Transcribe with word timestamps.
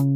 And 0.00 0.08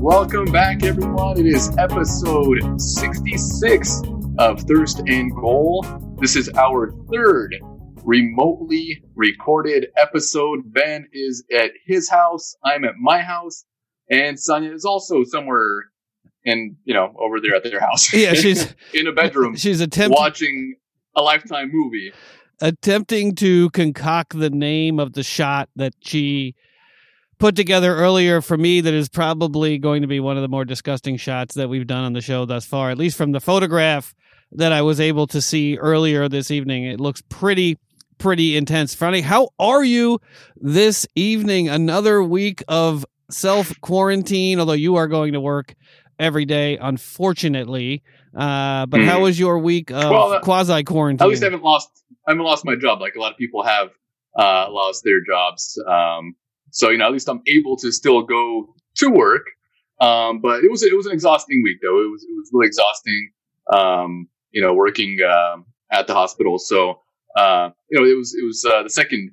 welcome 0.00 0.46
back, 0.46 0.82
everyone. 0.84 1.38
It 1.38 1.44
is 1.44 1.76
episode 1.76 2.80
66 2.80 4.00
of 4.38 4.62
Thirst 4.62 5.00
and 5.06 5.30
Goal. 5.36 5.84
This 6.18 6.34
is 6.34 6.48
our 6.54 6.92
third 7.12 7.56
remotely 8.04 9.02
recorded 9.14 9.86
episode. 9.96 10.60
Ben 10.72 11.08
is 11.12 11.44
at 11.52 11.70
his 11.86 12.08
house. 12.08 12.54
I'm 12.64 12.84
at 12.84 12.96
my 13.00 13.20
house. 13.22 13.64
And 14.10 14.38
Sonia 14.38 14.72
is 14.72 14.84
also 14.84 15.24
somewhere 15.24 15.86
in, 16.44 16.76
you 16.84 16.94
know, 16.94 17.14
over 17.18 17.40
there 17.40 17.54
at 17.54 17.64
their 17.64 17.80
house. 17.80 18.12
Yeah, 18.12 18.34
she's 18.34 18.74
in 18.92 19.06
a 19.06 19.12
bedroom 19.12 19.56
she's 19.56 19.80
attempting 19.80 20.16
watching 20.16 20.76
a 21.16 21.22
lifetime 21.22 21.70
movie. 21.72 22.12
attempting 22.60 23.34
to 23.36 23.70
concoct 23.70 24.38
the 24.38 24.50
name 24.50 24.98
of 24.98 25.14
the 25.14 25.22
shot 25.22 25.68
that 25.76 25.94
she 26.00 26.54
put 27.38 27.56
together 27.56 27.96
earlier 27.96 28.40
for 28.40 28.56
me 28.56 28.80
that 28.80 28.94
is 28.94 29.08
probably 29.08 29.78
going 29.78 30.02
to 30.02 30.08
be 30.08 30.20
one 30.20 30.36
of 30.36 30.42
the 30.42 30.48
more 30.48 30.64
disgusting 30.64 31.16
shots 31.16 31.54
that 31.54 31.68
we've 31.68 31.86
done 31.86 32.04
on 32.04 32.12
the 32.12 32.20
show 32.20 32.44
thus 32.44 32.64
far 32.64 32.90
at 32.90 32.98
least 32.98 33.16
from 33.16 33.32
the 33.32 33.40
photograph 33.40 34.14
that 34.52 34.72
I 34.72 34.82
was 34.82 35.00
able 35.00 35.26
to 35.28 35.40
see 35.40 35.76
earlier 35.76 36.28
this 36.28 36.50
evening 36.50 36.84
it 36.84 37.00
looks 37.00 37.22
pretty 37.28 37.78
pretty 38.18 38.56
intense 38.56 38.94
Franny 38.94 39.22
how 39.22 39.48
are 39.58 39.84
you 39.84 40.20
this 40.56 41.06
evening 41.14 41.68
another 41.68 42.22
week 42.22 42.62
of 42.68 43.04
self 43.30 43.72
quarantine 43.80 44.60
although 44.60 44.72
you 44.72 44.96
are 44.96 45.08
going 45.08 45.32
to 45.32 45.40
work 45.40 45.74
every 46.18 46.44
day 46.44 46.76
unfortunately 46.78 48.02
uh, 48.36 48.86
but 48.86 49.00
Hmm. 49.00 49.06
how 49.06 49.20
was 49.22 49.38
your 49.38 49.58
week 49.58 49.90
of 49.90 50.10
Well, 50.10 50.32
uh, 50.32 50.40
quasi 50.40 50.82
quarantine 50.84 51.24
At 51.24 51.30
least 51.30 51.42
I 51.42 51.46
haven't 51.46 51.62
lost 51.62 51.90
I 52.26 52.32
haven't 52.32 52.44
lost 52.44 52.64
my 52.64 52.76
job 52.76 53.00
like 53.00 53.14
a 53.16 53.20
lot 53.20 53.32
of 53.32 53.38
people 53.38 53.62
have 53.62 53.90
uh, 54.38 54.66
lost 54.70 55.04
their 55.04 55.20
jobs. 55.24 55.80
Um, 55.86 56.34
so 56.70 56.90
you 56.90 56.98
know, 56.98 57.06
at 57.06 57.12
least 57.12 57.28
I'm 57.28 57.42
able 57.46 57.76
to 57.76 57.92
still 57.92 58.22
go 58.22 58.74
to 58.96 59.10
work. 59.10 59.46
Um, 60.00 60.40
but 60.40 60.64
it 60.64 60.70
was 60.70 60.82
it 60.82 60.96
was 60.96 61.06
an 61.06 61.12
exhausting 61.12 61.62
week 61.62 61.78
though. 61.82 62.02
It 62.02 62.10
was 62.10 62.24
it 62.24 62.34
was 62.34 62.50
really 62.52 62.66
exhausting. 62.66 63.30
Um, 63.72 64.28
you 64.50 64.60
know, 64.62 64.72
working 64.74 65.18
um, 65.22 65.66
at 65.92 66.06
the 66.06 66.14
hospital. 66.14 66.58
So 66.58 67.00
uh, 67.36 67.70
you 67.90 68.00
know, 68.00 68.06
it 68.06 68.16
was 68.16 68.34
it 68.34 68.44
was 68.44 68.64
uh, 68.64 68.82
the 68.82 68.90
second 68.90 69.30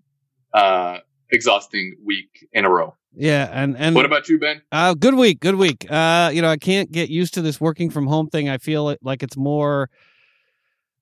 uh, 0.54 1.00
exhausting 1.32 1.96
week 2.06 2.48
in 2.54 2.66
a 2.66 2.70
row. 2.70 2.96
Yeah, 3.14 3.50
and 3.52 3.78
and 3.78 3.96
What 3.96 4.06
about 4.06 4.30
you, 4.30 4.40
Ben? 4.40 4.62
uh, 4.72 4.94
good 4.94 5.16
week, 5.16 5.40
good 5.40 5.56
week. 5.56 5.86
Uh, 5.90 6.32
you 6.34 6.42
know, 6.42 6.50
I 6.50 6.58
can't 6.58 6.92
get 6.92 7.10
used 7.10 7.34
to 7.34 7.42
this 7.42 7.60
working 7.60 7.90
from 7.90 8.08
home 8.08 8.30
thing. 8.30 8.48
I 8.48 8.58
feel 8.58 8.90
it, 8.90 9.00
like 9.02 9.22
it's 9.24 9.36
more. 9.38 9.90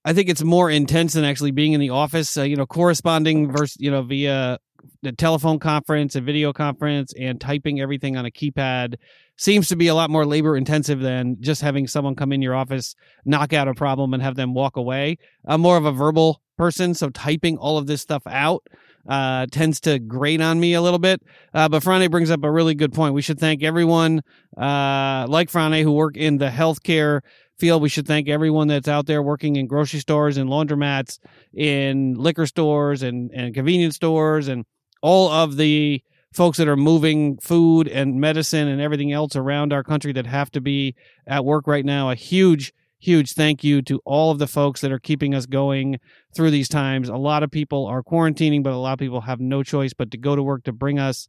I 0.04 0.14
think 0.14 0.30
it's 0.30 0.44
more 0.44 0.72
intense 0.72 1.14
than 1.14 1.24
actually 1.24 1.52
being 1.52 1.74
in 1.74 1.80
the 1.80 1.92
office. 1.92 2.36
Uh, 2.36 2.44
you 2.44 2.56
know, 2.56 2.66
corresponding 2.66 3.52
versus 3.52 3.78
you 3.80 3.92
know 3.92 4.02
via 4.02 4.58
the 5.02 5.12
telephone 5.12 5.60
conference 5.60 6.16
and 6.16 6.26
video 6.26 6.54
conference 6.54 7.14
and 7.20 7.40
typing 7.40 7.80
everything 7.80 8.18
on 8.18 8.26
a 8.26 8.32
keypad 8.32 8.96
seems 9.38 9.70
to 9.70 9.76
be 9.76 9.88
a 9.88 9.96
lot 9.96 10.10
more 10.10 10.26
labor 10.26 10.58
intensive 10.58 11.00
than 11.00 11.38
just 11.40 11.62
having 11.62 11.88
someone 11.88 12.16
come 12.16 12.34
in 12.34 12.42
your 12.42 12.56
office, 12.56 12.96
knock 13.26 13.54
out 13.54 13.68
a 13.68 13.74
problem, 13.74 14.14
and 14.14 14.22
have 14.22 14.36
them 14.36 14.54
walk 14.54 14.76
away. 14.76 15.18
I'm 15.46 15.62
more 15.62 15.78
of 15.78 15.86
a 15.86 15.92
verbal 15.92 16.42
person, 16.58 16.94
so 16.94 17.10
typing 17.10 17.58
all 17.58 17.78
of 17.78 17.88
this 17.88 18.02
stuff 18.02 18.24
out 18.28 18.68
uh, 19.08 19.46
tends 19.52 19.80
to 19.82 19.98
grate 19.98 20.42
on 20.42 20.60
me 20.60 20.74
a 20.74 20.82
little 20.82 21.00
bit. 21.00 21.22
Uh, 21.54 21.70
but 21.70 21.84
Frane 21.84 22.12
brings 22.12 22.30
up 22.30 22.44
a 22.44 22.52
really 22.52 22.76
good 22.76 22.94
point. 22.94 23.14
We 23.14 23.22
should 23.22 23.40
thank 23.40 23.64
everyone 23.64 24.22
uh, 24.58 25.26
like 25.30 25.50
Frane 25.50 25.84
who 25.84 25.94
work 25.94 26.18
in 26.18 26.38
the 26.38 26.50
healthcare 26.50 27.22
field. 27.60 27.82
We 27.82 27.90
should 27.90 28.08
thank 28.08 28.30
everyone 28.30 28.68
that's 28.68 28.88
out 28.88 29.06
there 29.06 29.22
working 29.22 29.56
in 29.56 29.68
grocery 29.68 30.00
stores 30.00 30.38
and 30.38 30.50
laundromats, 30.50 31.20
in 31.54 32.16
liquor 32.16 32.46
stores 32.46 33.04
and, 33.04 33.32
and 33.32 33.54
convenience 33.54 33.96
stores, 33.96 34.48
and 34.48 34.66
all 35.02 35.30
of 35.30 35.58
the 35.58 36.02
folks 36.34 36.58
that 36.58 36.68
are 36.68 36.78
moving 36.78 37.38
food 37.40 37.88
and 37.88 38.20
medicine 38.20 38.68
and 38.68 38.82
everything 38.82 39.12
else 39.12 39.36
around 39.36 39.74
our 39.74 39.84
country 39.84 40.14
that 40.14 40.28
have 40.28 40.52
to 40.52 40.62
be 40.62 40.96
at 41.28 41.44
work 41.44 41.66
right 41.68 41.86
now. 41.86 42.10
A 42.10 42.16
huge, 42.16 42.74
huge 43.00 43.34
thank 43.34 43.64
you 43.64 43.82
to 43.84 44.00
all 44.06 44.32
of 44.32 44.40
the 44.40 44.48
folks 44.48 44.82
that 44.82 44.92
are 44.92 45.00
keeping 45.00 45.34
us 45.34 45.46
going 45.46 46.00
through 46.36 46.52
these 46.52 46.70
times. 46.70 47.10
A 47.10 47.16
lot 47.16 47.44
of 47.44 47.50
people 47.50 47.88
are 47.88 48.04
quarantining, 48.04 48.64
but 48.64 48.74
a 48.74 48.78
lot 48.78 48.94
of 48.94 49.00
people 49.00 49.22
have 49.22 49.40
no 49.40 49.64
choice 49.64 49.94
but 49.94 50.12
to 50.12 50.18
go 50.18 50.36
to 50.36 50.44
work 50.44 50.64
to 50.66 50.72
bring 50.72 51.00
us 51.00 51.28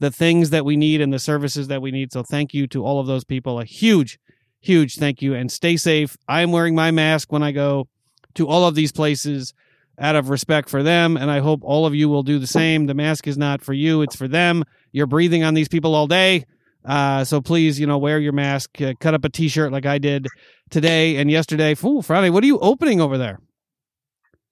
the 0.00 0.10
things 0.10 0.50
that 0.50 0.64
we 0.64 0.76
need 0.76 1.00
and 1.00 1.12
the 1.12 1.18
services 1.18 1.68
that 1.68 1.82
we 1.82 1.90
need. 1.90 2.12
So 2.12 2.22
thank 2.22 2.52
you 2.52 2.66
to 2.68 2.84
all 2.84 2.98
of 2.98 3.06
those 3.06 3.24
people. 3.24 3.60
A 3.60 3.64
huge, 3.64 4.18
huge 4.60 4.96
thank 4.96 5.22
you 5.22 5.34
and 5.34 5.50
stay 5.50 5.76
safe. 5.76 6.16
I 6.28 6.42
am 6.42 6.52
wearing 6.52 6.74
my 6.74 6.90
mask 6.90 7.32
when 7.32 7.42
I 7.42 7.52
go 7.52 7.88
to 8.34 8.46
all 8.46 8.66
of 8.66 8.74
these 8.74 8.92
places 8.92 9.54
out 9.98 10.16
of 10.16 10.30
respect 10.30 10.68
for 10.68 10.82
them. 10.82 11.16
And 11.16 11.30
I 11.30 11.40
hope 11.40 11.60
all 11.62 11.86
of 11.86 11.94
you 11.94 12.08
will 12.08 12.22
do 12.22 12.38
the 12.38 12.46
same. 12.46 12.86
The 12.86 12.94
mask 12.94 13.26
is 13.26 13.36
not 13.36 13.62
for 13.62 13.72
you, 13.72 14.02
it's 14.02 14.16
for 14.16 14.28
them. 14.28 14.64
You're 14.92 15.06
breathing 15.06 15.44
on 15.44 15.54
these 15.54 15.68
people 15.68 15.94
all 15.94 16.06
day. 16.06 16.44
Uh, 16.84 17.24
so 17.24 17.40
please, 17.40 17.78
you 17.78 17.86
know, 17.86 17.98
wear 17.98 18.18
your 18.18 18.32
mask, 18.32 18.80
uh, 18.80 18.94
cut 19.00 19.12
up 19.12 19.24
a 19.24 19.28
t-shirt 19.28 19.70
like 19.70 19.84
I 19.84 19.98
did 19.98 20.26
today 20.70 21.16
and 21.16 21.30
yesterday. 21.30 21.74
Fool, 21.74 22.00
Friday, 22.00 22.30
what 22.30 22.42
are 22.42 22.46
you 22.46 22.58
opening 22.58 23.00
over 23.00 23.18
there? 23.18 23.38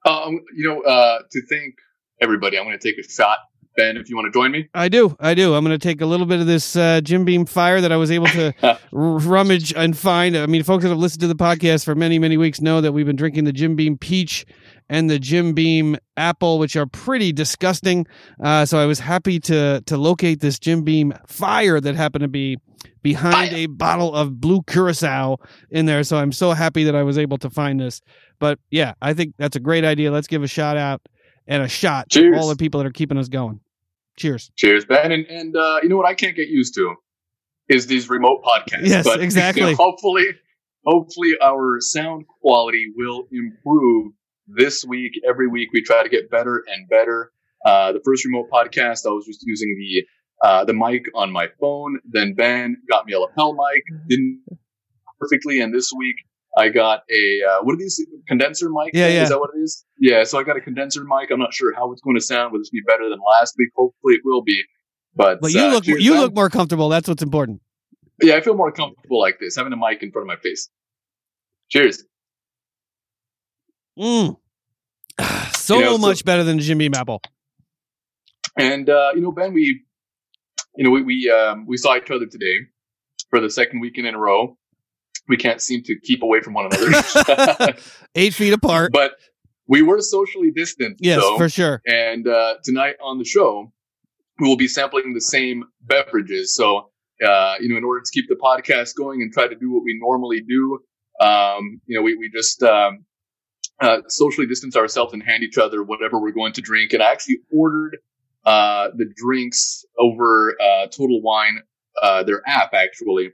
Um, 0.05 0.41
you 0.55 0.69
know, 0.69 0.83
uh, 0.83 1.21
to 1.31 1.43
thank 1.49 1.75
everybody, 2.21 2.59
I'm 2.59 2.65
going 2.65 2.79
to 2.79 2.87
take 2.87 2.99
a 2.99 3.09
shot. 3.09 3.39
Ben, 3.79 3.97
if 3.97 4.11
you 4.11 4.17
want 4.17 4.27
to 4.27 4.37
join 4.37 4.51
me. 4.51 4.69
I 4.75 4.89
do. 4.89 5.17
I 5.21 5.35
do. 5.35 5.55
I'm 5.55 5.65
going 5.65 5.79
to 5.79 5.83
take 5.83 6.01
a 6.01 6.07
little 6.07 6.27
bit 6.27 6.41
of 6.41 6.47
this 6.49 6.75
uh, 6.75 7.01
Jim 7.01 7.25
Beam 7.25 7.47
fire 7.47 7.81
that 7.81 7.93
I 7.93 7.97
was 7.97 8.11
able 8.11 8.27
to 8.27 8.53
r- 8.63 8.79
rummage 8.93 9.73
and 9.73 9.97
find. 9.97 10.37
I 10.37 10.47
mean, 10.47 10.65
folks 10.65 10.83
that 10.83 10.89
have 10.91 10.99
listened 10.99 11.21
to 11.21 11.29
the 11.29 11.37
podcast 11.37 11.85
for 11.85 11.95
many, 11.95 12.19
many 12.19 12.37
weeks 12.37 12.61
know 12.61 12.81
that 12.81 12.91
we've 12.91 13.07
been 13.07 13.15
drinking 13.17 13.45
the 13.45 13.53
Jim 13.53 13.77
Beam 13.77 13.97
peach 13.97 14.45
and 14.89 15.09
the 15.09 15.21
Jim 15.21 15.53
Beam 15.55 15.97
apple, 16.17 16.59
which 16.59 16.75
are 16.75 16.87
pretty 16.87 17.33
disgusting. 17.33 18.05
Uh, 18.43 18.67
so 18.67 18.79
I 18.79 18.87
was 18.87 18.99
happy 18.99 19.39
to 19.41 19.81
to 19.87 19.97
locate 19.97 20.41
this 20.41 20.59
Jim 20.59 20.83
Beam 20.83 21.15
fire 21.29 21.81
that 21.81 21.95
happened 21.95 22.23
to 22.23 22.29
be 22.29 22.59
behind 23.03 23.51
Fire. 23.51 23.59
a 23.59 23.67
bottle 23.67 24.13
of 24.13 24.41
blue 24.41 24.63
curacao 24.63 25.37
in 25.71 25.87
there. 25.87 26.03
So 26.03 26.17
I'm 26.17 26.33
so 26.33 26.51
happy 26.51 26.83
that 26.85 26.97
I 26.97 27.05
was 27.05 27.17
able 27.17 27.39
to 27.39 27.51
find 27.51 27.79
this. 27.79 28.01
But 28.41 28.59
yeah, 28.71 28.95
I 29.01 29.15
think 29.15 29.35
that's 29.39 29.55
a 29.55 29.61
great 29.61 29.85
idea. 29.85 30.11
Let's 30.11 30.27
give 30.27 30.43
a 30.43 30.49
shout 30.49 30.77
out 30.77 31.01
and 31.47 31.63
a 31.63 31.69
shot 31.69 32.11
to 32.11 32.35
all 32.35 32.49
the 32.49 32.57
people 32.57 32.79
that 32.81 32.87
are 32.87 32.93
keeping 32.93 33.19
us 33.19 33.29
going. 33.29 33.61
Cheers. 34.19 34.51
Cheers, 34.57 34.85
Ben. 34.85 35.13
And, 35.13 35.27
and 35.27 35.57
uh, 35.57 35.81
you 35.83 35.89
know 35.89 35.97
what 35.97 36.07
I 36.07 36.15
can't 36.15 36.37
get 36.37 36.49
used 36.49 36.75
to 36.75 36.95
is 37.69 37.87
these 37.87 38.09
remote 38.09 38.43
podcasts. 38.43 38.87
Yes, 38.87 39.05
but, 39.05 39.21
exactly. 39.23 39.63
you 39.63 39.71
know, 39.71 39.77
hopefully, 39.77 40.27
hopefully 40.85 41.33
our 41.43 41.81
sound 41.81 42.27
quality 42.41 42.87
will 42.97 43.29
improve 43.31 44.13
this 44.47 44.85
week. 44.85 45.13
Every 45.29 45.47
week 45.49 45.69
we 45.73 45.83
try 45.83 46.03
to 46.03 46.09
get 46.09 46.31
better 46.31 46.65
and 46.67 46.89
better. 46.89 47.33
Uh, 47.65 47.93
the 47.93 48.01
first 48.05 48.25
remote 48.25 48.49
podcast, 48.53 49.07
I 49.07 49.11
was 49.11 49.27
just 49.27 49.43
using 49.45 49.77
the 49.79 50.07
uh, 50.47 50.65
the 50.65 50.73
mic 50.73 51.07
on 51.15 51.33
my 51.33 51.49
phone. 51.61 51.99
Then 52.09 52.35
Ben 52.35 52.77
got 52.89 53.07
me 53.07 53.13
a 53.13 53.21
lapel 53.21 53.55
mic, 53.55 53.83
didn't 54.09 54.41
perfectly. 55.19 55.61
And 55.61 55.75
this 55.75 55.91
week 55.97 56.17
I 56.59 56.69
got 56.71 57.03
a 57.11 57.41
uh, 57.49 57.63
what 57.63 57.75
are 57.75 57.79
these 57.79 58.05
condenser 58.27 58.69
mic? 58.69 58.91
Yeah, 58.93 59.07
yeah. 59.09 59.23
Is 59.23 59.29
that 59.29 59.39
what 59.39 59.51
it 59.55 59.61
is? 59.61 59.85
Yeah. 59.99 60.25
So 60.25 60.39
I 60.39 60.43
got 60.43 60.57
a 60.57 60.61
condenser 60.61 61.05
mic. 61.05 61.31
I'm 61.31 61.39
not 61.39 61.55
sure 61.55 61.73
how 61.75 61.93
it's 61.93 62.03
going 62.03 62.17
to 62.17 62.21
sound. 62.21 62.53
Will 62.53 62.59
this 62.59 62.71
be 62.71 62.83
better 62.87 63.09
than 63.09 63.19
last 63.39 63.55
week? 63.57 63.69
Hopefully 63.77 64.15
it 64.15 64.23
will 64.25 64.43
be. 64.43 64.61
But 65.15 65.41
But 65.41 65.53
you 65.53 65.61
uh, 65.61 65.71
look 65.71 65.85
cheers, 65.85 66.05
you 66.05 66.15
look 66.15 66.35
more 66.35 66.51
comfortable. 66.51 66.89
That's 66.89 67.09
what's 67.09 67.23
important. 67.23 67.61
Yeah, 68.21 68.35
I 68.35 68.41
feel 68.41 68.55
more 68.55 68.73
comfortable 68.73 69.21
like 69.21 69.39
this, 69.39 69.55
having 69.55 69.73
a 69.73 69.77
mic 69.77 70.03
in 70.03 70.11
front 70.11 70.25
of 70.25 70.37
my 70.37 70.41
face. 70.43 70.69
Cheers. 71.69 72.03
Mm. 73.99 74.37
so 75.53 75.77
You 75.77 75.85
know, 75.85 75.93
so- 75.93 75.99
much 75.99 76.25
better 76.25 76.43
than 76.43 76.59
Jim 76.59 76.79
Beam 76.79 76.95
apple. 76.95 77.21
And 78.57 78.91
uh, 78.91 79.11
you 79.15 79.21
know, 79.21 79.31
Ben, 79.31 79.53
we, 79.53 79.83
you 80.77 80.85
know, 80.85 80.91
we 80.91 81.03
we 81.03 81.31
um, 81.31 81.67
we 81.67 81.77
saw 81.77 81.97
each 81.97 82.11
other 82.11 82.27
today 82.27 82.57
for 83.31 83.41
the 83.41 83.49
second 83.51 83.79
weekend 83.81 84.09
in 84.09 84.15
a 84.17 84.19
row. 84.19 84.57
We 85.29 85.37
can't 85.37 85.61
seem 85.61 85.83
to 85.85 85.99
keep 86.01 86.23
away 86.23 86.41
from 86.41 86.55
one 86.55 86.71
another, 86.73 87.75
Eight 88.15 88.35
feet 88.35 88.53
apart. 88.53 88.93
but 88.93 89.13
we 89.67 89.83
were 89.83 90.01
socially 90.01 90.51
distant. 90.51 90.97
yes, 91.01 91.21
though. 91.21 91.37
for 91.37 91.49
sure. 91.49 91.83
And 91.87 92.27
uh, 92.27 92.55
tonight 92.65 92.97
on 93.03 93.19
the 93.19 93.25
show, 93.25 93.71
we 94.41 94.49
will 94.49 94.57
be 94.57 94.69
sampling 94.69 95.13
the 95.13 95.21
same 95.21 95.65
beverages. 95.83 96.55
So, 96.55 96.91
uh, 97.23 97.55
you 97.61 97.69
know, 97.69 97.77
in 97.77 97.85
order 97.85 98.01
to 98.01 98.11
keep 98.13 98.27
the 98.29 98.37
podcast 98.37 98.95
going 98.97 99.21
and 99.21 99.33
try 99.33 99.47
to 99.47 99.55
do 99.55 99.71
what 99.73 99.83
we 99.85 99.99
normally 100.01 100.41
do, 100.41 100.79
um, 101.21 101.81
you 101.87 101.97
know, 101.97 102.03
we, 102.03 102.17
we 102.17 102.31
just 102.35 102.63
um, 102.63 103.05
uh, 103.81 103.99
socially 104.09 104.47
distance 104.47 104.77
ourselves 104.77 105.13
and 105.13 105.23
hand 105.23 105.43
each 105.43 105.59
other 105.59 105.83
whatever 105.83 106.21
we're 106.21 106.33
going 106.33 106.53
to 106.55 106.63
drink. 106.63 106.93
And 106.93 107.03
I 107.03 107.13
actually 107.13 107.39
ordered 107.53 107.99
uh, 108.47 108.89
the 108.97 109.13
drinks 109.17 109.85
over 109.99 110.57
uh, 110.61 110.87
Total 110.87 111.21
Wine, 111.21 111.61
uh, 112.03 112.23
their 112.23 112.41
app, 112.47 112.73
actually. 112.73 113.31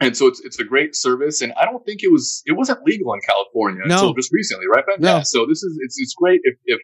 And 0.00 0.16
so 0.16 0.26
it's 0.26 0.40
it's 0.40 0.58
a 0.58 0.64
great 0.64 0.94
service, 0.94 1.40
and 1.40 1.52
I 1.54 1.64
don't 1.64 1.84
think 1.86 2.02
it 2.02 2.12
was 2.12 2.42
it 2.44 2.52
wasn't 2.52 2.82
legal 2.84 3.14
in 3.14 3.20
California 3.20 3.82
No. 3.86 3.94
until 3.94 4.14
just 4.14 4.30
recently, 4.32 4.66
right? 4.66 4.84
Ben? 4.86 4.96
No. 5.00 5.16
Yeah. 5.16 5.22
So 5.22 5.46
this 5.46 5.62
is 5.62 5.78
it's 5.82 5.98
it's 5.98 6.14
great 6.14 6.40
if 6.44 6.56
if 6.66 6.80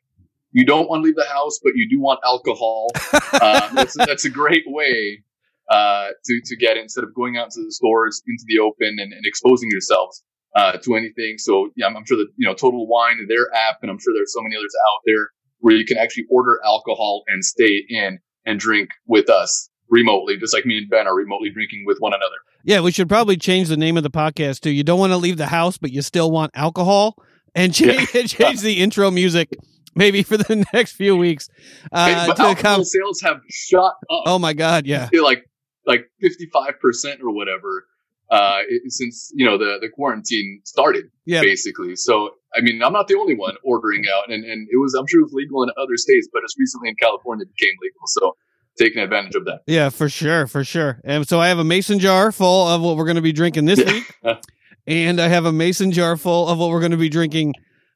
you 0.53 0.65
don't 0.65 0.89
want 0.89 1.01
to 1.01 1.05
leave 1.05 1.17
the 1.17 1.25
house, 1.25 1.59
but 1.63 1.73
you 1.75 1.89
do 1.89 2.01
want 2.01 2.21
alcohol. 2.25 2.91
uh, 3.33 3.73
that's, 3.75 3.97
that's 3.97 4.25
a 4.25 4.31
great 4.31 4.65
way 4.67 5.23
uh, 5.71 6.09
to 6.25 6.41
to 6.45 6.57
get 6.57 6.77
instead 6.77 7.05
of 7.05 7.15
going 7.15 7.37
out 7.37 7.51
to 7.51 7.63
the 7.63 7.73
stores 7.73 8.23
into 8.27 8.45
the 8.47 8.59
open 8.59 8.97
and, 8.99 9.13
and 9.13 9.27
exposing 9.27 9.71
yourselves 9.71 10.23
uh, 10.57 10.79
to 10.79 10.95
anything. 10.95 11.37
So 11.39 11.71
yeah, 11.77 11.87
I'm, 11.87 11.97
I'm, 11.97 12.07
sure 12.07 12.17
that 12.17 12.29
you 12.37 12.47
know 12.47 12.55
Total 12.55 12.87
Wine, 12.87 13.27
their 13.29 13.55
app, 13.55 13.79
and 13.83 13.91
I'm 13.91 13.99
sure 13.99 14.15
there's 14.15 14.33
so 14.33 14.41
many 14.43 14.57
others 14.57 14.75
out 14.91 15.01
there 15.05 15.29
where 15.61 15.75
you 15.75 15.85
can 15.85 15.99
actually 15.99 16.25
order 16.31 16.61
alcohol 16.65 17.25
and 17.29 17.45
stay 17.45 17.85
in 17.89 18.19
and 18.45 18.59
drink 18.59 18.91
with 19.07 19.31
us 19.31 19.71
remotely, 19.93 20.37
just 20.37 20.53
like 20.53 20.67
me 20.67 20.79
and 20.79 20.91
Ben 20.91 21.07
are 21.07 21.15
remotely 21.15 21.51
drinking 21.51 21.85
with 21.87 21.99
one 21.99 22.13
another. 22.13 22.35
Yeah, 22.65 22.81
we 22.81 22.91
should 22.91 23.09
probably 23.09 23.37
change 23.37 23.69
the 23.69 23.77
name 23.77 23.97
of 23.97 24.03
the 24.03 24.11
podcast 24.11 24.61
too. 24.61 24.71
"You 24.71 24.83
Don't 24.83 24.99
Want 24.99 25.13
to 25.13 25.17
Leave 25.17 25.37
the 25.37 25.47
House, 25.47 25.79
but 25.79 25.93
You 25.93 26.03
Still 26.03 26.31
Want 26.33 26.51
Alcohol," 26.55 27.17
and 27.55 27.73
change, 27.73 28.13
yeah. 28.15 28.23
change 28.27 28.63
the 28.63 28.81
intro 28.81 29.11
music 29.11 29.51
maybe 29.95 30.23
for 30.23 30.37
the 30.37 30.65
next 30.73 30.93
few 30.93 31.15
weeks. 31.15 31.49
Uh, 31.93 32.27
but 32.27 32.41
alcohol 32.41 32.55
com- 32.55 32.85
sales 32.85 33.21
have 33.21 33.41
shot 33.49 33.95
up. 34.11 34.25
Oh 34.27 34.39
my 34.41 34.55
god, 34.55 34.87
yeah, 34.87 35.09
like 35.23 35.49
like 35.87 36.11
fifty 36.21 36.49
five 36.53 36.81
percent 36.81 37.21
or 37.23 37.31
whatever 37.31 37.85
uh, 38.33 38.61
since 38.87 39.31
you 39.35 39.45
know 39.45 39.59
the 39.59 39.79
the 39.81 39.91
quarantine 39.91 40.63
started, 40.65 41.05
yeah. 41.27 41.43
basically. 41.43 41.95
So 41.95 42.31
I 42.57 42.63
mean, 42.63 42.83
I'm 42.83 42.95
not 42.95 43.07
the 43.07 43.17
only 43.17 43.35
one 43.35 43.57
ordering 43.63 44.05
out, 44.13 44.33
and 44.33 44.43
and 44.45 44.67
it 44.71 44.79
was 44.79 44.95
I'm 44.95 45.07
sure 45.07 45.21
it 45.21 45.25
was 45.25 45.35
legal 45.35 45.63
in 45.63 45.69
other 45.77 45.97
states, 45.99 46.29
but 46.33 46.41
just 46.43 46.59
recently 46.59 46.89
in 46.89 46.97
California 46.97 47.45
it 47.45 47.55
became 47.55 47.75
legal. 47.83 48.01
So 48.07 48.37
taking 48.79 49.03
advantage 49.03 49.35
of 49.35 49.45
that. 49.45 49.61
Yeah, 49.67 49.89
for 49.91 50.09
sure, 50.09 50.47
for 50.47 50.65
sure. 50.65 51.01
And 51.05 51.27
so 51.27 51.41
I 51.41 51.49
have 51.49 51.59
a 51.59 51.65
mason 51.65 51.99
jar 51.99 52.33
full 52.33 52.69
of 52.69 52.81
what 52.81 52.97
we're 52.97 53.05
going 53.05 53.17
to 53.17 53.23
be 53.23 53.33
drinking 53.33 53.67
this 53.67 53.85
week, 53.85 54.15
and 54.87 55.21
I 55.21 55.29
have 55.29 55.45
a 55.45 55.53
mason 55.53 55.93
jar 55.93 56.17
full 56.17 56.49
of 56.49 56.59
what 56.59 56.71
we're 56.71 56.81
going 56.81 56.93
to 56.93 56.97
be 56.97 57.09
drinking 57.09 57.55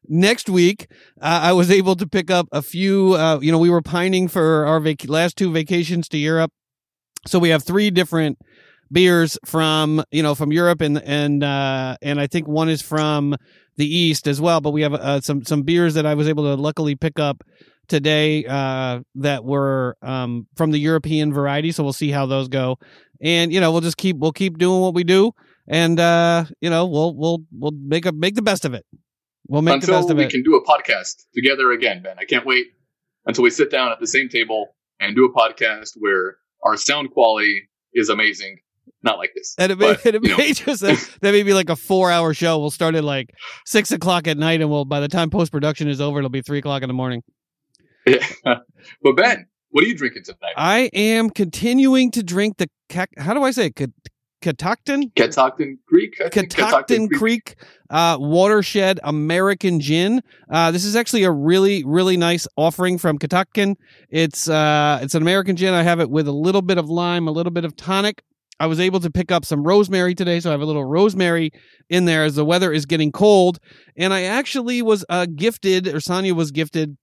next 0.08 0.48
week. 0.48 0.88
Uh, 1.20 1.40
I 1.42 1.52
was 1.52 1.70
able 1.70 1.96
to 1.96 2.06
pick 2.06 2.30
up 2.30 2.48
a 2.52 2.62
few. 2.62 3.14
Uh, 3.14 3.38
you 3.40 3.52
know, 3.52 3.58
we 3.58 3.70
were 3.70 3.82
pining 3.82 4.28
for 4.28 4.66
our 4.66 4.80
vac- 4.80 5.08
last 5.08 5.36
two 5.36 5.52
vacations 5.52 6.08
to 6.10 6.18
Europe, 6.18 6.52
so 7.26 7.38
we 7.38 7.50
have 7.50 7.62
three 7.62 7.90
different 7.90 8.38
beers 8.90 9.36
from 9.44 10.04
you 10.10 10.22
know 10.22 10.34
from 10.34 10.52
Europe 10.52 10.80
and 10.80 11.02
and 11.02 11.42
uh, 11.42 11.96
and 12.02 12.20
I 12.20 12.26
think 12.26 12.46
one 12.46 12.68
is 12.68 12.82
from 12.82 13.36
the 13.76 13.86
East 13.86 14.26
as 14.26 14.40
well. 14.40 14.60
But 14.60 14.70
we 14.70 14.82
have 14.82 14.94
uh, 14.94 15.20
some 15.20 15.44
some 15.44 15.62
beers 15.62 15.94
that 15.94 16.06
I 16.06 16.14
was 16.14 16.28
able 16.28 16.44
to 16.44 16.60
luckily 16.60 16.94
pick 16.94 17.18
up 17.18 17.42
today 17.88 18.44
uh, 18.44 19.00
that 19.16 19.44
were 19.44 19.96
um, 20.02 20.46
from 20.56 20.70
the 20.70 20.78
European 20.78 21.32
variety. 21.32 21.72
So 21.72 21.82
we'll 21.82 21.92
see 21.92 22.10
how 22.10 22.26
those 22.26 22.48
go, 22.48 22.78
and 23.20 23.52
you 23.52 23.60
know 23.60 23.72
we'll 23.72 23.80
just 23.80 23.96
keep 23.96 24.16
we'll 24.16 24.32
keep 24.32 24.58
doing 24.58 24.80
what 24.80 24.94
we 24.94 25.04
do, 25.04 25.32
and 25.68 25.98
uh, 25.98 26.44
you 26.60 26.70
know 26.70 26.86
we'll 26.86 27.14
we'll 27.14 27.38
we'll 27.52 27.72
make 27.72 28.06
a 28.06 28.12
make 28.12 28.34
the 28.34 28.42
best 28.42 28.64
of 28.64 28.74
it. 28.74 28.84
We'll 29.48 29.62
make 29.62 29.76
until 29.76 29.94
the 29.94 30.00
best 30.00 30.10
of 30.10 30.16
we 30.16 30.24
it. 30.24 30.30
can 30.30 30.42
do 30.42 30.56
a 30.56 30.64
podcast 30.64 31.24
together 31.34 31.70
again, 31.72 32.02
Ben. 32.02 32.16
I 32.18 32.24
can't 32.24 32.46
wait 32.46 32.66
until 33.26 33.44
we 33.44 33.50
sit 33.50 33.70
down 33.70 33.92
at 33.92 34.00
the 34.00 34.06
same 34.06 34.28
table 34.28 34.74
and 35.00 35.14
do 35.14 35.24
a 35.24 35.32
podcast 35.32 35.92
where 35.98 36.36
our 36.64 36.76
sound 36.76 37.10
quality 37.12 37.68
is 37.92 38.08
amazing 38.08 38.58
not 39.06 39.18
like 39.18 39.32
this. 39.34 39.54
And 39.58 39.72
it 39.72 39.78
may, 39.78 39.92
but, 39.92 40.06
and 40.14 40.16
it 40.16 40.22
may 40.36 40.52
just 40.52 40.82
that, 40.82 41.10
that 41.22 41.32
may 41.32 41.42
be 41.42 41.54
like 41.54 41.70
a 41.70 41.76
four 41.76 42.10
hour 42.10 42.34
show. 42.34 42.58
We'll 42.58 42.70
start 42.70 42.94
at 42.94 43.04
like 43.04 43.30
six 43.64 43.92
o'clock 43.92 44.26
at 44.26 44.36
night, 44.36 44.60
and 44.60 44.70
we'll 44.70 44.84
by 44.84 45.00
the 45.00 45.08
time 45.08 45.30
post 45.30 45.52
production 45.52 45.88
is 45.88 46.00
over, 46.00 46.18
it'll 46.18 46.28
be 46.28 46.42
three 46.42 46.58
o'clock 46.58 46.82
in 46.82 46.88
the 46.88 46.94
morning. 46.94 47.22
Yeah. 48.06 48.26
but 49.02 49.16
Ben, 49.16 49.46
what 49.70 49.84
are 49.84 49.86
you 49.86 49.96
drinking 49.96 50.24
tonight? 50.24 50.54
I 50.56 50.90
am 50.92 51.30
continuing 51.30 52.10
to 52.12 52.22
drink 52.22 52.56
the 52.58 52.68
how 53.18 53.34
do 53.34 53.42
I 53.42 53.50
say 53.50 53.72
it? 53.74 53.92
Catoctin? 54.42 55.10
Catoctin 55.16 55.78
Creek? 55.88 56.20
Catoctin, 56.30 57.08
Creek, 57.08 57.56
uh, 57.90 58.16
Watershed 58.20 59.00
American 59.02 59.80
Gin. 59.80 60.22
Uh, 60.48 60.70
this 60.70 60.84
is 60.84 60.94
actually 60.94 61.24
a 61.24 61.32
really, 61.32 61.82
really 61.84 62.16
nice 62.16 62.46
offering 62.54 62.96
from 62.96 63.18
Catoctin. 63.18 63.76
It's 64.08 64.48
uh, 64.48 65.00
it's 65.02 65.14
an 65.14 65.22
American 65.22 65.56
gin. 65.56 65.74
I 65.74 65.82
have 65.82 65.98
it 66.00 66.10
with 66.10 66.28
a 66.28 66.32
little 66.32 66.62
bit 66.62 66.78
of 66.78 66.88
lime, 66.88 67.26
a 67.26 67.32
little 67.32 67.50
bit 67.50 67.64
of 67.64 67.74
tonic, 67.76 68.22
I 68.58 68.66
was 68.66 68.80
able 68.80 69.00
to 69.00 69.10
pick 69.10 69.30
up 69.30 69.44
some 69.44 69.62
rosemary 69.62 70.14
today, 70.14 70.40
so 70.40 70.50
I 70.50 70.52
have 70.52 70.62
a 70.62 70.66
little 70.66 70.84
rosemary 70.84 71.52
in 71.90 72.06
there 72.06 72.24
as 72.24 72.36
the 72.36 72.44
weather 72.44 72.72
is 72.72 72.86
getting 72.86 73.12
cold. 73.12 73.58
And 73.96 74.14
I 74.14 74.22
actually 74.22 74.80
was 74.82 75.04
uh, 75.08 75.26
gifted, 75.34 75.88
or 75.88 76.00
Sonia 76.00 76.34
was 76.34 76.50
gifted, 76.50 76.96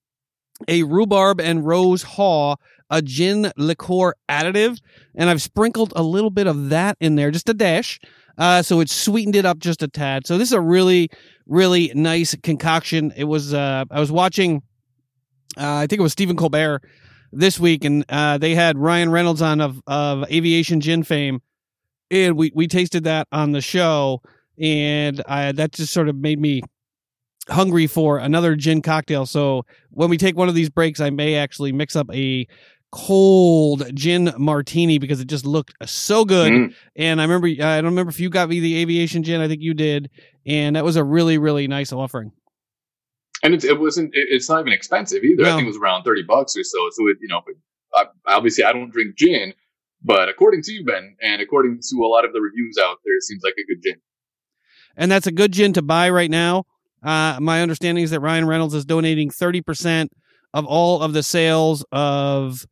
a 0.68 0.84
rhubarb 0.84 1.42
and 1.42 1.66
rose 1.66 2.04
haw, 2.04 2.56
a 2.90 3.02
gin 3.02 3.52
liqueur 3.58 4.14
additive, 4.30 4.80
and 5.16 5.30
I've 5.30 5.42
sprinkled 5.42 5.94
a 5.96 6.04
little 6.04 6.30
bit 6.30 6.48
of 6.48 6.70
that 6.70 6.98
in 7.00 7.16
there, 7.16 7.32
just 7.32 7.50
a 7.50 7.54
dash. 7.54 8.00
Uh, 8.38 8.62
so 8.62 8.80
it 8.80 8.90
sweetened 8.90 9.36
it 9.36 9.46
up 9.46 9.60
just 9.60 9.84
a 9.84 9.88
tad. 9.88 10.26
So 10.26 10.38
this 10.38 10.50
is 10.50 10.54
a 10.54 10.62
really, 10.62 11.10
really 11.46 11.92
nice 11.94 12.36
concoction. 12.42 13.14
It 13.16 13.26
was. 13.26 13.54
Uh, 13.54 13.86
I 13.92 14.00
was 14.00 14.12
watching. 14.12 14.64
Uh, 15.56 15.76
I 15.76 15.88
think 15.88 16.00
it 16.00 16.04
was 16.04 16.14
Stephen 16.14 16.36
Colbert 16.36 16.82
this 17.32 17.60
week, 17.60 17.84
and 17.84 18.06
uh, 18.10 18.38
they 18.38 18.56
had 18.56 18.78
Ryan 18.78 19.12
Reynolds 19.12 19.42
on 19.42 19.62
of 19.62 19.82
of 19.86 20.24
Aviation 20.32 20.82
Gin 20.82 21.04
fame, 21.04 21.42
and 22.10 22.36
we 22.36 22.52
we 22.56 22.68
tasted 22.68 23.04
that 23.04 23.28
on 23.32 23.52
the 23.52 23.62
show, 23.62 24.22
and 24.60 25.22
I, 25.28 25.52
that 25.52 25.74
just 25.74 25.94
sort 25.94 26.10
of 26.10 26.16
made 26.16 26.40
me 26.40 26.62
hungry 27.50 27.88
for 27.88 28.18
another 28.18 28.56
gin 28.56 28.82
cocktail. 28.82 29.26
So 29.26 29.66
when 29.90 30.10
we 30.10 30.18
take 30.18 30.38
one 30.38 30.50
of 30.50 30.56
these 30.56 30.70
breaks, 30.70 31.00
I 31.00 31.10
may 31.10 31.36
actually 31.36 31.72
mix 31.72 31.96
up 31.96 32.08
a 32.14 32.48
cold 32.92 33.84
gin 33.96 34.32
martini 34.38 35.00
because 35.00 35.20
it 35.20 35.28
just 35.28 35.46
looked 35.46 35.74
so 35.86 36.26
good. 36.26 36.52
Mm. 36.52 36.74
And 36.96 37.22
I 37.22 37.24
remember, 37.24 37.48
I 37.48 37.78
don't 37.82 37.86
remember 37.86 38.12
if 38.12 38.20
you 38.20 38.30
got 38.30 38.50
me 38.50 38.60
the 38.60 38.78
aviation 38.78 39.24
gin. 39.24 39.42
I 39.42 39.48
think 39.48 39.62
you 39.62 39.74
did, 39.74 40.10
and 40.46 40.76
that 40.76 40.84
was 40.84 40.96
a 40.96 41.04
really, 41.04 41.38
really 41.38 41.68
nice 41.68 41.92
offering 41.92 42.32
and 43.44 43.54
it, 43.54 43.64
it 43.64 43.80
wasn't. 43.80 44.12
It's 44.14 44.50
not 44.50 44.62
even 44.62 44.74
expensive 44.74 45.24
either. 45.24 45.44
No. 45.44 45.50
I 45.50 45.56
think 45.56 45.66
it 45.66 45.68
was 45.68 45.78
around 45.78 46.04
thirty 46.04 46.24
bucks 46.24 46.56
or 46.56 46.64
so. 46.64 46.78
So 46.92 47.08
it, 47.10 47.18
you 47.22 47.28
know, 47.28 47.42
I, 47.94 48.06
obviously 48.26 48.64
I 48.64 48.72
don't 48.72 48.90
drink 48.90 49.16
gin, 49.18 49.54
but 50.02 50.30
according 50.30 50.64
to 50.64 50.72
you, 50.72 50.86
Ben, 50.86 51.16
and 51.22 51.42
according 51.42 51.80
to 51.82 51.98
a 52.04 52.08
lot 52.08 52.26
of 52.26 52.34
the 52.34 52.42
reviews 52.42 52.78
out 52.82 52.98
there, 53.04 53.16
it 53.16 53.24
seems 53.24 53.44
like 53.44 53.56
a 53.60 53.66
good 53.68 53.84
gin. 53.84 54.02
And 54.96 55.12
that's 55.12 55.28
a 55.28 55.32
good 55.32 55.52
gin 55.52 55.74
to 55.74 55.82
buy 55.82 56.10
right 56.10 56.32
now. 56.32 56.66
Uh, 57.04 57.38
my 57.42 57.62
understanding 57.62 58.04
is 58.04 58.12
that 58.12 58.22
Ryan 58.22 58.46
Reynolds 58.46 58.74
is 58.74 58.86
donating 58.86 59.30
thirty 59.30 59.62
percent 59.62 60.12
of 60.54 60.66
all 60.66 61.02
of 61.02 61.14
the 61.14 61.24
sales 61.24 61.86
of 61.92 62.66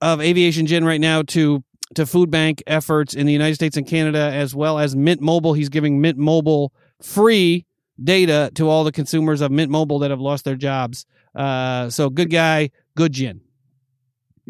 of 0.00 0.20
aviation 0.20 0.66
gin 0.66 0.84
right 0.84 1.00
now 1.00 1.22
to 1.22 1.62
to 1.94 2.06
food 2.06 2.30
bank 2.30 2.62
efforts 2.66 3.14
in 3.14 3.26
the 3.26 3.32
United 3.32 3.54
States 3.54 3.76
and 3.76 3.86
Canada, 3.86 4.18
as 4.18 4.54
well 4.54 4.78
as 4.78 4.96
Mint 4.96 5.20
Mobile. 5.20 5.54
He's 5.54 5.68
giving 5.68 6.00
Mint 6.00 6.18
Mobile 6.18 6.72
free 7.00 7.66
data 8.02 8.50
to 8.54 8.68
all 8.68 8.84
the 8.84 8.92
consumers 8.92 9.40
of 9.40 9.50
Mint 9.50 9.70
Mobile 9.70 10.00
that 10.00 10.10
have 10.10 10.20
lost 10.20 10.44
their 10.44 10.56
jobs. 10.56 11.06
Uh, 11.34 11.90
so 11.90 12.10
good 12.10 12.30
guy, 12.30 12.70
good 12.96 13.12
gin. 13.12 13.40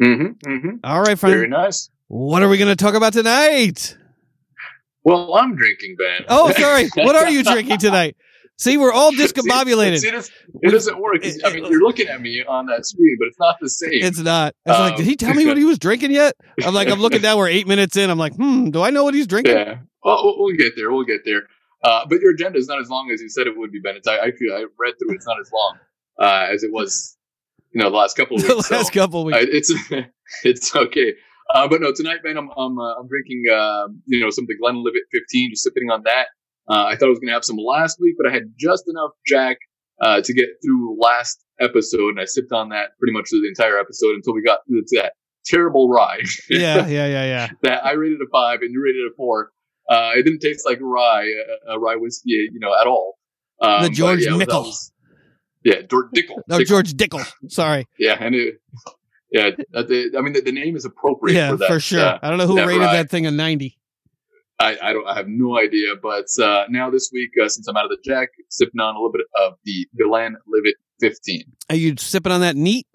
Mm-hmm, 0.01 0.51
mm-hmm. 0.51 0.75
All 0.83 1.01
right, 1.01 1.17
friend. 1.17 1.35
Very 1.35 1.47
nice. 1.47 1.89
What 2.07 2.43
are 2.43 2.49
we 2.49 2.57
going 2.57 2.75
to 2.75 2.81
talk 2.81 2.95
about 2.95 3.13
tonight? 3.13 3.97
Well, 5.03 5.33
I'm 5.35 5.55
drinking, 5.55 5.95
Ben. 5.97 6.25
Oh, 6.29 6.51
sorry. 6.53 6.89
what 6.95 7.15
are 7.15 7.29
you 7.29 7.43
drinking 7.43 7.77
tonight? 7.77 8.15
See, 8.63 8.77
we're 8.77 8.93
all 8.93 9.11
discombobulated. 9.23 9.99
See, 9.99 10.07
it, 10.07 10.31
it, 10.61 10.71
doesn't 10.71 10.97
work. 10.97 11.25
I 11.43 11.51
mean, 11.53 11.65
you're 11.65 11.81
looking 11.81 12.07
at 12.07 12.21
me 12.21 12.45
on 12.47 12.67
that 12.67 12.85
screen, 12.85 13.17
but 13.19 13.27
it's 13.27 13.39
not 13.39 13.57
the 13.59 13.69
same. 13.69 13.89
It's 13.91 14.19
not. 14.19 14.55
It's 14.65 14.73
um, 14.73 14.81
like, 14.83 14.95
did 14.95 15.05
he 15.05 15.17
tell 15.17 15.33
me 15.33 15.45
what 15.45 15.57
he 15.57 15.65
was 15.65 15.77
drinking 15.77 16.11
yet? 16.11 16.33
I'm 16.65 16.73
like, 16.73 16.87
I'm 16.87 17.01
looking 17.01 17.21
down. 17.21 17.37
We're 17.37 17.49
eight 17.49 17.67
minutes 17.67 17.97
in. 17.97 18.09
I'm 18.09 18.17
like, 18.17 18.35
hmm, 18.35 18.69
do 18.69 18.81
I 18.81 18.89
know 18.89 19.03
what 19.03 19.15
he's 19.15 19.27
drinking? 19.27 19.57
Yeah. 19.57 19.79
Well, 20.01 20.35
we'll 20.37 20.55
get 20.55 20.77
there. 20.77 20.91
We'll 20.93 21.03
get 21.03 21.25
there. 21.25 21.43
Uh, 21.83 22.05
but 22.07 22.21
your 22.21 22.31
agenda 22.31 22.57
is 22.57 22.67
not 22.69 22.79
as 22.79 22.89
long 22.89 23.11
as 23.11 23.21
you 23.21 23.27
said 23.27 23.47
it 23.47 23.57
would 23.57 23.71
be, 23.71 23.81
Ben. 23.81 23.97
It's 23.97 24.07
I 24.07 24.15
actually 24.15 24.51
I 24.53 24.65
read 24.79 24.93
through. 24.97 25.11
it. 25.11 25.15
It's 25.15 25.27
not 25.27 25.39
as 25.41 25.51
long 25.51 25.77
uh, 26.21 26.47
as 26.53 26.63
it 26.63 26.71
was, 26.71 27.17
you 27.73 27.83
know, 27.83 27.89
the 27.89 27.97
last 27.97 28.15
couple 28.15 28.37
of 28.37 28.43
weeks. 28.47 28.69
the 28.69 28.75
last 28.75 28.93
so, 28.93 28.93
couple 28.93 29.21
of 29.21 29.25
weeks. 29.25 29.39
Uh, 29.39 29.45
it's 29.49 29.73
it's 30.45 30.73
okay. 30.73 31.13
Uh, 31.53 31.67
but 31.67 31.81
no, 31.81 31.91
tonight, 31.93 32.19
Ben, 32.23 32.37
I'm 32.37 32.49
I'm, 32.55 32.79
uh, 32.79 32.93
I'm 32.93 33.09
drinking, 33.09 33.43
um, 33.53 34.01
you 34.05 34.21
know, 34.21 34.29
some 34.29 34.45
of 34.45 34.47
the 34.47 34.55
Glenlivet 34.57 35.03
15, 35.11 35.49
just 35.51 35.63
sipping 35.63 35.89
on 35.91 36.03
that. 36.03 36.27
Uh, 36.69 36.85
I 36.85 36.95
thought 36.95 37.07
I 37.07 37.09
was 37.09 37.19
going 37.19 37.27
to 37.27 37.33
have 37.33 37.45
some 37.45 37.57
last 37.57 37.97
week, 37.99 38.15
but 38.17 38.29
I 38.29 38.33
had 38.33 38.53
just 38.57 38.85
enough 38.87 39.11
Jack 39.25 39.57
to 40.01 40.33
get 40.33 40.47
through 40.63 40.97
last 40.99 41.43
episode, 41.59 42.09
and 42.09 42.19
I 42.19 42.25
sipped 42.25 42.51
on 42.51 42.69
that 42.69 42.97
pretty 42.99 43.13
much 43.13 43.29
through 43.29 43.41
the 43.41 43.49
entire 43.49 43.79
episode 43.79 44.15
until 44.15 44.33
we 44.33 44.43
got 44.43 44.59
to 44.67 44.97
that 44.97 45.13
terrible 45.45 45.89
rye. 45.89 46.21
yeah, 46.49 46.87
yeah, 46.87 47.07
yeah, 47.07 47.25
yeah. 47.25 47.49
that 47.63 47.85
I 47.85 47.93
rated 47.93 48.19
a 48.21 48.29
five 48.31 48.61
and 48.61 48.71
you 48.71 48.83
rated 48.83 49.11
a 49.11 49.15
four. 49.15 49.51
Uh, 49.89 50.11
it 50.15 50.23
didn't 50.23 50.39
taste 50.39 50.65
like 50.65 50.79
rye, 50.81 51.27
a, 51.67 51.73
a 51.73 51.79
rye 51.79 51.95
whiskey, 51.95 52.29
you 52.29 52.59
know, 52.59 52.73
at 52.79 52.87
all. 52.87 53.17
Um, 53.61 53.83
the 53.83 53.89
George 53.89 54.21
yeah. 54.25 54.37
Yeah, 55.63 55.81
George 55.89 56.07
Dickel. 56.13 56.41
No, 56.47 56.57
Dickel. 56.57 56.67
George 56.67 56.93
Dickel. 56.93 57.25
Sorry. 57.49 57.85
Yeah, 57.97 58.17
and 58.19 58.35
it, 58.35 58.55
yeah, 59.31 59.51
the, 59.71 60.15
I 60.17 60.21
mean, 60.21 60.33
the, 60.33 60.41
the, 60.41 60.51
name 60.51 60.75
is 60.75 60.83
appropriate. 60.83 61.35
Yeah, 61.35 61.51
for, 61.51 61.57
that, 61.57 61.67
for 61.67 61.79
sure. 61.79 62.01
Uh, 62.01 62.19
I 62.21 62.29
don't 62.29 62.37
know 62.37 62.47
who 62.47 62.57
rated 62.57 62.81
rye. 62.81 62.97
that 62.97 63.09
thing 63.09 63.25
a 63.25 63.31
ninety. 63.31 63.77
I, 64.63 64.89
I 64.89 64.93
don't. 64.93 65.07
I 65.07 65.15
have 65.15 65.27
no 65.27 65.57
idea. 65.57 65.95
But 66.01 66.27
uh, 66.41 66.65
now 66.69 66.89
this 66.89 67.09
week, 67.13 67.31
uh, 67.41 67.49
since 67.49 67.67
I'm 67.67 67.75
out 67.75 67.85
of 67.85 67.91
the 67.91 67.97
Jack, 68.03 68.29
sipping 68.49 68.79
on 68.79 68.95
a 68.95 68.97
little 68.97 69.11
bit 69.11 69.25
of 69.41 69.53
the 69.65 69.87
Glenlivet 70.01 70.75
15. 71.01 71.43
Are 71.69 71.75
you 71.75 71.95
sipping 71.97 72.31
on 72.31 72.41
that 72.41 72.55
neat? 72.55 72.87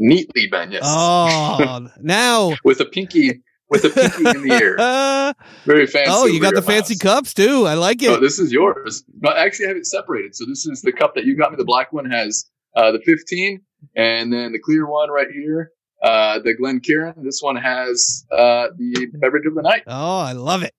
Neatly, 0.00 0.50
Ben. 0.50 0.72
Yes. 0.72 0.82
Oh, 0.86 1.88
now 2.00 2.54
with 2.64 2.80
a 2.80 2.84
pinky 2.84 3.42
with 3.70 3.84
a 3.84 3.90
pinky 3.90 4.38
in 4.38 4.48
the 4.48 4.54
air. 4.54 5.34
Very 5.64 5.86
fancy. 5.86 6.10
Oh, 6.12 6.26
you 6.26 6.40
got 6.40 6.54
the 6.54 6.62
fancy 6.62 6.96
cups 6.96 7.32
too. 7.32 7.66
I 7.66 7.74
like 7.74 8.02
it. 8.02 8.10
Oh, 8.10 8.20
this 8.20 8.38
is 8.38 8.52
yours. 8.52 9.04
But 9.14 9.36
actually, 9.36 9.66
I 9.66 9.68
have 9.68 9.76
it 9.76 9.86
separated. 9.86 10.34
So 10.36 10.44
this 10.46 10.66
is 10.66 10.82
the 10.82 10.92
cup 10.92 11.14
that 11.14 11.24
you 11.24 11.36
got 11.36 11.52
me. 11.52 11.56
The 11.56 11.64
black 11.64 11.92
one 11.92 12.10
has 12.10 12.44
uh, 12.76 12.92
the 12.92 13.00
15, 13.00 13.62
and 13.96 14.32
then 14.32 14.52
the 14.52 14.58
clear 14.58 14.86
one 14.86 15.10
right 15.10 15.28
here, 15.32 15.70
uh, 16.04 16.38
the 16.40 16.54
Glencairn. 16.54 17.14
This 17.24 17.40
one 17.40 17.56
has 17.56 18.26
uh, 18.30 18.68
the 18.76 19.08
beverage 19.14 19.46
of 19.46 19.54
the 19.54 19.62
night. 19.62 19.82
Oh, 19.86 20.18
I 20.18 20.32
love 20.32 20.62
it. 20.62 20.74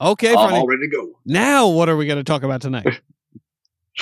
Okay, 0.00 0.30
I'm 0.30 0.54
all 0.54 0.66
ready 0.66 0.82
to 0.82 0.96
go. 0.96 1.18
Now, 1.24 1.68
what 1.68 1.88
are 1.88 1.96
we 1.96 2.06
going 2.06 2.18
to 2.18 2.24
talk 2.24 2.44
about 2.44 2.60
tonight? 2.60 3.00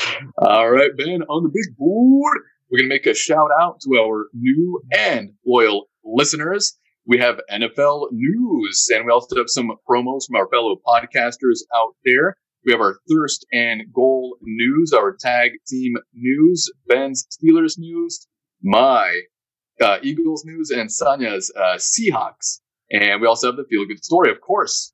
All 0.38 0.70
right, 0.70 0.90
Ben, 0.96 1.22
on 1.22 1.42
the 1.42 1.48
big 1.48 1.76
board, 1.78 2.38
we're 2.70 2.80
going 2.80 2.90
to 2.90 2.94
make 2.94 3.06
a 3.06 3.14
shout 3.14 3.48
out 3.60 3.80
to 3.80 3.98
our 3.98 4.26
new 4.34 4.82
and 4.92 5.32
loyal 5.46 5.88
listeners. 6.04 6.76
We 7.06 7.18
have 7.18 7.40
NFL 7.50 8.08
news, 8.12 8.88
and 8.92 9.06
we 9.06 9.12
also 9.12 9.36
have 9.36 9.48
some 9.48 9.70
promos 9.88 10.26
from 10.26 10.36
our 10.36 10.48
fellow 10.48 10.76
podcasters 10.86 11.60
out 11.74 11.94
there. 12.04 12.36
We 12.66 12.72
have 12.72 12.80
our 12.80 12.98
Thirst 13.08 13.46
and 13.52 13.84
Goal 13.94 14.36
news, 14.42 14.92
our 14.92 15.16
tag 15.18 15.52
team 15.66 15.94
news, 16.12 16.70
Ben's 16.88 17.26
Steelers 17.30 17.78
news, 17.78 18.26
my 18.62 19.22
uh, 19.80 19.98
Eagles 20.02 20.44
news, 20.44 20.70
and 20.70 20.88
Sanya's 20.88 21.52
uh, 21.56 21.76
Seahawks. 21.76 22.60
And 22.90 23.20
we 23.20 23.26
also 23.26 23.48
have 23.48 23.56
the 23.56 23.64
feel 23.64 23.84
good 23.84 24.04
story, 24.04 24.30
of 24.30 24.40
course. 24.40 24.92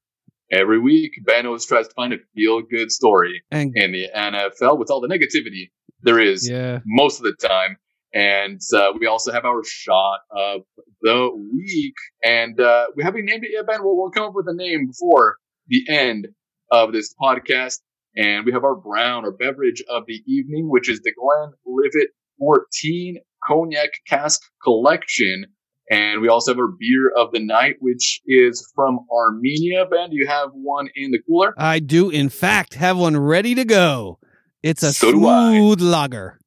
Every 0.50 0.78
week, 0.78 1.12
Ben 1.24 1.46
always 1.46 1.64
tries 1.64 1.88
to 1.88 1.94
find 1.94 2.12
a 2.12 2.18
feel 2.34 2.60
good 2.60 2.92
story 2.92 3.42
And 3.50 3.72
in 3.74 3.92
the 3.92 4.08
NFL 4.14 4.78
with 4.78 4.90
all 4.90 5.00
the 5.00 5.08
negativity 5.08 5.70
there 6.02 6.20
is 6.20 6.48
yeah, 6.48 6.80
most 6.84 7.18
of 7.18 7.24
the 7.24 7.34
time. 7.34 7.76
And 8.14 8.60
uh, 8.74 8.92
we 8.98 9.06
also 9.06 9.32
have 9.32 9.46
our 9.46 9.62
shot 9.64 10.20
of 10.30 10.62
the 11.00 11.30
week. 11.54 11.94
And 12.22 12.60
uh, 12.60 12.86
we 12.94 13.02
haven't 13.02 13.24
named 13.24 13.44
it 13.44 13.50
yet, 13.52 13.66
Ben. 13.66 13.82
We'll, 13.82 13.96
we'll 13.96 14.10
come 14.10 14.24
up 14.24 14.34
with 14.34 14.48
a 14.48 14.54
name 14.54 14.88
before 14.88 15.36
the 15.68 15.86
end 15.88 16.28
of 16.70 16.92
this 16.92 17.14
podcast. 17.20 17.78
And 18.14 18.44
we 18.44 18.52
have 18.52 18.64
our 18.64 18.74
brown 18.74 19.24
or 19.24 19.32
beverage 19.32 19.82
of 19.88 20.04
the 20.06 20.22
evening, 20.26 20.68
which 20.68 20.90
is 20.90 21.00
the 21.00 21.12
Glenlivet 21.12 22.08
14 22.38 23.18
Cognac 23.46 23.90
Cask 24.08 24.40
Collection. 24.62 25.46
And 25.90 26.22
we 26.22 26.28
also 26.28 26.52
have 26.52 26.58
our 26.58 26.68
beer 26.78 27.10
of 27.16 27.32
the 27.32 27.40
night, 27.40 27.76
which 27.80 28.20
is 28.26 28.66
from 28.74 29.00
Armenia. 29.12 29.84
Ben, 29.86 30.10
do 30.10 30.16
you 30.16 30.26
have 30.26 30.50
one 30.52 30.88
in 30.94 31.10
the 31.10 31.18
cooler? 31.26 31.54
I 31.58 31.80
do, 31.80 32.08
in 32.08 32.28
fact, 32.28 32.74
have 32.74 32.96
one 32.96 33.16
ready 33.16 33.54
to 33.54 33.64
go. 33.64 34.18
It's 34.62 34.82
a 34.82 34.92
So 34.92 35.10
smooth 35.10 35.80
lager. 35.80 36.38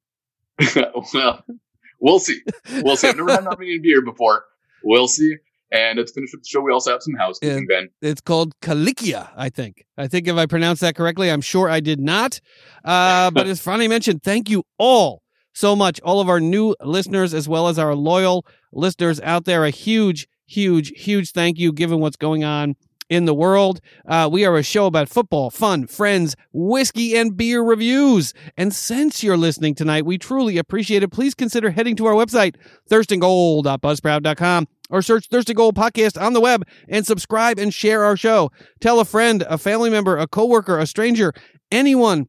well, 1.14 1.44
we'll 2.00 2.20
see. 2.20 2.42
We'll 2.82 2.96
see. 2.96 3.10
I've 3.10 3.18
never 3.18 3.32
had 3.32 3.42
an 3.42 3.48
Armenian 3.52 3.82
beer 3.84 4.02
before. 4.02 4.46
We'll 4.84 5.08
see. 5.10 5.36
And 5.72 5.98
to 5.98 6.06
finish 6.08 6.34
up 6.34 6.42
the 6.42 6.48
show, 6.48 6.62
we 6.62 6.72
also 6.72 6.92
have 6.92 7.04
some 7.04 7.16
housekeeping, 7.16 7.68
Ben. 7.68 7.90
It's 8.02 8.22
called 8.22 8.54
Kalikia, 8.62 9.30
I 9.36 9.50
think. 9.50 9.84
I 9.98 10.08
think 10.08 10.28
if 10.28 10.36
I 10.38 10.46
pronounced 10.46 10.82
that 10.82 10.96
correctly, 10.96 11.30
I'm 11.30 11.42
sure 11.42 11.70
I 11.70 11.82
did 11.82 12.00
not. 12.00 12.40
Uh, 12.86 13.30
but 13.32 13.48
as 13.48 13.64
Franny 13.64 13.90
mentioned, 13.90 14.24
thank 14.24 14.50
you 14.50 14.64
all 14.78 15.22
so 15.56 15.76
much, 15.76 16.00
all 16.02 16.20
of 16.20 16.30
our 16.30 16.40
new 16.40 16.76
listeners 16.82 17.34
as 17.34 17.50
well 17.50 17.68
as 17.68 17.80
our 17.80 17.96
loyal 17.96 18.46
listeners 18.72 19.20
out 19.22 19.46
there. 19.46 19.66
A 19.66 19.72
huge, 19.72 20.28
huge, 20.46 20.90
huge 20.96 21.32
thank 21.32 21.58
you 21.58 21.72
given 21.72 22.00
what's 22.00 22.18
going 22.18 22.44
on 22.44 22.76
in 23.10 23.26
the 23.26 23.34
world. 23.34 23.80
Uh, 24.08 24.28
we 24.32 24.46
are 24.46 24.58
a 24.58 24.64
show 24.64 24.86
about 24.86 25.10
football, 25.10 25.50
fun, 25.50 25.88
friends, 25.88 26.36
whiskey, 26.52 27.16
and 27.16 27.38
beer 27.38 27.62
reviews. 27.62 28.34
And 28.58 28.74
since 28.74 29.24
you're 29.24 29.38
listening 29.38 29.76
tonight, 29.76 30.06
we 30.06 30.18
truly 30.18 30.58
appreciate 30.58 31.04
it. 31.04 31.12
Please 31.12 31.34
consider 31.34 31.70
heading 31.72 31.96
to 31.98 32.06
our 32.06 32.14
website, 32.14 32.56
thirstandgoal.buzzsprout.com, 32.90 34.68
or 34.90 35.02
search 35.02 35.28
Thirst 35.28 35.50
and 35.50 35.58
Goal 35.58 35.72
Podcast 35.72 36.22
on 36.22 36.34
the 36.34 36.42
web 36.42 36.68
and 36.90 37.06
subscribe 37.06 37.60
and 37.60 37.74
share 37.74 38.04
our 38.04 38.18
show. 38.18 38.52
Tell 38.82 39.00
a 39.00 39.06
friend, 39.06 39.44
a 39.48 39.58
family 39.58 39.90
member, 39.90 40.18
a 40.18 40.28
coworker, 40.28 40.78
a 40.80 40.86
stranger, 40.86 41.34
anyone. 41.72 42.28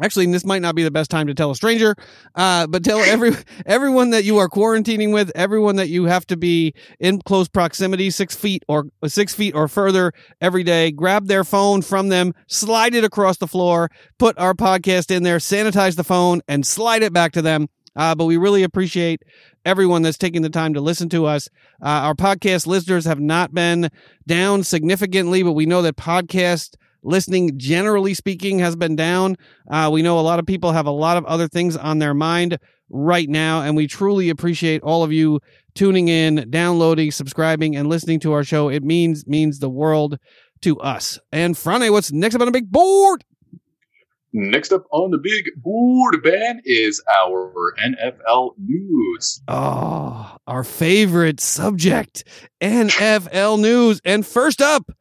Actually, 0.00 0.26
this 0.26 0.44
might 0.44 0.62
not 0.62 0.74
be 0.74 0.82
the 0.82 0.90
best 0.90 1.10
time 1.10 1.26
to 1.26 1.34
tell 1.34 1.50
a 1.50 1.54
stranger, 1.54 1.94
uh, 2.34 2.66
but 2.66 2.84
tell 2.84 2.98
every 3.00 3.32
everyone 3.66 4.10
that 4.10 4.24
you 4.24 4.38
are 4.38 4.48
quarantining 4.48 5.12
with, 5.12 5.30
everyone 5.34 5.76
that 5.76 5.88
you 5.88 6.04
have 6.04 6.26
to 6.26 6.36
be 6.36 6.74
in 6.98 7.20
close 7.22 7.48
proximity, 7.48 8.10
six 8.10 8.34
feet 8.34 8.64
or 8.68 8.86
six 9.06 9.34
feet 9.34 9.54
or 9.54 9.68
further 9.68 10.12
every 10.40 10.62
day. 10.62 10.90
Grab 10.90 11.26
their 11.26 11.44
phone 11.44 11.82
from 11.82 12.08
them, 12.08 12.32
slide 12.46 12.94
it 12.94 13.04
across 13.04 13.36
the 13.38 13.46
floor, 13.46 13.90
put 14.18 14.38
our 14.38 14.54
podcast 14.54 15.14
in 15.14 15.22
there, 15.22 15.38
sanitize 15.38 15.96
the 15.96 16.04
phone, 16.04 16.40
and 16.48 16.66
slide 16.66 17.02
it 17.02 17.12
back 17.12 17.32
to 17.32 17.42
them. 17.42 17.68
Uh, 17.96 18.14
but 18.14 18.24
we 18.24 18.36
really 18.36 18.62
appreciate 18.62 19.22
everyone 19.64 20.02
that's 20.02 20.16
taking 20.16 20.42
the 20.42 20.48
time 20.50 20.74
to 20.74 20.80
listen 20.80 21.08
to 21.10 21.26
us. 21.26 21.48
Uh, 21.82 21.88
our 21.88 22.14
podcast 22.14 22.66
listeners 22.66 23.04
have 23.04 23.20
not 23.20 23.52
been 23.52 23.90
down 24.26 24.62
significantly, 24.62 25.42
but 25.42 25.52
we 25.52 25.66
know 25.66 25.82
that 25.82 25.96
podcast 25.96 26.76
listening, 27.02 27.58
generally 27.58 28.14
speaking, 28.14 28.58
has 28.58 28.76
been 28.76 28.96
down. 28.96 29.36
Uh, 29.70 29.90
we 29.92 30.02
know 30.02 30.18
a 30.18 30.22
lot 30.22 30.38
of 30.38 30.46
people 30.46 30.72
have 30.72 30.86
a 30.86 30.90
lot 30.90 31.16
of 31.16 31.24
other 31.26 31.48
things 31.48 31.76
on 31.76 31.98
their 31.98 32.14
mind 32.14 32.58
right 32.88 33.28
now, 33.28 33.62
and 33.62 33.76
we 33.76 33.86
truly 33.86 34.30
appreciate 34.30 34.82
all 34.82 35.02
of 35.02 35.12
you 35.12 35.40
tuning 35.74 36.08
in, 36.08 36.48
downloading, 36.50 37.10
subscribing, 37.10 37.76
and 37.76 37.88
listening 37.88 38.20
to 38.20 38.32
our 38.32 38.44
show. 38.44 38.68
It 38.68 38.82
means 38.82 39.26
means 39.26 39.58
the 39.58 39.70
world 39.70 40.18
to 40.62 40.78
us. 40.80 41.18
And 41.32 41.56
Friday, 41.56 41.90
what's 41.90 42.12
next 42.12 42.34
up 42.34 42.40
on 42.40 42.46
the 42.46 42.52
big 42.52 42.70
board? 42.70 43.24
Next 44.32 44.72
up 44.72 44.84
on 44.92 45.10
the 45.10 45.18
big 45.18 45.46
board, 45.56 46.22
Ben, 46.22 46.60
is 46.64 47.02
our 47.24 47.74
NFL 47.82 48.52
news. 48.58 49.42
Oh, 49.48 50.36
our 50.46 50.62
favorite 50.62 51.40
subject, 51.40 52.22
NFL 52.60 53.60
news. 53.60 54.00
And 54.04 54.24
first 54.24 54.62
up, 54.62 54.92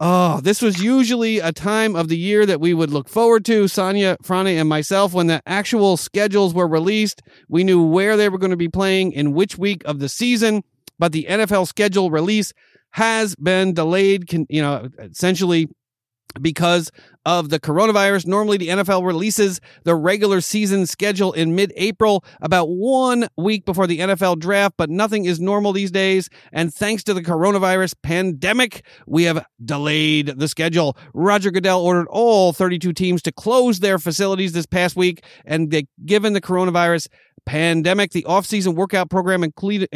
oh, 0.00 0.40
this 0.40 0.62
was 0.62 0.82
usually 0.82 1.38
a 1.38 1.52
time 1.52 1.94
of 1.94 2.08
the 2.08 2.16
year 2.16 2.46
that 2.46 2.60
we 2.60 2.74
would 2.74 2.90
look 2.90 3.08
forward 3.08 3.44
to. 3.44 3.68
Sonia, 3.68 4.16
Frane, 4.22 4.58
and 4.58 4.68
myself, 4.68 5.12
when 5.12 5.26
the 5.26 5.42
actual 5.46 5.96
schedules 5.96 6.54
were 6.54 6.66
released, 6.66 7.22
we 7.48 7.62
knew 7.62 7.82
where 7.82 8.16
they 8.16 8.28
were 8.28 8.38
going 8.38 8.50
to 8.50 8.56
be 8.56 8.68
playing 8.68 9.12
in 9.12 9.32
which 9.32 9.58
week 9.58 9.82
of 9.84 9.98
the 9.98 10.08
season. 10.08 10.62
But 10.98 11.12
the 11.12 11.26
NFL 11.28 11.66
schedule 11.68 12.10
release 12.10 12.52
has 12.92 13.36
been 13.36 13.74
delayed, 13.74 14.32
you 14.48 14.62
know, 14.62 14.88
essentially 14.98 15.68
because 16.40 16.90
of 17.26 17.50
the 17.50 17.60
coronavirus. 17.60 18.26
Normally, 18.26 18.56
the 18.56 18.68
NFL 18.68 19.06
releases 19.06 19.60
the 19.84 19.94
regular 19.94 20.40
season 20.40 20.86
schedule 20.86 21.32
in 21.32 21.54
mid 21.54 21.72
April, 21.76 22.24
about 22.40 22.68
one 22.68 23.28
week 23.36 23.64
before 23.64 23.86
the 23.86 24.00
NFL 24.00 24.38
draft, 24.38 24.74
but 24.76 24.90
nothing 24.90 25.24
is 25.24 25.40
normal 25.40 25.72
these 25.72 25.90
days. 25.90 26.28
And 26.52 26.72
thanks 26.72 27.04
to 27.04 27.14
the 27.14 27.22
coronavirus 27.22 27.94
pandemic, 28.02 28.84
we 29.06 29.24
have 29.24 29.44
delayed 29.64 30.38
the 30.38 30.48
schedule. 30.48 30.96
Roger 31.14 31.50
Goodell 31.50 31.80
ordered 31.80 32.08
all 32.08 32.52
32 32.52 32.92
teams 32.92 33.22
to 33.22 33.32
close 33.32 33.80
their 33.80 33.98
facilities 33.98 34.52
this 34.52 34.66
past 34.66 34.96
week. 34.96 35.24
And 35.44 35.70
they, 35.70 35.86
given 36.04 36.32
the 36.32 36.40
coronavirus 36.40 37.08
pandemic, 37.46 38.12
the 38.12 38.24
offseason 38.28 38.74
workout 38.74 39.10
program, 39.10 39.42
including 39.42 39.88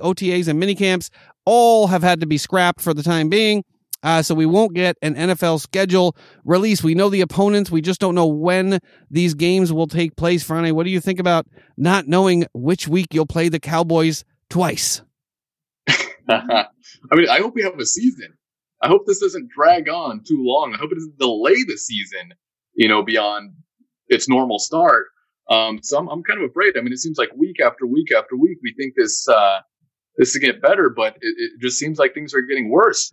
OTAs 0.00 0.48
and 0.48 0.62
minicamps, 0.62 1.10
all 1.44 1.88
have 1.88 2.02
had 2.02 2.20
to 2.20 2.26
be 2.26 2.38
scrapped 2.38 2.80
for 2.80 2.94
the 2.94 3.02
time 3.02 3.28
being. 3.28 3.64
Uh, 4.02 4.22
so 4.22 4.34
we 4.34 4.46
won't 4.46 4.74
get 4.74 4.96
an 5.02 5.14
NFL 5.14 5.60
schedule 5.60 6.16
release. 6.44 6.82
We 6.82 6.94
know 6.94 7.08
the 7.08 7.20
opponents. 7.20 7.70
We 7.70 7.80
just 7.80 8.00
don't 8.00 8.14
know 8.14 8.26
when 8.26 8.80
these 9.10 9.34
games 9.34 9.72
will 9.72 9.86
take 9.86 10.16
place. 10.16 10.42
Friday, 10.42 10.72
what 10.72 10.84
do 10.84 10.90
you 10.90 11.00
think 11.00 11.20
about 11.20 11.46
not 11.76 12.08
knowing 12.08 12.46
which 12.52 12.88
week 12.88 13.08
you'll 13.12 13.26
play 13.26 13.48
the 13.48 13.60
Cowboys 13.60 14.24
twice? 14.50 15.02
I 16.28 16.66
mean, 17.12 17.28
I 17.28 17.38
hope 17.38 17.54
we 17.54 17.62
have 17.62 17.78
a 17.78 17.86
season. 17.86 18.34
I 18.80 18.88
hope 18.88 19.06
this 19.06 19.20
doesn't 19.20 19.50
drag 19.56 19.88
on 19.88 20.22
too 20.26 20.42
long. 20.44 20.74
I 20.74 20.78
hope 20.78 20.90
it 20.90 20.96
doesn't 20.96 21.18
delay 21.18 21.62
the 21.66 21.76
season, 21.76 22.34
you 22.74 22.88
know, 22.88 23.02
beyond 23.02 23.52
its 24.08 24.28
normal 24.28 24.58
start. 24.58 25.06
Um, 25.48 25.78
so 25.82 25.98
I'm, 25.98 26.08
I'm 26.08 26.22
kind 26.24 26.42
of 26.42 26.50
afraid. 26.50 26.76
I 26.76 26.80
mean, 26.80 26.92
it 26.92 26.98
seems 26.98 27.18
like 27.18 27.30
week 27.36 27.60
after 27.64 27.86
week 27.86 28.12
after 28.12 28.36
week, 28.36 28.58
we 28.62 28.74
think 28.76 28.94
this, 28.96 29.28
uh, 29.28 29.60
this 30.16 30.32
to 30.32 30.40
get 30.40 30.60
better, 30.60 30.90
but 30.90 31.16
it, 31.20 31.34
it 31.36 31.52
just 31.60 31.78
seems 31.78 31.98
like 31.98 32.14
things 32.14 32.34
are 32.34 32.42
getting 32.42 32.70
worse. 32.70 33.12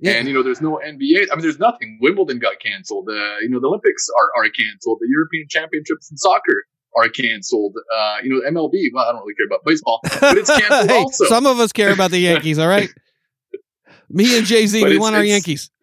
Yeah. 0.00 0.12
And 0.12 0.28
you 0.28 0.34
know, 0.34 0.42
there's 0.42 0.60
no 0.60 0.80
NBA. 0.84 1.26
I 1.30 1.34
mean, 1.34 1.42
there's 1.42 1.58
nothing. 1.58 1.98
Wimbledon 2.00 2.38
got 2.38 2.60
canceled. 2.60 3.08
Uh, 3.08 3.38
you 3.40 3.48
know, 3.48 3.60
the 3.60 3.66
Olympics 3.66 4.08
are, 4.16 4.42
are 4.44 4.48
canceled. 4.50 4.98
The 5.00 5.08
European 5.10 5.46
Championships 5.48 6.10
in 6.10 6.16
soccer 6.16 6.66
are 6.96 7.08
canceled. 7.08 7.76
Uh, 7.76 8.16
you 8.22 8.30
know, 8.30 8.48
MLB. 8.48 8.90
Well, 8.94 9.08
I 9.08 9.12
don't 9.12 9.22
really 9.22 9.34
care 9.34 9.46
about 9.46 9.64
baseball, 9.64 10.00
but 10.02 10.38
it's 10.38 10.50
canceled 10.58 10.90
Hey, 10.90 10.98
also. 10.98 11.24
some 11.24 11.46
of 11.46 11.58
us 11.58 11.72
care 11.72 11.92
about 11.92 12.10
the 12.10 12.18
Yankees, 12.18 12.58
all 12.58 12.68
right? 12.68 12.88
Me 14.08 14.38
and 14.38 14.46
Jay 14.46 14.66
Z, 14.66 14.82
we 14.84 14.98
want 14.98 15.16
our 15.16 15.24
Yankees. 15.24 15.70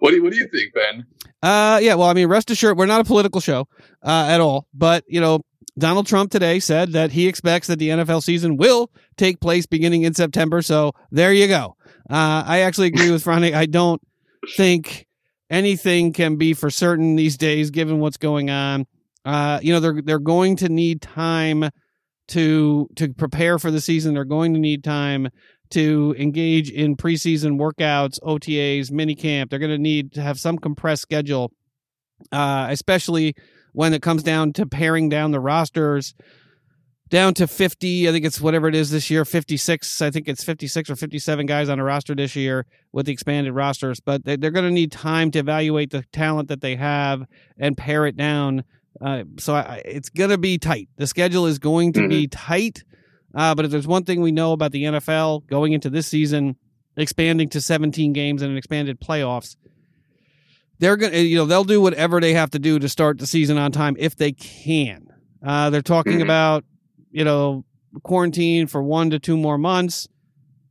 what 0.00 0.10
do 0.10 0.16
you 0.16 0.22
What 0.22 0.32
do 0.32 0.38
you 0.38 0.48
think, 0.48 0.72
Ben? 0.74 1.06
Uh, 1.42 1.78
yeah. 1.82 1.94
Well, 1.94 2.08
I 2.08 2.14
mean, 2.14 2.28
rest 2.28 2.50
assured, 2.50 2.78
we're 2.78 2.86
not 2.86 3.00
a 3.00 3.04
political 3.04 3.40
show 3.40 3.68
uh, 4.02 4.26
at 4.28 4.40
all. 4.40 4.66
But 4.74 5.04
you 5.06 5.20
know, 5.20 5.42
Donald 5.78 6.06
Trump 6.06 6.30
today 6.30 6.58
said 6.58 6.92
that 6.92 7.12
he 7.12 7.28
expects 7.28 7.66
that 7.68 7.78
the 7.78 7.90
NFL 7.90 8.22
season 8.22 8.56
will 8.56 8.90
take 9.16 9.40
place 9.40 9.66
beginning 9.66 10.02
in 10.02 10.14
September. 10.14 10.62
So 10.62 10.92
there 11.10 11.32
you 11.32 11.46
go. 11.48 11.75
Uh, 12.08 12.44
I 12.46 12.60
actually 12.60 12.88
agree 12.88 13.10
with 13.10 13.24
Franny. 13.24 13.54
I 13.54 13.66
don't 13.66 14.00
think 14.56 15.06
anything 15.50 16.12
can 16.12 16.36
be 16.36 16.54
for 16.54 16.70
certain 16.70 17.16
these 17.16 17.36
days, 17.36 17.70
given 17.70 17.98
what's 17.98 18.16
going 18.16 18.50
on. 18.50 18.86
Uh, 19.24 19.58
you 19.62 19.72
know, 19.72 19.80
they're 19.80 20.00
they're 20.02 20.18
going 20.18 20.56
to 20.56 20.68
need 20.68 21.02
time 21.02 21.68
to 22.28 22.88
to 22.96 23.12
prepare 23.14 23.58
for 23.58 23.70
the 23.70 23.80
season. 23.80 24.14
They're 24.14 24.24
going 24.24 24.54
to 24.54 24.60
need 24.60 24.84
time 24.84 25.28
to 25.70 26.14
engage 26.18 26.70
in 26.70 26.96
preseason 26.96 27.58
workouts, 27.58 28.20
OTAs, 28.22 28.90
minicamp. 28.90 29.50
They're 29.50 29.58
going 29.58 29.72
to 29.72 29.78
need 29.78 30.12
to 30.12 30.22
have 30.22 30.38
some 30.38 30.58
compressed 30.58 31.02
schedule, 31.02 31.50
uh, 32.30 32.68
especially 32.70 33.34
when 33.72 33.92
it 33.92 34.02
comes 34.02 34.22
down 34.22 34.52
to 34.54 34.66
paring 34.66 35.08
down 35.08 35.32
the 35.32 35.40
rosters. 35.40 36.14
Down 37.08 37.34
to 37.34 37.46
50. 37.46 38.08
I 38.08 38.12
think 38.12 38.24
it's 38.24 38.40
whatever 38.40 38.68
it 38.68 38.74
is 38.74 38.90
this 38.90 39.10
year, 39.10 39.24
56. 39.24 40.02
I 40.02 40.10
think 40.10 40.28
it's 40.28 40.44
56 40.44 40.90
or 40.90 40.96
57 40.96 41.46
guys 41.46 41.68
on 41.68 41.78
a 41.78 41.84
roster 41.84 42.14
this 42.14 42.34
year 42.36 42.66
with 42.92 43.06
the 43.06 43.12
expanded 43.12 43.54
rosters. 43.54 44.00
But 44.00 44.24
they're 44.24 44.36
going 44.36 44.64
to 44.64 44.70
need 44.70 44.92
time 44.92 45.30
to 45.32 45.38
evaluate 45.38 45.90
the 45.90 46.02
talent 46.12 46.48
that 46.48 46.60
they 46.60 46.76
have 46.76 47.24
and 47.58 47.76
pare 47.76 48.06
it 48.06 48.16
down. 48.16 48.64
Uh, 49.00 49.24
so 49.38 49.54
I, 49.54 49.82
it's 49.84 50.08
going 50.08 50.30
to 50.30 50.38
be 50.38 50.58
tight. 50.58 50.88
The 50.96 51.06
schedule 51.06 51.46
is 51.46 51.58
going 51.58 51.92
to 51.94 52.00
mm-hmm. 52.00 52.08
be 52.08 52.26
tight. 52.28 52.84
Uh, 53.34 53.54
but 53.54 53.66
if 53.66 53.70
there's 53.70 53.86
one 53.86 54.04
thing 54.04 54.20
we 54.20 54.32
know 54.32 54.52
about 54.52 54.72
the 54.72 54.84
NFL 54.84 55.46
going 55.46 55.72
into 55.72 55.90
this 55.90 56.06
season, 56.06 56.56
expanding 56.96 57.50
to 57.50 57.60
17 57.60 58.14
games 58.14 58.40
and 58.40 58.50
an 58.50 58.56
expanded 58.56 58.98
playoffs, 58.98 59.56
they're 60.78 60.96
going 60.96 61.12
to, 61.12 61.20
you 61.20 61.36
know, 61.36 61.44
they'll 61.44 61.64
do 61.64 61.80
whatever 61.80 62.20
they 62.20 62.32
have 62.32 62.50
to 62.50 62.58
do 62.58 62.78
to 62.78 62.88
start 62.88 63.18
the 63.18 63.26
season 63.26 63.58
on 63.58 63.72
time 63.72 63.94
if 63.98 64.16
they 64.16 64.32
can. 64.32 65.06
Uh, 65.44 65.70
they're 65.70 65.82
talking 65.82 66.14
mm-hmm. 66.14 66.22
about 66.22 66.64
you 67.16 67.24
know, 67.24 67.64
quarantine 68.02 68.66
for 68.66 68.82
one 68.82 69.08
to 69.08 69.18
two 69.18 69.38
more 69.38 69.56
months, 69.56 70.06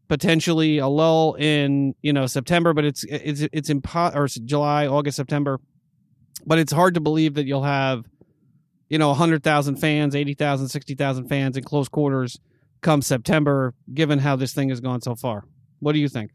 potentially 0.08 0.78
a 0.78 0.88
lull 0.88 1.34
in, 1.34 1.96
you 2.04 2.14
know, 2.14 2.28
September, 2.28 2.72
but 2.72 2.86
it's, 2.86 3.04
it's, 3.06 3.42
it's 3.52 3.68
impo- 3.72 4.16
or 4.16 4.28
July, 4.28 4.86
August, 4.86 5.18
September. 5.18 5.60
But 6.46 6.60
it's 6.60 6.72
hard 6.72 6.94
to 6.94 7.00
believe 7.00 7.34
that 7.34 7.48
you'll 7.48 7.64
have, 7.64 8.06
you 8.90 9.00
know, 9.00 9.08
100,000 9.08 9.78
fans, 9.78 10.16
80,000, 10.16 10.68
60,000 10.68 11.28
fans 11.28 11.58
in 11.58 11.64
close 11.64 11.90
quarters 11.90 12.40
come 12.84 13.02
September, 13.02 13.74
given 13.92 14.20
how 14.20 14.36
this 14.36 14.54
thing 14.54 14.70
has 14.70 14.80
gone 14.80 15.02
so 15.02 15.16
far. 15.16 15.46
What 15.80 15.94
do 15.94 16.00
you 16.00 16.10
think? 16.10 16.30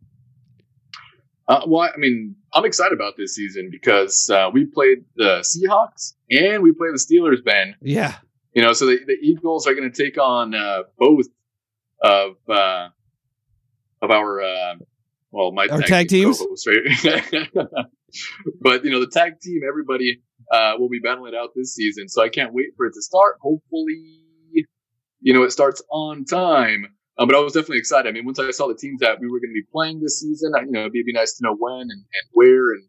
Uh, 1.46 1.60
well, 1.68 1.88
I 1.94 1.96
mean, 1.98 2.34
I'm 2.52 2.64
excited 2.64 2.94
about 2.94 3.16
this 3.16 3.36
season 3.36 3.68
because 3.70 4.28
uh, 4.28 4.50
we 4.52 4.64
played 4.64 5.04
the 5.14 5.44
Seahawks 5.44 6.14
and 6.32 6.64
we 6.64 6.72
played 6.72 6.94
the 6.94 6.98
Steelers, 6.98 7.44
Ben. 7.44 7.76
Yeah. 7.80 8.16
You 8.54 8.62
know, 8.62 8.72
so 8.72 8.86
the, 8.86 8.98
the 9.06 9.16
Eagles 9.22 9.66
are 9.66 9.74
going 9.74 9.90
to 9.90 10.04
take 10.04 10.18
on 10.18 10.54
uh, 10.54 10.82
both 10.98 11.26
of 12.02 12.32
uh, 12.48 12.88
of 14.02 14.10
our 14.10 14.42
uh, 14.42 14.74
well, 15.30 15.52
my 15.52 15.68
our 15.68 15.78
tag, 15.78 15.86
tag 15.86 16.08
teams, 16.08 16.42
right? 16.66 17.48
but 18.60 18.84
you 18.84 18.90
know, 18.90 19.00
the 19.00 19.10
tag 19.12 19.40
team, 19.40 19.60
everybody 19.68 20.22
uh, 20.50 20.72
will 20.78 20.88
be 20.88 20.98
battling 20.98 21.34
it 21.34 21.36
out 21.36 21.50
this 21.54 21.74
season. 21.74 22.08
So 22.08 22.22
I 22.22 22.28
can't 22.28 22.52
wait 22.52 22.68
for 22.76 22.86
it 22.86 22.94
to 22.94 23.02
start. 23.02 23.36
Hopefully, 23.40 24.24
you 25.20 25.34
know, 25.34 25.44
it 25.44 25.52
starts 25.52 25.82
on 25.90 26.24
time. 26.24 26.86
Um, 27.18 27.28
but 27.28 27.36
I 27.36 27.40
was 27.40 27.52
definitely 27.52 27.78
excited. 27.78 28.08
I 28.08 28.12
mean, 28.12 28.24
once 28.24 28.38
I 28.38 28.50
saw 28.50 28.66
the 28.66 28.74
teams 28.74 29.00
that 29.00 29.20
we 29.20 29.28
were 29.28 29.40
going 29.40 29.50
to 29.50 29.60
be 29.60 29.66
playing 29.70 30.00
this 30.00 30.20
season, 30.20 30.52
you 30.64 30.72
know, 30.72 30.80
it'd 30.80 30.92
be, 30.92 31.04
nice 31.12 31.34
to 31.34 31.44
know 31.44 31.54
when 31.54 31.82
and, 31.82 31.90
and 31.90 32.26
where. 32.32 32.72
And 32.72 32.84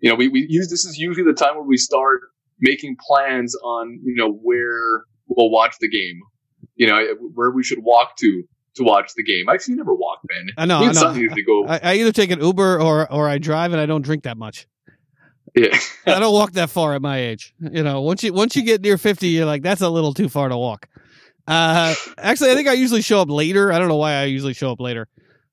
you 0.00 0.10
know, 0.10 0.16
we 0.16 0.28
we 0.28 0.46
use 0.48 0.68
this 0.68 0.84
is 0.84 0.98
usually 0.98 1.24
the 1.24 1.38
time 1.38 1.54
where 1.54 1.64
we 1.64 1.76
start 1.78 2.22
making 2.60 2.96
plans 3.06 3.54
on 3.56 4.00
you 4.04 4.14
know 4.14 4.32
where 4.32 5.04
we'll 5.28 5.50
watch 5.50 5.74
the 5.80 5.88
game, 5.88 6.20
you 6.76 6.86
know 6.86 7.00
where 7.34 7.50
we 7.50 7.62
should 7.62 7.82
walk 7.82 8.16
to 8.18 8.44
to 8.76 8.84
watch 8.84 9.12
the 9.16 9.22
game. 9.22 9.48
I 9.48 9.54
actually, 9.54 9.74
never 9.74 9.94
walk, 9.94 10.20
Ben. 10.28 10.48
I 10.56 10.66
know. 10.66 10.78
I, 10.78 10.92
know. 10.92 11.12
Usually 11.12 11.42
go. 11.42 11.66
I, 11.66 11.80
I, 11.82 11.94
either 11.94 12.12
take 12.12 12.30
an 12.30 12.40
Uber 12.40 12.80
or 12.80 13.10
or 13.10 13.28
I 13.28 13.38
drive, 13.38 13.72
and 13.72 13.80
I 13.80 13.86
don't 13.86 14.02
drink 14.02 14.24
that 14.24 14.36
much. 14.36 14.66
Yeah, 15.54 15.78
I 16.06 16.18
don't 16.18 16.32
walk 16.32 16.52
that 16.52 16.70
far 16.70 16.94
at 16.94 17.02
my 17.02 17.18
age. 17.18 17.54
You 17.58 17.82
know, 17.82 18.02
once 18.02 18.22
you 18.22 18.32
once 18.32 18.56
you 18.56 18.62
get 18.62 18.82
near 18.82 18.98
fifty, 18.98 19.28
you're 19.28 19.46
like, 19.46 19.62
that's 19.62 19.80
a 19.80 19.88
little 19.88 20.14
too 20.14 20.28
far 20.28 20.48
to 20.48 20.56
walk. 20.56 20.88
Uh, 21.46 21.94
actually, 22.18 22.50
I 22.50 22.54
think 22.54 22.68
I 22.68 22.72
usually 22.72 23.02
show 23.02 23.20
up 23.20 23.30
later. 23.30 23.72
I 23.72 23.78
don't 23.78 23.88
know 23.88 23.96
why 23.96 24.14
I 24.14 24.24
usually 24.24 24.54
show 24.54 24.72
up 24.72 24.80
later, 24.80 25.08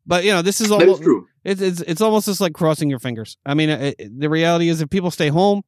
but 0.05 0.23
you 0.23 0.31
know, 0.31 0.41
this 0.41 0.59
is 0.59 0.71
almost 0.71 1.01
is 1.01 1.05
true. 1.05 1.27
It's 1.43 1.61
it's 1.61 1.81
it's 1.81 2.01
almost 2.01 2.25
just 2.25 2.41
like 2.41 2.53
crossing 2.53 2.89
your 2.89 2.99
fingers. 2.99 3.37
I 3.45 3.53
mean, 3.53 3.69
it, 3.69 4.19
the 4.19 4.29
reality 4.29 4.69
is, 4.69 4.81
if 4.81 4.89
people 4.89 5.11
stay 5.11 5.29
home 5.29 5.61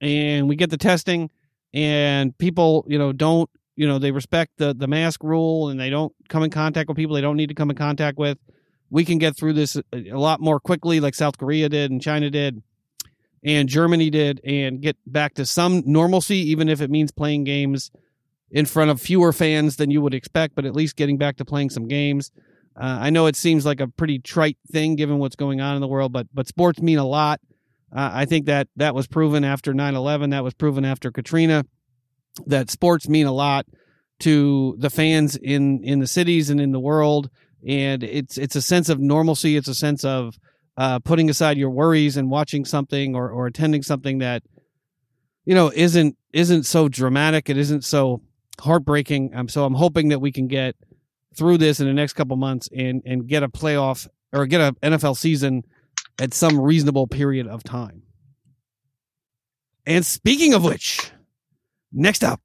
and 0.00 0.48
we 0.48 0.56
get 0.56 0.70
the 0.70 0.76
testing 0.76 1.30
and 1.74 2.36
people, 2.38 2.84
you 2.88 2.98
know, 2.98 3.12
don't, 3.12 3.50
you 3.76 3.86
know, 3.86 3.98
they 3.98 4.10
respect 4.10 4.52
the 4.56 4.74
the 4.74 4.88
mask 4.88 5.22
rule 5.22 5.68
and 5.68 5.78
they 5.78 5.90
don't 5.90 6.12
come 6.28 6.42
in 6.42 6.50
contact 6.50 6.88
with 6.88 6.96
people 6.96 7.14
they 7.14 7.20
don't 7.20 7.36
need 7.36 7.48
to 7.48 7.54
come 7.54 7.70
in 7.70 7.76
contact 7.76 8.18
with, 8.18 8.38
we 8.90 9.04
can 9.04 9.18
get 9.18 9.36
through 9.36 9.52
this 9.52 9.76
a 9.92 10.12
lot 10.12 10.40
more 10.40 10.58
quickly, 10.60 11.00
like 11.00 11.14
South 11.14 11.38
Korea 11.38 11.68
did 11.68 11.90
and 11.90 12.02
China 12.02 12.30
did, 12.30 12.62
and 13.44 13.68
Germany 13.68 14.10
did, 14.10 14.40
and 14.44 14.80
get 14.80 14.96
back 15.06 15.34
to 15.34 15.46
some 15.46 15.82
normalcy, 15.86 16.38
even 16.50 16.68
if 16.68 16.80
it 16.80 16.90
means 16.90 17.10
playing 17.12 17.44
games 17.44 17.90
in 18.50 18.64
front 18.64 18.90
of 18.90 19.00
fewer 19.00 19.32
fans 19.32 19.76
than 19.76 19.90
you 19.90 20.00
would 20.00 20.14
expect, 20.14 20.54
but 20.54 20.64
at 20.64 20.74
least 20.74 20.96
getting 20.96 21.18
back 21.18 21.36
to 21.36 21.44
playing 21.44 21.70
some 21.70 21.86
games. 21.86 22.30
Uh, 22.74 22.98
I 23.00 23.10
know 23.10 23.26
it 23.26 23.36
seems 23.36 23.66
like 23.66 23.80
a 23.80 23.88
pretty 23.88 24.18
trite 24.20 24.56
thing 24.70 24.96
given 24.96 25.18
what's 25.18 25.36
going 25.36 25.60
on 25.60 25.74
in 25.74 25.80
the 25.80 25.88
world, 25.88 26.12
but 26.12 26.28
but 26.32 26.46
sports 26.46 26.80
mean 26.80 26.98
a 26.98 27.04
lot. 27.04 27.40
Uh, 27.94 28.10
I 28.12 28.24
think 28.24 28.46
that 28.46 28.68
that 28.76 28.94
was 28.94 29.06
proven 29.06 29.44
after 29.44 29.72
9/11. 29.72 30.30
That 30.30 30.44
was 30.44 30.54
proven 30.54 30.84
after 30.84 31.10
Katrina. 31.10 31.64
That 32.46 32.70
sports 32.70 33.08
mean 33.08 33.26
a 33.26 33.32
lot 33.32 33.66
to 34.20 34.76
the 34.78 34.90
fans 34.90 35.36
in 35.36 35.82
in 35.84 36.00
the 36.00 36.06
cities 36.06 36.50
and 36.50 36.60
in 36.60 36.72
the 36.72 36.80
world, 36.80 37.30
and 37.66 38.02
it's 38.02 38.36
it's 38.36 38.56
a 38.56 38.62
sense 38.62 38.88
of 38.88 39.00
normalcy. 39.00 39.56
It's 39.56 39.68
a 39.68 39.74
sense 39.74 40.04
of 40.04 40.38
uh, 40.76 40.98
putting 41.00 41.30
aside 41.30 41.56
your 41.56 41.70
worries 41.70 42.16
and 42.16 42.30
watching 42.30 42.64
something 42.64 43.14
or 43.14 43.30
or 43.30 43.46
attending 43.46 43.82
something 43.82 44.18
that 44.18 44.42
you 45.44 45.54
know 45.54 45.72
isn't 45.74 46.16
isn't 46.32 46.64
so 46.64 46.88
dramatic. 46.88 47.48
It 47.48 47.56
isn't 47.56 47.84
so 47.84 48.22
heartbreaking. 48.60 49.34
Um, 49.34 49.48
so 49.48 49.64
I'm 49.64 49.74
hoping 49.74 50.08
that 50.08 50.20
we 50.20 50.32
can 50.32 50.46
get 50.46 50.76
through 51.36 51.58
this 51.58 51.80
in 51.80 51.86
the 51.86 51.94
next 51.94 52.14
couple 52.14 52.36
months 52.36 52.68
and 52.76 53.02
and 53.04 53.26
get 53.26 53.42
a 53.42 53.48
playoff 53.48 54.08
or 54.32 54.46
get 54.46 54.60
a 54.60 54.72
NFL 54.82 55.16
season 55.16 55.62
at 56.20 56.34
some 56.34 56.60
reasonable 56.60 57.06
period 57.06 57.46
of 57.46 57.62
time. 57.62 58.02
And 59.86 60.04
speaking 60.04 60.54
of 60.54 60.64
which, 60.64 61.10
next 61.92 62.22
up, 62.22 62.42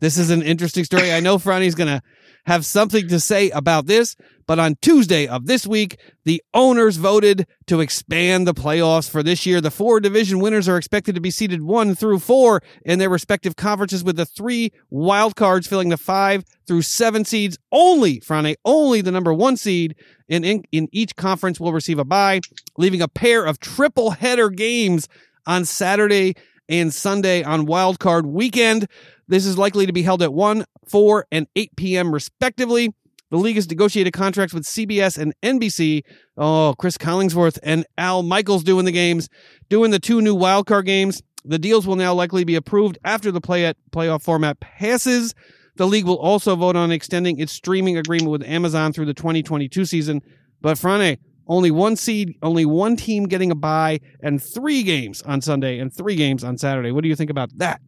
this 0.00 0.18
is 0.18 0.30
an 0.30 0.42
interesting 0.42 0.84
story. 0.84 1.12
I 1.12 1.20
know 1.20 1.38
Franny's 1.38 1.74
going 1.74 1.88
to 1.88 2.02
have 2.46 2.66
something 2.66 3.08
to 3.08 3.18
say 3.18 3.50
about 3.50 3.86
this, 3.86 4.16
but 4.46 4.58
on 4.58 4.76
Tuesday 4.82 5.26
of 5.26 5.46
this 5.46 5.66
week, 5.66 5.98
the 6.24 6.42
owners 6.52 6.96
voted 6.96 7.46
to 7.66 7.80
expand 7.80 8.46
the 8.46 8.52
playoffs 8.52 9.08
for 9.08 9.22
this 9.22 9.46
year. 9.46 9.60
The 9.60 9.70
four 9.70 10.00
division 10.00 10.38
winners 10.40 10.68
are 10.68 10.76
expected 10.76 11.14
to 11.14 11.20
be 11.20 11.30
seeded 11.30 11.62
one 11.62 11.94
through 11.94 12.18
four 12.18 12.62
in 12.84 12.98
their 12.98 13.08
respective 13.08 13.56
conferences, 13.56 14.04
with 14.04 14.16
the 14.16 14.26
three 14.26 14.72
wild 14.90 15.36
cards 15.36 15.66
filling 15.66 15.88
the 15.88 15.96
five 15.96 16.44
through 16.66 16.82
seven 16.82 17.24
seeds. 17.24 17.56
Only, 17.72 18.20
Franny, 18.20 18.56
only 18.64 19.00
the 19.00 19.12
number 19.12 19.32
one 19.32 19.56
seed 19.56 19.96
in, 20.28 20.44
in, 20.44 20.64
in 20.72 20.88
each 20.92 21.16
conference 21.16 21.58
will 21.58 21.72
receive 21.72 21.98
a 21.98 22.04
bye, 22.04 22.40
leaving 22.76 23.00
a 23.00 23.08
pair 23.08 23.44
of 23.44 23.60
triple 23.60 24.10
header 24.10 24.50
games 24.50 25.08
on 25.46 25.64
Saturday 25.64 26.34
and 26.68 26.92
Sunday 26.92 27.42
on 27.42 27.66
wild 27.66 27.98
card 27.98 28.26
weekend. 28.26 28.86
This 29.28 29.46
is 29.46 29.58
likely 29.58 29.86
to 29.86 29.92
be 29.92 30.02
held 30.02 30.22
at 30.22 30.32
1, 30.32 30.64
4, 30.86 31.26
and 31.32 31.46
8 31.56 31.76
p.m. 31.76 32.12
respectively. 32.12 32.90
The 33.30 33.38
league 33.38 33.56
has 33.56 33.68
negotiated 33.68 34.12
contracts 34.12 34.54
with 34.54 34.64
CBS 34.64 35.18
and 35.18 35.34
NBC. 35.42 36.02
Oh, 36.36 36.74
Cris 36.78 36.96
Collinsworth 36.96 37.58
and 37.62 37.84
Al 37.98 38.22
Michaels 38.22 38.62
doing 38.62 38.84
the 38.84 38.92
games, 38.92 39.28
doing 39.68 39.90
the 39.90 39.98
two 39.98 40.20
new 40.20 40.36
wildcard 40.36 40.84
games. 40.84 41.22
The 41.44 41.58
deals 41.58 41.86
will 41.86 41.96
now 41.96 42.14
likely 42.14 42.44
be 42.44 42.54
approved 42.54 42.98
after 43.04 43.32
the 43.32 43.40
play 43.40 43.66
at 43.66 43.76
playoff 43.90 44.22
format 44.22 44.60
passes. 44.60 45.34
The 45.76 45.86
league 45.86 46.04
will 46.04 46.18
also 46.18 46.54
vote 46.54 46.76
on 46.76 46.92
extending 46.92 47.38
its 47.40 47.52
streaming 47.52 47.96
agreement 47.96 48.30
with 48.30 48.44
Amazon 48.44 48.92
through 48.92 49.06
the 49.06 49.14
2022 49.14 49.84
season. 49.84 50.22
But 50.60 50.78
Frane, 50.78 51.18
only 51.46 51.70
one 51.70 51.96
seed, 51.96 52.36
only 52.42 52.64
one 52.64 52.96
team 52.96 53.24
getting 53.24 53.50
a 53.50 53.54
bye, 53.54 54.00
and 54.20 54.42
three 54.42 54.82
games 54.82 55.22
on 55.22 55.40
Sunday 55.40 55.78
and 55.78 55.92
three 55.92 56.16
games 56.16 56.44
on 56.44 56.58
Saturday. 56.58 56.90
What 56.90 57.02
do 57.02 57.08
you 57.08 57.16
think 57.16 57.30
about 57.30 57.50
that? 57.58 57.80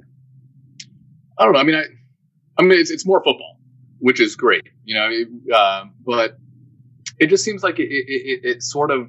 I 1.39 1.45
don't 1.45 1.53
know. 1.53 1.61
I 1.61 1.65
mean, 1.65 1.75
I, 1.75 1.85
I 2.59 2.63
mean, 2.63 2.79
it's, 2.79 2.91
it's 2.91 3.07
more 3.07 3.23
football, 3.23 3.59
which 3.99 4.21
is 4.21 4.37
great, 4.37 4.69
you 4.85 4.95
know. 4.95 5.55
Uh, 5.55 5.85
but 6.05 6.39
it 7.19 7.29
just 7.29 7.45
seems 7.45 7.63
like 7.63 7.79
it, 7.79 7.89
it, 7.89 8.41
it, 8.45 8.63
sort 8.63 8.91
of, 8.91 9.09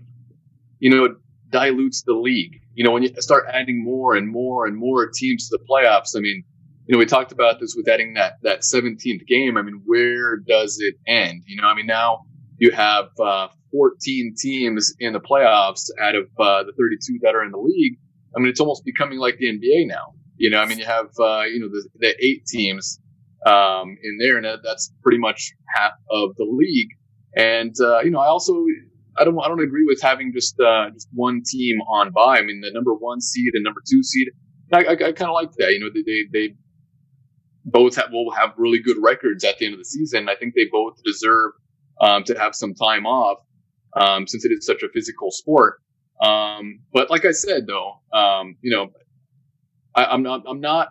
you 0.79 0.89
know, 0.89 1.15
dilutes 1.49 2.03
the 2.03 2.13
league. 2.13 2.61
You 2.73 2.83
know, 2.83 2.91
when 2.91 3.03
you 3.03 3.13
start 3.19 3.45
adding 3.51 3.83
more 3.83 4.15
and 4.15 4.29
more 4.29 4.65
and 4.65 4.77
more 4.77 5.09
teams 5.09 5.49
to 5.49 5.57
the 5.57 5.65
playoffs. 5.65 6.15
I 6.15 6.19
mean, 6.19 6.43
you 6.85 6.93
know, 6.93 6.99
we 6.99 7.05
talked 7.05 7.31
about 7.31 7.59
this 7.59 7.75
with 7.75 7.87
adding 7.89 8.13
that 8.13 8.37
that 8.43 8.61
17th 8.61 9.25
game. 9.27 9.57
I 9.57 9.61
mean, 9.61 9.81
where 9.85 10.37
does 10.37 10.77
it 10.79 10.95
end? 11.05 11.43
You 11.45 11.61
know, 11.61 11.67
I 11.67 11.75
mean, 11.75 11.87
now 11.87 12.25
you 12.57 12.71
have 12.71 13.09
uh, 13.19 13.47
14 13.71 14.35
teams 14.37 14.93
in 14.99 15.13
the 15.13 15.19
playoffs 15.19 15.89
out 16.01 16.15
of 16.15 16.25
uh, 16.39 16.63
the 16.63 16.73
32 16.77 17.19
that 17.23 17.35
are 17.35 17.43
in 17.43 17.51
the 17.51 17.57
league. 17.57 17.97
I 18.35 18.39
mean, 18.39 18.49
it's 18.49 18.59
almost 18.59 18.85
becoming 18.85 19.19
like 19.19 19.37
the 19.37 19.47
NBA 19.47 19.87
now. 19.87 20.13
You 20.37 20.51
know, 20.51 20.59
I 20.59 20.65
mean, 20.65 20.77
you 20.77 20.85
have 20.85 21.07
uh, 21.19 21.43
you 21.43 21.59
know 21.59 21.69
the, 21.69 21.87
the 21.95 22.15
eight 22.23 22.45
teams 22.45 22.99
um, 23.45 23.97
in 24.03 24.17
there, 24.19 24.37
and 24.37 24.45
that's 24.63 24.93
pretty 25.01 25.17
much 25.17 25.53
half 25.75 25.93
of 26.11 26.35
the 26.37 26.45
league. 26.45 26.89
And 27.35 27.73
uh, 27.81 27.99
you 27.99 28.11
know, 28.11 28.19
I 28.19 28.27
also 28.27 28.53
I 29.17 29.23
don't 29.23 29.39
I 29.39 29.47
don't 29.47 29.61
agree 29.61 29.85
with 29.85 29.99
having 30.01 30.31
just 30.33 30.59
uh, 30.59 30.91
just 30.91 31.07
one 31.13 31.41
team 31.45 31.81
on 31.81 32.11
bye. 32.11 32.37
I 32.37 32.41
mean, 32.43 32.61
the 32.61 32.71
number 32.71 32.93
one 32.93 33.19
seed 33.19 33.51
and 33.53 33.63
number 33.63 33.81
two 33.89 34.03
seed. 34.03 34.29
I, 34.71 34.83
I, 34.83 34.91
I 34.91 35.11
kind 35.13 35.29
of 35.29 35.33
like 35.33 35.51
that. 35.57 35.73
You 35.73 35.79
know, 35.79 35.89
they 35.93 36.25
they, 36.31 36.55
both 37.65 37.95
have, 37.95 38.11
will 38.11 38.31
have 38.31 38.53
really 38.57 38.79
good 38.79 38.97
records 39.01 39.43
at 39.43 39.57
the 39.57 39.65
end 39.65 39.73
of 39.73 39.79
the 39.79 39.85
season. 39.85 40.29
I 40.29 40.35
think 40.35 40.55
they 40.55 40.65
both 40.71 40.93
deserve 41.03 41.51
um, 41.99 42.23
to 42.25 42.37
have 42.37 42.55
some 42.55 42.73
time 42.73 43.05
off 43.05 43.39
um, 43.95 44.27
since 44.27 44.45
it 44.45 44.51
is 44.51 44.65
such 44.65 44.83
a 44.83 44.89
physical 44.89 45.31
sport. 45.31 45.81
Um, 46.21 46.79
but 46.93 47.09
like 47.09 47.25
I 47.25 47.31
said, 47.31 47.67
though, 47.67 48.01
um, 48.11 48.55
you 48.61 48.71
know, 48.71 48.91
I, 49.95 50.13
am 50.13 50.23
not 50.23 50.43
I'm 50.47 50.61
not 50.61 50.89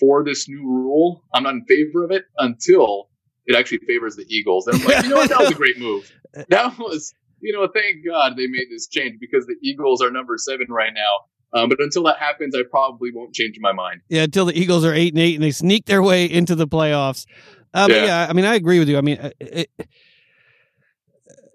for 0.00 0.24
this 0.24 0.48
new 0.48 0.62
rule. 0.62 1.24
I'm 1.34 1.42
not 1.42 1.54
in 1.54 1.64
favor 1.64 2.04
of 2.04 2.10
it 2.10 2.24
until 2.38 3.08
it 3.46 3.56
actually 3.56 3.78
favors 3.86 4.16
the 4.16 4.26
Eagles. 4.28 4.66
And 4.66 4.80
I'm 4.80 4.86
like, 4.86 5.04
you 5.04 5.10
know 5.10 5.16
what? 5.16 5.30
That 5.30 5.40
was 5.40 5.50
a 5.50 5.54
great 5.54 5.78
move. 5.78 6.10
That 6.48 6.78
was, 6.78 7.12
you 7.40 7.52
know, 7.52 7.68
thank 7.68 8.06
God 8.06 8.38
they 8.38 8.46
made 8.46 8.68
this 8.70 8.88
change 8.88 9.18
because 9.20 9.44
the 9.44 9.56
Eagles 9.60 10.00
are 10.00 10.10
number 10.10 10.38
seven 10.38 10.68
right 10.70 10.94
now. 10.94 11.60
Um, 11.60 11.68
but 11.68 11.78
until 11.78 12.04
that 12.04 12.18
happens, 12.18 12.54
I 12.54 12.62
probably 12.70 13.10
won't 13.12 13.34
change 13.34 13.58
my 13.60 13.72
mind. 13.72 14.00
Yeah, 14.08 14.22
until 14.22 14.46
the 14.46 14.58
Eagles 14.58 14.82
are 14.86 14.94
eight 14.94 15.12
and 15.12 15.20
eight 15.20 15.34
and 15.34 15.44
they 15.44 15.50
sneak 15.50 15.84
their 15.84 16.02
way 16.02 16.24
into 16.24 16.54
the 16.54 16.66
playoffs. 16.66 17.26
Um, 17.74 17.90
yeah. 17.90 18.04
yeah. 18.06 18.26
I 18.30 18.32
mean, 18.32 18.46
I 18.46 18.54
agree 18.54 18.78
with 18.78 18.88
you. 18.88 18.96
I 18.96 19.02
mean, 19.02 19.18
it, 19.40 19.70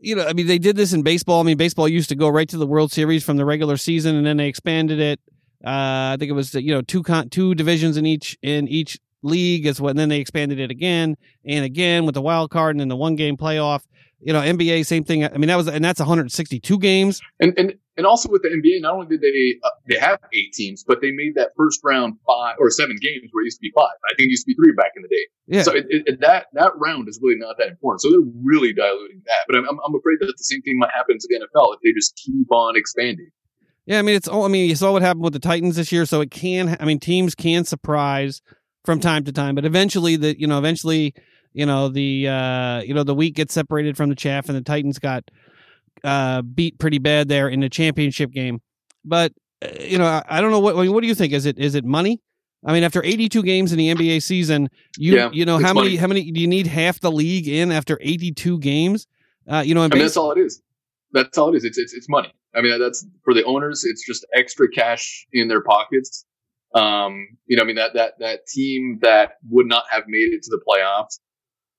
you 0.08 0.15
know, 0.15 0.26
I 0.26 0.32
mean, 0.32 0.48
they 0.48 0.58
did 0.58 0.78
this 0.78 0.93
in 0.93 1.04
baseball. 1.04 1.41
I 1.41 1.43
mean, 1.43 1.58
baseball 1.58 1.86
used 1.89 2.08
to 2.10 2.15
go 2.15 2.30
right 2.30 2.48
to 2.48 2.58
the 2.58 2.65
World 2.65 2.93
Series 2.93 3.26
from 3.26 3.36
the 3.36 3.43
regular 3.43 3.76
season, 3.76 4.15
and 4.15 4.26
then 4.26 4.38
they 4.38 4.48
expanded 4.48 5.02
it. 5.02 5.20
Uh, 5.65 6.13
I 6.13 6.15
think 6.17 6.30
it 6.30 6.34
was 6.34 6.54
you 6.54 6.74
know 6.74 6.82
two 6.82 7.04
con- 7.04 7.28
two 7.28 7.54
divisions 7.56 7.98
in 7.98 8.06
each 8.06 8.38
in 8.41 8.70
each 8.70 8.98
league 9.22 9.65
as 9.65 9.82
well. 9.82 9.89
And 9.89 10.00
then 10.00 10.08
they 10.08 10.20
expanded 10.20 10.60
it 10.60 10.72
again 10.72 11.17
and 11.46 11.65
again 11.65 12.06
with 12.06 12.15
the 12.15 12.22
wild 12.22 12.52
card 12.52 12.76
and 12.76 12.80
then 12.80 12.88
the 12.88 12.96
one 12.96 13.17
game 13.17 13.36
playoff. 13.36 13.82
You 14.19 14.34
know, 14.34 14.41
NBA, 14.41 14.86
same 14.86 15.03
thing. 15.03 15.23
I 15.23 15.38
mean, 15.38 15.47
that 15.47 15.58
was, 15.58 15.67
and 15.67 15.86
that's 15.86 15.99
162 15.99 16.80
games. 16.80 17.21
And, 17.39 17.53
and, 17.56 17.73
and 17.97 18.08
also 18.08 18.30
with 18.32 18.41
the 18.41 18.49
NBA, 18.49 18.82
not 18.82 18.95
only 18.95 19.06
did 19.06 19.21
they, 19.21 19.60
uh, 19.63 19.69
they 19.88 19.99
have 19.99 20.19
eight 20.34 20.53
teams, 20.53 20.84
but 20.84 21.01
they 21.01 21.12
made 21.12 21.36
that 21.36 21.51
first 21.56 21.82
round 21.84 22.15
five 22.25 22.56
or 22.60 22.71
seven 22.71 22.97
games 22.99 23.30
where 23.32 23.43
it 23.43 23.45
used 23.45 23.58
to 23.58 23.62
be 23.62 23.71
five. 23.75 23.93
I 24.10 24.15
think 24.15 24.27
it 24.27 24.32
used 24.32 24.45
to 24.45 24.47
be 24.47 24.56
three 24.56 24.73
back 24.73 24.93
in 24.95 25.03
the 25.03 25.08
day. 25.08 25.25
Yeah. 25.45 25.62
So 25.62 25.71
it, 25.75 25.86
it, 25.89 26.19
that, 26.21 26.47
that 26.53 26.71
round 26.77 27.08
is 27.10 27.19
really 27.21 27.38
not 27.38 27.58
that 27.60 27.67
important. 27.67 28.01
So 28.01 28.10
they're 28.10 28.32
really 28.43 28.73
diluting 28.73 29.21
that. 29.27 29.45
But 29.47 29.58
I'm, 29.58 29.67
I'm 29.69 29.95
afraid 29.95 30.17
that 30.21 30.34
the 30.36 30.43
same 30.43 30.63
thing 30.63 30.80
might 30.80 30.91
happen 30.91 31.17
to 31.19 31.27
the 31.30 31.45
NFL 31.45 31.75
if 31.75 31.82
they 31.84 31.93
just 31.93 32.15
keep 32.15 32.51
on 32.51 32.75
expanding. 32.75 33.30
Yeah, 33.86 33.99
I 33.99 34.01
mean 34.01 34.15
it's 34.15 34.27
all. 34.27 34.43
I 34.43 34.49
mean 34.49 34.67
you 34.67 34.75
saw 34.75 34.91
what 34.91 35.01
happened 35.01 35.23
with 35.23 35.32
the 35.32 35.39
Titans 35.39 35.77
this 35.77 35.93
year, 35.93 36.06
so 36.06 36.19
it 36.19 36.30
can. 36.30 36.75
I 36.77 36.84
mean 36.84 36.99
teams 36.99 37.34
can 37.34 37.63
surprise 37.63 38.41
from 38.84 38.99
time 38.99 39.23
to 39.23 39.32
time, 39.32 39.56
but 39.56 39.63
eventually 39.63 40.17
the 40.17 40.38
you 40.38 40.45
know 40.45 40.58
eventually 40.58 41.13
you 41.58 41.65
know 41.65 41.89
the 41.89 42.28
uh 42.28 42.82
you 42.82 42.93
know 42.93 43.04
the 43.04 43.15
wheat 43.15 43.34
gets 43.34 43.52
separated 43.52 43.98
from 43.98 44.10
the 44.10 44.15
chaff, 44.15 44.48
and 44.48 44.56
the 44.56 44.62
Titans 44.62 45.00
got 45.00 45.24
uh 46.04 46.43
beat 46.43 46.78
pretty 46.78 47.00
bad 47.00 47.28
there 47.28 47.50
in 47.50 47.62
the 47.62 47.70
championship 47.70 48.32
game. 48.32 48.62
But 49.04 49.34
uh, 49.63 49.70
you 49.80 49.98
know 49.98 50.06
I, 50.06 50.24
I 50.28 50.39
don't 50.39 50.52
know 50.52 50.60
what 50.60 50.76
what 50.76 51.02
do 51.02 51.08
you 51.08 51.15
think? 51.15 51.34
Is 51.34 51.48
it 51.48 51.58
is 51.58 51.74
it 51.74 51.84
money? 51.84 52.22
I 52.63 52.74
mean, 52.74 52.84
after 52.84 53.04
82 53.04 53.43
games 53.43 53.72
in 53.72 53.78
the 53.78 53.93
NBA 53.93 54.22
season, 54.22 54.70
you 54.98 55.15
yeah, 55.15 55.30
you 55.32 55.46
know 55.46 55.58
how 55.58 55.74
many 55.74 55.88
money. 55.88 55.96
how 55.96 56.08
many 56.08 56.32
do 56.32 56.39
you 56.39 56.48
need 56.48 56.67
half 56.67 57.00
the 57.00 57.12
league 57.12 57.48
in 57.48 57.72
after 57.72 57.98
82 58.02 58.60
games? 58.60 59.08
Uh, 59.50 59.63
you 59.65 59.74
know, 59.74 59.82
I 59.82 59.88
mean, 59.88 60.00
that's 60.00 60.17
all 60.17 60.32
it 60.32 60.38
is. 60.38 60.62
That's 61.12 61.38
all 61.39 61.54
it 61.54 61.58
is. 61.58 61.63
It's 61.63 61.80
it's 61.80 61.93
it's 61.93 62.08
money. 62.08 62.34
I 62.56 62.62
mean, 62.62 62.80
that's 62.80 63.06
for 63.24 63.34
the 63.34 63.43
owners. 63.46 63.84
It's 63.84 64.06
just 64.06 64.26
extra 64.36 64.70
cash 64.70 65.26
in 65.34 65.48
their 65.48 65.62
pockets. 65.62 66.26
Um, 66.76 67.28
you 67.48 67.58
know, 67.58 67.63
I 67.63 67.65
mean 67.65 67.78
that 67.78 67.93
that 67.96 68.20
that 68.20 68.46
team 68.48 69.00
that 69.02 69.38
would 69.50 69.67
not 69.67 69.86
have 69.89 70.04
made 70.08 70.34
it 70.34 70.43
to 70.43 70.50
the 70.52 70.62
playoffs, 70.67 71.20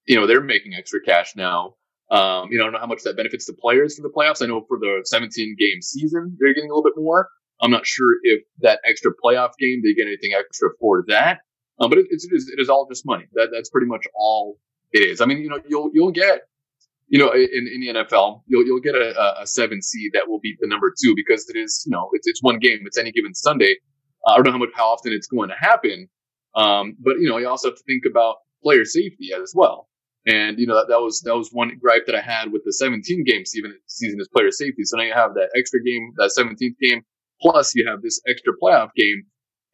you 0.09 0.16
know, 0.16 0.27
they're 0.27 0.40
making 0.40 0.73
extra 0.75 1.01
cash 1.01 1.35
now. 1.37 1.75
Um, 2.11 2.49
you 2.51 2.57
know, 2.57 2.64
I 2.64 2.66
don't 2.66 2.73
know 2.73 2.79
how 2.81 2.87
much 2.87 3.03
that 3.05 3.16
benefits 3.16 3.44
the 3.44 3.53
players 3.53 3.97
for 3.97 4.03
the 4.03 4.09
playoffs. 4.09 4.42
I 4.42 4.47
know 4.47 4.64
for 4.66 4.79
the 4.79 5.03
17 5.05 5.57
game 5.59 5.83
season, 5.83 6.37
they're 6.40 6.55
getting 6.55 6.71
a 6.71 6.75
little 6.75 6.83
bit 6.83 6.94
more. 6.97 7.29
I'm 7.61 7.71
not 7.71 7.87
sure 7.87 8.16
if 8.23 8.42
that 8.61 8.81
extra 8.85 9.12
playoff 9.23 9.51
game 9.59 9.83
they 9.85 9.92
get 9.92 10.07
anything 10.07 10.33
extra 10.33 10.71
for 10.81 11.05
that. 11.09 11.40
Um, 11.79 11.90
but 11.90 11.99
it, 11.99 12.07
it 12.11 12.23
is, 12.33 12.49
it 12.49 12.61
is 12.61 12.71
all 12.71 12.88
just 12.90 13.05
money. 13.05 13.27
That 13.35 13.51
that's 13.53 13.68
pretty 13.68 13.87
much 13.87 14.07
all 14.14 14.59
it 14.92 15.01
is. 15.01 15.21
I 15.21 15.27
mean, 15.27 15.38
you 15.38 15.51
know, 15.51 15.61
you'll 15.68 15.90
you'll 15.92 16.12
get, 16.12 16.40
you 17.09 17.18
know, 17.18 17.31
in, 17.33 17.68
in 17.68 17.81
the 17.81 17.88
NFL, 18.03 18.42
you'll 18.47 18.64
you'll 18.64 18.81
get 18.81 18.94
a, 18.94 19.42
a 19.42 19.47
seven 19.47 19.83
seed 19.83 20.12
that 20.14 20.29
will 20.29 20.40
beat 20.40 20.57
the 20.61 20.66
number 20.66 20.92
two 21.03 21.14
because 21.14 21.49
it 21.51 21.59
is, 21.59 21.85
you 21.87 21.92
know, 21.92 22.09
it's 22.14 22.27
it's 22.27 22.42
one 22.42 22.59
game. 22.59 22.81
It's 22.87 22.97
any 22.97 23.12
given 23.12 23.35
Sunday. 23.35 23.77
I 24.27 24.37
don't 24.37 24.47
know 24.47 24.53
how 24.53 24.59
much, 24.59 24.71
how 24.75 24.88
often 24.88 25.12
it's 25.12 25.27
going 25.27 25.51
to 25.51 25.55
happen. 25.55 26.09
Um, 26.55 26.97
but 26.99 27.18
you 27.18 27.29
know, 27.29 27.37
you 27.37 27.49
also 27.49 27.68
have 27.68 27.77
to 27.77 27.85
think 27.85 28.05
about 28.11 28.37
player 28.62 28.85
safety 28.85 29.31
as 29.35 29.53
well. 29.55 29.88
And 30.29 30.59
you 30.59 30.67
know 30.67 30.75
that, 30.75 30.88
that 30.88 31.01
was 31.01 31.23
that 31.23 31.35
was 31.35 31.49
one 31.53 31.73
gripe 31.81 32.05
that 32.07 32.14
I 32.14 32.21
had 32.21 32.53
with 32.53 32.62
the 32.64 32.73
17 32.73 33.25
game 33.25 33.47
season 33.47 33.75
season 33.87 34.21
is 34.21 34.29
player 34.29 34.51
safety. 34.51 34.85
So 34.85 34.99
now 34.99 35.05
you 35.05 35.14
have 35.14 35.33
that 35.35 35.49
extra 35.57 35.83
game, 35.83 36.12
that 36.19 36.33
17th 36.38 36.77
game, 36.81 37.03
plus 37.41 37.75
you 37.75 37.88
have 37.88 38.03
this 38.03 38.21
extra 38.29 38.53
playoff 38.62 38.91
game, 38.95 39.23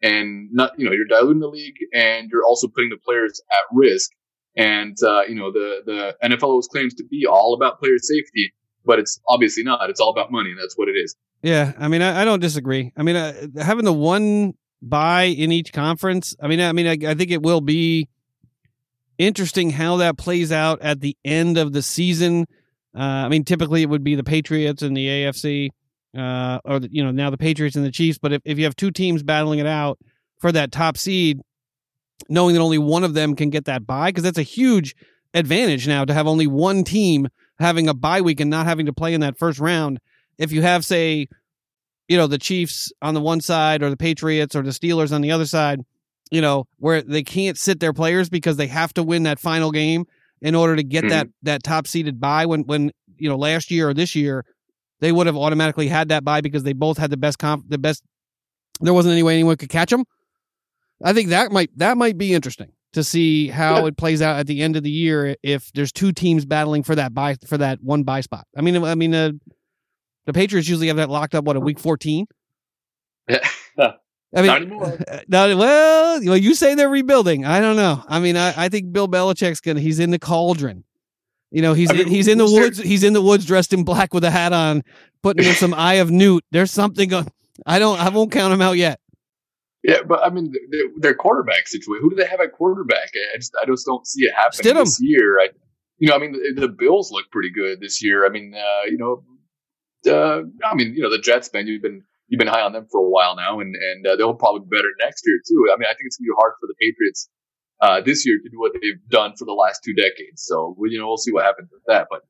and 0.01 0.49
not 0.53 0.71
you 0.79 0.85
know 0.85 0.93
you're 0.93 1.07
diluting 1.07 1.40
the 1.40 1.49
league, 1.49 1.75
and 1.93 2.31
you're 2.31 2.45
also 2.45 2.69
putting 2.69 2.90
the 2.90 2.99
players 3.05 3.40
at 3.53 3.59
risk. 3.73 4.11
And 4.57 4.97
uh, 5.03 5.23
you 5.23 5.35
know 5.35 5.51
the 5.51 5.81
the 5.85 6.17
NFL 6.23 6.45
always 6.45 6.69
claims 6.69 6.95
to 6.95 7.05
be 7.05 7.27
all 7.27 7.55
about 7.55 7.81
player 7.81 7.99
safety, 7.99 8.55
but 8.85 9.01
it's 9.01 9.21
obviously 9.29 9.64
not. 9.64 9.90
It's 9.90 10.01
all 10.01 10.11
about 10.11 10.31
money, 10.31 10.51
and 10.51 10.59
that's 10.61 10.79
what 10.79 10.88
it 10.88 10.93
is. 10.97 11.17
Yeah, 11.43 11.73
I 11.77 11.88
mean, 11.88 12.01
I, 12.01 12.23
I 12.23 12.25
don't 12.25 12.40
disagree. 12.40 12.93
I 12.97 13.03
mean, 13.03 13.17
uh, 13.17 13.33
having 13.61 13.85
the 13.85 13.93
one 13.93 14.55
bye 14.81 15.25
in 15.25 15.51
each 15.51 15.73
conference. 15.73 16.37
I 16.40 16.47
mean, 16.47 16.61
I 16.61 16.73
mean, 16.73 16.87
I, 16.87 17.11
I, 17.11 17.14
think 17.14 17.31
it 17.31 17.43
will 17.43 17.61
be 17.61 18.09
interesting 19.18 19.70
how 19.70 19.98
that 19.98 20.16
plays 20.16 20.53
out 20.53 20.83
at 20.83 21.00
the 21.00 21.16
end 21.24 21.59
of 21.59 21.72
the 21.72 21.83
season. 21.83 22.46
Uh, 22.96 23.00
I 23.00 23.29
mean, 23.29 23.44
typically 23.44 23.83
it 23.83 23.88
would 23.88 24.05
be 24.05 24.14
the 24.14 24.24
Patriots 24.24 24.83
and 24.83 24.96
the 24.96 25.07
AFC, 25.07 25.70
uh, 26.16 26.61
or 26.64 26.81
the, 26.81 26.88
you 26.90 27.03
know 27.03 27.11
now 27.11 27.31
the 27.31 27.38
Patriots 27.38 27.77
and 27.77 27.85
the 27.85 27.90
Chiefs. 27.90 28.18
But 28.18 28.33
if 28.33 28.42
if 28.44 28.59
you 28.59 28.64
have 28.64 28.77
two 28.77 28.90
teams 28.90 29.22
battling 29.22 29.59
it 29.59 29.66
out 29.66 29.98
for 30.38 30.53
that 30.53 30.72
top 30.72 30.96
seed, 30.96 31.40
knowing 32.29 32.55
that 32.55 32.61
only 32.61 32.79
one 32.79 33.05
of 33.05 33.14
them 33.14 33.35
can 33.35 33.50
get 33.50 33.64
that 33.64 33.87
bye, 33.87 34.11
because 34.11 34.22
that's 34.22 34.38
a 34.38 34.42
huge 34.42 34.94
advantage 35.33 35.88
now 35.88 36.05
to 36.05 36.14
have 36.14 36.27
only 36.27 36.46
one 36.46 36.85
team 36.85 37.29
having 37.59 37.88
a 37.88 37.94
bye 37.94 38.20
week 38.20 38.40
and 38.40 38.50
not 38.50 38.66
having 38.66 38.87
to 38.87 38.92
play 38.92 39.14
in 39.14 39.20
that 39.20 39.38
first 39.38 39.59
round 39.59 39.98
if 40.38 40.53
you 40.53 40.62
have, 40.62 40.85
say, 40.85 41.29
you 42.09 42.16
know, 42.16 42.27
the 42.27 42.38
Chiefs 42.38 42.92
on 43.00 43.14
the 43.14 43.20
one 43.20 43.40
side 43.40 43.83
or 43.83 43.90
the 43.90 43.96
Patriots 43.96 44.55
or 44.55 44.62
the 44.62 44.70
Steelers 44.70 45.12
on 45.12 45.20
the 45.20 45.33
other 45.33 45.46
side, 45.46 45.81
you 46.31 46.41
know, 46.41 46.67
where 46.79 47.03
they 47.03 47.23
can't 47.23 47.59
sit 47.59 47.81
their 47.81 47.93
players 47.93 48.29
because 48.29 48.57
they 48.57 48.67
have 48.67 48.93
to 48.95 49.03
win 49.03 49.25
that 49.25 49.39
final 49.39 49.71
game 49.71 50.07
in 50.41 50.55
order 50.55 50.77
to 50.77 50.83
get 50.83 51.01
mm-hmm. 51.01 51.11
that 51.11 51.29
that 51.43 51.63
top 51.63 51.87
seeded 51.87 52.21
bye 52.21 52.47
when 52.47 52.63
when 52.63 52.91
you 53.19 53.29
know 53.29 53.37
last 53.37 53.71
year 53.71 53.89
or 53.89 53.95
this 53.95 54.15
year 54.15 54.45
they 55.01 55.13
would 55.13 55.27
have 55.27 55.37
automatically 55.37 55.89
had 55.89 56.09
that 56.09 56.25
bye 56.25 56.41
because 56.41 56.63
they 56.63 56.73
both 56.73 56.99
had 56.99 57.11
the 57.11 57.17
best 57.17 57.39
comp 57.39 57.65
the 57.69 57.79
best 57.79 58.03
there 58.81 58.95
wasn't 58.95 59.13
any 59.13 59.23
way 59.23 59.35
anyone 59.35 59.57
could 59.57 59.69
catch 59.69 59.91
them. 59.91 60.05
I 61.03 61.13
think 61.13 61.31
that 61.31 61.53
might 61.53 61.71
that 61.79 61.97
might 61.97 62.19
be 62.19 62.35
interesting 62.35 62.73
to 62.93 63.03
see 63.03 63.49
how 63.49 63.81
yeah. 63.81 63.87
it 63.87 63.97
plays 63.97 64.23
out 64.23 64.39
at 64.39 64.47
the 64.47 64.63
end 64.63 64.77
of 64.77 64.83
the 64.83 64.91
year 64.91 65.37
if 65.43 65.73
there's 65.73 65.93
two 65.93 66.13
teams 66.13 66.45
battling 66.45 66.83
for 66.83 66.95
that 66.95 67.13
bye 67.15 67.37
for 67.47 67.59
that 67.59 67.83
one 67.83 68.05
bye 68.05 68.21
spot. 68.21 68.47
I 68.57 68.61
mean, 68.61 68.83
I 68.83 68.95
mean, 68.95 69.15
uh, 69.15 69.33
the 70.27 70.33
Patriots 70.33 70.69
usually 70.69 70.89
have 70.89 70.97
that 70.97 71.11
locked 71.11 71.35
up. 71.35 71.45
What 71.45 71.57
a 71.57 71.61
week 71.61 71.79
fourteen. 71.79 72.27
Yeah. 73.77 73.93
I 74.35 74.40
mean, 74.40 74.47
not 74.47 74.62
anymore. 74.62 74.99
Not, 75.29 75.57
well, 75.57 76.37
you 76.37 76.55
say 76.55 76.75
they're 76.75 76.88
rebuilding. 76.88 77.44
I 77.44 77.61
don't 77.61 77.77
know. 77.77 78.03
I 78.09 78.18
mean, 78.18 78.37
I, 78.37 78.64
I 78.64 78.68
think 78.68 78.92
Bill 78.92 79.09
Belichick's 79.09 79.61
gonna. 79.61 79.81
He's 79.81 79.99
in 80.01 80.11
the 80.11 80.18
cauldron. 80.18 80.85
You 81.51 81.62
know, 81.62 81.73
he's 81.73 81.90
I 81.90 81.94
mean, 81.94 82.09
he's 82.09 82.27
in 82.27 82.38
the 82.38 82.51
woods. 82.51 82.79
He's 82.79 83.05
in 83.05 83.12
the 83.12 83.23
woods, 83.23 83.47
dressed 83.47 83.73
in 83.73 83.85
black 83.85 84.12
with 84.12 84.25
a 84.25 84.31
hat 84.31 84.53
on, 84.53 84.83
putting 85.23 85.47
in 85.47 85.55
some 85.55 85.73
eye 85.77 85.94
of 85.94 86.11
newt. 86.11 86.44
There's 86.51 86.73
something. 86.73 87.09
Going, 87.09 87.29
I 87.64 87.79
don't. 87.79 87.99
I 87.99 88.09
won't 88.09 88.33
count 88.33 88.53
him 88.53 88.61
out 88.61 88.77
yet. 88.77 88.99
Yeah, 89.85 90.03
but 90.07 90.25
I 90.25 90.31
mean, 90.31 90.53
their, 90.70 90.87
their 90.97 91.14
quarterback 91.14 91.68
situation. 91.68 92.03
Who 92.03 92.11
do 92.11 92.16
they 92.16 92.27
have 92.27 92.40
at 92.40 92.53
quarterback? 92.53 93.11
I 93.35 93.37
just, 93.37 93.53
I 93.62 93.66
just 93.66 93.85
don't 93.85 94.07
see 94.07 94.25
it 94.25 94.33
happening 94.35 94.75
Stidham. 94.75 94.85
this 94.85 94.99
year. 95.01 95.38
I, 95.38 95.51
you 95.99 96.09
know, 96.09 96.16
I 96.16 96.18
mean, 96.18 96.33
the, 96.33 96.62
the, 96.62 96.68
Bills 96.68 97.12
look 97.12 97.31
pretty 97.31 97.51
good 97.51 97.81
this 97.81 98.03
year. 98.03 98.25
I 98.27 98.31
mean, 98.31 98.55
uh, 98.55 98.87
you 98.87 98.97
know, 98.97 99.23
uh, 100.11 100.42
I 100.66 100.75
mean, 100.75 100.94
you 100.94 101.03
know, 101.03 101.11
the 101.11 101.18
Jets, 101.18 101.53
man, 101.53 101.66
you've 101.66 101.83
been 101.83 102.03
you've 102.29 102.39
been 102.39 102.49
high 102.49 102.63
on 102.63 102.73
them 102.73 102.87
for 102.91 103.01
a 103.01 103.09
while 103.09 103.37
now, 103.37 103.61
and 103.61 103.75
and 103.75 104.07
uh, 104.07 104.17
they'll 104.17 104.35
probably 104.35 104.61
be 104.69 104.77
better 104.77 104.91
next 105.01 105.23
year 105.27 105.41
too. 105.47 105.69
I 105.73 105.79
mean, 105.79 105.87
I 105.87 105.95
think 105.95 106.07
it's 106.07 106.17
gonna 106.17 106.33
be 106.33 106.39
hard 106.39 106.55
for 106.61 106.67
the 106.67 106.75
Patriots 106.81 107.29
uh, 107.81 108.01
this 108.01 108.27
year 108.27 108.39
to 108.43 108.49
do 108.49 108.59
what 108.59 108.73
they've 108.75 109.01
done 109.09 109.35
for 109.37 109.45
the 109.45 109.53
last 109.53 109.83
two 109.85 109.95
decades. 109.95 110.45
So, 110.45 110.77
you 110.89 110.99
know, 110.99 111.07
we'll 111.07 111.17
see 111.17 111.33
what 111.33 111.45
happens 111.45 111.69
with 111.73 111.83
that. 111.87 112.07
But 112.11 112.21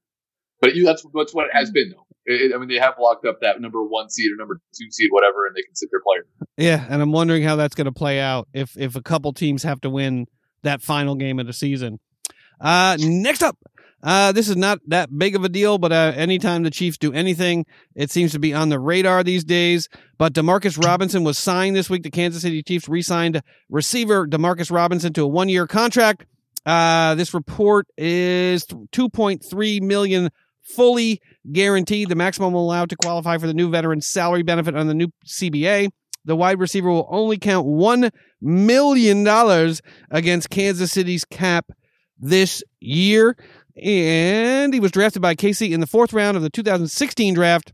but 0.60 0.74
you, 0.74 0.84
that's 0.84 1.04
that's 1.14 1.34
what 1.34 1.46
it 1.46 1.54
has 1.54 1.70
been 1.70 1.90
though. 1.90 2.06
It, 2.26 2.54
I 2.54 2.58
mean, 2.58 2.68
they 2.68 2.78
have 2.78 2.94
locked 2.98 3.26
up 3.26 3.40
that 3.42 3.60
number 3.60 3.84
one 3.84 4.08
seed 4.08 4.32
or 4.32 4.36
number 4.36 4.60
two 4.76 4.90
seed, 4.90 5.10
whatever, 5.10 5.46
and 5.46 5.54
they 5.54 5.62
can 5.62 5.74
sit 5.74 5.90
their 5.92 6.00
player. 6.00 6.26
Yeah, 6.56 6.86
and 6.88 7.02
I'm 7.02 7.12
wondering 7.12 7.42
how 7.42 7.56
that's 7.56 7.74
going 7.74 7.84
to 7.86 7.92
play 7.92 8.18
out 8.20 8.48
if 8.52 8.76
if 8.78 8.96
a 8.96 9.02
couple 9.02 9.32
teams 9.32 9.62
have 9.62 9.80
to 9.82 9.90
win 9.90 10.26
that 10.62 10.80
final 10.80 11.14
game 11.14 11.38
of 11.38 11.46
the 11.46 11.52
season. 11.52 12.00
Uh, 12.60 12.96
next 12.98 13.42
up, 13.42 13.58
uh, 14.04 14.32
this 14.32 14.50
is 14.50 14.56
not 14.56 14.80
that 14.86 15.16
big 15.18 15.34
of 15.34 15.44
a 15.44 15.48
deal, 15.48 15.78
but 15.78 15.90
uh, 15.90 16.12
anytime 16.14 16.62
the 16.62 16.70
Chiefs 16.70 16.98
do 16.98 17.14
anything, 17.14 17.64
it 17.94 18.10
seems 18.10 18.32
to 18.32 18.38
be 18.38 18.52
on 18.52 18.68
the 18.68 18.78
radar 18.78 19.24
these 19.24 19.44
days. 19.44 19.88
But 20.18 20.34
Demarcus 20.34 20.82
Robinson 20.82 21.24
was 21.24 21.38
signed 21.38 21.74
this 21.74 21.88
week. 21.88 22.02
The 22.02 22.10
Kansas 22.10 22.42
City 22.42 22.62
Chiefs 22.62 22.86
re-signed 22.86 23.42
receiver 23.70 24.26
Demarcus 24.26 24.70
Robinson 24.70 25.14
to 25.14 25.22
a 25.22 25.26
one-year 25.26 25.66
contract. 25.66 26.26
Uh, 26.66 27.14
this 27.14 27.32
report 27.32 27.86
is 27.96 28.66
2.3 28.66 29.80
million 29.80 30.30
fully 30.62 31.22
guaranteed. 31.50 32.10
The 32.10 32.14
maximum 32.14 32.52
allowed 32.52 32.90
to 32.90 32.96
qualify 32.96 33.38
for 33.38 33.46
the 33.46 33.54
new 33.54 33.70
veteran 33.70 34.02
salary 34.02 34.42
benefit 34.42 34.76
on 34.76 34.86
the 34.86 34.94
new 34.94 35.08
CBA. 35.26 35.88
The 36.26 36.36
wide 36.36 36.58
receiver 36.58 36.90
will 36.90 37.08
only 37.10 37.38
count 37.38 37.66
one 37.66 38.10
million 38.42 39.24
dollars 39.24 39.80
against 40.10 40.50
Kansas 40.50 40.92
City's 40.92 41.24
cap 41.24 41.70
this 42.18 42.62
year 42.80 43.36
and 43.76 44.72
he 44.72 44.80
was 44.80 44.92
drafted 44.92 45.22
by 45.22 45.34
KC 45.34 45.70
in 45.70 45.80
the 45.80 45.86
fourth 45.86 46.12
round 46.12 46.36
of 46.36 46.42
the 46.42 46.50
2016 46.50 47.34
draft. 47.34 47.72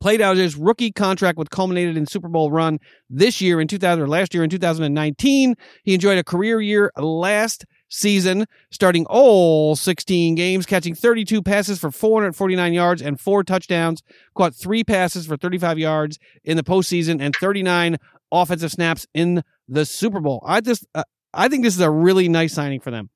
Played 0.00 0.20
out 0.20 0.36
his 0.36 0.56
rookie 0.56 0.90
contract, 0.90 1.38
with 1.38 1.50
culminated 1.50 1.96
in 1.96 2.06
Super 2.06 2.26
Bowl 2.26 2.50
run 2.50 2.80
this 3.08 3.40
year 3.40 3.60
in 3.60 3.68
2000 3.68 4.02
or 4.02 4.08
last 4.08 4.34
year 4.34 4.42
in 4.42 4.50
2019. 4.50 5.54
He 5.84 5.94
enjoyed 5.94 6.18
a 6.18 6.24
career 6.24 6.60
year 6.60 6.90
last 6.96 7.64
season, 7.88 8.46
starting 8.70 9.06
all 9.06 9.76
16 9.76 10.34
games, 10.34 10.66
catching 10.66 10.94
32 10.94 11.42
passes 11.42 11.78
for 11.78 11.90
449 11.90 12.72
yards 12.72 13.02
and 13.02 13.20
four 13.20 13.44
touchdowns, 13.44 14.02
caught 14.34 14.54
three 14.54 14.82
passes 14.82 15.26
for 15.26 15.36
35 15.36 15.78
yards 15.78 16.18
in 16.42 16.56
the 16.56 16.64
postseason 16.64 17.20
and 17.20 17.36
39 17.36 17.98
offensive 18.32 18.72
snaps 18.72 19.06
in 19.14 19.44
the 19.68 19.84
Super 19.84 20.20
Bowl. 20.20 20.42
I 20.44 20.62
just, 20.62 20.86
uh, 20.94 21.04
I 21.32 21.48
think 21.48 21.62
this 21.62 21.74
is 21.74 21.80
a 21.80 21.90
really 21.90 22.28
nice 22.28 22.54
signing 22.54 22.80
for 22.80 22.90
them. 22.90 23.10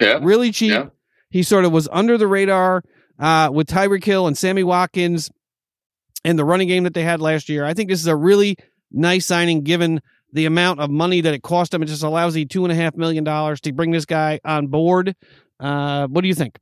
Yeah. 0.00 0.18
Really 0.22 0.50
cheap. 0.50 0.72
Yeah. 0.72 0.86
He 1.30 1.42
sort 1.42 1.64
of 1.64 1.72
was 1.72 1.88
under 1.90 2.16
the 2.18 2.26
radar 2.26 2.82
uh, 3.18 3.50
with 3.52 3.66
Tyreek 3.66 4.04
Hill 4.04 4.26
and 4.26 4.36
Sammy 4.36 4.62
Watkins 4.62 5.30
and 6.24 6.38
the 6.38 6.44
running 6.44 6.68
game 6.68 6.84
that 6.84 6.94
they 6.94 7.02
had 7.02 7.20
last 7.20 7.48
year. 7.48 7.64
I 7.64 7.74
think 7.74 7.88
this 7.88 8.00
is 8.00 8.06
a 8.06 8.16
really 8.16 8.56
nice 8.90 9.26
signing 9.26 9.62
given 9.62 10.00
the 10.32 10.46
amount 10.46 10.80
of 10.80 10.90
money 10.90 11.20
that 11.20 11.34
it 11.34 11.42
cost 11.42 11.72
them. 11.72 11.82
It's 11.82 11.92
just 11.92 12.02
allows 12.02 12.34
the 12.34 12.44
two 12.44 12.64
and 12.64 12.72
a 12.72 12.74
half 12.74 12.96
million 12.96 13.24
dollars 13.24 13.60
to 13.62 13.72
bring 13.72 13.90
this 13.90 14.04
guy 14.04 14.40
on 14.44 14.66
board. 14.66 15.14
Uh, 15.58 16.06
what 16.08 16.22
do 16.22 16.28
you 16.28 16.34
think? 16.34 16.58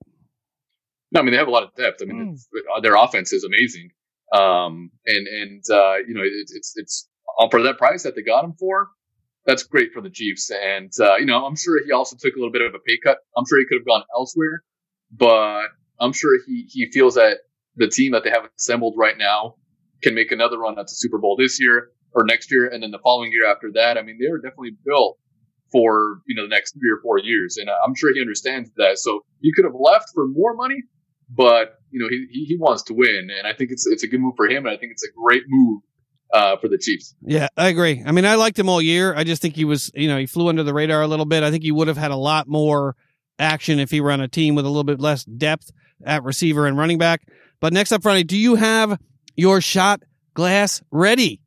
No, 1.13 1.21
I 1.21 1.23
mean 1.23 1.33
they 1.33 1.39
have 1.39 1.49
a 1.49 1.53
lot 1.53 1.63
of 1.63 1.75
depth. 1.75 2.01
I 2.03 2.07
mean 2.07 2.37
mm. 2.37 2.83
their 2.83 2.97
offense 2.97 3.33
is 3.33 3.45
amazing, 3.45 3.91
um, 4.33 4.91
and 5.07 5.27
and 5.27 5.63
uh, 5.71 5.97
you 6.07 6.15
know 6.15 6.23
it, 6.23 6.33
it's 6.55 6.73
it's 6.77 7.09
all 7.39 7.49
for 7.51 7.63
that 7.63 7.79
price 7.79 8.03
that 8.03 8.17
they 8.17 8.23
got 8.23 8.45
him 8.45 8.55
for. 8.59 8.89
That's 9.47 9.63
great 9.65 9.93
for 9.93 10.01
the 10.01 10.11
Chiefs, 10.11 10.51
and 10.51 10.91
uh, 10.99 11.17
you 11.17 11.27
know 11.27 11.45
I'm 11.45 11.57
sure 11.57 11.79
he 11.85 11.93
also 11.93 12.17
took 12.19 12.35
a 12.35 12.39
little 12.39 12.53
bit 12.53 12.63
of 12.63 12.75
a 12.75 12.79
pay 12.79 12.99
cut. 13.03 13.19
I'm 13.37 13.45
sure 13.47 13.59
he 13.59 13.67
could 13.67 13.79
have 13.79 13.87
gone 13.87 14.03
elsewhere, 14.17 14.63
but 15.13 15.67
I'm 16.01 16.13
sure 16.13 16.31
he 16.47 16.67
he 16.69 16.91
feels 16.91 17.15
that 17.17 17.39
the 17.77 17.89
team 17.89 18.13
that 18.13 18.25
they 18.25 18.31
have 18.31 18.49
assembled 18.59 18.95
right 18.97 19.19
now 19.19 19.57
can 20.03 20.15
make 20.15 20.33
another 20.33 20.59
run 20.59 20.79
at 20.79 20.87
the 20.87 20.95
Super 20.95 21.19
Bowl 21.19 21.37
this 21.37 21.61
year 21.61 21.91
or 22.13 22.25
next 22.25 22.51
year, 22.51 22.69
and 22.69 22.83
then 22.83 22.91
the 22.91 22.99
following 23.03 23.33
year 23.33 23.47
after 23.51 23.71
that. 23.75 23.99
I 23.99 24.03
mean, 24.03 24.19
they're 24.19 24.39
definitely 24.39 24.77
built 24.85 25.19
for 25.71 26.21
you 26.27 26.37
know 26.37 26.45
the 26.45 26.49
next 26.49 26.73
three 26.73 26.91
or 26.91 27.01
four 27.03 27.19
years, 27.19 27.59
and 27.59 27.69
I'm 27.69 27.95
sure 27.95 28.15
he 28.15 28.21
understands 28.21 28.71
that. 28.77 28.99
So 28.99 29.21
he 29.41 29.53
could 29.53 29.67
have 29.67 29.75
left 29.79 30.07
for 30.15 30.27
more 30.27 30.55
money, 30.55 30.83
but 31.29 31.75
you 31.91 32.01
know 32.01 32.09
he 32.09 32.47
he 32.47 32.57
wants 32.57 32.85
to 32.85 32.95
win, 32.95 33.29
and 33.37 33.47
I 33.47 33.53
think 33.53 33.73
it's 33.73 33.87
it's 33.87 34.05
a 34.05 34.09
good 34.09 34.21
move 34.21 34.35
for 34.37 34.47
him, 34.47 34.65
and 34.65 34.75
I 34.75 34.79
think 34.79 34.93
it's 34.93 35.05
a 35.05 35.13
great 35.23 35.43
move 35.49 35.83
uh, 36.33 36.57
for 36.57 36.69
the 36.69 36.79
Chiefs. 36.79 37.15
Yeah, 37.23 37.49
I 37.57 37.69
agree. 37.69 38.03
I 38.05 38.13
mean, 38.13 38.25
I 38.25 38.35
liked 38.37 38.59
him 38.59 38.69
all 38.69 38.81
year. 38.83 39.15
I 39.15 39.25
just 39.25 39.41
think 39.43 39.55
he 39.57 39.65
was, 39.65 39.91
you 39.95 40.09
know, 40.09 40.19
he 40.19 40.27
flew 40.27 40.49
under 40.49 40.63
the 40.63 40.75
radar 40.75 41.03
a 41.03 41.07
little 41.07 41.27
bit. 41.27 41.43
I 41.43 41.51
think 41.51 41.63
he 41.63 41.73
would 41.73 41.89
have 41.89 41.97
had 41.97 42.11
a 42.11 42.17
lot 42.17 42.49
more 42.49 42.97
action 43.39 43.79
if 43.79 43.91
he 43.91 44.01
were 44.01 44.11
on 44.13 44.21
a 44.21 44.29
team 44.29 44.55
with 44.55 44.65
a 44.65 44.69
little 44.69 44.85
bit 44.85 45.01
less 45.01 45.25
depth 45.25 45.71
at 46.05 46.23
receiver 46.25 46.67
and 46.67 46.77
running 46.77 46.99
back. 46.99 47.23
But 47.61 47.73
next 47.73 47.93
up, 47.93 48.03
Friday, 48.03 48.25
do 48.25 48.37
you 48.37 48.57
have 48.57 48.99
your 49.37 49.61
shot 49.61 50.03
glass 50.35 50.83
ready? 50.91 51.41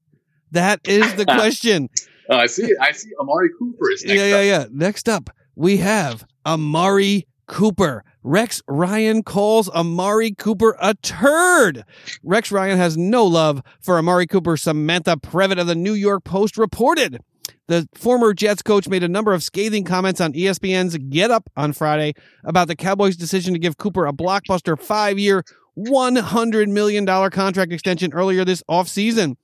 That 0.51 0.81
is 0.87 1.13
the 1.15 1.25
question. 1.25 1.89
uh, 2.29 2.35
I 2.37 2.47
see. 2.47 2.69
I 2.81 2.91
see. 2.91 3.11
Amari 3.19 3.49
Cooper 3.59 3.91
is 3.91 4.03
next. 4.05 4.19
Yeah, 4.19 4.25
yeah, 4.27 4.41
yeah. 4.41 4.65
Next 4.71 5.09
up, 5.09 5.29
we 5.55 5.77
have 5.77 6.25
Amari 6.45 7.27
Cooper. 7.47 8.03
Rex 8.27 8.61
Ryan 8.67 9.23
calls 9.23 9.69
Amari 9.69 10.33
Cooper 10.33 10.75
a 10.81 10.95
turd. 10.95 11.85
Rex 12.23 12.51
Ryan 12.51 12.77
has 12.77 12.97
no 12.97 13.25
love 13.25 13.63
for 13.79 13.97
Amari 13.97 14.27
Cooper. 14.27 14.57
Samantha 14.57 15.15
Previte 15.15 15.61
of 15.61 15.67
the 15.67 15.75
New 15.75 15.93
York 15.93 16.25
Post 16.25 16.57
reported. 16.57 17.21
The 17.67 17.87
former 17.95 18.33
Jets 18.33 18.61
coach 18.61 18.89
made 18.89 19.01
a 19.01 19.07
number 19.07 19.31
of 19.31 19.43
scathing 19.43 19.85
comments 19.85 20.19
on 20.19 20.33
ESPN's 20.33 20.97
Get 21.09 21.31
Up 21.31 21.49
on 21.55 21.71
Friday 21.71 22.15
about 22.43 22.67
the 22.67 22.75
Cowboys' 22.75 23.15
decision 23.15 23.53
to 23.53 23.59
give 23.59 23.77
Cooper 23.77 24.05
a 24.05 24.11
blockbuster 24.11 24.77
five 24.77 25.17
year, 25.17 25.45
$100 25.77 26.67
million 26.67 27.05
contract 27.05 27.71
extension 27.71 28.11
earlier 28.11 28.43
this 28.43 28.61
offseason. 28.69 29.37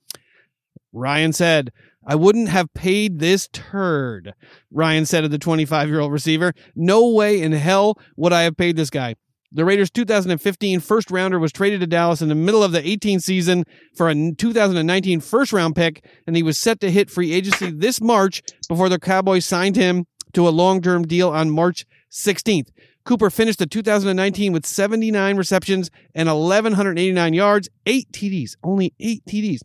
Ryan 0.94 1.32
said, 1.32 1.72
I 2.06 2.14
wouldn't 2.14 2.48
have 2.48 2.72
paid 2.72 3.18
this 3.18 3.48
turd, 3.52 4.34
Ryan 4.70 5.06
said 5.06 5.24
of 5.24 5.30
the 5.30 5.38
25 5.38 5.88
year 5.88 6.00
old 6.00 6.12
receiver. 6.12 6.54
No 6.74 7.08
way 7.08 7.40
in 7.40 7.52
hell 7.52 7.98
would 8.16 8.32
I 8.32 8.42
have 8.42 8.56
paid 8.56 8.76
this 8.76 8.90
guy. 8.90 9.16
The 9.50 9.64
Raiders' 9.64 9.90
2015 9.90 10.80
first 10.80 11.10
rounder 11.10 11.38
was 11.38 11.52
traded 11.52 11.80
to 11.80 11.86
Dallas 11.86 12.20
in 12.20 12.28
the 12.28 12.34
middle 12.34 12.62
of 12.62 12.72
the 12.72 12.86
18 12.86 13.20
season 13.20 13.64
for 13.96 14.08
a 14.08 14.32
2019 14.32 15.20
first 15.20 15.52
round 15.52 15.76
pick, 15.76 16.04
and 16.26 16.36
he 16.36 16.42
was 16.42 16.58
set 16.58 16.80
to 16.80 16.90
hit 16.90 17.10
free 17.10 17.32
agency 17.32 17.70
this 17.70 18.00
March 18.00 18.42
before 18.68 18.88
the 18.88 18.98
Cowboys 18.98 19.46
signed 19.46 19.76
him 19.76 20.06
to 20.32 20.48
a 20.48 20.50
long 20.50 20.82
term 20.82 21.06
deal 21.06 21.30
on 21.30 21.50
March 21.50 21.86
16th. 22.10 22.68
Cooper 23.04 23.30
finished 23.30 23.58
the 23.58 23.66
2019 23.66 24.52
with 24.52 24.66
79 24.66 25.36
receptions 25.36 25.90
and 26.14 26.28
1,189 26.28 27.34
yards, 27.34 27.68
eight 27.86 28.10
TDs, 28.12 28.56
only 28.62 28.94
eight 28.98 29.22
TDs. 29.26 29.60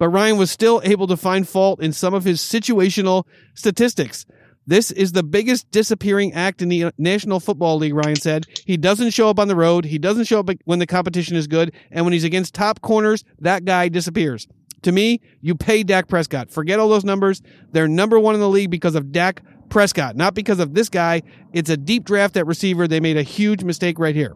But 0.00 0.08
Ryan 0.08 0.38
was 0.38 0.50
still 0.50 0.80
able 0.82 1.06
to 1.08 1.16
find 1.16 1.46
fault 1.46 1.82
in 1.82 1.92
some 1.92 2.14
of 2.14 2.24
his 2.24 2.40
situational 2.40 3.24
statistics. 3.54 4.24
This 4.66 4.90
is 4.90 5.12
the 5.12 5.22
biggest 5.22 5.70
disappearing 5.70 6.32
act 6.32 6.62
in 6.62 6.70
the 6.70 6.90
National 6.96 7.38
Football 7.38 7.76
League, 7.76 7.94
Ryan 7.94 8.16
said. 8.16 8.46
He 8.64 8.78
doesn't 8.78 9.10
show 9.10 9.28
up 9.28 9.38
on 9.38 9.48
the 9.48 9.54
road. 9.54 9.84
He 9.84 9.98
doesn't 9.98 10.24
show 10.24 10.40
up 10.40 10.48
when 10.64 10.78
the 10.78 10.86
competition 10.86 11.36
is 11.36 11.46
good. 11.46 11.74
And 11.90 12.06
when 12.06 12.14
he's 12.14 12.24
against 12.24 12.54
top 12.54 12.80
corners, 12.80 13.24
that 13.40 13.66
guy 13.66 13.90
disappears. 13.90 14.48
To 14.82 14.92
me, 14.92 15.20
you 15.42 15.54
pay 15.54 15.82
Dak 15.82 16.08
Prescott. 16.08 16.50
Forget 16.50 16.78
all 16.78 16.88
those 16.88 17.04
numbers. 17.04 17.42
They're 17.72 17.86
number 17.86 18.18
one 18.18 18.34
in 18.34 18.40
the 18.40 18.48
league 18.48 18.70
because 18.70 18.94
of 18.94 19.12
Dak 19.12 19.42
Prescott, 19.68 20.16
not 20.16 20.32
because 20.32 20.60
of 20.60 20.72
this 20.72 20.88
guy. 20.88 21.20
It's 21.52 21.68
a 21.68 21.76
deep 21.76 22.04
draft 22.04 22.38
at 22.38 22.46
receiver. 22.46 22.88
They 22.88 23.00
made 23.00 23.18
a 23.18 23.22
huge 23.22 23.64
mistake 23.64 23.98
right 23.98 24.14
here. 24.14 24.34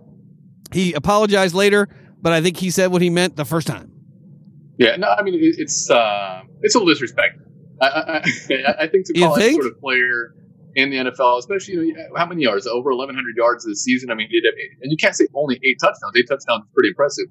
He 0.72 0.92
apologized 0.92 1.55
later, 1.55 1.88
but 2.20 2.35
I 2.35 2.42
think 2.42 2.59
he 2.59 2.70
said 2.70 2.92
what 2.92 3.00
he 3.00 3.09
meant 3.09 3.37
the 3.37 3.46
first 3.46 3.66
time. 3.66 3.93
Yeah, 4.78 4.96
no, 4.96 5.08
I 5.08 5.22
mean 5.22 5.34
it's 5.38 5.90
uh, 5.90 6.42
it's 6.62 6.74
a 6.74 6.78
little 6.78 6.92
disrespect. 6.92 7.38
I, 7.80 7.87
I, 7.87 8.16
I 8.84 8.88
think 8.90 9.06
to 9.06 9.12
call 9.14 9.37
any 9.37 9.54
sort 9.54 9.66
of 9.66 9.80
player 9.80 10.34
in 10.74 10.90
the 10.90 10.96
NFL, 10.96 11.38
especially 11.38 11.74
you 11.74 11.94
know, 11.94 12.04
how 12.16 12.26
many 12.26 12.42
yards? 12.42 12.66
Over 12.66 12.90
1,100 12.90 13.37
yards 13.37 13.64
this 13.64 13.82
season. 13.84 14.10
I 14.10 14.14
mean, 14.14 14.28
and 14.82 14.90
you 14.90 14.96
can't 14.96 15.14
say 15.14 15.26
only 15.34 15.60
eight 15.62 15.78
touchdowns. 15.80 16.16
Eight 16.16 16.26
touchdowns 16.28 16.64
is 16.64 16.70
pretty 16.74 16.88
impressive 16.88 17.26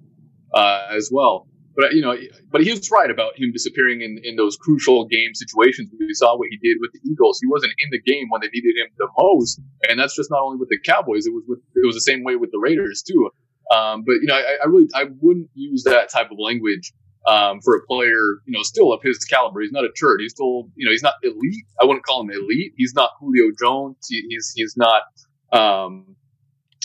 uh, 0.53 0.88
as 0.91 1.10
well. 1.12 1.47
But 1.75 1.93
you 1.93 2.01
know, 2.01 2.15
but 2.51 2.62
he 2.62 2.69
was 2.69 2.89
right 2.91 3.10
about 3.10 3.38
him 3.38 3.51
disappearing 3.51 4.01
in, 4.01 4.19
in 4.23 4.36
those 4.36 4.56
crucial 4.56 5.06
game 5.08 5.34
situations. 5.34 5.89
We 5.99 6.13
saw 6.13 6.38
what 6.38 6.49
he 6.49 6.58
did 6.58 6.77
with 6.79 6.91
the 6.93 6.99
Eagles. 7.10 7.39
He 7.41 7.47
wasn't 7.47 7.73
in 7.84 7.89
the 7.89 7.99
game 7.99 8.27
when 8.29 8.41
they 8.41 8.49
needed 8.53 8.75
him 8.77 8.88
the 8.97 9.08
most, 9.17 9.60
and 9.89 9.99
that's 9.99 10.15
just 10.15 10.29
not 10.29 10.41
only 10.43 10.58
with 10.58 10.69
the 10.69 10.77
Cowboys. 10.86 11.25
It 11.25 11.34
was 11.34 11.43
with 11.47 11.60
it 11.75 11.86
was 11.86 11.95
the 11.95 12.01
same 12.01 12.23
way 12.23 12.36
with 12.36 12.51
the 12.51 12.60
Raiders 12.60 13.01
too. 13.01 13.32
Um, 13.75 14.03
but 14.06 14.13
you 14.21 14.27
know, 14.27 14.36
I, 14.36 14.58
I, 14.63 14.67
really 14.67 14.88
I 14.93 15.06
wouldn't 15.19 15.49
use 15.56 15.84
that 15.86 16.12
type 16.12 16.29
of 16.29 16.38
language 16.38 16.93
um, 17.27 17.62
for 17.62 17.75
a 17.77 17.86
player, 17.86 18.39
you 18.45 18.53
know, 18.53 18.63
still 18.63 18.91
of 18.91 19.01
his 19.01 19.23
caliber. 19.25 19.62
He's 19.62 19.71
not 19.71 19.83
a 19.83 19.91
turd. 19.99 20.21
He's 20.21 20.31
still, 20.31 20.69
you 20.75 20.86
know, 20.86 20.91
he's 20.91 21.03
not 21.03 21.15
elite. 21.23 21.65
I 21.81 21.86
wouldn't 21.86 22.05
call 22.05 22.21
him 22.21 22.31
elite. 22.31 22.73
He's 22.77 22.93
not 22.95 23.12
Julio 23.19 23.51
Jones. 23.59 23.97
He, 24.09 24.25
he's 24.29 24.51
he's 24.55 24.75
not 24.75 25.03
um, 25.51 26.15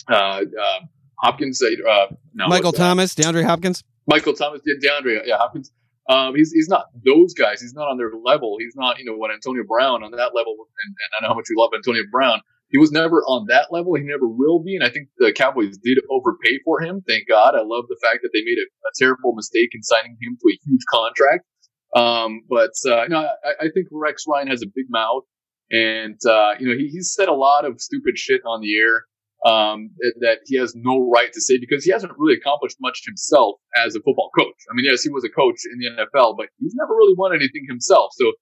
uh, 0.09 0.41
uh, 0.59 0.79
Hopkins. 1.19 1.61
Uh, 1.61 2.07
no, 2.33 2.47
Michael 2.47 2.71
Thomas, 2.71 3.13
DeAndre 3.15 3.43
Hopkins. 3.43 3.83
Michael 4.07 4.33
Thomas, 4.33 4.61
DeAndre, 4.83 5.21
yeah, 5.25 5.37
Hopkins. 5.37 5.71
Um, 6.09 6.35
he's 6.35 6.51
he's 6.51 6.67
not 6.67 6.85
those 7.05 7.33
guys. 7.33 7.61
He's 7.61 7.73
not 7.73 7.87
on 7.87 7.97
their 7.97 8.11
level. 8.23 8.57
He's 8.59 8.75
not 8.75 8.97
you 8.97 9.05
know 9.05 9.15
what 9.15 9.31
Antonio 9.31 9.63
Brown 9.63 10.03
on 10.03 10.11
that 10.11 10.33
level. 10.33 10.55
And, 10.83 10.89
and 10.89 11.09
I 11.19 11.23
know 11.23 11.29
how 11.29 11.35
much 11.35 11.45
we 11.49 11.55
love 11.57 11.71
Antonio 11.75 12.03
Brown. 12.11 12.41
He 12.69 12.77
was 12.77 12.91
never 12.91 13.23
on 13.23 13.47
that 13.49 13.67
level. 13.71 13.95
He 13.95 14.03
never 14.03 14.27
will 14.27 14.61
be. 14.61 14.75
And 14.75 14.83
I 14.83 14.89
think 14.89 15.09
the 15.17 15.33
Cowboys 15.33 15.77
did 15.77 15.97
overpay 16.09 16.59
for 16.63 16.81
him. 16.81 17.01
Thank 17.07 17.27
God. 17.27 17.55
I 17.55 17.61
love 17.61 17.85
the 17.89 17.97
fact 18.01 18.19
that 18.21 18.29
they 18.33 18.41
made 18.43 18.57
a, 18.57 18.65
a 18.65 18.91
terrible 18.97 19.33
mistake 19.33 19.69
in 19.73 19.81
signing 19.81 20.17
him 20.21 20.37
to 20.37 20.53
a 20.53 20.59
huge 20.65 20.81
contract. 20.91 21.45
Um, 21.95 22.41
but 22.47 22.71
uh, 22.85 23.07
know, 23.07 23.27
I, 23.43 23.65
I, 23.65 23.69
think 23.73 23.87
Rex 23.91 24.25
Ryan 24.27 24.47
has 24.47 24.61
a 24.61 24.67
big 24.67 24.85
mouth, 24.89 25.23
and 25.71 26.19
uh, 26.23 26.53
you 26.59 26.67
know 26.67 26.77
he, 26.77 26.87
he's 26.87 27.15
said 27.15 27.29
a 27.29 27.33
lot 27.33 27.65
of 27.65 27.81
stupid 27.81 28.15
shit 28.15 28.41
on 28.45 28.61
the 28.61 28.77
air 28.77 29.05
um, 29.43 29.89
that 30.19 30.39
he 30.45 30.57
has 30.57 30.75
no 30.75 31.09
right 31.09 31.33
to 31.33 31.41
say 31.41 31.57
because 31.59 31.83
he 31.83 31.91
hasn't 31.91 32.13
really 32.17 32.35
accomplished 32.35 32.77
much 32.79 33.01
himself 33.05 33.55
as 33.75 33.95
a 33.95 33.99
football 33.99 34.29
coach. 34.37 34.55
I 34.69 34.75
mean, 34.75 34.85
yes, 34.85 35.01
he 35.01 35.09
was 35.09 35.23
a 35.23 35.29
coach 35.29 35.55
in 35.71 35.79
the 35.79 36.03
NFL, 36.03 36.37
but 36.37 36.47
he's 36.59 36.75
never 36.75 36.93
really 36.93 37.15
won 37.17 37.33
anything 37.33 37.65
himself. 37.67 38.11
So 38.13 38.33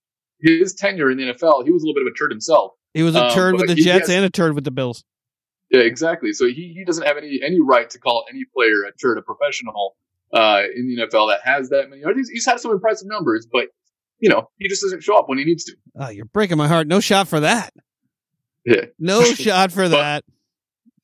his 0.42 0.74
tenure 0.74 1.10
in 1.10 1.18
the 1.18 1.24
NFL, 1.24 1.66
he 1.66 1.72
was 1.72 1.84
a 1.84 1.88
little 1.88 1.96
bit 1.96 2.08
of 2.08 2.14
a 2.14 2.18
turd 2.18 2.32
himself. 2.32 2.74
He 2.98 3.04
was 3.04 3.16
a 3.16 3.26
um, 3.26 3.32
turd 3.34 3.56
um, 3.56 3.62
with 3.62 3.70
the 3.70 3.76
Jets 3.76 4.08
has, 4.08 4.16
and 4.16 4.26
a 4.26 4.30
turd 4.30 4.56
with 4.56 4.64
the 4.64 4.72
Bills. 4.72 5.04
Yeah, 5.70 5.82
exactly. 5.82 6.34
So 6.34 6.46
he, 6.46 6.74
he 6.76 6.84
doesn't 6.86 7.06
have 7.06 7.18
any 7.18 7.40
any 7.44 7.60
right 7.60 7.90
to 7.90 8.00
call 8.00 8.26
any 8.30 8.44
player 8.54 8.84
a 8.84 8.92
turd, 8.94 9.18
a 9.18 9.22
professional 9.22 9.96
uh, 10.34 10.64
in 10.76 10.88
the 10.88 11.04
NFL 11.04 11.30
that 11.30 11.42
has 11.44 11.70
that 11.70 11.90
many. 11.90 12.02
He's, 12.16 12.30
he's 12.30 12.46
had 12.46 12.60
some 12.60 12.72
impressive 12.72 13.08
numbers, 13.08 13.48
but 13.52 13.68
you 14.20 14.30
know 14.30 14.50
he 14.58 14.68
just 14.68 14.82
doesn't 14.82 15.04
show 15.04 15.18
up 15.18 15.30
when 15.30 15.38
he 15.38 15.46
needs 15.46 15.66
to. 15.66 15.76
Oh, 15.96 16.10
you're 16.10 16.26
breaking 16.26 16.58
my 16.58 16.68
heart. 16.68 16.88
No 16.88 17.00
shot 17.00 17.28
for 17.28 17.42
that. 17.42 17.74
Yeah. 18.66 18.86
No 19.00 19.24
shot 19.34 19.72
for 19.72 19.90
that 19.90 20.24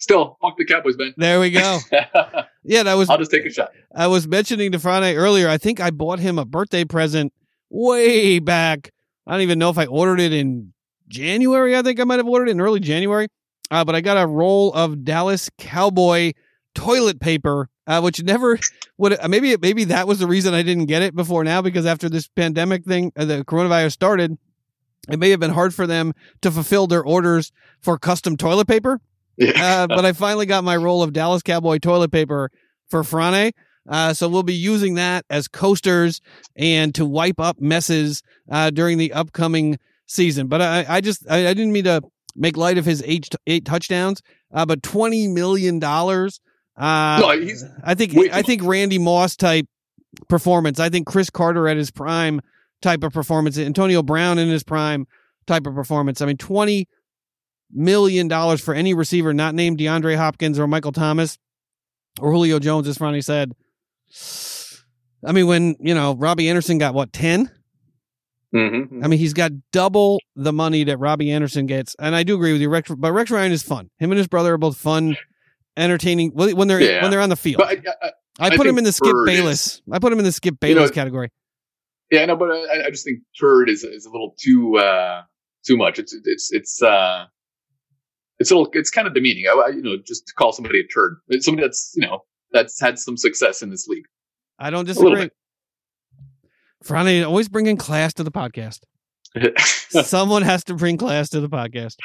still, 0.04 0.38
fuck 0.42 0.58
the 0.58 0.66
Cowboys, 0.66 0.98
man. 0.98 1.14
There 1.18 1.40
we 1.40 1.50
go. 1.50 1.80
yeah, 2.64 2.84
that 2.84 2.94
was. 2.94 3.10
I'll 3.10 3.18
just 3.18 3.32
take 3.32 3.46
a 3.46 3.50
shot. 3.50 3.72
I 3.96 4.08
was 4.08 4.28
mentioning 4.28 4.74
to 4.74 4.80
Friday 4.80 5.16
earlier. 5.16 5.50
I 5.50 5.58
think 5.58 5.80
I 5.80 5.90
bought 5.90 6.20
him 6.20 6.38
a 6.38 6.46
birthday 6.46 6.86
present 6.86 7.34
way 7.70 8.40
back. 8.40 8.92
I 9.26 9.32
don't 9.32 9.42
even 9.42 9.58
know 9.58 9.70
if 9.70 9.78
I 9.78 9.86
ordered 9.86 10.20
it 10.20 10.34
in 10.34 10.73
January. 11.08 11.76
I 11.76 11.82
think 11.82 12.00
I 12.00 12.04
might 12.04 12.20
have 12.20 12.28
ordered 12.28 12.50
it 12.50 12.52
in 12.52 12.62
early 12.62 12.80
January. 12.80 13.28
Uh, 13.72 13.84
but 13.84 13.96
I 13.96 14.02
got 14.02 14.22
a 14.22 14.28
roll 14.28 14.72
of 14.74 15.04
Dallas 15.04 15.50
Cowboy 15.58 16.34
toilet 16.76 17.20
paper, 17.20 17.70
uh, 17.88 18.02
which 18.02 18.22
never 18.22 18.60
would. 18.98 19.20
Uh, 19.20 19.28
maybe 19.28 19.56
maybe 19.58 19.86
that 19.86 20.08
was 20.08 20.20
the 20.20 20.28
reason 20.28 20.54
I 20.54 20.62
didn't 20.62 20.86
get 20.86 21.02
it 21.02 21.16
before 21.16 21.44
now 21.44 21.62
because 21.62 21.86
after 21.86 22.10
this 22.10 22.28
pandemic 22.28 22.86
thing, 22.86 23.12
uh, 23.16 23.26
the 23.26 23.46
coronavirus 23.46 23.94
started, 23.94 24.38
it 25.10 25.18
may 25.18 25.30
have 25.32 25.40
been 25.40 25.52
hard 25.52 25.74
for 25.74 25.88
them 25.88 26.14
to 26.42 26.52
fulfill 26.52 26.88
their 26.88 27.04
orders 27.04 27.52
for 27.82 27.98
custom 27.98 28.38
toilet 28.38 28.68
paper. 28.68 29.02
Yeah. 29.38 29.52
Uh, 29.84 29.88
but 29.88 30.06
I 30.06 30.14
finally 30.14 30.46
got 30.46 30.64
my 30.64 30.78
roll 30.78 31.02
of 31.02 31.14
Dallas 31.14 31.42
Cowboy 31.42 31.80
toilet 31.80 32.12
paper 32.12 32.52
for 32.90 33.04
Frane. 33.04 33.52
Uh, 33.90 34.14
so 34.14 34.30
we'll 34.30 34.44
be 34.44 34.54
using 34.54 34.96
that 34.96 35.26
as 35.30 35.48
coasters 35.48 36.22
and 36.56 36.96
to 36.96 37.06
wipe 37.06 37.40
up 37.40 37.60
messes 37.60 38.24
uh, 38.50 38.70
during 38.70 38.98
the 38.98 39.12
upcoming 39.12 39.78
season. 40.14 40.48
But 40.48 40.62
I, 40.62 40.86
I 40.88 41.02
just 41.02 41.30
I, 41.30 41.48
I, 41.48 41.54
didn't 41.54 41.74
mean 41.74 41.84
to 41.86 42.02
make 42.36 42.58
light 42.58 42.78
of 42.78 42.86
his 42.86 43.04
eight 43.06 43.30
eight 43.48 43.66
touchdowns, 43.66 44.22
uh, 44.54 44.66
but 44.66 44.84
twenty 44.84 45.28
million 45.28 45.80
dollars. 45.80 46.40
Uh, 46.78 47.20
no, 47.22 47.56
I 47.84 47.96
think 47.96 48.18
I 48.32 48.42
think 48.42 48.64
Randy 48.64 48.98
Moss 49.00 49.36
type 49.36 49.66
performance. 50.30 50.80
I 50.80 50.90
think 50.90 51.08
Cris 51.08 51.30
Carter 51.30 51.68
at 51.68 51.78
his 51.78 51.92
prime 51.92 52.42
type 52.82 53.04
of 53.04 53.14
performance. 53.14 53.58
Antonio 53.58 54.02
Brown 54.02 54.38
in 54.40 54.50
his 54.50 54.64
prime 54.64 55.06
type 55.48 55.68
of 55.68 55.76
performance. 55.76 56.22
I 56.22 56.26
mean, 56.26 56.38
twenty 56.38 56.88
million 57.72 58.28
dollars 58.28 58.62
for 58.62 58.74
any 58.74 58.94
receiver 58.94 59.34
not 59.34 59.56
named 59.56 59.80
DeAndre 59.80 60.16
Hopkins 60.16 60.60
or 60.60 60.68
Michael 60.68 60.92
Thomas 60.92 61.38
or 62.20 62.32
Julio 62.32 62.60
Jones, 62.60 62.88
as 62.88 63.00
Ronnie 63.02 63.22
said. 63.22 63.54
I 65.26 65.32
mean, 65.32 65.48
when 65.48 65.76
you 65.80 65.94
know 65.94 66.16
Robby 66.16 66.50
Anderson 66.50 66.78
got 66.78 66.94
what 66.94 67.14
10 67.14 67.50
mm-hmm. 68.54 69.04
I 69.04 69.08
mean, 69.08 69.20
he's 69.20 69.34
got 69.34 69.52
double 69.72 70.20
the 70.36 70.54
money 70.54 70.84
that 70.86 70.98
Robby 70.98 71.32
Anderson 71.32 71.66
gets, 71.66 71.96
and 72.00 72.16
I 72.16 72.24
do 72.24 72.36
agree 72.36 72.52
with 72.52 72.62
you. 72.62 72.70
Rex, 72.70 72.90
but 72.96 73.12
Rex 73.12 73.32
Ryan 73.32 73.52
is 73.52 73.64
fun. 73.64 73.90
Him 74.00 74.12
and 74.12 74.18
his 74.18 74.28
brother 74.28 74.54
are 74.54 74.58
both 74.58 74.78
fun, 74.78 75.18
entertaining 75.78 76.32
when 76.34 76.68
they're 76.68 76.82
yeah. 76.82 77.02
when 77.02 77.12
they're 77.12 77.22
on 77.22 77.30
the 77.30 77.36
field. 77.36 77.62
I, 77.62 77.82
I, 78.02 78.12
I, 78.40 78.58
put 78.58 78.68
him 78.68 78.78
in 78.78 78.84
the 78.84 78.92
Skip 78.92 79.14
Bayless. 79.26 79.68
Is, 79.68 79.82
I 79.92 80.00
put 80.00 80.12
him 80.12 80.20
in 80.20 80.26
the 80.26 80.32
Skip 80.32 80.60
Bayless 80.60 80.84
you 80.84 80.88
know, 80.88 80.92
category. 80.92 81.30
Yeah, 82.12 82.26
no, 82.26 82.36
but 82.36 82.52
I, 82.52 82.86
I, 82.86 82.90
just 82.90 83.06
think 83.06 83.20
turd 83.40 83.70
is 83.70 83.84
is 83.84 84.06
a 84.06 84.12
little 84.12 84.36
too 84.40 84.78
uh 84.78 85.24
too 85.66 85.78
much. 85.78 86.00
It's 86.00 86.16
it's 86.26 86.52
it's 86.52 86.82
uh 86.82 87.26
it's 88.40 88.52
a 88.52 88.56
little 88.56 88.70
it's 88.74 88.90
kind 88.90 89.08
of 89.08 89.14
demeaning. 89.14 89.46
I, 89.48 89.70
you 89.70 89.82
know, 89.82 89.98
just 90.06 90.28
to 90.28 90.34
call 90.34 90.52
somebody 90.52 90.80
a 90.80 90.88
turd, 90.88 91.18
somebody 91.40 91.66
that's 91.66 91.94
you 91.96 92.06
know 92.06 92.24
that's 92.52 92.80
had 92.80 93.00
some 93.00 93.18
success 93.18 93.62
in 93.62 93.70
this 93.70 93.88
league. 93.88 94.06
I 94.60 94.70
don't 94.70 94.86
disagree. 94.86 95.30
Friday, 96.84 97.24
always 97.24 97.50
bringing 97.50 97.78
class 97.78 98.14
to 98.16 98.24
the 98.24 98.32
podcast. 98.32 98.80
Someone 99.90 100.42
has 100.44 100.64
to 100.66 100.76
bring 100.76 100.98
class 100.98 101.30
to 101.30 101.40
the 101.40 101.50
podcast. 101.50 101.96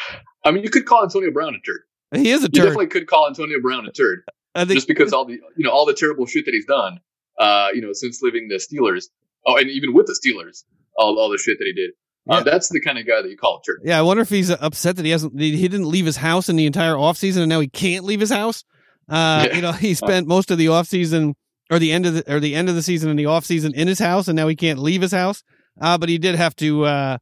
I 0.45 0.51
mean, 0.51 0.63
you 0.63 0.71
could 0.71 0.87
call 0.87 1.03
Antonio 1.03 1.31
Brown 1.31 1.55
a 1.55 1.61
turd. 1.61 1.81
He 2.15 2.31
is 2.31 2.43
a 2.43 2.49
turd. 2.49 2.57
You 2.57 2.63
definitely 2.63 2.87
could 2.87 3.07
call 3.07 3.29
Antonio 3.29 3.61
Brown 3.61 3.87
a 3.87 3.93
turd. 3.93 4.23
Think, 4.57 4.71
just 4.71 4.89
because 4.89 5.13
all 5.13 5.25
the 5.25 5.35
you 5.35 5.65
know 5.65 5.71
all 5.71 5.87
the 5.87 5.95
terrible 5.95 6.27
shit 6.27 6.45
that 6.47 6.53
he's 6.53 6.65
done, 6.65 7.01
uh, 7.39 7.69
you 7.75 7.81
know, 7.81 7.93
since 7.93 8.23
leaving 8.23 8.49
the 8.49 8.57
Steelers. 8.57 9.07
Oh, 9.47 9.57
and 9.57 9.71
even 9.71 9.95
with 9.95 10.07
the 10.07 10.19
Steelers, 10.19 10.65
all 10.97 11.19
all 11.19 11.29
the 11.29 11.39
shit 11.39 11.59
that 11.59 11.65
he 11.65 11.73
did. 11.73 11.91
Uh, 12.29 12.35
yeah. 12.35 12.41
Uh, 12.41 12.43
that's 12.43 12.69
the 12.69 12.81
kind 12.81 12.99
of 12.99 13.07
guy 13.07 13.23
that 13.23 13.29
you 13.29 13.37
call 13.37 13.59
a 13.59 13.63
turd. 13.65 13.81
Yeah, 13.85 13.99
I 13.99 14.03
wonder 14.03 14.23
if 14.23 14.29
he's 14.29 14.51
upset 14.51 14.97
that 14.97 15.05
he 15.05 15.11
hasn't 15.13 15.39
he 15.39 15.69
didn't 15.69 15.89
leave 15.89 16.07
his 16.07 16.17
house 16.17 16.49
in 16.49 16.57
the 16.57 16.67
entire 16.67 16.95
offseason 16.95 17.39
and 17.39 17.49
now 17.49 17.61
he 17.61 17.69
can't 17.69 18.05
leave 18.05 18.21
his 18.21 18.31
house. 18.31 18.65
Uh, 19.09 19.47
yeah. 19.49 19.57
you 19.57 19.63
know, 19.63 19.73
he 19.73 19.95
spent 19.95 20.27
most 20.27 20.51
of 20.51 20.59
the 20.59 20.67
offseason 20.67 21.35
or 21.71 21.79
the 21.79 21.93
end 21.93 22.07
of 22.07 22.15
the 22.15 22.35
or 22.35 22.41
the 22.41 22.55
end 22.55 22.69
of 22.69 22.75
the 22.75 22.83
season 22.83 23.11
and 23.11 23.19
the 23.19 23.25
offseason 23.25 23.75
in 23.75 23.89
his 23.89 23.99
house 23.99 24.29
and 24.29 24.37
now 24.37 24.49
he 24.49 24.57
can't 24.57 24.79
leave 24.79 25.03
his 25.03 25.13
house. 25.13 25.43
Uh, 25.81 25.97
but 25.99 26.09
he 26.09 26.19
did 26.19 26.35
have 26.35 26.57
to 26.57 26.85
uh 26.85 27.19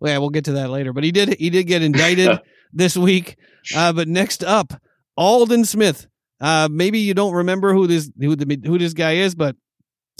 well, 0.00 0.12
yeah, 0.12 0.18
we'll 0.18 0.30
get 0.30 0.44
to 0.46 0.52
that 0.52 0.70
later. 0.70 0.92
But 0.92 1.04
he 1.04 1.12
did 1.12 1.38
he 1.38 1.50
did 1.50 1.64
get 1.64 1.82
indicted 1.82 2.38
this 2.72 2.96
week. 2.96 3.36
Uh, 3.74 3.92
but 3.92 4.08
next 4.08 4.44
up, 4.44 4.72
Aldon 5.16 5.64
Smith. 5.64 6.06
Uh, 6.40 6.68
maybe 6.70 6.98
you 6.98 7.14
don't 7.14 7.32
remember 7.32 7.72
who 7.72 7.86
this 7.86 8.10
who 8.20 8.36
the 8.36 8.60
who 8.66 8.78
this 8.78 8.92
guy 8.92 9.12
is, 9.12 9.34
but 9.34 9.56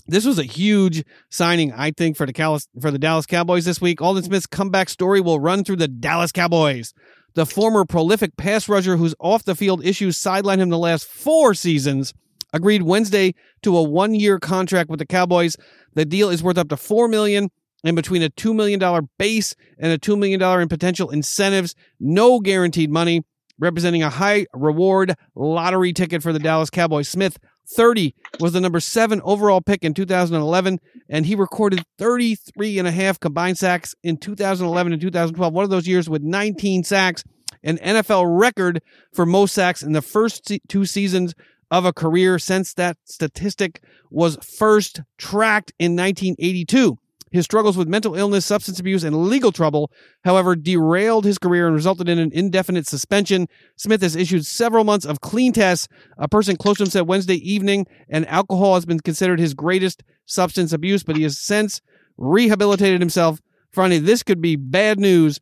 this 0.07 0.25
was 0.25 0.39
a 0.39 0.45
huge 0.45 1.05
signing, 1.31 1.73
I 1.73 1.91
think, 1.91 2.17
for 2.17 2.27
the 2.27 2.33
Cal- 2.33 2.61
for 2.81 2.91
the 2.91 2.99
Dallas 2.99 3.27
Cowboys 3.27 3.65
this 3.65 3.81
week. 3.81 4.01
Aldon 4.01 4.23
Smith's 4.23 4.47
comeback 4.47 4.89
story 4.89 5.21
will 5.21 5.41
run 5.41 5.65
through 5.65 5.77
the 5.77 5.89
Dallas 5.89 6.33
Cowboys. 6.33 6.95
The 7.35 7.47
former 7.47 7.85
prolific 7.85 8.37
pass 8.37 8.69
rusher 8.69 8.97
whose 8.97 9.15
off 9.19 9.45
the 9.45 9.57
field 9.57 9.85
issues 9.85 10.19
sidelined 10.19 10.59
him 10.59 10.69
the 10.69 10.79
last 10.79 11.07
four 11.07 11.53
seasons 11.55 12.15
agreed 12.55 12.83
Wednesday 12.83 13.35
to 13.63 13.77
a 13.77 13.83
one 13.83 14.15
year 14.15 14.39
contract 14.39 14.89
with 14.89 15.01
the 15.01 15.07
Cowboys. 15.07 15.57
The 15.95 16.07
deal 16.07 16.31
is 16.31 16.43
worth 16.43 16.57
up 16.57 16.69
to 16.71 16.77
four 16.77 17.09
million 17.09 17.51
and 17.85 17.95
between 17.95 18.23
a 18.23 18.31
$2 18.31 18.55
million 18.55 18.81
base 19.19 19.55
and 19.79 19.93
a 19.93 19.99
$2 19.99 20.19
million 20.19 20.43
in 20.61 20.69
potential 20.69 21.11
incentives. 21.11 21.75
No 22.01 22.41
guaranteed 22.41 22.91
money, 22.91 23.23
representing 23.59 24.03
a 24.03 24.09
high 24.09 24.47
reward 24.55 25.15
lottery 25.35 25.93
ticket 25.93 26.23
for 26.23 26.33
the 26.33 26.39
Dallas 26.39 26.71
Cowboys. 26.71 27.09
Smith 27.09 27.39
30 27.69 28.15
was 28.41 28.53
the 28.53 28.61
number 28.61 28.81
seven 28.81 29.21
overall 29.23 29.61
pick 29.61 29.85
in 29.85 29.95
2011, 29.95 30.81
and 31.09 31.27
he 31.27 31.35
recorded 31.35 31.85
33 31.99 32.79
and 32.79 32.89
a 32.89 32.91
half 32.91 33.21
combined 33.21 33.59
sacks 33.59 33.95
in 34.03 34.17
2011 34.17 34.93
and 34.93 35.03
2012. 35.03 35.53
One 35.53 35.65
of 35.65 35.71
those 35.71 35.87
years 35.87 36.09
with 36.09 36.23
19 36.23 36.85
sacks, 36.85 37.25
an 37.63 37.79
NFL 37.79 38.39
record 38.39 38.83
for 39.13 39.25
most 39.25 39.55
sacks 39.55 39.83
in 39.83 39.93
the 39.93 40.03
first 40.03 40.51
two 40.69 40.85
seasons 40.85 41.35
of 41.75 41.85
a 41.85 41.93
career 41.93 42.39
since 42.39 42.73
that 42.75 42.97
statistic 43.05 43.83
was 44.09 44.37
first 44.37 45.03
tracked 45.19 45.73
in 45.79 45.97
1982. 45.97 46.99
His 47.33 47.45
struggles 47.45 47.77
with 47.77 47.89
mental 47.89 48.15
illness, 48.15 48.47
substance 48.47 48.79
abuse, 48.79 49.03
and 49.03 49.29
legal 49.29 49.51
trouble, 49.51 49.91
however, 50.25 50.55
derailed 50.55 51.25
his 51.25 51.37
career 51.37 51.67
and 51.67 51.75
resulted 51.75 52.09
in 52.09 52.21
an 52.21 52.31
indefinite 52.33 52.87
suspension. 52.87 53.49
Smith 53.75 54.03
has 54.03 54.15
issued 54.15 54.47
several 54.47 54.85
months 54.85 55.05
of 55.05 55.21
clean 55.21 55.53
tests. 55.53 55.89
A 56.17 56.29
person 56.29 56.57
close 56.57 56.77
to 56.77 56.85
him 56.85 56.91
said 56.91 57.09
Wednesday 57.09 57.35
evening, 57.35 57.89
and 58.09 58.25
alcohol 58.29 58.75
has 58.75 58.87
been 58.87 59.01
considered 59.01 59.41
his 59.41 59.53
greatest 59.53 60.05
substance 60.27 60.73
abuse, 60.73 61.03
but 61.03 61.17
he 61.17 61.25
has 61.25 61.37
since 61.37 61.81
rehabilitated 62.17 63.01
himself. 63.01 63.41
Finally, 63.73 63.99
this 63.99 64.23
could 64.23 64.41
be 64.41 64.55
bad 64.55 65.01
news, 65.01 65.41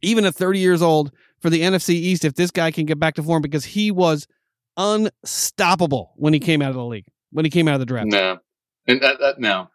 even 0.00 0.24
at 0.24 0.34
30 0.34 0.58
years 0.58 0.80
old, 0.80 1.12
for 1.38 1.50
the 1.50 1.60
NFC 1.60 1.90
East 1.90 2.24
if 2.24 2.34
this 2.34 2.50
guy 2.50 2.70
can 2.70 2.86
get 2.86 2.98
back 2.98 3.12
to 3.16 3.22
form 3.22 3.42
because 3.42 3.66
he 3.66 3.90
was 3.90 4.26
unstoppable 4.76 6.12
when 6.16 6.32
he 6.32 6.40
came 6.40 6.62
out 6.62 6.70
of 6.70 6.76
the 6.76 6.84
league, 6.84 7.06
when 7.30 7.44
he 7.44 7.50
came 7.50 7.68
out 7.68 7.74
of 7.74 7.80
the 7.80 7.86
draft. 7.86 8.08
No. 8.08 8.38
And 8.86 9.00
that, 9.02 9.20
that 9.20 9.38
no. 9.38 9.68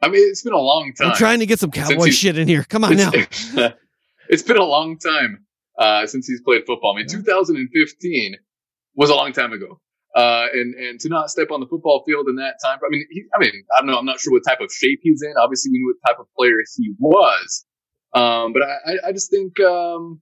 I 0.00 0.08
mean, 0.08 0.28
it's 0.28 0.42
been 0.42 0.52
a 0.52 0.58
long 0.58 0.92
time. 0.94 1.10
I'm 1.10 1.16
trying 1.16 1.40
to 1.40 1.46
get 1.46 1.58
some 1.58 1.70
cowboy 1.70 2.10
shit 2.10 2.38
in 2.38 2.46
here. 2.46 2.64
Come 2.64 2.84
on 2.84 2.96
now. 2.96 3.10
it's 4.28 4.42
been 4.42 4.56
a 4.56 4.64
long 4.64 4.98
time 4.98 5.44
uh, 5.78 6.06
since 6.06 6.26
he's 6.26 6.40
played 6.42 6.62
football. 6.66 6.94
I 6.94 6.98
mean, 6.98 7.08
2015 7.08 8.36
was 8.94 9.10
a 9.10 9.14
long 9.14 9.32
time 9.32 9.52
ago. 9.52 9.80
Uh, 10.14 10.46
and 10.52 10.74
and 10.74 10.98
to 11.00 11.08
not 11.08 11.30
step 11.30 11.50
on 11.50 11.60
the 11.60 11.66
football 11.66 12.02
field 12.06 12.28
in 12.28 12.36
that 12.36 12.54
time. 12.64 12.78
I 12.84 12.88
mean, 12.88 13.04
he, 13.10 13.24
I 13.34 13.38
mean, 13.38 13.52
I 13.76 13.80
don't 13.80 13.90
know. 13.90 13.98
I'm 13.98 14.06
not 14.06 14.18
sure 14.18 14.32
what 14.32 14.42
type 14.46 14.60
of 14.60 14.70
shape 14.72 15.00
he's 15.02 15.22
in. 15.22 15.34
Obviously, 15.36 15.70
we 15.70 15.78
knew 15.78 15.94
what 15.94 16.10
type 16.10 16.18
of 16.18 16.26
player 16.36 16.54
he 16.76 16.94
was. 16.98 17.66
Um, 18.14 18.52
but 18.52 18.62
I, 18.62 19.08
I 19.08 19.12
just 19.12 19.30
think, 19.30 19.60
um, 19.60 20.20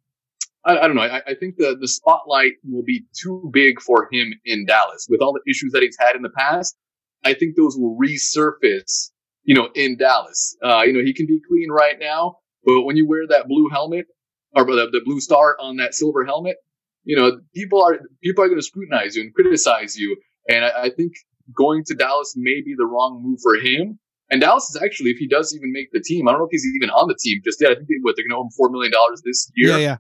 I, 0.67 0.79
I, 0.79 0.87
don't 0.87 0.97
know. 0.97 1.03
I, 1.03 1.23
I 1.27 1.35
think 1.35 1.57
the 1.57 1.77
the 1.81 1.89
spotlight 1.89 2.53
will 2.69 2.83
be 2.83 3.05
too 3.19 3.49
big 3.53 3.81
for 3.81 4.09
him 4.13 4.35
in 4.45 4.67
Dallas 4.67 5.07
with 5.09 5.21
all 5.23 5.33
the 5.33 5.51
issues 5.51 5.73
that 5.73 5.83
he's 5.83 5.97
had 5.99 6.17
in 6.17 6.23
the 6.23 6.31
past. 6.31 6.77
I 7.25 7.35
think 7.35 7.57
those 7.57 7.77
will 7.79 7.97
resurface 7.97 9.11
you 9.47 9.55
know, 9.55 9.71
in 9.75 9.97
Dallas. 9.97 10.57
Uh, 10.63 10.83
you 10.83 10.93
know, 10.93 11.03
he 11.03 11.15
can 11.15 11.27
be 11.27 11.41
clean 11.49 11.71
right 11.71 11.99
now, 11.99 12.39
but 12.65 12.83
when 12.83 12.97
you 12.97 13.09
wear 13.09 13.27
that 13.29 13.49
blue 13.49 13.69
helmet 13.71 14.07
or 14.53 14.65
the, 14.65 14.89
the 14.93 15.01
blue 15.05 15.21
star 15.21 15.57
on 15.61 15.77
that 15.77 15.95
silver 15.95 16.25
helmet, 16.27 16.57
you 17.05 17.17
know, 17.17 17.41
people 17.55 17.83
are 17.83 18.01
people 18.23 18.45
are 18.45 18.49
going 18.49 18.59
to 18.59 18.67
scrutinize 18.67 19.15
you 19.15 19.23
and 19.23 19.33
criticize 19.33 19.97
you. 19.97 20.17
And 20.49 20.65
I, 20.65 20.85
I, 20.85 20.91
think 20.91 21.13
going 21.57 21.85
to 21.85 21.95
Dallas 21.95 22.35
may 22.37 22.61
be 22.65 22.75
the 22.77 22.87
wrong 22.87 23.23
move 23.25 23.39
for 23.41 23.55
him. 23.55 23.99
And 24.31 24.41
Dallas 24.41 24.69
is 24.69 24.81
actually, 24.83 25.11
if 25.11 25.19
he 25.19 25.29
does 25.29 25.55
even 25.55 25.73
make 25.73 25.93
the 25.93 26.01
team, 26.01 26.27
I 26.27 26.33
don't 26.33 26.41
know 26.41 26.47
if 26.47 26.51
he's 26.51 26.67
even 26.75 26.91
on 26.91 27.07
the 27.07 27.17
team 27.21 27.41
just 27.45 27.61
yet. 27.61 27.71
I 27.71 27.75
think 27.77 27.87
they, 27.87 27.95
what 28.03 28.17
they're 28.17 28.25
going 28.25 28.35
to 28.35 28.39
owe 28.39 28.43
him 28.43 28.51
four 28.57 28.71
million 28.71 28.91
dollars 28.91 29.23
this 29.25 29.51
year. 29.55 29.71
Yeah, 29.71 29.77
yeah. 29.79 29.97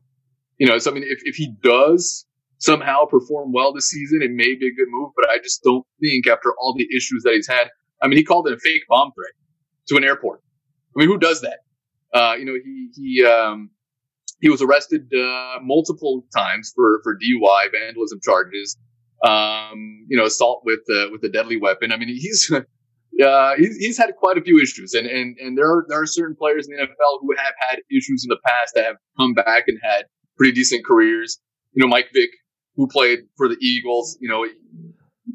You 0.58 0.66
know, 0.66 0.78
so 0.78 0.90
I 0.90 0.94
mean, 0.94 1.04
if 1.06 1.20
if 1.24 1.36
he 1.36 1.52
does 1.62 2.26
somehow 2.58 3.04
perform 3.04 3.52
well 3.52 3.72
this 3.72 3.88
season, 3.90 4.20
it 4.22 4.30
may 4.30 4.54
be 4.54 4.68
a 4.68 4.74
good 4.74 4.88
move. 4.88 5.10
But 5.16 5.28
I 5.30 5.38
just 5.42 5.62
don't 5.62 5.86
think 6.00 6.26
after 6.26 6.54
all 6.58 6.74
the 6.76 6.86
issues 6.96 7.22
that 7.24 7.34
he's 7.34 7.48
had, 7.48 7.68
I 8.02 8.08
mean, 8.08 8.16
he 8.16 8.24
called 8.24 8.48
it 8.48 8.54
a 8.54 8.58
fake 8.58 8.82
bomb 8.88 9.12
threat 9.12 9.32
to 9.88 9.96
an 9.96 10.04
airport. 10.04 10.40
I 10.96 11.00
mean, 11.00 11.08
who 11.08 11.18
does 11.18 11.42
that? 11.42 11.60
Uh, 12.14 12.34
you 12.38 12.44
know, 12.44 12.54
he 12.54 12.90
he 12.94 13.24
um, 13.24 13.70
he 14.40 14.48
was 14.48 14.62
arrested 14.62 15.12
uh, 15.14 15.58
multiple 15.62 16.24
times 16.34 16.72
for 16.74 17.00
for 17.02 17.16
DUI, 17.16 17.72
vandalism 17.72 18.20
charges, 18.22 18.76
um, 19.24 20.06
you 20.08 20.16
know, 20.16 20.24
assault 20.24 20.62
with 20.64 20.80
uh, 20.90 21.10
with 21.10 21.22
a 21.24 21.28
deadly 21.28 21.58
weapon. 21.58 21.92
I 21.92 21.96
mean, 21.96 22.08
he's 22.08 22.50
uh, 23.24 23.54
he's, 23.56 23.76
he's 23.76 23.98
had 23.98 24.14
quite 24.16 24.38
a 24.38 24.42
few 24.42 24.58
issues, 24.60 24.94
and 24.94 25.06
and 25.06 25.36
and 25.38 25.58
there 25.58 25.68
are 25.70 25.84
there 25.88 26.00
are 26.00 26.06
certain 26.06 26.36
players 26.36 26.68
in 26.68 26.76
the 26.76 26.82
NFL 26.82 27.20
who 27.20 27.34
have 27.36 27.54
had 27.68 27.80
issues 27.90 28.24
in 28.24 28.28
the 28.28 28.38
past 28.46 28.74
that 28.74 28.84
have 28.84 28.96
come 29.18 29.34
back 29.34 29.64
and 29.68 29.78
had 29.82 30.04
pretty 30.36 30.52
decent 30.52 30.84
careers. 30.84 31.38
You 31.72 31.82
know, 31.84 31.88
Mike 31.88 32.08
Vick, 32.12 32.30
who 32.76 32.86
played 32.86 33.20
for 33.36 33.48
the 33.48 33.56
Eagles, 33.60 34.16
you 34.20 34.28
know, 34.28 34.46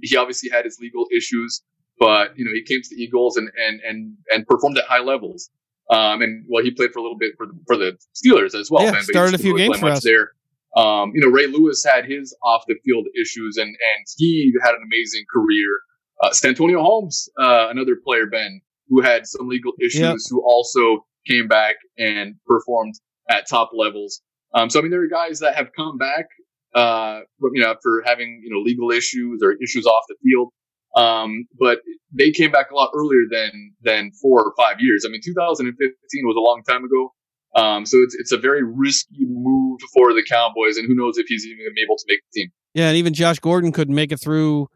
he 0.02 0.16
obviously 0.18 0.50
had 0.50 0.66
his 0.66 0.78
legal 0.80 1.06
issues 1.16 1.62
but 2.02 2.36
you 2.36 2.44
know 2.44 2.52
he 2.52 2.64
came 2.64 2.82
to 2.82 2.90
the 2.90 3.02
Eagles 3.02 3.38
and 3.38 3.50
and 3.56 3.80
and 3.88 4.18
and 4.32 4.48
performed 4.48 4.78
at 4.78 4.86
high 4.86 5.00
levels. 5.00 5.50
Um, 5.90 6.22
and 6.22 6.46
well, 6.50 6.64
he 6.64 6.72
played 6.72 6.92
for 6.94 7.00
a 7.00 7.02
little 7.02 7.18
bit 7.18 7.34
for 7.38 7.46
the, 7.46 7.54
for 7.68 7.78
the 7.78 7.98
Steelers 8.16 8.60
as 8.60 8.72
well. 8.72 8.84
Yeah, 8.84 8.92
man, 8.92 9.04
started 9.04 9.36
a 9.36 9.38
few 9.38 9.54
really 9.54 9.68
games 9.68 9.80
for 9.80 9.90
us 9.90 10.04
there. 10.04 10.32
Um, 10.76 11.12
you 11.14 11.22
know, 11.22 11.28
Ray 11.28 11.48
Lewis 11.48 11.86
had 11.86 12.06
his 12.06 12.36
off 12.44 12.64
the 12.68 12.76
field 12.84 13.06
issues, 13.20 13.58
and 13.58 13.68
and 13.68 14.06
he 14.18 14.52
had 14.64 14.72
an 14.72 14.82
amazing 14.84 15.26
career. 15.32 15.80
Uh, 16.24 16.32
Santonio 16.32 16.82
Holmes, 16.82 17.30
uh, 17.40 17.68
another 17.70 17.96
player, 18.04 18.26
Ben, 18.26 18.62
who 18.90 19.02
had 19.02 19.28
some 19.28 19.48
legal 19.48 19.74
issues, 19.80 20.00
yep. 20.00 20.18
who 20.30 20.42
also 20.44 21.06
came 21.28 21.48
back 21.48 21.76
and 21.98 22.36
performed 22.48 22.96
at 23.30 23.48
top 23.48 23.72
levels. 23.76 24.22
Um, 24.54 24.70
so 24.70 24.80
I 24.80 24.82
mean, 24.82 24.92
there 24.92 25.04
are 25.04 25.08
guys 25.08 25.40
that 25.40 25.56
have 25.56 25.70
come 25.76 25.98
back, 25.98 26.26
uh, 26.76 27.22
you 27.54 27.62
know, 27.62 27.72
after 27.72 28.04
having 28.06 28.42
you 28.44 28.54
know 28.54 28.60
legal 28.60 28.92
issues 28.92 29.42
or 29.44 29.54
issues 29.62 29.86
off 29.86 30.04
the 30.10 30.16
field. 30.24 30.50
Um, 30.96 31.46
but 31.58 31.80
they 32.14 32.32
came 32.32 32.52
back 32.52 32.72
a 32.72 32.76
lot 32.76 32.92
earlier 32.94 33.22
than 33.30 33.74
than 33.82 34.12
four 34.22 34.44
or 34.44 34.54
five 34.58 34.80
years. 34.80 35.06
I 35.08 35.10
mean, 35.12 35.22
2015 35.24 35.78
was 36.26 36.36
a 36.36 36.40
long 36.40 36.64
time 36.68 36.84
ago. 36.84 37.14
Um, 37.56 37.86
so 37.86 37.98
it's 38.02 38.16
it's 38.16 38.32
a 38.32 38.38
very 38.38 38.64
risky 38.64 39.26
move 39.26 39.80
for 39.94 40.14
the 40.14 40.24
Cowboys, 40.28 40.78
and 40.78 40.88
who 40.88 40.96
knows 40.96 41.18
if 41.18 41.28
he's 41.28 41.46
even 41.46 41.58
going 41.58 41.72
to 41.72 41.74
be 41.74 41.82
able 41.82 41.98
to 41.98 42.06
make 42.08 42.20
the 42.32 42.42
team. 42.42 42.52
Yeah, 42.74 42.88
and 42.88 42.98
even 42.98 43.14
Josh 43.14 43.40
Gordon 43.40 43.72
couldn't 43.72 43.96
make 43.96 44.12
it 44.12 44.22
through 44.22 44.68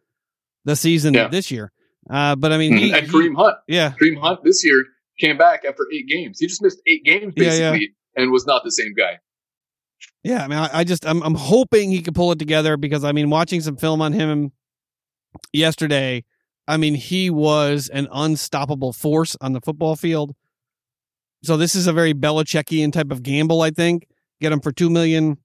the 0.65 0.75
season 0.75 1.13
yeah. 1.13 1.27
this 1.29 1.51
year. 1.51 1.71
Uh, 2.09 2.35
but 2.35 2.51
I 2.51 2.57
mean, 2.57 2.75
he, 2.75 2.93
and 2.93 3.07
Kareem 3.07 3.35
Hunt, 3.35 3.55
yeah, 3.67 3.93
Kareem 4.01 4.19
Hunt 4.19 4.41
this 4.43 4.65
year 4.65 4.83
came 5.19 5.37
back 5.37 5.63
after 5.67 5.87
eight 5.93 6.07
games. 6.07 6.39
He 6.39 6.47
just 6.47 6.61
missed 6.61 6.81
eight 6.87 7.03
games 7.05 7.33
basically, 7.33 7.79
yeah, 7.79 7.87
yeah. 8.17 8.23
and 8.23 8.31
was 8.31 8.45
not 8.45 8.63
the 8.63 8.71
same 8.71 8.93
guy. 8.93 9.19
Yeah, 10.23 10.43
I 10.43 10.47
mean, 10.47 10.57
I, 10.57 10.79
I 10.79 10.83
just 10.83 11.05
I'm 11.05 11.21
I'm 11.21 11.35
hoping 11.35 11.91
he 11.91 12.01
could 12.01 12.15
pull 12.15 12.31
it 12.31 12.39
together 12.39 12.77
because 12.77 13.03
I 13.03 13.11
mean, 13.11 13.29
watching 13.29 13.61
some 13.61 13.77
film 13.77 14.01
on 14.01 14.11
him 14.13 14.51
yesterday, 15.53 16.23
I 16.67 16.77
mean, 16.77 16.95
he 16.95 17.29
was 17.29 17.89
an 17.89 18.07
unstoppable 18.11 18.91
force 18.91 19.37
on 19.39 19.53
the 19.53 19.61
football 19.61 19.95
field. 19.95 20.35
So 21.43 21.57
this 21.57 21.75
is 21.75 21.85
a 21.85 21.93
very 21.93 22.13
Belichickian 22.13 22.91
type 22.91 23.11
of 23.11 23.21
gamble, 23.21 23.61
I 23.61 23.69
think. 23.69 24.07
Get 24.41 24.51
him 24.51 24.61
for 24.61 24.71
two 24.71 24.89
million 24.89 25.37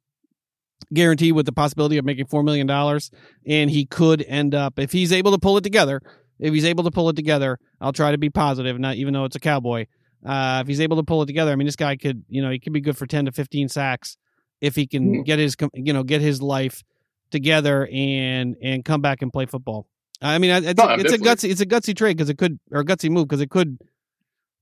guaranteed 0.94 1.34
with 1.34 1.44
the 1.44 1.52
possibility 1.52 1.98
of 1.98 2.06
making 2.06 2.26
four 2.26 2.42
million 2.42 2.66
dollars, 2.66 3.10
and 3.46 3.70
he 3.70 3.84
could 3.84 4.24
end 4.26 4.54
up 4.54 4.78
if 4.78 4.92
he's 4.92 5.12
able 5.12 5.32
to 5.32 5.38
pull 5.38 5.58
it 5.58 5.62
together. 5.62 6.00
If 6.38 6.54
he's 6.54 6.64
able 6.64 6.84
to 6.84 6.90
pull 6.90 7.10
it 7.10 7.16
together, 7.16 7.58
I'll 7.82 7.92
try 7.92 8.12
to 8.12 8.18
be 8.18 8.30
positive. 8.30 8.78
Not 8.78 8.96
even 8.96 9.12
though 9.12 9.26
it's 9.26 9.36
a 9.36 9.40
cowboy. 9.40 9.86
Uh, 10.24 10.60
if 10.62 10.68
he's 10.68 10.80
able 10.80 10.96
to 10.96 11.02
pull 11.02 11.20
it 11.22 11.26
together, 11.26 11.52
I 11.52 11.56
mean, 11.56 11.66
this 11.66 11.76
guy 11.76 11.96
could, 11.96 12.24
you 12.28 12.40
know, 12.40 12.50
he 12.50 12.58
could 12.58 12.72
be 12.72 12.80
good 12.80 12.96
for 12.96 13.06
ten 13.06 13.26
to 13.26 13.32
fifteen 13.32 13.68
sacks 13.68 14.16
if 14.60 14.76
he 14.76 14.86
can 14.86 15.12
mm-hmm. 15.12 15.22
get 15.22 15.38
his, 15.38 15.56
you 15.74 15.92
know, 15.92 16.02
get 16.02 16.20
his 16.20 16.42
life 16.42 16.82
together 17.30 17.88
and 17.92 18.56
and 18.62 18.84
come 18.84 19.00
back 19.00 19.22
and 19.22 19.32
play 19.32 19.46
football. 19.46 19.86
I 20.22 20.38
mean, 20.38 20.50
I, 20.50 20.56
I 20.56 20.60
no, 20.60 20.94
it's 20.98 21.12
a 21.12 21.18
gutsy, 21.18 21.50
it's 21.50 21.60
a 21.60 21.66
gutsy 21.66 21.96
trade 21.96 22.16
because 22.16 22.28
it 22.28 22.38
could, 22.38 22.58
or 22.70 22.80
a 22.80 22.84
gutsy 22.84 23.10
move 23.10 23.28
because 23.28 23.40
it 23.40 23.50
could 23.50 23.78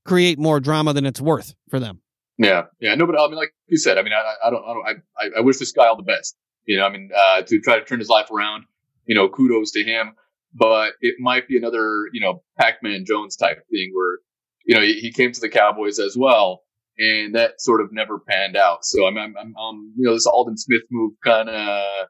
create 0.05 0.39
more 0.39 0.59
drama 0.59 0.93
than 0.93 1.05
it's 1.05 1.19
worth 1.19 1.55
for 1.69 1.79
them. 1.79 2.01
Yeah, 2.37 2.63
yeah, 2.79 2.95
no, 2.95 3.05
but 3.05 3.19
I 3.19 3.27
mean, 3.27 3.35
like 3.35 3.53
you 3.67 3.77
said, 3.77 3.97
I 3.97 4.03
mean, 4.03 4.13
I, 4.13 4.47
I 4.47 4.49
don't, 4.49 4.63
I, 4.63 4.73
don't 4.73 5.03
I, 5.17 5.39
I 5.39 5.41
wish 5.41 5.57
this 5.57 5.71
guy 5.71 5.87
all 5.87 5.97
the 5.97 6.03
best. 6.03 6.37
You 6.65 6.77
know, 6.77 6.85
I 6.85 6.89
mean, 6.89 7.09
uh, 7.15 7.41
to 7.41 7.59
try 7.59 7.79
to 7.79 7.85
turn 7.85 7.99
his 7.99 8.09
life 8.09 8.31
around. 8.31 8.63
You 9.05 9.15
know, 9.15 9.27
kudos 9.27 9.71
to 9.71 9.83
him. 9.83 10.13
But 10.53 10.93
it 10.99 11.15
might 11.19 11.47
be 11.47 11.57
another, 11.57 12.05
you 12.11 12.21
know, 12.21 12.41
Pac-Man 12.59 13.05
Jones 13.05 13.35
type 13.35 13.63
thing 13.69 13.91
where, 13.93 14.17
you 14.65 14.75
know, 14.75 14.81
he, 14.81 14.93
he 14.93 15.11
came 15.11 15.31
to 15.31 15.39
the 15.39 15.47
Cowboys 15.47 15.99
as 15.99 16.17
well, 16.17 16.63
and 16.99 17.35
that 17.35 17.61
sort 17.61 17.81
of 17.81 17.91
never 17.91 18.19
panned 18.19 18.57
out. 18.57 18.85
So 18.85 19.07
I'm, 19.07 19.17
I'm, 19.17 19.33
I'm 19.39 19.55
um, 19.55 19.93
you 19.97 20.05
know, 20.05 20.13
this 20.13 20.27
Aldon 20.27 20.57
Smith 20.57 20.81
move 20.91 21.13
kind 21.23 21.49
of 21.49 22.07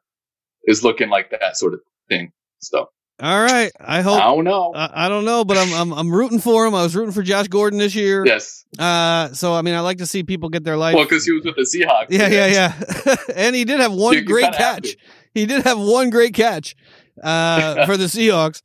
is 0.64 0.82
looking 0.84 1.08
like 1.08 1.30
that 1.30 1.56
sort 1.56 1.74
of 1.74 1.80
thing. 2.08 2.32
So. 2.58 2.88
All 3.22 3.42
right. 3.42 3.70
I 3.78 4.00
hope. 4.00 4.20
I 4.20 4.24
don't 4.24 4.44
know. 4.44 4.72
I, 4.74 5.06
I, 5.06 5.08
don't 5.08 5.26
know, 5.26 5.44
but 5.44 5.58
I'm, 5.58 5.72
I'm 5.74 5.92
I'm 5.92 6.10
rooting 6.10 6.38
for 6.38 6.66
him. 6.66 6.74
I 6.74 6.82
was 6.82 6.96
rooting 6.96 7.12
for 7.12 7.22
Josh 7.22 7.48
Gordon 7.48 7.78
this 7.78 7.94
year. 7.94 8.24
Yes. 8.24 8.64
Uh. 8.78 9.28
So 9.34 9.52
I 9.52 9.60
mean, 9.60 9.74
I 9.74 9.80
like 9.80 9.98
to 9.98 10.06
see 10.06 10.22
people 10.22 10.48
get 10.48 10.64
their 10.64 10.78
life. 10.78 10.94
Well, 10.94 11.04
because 11.04 11.26
he 11.26 11.32
was 11.32 11.44
with 11.44 11.56
the 11.56 11.62
Seahawks. 11.62 12.06
Yeah, 12.08 12.28
yeah, 12.28 12.46
yeah. 12.46 13.16
and 13.36 13.54
he 13.54 13.66
did 13.66 13.80
have 13.80 13.92
one 13.92 14.24
great 14.24 14.50
catch. 14.54 14.96
He 15.34 15.44
did 15.44 15.64
have 15.64 15.78
one 15.78 16.08
great 16.08 16.32
catch. 16.32 16.74
Uh, 17.22 17.84
for 17.86 17.98
the 17.98 18.06
Seahawks. 18.06 18.62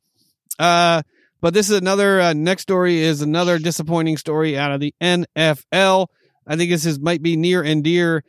Uh. 0.57 1.01
But 1.45 1.53
this 1.53 1.69
is 1.69 1.77
another 1.77 2.19
uh, 2.21 2.33
next 2.33 2.63
story 2.63 3.01
is 3.01 3.21
another 3.21 3.59
disappointing 3.59 4.17
story 4.17 4.57
out 4.57 4.71
of 4.71 4.79
the 4.79 4.95
NFL. 4.99 6.07
I 6.47 6.55
think 6.55 6.71
this 6.71 6.87
is 6.87 6.99
might 6.99 7.21
be 7.21 7.37
near 7.37 7.61
and 7.61 7.83
dear 7.83 8.23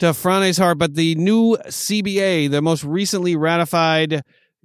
to 0.00 0.12
Frane's 0.12 0.58
heart, 0.58 0.76
but 0.76 0.96
the 0.96 1.14
new 1.14 1.56
CBA, 1.68 2.50
the 2.50 2.60
most 2.60 2.82
recently 2.82 3.36
ratified 3.36 4.22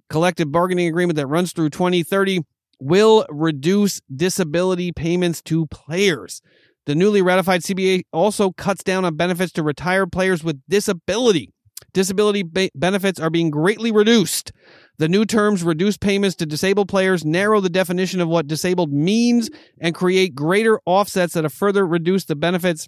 collective 0.10 0.52
bargaining 0.52 0.88
agreement 0.88 1.18
that 1.18 1.28
runs 1.28 1.54
through 1.54 1.70
2030 1.70 2.40
will 2.80 3.28
reduce 3.30 4.02
disability 4.12 4.92
payments 4.92 5.44
to 5.44 5.68
players. 5.68 6.42
The 6.88 6.96
newly 6.96 7.22
ratified 7.22 7.62
CBA 7.62 8.06
also 8.12 8.54
cuts 8.54 8.84
down 8.84 9.06
on 9.06 9.18
benefits 9.18 9.52
to 9.52 9.62
retired 9.62 10.12
players 10.12 10.44
with 10.44 10.60
disability. 10.68 11.54
Disability 11.94 12.42
ba- 12.42 12.72
benefits 12.74 13.20
are 13.20 13.30
being 13.30 13.52
greatly 13.52 13.92
reduced. 13.92 14.52
The 15.00 15.08
new 15.08 15.26
terms 15.26 15.64
reduce 15.64 15.98
payments 15.98 16.36
to 16.38 16.46
disabled 16.46 16.90
players, 16.90 17.24
narrow 17.24 17.60
the 17.62 17.70
definition 17.70 18.20
of 18.20 18.28
what 18.28 18.48
disabled 18.48 18.92
means, 18.92 19.50
and 19.80 19.94
create 19.94 20.34
greater 20.34 20.80
offsets 20.86 21.34
that 21.34 21.44
have 21.44 21.54
further 21.54 21.86
reduced 21.86 22.28
the 22.28 22.36
benefits 22.36 22.88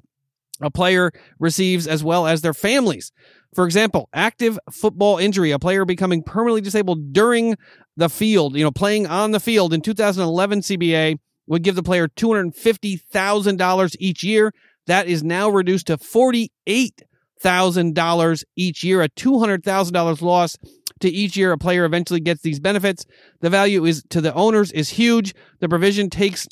a 0.61 0.69
player 0.69 1.11
receives 1.39 1.87
as 1.87 2.03
well 2.03 2.27
as 2.27 2.41
their 2.41 2.53
families. 2.53 3.11
For 3.53 3.65
example, 3.65 4.09
active 4.13 4.59
football 4.71 5.17
injury, 5.17 5.51
a 5.51 5.59
player 5.59 5.85
becoming 5.85 6.23
permanently 6.23 6.61
disabled 6.61 7.13
during 7.13 7.55
the 7.97 8.09
field, 8.09 8.55
you 8.55 8.63
know, 8.63 8.71
playing 8.71 9.07
on 9.07 9.31
the 9.31 9.39
field 9.39 9.73
in 9.73 9.81
2011 9.81 10.61
CBA 10.61 11.17
would 11.47 11.63
give 11.63 11.75
the 11.75 11.83
player 11.83 12.07
$250,000 12.07 13.95
each 13.99 14.23
year. 14.23 14.53
That 14.85 15.07
is 15.07 15.23
now 15.23 15.49
reduced 15.49 15.87
to 15.87 15.97
$48,000 17.43 18.43
each 18.55 18.83
year, 18.83 19.01
a 19.01 19.09
$200,000 19.09 20.21
loss 20.21 20.57
to 20.99 21.09
each 21.09 21.37
year 21.37 21.51
a 21.51 21.57
player 21.57 21.85
eventually 21.85 22.19
gets 22.19 22.41
these 22.41 22.59
benefits. 22.59 23.05
The 23.41 23.49
value 23.49 23.85
is 23.85 24.03
to 24.09 24.21
the 24.21 24.33
owners 24.33 24.71
is 24.71 24.89
huge. 24.89 25.33
The 25.59 25.69
provision 25.69 26.09
takes 26.09 26.47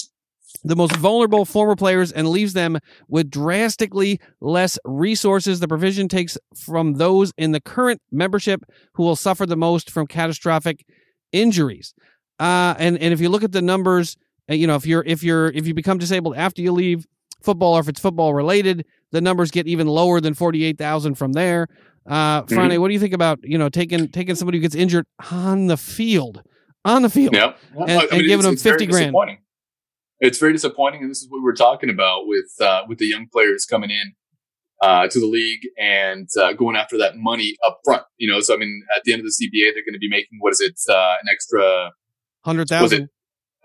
the 0.64 0.76
most 0.76 0.96
vulnerable 0.96 1.46
former 1.46 1.76
players 1.76 2.12
and 2.12 2.28
leaves 2.28 2.54
them 2.54 2.78
with 3.08 3.30
drastically 3.30 4.20
less 4.42 4.80
resources. 4.86 5.60
The 5.60 5.68
provision 5.68 6.08
takes 6.08 6.38
from 6.56 6.94
those 6.94 7.32
in 7.38 7.52
the 7.52 7.60
current 7.60 8.02
membership 8.12 8.64
who 8.94 9.04
will 9.04 9.16
suffer 9.16 9.46
the 9.46 9.58
most 9.58 9.92
from 9.92 10.08
catastrophic 10.08 10.86
injuries. 11.32 11.94
Uh, 12.40 12.76
and 12.78 12.98
and 13.00 13.14
if 13.14 13.20
you 13.20 13.30
look 13.30 13.44
at 13.44 13.52
the 13.52 13.62
numbers, 13.62 14.16
uh, 14.50 14.54
you 14.54 14.68
know 14.68 14.76
if 14.76 14.86
you're 14.86 15.04
if 15.06 15.24
you're 15.24 15.50
if 15.50 15.68
you 15.68 15.74
become 15.74 15.98
disabled 15.98 16.36
after 16.38 16.62
you 16.62 16.72
leave 16.72 17.06
football 17.42 17.74
or 17.74 17.80
if 17.80 17.90
it's 17.90 18.00
football 18.00 18.34
related, 18.34 18.86
the 19.12 19.22
numbers 19.22 19.52
get 19.52 19.68
even 19.68 19.88
lower 19.88 20.20
than 20.20 20.34
forty 20.34 20.64
eight 20.64 20.78
thousand 20.78 21.16
from 21.16 21.34
there. 21.34 21.68
Uh, 22.06 22.44
Friday, 22.44 22.76
mm-hmm. 22.76 22.82
what 22.82 22.88
do 22.88 22.94
you 22.94 23.00
think 23.00 23.14
about 23.14 23.40
you 23.44 23.58
know 23.58 23.70
taking 23.70 24.08
taking 24.10 24.36
somebody 24.36 24.58
who 24.58 24.62
gets 24.62 24.76
injured 24.76 25.06
on 25.32 25.68
the 25.68 25.78
field, 25.78 26.42
on 26.86 27.02
the 27.02 27.10
field, 27.10 27.36
yeah. 27.36 27.54
and, 27.76 27.92
I 27.92 27.96
mean, 27.96 28.08
and 28.12 28.22
giving 28.24 28.46
them 28.46 28.58
fifty 28.58 28.86
grand? 28.86 29.16
it's 30.20 30.40
very 30.40 30.54
disappointing, 30.54 31.02
and 31.02 31.12
this 31.12 31.20
is 31.20 31.30
what 31.30 31.44
we're 31.44 31.54
talking 31.54 31.90
about 31.90 32.28
with 32.28 32.52
uh, 32.62 32.84
with 32.88 32.98
the 32.98 33.06
young 33.06 33.28
players 33.32 33.66
coming 33.66 33.92
in 33.92 34.14
uh, 34.82 35.08
to 35.08 35.20
the 35.20 35.26
league 35.26 35.62
and 35.78 36.28
uh, 36.40 36.54
going 36.54 36.76
after 36.76 36.98
that 36.98 37.18
money 37.18 37.56
up 37.66 37.80
front. 37.84 38.04
You 38.18 38.32
know, 38.32 38.40
so 38.40 38.54
I 38.54 38.58
mean, 38.58 38.84
at 38.96 39.04
the 39.04 39.14
end 39.14 39.22
of 39.22 39.26
the 39.26 39.32
CBA, 39.32 39.74
they're 39.74 39.84
going 39.84 39.94
to 39.94 40.00
be 40.00 40.10
making 40.10 40.40
what 40.40 40.54
is 40.54 40.62
it, 40.62 40.80
uh, 40.90 41.16
an 41.22 41.28
extra 41.32 41.92
hundred 42.44 42.68
thousand. 42.68 43.10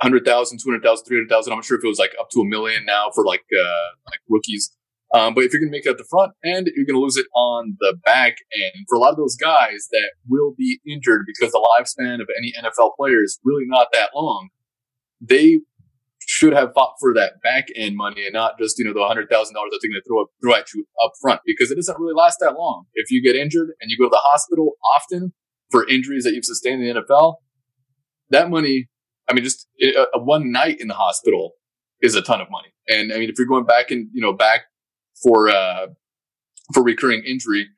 100,000, 0.01 0.59
200,000, 0.59 1.05
300,000. 1.07 1.53
I'm 1.53 1.59
not 1.59 1.65
sure 1.65 1.79
if 1.79 1.85
it 1.85 1.87
was 1.87 2.01
like 2.01 2.11
up 2.19 2.29
to 2.31 2.41
a 2.41 2.45
million 2.45 2.85
now 2.85 3.13
for 3.15 3.25
like, 3.25 3.45
uh, 3.57 3.89
like 4.11 4.19
rookies. 4.29 4.75
Um, 5.15 5.35
but 5.35 5.45
if 5.45 5.53
you're 5.53 5.61
going 5.61 5.71
to 5.71 5.77
make 5.77 5.85
it 5.85 5.91
at 5.91 5.99
the 5.99 6.07
front 6.09 6.33
end, 6.43 6.71
you're 6.75 6.87
going 6.87 6.97
to 6.97 7.03
lose 7.03 7.19
it 7.19 7.27
on 7.35 7.77
the 7.81 7.95
back 8.05 8.37
end. 8.55 8.87
For 8.89 8.97
a 8.97 8.99
lot 8.99 9.11
of 9.11 9.19
those 9.19 9.37
guys 9.37 9.89
that 9.91 10.13
will 10.27 10.55
be 10.57 10.81
injured 10.89 11.25
because 11.27 11.53
the 11.53 11.67
lifespan 11.79 12.21
of 12.21 12.29
any 12.39 12.53
NFL 12.59 12.97
player 12.97 13.23
is 13.23 13.39
really 13.45 13.65
not 13.67 13.89
that 13.93 14.11
long, 14.15 14.49
they 15.21 15.61
should 16.27 16.53
have 16.53 16.73
fought 16.75 16.95
for 17.01 17.13
that 17.15 17.43
back 17.43 17.67
end 17.77 17.97
money 17.97 18.25
and 18.25 18.33
not 18.33 18.59
just 18.59 18.79
you 18.79 18.85
know 18.85 18.93
the 18.93 19.07
hundred 19.07 19.29
thousand 19.29 19.55
dollars 19.55 19.71
that 19.71 19.81
they're 19.83 19.91
going 19.91 20.01
to 20.01 20.09
throw 20.09 20.23
up 20.23 20.29
throw 20.43 20.55
at 20.55 20.73
you 20.73 20.87
up 21.05 21.13
front 21.21 21.41
because 21.45 21.71
it 21.71 21.75
doesn't 21.75 21.99
really 21.99 22.15
last 22.15 22.39
that 22.41 22.55
long. 22.55 22.85
If 22.95 23.11
you 23.11 23.23
get 23.23 23.37
injured 23.37 23.71
and 23.81 23.91
you 23.91 23.99
go 23.99 24.05
to 24.05 24.11
the 24.11 24.23
hospital 24.23 24.73
often 24.95 25.33
for 25.71 25.89
injuries 25.89 26.25
that 26.25 26.33
you've 26.35 26.45
sustained 26.45 26.83
in 26.83 26.95
the 26.95 27.03
NFL, 27.03 27.37
that 28.31 28.51
money, 28.51 28.89
I 29.29 29.35
mean, 29.35 29.45
just 29.45 29.67
a, 29.83 30.07
a 30.15 30.23
one 30.23 30.53
night 30.53 30.81
in 30.81 30.89
the 30.89 30.95
hospital 30.95 31.53
is 32.01 32.15
a 32.15 32.23
ton 32.23 32.41
of 32.41 32.49
money. 32.51 32.69
And 32.89 33.13
I 33.13 33.19
mean, 33.19 33.29
if 33.29 33.37
you're 33.39 33.47
going 33.47 33.67
back 33.67 33.91
and 33.91 34.09
you 34.13 34.23
know 34.23 34.33
back 34.33 34.63
for 35.23 35.49
uh, 35.49 35.89
for 36.73 36.83
recurring 36.83 37.25
injury 37.25 37.69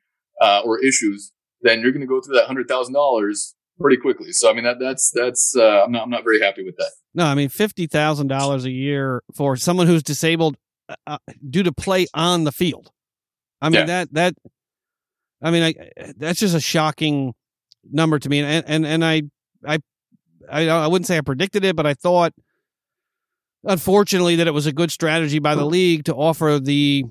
uh, 0.41 0.61
or 0.63 0.83
issues, 0.83 1.31
then 1.61 1.81
you're 1.81 1.91
going 1.91 2.01
to 2.01 2.07
go 2.07 2.21
through 2.21 2.35
that 2.35 2.45
hundred 2.45 2.67
thousand 2.67 2.93
dollars 2.93 3.55
pretty 3.79 3.97
quickly. 3.97 4.31
So 4.31 4.49
I 4.49 4.53
mean 4.53 4.63
that 4.63 4.79
that's 4.79 5.11
that's 5.13 5.55
uh, 5.57 5.83
I'm 5.83 5.91
not 5.91 6.03
I'm 6.03 6.09
not 6.09 6.23
very 6.23 6.41
happy 6.41 6.63
with 6.63 6.77
that. 6.77 6.91
No, 7.13 7.25
I 7.25 7.35
mean 7.35 7.49
fifty 7.49 7.87
thousand 7.87 8.27
dollars 8.27 8.65
a 8.65 8.71
year 8.71 9.23
for 9.35 9.55
someone 9.55 9.87
who's 9.87 10.03
disabled 10.03 10.57
uh, 10.89 10.95
uh 11.07 11.17
due 11.49 11.63
to 11.63 11.71
play 11.71 12.07
on 12.13 12.43
the 12.43 12.51
field. 12.51 12.91
I 13.61 13.69
mean 13.69 13.81
yeah. 13.81 13.85
that 13.85 14.13
that 14.13 14.35
I 15.41 15.51
mean 15.51 15.63
I, 15.63 16.13
that's 16.17 16.39
just 16.39 16.55
a 16.55 16.61
shocking 16.61 17.33
number 17.89 18.19
to 18.19 18.29
me, 18.29 18.39
and 18.39 18.65
and 18.67 18.85
and 18.85 19.05
I 19.05 19.23
I 19.65 19.79
I 20.49 20.69
I 20.69 20.87
wouldn't 20.87 21.07
say 21.07 21.17
I 21.17 21.21
predicted 21.21 21.65
it, 21.65 21.75
but 21.75 21.85
I 21.85 21.93
thought 21.93 22.33
unfortunately 23.63 24.35
that 24.37 24.47
it 24.47 24.53
was 24.53 24.67
a 24.67 24.73
good 24.73 24.91
strategy 24.91 25.39
by 25.39 25.55
the 25.55 25.65
league 25.65 26.05
to 26.05 26.13
offer 26.13 26.59
the 26.59 27.05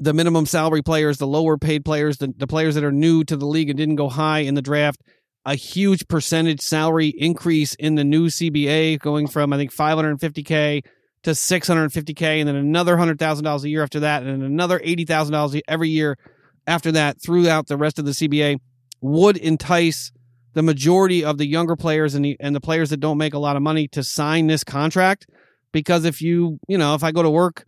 the 0.00 0.12
minimum 0.12 0.46
salary 0.46 0.82
players, 0.82 1.18
the 1.18 1.26
lower 1.26 1.58
paid 1.58 1.84
players, 1.84 2.18
the, 2.18 2.32
the 2.36 2.46
players 2.46 2.74
that 2.74 2.84
are 2.84 2.92
new 2.92 3.24
to 3.24 3.36
the 3.36 3.46
league 3.46 3.68
and 3.68 3.76
didn't 3.76 3.96
go 3.96 4.08
high 4.08 4.40
in 4.40 4.54
the 4.54 4.62
draft 4.62 5.02
a 5.48 5.54
huge 5.54 6.06
percentage 6.08 6.60
salary 6.60 7.08
increase 7.08 7.74
in 7.76 7.94
the 7.94 8.04
new 8.04 8.26
CBA, 8.26 8.98
going 8.98 9.26
from 9.26 9.50
I 9.50 9.56
think 9.56 9.74
550k 9.74 10.84
to 11.22 11.30
650k 11.30 12.22
and 12.22 12.48
then 12.48 12.54
another 12.54 12.96
$100,000 12.96 13.62
a 13.62 13.68
year 13.68 13.82
after 13.82 14.00
that 14.00 14.24
and 14.24 14.42
another 14.42 14.78
$80,000 14.78 15.60
every 15.66 15.88
year 15.88 16.18
after 16.66 16.92
that 16.92 17.22
throughout 17.22 17.66
the 17.66 17.78
rest 17.78 17.98
of 17.98 18.04
the 18.04 18.10
CBA 18.10 18.58
would 19.00 19.38
entice 19.38 20.12
the 20.52 20.62
majority 20.62 21.24
of 21.24 21.38
the 21.38 21.46
younger 21.46 21.76
players 21.76 22.14
and 22.14 22.26
the 22.26 22.36
and 22.40 22.54
the 22.54 22.60
players 22.60 22.90
that 22.90 22.98
don't 22.98 23.16
make 23.16 23.32
a 23.32 23.38
lot 23.38 23.56
of 23.56 23.62
money 23.62 23.88
to 23.88 24.02
sign 24.02 24.48
this 24.48 24.64
contract. 24.64 25.26
Because 25.72 26.04
if 26.04 26.20
you, 26.20 26.58
you 26.68 26.76
know, 26.76 26.94
if 26.94 27.02
I 27.02 27.10
go 27.12 27.22
to 27.22 27.30
work 27.30 27.64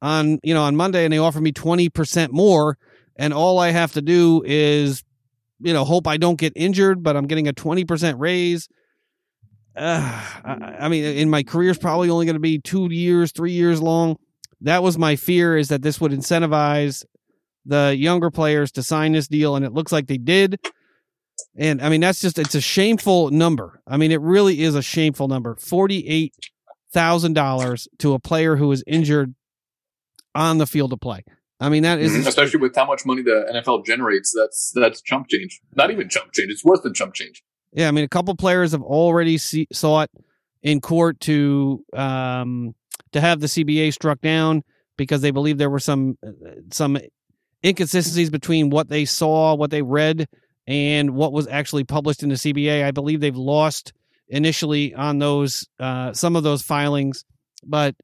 on, 0.00 0.38
you 0.42 0.54
know, 0.54 0.62
on 0.62 0.76
Monday 0.76 1.04
and 1.04 1.12
they 1.12 1.18
offer 1.18 1.40
me 1.40 1.52
20% 1.52 2.30
more 2.30 2.78
and 3.16 3.34
all 3.34 3.58
I 3.58 3.70
have 3.70 3.92
to 3.92 4.02
do 4.02 4.42
is 4.44 5.02
you 5.60 5.72
know, 5.72 5.84
hope 5.84 6.06
I 6.06 6.18
don't 6.18 6.38
get 6.38 6.52
injured, 6.54 7.02
but 7.02 7.16
I'm 7.16 7.26
getting 7.26 7.48
a 7.48 7.52
20% 7.52 8.14
raise 8.18 8.68
uh, 9.78 10.20
I, 10.44 10.76
I 10.80 10.88
mean, 10.88 11.04
in 11.04 11.30
my 11.30 11.44
career 11.44 11.70
is 11.70 11.78
probably 11.78 12.10
only 12.10 12.26
going 12.26 12.34
to 12.34 12.40
be 12.40 12.58
two 12.58 12.92
years, 12.92 13.30
three 13.32 13.52
years 13.52 13.80
long. 13.80 14.16
That 14.62 14.82
was 14.82 14.98
my 14.98 15.14
fear 15.14 15.56
is 15.56 15.68
that 15.68 15.82
this 15.82 16.00
would 16.00 16.10
incentivize 16.10 17.04
the 17.64 17.94
younger 17.96 18.28
players 18.30 18.72
to 18.72 18.82
sign 18.82 19.12
this 19.12 19.28
deal, 19.28 19.54
and 19.54 19.64
it 19.64 19.72
looks 19.72 19.92
like 19.92 20.08
they 20.08 20.18
did. 20.18 20.58
And 21.56 21.80
I 21.80 21.90
mean, 21.90 22.00
that's 22.00 22.20
just, 22.20 22.40
it's 22.40 22.56
a 22.56 22.60
shameful 22.60 23.30
number. 23.30 23.80
I 23.86 23.98
mean, 23.98 24.10
it 24.10 24.20
really 24.20 24.62
is 24.62 24.74
a 24.74 24.82
shameful 24.82 25.28
number. 25.28 25.54
$48,000 25.54 27.88
to 27.98 28.14
a 28.14 28.18
player 28.18 28.56
who 28.56 28.72
is 28.72 28.82
injured 28.86 29.36
on 30.38 30.58
the 30.58 30.66
field 30.66 30.92
of 30.92 31.00
play. 31.00 31.24
I 31.60 31.68
mean, 31.68 31.82
that 31.82 31.98
is 31.98 32.12
mm-hmm. 32.12 32.28
especially 32.28 32.60
with 32.60 32.76
how 32.76 32.86
much 32.86 33.04
money 33.04 33.22
the 33.22 33.50
NFL 33.52 33.84
generates. 33.84 34.32
That's 34.34 34.70
that's 34.74 35.02
chump 35.02 35.28
change. 35.28 35.60
Not 35.74 35.90
even 35.90 36.08
chump 36.08 36.32
change. 36.32 36.50
It's 36.52 36.64
worse 36.64 36.80
than 36.80 36.94
chump 36.94 37.14
change. 37.14 37.42
Yeah, 37.72 37.88
I 37.88 37.90
mean, 37.90 38.04
a 38.04 38.08
couple 38.08 38.34
players 38.36 38.72
have 38.72 38.82
already 38.82 39.36
see, 39.38 39.66
sought 39.72 40.08
in 40.62 40.80
court 40.80 41.18
to 41.20 41.84
um, 41.92 42.76
to 43.12 43.20
have 43.20 43.40
the 43.40 43.48
CBA 43.48 43.92
struck 43.92 44.20
down 44.20 44.62
because 44.96 45.20
they 45.20 45.32
believe 45.32 45.58
there 45.58 45.68
were 45.68 45.80
some 45.80 46.16
some 46.70 46.96
inconsistencies 47.64 48.30
between 48.30 48.70
what 48.70 48.88
they 48.88 49.04
saw, 49.04 49.56
what 49.56 49.72
they 49.72 49.82
read, 49.82 50.28
and 50.68 51.10
what 51.10 51.32
was 51.32 51.48
actually 51.48 51.82
published 51.82 52.22
in 52.22 52.28
the 52.28 52.36
CBA. 52.36 52.84
I 52.84 52.92
believe 52.92 53.20
they've 53.20 53.36
lost 53.36 53.92
initially 54.28 54.94
on 54.94 55.18
those 55.18 55.66
uh, 55.80 56.12
some 56.12 56.36
of 56.36 56.44
those 56.44 56.62
filings, 56.62 57.24
but 57.64 57.96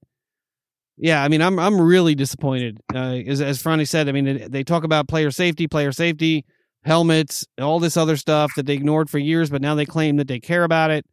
yeah, 0.97 1.23
I 1.23 1.29
mean, 1.29 1.43
I'm 1.43 1.59
I'm 1.59 1.81
really 1.81 2.15
disappointed. 2.15 2.79
Uh, 2.95 3.21
as 3.27 3.41
as 3.41 3.63
Franny 3.63 3.87
said, 3.87 4.09
I 4.09 4.13
mean, 4.13 4.51
they 4.51 4.63
talk 4.63 4.85
about 4.85 5.09
player 5.09 5.31
safety, 5.31 5.67
player 5.67 5.93
safety 5.93 6.45
helmets, 6.85 7.47
all 7.61 7.81
this 7.81 7.97
other 7.97 8.17
stuff 8.17 8.53
that 8.57 8.67
they 8.67 8.75
ignored 8.75 9.11
for 9.11 9.19
years, 9.19 9.51
but 9.51 9.63
now 9.63 9.75
they 9.75 9.87
claim 9.87 10.17
that 10.17 10.29
they 10.29 10.39
care 10.39 10.65
about 10.65 10.91
it. 10.91 11.05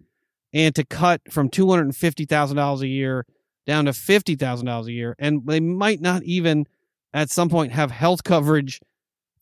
And 0.54 0.76
to 0.76 0.84
cut 0.84 1.22
from 1.32 1.50
two 1.50 1.70
hundred 1.70 1.86
and 1.86 1.96
fifty 1.96 2.26
thousand 2.26 2.58
dollars 2.58 2.82
a 2.82 2.88
year 2.88 3.26
down 3.66 3.86
to 3.86 3.94
fifty 3.94 4.36
thousand 4.36 4.66
dollars 4.68 4.88
a 4.88 4.92
year, 4.92 5.16
and 5.18 5.48
they 5.48 5.60
might 5.60 6.02
not 6.02 6.24
even 6.24 6.66
at 7.14 7.30
some 7.30 7.50
point 7.50 7.72
have 7.72 7.90
health 7.90 8.24
coverage 8.24 8.80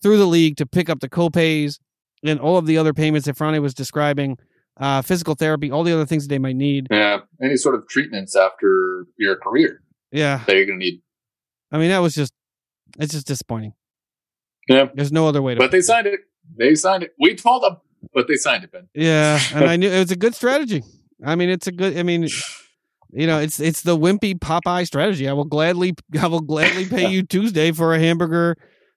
through 0.02 0.18
the 0.18 0.26
league 0.28 0.58
to 0.58 0.66
pick 0.66 0.90
up 0.90 1.00
the 1.00 1.10
copays 1.10 1.80
and 2.24 2.40
all 2.40 2.58
of 2.58 2.66
the 2.66 2.78
other 2.78 2.94
payments 2.94 3.26
that 3.26 3.36
Franny 3.36 3.62
was 3.62 3.74
describing, 3.74 4.38
uh, 4.78 5.02
physical 5.02 5.36
therapy, 5.36 5.72
all 5.72 5.84
the 5.84 5.94
other 5.94 6.06
things 6.06 6.26
that 6.26 6.30
they 6.30 6.40
might 6.40 6.56
need. 6.56 6.88
Yeah, 6.90 7.20
any 7.42 7.58
sort 7.58 7.76
of 7.76 7.88
treatments 7.88 8.36
after 8.36 9.06
your 9.18 9.36
career. 9.36 9.82
Yeah, 10.12 10.44
that 10.46 10.56
you're 10.56 10.66
gonna 10.66 10.78
need. 10.78 11.02
I 11.72 11.78
mean, 11.78 11.90
that 11.90 12.00
was 12.00 12.16
just 12.16 12.34
it's 12.98 13.14
just 13.14 13.28
disappointing. 13.28 13.74
Yeah. 14.68 14.88
There's 14.94 15.12
no 15.12 15.28
other 15.28 15.42
way 15.42 15.56
to. 15.56 15.60
But 15.60 15.72
they 15.72 15.82
signed 15.82 16.08
it. 16.08 16.22
They 16.58 16.76
signed 16.76 17.04
it. 17.04 17.14
We 17.20 17.36
told 17.36 17.64
them, 17.64 17.78
but 18.14 18.28
they 18.28 18.36
signed 18.36 18.64
it, 18.64 18.72
Ben. 18.72 18.88
Yeah, 18.94 19.40
and 19.54 19.66
I 19.66 19.76
knew 19.76 19.90
it 19.90 20.00
was 20.00 20.12
a 20.12 20.16
good 20.16 20.36
strategy. 20.36 20.84
I 21.26 21.36
mean, 21.36 21.50
it's 21.50 21.68
a 21.68 21.72
good. 21.72 21.98
I 21.98 22.04
mean, 22.04 22.28
you 23.12 23.28
know, 23.28 23.40
it's 23.40 23.60
it's 23.60 23.82
the 23.82 23.98
wimpy 23.98 24.36
Popeye 24.36 24.86
strategy. 24.86 25.28
I 25.28 25.34
will 25.34 25.46
gladly, 25.46 25.96
I 26.20 26.28
will 26.28 26.42
gladly 26.42 26.86
pay 26.86 27.10
you 27.12 27.24
Tuesday 27.24 27.72
for 27.72 27.94
a 27.94 28.00
hamburger 28.00 28.56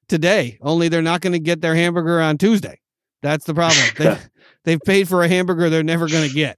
today. 0.09 0.59
Only 0.61 0.89
they're 0.89 1.03
not 1.03 1.21
going 1.21 1.33
to 1.33 1.39
get 1.39 1.61
their 1.61 1.75
hamburger 1.75 2.21
on 2.21 2.39
Tuesday. 2.39 2.81
That's 3.23 3.45
the 3.45 3.55
problem. 3.55 3.85
They, 4.65 4.75
they've 4.77 4.81
paid 4.81 5.09
for 5.09 5.25
a 5.25 5.29
hamburger 5.29 5.69
they're 5.69 5.83
never 5.83 6.07
going 6.07 6.29
to 6.29 6.35
get. 6.35 6.57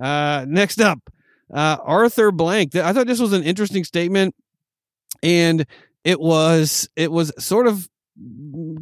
Uh, 0.00 0.44
next 0.48 0.80
up, 0.80 0.98
uh, 1.52 1.78
Arthur 1.82 2.32
Blank. 2.32 2.76
I 2.76 2.92
thought 2.92 3.06
this 3.06 3.20
was 3.20 3.32
an 3.32 3.42
interesting 3.42 3.84
statement, 3.84 4.34
and 5.22 5.66
it 6.04 6.20
was 6.20 6.88
it 6.96 7.10
was 7.10 7.32
sort 7.38 7.66
of 7.66 7.88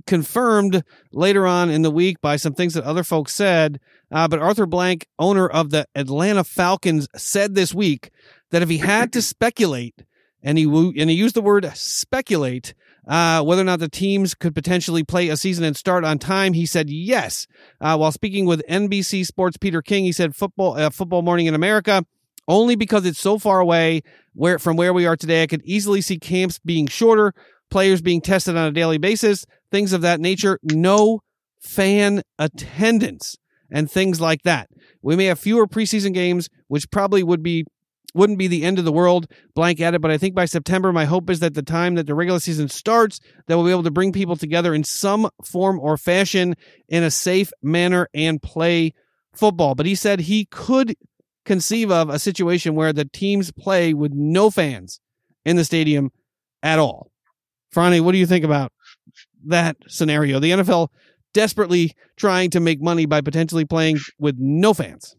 confirmed 0.07 0.83
later 1.13 1.47
on 1.47 1.71
in 1.71 1.83
the 1.83 1.91
week 1.91 2.21
by 2.21 2.37
some 2.37 2.55
things 2.55 2.75
that 2.75 2.85
other 2.85 3.05
folks 3.05 3.35
said. 3.35 3.81
Uh, 4.11 4.27
but 4.29 4.39
Arthur 4.39 4.67
Blank, 4.67 5.07
owner 5.19 5.47
of 5.47 5.71
the 5.71 5.87
Atlanta 5.95 6.45
Falcons, 6.45 7.09
said 7.17 7.55
this 7.55 7.75
week 7.75 8.11
that 8.51 8.63
if 8.63 8.69
he 8.69 8.79
had 8.79 9.13
to 9.13 9.23
speculate, 9.23 10.05
and 10.43 10.59
he 10.59 10.65
and 10.65 11.11
he 11.11 11.17
used 11.17 11.35
the 11.35 11.43
word 11.43 11.71
speculate, 11.75 12.75
uh, 13.09 13.43
whether 13.43 13.63
or 13.63 13.65
not 13.65 13.81
the 13.81 13.89
teams 13.89 14.35
could 14.35 14.55
potentially 14.55 15.03
play 15.03 15.29
a 15.29 15.37
season 15.37 15.65
and 15.65 15.77
start 15.77 16.05
on 16.05 16.19
time, 16.19 16.53
he 16.53 16.67
said 16.67 16.89
yes. 16.91 17.47
Uh, 17.81 17.97
while 17.97 18.13
speaking 18.13 18.47
with 18.47 18.63
NBC 18.69 19.27
Sports 19.27 19.57
Peter 19.57 19.83
King, 19.83 20.05
he 20.05 20.13
said 20.13 20.37
football 20.37 20.77
uh, 20.77 20.91
football 20.91 21.23
morning 21.23 21.47
in 21.47 21.55
America. 21.55 22.05
Only 22.49 22.77
because 22.77 23.05
it's 23.05 23.19
so 23.19 23.39
far 23.39 23.61
away 23.61 24.03
where 24.35 24.59
from 24.59 24.77
where 24.77 24.93
we 24.93 25.07
are 25.07 25.17
today, 25.17 25.43
I 25.43 25.47
could 25.47 25.63
easily 25.65 26.01
see 26.01 26.19
camps 26.19 26.59
being 26.59 26.87
shorter 26.87 27.35
players 27.71 28.01
being 28.01 28.21
tested 28.21 28.57
on 28.57 28.69
a 28.69 28.73
daily 28.73 28.99
basis, 28.99 29.45
things 29.71 29.93
of 29.93 30.03
that 30.03 30.21
nature. 30.21 30.59
No 30.63 31.21
fan 31.61 32.23
attendance 32.39 33.37
and 33.71 33.91
things 33.91 34.21
like 34.21 34.43
that. 34.43 34.69
We 35.03 35.17
may 35.17 35.27
have 35.27 35.39
fewer 35.39 35.67
preseason 35.67 36.15
games, 36.15 36.49
which 36.69 36.91
probably 36.91 37.23
would 37.23 37.43
be 37.43 37.65
wouldn't 38.15 38.39
be 38.39 38.47
the 38.47 38.65
end 38.65 38.79
of 38.79 38.87
the 38.87 38.93
world 38.93 39.27
blank 39.55 39.79
at 39.79 39.93
it 39.93 40.01
but 40.01 40.11
i 40.11 40.17
think 40.17 40.35
by 40.35 40.47
september 40.47 40.91
my 40.91 41.05
hope 41.05 41.29
is 41.29 41.41
that 41.41 41.53
the 41.53 41.61
time 41.61 41.97
that 41.97 42.07
the 42.07 42.15
regular 42.15 42.41
season 42.41 42.67
starts 42.67 43.21
that 43.47 43.57
we'll 43.57 43.67
be 43.67 43.71
able 43.71 43.83
to 43.83 43.91
bring 43.91 44.11
people 44.11 44.37
together 44.37 44.73
in 44.73 44.83
some 44.83 45.29
form 45.45 45.79
or 45.81 45.99
fashion 45.99 46.55
in 46.89 47.03
a 47.03 47.11
safe 47.11 47.53
manner 47.63 48.09
and 48.15 48.41
play 48.41 48.95
football 49.35 49.75
but 49.75 49.85
he 49.85 49.95
said 49.95 50.21
he 50.21 50.47
could 50.47 50.97
conceive 51.47 51.91
of 51.91 52.11
a 52.11 52.19
situation 52.19 52.75
where 52.75 52.93
the 52.93 53.07
teams 53.07 53.51
play 53.51 53.95
with 53.95 54.13
no 54.13 54.51
fans 54.51 55.01
in 55.45 55.57
the 55.57 55.65
stadium 55.65 56.11
at 56.63 56.79
all 56.79 57.11
Franny, 57.77 58.01
what 58.01 58.13
do 58.13 58.19
you 58.19 58.27
think 58.27 58.45
about 58.45 58.73
that 59.47 59.77
scenario? 59.87 60.41
The 60.41 60.51
NFL 60.51 60.89
desperately 61.35 61.93
trying 62.17 62.51
to 62.51 62.61
make 62.61 62.81
money 62.81 63.05
by 63.05 63.21
potentially 63.21 63.67
playing 63.67 63.99
with 64.19 64.37
no 64.39 64.73
fans. 64.73 65.15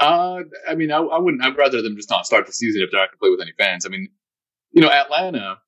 Uh, 0.00 0.40
I 0.66 0.74
mean, 0.74 0.90
I, 0.90 0.98
I 0.98 1.18
wouldn't. 1.18 1.42
I'd 1.42 1.58
rather 1.58 1.82
them 1.82 1.96
just 1.96 2.08
not 2.08 2.24
start 2.24 2.46
the 2.46 2.52
season 2.52 2.82
if 2.82 2.90
they're 2.90 3.00
not 3.00 3.08
going 3.08 3.16
to 3.16 3.18
play 3.18 3.30
with 3.30 3.40
any 3.40 3.52
fans. 3.58 3.84
I 3.84 3.90
mean, 3.90 4.08
you 4.70 4.80
know, 4.80 4.90
Atlanta, 4.90 5.58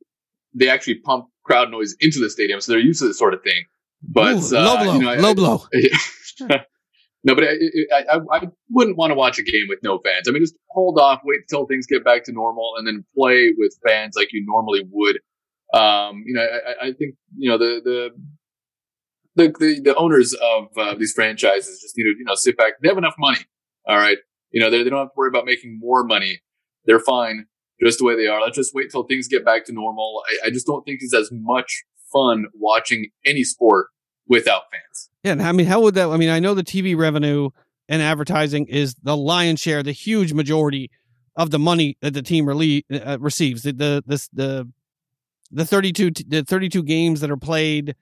they 0.55 0.69
actually 0.69 1.01
pump 1.01 1.27
crowd 1.43 1.71
noise 1.71 1.95
into 2.01 2.21
the 2.21 2.31
stadium, 2.31 2.61
so 2.61 2.73
they're 2.73 2.81
used 2.81 3.01
to 3.01 3.09
this 3.09 3.19
sort 3.19 3.35
of 3.35 3.43
thing. 3.43 3.65
But 4.03 4.37
Ooh, 4.37 4.57
uh, 4.57 4.63
low 4.63 4.85
blow, 4.85 4.95
you 4.95 5.01
know, 5.01 5.15
low 5.17 5.31
I, 5.31 5.35
blow. 5.35 5.65
no, 7.23 7.35
but 7.35 7.45
I, 7.45 7.57
I, 7.93 8.19
I, 8.33 8.49
wouldn't 8.71 8.97
want 8.97 9.11
to 9.11 9.15
watch 9.15 9.39
a 9.39 9.43
game 9.43 9.67
with 9.69 9.81
no 9.83 9.99
fans. 9.99 10.27
I 10.27 10.31
mean, 10.31 10.43
just 10.43 10.55
hold 10.71 10.99
off, 10.99 11.21
wait 11.25 11.41
until 11.43 11.67
things 11.67 11.87
get 11.87 12.03
back 12.03 12.25
to 12.25 12.33
normal, 12.33 12.73
and 12.79 12.87
then 12.87 13.05
play 13.15 13.53
with 13.59 13.77
fans 13.87 14.15
like 14.17 14.29
you 14.33 14.45
normally 14.47 14.85
would. 14.91 15.19
Um, 15.75 16.23
you 16.27 16.35
know, 16.35 16.43
I, 16.43 16.87
I, 16.87 16.93
think 16.93 17.17
you 17.37 17.51
know 17.51 17.59
the 17.59 17.81
the 19.37 19.49
the 19.49 19.81
the, 19.85 19.95
owners 19.97 20.35
of 20.35 20.69
uh, 20.77 20.95
these 20.95 21.13
franchises 21.13 21.81
just 21.81 21.97
need 21.97 22.05
to 22.05 22.19
you 22.19 22.25
know 22.25 22.35
sit 22.35 22.57
back. 22.57 22.75
They 22.83 22.89
have 22.89 22.99
enough 22.99 23.17
money. 23.19 23.41
All 23.87 23.97
right, 23.97 24.19
you 24.51 24.61
know 24.61 24.71
they, 24.71 24.83
they 24.83 24.89
don't 24.91 25.01
have 25.01 25.09
to 25.09 25.15
worry 25.17 25.29
about 25.29 25.45
making 25.45 25.79
more 25.79 26.05
money. 26.05 26.41
They're 26.87 27.01
fine 27.01 27.47
just 27.83 27.99
the 27.99 28.05
way 28.05 28.17
they 28.17 28.27
are. 28.27 28.41
Let's 28.41 28.57
just 28.57 28.75
wait 28.75 28.91
till 28.91 29.05
things 29.05 29.29
get 29.29 29.45
back 29.45 29.67
to 29.67 29.73
normal. 29.73 30.23
I, 30.27 30.49
I 30.49 30.51
just 30.51 30.67
don't 30.67 30.85
think 30.85 31.01
it's 31.03 31.15
as 31.15 31.31
much 31.33 31.85
fun 32.13 32.47
watching 32.55 33.11
any 33.27 33.45
sport 33.45 33.89
without 34.27 34.63
fans. 34.71 35.10
Yeah, 35.23 35.33
and 35.33 35.43
I 35.43 35.53
mean, 35.53 35.67
how 35.67 35.81
would 35.83 35.95
that? 35.95 36.09
I 36.09 36.17
mean, 36.17 36.31
I 36.31 36.39
know 36.41 36.55
the 36.55 36.63
TV 36.63 36.97
revenue 36.97 37.51
and 37.89 38.01
advertising 38.01 38.67
is 38.67 38.95
the 39.03 39.17
lion's 39.17 39.61
share, 39.61 39.83
the 39.83 39.93
huge 39.93 40.33
majority 40.33 40.91
of 41.37 41.51
the 41.51 41.59
money 41.59 41.97
that 42.01 42.15
the 42.15 42.23
team 42.23 42.49
uh, 42.49 43.19
receives. 43.21 43.63
The 43.63 43.73
the 43.73 44.03
this 44.07 44.29
the 44.29 44.69
the 45.51 45.67
32 45.67 46.11
the 46.29 46.45
32 46.45 46.83
games 46.85 47.21
that 47.21 47.31
are 47.31 47.37
played 47.37 47.97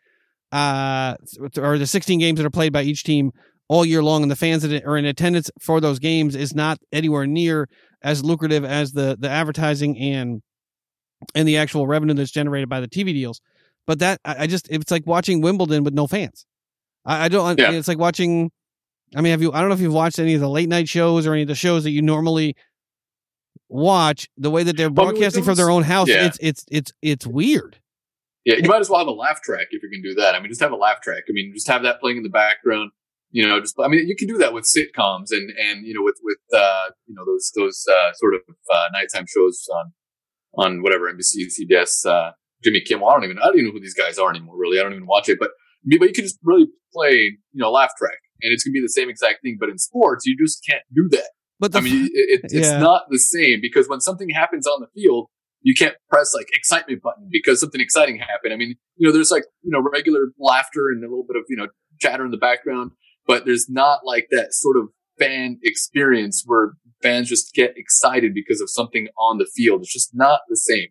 uh 0.53 1.14
or 1.59 1.77
the 1.77 1.87
16 1.87 2.19
games 2.19 2.39
that 2.39 2.47
are 2.47 2.51
played 2.51 2.73
by 2.73 2.83
each 2.83 3.05
team 3.05 3.33
all 3.69 3.85
year 3.85 4.03
long 4.03 4.23
and 4.23 4.31
the 4.31 4.37
fans 4.37 4.62
that 4.62 4.85
are 4.85 4.97
in 4.97 5.05
attendance 5.05 5.51
for 5.61 5.81
those 5.81 5.99
games 5.99 6.35
is 6.35 6.55
not 6.55 6.79
anywhere 6.91 7.27
near 7.27 7.69
as 8.03 8.25
lucrative 8.25 8.64
as 8.64 8.93
the 8.93 9.16
the 9.19 9.29
advertising 9.29 9.99
and 9.99 10.43
and 11.35 11.49
the 11.49 11.57
actual 11.57 11.87
revenue 11.87 12.14
that's 12.14 12.31
generated 12.31 12.69
by 12.69 12.81
the 12.81 12.89
TV 12.89 13.12
deals. 13.12 13.41
But 13.87 13.99
that 14.01 14.21
I 14.25 14.47
just 14.47 14.69
it's 14.71 14.91
like 14.91 15.07
watching 15.07 15.41
Wimbledon 15.41 15.85
with 15.85 15.95
no 15.95 16.07
fans. 16.07 16.47
I, 17.05 17.25
I 17.25 17.29
don't. 17.29 17.59
Yeah. 17.59 17.73
It's 17.73 17.89
like 17.89 17.99
watching. 17.99 18.51
I 19.17 19.21
mean, 19.23 19.31
have 19.31 19.43
you? 19.43 19.53
I 19.53 19.61
don't 19.61 19.69
know 19.69 19.75
if 19.75 19.81
you've 19.81 19.95
watched 19.95 20.19
any 20.19 20.35
of 20.35 20.41
the 20.41 20.49
late 20.49 20.69
night 20.69 20.89
shows 20.89 21.27
or 21.27 21.33
any 21.33 21.43
of 21.43 21.49
the 21.49 21.55
shows 21.55 21.85
that 21.85 21.91
you 21.91 22.03
normally 22.03 22.57
watch. 23.69 24.29
The 24.37 24.51
way 24.51 24.63
that 24.63 24.77
they're 24.77 24.91
broadcasting 24.91 25.45
from 25.45 25.55
their 25.55 25.71
own 25.71 25.83
house, 25.83 26.09
yeah. 26.09 26.27
it's 26.27 26.39
it's 26.41 26.65
it's 26.71 26.93
it's 27.03 27.27
weird. 27.27 27.79
Yeah, 28.45 28.57
you 28.57 28.69
might 28.69 28.81
as 28.81 28.89
well 28.89 28.99
have 28.99 29.09
a 29.09 29.13
laugh 29.13 29.43
track 29.43 29.69
if 29.71 29.83
you 29.83 29.91
can 29.91 30.03
do 30.03 30.15
that. 30.15 30.35
I 30.35 30.41
mean, 30.41 30.49
just 30.49 30.61
have 30.63 30.73
a 30.73 30.77
laugh 30.77 31.03
track. 31.03 31.25
I 31.29 31.33
mean, 31.33 31.53
just 31.55 31.69
have 31.69 31.83
that 31.83 32.01
playing 32.01 32.19
in 32.19 32.23
the 32.23 32.31
background. 32.31 32.93
You 33.31 33.47
know, 33.47 33.61
just 33.61 33.75
I 33.79 33.89
mean, 33.89 34.09
you 34.09 34.17
can 34.17 34.27
do 34.27 34.39
that 34.39 34.55
with 34.55 34.65
sitcoms 34.65 35.33
and 35.33 35.51
and 35.51 35.87
you 35.87 35.95
know 35.95 36.03
with 36.03 36.19
with 36.23 36.39
uh, 36.55 36.91
you 37.07 37.15
know 37.15 37.25
those 37.25 37.53
those 37.55 37.85
those 37.85 37.95
uh, 37.95 38.13
sort 38.15 38.35
of 38.35 38.41
uh, 38.73 38.89
nighttime 38.93 39.27
shows 39.27 39.69
on 39.75 39.93
on 40.57 40.83
whatever 40.83 41.13
NBC, 41.13 41.47
CBS, 41.61 42.07
uh, 42.07 42.33
Jimmy 42.65 42.81
Kimmel. 42.81 43.09
I 43.09 43.15
don't 43.15 43.25
even 43.25 43.39
I 43.39 43.47
don't 43.47 43.57
even 43.57 43.67
know 43.67 43.73
who 43.73 43.81
these 43.81 43.95
guys 43.95 44.19
are 44.19 44.31
anymore. 44.31 44.57
Really, 44.57 44.81
I 44.81 44.83
don't 44.83 44.95
even 44.95 45.07
watch 45.07 45.29
it. 45.29 45.39
But 45.39 45.51
but 45.85 46.09
you 46.09 46.12
can 46.12 46.24
just 46.24 46.39
really 46.43 46.66
play 46.93 47.39
you 47.53 47.61
know 47.61 47.70
laugh 47.70 47.93
track, 47.99 48.18
and 48.43 48.53
it's 48.53 48.64
gonna 48.64 48.72
be 48.72 48.81
the 48.81 48.89
same 48.89 49.09
exact 49.09 49.43
thing. 49.43 49.57
But 49.59 49.68
in 49.68 49.79
sports, 49.79 50.26
you 50.26 50.37
just 50.37 50.64
can't 50.68 50.83
do 50.95 51.09
that. 51.11 51.31
But 51.61 51.74
I 51.74 51.81
mean, 51.81 52.09
it, 52.12 52.41
it's 52.45 52.55
yeah. 52.55 52.79
not 52.79 53.05
the 53.11 53.18
same 53.18 53.61
because 53.61 53.89
when 53.89 54.01
something 54.01 54.31
happens 54.31 54.66
on 54.66 54.81
the 54.81 54.87
field, 55.01 55.29
you 55.62 55.74
can't 55.74 55.97
press 56.09 56.33
like 56.35 56.47
excitement 56.55 57.03
button 57.03 57.29
because 57.31 57.61
something 57.61 57.81
exciting 57.81 58.18
happened. 58.18 58.53
I 58.53 58.57
mean, 58.57 58.76
you 58.97 59.07
know, 59.07 59.12
there's 59.12 59.31
like, 59.31 59.45
you 59.62 59.70
know, 59.70 59.81
regular 59.81 60.26
laughter 60.39 60.89
and 60.89 61.03
a 61.03 61.09
little 61.09 61.24
bit 61.26 61.37
of, 61.37 61.45
you 61.49 61.57
know, 61.57 61.68
chatter 62.01 62.24
in 62.24 62.31
the 62.31 62.37
background, 62.37 62.93
but 63.26 63.45
there's 63.45 63.68
not 63.68 64.01
like 64.05 64.29
that 64.31 64.55
sort 64.55 64.76
of 64.76 64.89
fan 65.18 65.59
experience 65.64 66.45
where 66.47 66.74
fans 67.03 67.29
just 67.29 67.53
get 67.55 67.76
excited 67.76 68.35
because 68.35 68.61
of 68.61 68.70
something 68.70 69.09
on 69.18 69.39
the 69.39 69.49
field. 69.55 69.81
It's 69.81 69.93
just 69.93 70.14
not 70.14 70.41
the 70.49 70.57
same. 70.57 70.89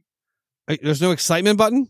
There's 0.81 1.01
no 1.01 1.11
excitement 1.11 1.57
button? 1.57 1.88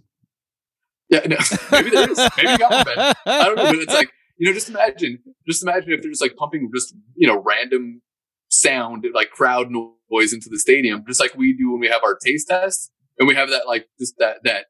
Yeah, 1.09 1.21
no, 1.25 1.37
maybe 1.71 1.89
there 1.89 2.09
is. 2.09 2.17
Maybe. 2.37 2.49
I 2.49 3.43
don't 3.43 3.55
know, 3.55 3.65
but 3.65 3.75
it's 3.75 3.93
like, 3.93 4.11
you 4.37 4.47
know, 4.47 4.53
just 4.53 4.69
imagine, 4.69 5.19
just 5.47 5.63
imagine 5.63 5.91
if 5.91 6.01
they're 6.01 6.11
just 6.11 6.21
like 6.21 6.35
pumping 6.35 6.69
just, 6.73 6.93
you 7.15 7.27
know, 7.27 7.41
random 7.45 8.01
sound, 8.49 9.05
like 9.13 9.31
crowd 9.31 9.67
noise 9.71 10.33
into 10.33 10.49
the 10.49 10.59
stadium, 10.59 11.03
just 11.07 11.19
like 11.19 11.35
we 11.35 11.53
do 11.53 11.71
when 11.71 11.79
we 11.79 11.87
have 11.87 12.01
our 12.03 12.15
taste 12.15 12.47
test 12.49 12.91
and 13.17 13.27
we 13.27 13.35
have 13.35 13.49
that, 13.49 13.67
like, 13.67 13.87
just 13.99 14.15
that, 14.19 14.37
that, 14.43 14.65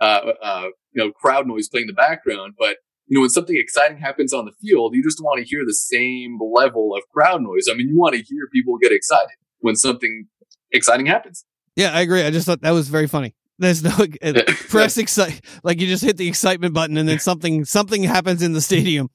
uh, 0.00 0.32
uh, 0.42 0.64
you 0.92 1.04
know, 1.04 1.10
crowd 1.12 1.46
noise 1.46 1.68
playing 1.68 1.84
in 1.88 1.94
the 1.94 1.94
background. 1.94 2.54
But, 2.58 2.76
you 3.06 3.16
know, 3.16 3.22
when 3.22 3.30
something 3.30 3.56
exciting 3.56 3.98
happens 3.98 4.32
on 4.32 4.44
the 4.44 4.52
field, 4.60 4.94
you 4.94 5.02
just 5.02 5.20
want 5.22 5.42
to 5.42 5.48
hear 5.48 5.64
the 5.64 5.74
same 5.74 6.38
level 6.54 6.94
of 6.94 7.02
crowd 7.12 7.42
noise. 7.42 7.66
I 7.70 7.74
mean, 7.74 7.88
you 7.88 7.98
want 7.98 8.14
to 8.14 8.22
hear 8.22 8.46
people 8.52 8.76
get 8.78 8.92
excited 8.92 9.36
when 9.60 9.74
something 9.74 10.26
exciting 10.70 11.06
happens. 11.06 11.44
Yeah, 11.74 11.92
I 11.92 12.02
agree. 12.02 12.22
I 12.22 12.30
just 12.30 12.46
thought 12.46 12.60
that 12.62 12.72
was 12.72 12.88
very 12.88 13.06
funny. 13.06 13.34
There's 13.58 13.82
no 13.82 13.90
press 14.68 14.98
excite 14.98 15.40
like 15.64 15.80
you 15.80 15.86
just 15.86 16.04
hit 16.04 16.16
the 16.16 16.28
excitement 16.28 16.74
button 16.74 16.96
and 16.96 17.08
then 17.08 17.18
something 17.18 17.64
something 17.64 18.02
happens 18.04 18.42
in 18.42 18.52
the 18.52 18.60
stadium. 18.60 19.10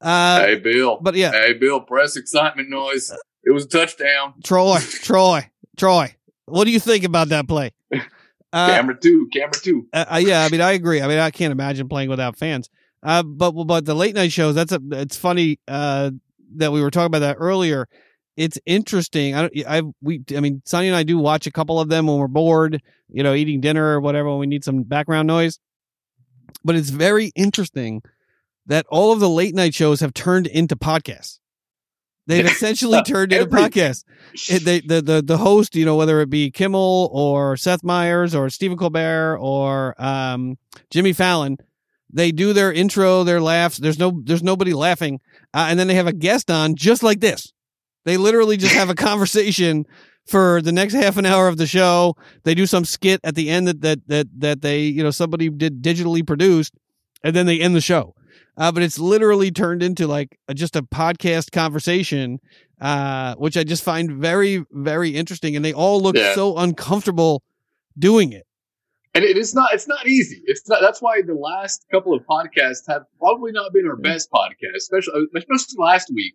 Uh, 0.00 0.40
hey 0.40 0.56
Bill, 0.56 0.98
but 1.00 1.14
yeah, 1.14 1.30
hey 1.32 1.54
Bill, 1.54 1.80
press 1.80 2.16
excitement 2.16 2.68
noise. 2.68 3.10
It 3.44 3.50
was 3.52 3.64
a 3.64 3.68
touchdown. 3.68 4.34
Troy, 4.44 4.78
Troy, 5.02 5.50
Troy. 5.76 6.14
What 6.46 6.64
do 6.64 6.70
you 6.70 6.80
think 6.80 7.04
about 7.04 7.28
that 7.28 7.48
play? 7.48 7.72
Uh, 7.92 8.00
camera 8.52 8.98
two, 9.00 9.28
camera 9.32 9.52
two. 9.54 9.86
Uh, 9.92 10.04
uh, 10.12 10.16
yeah, 10.16 10.44
I 10.44 10.48
mean, 10.48 10.60
I 10.60 10.72
agree. 10.72 11.00
I 11.00 11.08
mean, 11.08 11.18
I 11.18 11.30
can't 11.30 11.52
imagine 11.52 11.88
playing 11.88 12.10
without 12.10 12.36
fans. 12.36 12.68
Uh, 13.02 13.22
but 13.22 13.52
but 13.52 13.84
the 13.84 13.94
late 13.94 14.14
night 14.14 14.32
shows. 14.32 14.54
That's 14.54 14.72
a. 14.72 14.80
It's 14.92 15.16
funny 15.16 15.58
uh, 15.66 16.10
that 16.56 16.72
we 16.72 16.82
were 16.82 16.90
talking 16.90 17.06
about 17.06 17.20
that 17.20 17.36
earlier. 17.38 17.88
It's 18.36 18.58
interesting. 18.64 19.34
I 19.34 19.50
I 19.68 19.82
we. 20.00 20.22
I 20.34 20.40
mean, 20.40 20.62
Sonny 20.64 20.88
and 20.88 20.96
I 20.96 21.02
do 21.02 21.18
watch 21.18 21.46
a 21.46 21.52
couple 21.52 21.80
of 21.80 21.88
them 21.88 22.06
when 22.06 22.16
we're 22.16 22.28
bored. 22.28 22.82
You 23.08 23.22
know, 23.22 23.34
eating 23.34 23.60
dinner 23.60 23.84
or 23.84 24.00
whatever 24.00 24.30
when 24.30 24.38
we 24.38 24.46
need 24.46 24.64
some 24.64 24.84
background 24.84 25.26
noise. 25.26 25.58
But 26.64 26.76
it's 26.76 26.90
very 26.90 27.32
interesting 27.34 28.02
that 28.66 28.86
all 28.88 29.12
of 29.12 29.20
the 29.20 29.28
late 29.28 29.54
night 29.54 29.74
shows 29.74 30.00
have 30.00 30.14
turned 30.14 30.46
into 30.46 30.76
podcasts. 30.76 31.38
They've 32.26 32.46
essentially 32.50 33.02
turned 33.06 33.32
into 33.32 33.46
podcasts. 33.46 34.04
They, 34.48 34.80
the, 34.80 35.02
the, 35.02 35.22
the 35.22 35.38
host, 35.38 35.74
you 35.74 35.84
know, 35.84 35.96
whether 35.96 36.20
it 36.20 36.30
be 36.30 36.50
Kimmel 36.50 37.10
or 37.12 37.56
Seth 37.56 37.82
Meyers 37.82 38.34
or 38.34 38.48
Stephen 38.50 38.78
Colbert 38.78 39.38
or 39.38 40.00
um, 40.02 40.58
Jimmy 40.90 41.12
Fallon, 41.12 41.58
they 42.12 42.30
do 42.30 42.52
their 42.52 42.72
intro, 42.72 43.24
their 43.24 43.40
laughs. 43.40 43.78
There's 43.78 43.98
no, 43.98 44.20
there's 44.24 44.42
nobody 44.42 44.74
laughing, 44.74 45.20
uh, 45.54 45.66
and 45.70 45.78
then 45.78 45.88
they 45.88 45.94
have 45.94 46.06
a 46.06 46.12
guest 46.12 46.50
on 46.50 46.74
just 46.74 47.02
like 47.02 47.20
this. 47.20 47.52
They 48.04 48.16
literally 48.16 48.56
just 48.56 48.74
have 48.74 48.90
a 48.90 48.94
conversation 49.10 49.86
for 50.26 50.62
the 50.62 50.72
next 50.72 50.94
half 50.94 51.16
an 51.16 51.26
hour 51.26 51.48
of 51.48 51.56
the 51.56 51.66
show. 51.66 52.14
They 52.44 52.54
do 52.54 52.66
some 52.66 52.84
skit 52.84 53.20
at 53.24 53.34
the 53.34 53.50
end 53.50 53.68
that 53.68 53.80
that 53.82 54.08
that 54.08 54.28
that 54.38 54.62
they, 54.62 54.82
you 54.82 55.02
know, 55.02 55.10
somebody 55.10 55.48
did 55.48 55.82
digitally 55.82 56.26
produced, 56.26 56.74
and 57.22 57.34
then 57.34 57.46
they 57.46 57.60
end 57.60 57.74
the 57.74 57.80
show 57.80 58.14
uh, 58.56 58.70
but 58.70 58.82
it's 58.82 58.98
literally 58.98 59.50
turned 59.50 59.82
into 59.82 60.06
like 60.06 60.38
a, 60.48 60.54
just 60.54 60.76
a 60.76 60.82
podcast 60.82 61.52
conversation, 61.52 62.38
uh, 62.80 63.34
which 63.36 63.56
I 63.56 63.64
just 63.64 63.82
find 63.82 64.12
very, 64.12 64.64
very 64.70 65.10
interesting. 65.10 65.56
And 65.56 65.64
they 65.64 65.72
all 65.72 66.00
look 66.00 66.16
yeah. 66.16 66.34
so 66.34 66.58
uncomfortable 66.58 67.42
doing 67.98 68.32
it. 68.32 68.46
And 69.14 69.24
it 69.24 69.36
is 69.36 69.54
not, 69.54 69.74
it's 69.74 69.86
not 69.86 70.06
easy. 70.06 70.42
It's 70.46 70.66
not, 70.68 70.80
that's 70.80 71.02
why 71.02 71.20
the 71.20 71.34
last 71.34 71.84
couple 71.90 72.14
of 72.14 72.22
podcasts 72.24 72.86
have 72.88 73.02
probably 73.18 73.52
not 73.52 73.72
been 73.72 73.86
our 73.86 73.96
best 73.96 74.30
podcast, 74.30 74.76
especially, 74.76 75.26
especially 75.36 75.76
last 75.78 76.10
week. 76.14 76.34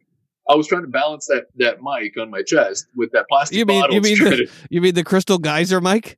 I 0.50 0.56
was 0.56 0.68
trying 0.68 0.84
to 0.84 0.88
balance 0.88 1.28
that, 1.28 1.48
that 1.58 1.78
mic 1.82 2.20
on 2.20 2.30
my 2.30 2.42
chest 2.42 2.88
with 2.96 3.12
that 3.12 3.26
plastic 3.30 3.58
you 3.58 3.66
mean, 3.66 3.82
bottle. 3.82 3.96
You 3.96 4.02
mean, 4.02 4.18
the, 4.18 4.52
you 4.70 4.82
mean 4.82 4.96
the 4.96 5.04
crystal 5.04 5.38
geyser 5.38 5.82
mic? 5.82 6.18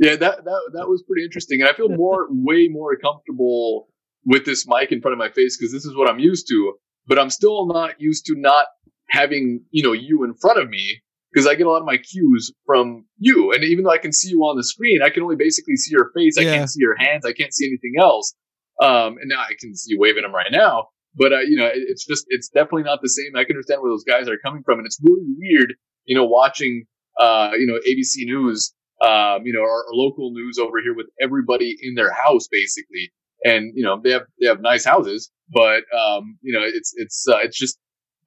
Yeah, 0.00 0.16
that, 0.16 0.44
that, 0.44 0.60
that 0.72 0.88
was 0.88 1.02
pretty 1.06 1.24
interesting. 1.24 1.60
And 1.60 1.68
I 1.68 1.74
feel 1.74 1.88
more, 1.88 2.26
way 2.30 2.68
more 2.68 2.96
comfortable 2.96 3.88
with 4.24 4.44
this 4.46 4.66
mic 4.66 4.92
in 4.92 5.00
front 5.00 5.12
of 5.12 5.18
my 5.18 5.30
face 5.30 5.56
because 5.58 5.72
this 5.72 5.84
is 5.84 5.94
what 5.94 6.08
I'm 6.08 6.18
used 6.18 6.48
to. 6.48 6.74
But 7.06 7.18
I'm 7.18 7.30
still 7.30 7.66
not 7.66 8.00
used 8.00 8.24
to 8.26 8.34
not 8.36 8.66
having, 9.10 9.62
you 9.70 9.82
know, 9.82 9.92
you 9.92 10.24
in 10.24 10.34
front 10.34 10.58
of 10.58 10.70
me 10.70 11.02
because 11.32 11.46
I 11.46 11.54
get 11.54 11.66
a 11.66 11.70
lot 11.70 11.80
of 11.80 11.86
my 11.86 11.98
cues 11.98 12.52
from 12.64 13.04
you. 13.18 13.52
And 13.52 13.62
even 13.64 13.84
though 13.84 13.90
I 13.90 13.98
can 13.98 14.12
see 14.12 14.30
you 14.30 14.40
on 14.40 14.56
the 14.56 14.64
screen, 14.64 15.02
I 15.02 15.10
can 15.10 15.22
only 15.22 15.36
basically 15.36 15.76
see 15.76 15.90
your 15.90 16.10
face. 16.16 16.38
I 16.38 16.44
can't 16.44 16.70
see 16.70 16.80
your 16.80 16.96
hands. 16.96 17.26
I 17.26 17.32
can't 17.32 17.52
see 17.52 17.66
anything 17.66 17.94
else. 18.00 18.34
Um, 18.80 19.18
and 19.18 19.28
now 19.28 19.40
I 19.40 19.52
can 19.58 19.76
see 19.76 19.92
you 19.92 19.98
waving 20.00 20.22
them 20.22 20.34
right 20.34 20.50
now. 20.50 20.88
But, 21.16 21.32
uh, 21.32 21.40
you 21.40 21.56
know, 21.56 21.66
it, 21.66 21.82
it's 21.88 22.06
just, 22.06 22.26
it's 22.28 22.48
definitely 22.48 22.82
not 22.82 23.00
the 23.02 23.08
same. 23.08 23.36
I 23.36 23.44
can 23.44 23.56
understand 23.56 23.82
where 23.82 23.90
those 23.90 24.04
guys 24.04 24.28
are 24.28 24.38
coming 24.38 24.62
from. 24.64 24.78
And 24.78 24.86
it's 24.86 25.00
really 25.02 25.26
weird, 25.38 25.74
you 26.04 26.16
know, 26.16 26.24
watching, 26.24 26.86
uh, 27.20 27.50
you 27.58 27.66
know, 27.66 27.78
ABC 27.88 28.26
News, 28.26 28.74
um, 29.00 29.46
you 29.46 29.52
know, 29.52 29.60
our, 29.60 29.84
our 29.86 29.94
local 29.94 30.32
news 30.32 30.58
over 30.58 30.80
here 30.82 30.94
with 30.94 31.06
everybody 31.20 31.76
in 31.82 31.94
their 31.94 32.12
house, 32.12 32.48
basically 32.48 33.12
and 33.44 33.72
you 33.76 33.84
know 33.84 34.00
they 34.02 34.10
have 34.10 34.22
they 34.40 34.46
have 34.46 34.60
nice 34.60 34.84
houses, 34.84 35.30
but 35.52 35.84
um, 35.96 36.38
you 36.40 36.52
know 36.52 36.64
it's 36.64 36.94
it's 36.96 37.26
uh, 37.28 37.38
it's 37.38 37.58
just 37.58 37.78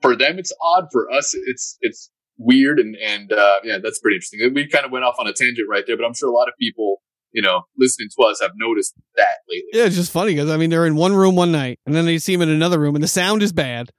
for 0.01 0.15
them 0.15 0.37
it's 0.37 0.53
odd. 0.61 0.87
For 0.91 1.11
us, 1.11 1.33
it's 1.33 1.77
it's 1.81 2.11
weird, 2.37 2.79
and 2.79 2.95
and 2.95 3.33
uh, 3.33 3.55
yeah, 3.63 3.79
that's 3.81 3.99
pretty 3.99 4.17
interesting. 4.17 4.53
We 4.53 4.67
kind 4.67 4.85
of 4.85 4.91
went 4.91 5.03
off 5.03 5.15
on 5.19 5.27
a 5.27 5.33
tangent 5.33 5.67
right 5.69 5.83
there, 5.85 5.97
but 5.97 6.05
I'm 6.05 6.13
sure 6.13 6.29
a 6.29 6.33
lot 6.33 6.47
of 6.47 6.53
people 6.59 7.01
you 7.37 7.43
know 7.43 7.61
listening 7.77 8.09
to 8.17 8.25
us 8.25 8.41
I've 8.41 8.51
noticed 8.55 8.95
that 9.15 9.37
lately. 9.47 9.69
Yeah, 9.71 9.85
it's 9.85 9.95
just 9.95 10.11
funny 10.11 10.33
because 10.33 10.49
I 10.49 10.57
mean 10.57 10.71
they're 10.71 10.87
in 10.87 10.95
one 10.95 11.15
room 11.15 11.35
one 11.35 11.51
night, 11.51 11.79
and 11.85 11.95
then 11.95 12.05
they 12.05 12.17
see 12.17 12.35
them 12.35 12.41
in 12.41 12.49
another 12.49 12.79
room, 12.79 12.95
and 12.95 13.03
the 13.03 13.07
sound 13.07 13.43
is 13.43 13.53
bad. 13.53 13.91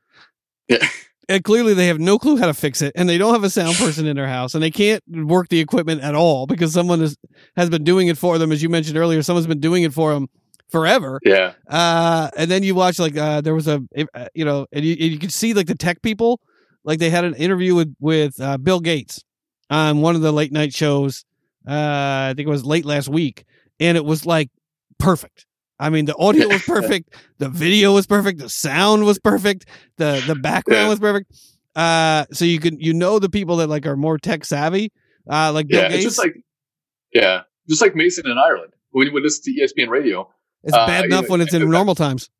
Yeah. 0.68 0.86
And 1.30 1.45
clearly 1.45 1.74
they 1.74 1.89
have 1.89 2.01
no 2.01 2.18
clue 2.18 2.39
how 2.39 2.47
to 2.47 2.55
fix 2.55 2.80
it, 2.80 2.95
and 2.97 3.07
they 3.07 3.18
don't 3.18 3.34
have 3.34 3.45
a 3.45 3.51
sound 3.51 3.76
person 3.76 4.07
in 4.07 4.16
their 4.16 4.26
house, 4.26 4.55
and 4.55 4.62
they 4.62 4.70
can't 4.70 5.03
work 5.07 5.51
the 5.51 5.61
equipment 5.61 6.01
at 6.01 6.14
all 6.14 6.47
because 6.47 6.72
someone 6.72 7.01
has, 7.01 7.18
has 7.55 7.68
been 7.68 7.84
doing 7.84 8.09
it 8.09 8.16
for 8.16 8.39
them, 8.39 8.51
as 8.51 8.62
you 8.62 8.70
mentioned 8.70 8.97
earlier. 8.97 9.22
Someone's 9.22 9.47
been 9.47 9.61
doing 9.61 9.82
it 9.82 9.93
for 9.93 10.14
them 10.14 10.28
forever. 10.70 11.20
Yeah. 11.22 11.53
Uh, 11.68 12.30
and 12.34 12.51
then 12.51 12.62
you 12.62 12.74
watch 12.74 12.99
like 12.99 13.14
uh, 13.14 13.43
there 13.43 13.55
was 13.55 13.68
a 13.68 13.82
uh, 14.14 14.28
you 14.34 14.47
know, 14.47 14.66
and 14.72 14.82
you, 14.86 14.93
and 14.93 15.03
you 15.03 15.18
could 15.18 15.30
see 15.30 15.53
like 15.53 15.66
the 15.66 15.74
tech 15.74 16.01
people, 16.01 16.41
like 16.82 16.99
they 16.99 17.11
had 17.11 17.26
an 17.26 17.34
interview 17.34 17.74
with 17.74 17.95
with 18.01 18.41
uh, 18.41 18.57
Bill 18.57 18.80
Gates 18.80 19.22
on 19.68 20.01
one 20.01 20.14
of 20.14 20.22
the 20.22 20.32
late 20.32 20.51
night 20.51 20.72
shows. 20.72 21.26
Uh, 21.69 22.31
I 22.31 22.35
think 22.35 22.47
it 22.47 22.51
was 22.51 22.64
late 22.64 22.85
last 22.85 23.09
week, 23.09 23.45
and 23.79 23.97
it 23.97 24.05
was 24.05 24.25
like 24.25 24.51
perfect. 24.99 25.47
I 25.79 25.91
mean, 25.91 26.07
the 26.07 26.16
audio 26.16 26.49
was 26.49 26.62
perfect, 26.66 27.14
the 27.39 27.49
video 27.49 27.95
was 27.95 28.07
perfect, 28.07 28.39
the 28.39 28.49
sound 28.49 29.05
was 29.05 29.19
perfect, 29.19 29.66
the 29.97 30.23
the 30.27 30.35
background 30.35 30.89
was 30.89 30.99
perfect. 30.99 31.33
Uh, 31.77 32.25
so 32.33 32.45
you 32.45 32.59
can 32.59 32.81
you 32.81 32.95
know 32.95 33.19
the 33.19 33.29
people 33.29 33.57
that 33.57 33.69
like 33.69 33.87
are 33.87 33.97
more 33.97 34.19
tech 34.19 34.45
savvy, 34.45 34.93
uh, 35.31 35.53
like 35.53 35.69
Bill 35.69 35.83
yeah, 35.83 35.89
Gates. 35.89 36.05
It's 36.07 36.16
just 36.16 36.19
like 36.19 36.37
yeah, 37.12 37.43
just 37.69 37.83
like 37.83 37.95
Mason 37.95 38.27
and 38.27 38.39
Ireland 38.39 38.73
when 38.91 39.07
you 39.07 39.21
listen 39.21 39.53
to 39.53 39.61
ESPN 39.61 39.89
radio 39.89 40.29
it's 40.64 40.75
uh, 40.75 40.87
bad 40.87 41.05
enough 41.07 41.23
you 41.23 41.29
know, 41.29 41.33
when 41.33 41.41
it's 41.41 41.55
in 41.55 41.69
normal 41.71 41.95
times. 41.95 42.31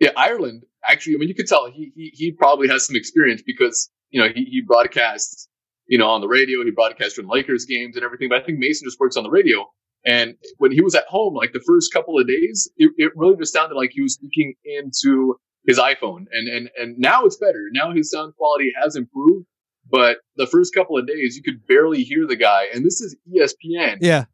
Yeah, 0.00 0.10
Ireland 0.16 0.64
actually. 0.88 1.16
I 1.16 1.18
mean, 1.18 1.28
you 1.28 1.34
could 1.34 1.46
tell 1.46 1.70
he 1.70 1.92
he, 1.94 2.10
he 2.14 2.32
probably 2.32 2.68
has 2.68 2.86
some 2.86 2.96
experience 2.96 3.42
because 3.44 3.90
you 4.10 4.20
know 4.20 4.28
he, 4.28 4.44
he 4.44 4.62
broadcasts 4.66 5.48
you 5.88 5.98
know 5.98 6.08
on 6.08 6.20
the 6.20 6.28
radio. 6.28 6.64
He 6.64 6.70
broadcasts 6.70 7.14
during 7.14 7.30
Lakers 7.30 7.64
games 7.64 7.96
and 7.96 8.04
everything. 8.04 8.28
But 8.28 8.42
I 8.42 8.44
think 8.44 8.58
Mason 8.58 8.86
just 8.86 9.00
works 9.00 9.16
on 9.16 9.24
the 9.24 9.30
radio. 9.30 9.66
And 10.06 10.36
when 10.58 10.70
he 10.70 10.80
was 10.80 10.94
at 10.94 11.06
home, 11.08 11.34
like 11.34 11.52
the 11.52 11.62
first 11.66 11.92
couple 11.92 12.18
of 12.18 12.28
days, 12.28 12.70
it, 12.76 12.92
it 12.96 13.12
really 13.16 13.36
just 13.36 13.52
sounded 13.52 13.74
like 13.74 13.90
he 13.92 14.02
was 14.02 14.14
speaking 14.14 14.54
into 14.64 15.36
his 15.66 15.78
iPhone. 15.78 16.26
And 16.30 16.48
and 16.48 16.70
and 16.76 16.98
now 16.98 17.24
it's 17.24 17.36
better. 17.36 17.68
Now 17.72 17.92
his 17.92 18.10
sound 18.10 18.34
quality 18.36 18.72
has 18.80 18.96
improved. 18.96 19.46
But 19.90 20.18
the 20.36 20.46
first 20.46 20.74
couple 20.74 20.98
of 20.98 21.06
days, 21.06 21.36
you 21.36 21.42
could 21.42 21.66
barely 21.66 22.02
hear 22.02 22.26
the 22.26 22.36
guy. 22.36 22.66
And 22.74 22.84
this 22.84 23.00
is 23.00 23.16
ESPN. 23.34 23.98
Yeah. 24.02 24.26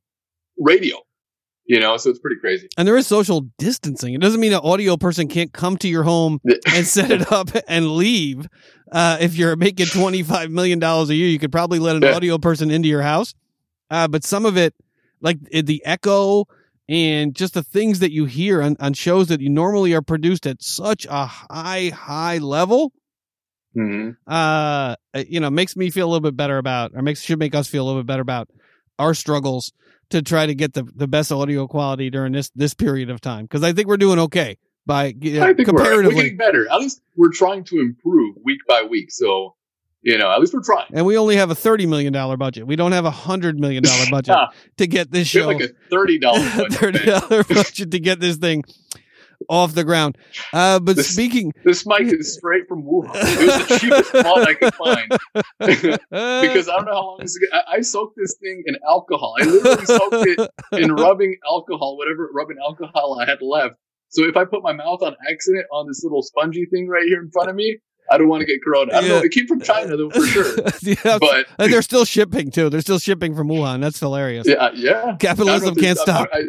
Radio 0.59 0.99
you 1.67 1.81
know 1.81 1.97
so 1.97 2.11
it's 2.11 2.19
pretty 2.19 2.41
crazy. 2.41 2.69
And 2.77 2.87
there 2.87 2.97
is 2.97 3.07
social 3.07 3.43
distancing. 3.59 4.15
It 4.15 4.21
doesn't 4.21 4.41
mean 4.41 4.53
an 4.53 4.61
audio 4.63 4.97
person 4.97 5.29
can't 5.29 5.53
come 5.53 5.77
to 5.79 5.89
your 5.89 6.03
home 6.03 6.41
and 6.75 6.87
set 6.87 7.11
it 7.11 7.31
up 7.33 7.51
and 7.69 7.93
leave. 7.93 8.49
Uh, 8.91 9.19
if 9.21 9.37
you're 9.37 9.57
making 9.57 9.87
25 9.87 10.51
million 10.51 10.79
dollars 10.79 11.11
a 11.11 11.15
year 11.15 11.29
you 11.29 11.39
could 11.39 11.53
probably 11.53 11.79
let 11.79 11.97
an 11.97 12.03
yeah. 12.03 12.15
audio 12.15 12.39
person 12.39 12.71
into 12.71 12.89
your 12.89 13.03
house. 13.03 13.35
Uh, 13.91 14.09
but 14.09 14.25
some 14.25 14.47
of 14.47 14.57
it 14.57 14.75
like 15.21 15.39
the 15.51 15.85
echo 15.85 16.47
and 16.89 17.35
just 17.35 17.55
the 17.55 17.63
things 17.63 18.01
that 18.01 18.13
you 18.13 18.27
hear 18.27 18.63
on, 18.63 18.77
on 18.79 18.93
shows 18.93 19.29
that 19.29 19.41
you 19.41 19.49
normally 19.49 19.95
are 19.95 20.03
produced 20.03 20.47
at 20.47 20.63
such 20.63 21.07
a 21.09 21.27
high 21.27 21.89
high 21.89 22.39
level 22.39 22.93
hmm 23.75 24.11
uh, 24.27 24.95
you 25.29 25.41
know, 25.41 25.51
makes 25.51 25.77
me 25.77 25.91
feel 25.91 26.07
a 26.07 26.11
little 26.11 26.21
bit 26.21 26.37
better 26.37 26.59
about, 26.59 26.93
or 26.95 27.03
makes 27.03 27.23
should 27.23 27.39
make 27.39 27.55
us 27.55 27.69
feel 27.69 27.85
a 27.85 27.87
little 27.87 28.03
bit 28.03 28.07
better 28.07 28.23
about 28.23 28.49
our 28.99 29.15
struggles 29.15 29.73
to 30.11 30.23
try 30.23 30.47
to 30.47 30.55
get 30.55 30.75
the, 30.75 30.85
the 30.95 31.07
best 31.09 31.33
audio 31.33 31.67
quality 31.67 32.11
during 32.11 32.33
this 32.33 32.51
this 32.55 32.75
period 32.75 33.11
of 33.11 33.21
time 33.21 33.45
because 33.45 33.63
I 33.63 33.73
think 33.73 33.89
we're 33.89 33.97
doing 33.97 34.19
okay 34.21 34.59
by 34.87 35.15
you 35.21 35.41
know, 35.41 35.47
think 35.47 35.59
we're, 35.59 35.75
we're 35.75 35.79
comparatively, 35.79 36.23
getting 36.23 36.37
better. 36.37 36.71
At 36.71 36.81
least 36.81 37.01
we're 37.17 37.33
trying 37.33 37.65
to 37.65 37.81
improve 37.81 38.37
week 38.45 38.61
by 38.69 38.83
week. 38.83 39.11
So, 39.11 39.57
you 40.03 40.19
know, 40.19 40.31
at 40.31 40.41
least 40.41 40.53
we're 40.55 40.63
trying. 40.63 40.87
and 40.93 41.07
we 41.07 41.17
only 41.17 41.37
have 41.37 41.51
a 41.51 41.55
thirty 41.55 41.87
million 41.87 42.13
dollar 42.13 42.37
budget. 42.37 42.67
We 42.67 42.77
don't 42.77 42.93
have 42.93 43.05
a 43.05 43.11
hundred 43.11 43.59
million 43.59 43.83
dollar 43.83 44.05
budget 44.11 44.37
to 44.77 44.87
get 44.87 45.11
this 45.11 45.33
we 45.35 45.41
have 45.41 45.47
show 45.47 45.59
like 45.59 45.71
a 45.71 45.89
thirty 45.91 46.19
dollars 46.19 46.45
thirty 46.77 47.05
dollar 47.05 47.45
budget 47.49 47.91
to 47.91 47.99
get 47.99 48.21
this 48.21 48.37
thing 48.37 48.65
off 49.49 49.75
the 49.75 49.85
ground. 49.85 50.17
Uh, 50.53 50.79
but 50.81 50.97
This- 50.97 51.09
speaking, 51.09 51.53
This 51.65 51.87
mic 51.87 52.03
is 52.03 52.35
straight 52.39 52.67
from 52.69 52.83
Wuhan. 52.85 53.11
It 53.15 53.47
was 53.47 53.69
the 53.69 53.79
cheapest 53.79 54.15
one 54.15 54.49
I 54.49 54.55
could 54.55 54.75
find 54.75 55.11
because 55.61 56.69
I 56.69 56.77
don't 56.77 56.85
know 56.87 56.93
how 56.93 57.03
long 57.07 57.19
this. 57.21 57.39
I, 57.53 57.77
I 57.77 57.81
soaked 57.81 58.17
this 58.17 58.37
thing 58.41 58.63
in 58.67 58.77
alcohol. 58.89 59.35
I 59.41 59.45
literally 59.45 59.85
soaked 59.87 60.27
it 60.29 60.51
in 60.73 60.93
rubbing 60.95 61.37
alcohol, 61.47 61.97
whatever 61.97 62.31
rubbing 62.33 62.57
alcohol 62.63 63.19
I 63.21 63.29
had 63.29 63.41
left. 63.43 63.75
So 64.09 64.25
if 64.25 64.37
I 64.37 64.45
put 64.45 64.63
my 64.63 64.73
mouth 64.73 65.03
on 65.03 65.17
accident 65.31 65.67
on 65.73 65.87
this 65.89 66.03
little 66.05 66.23
spongy 66.23 66.67
thing 66.67 66.87
right 66.89 67.05
here 67.07 67.21
in 67.21 67.31
front 67.31 67.51
of 67.51 67.57
me, 67.57 67.79
I 68.11 68.19
don't 68.19 68.29
want 68.29 68.43
to 68.43 68.47
get 68.47 68.63
corona. 68.63 68.93
I 68.95 69.01
don't 69.01 69.11
Yeah. 69.11 69.17
know. 69.17 69.23
It 69.25 69.33
came 69.33 69.47
from 69.47 69.61
China 69.61 69.97
though, 69.97 70.11
for 70.11 70.21
sure. 70.27 70.55
yeah, 70.83 71.19
But 71.19 71.47
and 71.59 71.73
they're 71.73 71.83
still 71.83 72.05
shipping 72.05 72.51
too. 72.51 72.69
They're 72.71 72.81
still 72.83 72.99
shipping 72.99 73.35
from 73.35 73.49
Wuhan. 73.49 73.81
That's 73.81 73.99
hilarious. 73.99 74.47
yeah, 74.47 74.71
yeah. 74.75 74.91
I 74.91 74.95
don't 75.01 75.07
know 75.13 75.17
Capitalism 75.19 75.75
can't 75.75 75.99
stop. 75.99 76.29
I, 76.33 76.39
I, 76.39 76.43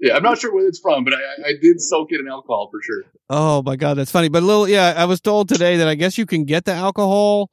yeah, 0.00 0.16
I'm 0.16 0.22
not 0.22 0.38
sure 0.38 0.54
where 0.54 0.66
it's 0.66 0.80
from, 0.80 1.04
but 1.04 1.14
I, 1.14 1.50
I- 1.50 1.54
did 1.60 1.80
soak 1.80 2.08
it 2.12 2.20
in 2.20 2.28
alcohol 2.28 2.68
for 2.70 2.80
sure. 2.82 3.02
Oh 3.28 3.62
my 3.62 3.76
god, 3.76 3.94
that's 3.94 4.10
funny. 4.10 4.28
But 4.28 4.42
a 4.42 4.46
little, 4.46 4.68
yeah, 4.68 4.94
I 4.96 5.04
was 5.04 5.20
told 5.20 5.48
today 5.48 5.76
that 5.76 5.88
I 5.88 5.94
guess 5.94 6.16
you 6.18 6.26
can 6.26 6.44
get 6.44 6.64
the 6.64 6.72
alcohol 6.72 7.50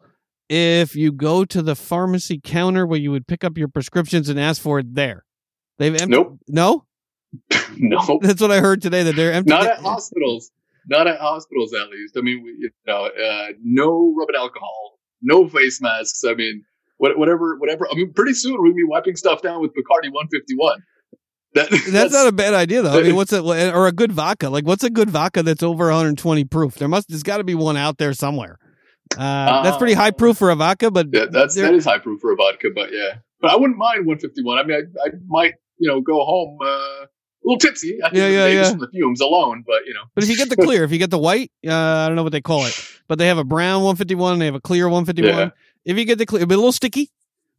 if 0.49 0.95
you 0.95 1.11
go 1.11 1.45
to 1.45 1.61
the 1.61 1.75
pharmacy 1.75 2.39
counter 2.43 2.85
where 2.85 2.99
you 2.99 3.11
would 3.11 3.27
pick 3.27 3.43
up 3.43 3.57
your 3.57 3.67
prescriptions 3.67 4.29
and 4.29 4.39
ask 4.39 4.61
for 4.61 4.79
it 4.79 4.95
there. 4.95 5.25
They've 5.77 5.93
emptied. 5.93 6.09
Nope. 6.09 6.39
No, 6.47 6.85
No, 7.77 8.19
that's 8.21 8.41
what 8.41 8.51
I 8.51 8.59
heard 8.59 8.81
today. 8.81 9.03
That 9.03 9.15
they're 9.15 9.31
empty. 9.33 9.49
not 9.51 9.65
at 9.67 9.79
hospitals. 9.79 10.51
Not 10.87 11.07
at 11.07 11.19
hospitals, 11.19 11.73
at 11.73 11.89
least. 11.89 12.15
I 12.17 12.21
mean, 12.21 12.43
you 12.59 12.69
know, 12.87 13.05
uh, 13.05 13.47
no 13.63 14.13
rubbing 14.17 14.35
alcohol, 14.35 14.97
no 15.21 15.47
face 15.47 15.79
masks. 15.81 16.23
I 16.25 16.33
mean, 16.33 16.63
what, 16.97 17.17
whatever, 17.17 17.57
whatever. 17.57 17.87
I 17.91 17.95
mean, 17.95 18.11
pretty 18.13 18.33
soon 18.33 18.55
we'll 18.59 18.73
be 18.73 18.83
wiping 18.83 19.15
stuff 19.15 19.41
down 19.43 19.61
with 19.61 19.71
Bacardi 19.71 20.11
151. 20.11 20.81
That, 21.53 21.69
That's, 21.91 22.13
not 22.13 22.27
a 22.27 22.31
bad 22.31 22.53
idea 22.53 22.81
though. 22.81 22.99
I 22.99 23.01
mean, 23.01 23.15
what's 23.15 23.33
it 23.33 23.43
or 23.43 23.87
a 23.87 23.91
good 23.91 24.11
vodka? 24.11 24.49
Like, 24.49 24.65
what's 24.65 24.83
a 24.83 24.89
good 24.89 25.09
vodka 25.09 25.43
that's 25.43 25.63
over 25.63 25.85
120 25.85 26.43
proof? 26.45 26.75
There 26.75 26.87
must, 26.87 27.09
there's 27.09 27.23
got 27.23 27.37
to 27.37 27.43
be 27.43 27.55
one 27.55 27.77
out 27.77 27.97
there 27.97 28.13
somewhere. 28.13 28.59
Uh, 29.17 29.63
that's 29.63 29.77
pretty 29.77 29.93
high 29.93 30.11
proof 30.11 30.37
for 30.37 30.51
a 30.51 30.55
vodka, 30.55 30.91
but 30.91 31.07
yeah, 31.11 31.25
that's 31.31 31.55
that 31.55 31.73
is 31.73 31.85
high 31.85 31.97
proof 31.97 32.21
for 32.21 32.31
a 32.31 32.35
vodka, 32.35 32.69
but 32.73 32.91
yeah. 32.91 33.15
But 33.41 33.51
I 33.51 33.55
wouldn't 33.55 33.79
mind 33.79 34.05
151. 34.05 34.57
I 34.57 34.63
mean, 34.63 34.93
I, 35.03 35.07
I 35.07 35.11
might, 35.27 35.53
you 35.77 35.89
know, 35.89 36.01
go 36.01 36.23
home 36.23 36.59
uh, 36.61 36.65
a 36.65 37.07
little 37.43 37.57
tipsy. 37.57 37.97
I 38.03 38.09
think 38.09 38.17
Yeah, 38.17 38.27
yeah, 38.27 38.47
yeah. 38.47 38.69
from 38.69 38.79
the 38.79 38.89
fumes 38.89 39.21
alone, 39.21 39.63
but 39.65 39.85
you 39.87 39.93
know. 39.93 40.03
But 40.13 40.23
if 40.23 40.29
you 40.29 40.37
get 40.37 40.49
the 40.49 40.57
clear, 40.57 40.83
if 40.83 40.91
you 40.91 40.97
get 40.97 41.09
the 41.09 41.17
white, 41.17 41.51
uh, 41.65 41.73
I 41.73 42.07
don't 42.07 42.15
know 42.15 42.23
what 42.23 42.33
they 42.33 42.41
call 42.41 42.65
it, 42.65 42.79
but 43.07 43.17
they 43.17 43.27
have 43.27 43.37
a 43.37 43.43
brown 43.43 43.81
151 43.81 44.33
and 44.33 44.41
they 44.41 44.45
have 44.45 44.55
a 44.55 44.61
clear 44.61 44.87
151. 44.87 45.33
Yeah. 45.33 45.49
If 45.85 45.97
you 45.97 46.05
get 46.05 46.17
the 46.17 46.25
clear, 46.25 46.41
it'll 46.41 46.49
be 46.49 46.55
a 46.55 46.57
little 46.57 46.71
sticky. 46.71 47.09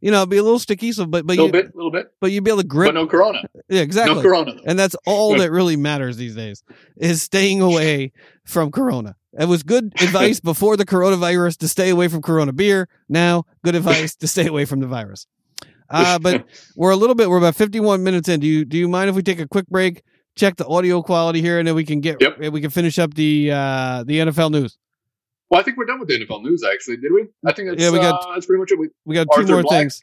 You 0.01 0.11
know, 0.11 0.18
it'll 0.18 0.26
be 0.26 0.38
a 0.38 0.42
little 0.42 0.59
sticky. 0.59 0.92
So, 0.92 1.05
but 1.07 1.18
A 1.20 1.22
but 1.24 1.32
little 1.36 1.46
you 1.46 1.53
bit, 1.53 1.66
a 1.74 1.76
little 1.76 1.90
bit, 1.90 2.12
but 2.20 2.30
you'd 2.32 2.44
be 2.44 2.51
able 2.51 2.62
to 2.62 2.66
grip. 2.66 2.88
but 2.88 2.94
no 2.94 3.07
Corona. 3.07 3.42
yeah, 3.68 3.82
exactly. 3.82 4.14
No 4.16 4.22
Corona. 4.22 4.55
Though. 4.55 4.62
and 4.66 4.78
that's 4.78 4.96
all 5.07 5.36
that 5.36 5.51
really 5.51 5.76
matters 5.76 6.16
these 6.16 6.34
days 6.34 6.62
is 6.96 7.22
staying 7.22 7.61
away 7.61 8.12
from 8.44 8.70
Corona. 8.70 9.16
It 9.38 9.46
was 9.46 9.62
good 9.62 9.92
advice 10.03 10.40
before 10.40 10.76
the 10.76 10.86
coronavirus 10.86 11.59
to 11.59 11.68
stay 11.68 11.90
away 11.90 12.09
from 12.09 12.22
Corona 12.22 12.53
beer. 12.53 12.88
Now, 13.09 13.44
good 13.64 13.74
advice 13.74 14.16
to 14.16 14.26
stay 14.26 14.46
away 14.46 14.64
from 14.64 14.80
the 14.80 14.86
virus. 14.86 15.26
Uh, 15.88 16.18
but 16.18 16.46
we're 16.76 16.90
a 16.92 16.96
little 16.96 17.14
bit. 17.14 17.28
We're 17.28 17.38
about 17.38 17.57
51 17.57 18.03
minutes 18.03 18.28
in. 18.28 18.40
Do 18.40 18.46
you 18.46 18.64
do 18.64 18.78
you 18.78 18.88
mind 18.88 19.11
if 19.11 19.16
we 19.16 19.22
take 19.22 19.40
a 19.40 19.46
quick 19.48 19.66
break? 19.68 20.03
Check 20.36 20.57
the 20.57 20.66
audio 20.66 21.03
quality 21.03 21.42
here, 21.42 21.59
and 21.59 21.66
then 21.68 21.74
we 21.74 21.84
can 21.84 22.01
get 22.01 22.16
Yep. 22.20 22.53
we 22.53 22.61
can 22.61 22.70
finish 22.70 22.98
up 22.98 23.12
the 23.14 23.51
uh, 23.53 24.05
the 24.05 24.20
NFL 24.20 24.51
news. 24.53 24.78
Well, 25.51 25.61
I 25.61 25.64
think 25.64 25.76
we're 25.76 25.84
done 25.84 25.98
with 25.98 26.09
the 26.09 26.24
NFL 26.24 26.42
news. 26.44 26.62
Actually, 26.64 26.98
did 26.98 27.12
we? 27.12 27.26
I 27.44 27.53
think 27.53 27.70
that's, 27.70 27.82
Yeah, 27.82 27.90
we 27.90 27.98
got- 27.98 28.24
uh, 28.24 28.34
that's 28.34 28.46
pretty 28.46 28.61
much 28.61 28.70
it. 28.70 28.78
We 28.78 28.88
We 29.05 29.16
got 29.16 29.26
two 29.34 29.46
more 29.46 29.64
things: 29.64 30.01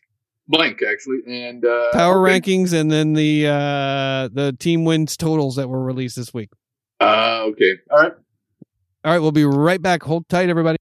blank 0.48 0.82
actually, 0.84 1.20
and 1.26 1.66
uh, 1.66 1.92
power 1.94 2.28
okay. 2.28 2.40
rankings, 2.40 2.74
and 2.74 2.92
then 2.92 3.14
the 3.14 3.48
uh, 3.48 4.30
the 4.34 4.56
team 4.60 4.84
wins 4.84 5.16
totals 5.16 5.56
that 5.56 5.70
were 5.70 5.84
released 5.84 6.18
this 6.18 6.34
week. 6.34 6.50
Uh, 7.00 7.44
okay, 7.50 7.76
all 7.90 8.00
right. 8.00 8.14
All 9.06 9.14
right, 9.14 9.20
we'll 9.20 9.32
be 9.32 9.46
right 9.46 9.82
back. 9.82 10.04
Hold 10.04 10.28
tight, 10.28 10.50
everybody. 10.50 10.78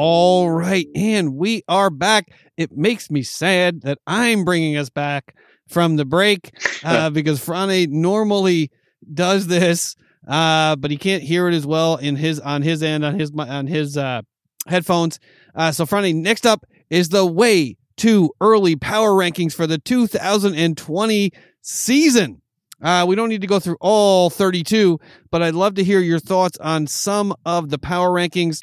All 0.00 0.48
right, 0.48 0.86
and 0.94 1.34
we 1.34 1.64
are 1.66 1.90
back. 1.90 2.30
It 2.56 2.70
makes 2.70 3.10
me 3.10 3.24
sad 3.24 3.80
that 3.80 3.98
I'm 4.06 4.44
bringing 4.44 4.76
us 4.76 4.90
back 4.90 5.34
from 5.68 5.96
the 5.96 6.04
break 6.04 6.52
uh, 6.84 7.10
because 7.10 7.44
Frane 7.44 7.90
normally 7.90 8.70
does 9.12 9.48
this, 9.48 9.96
uh, 10.28 10.76
but 10.76 10.92
he 10.92 10.96
can't 10.96 11.24
hear 11.24 11.48
it 11.48 11.54
as 11.54 11.66
well 11.66 11.96
in 11.96 12.14
his 12.14 12.38
on 12.38 12.62
his 12.62 12.80
end 12.80 13.04
on 13.04 13.18
his 13.18 13.32
on 13.36 13.66
his 13.66 13.96
uh, 13.96 14.22
headphones. 14.68 15.18
Uh, 15.56 15.72
so 15.72 15.84
Frane, 15.84 16.22
next 16.22 16.46
up 16.46 16.64
is 16.90 17.08
the 17.08 17.26
way 17.26 17.76
too 17.96 18.30
early 18.40 18.76
power 18.76 19.10
rankings 19.10 19.52
for 19.52 19.66
the 19.66 19.78
2020 19.78 21.32
season. 21.62 22.40
Uh, 22.80 23.04
we 23.04 23.16
don't 23.16 23.30
need 23.30 23.40
to 23.40 23.48
go 23.48 23.58
through 23.58 23.78
all 23.80 24.30
32, 24.30 25.00
but 25.32 25.42
I'd 25.42 25.56
love 25.56 25.74
to 25.74 25.82
hear 25.82 25.98
your 25.98 26.20
thoughts 26.20 26.56
on 26.58 26.86
some 26.86 27.34
of 27.44 27.70
the 27.70 27.78
power 27.78 28.10
rankings 28.10 28.60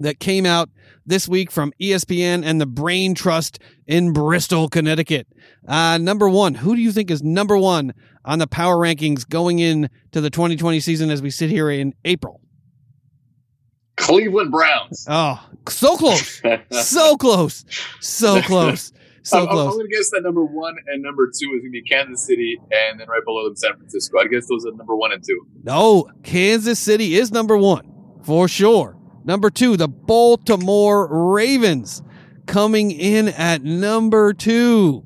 that 0.00 0.18
came 0.18 0.44
out 0.46 0.68
this 1.06 1.28
week 1.28 1.50
from 1.50 1.72
ESPN 1.80 2.44
and 2.44 2.60
the 2.60 2.66
Brain 2.66 3.14
Trust 3.14 3.58
in 3.86 4.12
Bristol, 4.12 4.68
Connecticut. 4.68 5.26
Uh, 5.68 5.98
number 5.98 6.28
one, 6.28 6.54
who 6.54 6.74
do 6.74 6.82
you 6.82 6.92
think 6.92 7.10
is 7.10 7.22
number 7.22 7.56
one 7.56 7.92
on 8.24 8.38
the 8.38 8.46
power 8.46 8.76
rankings 8.76 9.28
going 9.28 9.58
into 9.58 9.88
the 10.20 10.30
2020 10.30 10.80
season 10.80 11.10
as 11.10 11.22
we 11.22 11.30
sit 11.30 11.50
here 11.50 11.70
in 11.70 11.94
April? 12.04 12.40
Cleveland 13.96 14.50
Browns. 14.50 15.04
Oh, 15.08 15.46
so 15.68 15.96
close, 15.96 16.40
so 16.70 17.16
close, 17.16 17.64
so 18.00 18.40
close, 18.46 18.92
so 19.22 19.40
I'm, 19.42 19.48
I'm- 19.48 19.58
I'm 19.58 19.72
going 19.74 19.86
to 19.86 19.94
guess 19.94 20.10
that 20.10 20.22
number 20.22 20.42
one 20.44 20.74
and 20.86 21.02
number 21.02 21.26
two 21.26 21.50
is 21.54 21.60
going 21.60 21.64
to 21.64 21.70
be 21.70 21.82
Kansas 21.82 22.26
City, 22.26 22.58
and 22.70 22.98
then 22.98 23.08
right 23.08 23.20
below 23.26 23.44
them, 23.44 23.56
San 23.56 23.76
Francisco. 23.76 24.18
I 24.18 24.26
guess 24.28 24.46
those 24.48 24.64
are 24.64 24.72
number 24.72 24.96
one 24.96 25.12
and 25.12 25.22
two. 25.22 25.46
No, 25.64 26.08
Kansas 26.22 26.78
City 26.78 27.16
is 27.16 27.30
number 27.30 27.58
one 27.58 27.92
for 28.24 28.48
sure. 28.48 28.96
Number 29.24 29.50
two, 29.50 29.76
the 29.76 29.88
Baltimore 29.88 31.32
Ravens 31.34 32.02
coming 32.46 32.90
in 32.90 33.28
at 33.28 33.62
number 33.62 34.32
two. 34.32 35.04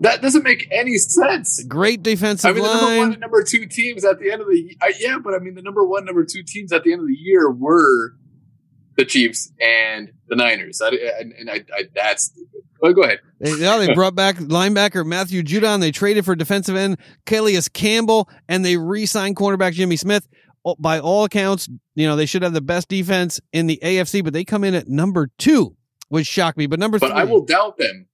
That 0.00 0.20
doesn't 0.20 0.42
make 0.42 0.68
any 0.70 0.96
sense. 0.98 1.62
Great 1.64 2.02
defensive 2.02 2.50
I 2.50 2.52
mean, 2.52 2.62
the 2.62 2.74
number 2.74 2.96
one 2.98 3.12
and 3.12 3.20
number 3.20 3.42
two 3.42 3.66
teams 3.66 4.04
at 4.04 4.18
the 4.18 4.30
end 4.30 4.42
of 4.42 4.48
the 4.48 4.76
uh, 4.82 4.92
yeah, 4.98 5.18
but 5.22 5.34
I 5.34 5.38
mean, 5.38 5.54
the 5.54 5.62
number 5.62 5.84
one, 5.84 6.04
number 6.04 6.24
two 6.24 6.42
teams 6.42 6.72
at 6.72 6.82
the 6.84 6.92
end 6.92 7.00
of 7.00 7.06
the 7.06 7.16
year 7.16 7.50
were 7.50 8.14
the 8.96 9.04
Chiefs 9.04 9.52
and 9.60 10.12
the 10.28 10.36
Niners. 10.36 10.80
I, 10.82 10.88
and 11.20 11.32
and 11.32 11.50
I, 11.50 11.64
I, 11.74 11.84
that's 11.94 12.32
go 12.82 13.02
ahead. 13.02 13.20
They, 13.40 13.54
yeah, 13.54 13.78
they 13.78 13.94
brought 13.94 14.14
back 14.14 14.36
linebacker 14.36 15.06
Matthew 15.06 15.42
Judon. 15.42 15.80
They 15.80 15.92
traded 15.92 16.24
for 16.24 16.34
defensive 16.34 16.76
end 16.76 16.98
Calais 17.24 17.60
Campbell, 17.72 18.28
and 18.48 18.64
they 18.64 18.76
re-signed 18.76 19.36
cornerback 19.36 19.72
Jimmy 19.72 19.96
Smith. 19.96 20.28
By 20.78 20.98
all 20.98 21.24
accounts, 21.24 21.68
you 21.94 22.06
know 22.06 22.16
they 22.16 22.26
should 22.26 22.42
have 22.42 22.54
the 22.54 22.60
best 22.60 22.88
defense 22.88 23.40
in 23.52 23.66
the 23.66 23.78
AFC, 23.82 24.24
but 24.24 24.32
they 24.32 24.44
come 24.44 24.64
in 24.64 24.74
at 24.74 24.88
number 24.88 25.30
two, 25.38 25.76
which 26.08 26.26
shocked 26.26 26.56
me. 26.56 26.66
But 26.66 26.78
number 26.78 26.98
But 26.98 27.10
three, 27.10 27.20
I 27.20 27.24
will 27.24 27.44
doubt 27.44 27.76
them. 27.76 28.06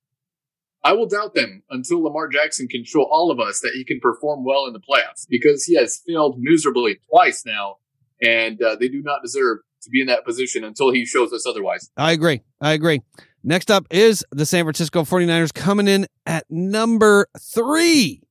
I 0.82 0.94
will 0.94 1.06
doubt 1.06 1.34
them 1.34 1.62
until 1.70 2.02
Lamar 2.02 2.28
Jackson 2.28 2.66
can 2.66 2.84
show 2.84 3.02
all 3.02 3.30
of 3.30 3.38
us 3.38 3.60
that 3.60 3.72
he 3.74 3.84
can 3.84 4.00
perform 4.00 4.44
well 4.44 4.66
in 4.66 4.72
the 4.72 4.80
playoffs 4.80 5.26
because 5.28 5.64
he 5.64 5.76
has 5.76 6.00
failed 6.06 6.38
miserably 6.40 6.98
twice 7.10 7.44
now, 7.44 7.76
and 8.22 8.60
uh, 8.62 8.76
they 8.76 8.88
do 8.88 9.02
not 9.02 9.20
deserve 9.22 9.58
to 9.82 9.90
be 9.90 10.00
in 10.00 10.06
that 10.08 10.24
position 10.24 10.64
until 10.64 10.90
he 10.90 11.04
shows 11.04 11.32
us 11.32 11.46
otherwise. 11.46 11.90
I 11.96 12.12
agree. 12.12 12.42
I 12.60 12.72
agree. 12.72 13.00
Next 13.42 13.70
up 13.70 13.86
is 13.90 14.24
the 14.30 14.44
San 14.44 14.64
Francisco 14.64 15.02
49ers 15.02 15.54
coming 15.54 15.88
in 15.88 16.06
at 16.26 16.44
number 16.50 17.26
three. 17.38 18.22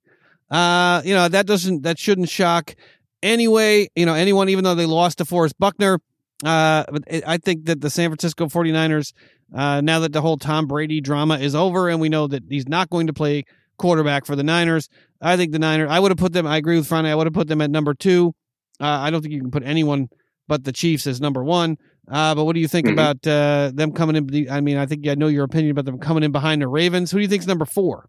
Uh, 0.52 1.02
you 1.04 1.14
know, 1.14 1.28
that 1.28 1.46
doesn't, 1.46 1.84
that 1.84 1.98
shouldn't 1.98 2.30
shock 2.30 2.76
anyway, 3.24 3.90
you 3.96 4.06
know, 4.06 4.14
anyone, 4.14 4.50
even 4.50 4.64
though 4.64 4.76
they 4.76 4.86
lost 4.86 5.20
DeForest 5.20 5.54
Buckner. 5.60 6.00
Uh, 6.44 6.86
but 6.92 7.04
I 7.28 7.38
think 7.38 7.66
that 7.66 7.82
the 7.82 7.90
San 7.90 8.10
Francisco 8.10 8.46
49ers, 8.46 9.14
uh, 9.54 9.82
now 9.82 10.00
that 10.00 10.14
the 10.14 10.22
whole 10.22 10.38
Tom 10.38 10.68
Brady 10.68 11.02
drama 11.02 11.38
is 11.38 11.54
over 11.54 11.90
and 11.90 12.00
we 12.00 12.08
know 12.10 12.28
that 12.28 12.44
he's 12.50 12.68
not 12.68 12.90
going 12.90 13.08
to 13.08 13.14
play 13.14 13.44
quarterback 13.78 14.26
for 14.26 14.36
the 14.38 14.44
Niners, 14.44 14.88
I 15.22 15.36
think 15.36 15.52
the 15.52 15.60
Niners, 15.60 15.90
I 15.92 16.00
would 16.00 16.12
have 16.12 16.18
put 16.18 16.32
them, 16.32 16.48
I 16.48 16.56
agree 16.58 16.78
with 16.78 16.88
Friday, 16.88 17.12
I 17.12 17.16
would 17.16 17.28
have 17.28 17.34
put 17.34 17.48
them 17.50 17.60
at 17.62 17.70
number 17.70 17.94
two. 17.94 18.34
Uh, 18.80 18.86
I 18.88 19.10
don't 19.10 19.22
think 19.22 19.34
you 19.34 19.42
can 19.42 19.52
put 19.52 19.64
anyone 19.64 20.08
but 20.48 20.64
the 20.64 20.72
Chiefs 20.72 21.06
as 21.08 21.20
number 21.20 21.44
one. 21.44 21.78
Uh, 22.10 22.34
but 22.34 22.46
what 22.46 22.54
do 22.56 22.60
you 22.62 22.68
think 22.68 22.88
Mhm. 22.88 22.94
about 22.94 23.28
uh, 23.28 23.72
them 23.74 23.92
coming 23.92 24.16
in? 24.16 24.50
I 24.50 24.62
mean, 24.62 24.78
I 24.78 24.86
think 24.88 25.08
I 25.08 25.14
know 25.16 25.28
your 25.28 25.44
opinion 25.44 25.72
about 25.72 25.86
them 25.86 26.00
coming 26.00 26.24
in 26.24 26.32
behind 26.32 26.62
the 26.62 26.68
Ravens. 26.68 27.12
Who 27.12 27.18
do 27.18 27.22
you 27.22 27.28
think's 27.28 27.46
number 27.46 27.66
four? 27.66 28.08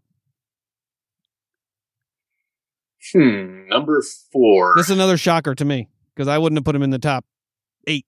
Hmm. 3.13 3.67
Number 3.67 4.03
four. 4.31 4.73
This 4.77 4.87
is 4.87 4.91
another 4.91 5.17
shocker 5.17 5.55
to 5.55 5.65
me 5.65 5.87
because 6.15 6.27
I 6.27 6.37
wouldn't 6.37 6.57
have 6.57 6.65
put 6.65 6.75
him 6.75 6.83
in 6.83 6.89
the 6.91 6.99
top. 6.99 7.25
eight. 7.87 8.05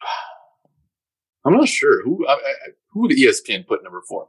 I'm 1.44 1.54
not 1.54 1.68
sure 1.68 2.02
who. 2.04 2.26
I, 2.26 2.32
I, 2.34 2.38
who 2.92 3.02
would 3.02 3.12
ESPN 3.12 3.66
put 3.66 3.82
number 3.82 4.02
four? 4.08 4.28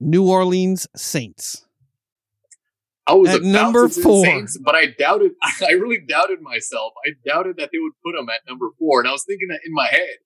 New 0.00 0.28
Orleans 0.28 0.86
Saints. 0.94 1.64
I 3.06 3.14
was 3.14 3.30
At 3.30 3.42
number 3.42 3.88
four. 3.88 4.24
Saints, 4.24 4.58
but 4.62 4.74
I 4.74 4.86
doubted. 4.86 5.32
I 5.42 5.72
really 5.72 5.98
doubted 5.98 6.42
myself. 6.42 6.92
I 7.06 7.12
doubted 7.26 7.56
that 7.56 7.70
they 7.72 7.78
would 7.78 7.94
put 8.04 8.14
them 8.14 8.28
at 8.28 8.40
number 8.46 8.66
four, 8.78 9.00
and 9.00 9.08
I 9.08 9.12
was 9.12 9.24
thinking 9.26 9.48
that 9.48 9.60
in 9.64 9.72
my 9.72 9.86
head 9.86 10.16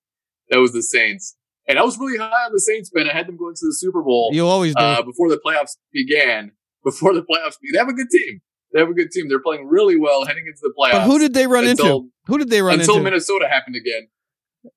that 0.51 0.59
was 0.59 0.73
the 0.73 0.83
Saints. 0.83 1.37
And 1.69 1.79
I 1.79 1.85
was 1.85 1.97
really 1.97 2.19
high 2.19 2.45
on 2.45 2.53
the 2.53 2.61
Saints, 2.61 2.91
man. 2.93 3.09
I 3.09 3.13
had 3.13 3.29
them 3.29 3.37
going 3.37 3.55
to 3.55 3.67
the 3.67 3.75
Super 3.79 4.03
Bowl 4.03 4.31
You 4.33 4.47
always 4.49 4.75
do. 4.75 4.83
uh, 4.83 5.03
before 5.03 5.31
the 5.31 5.41
playoffs 5.47 5.77
began. 5.93 6.51
Before 6.85 7.15
the 7.15 7.23
playoffs, 7.23 7.57
they 7.73 7.79
have 7.79 7.89
a 7.89 7.93
good 7.93 8.11
team. 8.11 8.41
They 8.73 8.81
have 8.81 8.89
a 8.89 8.95
good 8.95 9.11
team. 9.11 9.29
They're 9.29 9.43
playing 9.43 9.69
really 9.69 9.97
well 9.99 10.25
heading 10.25 10.47
into 10.47 10.61
the 10.63 10.73
playoffs. 10.77 10.93
but 10.93 11.03
who 11.03 11.19
did 11.19 11.35
they 11.35 11.47
run 11.47 11.65
into? 11.67 12.11
Who 12.27 12.39
did 12.39 12.51
they 12.51 12.63
run 12.63 12.75
into 12.75 12.83
until 12.85 12.95
into? 12.97 13.05
Minnesota 13.05 13.49
happened 13.49 13.77
again? 13.77 14.09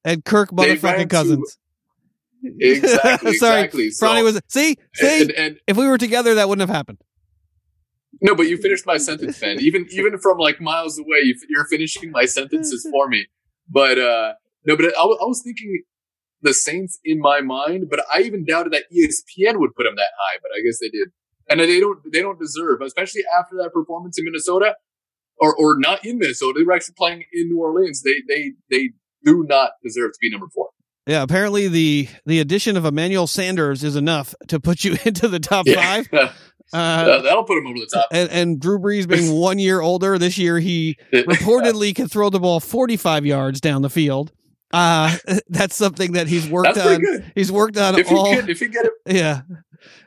and 0.03 0.26
Kirk 0.26 0.49
motherfucking 0.51 0.97
to- 1.01 1.08
Cousins. 1.08 1.58
Exactly. 2.43 3.34
Sorry, 3.38 3.62
exactly. 3.62 3.91
So- 3.91 4.08
Franny 4.08 4.24
was. 4.24 4.39
See, 4.47 4.78
see. 4.93 5.22
and, 5.22 5.32
and 5.32 5.60
if 5.68 5.78
we 5.78 5.88
were 5.88 5.97
together, 5.97 6.36
that 6.36 6.49
wouldn't 6.49 6.68
have 6.68 6.76
happened. 6.76 6.99
No, 8.22 8.34
but 8.36 8.43
you 8.47 8.58
finished 8.58 8.86
my 8.86 8.97
sentence, 8.97 9.41
man. 9.41 9.60
Even 9.60 9.88
even 9.91 10.18
from 10.20 10.38
like 10.38 10.62
miles 10.62 10.97
away, 10.97 11.20
you, 11.24 11.36
you're 11.49 11.66
finishing 11.68 12.12
my 12.12 12.26
sentences 12.26 12.88
for 12.91 13.08
me. 13.08 13.28
But 13.70 13.99
uh 13.99 14.34
no, 14.66 14.76
but 14.76 14.86
I, 14.86 15.01
I 15.01 15.26
was 15.26 15.41
thinking 15.43 15.84
the 16.41 16.53
Saints 16.53 16.99
in 17.03 17.20
my 17.20 17.41
mind, 17.41 17.88
but 17.89 18.03
I 18.14 18.22
even 18.22 18.45
doubted 18.45 18.74
that 18.74 18.84
ESPN 18.91 19.60
would 19.60 19.76
put 19.76 19.84
them 19.84 19.95
that 19.95 20.10
high. 20.18 20.38
But 20.41 20.51
I 20.58 20.62
guess 20.66 20.80
they 20.80 20.89
did, 20.89 21.10
and 21.50 21.60
they 21.60 21.80
don't 21.80 22.00
they 22.12 22.22
don't 22.22 22.39
deserve, 22.39 22.82
especially 22.82 23.24
after 23.38 23.56
that 23.58 23.72
performance 23.74 24.18
in 24.20 24.26
Minnesota, 24.26 24.76
or 25.38 25.56
or 25.56 25.76
not 25.80 26.06
in 26.06 26.18
Minnesota. 26.20 26.60
They 26.60 26.64
were 26.66 26.74
actually 26.74 26.96
playing 26.98 27.24
in 27.34 27.50
New 27.50 27.60
Orleans. 27.62 28.02
They 28.04 28.22
they 28.28 28.52
they 28.70 28.89
do 29.24 29.46
not 29.48 29.72
deserve 29.84 30.12
to 30.14 30.18
be 30.22 30.30
number 30.30 30.48
four. 30.54 30.70
Yeah, 31.08 31.22
apparently 31.22 31.68
the 31.68 32.08
the 32.26 32.39
addition 32.39 32.78
of 32.78 32.86
Emmanuel 32.86 33.28
Sanders 33.28 33.84
is 33.84 33.96
enough 33.96 34.34
to 34.48 34.60
put 34.60 34.84
you 34.84 34.96
into 35.06 35.28
the 35.28 35.39
top 35.39 35.68
five. 35.68 36.10
Yeah. 36.74 36.80
Uh, 36.80 37.22
that'll 37.22 37.43
put 37.43 37.60
him 37.60 37.68
over 37.68 37.78
the 37.78 37.86
top. 37.86 38.08
and, 38.12 38.28
and 38.32 38.60
Drew 38.60 38.80
Brees 38.80 39.08
being 39.08 39.32
one 39.39 39.60
year 39.60 39.82
older 39.82 40.18
this 40.18 40.39
year, 40.39 40.58
he 40.60 40.98
reportedly 41.14 41.96
can 41.96 42.08
throw 42.08 42.32
the 42.32 42.39
ball 42.39 42.60
45 42.60 43.24
yards 43.24 43.62
down 43.62 43.84
the 43.84 43.89
field. 43.89 44.32
Uh, 44.74 45.16
that's 45.48 45.76
something 45.76 46.14
that 46.14 46.28
he's 46.28 46.50
worked 46.50 46.74
That's 46.74 46.88
on. 46.96 47.00
good. 47.02 47.32
He's 47.36 47.52
worked 47.52 47.78
on 47.78 48.00
If 48.00 48.10
you 48.10 48.18
all. 48.18 48.34
get 48.34 48.50
if 48.50 48.62
you 48.62 48.68
get 48.70 48.86
it, 48.86 48.93
yeah, 49.06 49.41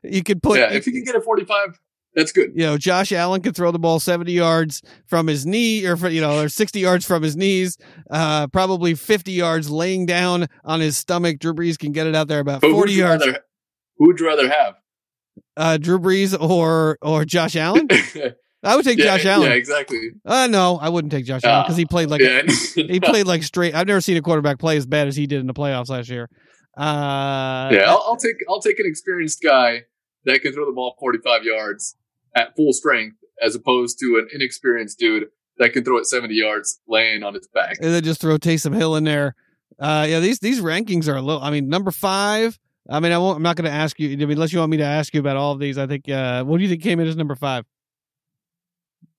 you 0.02 0.22
could 0.22 0.42
put. 0.42 0.58
yeah, 0.58 0.72
if 0.72 0.86
you 0.86 0.92
can 0.92 1.04
get 1.04 1.14
a 1.14 1.20
forty 1.20 1.44
five, 1.44 1.78
that's 2.14 2.32
good. 2.32 2.52
you 2.54 2.64
know, 2.64 2.76
Josh 2.76 3.12
Allen 3.12 3.42
could 3.42 3.54
throw 3.54 3.70
the 3.70 3.78
ball 3.78 4.00
70 4.00 4.32
yards 4.32 4.82
from 5.06 5.26
his 5.26 5.46
knee 5.46 5.86
or, 5.86 5.96
you 6.08 6.20
know, 6.20 6.40
or 6.42 6.48
60 6.48 6.80
yards 6.80 7.06
from 7.06 7.22
his 7.22 7.36
knees, 7.36 7.78
uh, 8.10 8.48
probably 8.48 8.94
50 8.94 9.30
yards 9.30 9.70
laying 9.70 10.04
down 10.04 10.48
on 10.64 10.80
his 10.80 10.96
stomach. 10.96 11.38
Drew 11.38 11.54
Brees 11.54 11.78
can 11.78 11.92
get 11.92 12.06
it 12.06 12.16
out 12.16 12.26
there 12.26 12.40
about 12.40 12.60
But 12.60 12.72
40 12.72 12.92
yards. 12.92 13.24
Rather, 13.24 13.44
who 13.98 14.06
would 14.08 14.18
you 14.18 14.26
rather 14.26 14.48
have? 14.48 14.74
Uh, 15.56 15.76
Drew 15.76 15.98
Brees 15.98 16.36
or, 16.38 16.98
or 17.02 17.24
Josh 17.24 17.54
Allen. 17.54 17.88
I 18.64 18.74
would 18.74 18.84
take 18.84 18.98
yeah, 18.98 19.16
Josh 19.16 19.24
Allen. 19.24 19.50
Yeah, 19.50 19.54
exactly. 19.54 20.10
Uh, 20.24 20.48
no, 20.48 20.78
I 20.78 20.88
wouldn't 20.88 21.12
take 21.12 21.24
Josh 21.24 21.44
Allen 21.44 21.64
because 21.64 21.76
he 21.76 21.84
played 21.84 22.10
like, 22.10 22.20
yeah. 22.20 22.42
he 22.74 22.98
played 23.00 23.26
like 23.26 23.44
straight. 23.44 23.74
I've 23.74 23.86
never 23.86 24.00
seen 24.00 24.16
a 24.16 24.22
quarterback 24.22 24.58
play 24.58 24.76
as 24.76 24.86
bad 24.86 25.06
as 25.06 25.14
he 25.14 25.28
did 25.28 25.38
in 25.38 25.46
the 25.46 25.54
playoffs 25.54 25.88
last 25.88 26.08
year. 26.08 26.28
Uh, 26.78 27.70
yeah, 27.72 27.84
I'll, 27.88 28.04
I'll 28.06 28.16
take 28.16 28.36
I'll 28.48 28.60
take 28.60 28.78
an 28.78 28.86
experienced 28.86 29.42
guy 29.42 29.84
that 30.24 30.42
can 30.42 30.52
throw 30.52 30.64
the 30.64 30.72
ball 30.72 30.96
45 31.00 31.44
yards 31.44 31.96
at 32.34 32.54
full 32.56 32.72
strength, 32.72 33.16
as 33.42 33.54
opposed 33.54 33.98
to 34.00 34.18
an 34.18 34.28
inexperienced 34.32 34.98
dude 34.98 35.26
that 35.58 35.72
can 35.72 35.84
throw 35.84 35.96
it 35.98 36.06
70 36.06 36.34
yards 36.34 36.80
laying 36.86 37.22
on 37.22 37.34
his 37.34 37.48
back. 37.48 37.78
and 37.80 37.92
then 37.92 38.02
just 38.04 38.20
throw 38.20 38.38
Taysom 38.38 38.74
Hill 38.74 38.94
in 38.94 39.04
there. 39.04 39.34
Uh, 39.78 40.06
yeah, 40.08 40.20
these 40.20 40.38
these 40.38 40.60
rankings 40.60 41.08
are 41.08 41.16
a 41.16 41.22
little. 41.22 41.42
I 41.42 41.50
mean, 41.50 41.68
number 41.68 41.90
five. 41.90 42.58
I 42.90 43.00
mean, 43.00 43.12
I 43.12 43.18
won't. 43.18 43.36
I'm 43.36 43.42
not 43.42 43.56
going 43.56 43.70
to 43.70 43.76
ask 43.76 43.98
you 44.00 44.12
I 44.12 44.16
mean, 44.16 44.30
unless 44.30 44.52
you 44.52 44.60
want 44.60 44.70
me 44.70 44.78
to 44.78 44.84
ask 44.84 45.12
you 45.12 45.20
about 45.20 45.36
all 45.36 45.52
of 45.52 45.58
these. 45.58 45.78
I 45.78 45.86
think. 45.86 46.08
Uh, 46.08 46.44
what 46.44 46.58
do 46.58 46.62
you 46.62 46.68
think 46.68 46.82
came 46.82 47.00
in 47.00 47.06
as 47.06 47.16
number 47.16 47.34
five? 47.34 47.64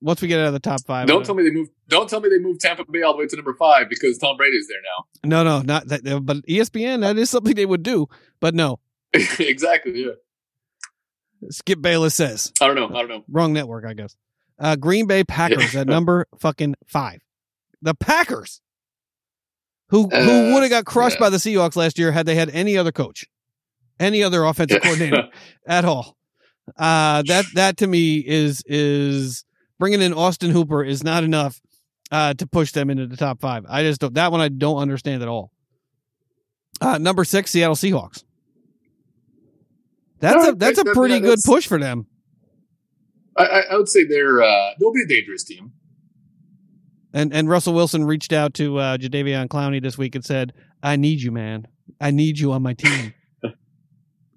Once 0.01 0.21
we 0.21 0.27
get 0.29 0.39
out 0.39 0.47
of 0.47 0.53
the 0.53 0.59
top 0.59 0.79
five, 0.85 1.07
Don't 1.07 1.25
tell 1.25 1.35
me 1.35 1.43
they 1.43 1.49
moved. 1.51 1.71
Don't 1.89 2.09
tell 2.09 2.21
me 2.21 2.29
they 2.29 2.39
moved 2.39 2.61
Tampa 2.61 2.85
Bay 2.89 3.01
all 3.01 3.13
the 3.13 3.19
way 3.19 3.27
to 3.27 3.35
number 3.35 3.53
five 3.53 3.89
because 3.89 4.17
Tom 4.17 4.37
Brady's 4.37 4.67
there 4.69 4.77
now. 4.81 5.43
No, 5.43 5.43
no, 5.43 5.61
not 5.61 5.87
that. 5.89 6.03
But 6.25 6.37
E 6.47 6.59
ESPN, 6.59 7.01
that 7.01 7.17
is 7.17 7.29
something 7.29 7.53
they 7.53 7.65
would 7.65 7.83
do. 7.83 8.07
But 8.39 8.55
no, 8.55 8.79
exactly. 9.13 10.03
Yeah. 10.05 10.11
Skip 11.49 11.81
Bayless 11.81 12.15
says 12.15 12.51
I 12.61 12.67
don't 12.67 12.75
know. 12.75 12.87
I 12.87 13.01
don't 13.01 13.09
know. 13.09 13.23
wrong 13.29 13.53
network, 13.53 13.85
I 13.85 13.93
guess. 13.93 14.15
Uh, 14.57 14.75
Green 14.75 15.05
Bay 15.07 15.23
Packers 15.23 15.75
at 15.75 15.87
number 15.95 16.27
fucking 16.39 16.75
five. 16.85 17.19
The 17.81 17.93
Packers, 17.95 18.61
who 19.89 20.03
who 20.09 20.15
Uh, 20.15 20.53
would 20.53 20.63
have 20.63 20.69
got 20.69 20.85
crushed 20.85 21.15
yeah. 21.17 21.25
by 21.25 21.29
the 21.29 21.37
Seahawks 21.37 21.75
last 21.75 21.97
year 21.97 22.11
had 22.11 22.25
they 22.25 22.35
had 22.35 22.49
any 22.51 22.77
other 22.77 22.91
coach, 22.91 23.25
any 23.99 24.21
other 24.23 24.43
offensive 24.45 24.81
coordinator 24.81 25.29
at 25.67 25.85
all. 25.85 26.17
Uh, 26.77 27.21
that 27.23 27.45
that 27.55 27.77
to 27.77 27.87
me 27.87 28.17
is 28.17 28.61
is 28.65 29.43
bringing 29.79 30.01
in 30.01 30.13
Austin 30.13 30.51
Hooper 30.51 30.83
is 30.83 31.03
not 31.03 31.23
enough 31.23 31.59
uh, 32.11 32.33
to 32.35 32.45
push 32.45 32.71
them 32.73 32.89
into 32.89 33.07
the 33.07 33.17
top 33.17 33.39
five. 33.41 33.65
I 33.67 33.83
just 33.83 34.01
don't, 34.01 34.13
that 34.15 34.31
one 34.31 34.41
I 34.41 34.49
don't 34.49 34.77
understand 34.77 35.21
at 35.23 35.27
all. 35.27 35.51
Uh, 36.81 36.97
number 36.97 37.23
six, 37.23 37.51
Seattle 37.51 37.75
Seahawks. 37.75 38.23
That's 40.19 40.35
No, 40.45 40.49
a 40.51 40.55
that's 40.55 40.79
a 40.79 40.83
that- 40.83 40.93
pretty 40.93 41.19
good 41.19 41.39
push 41.45 41.65
for 41.67 41.79
them. 41.79 42.05
I, 43.37 43.43
I, 43.45 43.59
I 43.71 43.75
would 43.77 43.87
say 43.87 44.03
they're 44.05 44.41
uh, 44.41 44.71
they'll 44.79 44.91
be 44.91 45.01
a 45.03 45.07
dangerous 45.07 45.43
team. 45.43 45.71
And 47.13 47.33
and 47.33 47.47
Russell 47.49 47.73
Wilson 47.73 48.03
reached 48.05 48.33
out 48.33 48.53
to 48.55 48.77
uh, 48.77 48.97
Jadeveon 48.97 49.47
Clowney 49.47 49.81
this 49.81 49.97
week 49.97 50.15
and 50.15 50.23
said, 50.25 50.53
"I 50.83 50.95
need 50.97 51.21
you, 51.21 51.31
man. 51.31 51.67
I 52.01 52.11
need 52.11 52.37
you 52.37 52.51
on 52.51 52.61
my 52.61 52.73
team. 52.73 53.13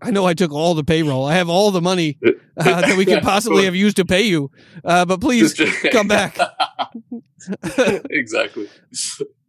I 0.03 0.11
know 0.11 0.25
I 0.27 0.35
took 0.35 0.53
all 0.53 0.75
the 0.75 0.85
payroll. 0.85 1.25
I 1.25 1.35
have 1.35 1.49
all 1.49 1.71
the 1.71 1.81
money 1.81 2.19
uh, 2.25 2.81
that 2.81 2.97
we 2.99 3.05
could 3.05 3.23
possibly 3.35 3.65
have 3.65 3.75
used 3.77 3.97
to 3.97 4.05
pay 4.05 4.23
you, 4.23 4.51
uh, 4.85 5.05
but 5.05 5.21
please 5.21 5.55
come 5.93 6.09
back." 6.09 6.37
exactly. 8.11 8.69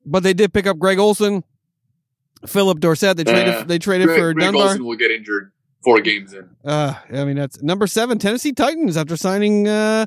but 0.06 0.24
they 0.24 0.34
did 0.34 0.54
pick 0.54 0.68
up 0.68 0.78
Greg 0.78 1.00
Olsen, 1.00 1.44
Phillip 2.48 2.80
Dorsett. 2.80 3.18
They 3.18 3.24
traded 3.24 3.54
Uh, 3.54 3.64
they 3.64 3.80
traded 3.80 4.08
Greg, 4.08 4.20
for 4.20 4.34
Greg 4.34 4.46
Dunbar. 4.46 4.68
Olsen 4.70 4.86
will 4.86 4.96
get 4.98 5.12
injured 5.12 5.52
four 5.84 6.00
games 6.02 6.34
in. 6.34 6.50
Uh, 6.64 6.94
I 7.12 7.26
mean 7.26 7.36
that's 7.36 7.62
number 7.62 7.88
seven, 7.88 8.20
Tennessee 8.20 8.54
Titans. 8.54 8.98
After 8.98 9.18
signing 9.18 9.68
uh, 9.68 10.06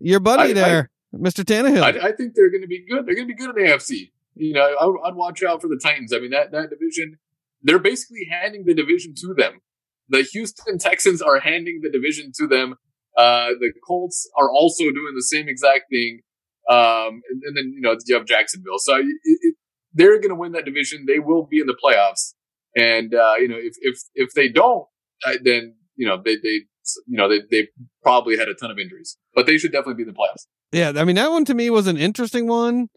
your 0.00 0.20
buddy 0.20 0.42
I- 0.42 0.46
I- 0.50 0.52
there, 0.52 0.90
Mr. 1.14 1.44
Tannehill. 1.44 1.82
I, 1.82 2.08
I 2.08 2.12
think 2.12 2.34
they're 2.34 2.50
going 2.50 2.62
to 2.62 2.68
be 2.68 2.84
good. 2.88 3.06
They're 3.06 3.14
going 3.14 3.28
to 3.28 3.34
be 3.34 3.38
good 3.38 3.56
in 3.56 3.64
the 3.64 3.70
AFC. 3.70 4.10
You 4.36 4.54
know, 4.54 4.76
I, 4.80 4.84
would- 4.86 5.00
I'd 5.04 5.14
watch 5.14 5.42
out 5.42 5.60
for 5.62 5.68
the 5.68 5.78
Titans. 5.82 6.12
I 6.12 6.18
mean, 6.18 6.30
that 6.30 6.50
that 6.52 6.70
division, 6.70 7.18
they're 7.62 7.78
basically 7.78 8.26
handing 8.30 8.64
the 8.64 8.74
division 8.74 9.14
to 9.18 9.34
them. 9.34 9.60
The 10.08 10.22
Houston 10.22 10.78
Texans 10.78 11.22
are 11.22 11.40
handing 11.40 11.80
the 11.82 11.90
division 11.90 12.32
to 12.38 12.46
them. 12.46 12.74
Uh, 13.16 13.48
the 13.60 13.72
Colts 13.86 14.28
are 14.36 14.50
also 14.50 14.84
doing 14.84 15.12
the 15.14 15.22
same 15.22 15.48
exact 15.48 15.84
thing. 15.90 16.20
Um, 16.68 17.20
and, 17.30 17.42
and 17.44 17.56
then 17.56 17.72
you 17.74 17.80
know 17.80 17.96
you 18.06 18.14
have 18.14 18.26
Jacksonville. 18.26 18.78
So 18.78 18.96
it, 18.96 19.06
it, 19.24 19.54
they're 19.92 20.18
going 20.18 20.30
to 20.30 20.34
win 20.34 20.52
that 20.52 20.64
division. 20.64 21.04
They 21.06 21.18
will 21.18 21.46
be 21.46 21.60
in 21.60 21.66
the 21.66 21.76
playoffs. 21.82 22.34
And 22.76 23.14
uh, 23.14 23.34
you 23.38 23.48
know, 23.48 23.58
if 23.58 23.74
if 23.80 23.98
if 24.14 24.32
they 24.34 24.48
don't, 24.48 24.86
uh, 25.26 25.34
then 25.42 25.74
you 25.96 26.06
know 26.06 26.20
they 26.22 26.36
they 26.36 26.60
you 27.06 27.16
know 27.16 27.28
they 27.28 27.40
they 27.50 27.68
probably 28.02 28.36
had 28.36 28.48
a 28.48 28.54
ton 28.54 28.70
of 28.70 28.78
injuries, 28.78 29.16
but 29.34 29.46
they 29.46 29.58
should 29.58 29.72
definitely 29.72 29.94
be 29.94 30.08
in 30.08 30.08
the 30.08 30.14
playoffs. 30.14 30.46
Yeah, 30.72 30.92
I 31.00 31.04
mean 31.04 31.16
that 31.16 31.30
one 31.30 31.44
to 31.46 31.54
me 31.54 31.70
was 31.70 31.86
an 31.86 31.96
interesting 31.96 32.48
one. 32.48 32.88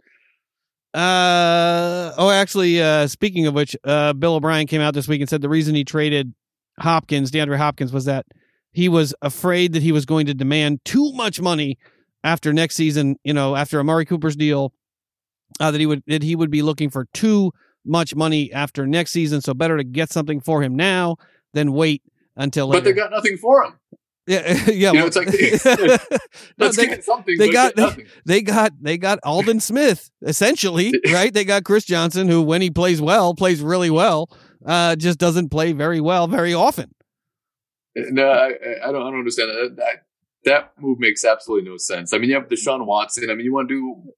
Uh 0.94 2.14
oh, 2.18 2.32
actually, 2.32 2.82
uh 2.82 3.08
speaking 3.08 3.46
of 3.46 3.54
which, 3.54 3.76
uh 3.84 4.14
Bill 4.14 4.36
O'Brien 4.36 4.66
came 4.66 4.82
out 4.82 4.94
this 4.94 5.08
week 5.08 5.22
and 5.22 5.30
said 5.30 5.42
the 5.42 5.50
reason 5.50 5.76
he 5.76 5.84
traded 5.84 6.34
Hopkins, 6.80 7.32
DeAndre 7.32 7.58
Hopkins, 7.58 7.92
was 7.92 8.06
that 8.06 8.26
he 8.72 8.90
was 8.90 9.14
afraid 9.22 9.74
that 9.74 9.82
he 9.82 9.92
was 9.92 10.06
going 10.06 10.26
to 10.28 10.34
demand 10.34 10.80
too 10.86 11.12
much 11.14 11.42
money 11.42 11.78
after 12.24 12.54
next 12.54 12.76
season. 12.76 13.18
You 13.24 13.34
know, 13.34 13.56
after 13.56 13.80
Amari 13.80 14.06
Cooper's 14.06 14.36
deal, 14.36 14.74
uh, 15.60 15.72
that 15.72 15.80
he 15.80 15.86
would 15.86 16.04
that 16.08 16.24
he 16.24 16.36
would 16.36 16.52
be 16.52 16.62
looking 16.62 16.90
for 16.90 17.08
too 17.14 17.52
much 17.86 18.16
money 18.16 18.52
after 18.52 18.86
next 18.86 19.12
season. 19.12 19.42
So 19.42 19.54
better 19.54 19.78
to 19.78 19.84
get 19.84 20.12
something 20.12 20.42
for 20.42 20.62
him 20.62 20.76
now 20.76 21.18
than 21.54 21.74
wait 21.74 22.04
until 22.36 22.68
later. 22.68 22.82
But 22.82 22.84
they 22.86 22.94
got 22.94 23.12
nothing 23.12 23.38
for 23.38 23.64
him. 23.64 23.74
yeah, 24.28 24.66
yeah. 24.68 24.92
You 24.92 25.00
know, 25.00 25.06
it's 25.08 25.16
like 25.16 25.28
no, 25.66 26.18
Let's 26.58 26.76
they, 26.76 27.00
something. 27.02 27.38
they 27.38 27.50
got- 27.50 27.78
nothing. 27.78 28.06
they 28.26 28.42
got 28.42 28.74
they 28.82 28.98
got 28.98 29.20
Aldon 29.24 29.62
Smith 29.62 30.12
essentially, 30.22 30.94
right? 31.12 31.34
They 31.34 31.46
got 31.46 31.64
Chris 31.64 31.86
Johnson, 31.86 32.28
who 32.28 32.42
when 32.42 32.62
he 32.62 32.70
plays 32.70 33.02
well, 33.02 33.34
plays 33.34 33.62
really 33.62 33.90
well, 33.90 34.30
uh, 34.66 34.96
just 34.96 35.20
doesn't 35.20 35.50
play 35.50 35.74
very 35.74 36.02
well 36.02 36.28
very 36.28 36.54
often. 36.54 36.94
No, 37.96 38.30
I, 38.30 38.48
I 38.84 38.92
don't. 38.92 39.02
I 39.02 39.10
don't 39.10 39.20
understand 39.20 39.50
that. 39.50 39.76
that. 39.78 40.04
That 40.46 40.72
move 40.80 41.00
makes 41.00 41.26
absolutely 41.26 41.70
no 41.70 41.78
sense. 41.78 42.14
I 42.14 42.20
mean, 42.20 42.30
you 42.30 42.36
have 42.36 42.48
Deshaun 42.48 42.86
Watson. 42.86 43.30
I 43.30 43.34
mean, 43.34 43.44
you 43.44 43.54
want 43.54 43.68
to 43.70 43.76
do 43.76 44.14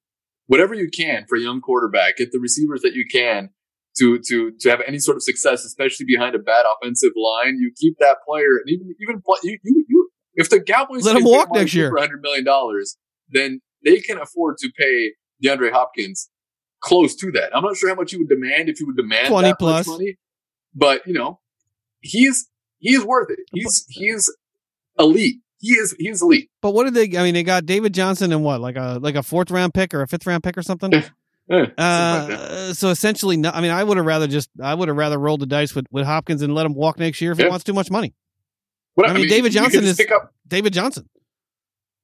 whatever 0.47 0.73
you 0.75 0.89
can 0.89 1.25
for 1.27 1.37
a 1.37 1.41
young 1.41 1.61
quarterback. 1.61 2.17
Get 2.17 2.31
the 2.31 2.39
receivers 2.39 2.81
that 2.81 2.93
you 2.93 3.05
can 3.09 3.49
to 3.97 4.19
to 4.27 4.51
to 4.59 4.69
have 4.69 4.81
any 4.85 4.99
sort 4.99 5.17
of 5.17 5.23
success, 5.23 5.63
especially 5.63 6.05
behind 6.05 6.35
a 6.35 6.39
bad 6.39 6.65
offensive 6.65 7.11
line. 7.15 7.57
You 7.57 7.71
keep 7.75 7.97
that 7.99 8.17
player, 8.27 8.57
and 8.57 8.69
even 8.69 8.93
even 9.01 9.21
you 9.43 9.57
you, 9.63 9.85
you 9.87 10.09
if 10.35 10.49
the 10.49 10.61
Cowboys 10.61 11.05
let 11.05 11.15
him 11.15 11.23
walk 11.23 11.49
next 11.53 11.73
year 11.73 11.89
for 11.89 11.99
hundred 11.99 12.21
million 12.21 12.43
dollars, 12.43 12.97
then 13.29 13.61
they 13.83 13.99
can 13.99 14.19
afford 14.19 14.57
to 14.57 14.71
pay 14.77 15.13
DeAndre 15.43 15.71
Hopkins 15.71 16.29
close 16.81 17.15
to 17.17 17.31
that. 17.31 17.55
I'm 17.55 17.63
not 17.63 17.75
sure 17.75 17.89
how 17.89 17.95
much 17.95 18.13
you 18.13 18.19
would 18.19 18.29
demand 18.29 18.69
if 18.69 18.79
you 18.79 18.87
would 18.87 18.97
demand 18.97 19.27
20 19.27 19.53
plus 19.59 19.87
money, 19.87 20.17
but 20.80 21.05
you 21.05 21.13
know, 21.13 21.39
he's 21.99 22.49
he 22.80 22.95
is 22.95 23.03
worth 23.03 23.30
it. 23.30 23.39
He's 23.51 23.86
he's 23.89 24.34
elite. 24.97 25.41
He 25.59 25.73
is 25.73 25.93
he's 25.99 26.21
elite. 26.21 26.49
But 26.61 26.73
what 26.73 26.86
did 26.86 26.93
they? 26.93 27.17
I 27.17 27.23
mean, 27.23 27.34
they 27.34 27.43
got 27.43 27.65
David 27.65 27.93
Johnson 27.93 28.32
and 28.32 28.43
what, 28.43 28.61
like 28.61 28.77
a 28.77 28.97
like 29.01 29.15
a 29.15 29.23
fourth 29.23 29.51
round 29.51 29.73
pick 29.73 29.93
or 29.93 30.01
a 30.01 30.07
fifth 30.07 30.25
round 30.25 30.43
pick 30.43 30.57
or 30.57 30.61
something. 30.61 30.93
uh, 31.49 32.73
so 32.73 32.89
essentially, 32.89 33.36
no, 33.36 33.51
I 33.51 33.61
mean, 33.61 33.71
I 33.71 33.84
would 33.84 33.97
have 33.97 34.05
rather 34.05 34.27
just 34.27 34.49
I 34.61 34.73
would 34.73 34.88
have 34.88 34.97
rather 34.97 35.17
rolled 35.17 35.41
the 35.41 35.45
dice 35.45 35.75
with, 35.75 35.86
with 35.91 36.05
Hopkins 36.05 36.41
and 36.41 36.55
let 36.55 36.65
him 36.65 36.73
walk 36.73 36.97
next 36.97 37.19
year 37.21 37.34
if 37.34 37.39
yeah. 37.39 37.45
he 37.45 37.49
wants 37.49 37.65
too 37.65 37.73
much 37.73 37.91
money. 37.91 38.13
What, 38.95 39.09
I, 39.09 39.13
mean, 39.13 39.17
I 39.17 39.19
mean, 39.21 39.30
David 39.30 39.51
Johnson 39.51 39.84
is 39.84 40.01
David 40.47 40.73
Johnson. 40.73 41.09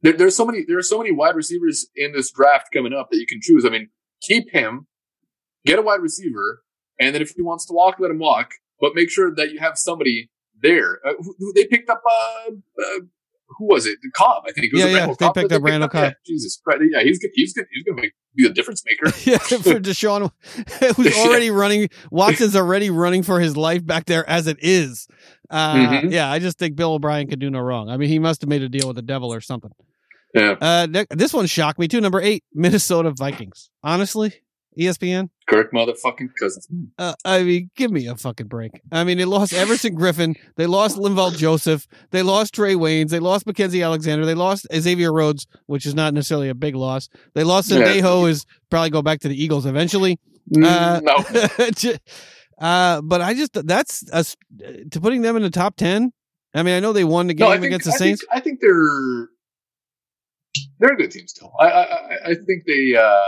There, 0.02 0.14
there's 0.14 0.36
so 0.36 0.46
many 0.46 0.66
there 0.68 0.78
are 0.78 0.84
so 0.84 0.98
many 0.98 1.12
wide 1.12 1.36
receivers 1.36 1.88
in 1.96 2.12
this 2.12 2.32
draft 2.32 2.68
coming 2.74 2.94
up 2.94 3.10
that 3.12 3.18
you 3.18 3.26
can 3.26 3.40
choose. 3.42 3.66
I 3.66 3.70
mean, 3.70 3.90
keep 4.22 4.52
him, 4.52 4.88
get 5.66 5.80
a 5.80 5.82
wide 5.82 6.02
receiver, 6.02 6.62
and 7.00 7.16
then 7.16 7.22
if 7.22 7.32
he 7.32 7.42
wants 7.42 7.66
to 7.68 7.74
walk, 7.74 7.98
let 8.00 8.12
him 8.12 8.20
walk. 8.20 8.52
But 8.80 8.92
make 8.94 9.10
sure 9.10 9.34
that 9.36 9.52
you 9.52 9.60
have 9.60 9.78
somebody 9.78 10.30
there. 10.62 11.00
Uh, 11.06 11.14
who, 11.20 11.36
who, 11.40 11.54
they 11.54 11.66
picked 11.66 11.90
up 11.90 12.02
uh, 12.06 12.52
uh, 12.52 13.00
who 13.58 13.68
was 13.68 13.86
it? 13.86 13.98
Cobb, 14.16 14.44
I 14.48 14.52
think. 14.52 14.68
It 14.68 14.74
was 14.74 14.84
yeah, 14.84 14.90
yeah. 14.90 15.06
They 15.08 15.30
picked 15.34 15.38
up 15.38 15.50
they 15.50 15.58
Randall 15.60 15.90
Cobb. 15.90 16.04
Yeah, 16.04 16.12
Jesus 16.26 16.60
Christ. 16.64 16.84
Yeah, 16.92 17.04
he's 17.04 17.20
good. 17.20 17.32
He's 17.34 17.54
good. 17.54 17.66
He's 17.72 17.84
going 17.84 18.02
to 18.02 18.10
be 18.36 18.46
a 18.46 18.50
difference 18.50 18.84
maker. 18.86 19.06
yeah, 19.30 19.38
for 19.38 19.80
Deshaun, 19.80 20.32
who's 20.96 21.18
already 21.18 21.46
yeah. 21.46 21.52
running. 21.52 21.90
Watson's 22.12 22.56
already 22.56 22.90
running 22.90 23.24
for 23.24 23.40
his 23.40 23.56
life 23.56 23.86
back 23.86 24.06
there 24.06 24.28
as 24.30 24.48
it 24.48 24.58
is. 24.62 25.08
Uh, 25.50 25.76
mm-hmm. 25.76 26.10
Yeah, 26.10 26.32
I 26.32 26.40
just 26.40 26.58
think 26.58 26.76
Bill 26.76 26.94
O'Brien 26.94 27.28
could 27.28 27.40
do 27.40 27.50
no 27.50 27.60
wrong. 27.60 27.90
I 27.90 27.98
mean, 27.98 28.10
he 28.10 28.20
must 28.20 28.42
have 28.42 28.50
made 28.50 28.64
a 28.64 28.70
deal 28.70 28.88
with 28.88 28.96
the 28.96 29.02
devil 29.02 29.34
or 29.34 29.42
something. 29.42 29.72
Yeah. 30.34 30.56
Uh, 30.60 31.06
this 31.12 31.34
one 31.34 31.46
shocked 31.46 31.80
me 31.80 31.88
too. 31.88 32.02
Number 32.02 32.20
eight, 32.20 32.44
Minnesota 32.54 33.14
Vikings. 33.16 33.70
Honestly, 33.84 34.34
ESPN? 34.78 35.30
Kirk 35.48 35.72
motherfucking 35.72 36.30
Cousins. 36.40 36.68
Uh, 36.98 37.14
I 37.24 37.44
mean, 37.44 37.70
give 37.76 37.92
me 37.92 38.08
a 38.08 38.16
fucking 38.16 38.48
break. 38.48 38.82
I 38.92 39.04
mean, 39.04 39.18
they 39.18 39.26
lost 39.26 39.54
Everson 39.54 39.96
Griffen. 39.98 40.36
They 40.56 40.66
lost 40.66 40.98
Linval 40.98 41.38
Joseph. 41.38 41.88
They 42.12 42.24
lost 42.24 42.54
Trey 42.56 42.74
Waynes. 42.74 43.10
They 43.10 43.20
lost 43.20 43.46
Mackensie 43.46 43.84
Alexander. 43.84 44.26
They 44.26 44.34
lost 44.34 44.68
Xavier 44.74 45.14
Rhodes, 45.14 45.46
which 45.68 45.86
is 45.86 45.94
not 45.94 46.14
necessarily 46.14 46.50
a 46.50 46.56
big 46.56 46.76
loss. 46.76 47.10
They 47.36 47.44
lost 47.44 47.70
Sendejo, 47.70 48.24
yeah. 48.24 48.30
is 48.30 48.46
probably 48.70 48.90
go 48.90 49.02
back 49.02 49.20
to 49.22 49.28
the 49.28 49.42
Eagles 49.42 49.66
eventually. 49.66 50.18
Mm, 50.56 50.66
uh, 50.66 51.00
no. 51.04 51.96
uh, 52.68 53.02
but 53.02 53.22
I 53.22 53.34
just, 53.36 53.54
that's 53.68 54.04
a, 54.12 54.26
to 54.92 55.00
putting 55.00 55.22
them 55.22 55.36
in 55.36 55.44
the 55.44 55.52
top 55.52 55.76
10. 55.76 56.12
I 56.56 56.64
mean, 56.64 56.74
I 56.74 56.80
know 56.80 56.94
they 56.94 57.04
won 57.04 57.28
the 57.28 57.34
game 57.34 57.48
no, 57.48 57.54
think, 57.54 57.66
against 57.66 57.86
the 57.86 57.92
I 57.92 57.98
Saints. 57.98 58.22
Think, 58.22 58.32
I 58.34 58.40
think 58.40 58.62
they're, 58.62 59.30
they're 60.80 60.94
a 60.94 60.98
good 60.98 61.12
team 61.12 61.28
still. 61.28 61.52
I, 61.60 61.66
I, 61.66 62.16
I 62.26 62.36
think 62.36 62.64
they, 62.66 62.96
uh, 62.96 63.22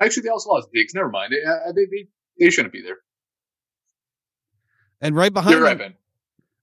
Actually, 0.00 0.24
they 0.24 0.28
also 0.30 0.50
lost 0.50 0.68
Diggs. 0.72 0.94
Never 0.94 1.10
mind. 1.10 1.32
They, 1.32 1.48
uh, 1.48 1.72
they, 1.72 1.84
they, 1.84 2.08
they 2.38 2.50
shouldn't 2.50 2.72
be 2.72 2.82
there. 2.82 2.98
And 5.00 5.16
right 5.16 5.32
behind 5.32 5.52
You're 5.52 5.68
them, 5.68 5.78
right, 5.78 5.96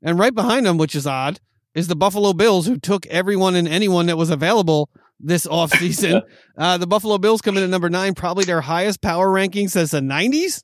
and 0.01 0.19
right 0.19 0.33
behind 0.33 0.65
them, 0.65 0.77
which 0.77 0.95
is 0.95 1.05
odd, 1.05 1.39
is 1.75 1.87
the 1.87 1.95
Buffalo 1.95 2.33
Bills, 2.33 2.65
who 2.65 2.77
took 2.77 3.05
everyone 3.07 3.55
and 3.55 3.67
anyone 3.67 4.05
that 4.07 4.17
was 4.17 4.29
available 4.29 4.89
this 5.19 5.45
offseason. 5.45 6.21
uh, 6.57 6.77
the 6.77 6.87
Buffalo 6.87 7.17
Bills 7.17 7.41
come 7.41 7.57
in 7.57 7.63
at 7.63 7.69
number 7.69 7.89
nine, 7.89 8.15
probably 8.15 8.45
their 8.45 8.61
highest 8.61 9.01
power 9.01 9.29
ranking 9.29 9.67
since 9.67 9.91
the 9.91 9.99
90s. 9.99 10.63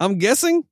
I'm 0.00 0.18
guessing. 0.18 0.64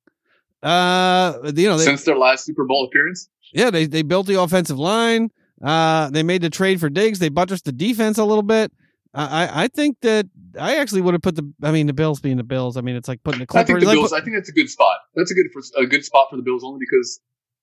Uh, 0.63 1.39
you 1.55 1.69
know, 1.69 1.79
they, 1.79 1.85
since 1.85 2.05
their 2.05 2.19
last 2.19 2.45
Super 2.45 2.65
Bowl 2.65 2.85
appearance. 2.85 3.29
Yeah, 3.53 3.71
they 3.71 3.87
they 3.87 4.03
built 4.03 4.27
the 4.27 4.41
offensive 4.41 4.79
line. 4.79 5.31
Uh, 5.63 6.11
they 6.11 6.23
made 6.23 6.43
the 6.43 6.51
trade 6.51 6.81
for 6.81 6.91
Diggs. 6.91 7.19
They 7.19 7.29
buttressed 7.29 7.65
the 7.65 7.73
defense 7.73 8.19
a 8.19 8.25
little 8.25 8.43
bit. 8.43 8.73
I 9.15 9.65
I 9.65 9.69
think 9.69 9.99
that 10.03 10.27
I 10.59 10.77
actually 10.77 11.03
would 11.03 11.15
have 11.15 11.23
put 11.23 11.37
the. 11.37 11.53
I 11.63 11.71
mean, 11.71 11.87
the 11.87 11.93
Bills 11.93 12.21
being 12.21 12.37
the 12.37 12.45
Bills. 12.45 12.77
I 12.77 12.81
mean, 12.81 12.97
it's 12.97 13.09
like 13.09 13.23
putting 13.23 13.41
the 13.41 13.47
Clippers. 13.47 13.65
I 13.65 13.67
think 13.67 13.81
the 13.81 13.87
like, 13.87 13.97
Bills. 13.97 14.13
I 14.13 14.21
think 14.21 14.37
that's 14.37 14.49
a 14.49 14.53
good 14.53 14.71
spot. 14.71 14.99
That's 15.15 15.31
a 15.31 15.35
good 15.35 15.47
for, 15.53 15.63
a 15.81 15.87
good 15.87 16.05
spot 16.05 16.29
for 16.31 16.37
the 16.37 16.43
Bills 16.43 16.65
only 16.65 16.81
because 16.81 17.21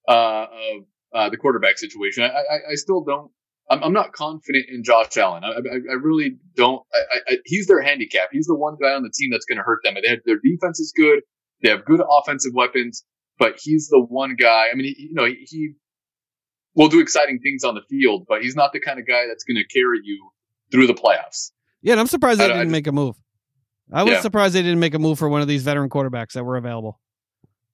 uh, 0.07 0.45
of 0.45 0.83
uh, 1.13 1.29
the 1.29 1.37
quarterback 1.37 1.77
situation. 1.77 2.23
I, 2.23 2.27
I, 2.27 2.57
I 2.71 2.75
still 2.75 3.03
don't. 3.03 3.31
I'm, 3.69 3.83
I'm, 3.83 3.93
not 3.93 4.13
confident 4.13 4.65
in 4.69 4.83
Josh 4.83 5.17
Allen. 5.17 5.43
I, 5.43 5.49
I, 5.49 5.75
I 5.91 5.93
really 6.01 6.37
don't. 6.55 6.81
I, 6.93 7.37
he's 7.45 7.67
their 7.67 7.81
handicap. 7.81 8.29
He's 8.31 8.47
the 8.47 8.55
one 8.55 8.77
guy 8.81 8.91
on 8.91 9.03
the 9.03 9.11
team 9.13 9.29
that's 9.31 9.45
going 9.45 9.57
to 9.57 9.63
hurt 9.63 9.79
them. 9.83 9.95
They 10.01 10.09
have, 10.09 10.19
their 10.25 10.39
defense 10.39 10.79
is 10.79 10.93
good. 10.95 11.21
They 11.61 11.69
have 11.69 11.83
good 11.85 12.01
offensive 12.09 12.53
weapons, 12.53 13.03
but 13.39 13.59
he's 13.61 13.89
the 13.89 13.99
one 13.99 14.35
guy. 14.35 14.67
I 14.71 14.75
mean, 14.75 14.85
he, 14.85 15.07
you 15.09 15.13
know, 15.13 15.25
he, 15.25 15.45
he 15.49 15.73
will 16.75 16.87
do 16.87 17.01
exciting 17.01 17.39
things 17.39 17.63
on 17.63 17.75
the 17.75 17.81
field, 17.89 18.25
but 18.29 18.41
he's 18.41 18.55
not 18.55 18.71
the 18.71 18.79
kind 18.79 18.99
of 18.99 19.07
guy 19.07 19.25
that's 19.27 19.43
going 19.43 19.57
to 19.57 19.67
carry 19.67 19.99
you 20.03 20.29
through 20.71 20.87
the 20.87 20.93
playoffs. 20.93 21.51
Yeah, 21.81 21.93
and 21.93 21.99
I'm 21.99 22.07
surprised 22.07 22.39
they 22.39 22.47
didn't 22.47 22.71
make 22.71 22.87
a 22.87 22.91
move. 22.91 23.15
I 23.91 24.03
was 24.03 24.13
yeah. 24.13 24.21
surprised 24.21 24.53
they 24.53 24.61
didn't 24.61 24.79
make 24.79 24.93
a 24.93 24.99
move 24.99 25.17
for 25.17 25.29
one 25.29 25.41
of 25.41 25.47
these 25.47 25.63
veteran 25.63 25.89
quarterbacks 25.89 26.33
that 26.33 26.43
were 26.43 26.57
available. 26.57 26.99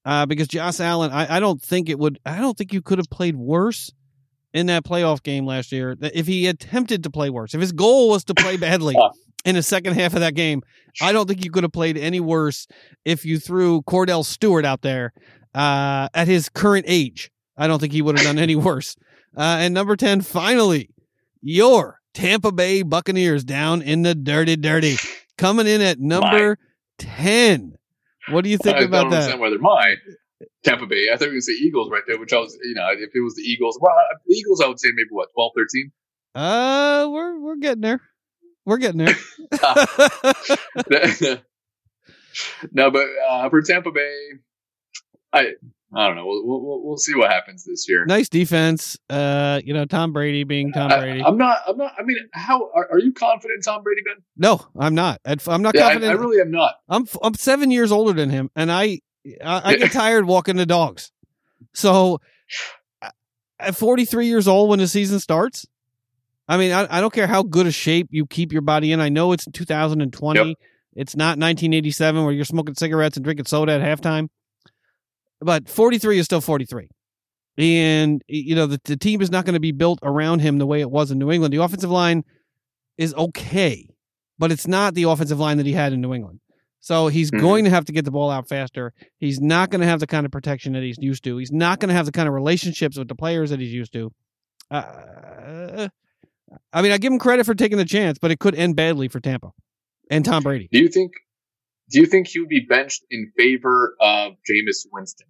Uh, 0.06 0.26
because 0.26 0.48
Josh 0.48 0.80
Allen, 0.80 1.12
I, 1.12 1.38
I 1.38 1.40
don't 1.40 1.62
think 1.62 1.90
it 1.90 1.98
would. 1.98 2.20
I 2.26 2.40
don't 2.40 2.58
think 2.58 2.74
you 2.74 2.82
could 2.82 2.98
have 2.98 3.10
played 3.10 3.36
worse 3.36 3.92
in 4.54 4.68
that 4.68 4.84
playoff 4.84 5.24
game 5.24 5.46
last 5.46 5.72
year 5.72 5.96
if 6.02 6.28
he 6.28 6.48
attempted 6.48 7.04
to 7.04 7.10
play 7.10 7.30
worse. 7.30 7.54
If 7.54 7.62
his 7.62 7.72
goal 7.72 8.10
was 8.10 8.24
to 8.26 8.36
play 8.36 8.58
badly 8.58 8.96
in 9.46 9.56
the 9.56 9.64
second 9.64 9.94
half 9.94 10.14
of 10.14 10.20
that 10.20 10.36
game, 10.36 10.62
I 11.02 11.14
don't 11.14 11.28
think 11.28 11.44
you 11.44 11.52
could 11.52 11.64
have 11.64 11.72
played 11.72 11.98
any 11.98 12.20
worse 12.20 12.68
if 13.06 13.26
you 13.26 13.40
threw 13.40 13.82
Cordell 13.84 14.26
Stewart 14.26 14.66
out 14.66 14.82
there 14.82 15.14
uh, 15.56 16.10
at 16.14 16.28
his 16.28 16.50
current 16.50 16.86
age. 16.88 17.32
I 17.58 17.68
don't 17.68 17.80
think 17.80 17.94
he 17.94 18.02
would 18.02 18.18
have 18.18 18.26
done 18.26 18.40
any 18.40 18.56
worse. 18.58 18.96
Uh, 19.36 19.58
and 19.60 19.74
number 19.74 19.96
10, 19.96 20.22
finally, 20.22 20.90
your 21.42 22.02
Tampa 22.14 22.52
Bay 22.52 22.84
Buccaneers 22.84 23.44
down 23.44 23.82
in 23.82 24.02
the 24.04 24.16
dirty, 24.16 24.56
dirty, 24.56 24.98
coming 25.38 25.68
in 25.68 25.82
at 25.82 26.00
number 26.00 26.50
my. 26.50 26.56
10. 27.00 27.78
What 28.30 28.44
do 28.44 28.50
you 28.50 28.58
think 28.58 28.78
I 28.78 28.82
about 28.82 28.92
that? 28.92 28.98
I 28.98 29.02
don't 29.04 29.14
understand 29.14 29.42
whether 29.42 29.60
my 29.60 29.96
Tampa 30.64 30.86
Bay. 30.86 31.08
I 31.12 31.18
thought 31.18 31.26
going 31.26 31.38
to 31.38 31.42
say 31.42 31.54
Eagles 31.54 31.90
right 31.92 32.04
there, 32.08 32.20
which 32.20 32.34
I 32.34 32.38
was, 32.38 32.58
you 32.64 32.76
know, 32.76 32.88
if 32.92 33.10
it 33.14 33.22
was 33.22 33.36
the 33.36 33.42
Eagles, 33.42 33.78
well, 33.82 33.94
the 34.26 34.36
Eagles, 34.36 34.62
I 34.62 34.68
would 34.68 34.80
say 34.80 34.90
maybe 34.94 35.10
what, 35.10 35.30
12, 35.34 35.52
13? 35.56 35.92
Uh, 36.36 37.10
we're, 37.12 37.40
we're 37.40 37.58
getting 37.58 37.82
there. 37.82 38.02
We're 38.66 38.78
getting 38.78 39.06
there. 39.06 39.16
no, 42.72 42.92
but 42.92 43.08
uh, 43.28 43.50
for 43.50 43.62
Tampa 43.62 43.92
Bay, 43.92 44.16
I 45.34 45.54
I 45.96 46.08
don't 46.08 46.16
know. 46.16 46.26
We'll, 46.26 46.44
we'll, 46.46 46.84
we'll 46.84 46.98
see 46.98 47.16
what 47.16 47.30
happens 47.30 47.64
this 47.66 47.88
year. 47.88 48.06
Nice 48.06 48.30
defense. 48.30 48.98
Uh, 49.10 49.62
you 49.64 49.74
know, 49.74 49.86
Tom 49.86 50.12
Brady 50.12 50.44
being 50.44 50.72
Tom 50.72 50.90
Brady. 50.90 51.22
I, 51.22 51.28
am 51.28 51.38
not. 51.38 51.60
I'm 51.68 51.78
not. 51.78 51.94
I 51.98 52.04
mean, 52.04 52.18
how 52.34 52.70
are, 52.74 52.90
are, 52.92 53.00
you 53.00 53.14
confident 53.14 53.64
Tom 53.64 53.84
Brady, 53.84 54.02
Ben? 54.04 54.16
No, 54.36 54.66
I'm 54.78 54.96
not. 54.96 55.22
I'm 55.26 55.62
not 55.62 55.76
yeah, 55.76 55.82
confident. 55.82 56.12
I, 56.12 56.16
I, 56.16 56.20
really 56.20 56.42
am 56.42 56.52
not. 56.52 56.76
I'm 56.90 57.06
I'm 57.22 57.36
seven 57.36 57.70
years 57.70 57.92
older 57.92 58.14
than 58.14 58.30
him, 58.30 58.50
and 58.56 58.72
I 58.72 59.02
I, 59.44 59.72
I 59.72 59.76
get 59.76 59.92
tired 59.94 60.26
walking 60.26 60.56
the 60.56 60.66
dogs. 60.66 61.12
So, 61.74 62.22
at 63.60 63.76
43 63.76 64.28
years 64.28 64.48
old, 64.48 64.70
when 64.70 64.80
the 64.80 64.88
season 64.88 65.20
starts, 65.20 65.66
I 66.48 66.58
mean, 66.58 66.72
I, 66.72 66.88
I 66.90 67.02
don't 67.02 67.14
care 67.14 67.28
how 67.28 67.44
good 67.44 67.68
a 67.68 67.72
shape 67.72 68.08
you 68.12 68.26
keep 68.26 68.52
your 68.52 68.62
body 68.62 68.92
in. 68.92 69.00
I 69.00 69.10
know 69.10 69.32
it's 69.32 69.46
2020. 69.52 70.40
Yep. 70.40 70.58
It's 70.96 71.16
not 71.16 71.40
1987 71.40 72.24
where 72.24 72.34
you're 72.34 72.46
smoking 72.46 72.76
cigarettes 72.76 73.18
and 73.18 73.24
drinking 73.24 73.46
soda 73.46 73.74
at 73.74 73.82
halftime 73.82 74.30
but 75.44 75.70
43 75.70 76.20
is 76.20 76.26
still 76.26 76.42
43. 76.42 76.90
And, 77.58 78.24
you 78.28 78.56
know, 78.56 78.66
the, 78.66 78.80
the 78.84 78.98
team 78.98 79.22
is 79.22 79.30
not 79.30 79.46
going 79.46 79.54
to 79.54 79.60
be 79.60 79.72
built 79.72 80.00
around 80.02 80.40
him 80.40 80.58
the 80.58 80.66
way 80.66 80.82
it 80.82 80.90
was 80.90 81.12
in 81.12 81.20
New 81.20 81.32
England. 81.32 81.54
The 81.54 81.62
offensive 81.62 81.92
line 81.92 82.24
is 82.98 83.14
okay, 83.14 83.88
but 84.40 84.52
it's 84.52 84.68
not 84.68 84.96
the 84.96 85.04
offensive 85.04 85.40
line 85.40 85.58
that 85.58 85.66
he 85.66 85.74
had 85.74 85.94
in 85.94 86.02
New 86.02 86.14
England. 86.14 86.40
So 86.80 87.08
he's 87.08 87.32
mm-hmm. 87.32 87.42
going 87.42 87.64
to 87.66 87.70
have 87.70 87.86
to 87.86 87.94
get 87.94 88.06
the 88.06 88.12
ball 88.12 88.30
out 88.30 88.50
faster. 88.50 88.92
He's 89.18 89.40
not 89.40 89.70
going 89.70 89.82
to 89.82 89.88
have 89.88 90.00
the 90.00 90.08
kind 90.08 90.26
of 90.26 90.32
protection 90.32 90.74
that 90.74 90.84
he's 90.84 90.98
used 91.00 91.24
to. 91.24 91.38
He's 91.38 91.52
not 91.52 91.80
going 91.80 91.90
to 91.90 91.96
have 91.96 92.06
the 92.06 92.12
kind 92.12 92.28
of 92.28 92.34
relationships 92.34 92.98
with 92.98 93.08
the 93.08 93.16
players 93.16 93.52
that 93.52 93.60
he's 93.60 93.72
used 93.72 93.94
to. 93.94 94.12
Uh, 94.70 95.88
I 96.72 96.82
mean, 96.82 96.92
I 96.92 96.98
give 96.98 97.14
him 97.14 97.20
credit 97.20 97.46
for 97.46 97.56
taking 97.56 97.78
the 97.78 97.86
chance, 97.86 98.18
but 98.18 98.32
it 98.32 98.40
could 98.40 98.56
end 98.56 98.76
badly 98.76 99.08
for 99.08 99.20
Tampa 99.20 99.52
and 100.10 100.26
Tom 100.26 100.44
Brady. 100.44 100.68
Do 100.72 100.80
you 100.80 100.90
think? 100.90 101.14
Do 101.90 102.00
you 102.00 102.06
think 102.06 102.28
he 102.28 102.40
would 102.40 102.50
be 102.50 102.66
benched 102.68 103.04
in 103.10 103.32
favor 103.38 103.96
of 104.00 104.34
Jameis 104.50 104.86
Winston? 104.92 105.28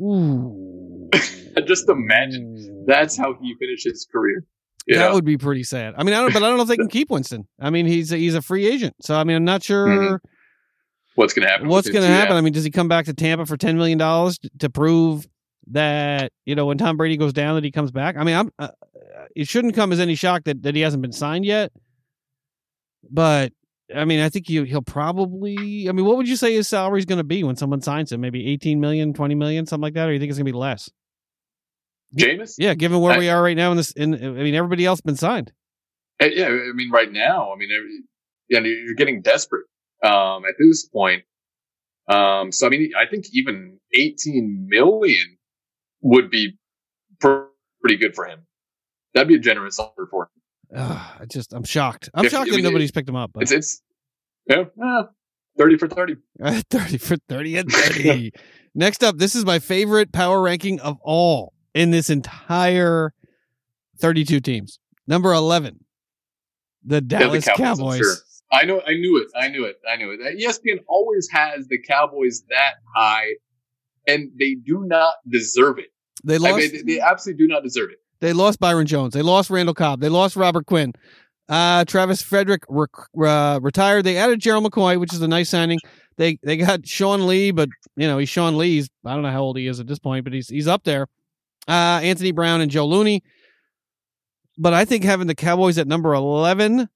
Ooh. 0.00 1.08
Just 1.66 1.88
imagine 1.88 2.84
that's 2.86 3.16
how 3.16 3.34
he 3.40 3.54
finished 3.58 3.84
his 3.84 4.06
career. 4.10 4.44
that 4.86 4.96
know? 4.96 5.14
would 5.14 5.24
be 5.24 5.36
pretty 5.36 5.64
sad. 5.64 5.94
I 5.96 6.04
mean, 6.04 6.14
I 6.14 6.20
don't, 6.20 6.32
but 6.32 6.42
I 6.42 6.48
don't 6.48 6.56
know 6.56 6.62
if 6.62 6.68
they 6.68 6.76
can 6.76 6.88
keep 6.88 7.10
Winston. 7.10 7.46
I 7.60 7.70
mean, 7.70 7.86
he's 7.86 8.12
a, 8.12 8.16
he's 8.16 8.34
a 8.34 8.42
free 8.42 8.66
agent, 8.66 8.94
so 9.00 9.16
I 9.16 9.24
mean, 9.24 9.36
I'm 9.36 9.44
not 9.44 9.62
sure 9.62 9.86
mm-hmm. 9.86 10.28
what's 11.16 11.34
going 11.34 11.46
to 11.46 11.52
happen. 11.52 11.68
What's 11.68 11.88
going 11.88 12.02
to 12.02 12.08
happen? 12.08 12.32
Yeah. 12.32 12.38
I 12.38 12.40
mean, 12.40 12.52
does 12.52 12.64
he 12.64 12.70
come 12.70 12.88
back 12.88 13.06
to 13.06 13.14
Tampa 13.14 13.46
for 13.46 13.56
ten 13.56 13.76
million 13.76 13.98
dollars 13.98 14.38
to 14.60 14.70
prove 14.70 15.28
that 15.66 16.32
you 16.46 16.54
know 16.54 16.66
when 16.66 16.78
Tom 16.78 16.96
Brady 16.96 17.16
goes 17.16 17.32
down 17.32 17.56
that 17.56 17.64
he 17.64 17.70
comes 17.70 17.90
back? 17.90 18.16
I 18.16 18.24
mean, 18.24 18.36
I'm 18.36 18.52
uh, 18.58 18.68
it 19.36 19.48
shouldn't 19.48 19.74
come 19.74 19.92
as 19.92 20.00
any 20.00 20.14
shock 20.14 20.44
that 20.44 20.62
that 20.62 20.74
he 20.74 20.80
hasn't 20.80 21.02
been 21.02 21.12
signed 21.12 21.44
yet, 21.44 21.72
but 23.10 23.52
I 23.94 24.04
mean, 24.04 24.20
I 24.20 24.28
think 24.28 24.46
he, 24.46 24.64
he'll 24.64 24.82
probably. 24.82 25.88
I 25.88 25.92
mean, 25.92 26.04
what 26.04 26.16
would 26.16 26.28
you 26.28 26.36
say 26.36 26.54
his 26.54 26.68
salary 26.68 26.98
is 26.98 27.04
going 27.06 27.18
to 27.18 27.24
be 27.24 27.42
when 27.44 27.56
someone 27.56 27.80
signs 27.80 28.12
him? 28.12 28.20
Maybe 28.20 28.46
18 28.52 28.80
million, 28.80 29.12
20 29.12 29.34
million, 29.34 29.66
something 29.66 29.82
like 29.82 29.94
that, 29.94 30.08
or 30.08 30.12
you 30.12 30.18
think 30.18 30.30
it's 30.30 30.38
going 30.38 30.46
to 30.46 30.52
be 30.52 30.56
less? 30.58 30.90
Jameis? 32.16 32.54
Yeah, 32.58 32.74
given 32.74 33.00
where 33.00 33.14
I- 33.14 33.18
we 33.18 33.28
are 33.28 33.42
right 33.42 33.56
now 33.56 33.70
in 33.70 33.76
this, 33.76 33.92
in 33.92 34.14
I 34.14 34.28
mean, 34.42 34.54
everybody 34.54 34.84
else 34.84 35.00
been 35.00 35.16
signed. 35.16 35.52
Uh, 36.20 36.26
Yeah, 36.26 36.48
I 36.48 36.72
mean, 36.74 36.90
right 36.90 37.10
now, 37.10 37.52
I 37.52 37.56
mean, 37.56 37.68
yeah, 38.48 38.60
you're 38.60 38.94
getting 38.94 39.22
desperate 39.22 39.66
um, 40.02 40.44
at 40.44 40.54
this 40.58 40.86
point. 40.88 41.22
Um, 42.08 42.50
so, 42.50 42.66
I 42.66 42.70
mean, 42.70 42.90
I 42.98 43.08
think 43.08 43.26
even 43.32 43.78
18 43.94 44.66
million 44.68 45.38
would 46.02 46.30
be 46.30 46.58
pretty 47.20 47.96
good 47.98 48.14
for 48.14 48.26
him. 48.26 48.40
That'd 49.14 49.28
be 49.28 49.36
a 49.36 49.40
generous 49.40 49.78
offer 49.78 50.06
for 50.10 50.24
him. 50.24 50.39
Ugh, 50.74 51.16
I 51.20 51.24
just, 51.26 51.52
I'm 51.52 51.64
shocked. 51.64 52.10
I'm 52.14 52.24
If- 52.24 52.32
shocked 52.32 52.50
I 52.52 52.56
that 52.56 52.62
nobody's 52.62 52.90
picked 52.92 53.08
him 53.08 53.16
up. 53.16 53.30
But 53.34 53.44
It's, 53.44 53.52
it's, 53.52 53.82
yeah, 54.48 54.64
eh, 54.82 55.02
30 55.58 55.76
for 55.78 55.88
30. 55.88 56.16
30 56.70 56.98
for 56.98 57.16
30 57.28 57.56
and 57.56 57.70
30. 57.72 58.32
Next 58.74 59.02
up, 59.02 59.16
this 59.18 59.34
is 59.34 59.44
my 59.44 59.58
favorite 59.58 60.12
power 60.12 60.40
ranking 60.40 60.80
of 60.80 60.96
all 61.02 61.52
in 61.74 61.90
this 61.90 62.08
entire 62.10 63.12
32 63.98 64.40
teams. 64.40 64.78
Number 65.06 65.32
11, 65.32 65.84
the 66.84 67.00
Dallas 67.00 67.48
I'm 67.48 67.56
Cowboys. 67.56 67.98
sure. 67.98 68.14
I 68.52 68.64
know, 68.64 68.80
I 68.86 68.94
knew 68.94 69.18
it. 69.22 69.28
I 69.36 69.48
knew 69.48 69.64
it. 69.64 69.76
I 69.88 69.96
knew 69.96 70.10
it. 70.10 70.20
ESPN 70.40 70.80
always 70.88 71.28
has 71.32 71.68
the 71.68 71.78
Cowboys 71.82 72.42
that 72.48 72.74
high, 72.96 73.26
and 74.08 74.30
they 74.38 74.54
do 74.54 74.84
not 74.86 75.14
deserve 75.28 75.78
it. 75.78 75.92
They 76.24 76.34
I 76.34 76.38
lost. 76.38 76.56
mean, 76.58 76.72
they- 76.86 76.94
they 76.94 77.00
absolutely 77.00 77.44
do 77.46 77.48
not 77.52 77.62
deserve 77.62 77.90
it. 77.90 77.98
They 78.20 78.32
lost 78.32 78.60
Byron 78.60 78.86
Jones. 78.86 79.14
They 79.14 79.22
lost 79.22 79.50
Randall 79.50 79.74
Cobb. 79.74 80.00
They 80.00 80.08
lost 80.08 80.36
Robert 80.36 80.66
Quinn. 80.66 80.92
Uh, 81.48 81.84
Travis 81.84 82.22
Frederick 82.22 82.62
rec- 82.68 82.90
uh, 83.20 83.58
retired. 83.60 84.04
They 84.04 84.16
added 84.16 84.40
Gerald 84.40 84.64
McCoy, 84.64 85.00
which 85.00 85.12
is 85.12 85.20
a 85.20 85.28
nice 85.28 85.48
signing. 85.48 85.78
They 86.16 86.38
they 86.42 86.56
got 86.56 86.86
Sean 86.86 87.26
Lee, 87.26 87.50
but 87.50 87.68
you 87.96 88.06
know 88.06 88.18
he's 88.18 88.28
Sean 88.28 88.56
Lee. 88.56 88.86
I 89.04 89.14
don't 89.14 89.22
know 89.22 89.32
how 89.32 89.42
old 89.42 89.56
he 89.56 89.66
is 89.66 89.80
at 89.80 89.86
this 89.86 89.98
point, 89.98 90.24
but 90.24 90.32
he's 90.32 90.48
he's 90.48 90.68
up 90.68 90.84
there. 90.84 91.08
Uh, 91.66 92.00
Anthony 92.02 92.30
Brown 92.30 92.60
and 92.60 92.70
Joe 92.70 92.86
Looney. 92.86 93.22
But 94.58 94.74
I 94.74 94.84
think 94.84 95.02
having 95.02 95.26
the 95.26 95.34
Cowboys 95.34 95.78
at 95.78 95.88
number 95.88 96.14
eleven 96.14 96.88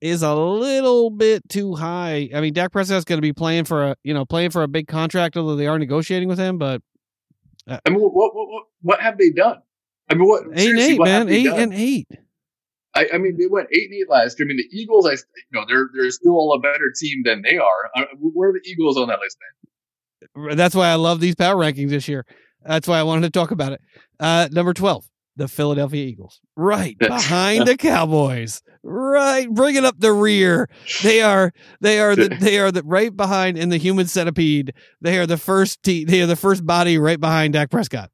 is 0.00 0.22
a 0.22 0.34
little 0.34 1.10
bit 1.10 1.48
too 1.48 1.74
high. 1.74 2.30
I 2.34 2.40
mean, 2.40 2.52
Dak 2.52 2.72
Prescott's 2.72 3.04
going 3.04 3.18
to 3.18 3.22
be 3.22 3.32
playing 3.32 3.64
for 3.64 3.90
a 3.90 3.96
you 4.02 4.14
know 4.14 4.24
playing 4.24 4.50
for 4.50 4.62
a 4.62 4.68
big 4.68 4.88
contract, 4.88 5.36
although 5.36 5.56
they 5.56 5.66
are 5.66 5.78
negotiating 5.78 6.28
with 6.28 6.38
him. 6.38 6.58
But 6.58 6.82
I 7.68 7.78
mean, 7.88 8.00
what, 8.00 8.12
what, 8.12 8.32
what, 8.34 8.64
what 8.82 9.00
have 9.00 9.18
they 9.18 9.30
done? 9.30 9.58
I 10.08 10.14
mean, 10.14 10.28
what 10.28 10.44
eight 10.54 10.70
and 10.70 10.78
eight, 10.78 10.98
what 10.98 11.06
man, 11.06 11.28
eight 11.28 11.44
done? 11.44 11.58
and 11.58 11.74
eight. 11.74 12.08
I, 12.94 13.08
I 13.14 13.18
mean, 13.18 13.36
they 13.38 13.46
went 13.46 13.68
eight 13.72 13.90
and 13.90 13.94
eight 13.94 14.08
last 14.08 14.38
year. 14.38 14.46
I 14.46 14.48
mean, 14.48 14.58
the 14.58 14.68
Eagles, 14.78 15.06
I 15.06 15.12
you 15.12 15.18
know, 15.52 15.64
they're 15.66 15.88
they're 15.94 16.10
still 16.10 16.52
a 16.52 16.60
better 16.60 16.92
team 16.98 17.22
than 17.24 17.42
they 17.42 17.56
are. 17.56 17.90
Uh, 17.96 18.04
Where 18.20 18.50
are 18.50 18.52
the 18.52 18.68
Eagles 18.68 18.96
on 18.96 19.08
that 19.08 19.20
list? 19.20 19.38
Man? 20.36 20.56
That's 20.56 20.74
why 20.74 20.88
I 20.88 20.94
love 20.94 21.20
these 21.20 21.34
power 21.34 21.56
rankings 21.56 21.90
this 21.90 22.08
year. 22.08 22.24
That's 22.64 22.88
why 22.88 22.98
I 22.98 23.02
wanted 23.02 23.32
to 23.32 23.38
talk 23.38 23.50
about 23.50 23.72
it. 23.72 23.80
Uh, 24.18 24.48
number 24.50 24.72
12, 24.72 25.04
the 25.36 25.48
Philadelphia 25.48 26.04
Eagles. 26.04 26.40
Right 26.56 26.96
behind 26.98 27.66
the 27.66 27.76
Cowboys. 27.76 28.62
Right, 28.82 29.50
bringing 29.50 29.84
up 29.84 29.98
the 29.98 30.12
rear. 30.12 30.68
They 31.02 31.22
are 31.22 31.52
they 31.80 32.00
are 32.00 32.14
the 32.14 32.28
they 32.40 32.58
are 32.58 32.70
the 32.70 32.82
right 32.82 33.14
behind 33.14 33.58
in 33.58 33.70
the 33.70 33.76
human 33.76 34.06
centipede. 34.06 34.74
They 35.00 35.18
are 35.18 35.26
the 35.26 35.38
first 35.38 35.82
te- 35.82 36.04
they 36.04 36.20
are 36.22 36.26
the 36.26 36.36
first 36.36 36.66
body 36.66 36.98
right 36.98 37.20
behind 37.20 37.54
Dak 37.54 37.70
Prescott. 37.70 38.10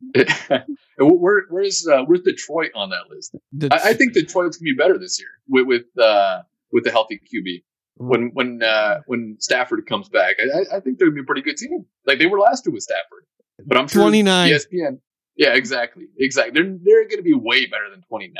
Where 0.98 1.42
where's 1.50 1.86
uh, 1.86 2.02
where's 2.04 2.22
Detroit 2.22 2.70
on 2.74 2.90
that 2.90 3.08
list? 3.10 3.34
I, 3.70 3.90
I 3.90 3.94
think 3.94 4.12
Detroit's 4.14 4.56
gonna 4.56 4.64
be 4.72 4.74
better 4.74 4.98
this 4.98 5.18
year 5.20 5.28
with 5.48 5.66
with 5.66 5.84
uh, 6.02 6.42
with 6.72 6.84
the 6.84 6.90
healthy 6.90 7.18
QB. 7.20 7.62
When 7.96 8.30
when 8.32 8.62
uh, 8.62 9.00
when 9.06 9.36
Stafford 9.40 9.86
comes 9.86 10.08
back, 10.08 10.36
I, 10.40 10.76
I- 10.76 10.80
think 10.80 10.98
they're 10.98 11.08
gonna 11.08 11.16
be 11.16 11.20
a 11.20 11.24
pretty 11.24 11.42
good 11.42 11.56
team. 11.58 11.84
Like 12.06 12.18
they 12.18 12.26
were 12.26 12.38
last 12.40 12.66
year 12.66 12.72
with 12.72 12.82
Stafford, 12.82 13.24
but 13.66 13.76
I'm 13.78 13.88
sure 13.88 14.02
29. 14.02 14.50
ESPN. 14.50 14.98
Yeah, 15.36 15.54
exactly, 15.54 16.06
exactly. 16.18 16.62
They're 16.62 16.76
they're 16.82 17.08
gonna 17.08 17.22
be 17.22 17.34
way 17.34 17.66
better 17.66 17.90
than 17.90 18.02
29. 18.08 18.34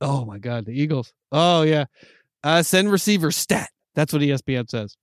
Oh 0.00 0.24
my 0.24 0.38
god, 0.38 0.64
the 0.66 0.72
Eagles. 0.72 1.12
Oh 1.32 1.62
yeah. 1.62 1.84
Uh, 2.42 2.62
send 2.62 2.90
receiver 2.90 3.30
stat. 3.30 3.68
That's 3.94 4.12
what 4.12 4.22
ESPN 4.22 4.68
says. 4.70 4.96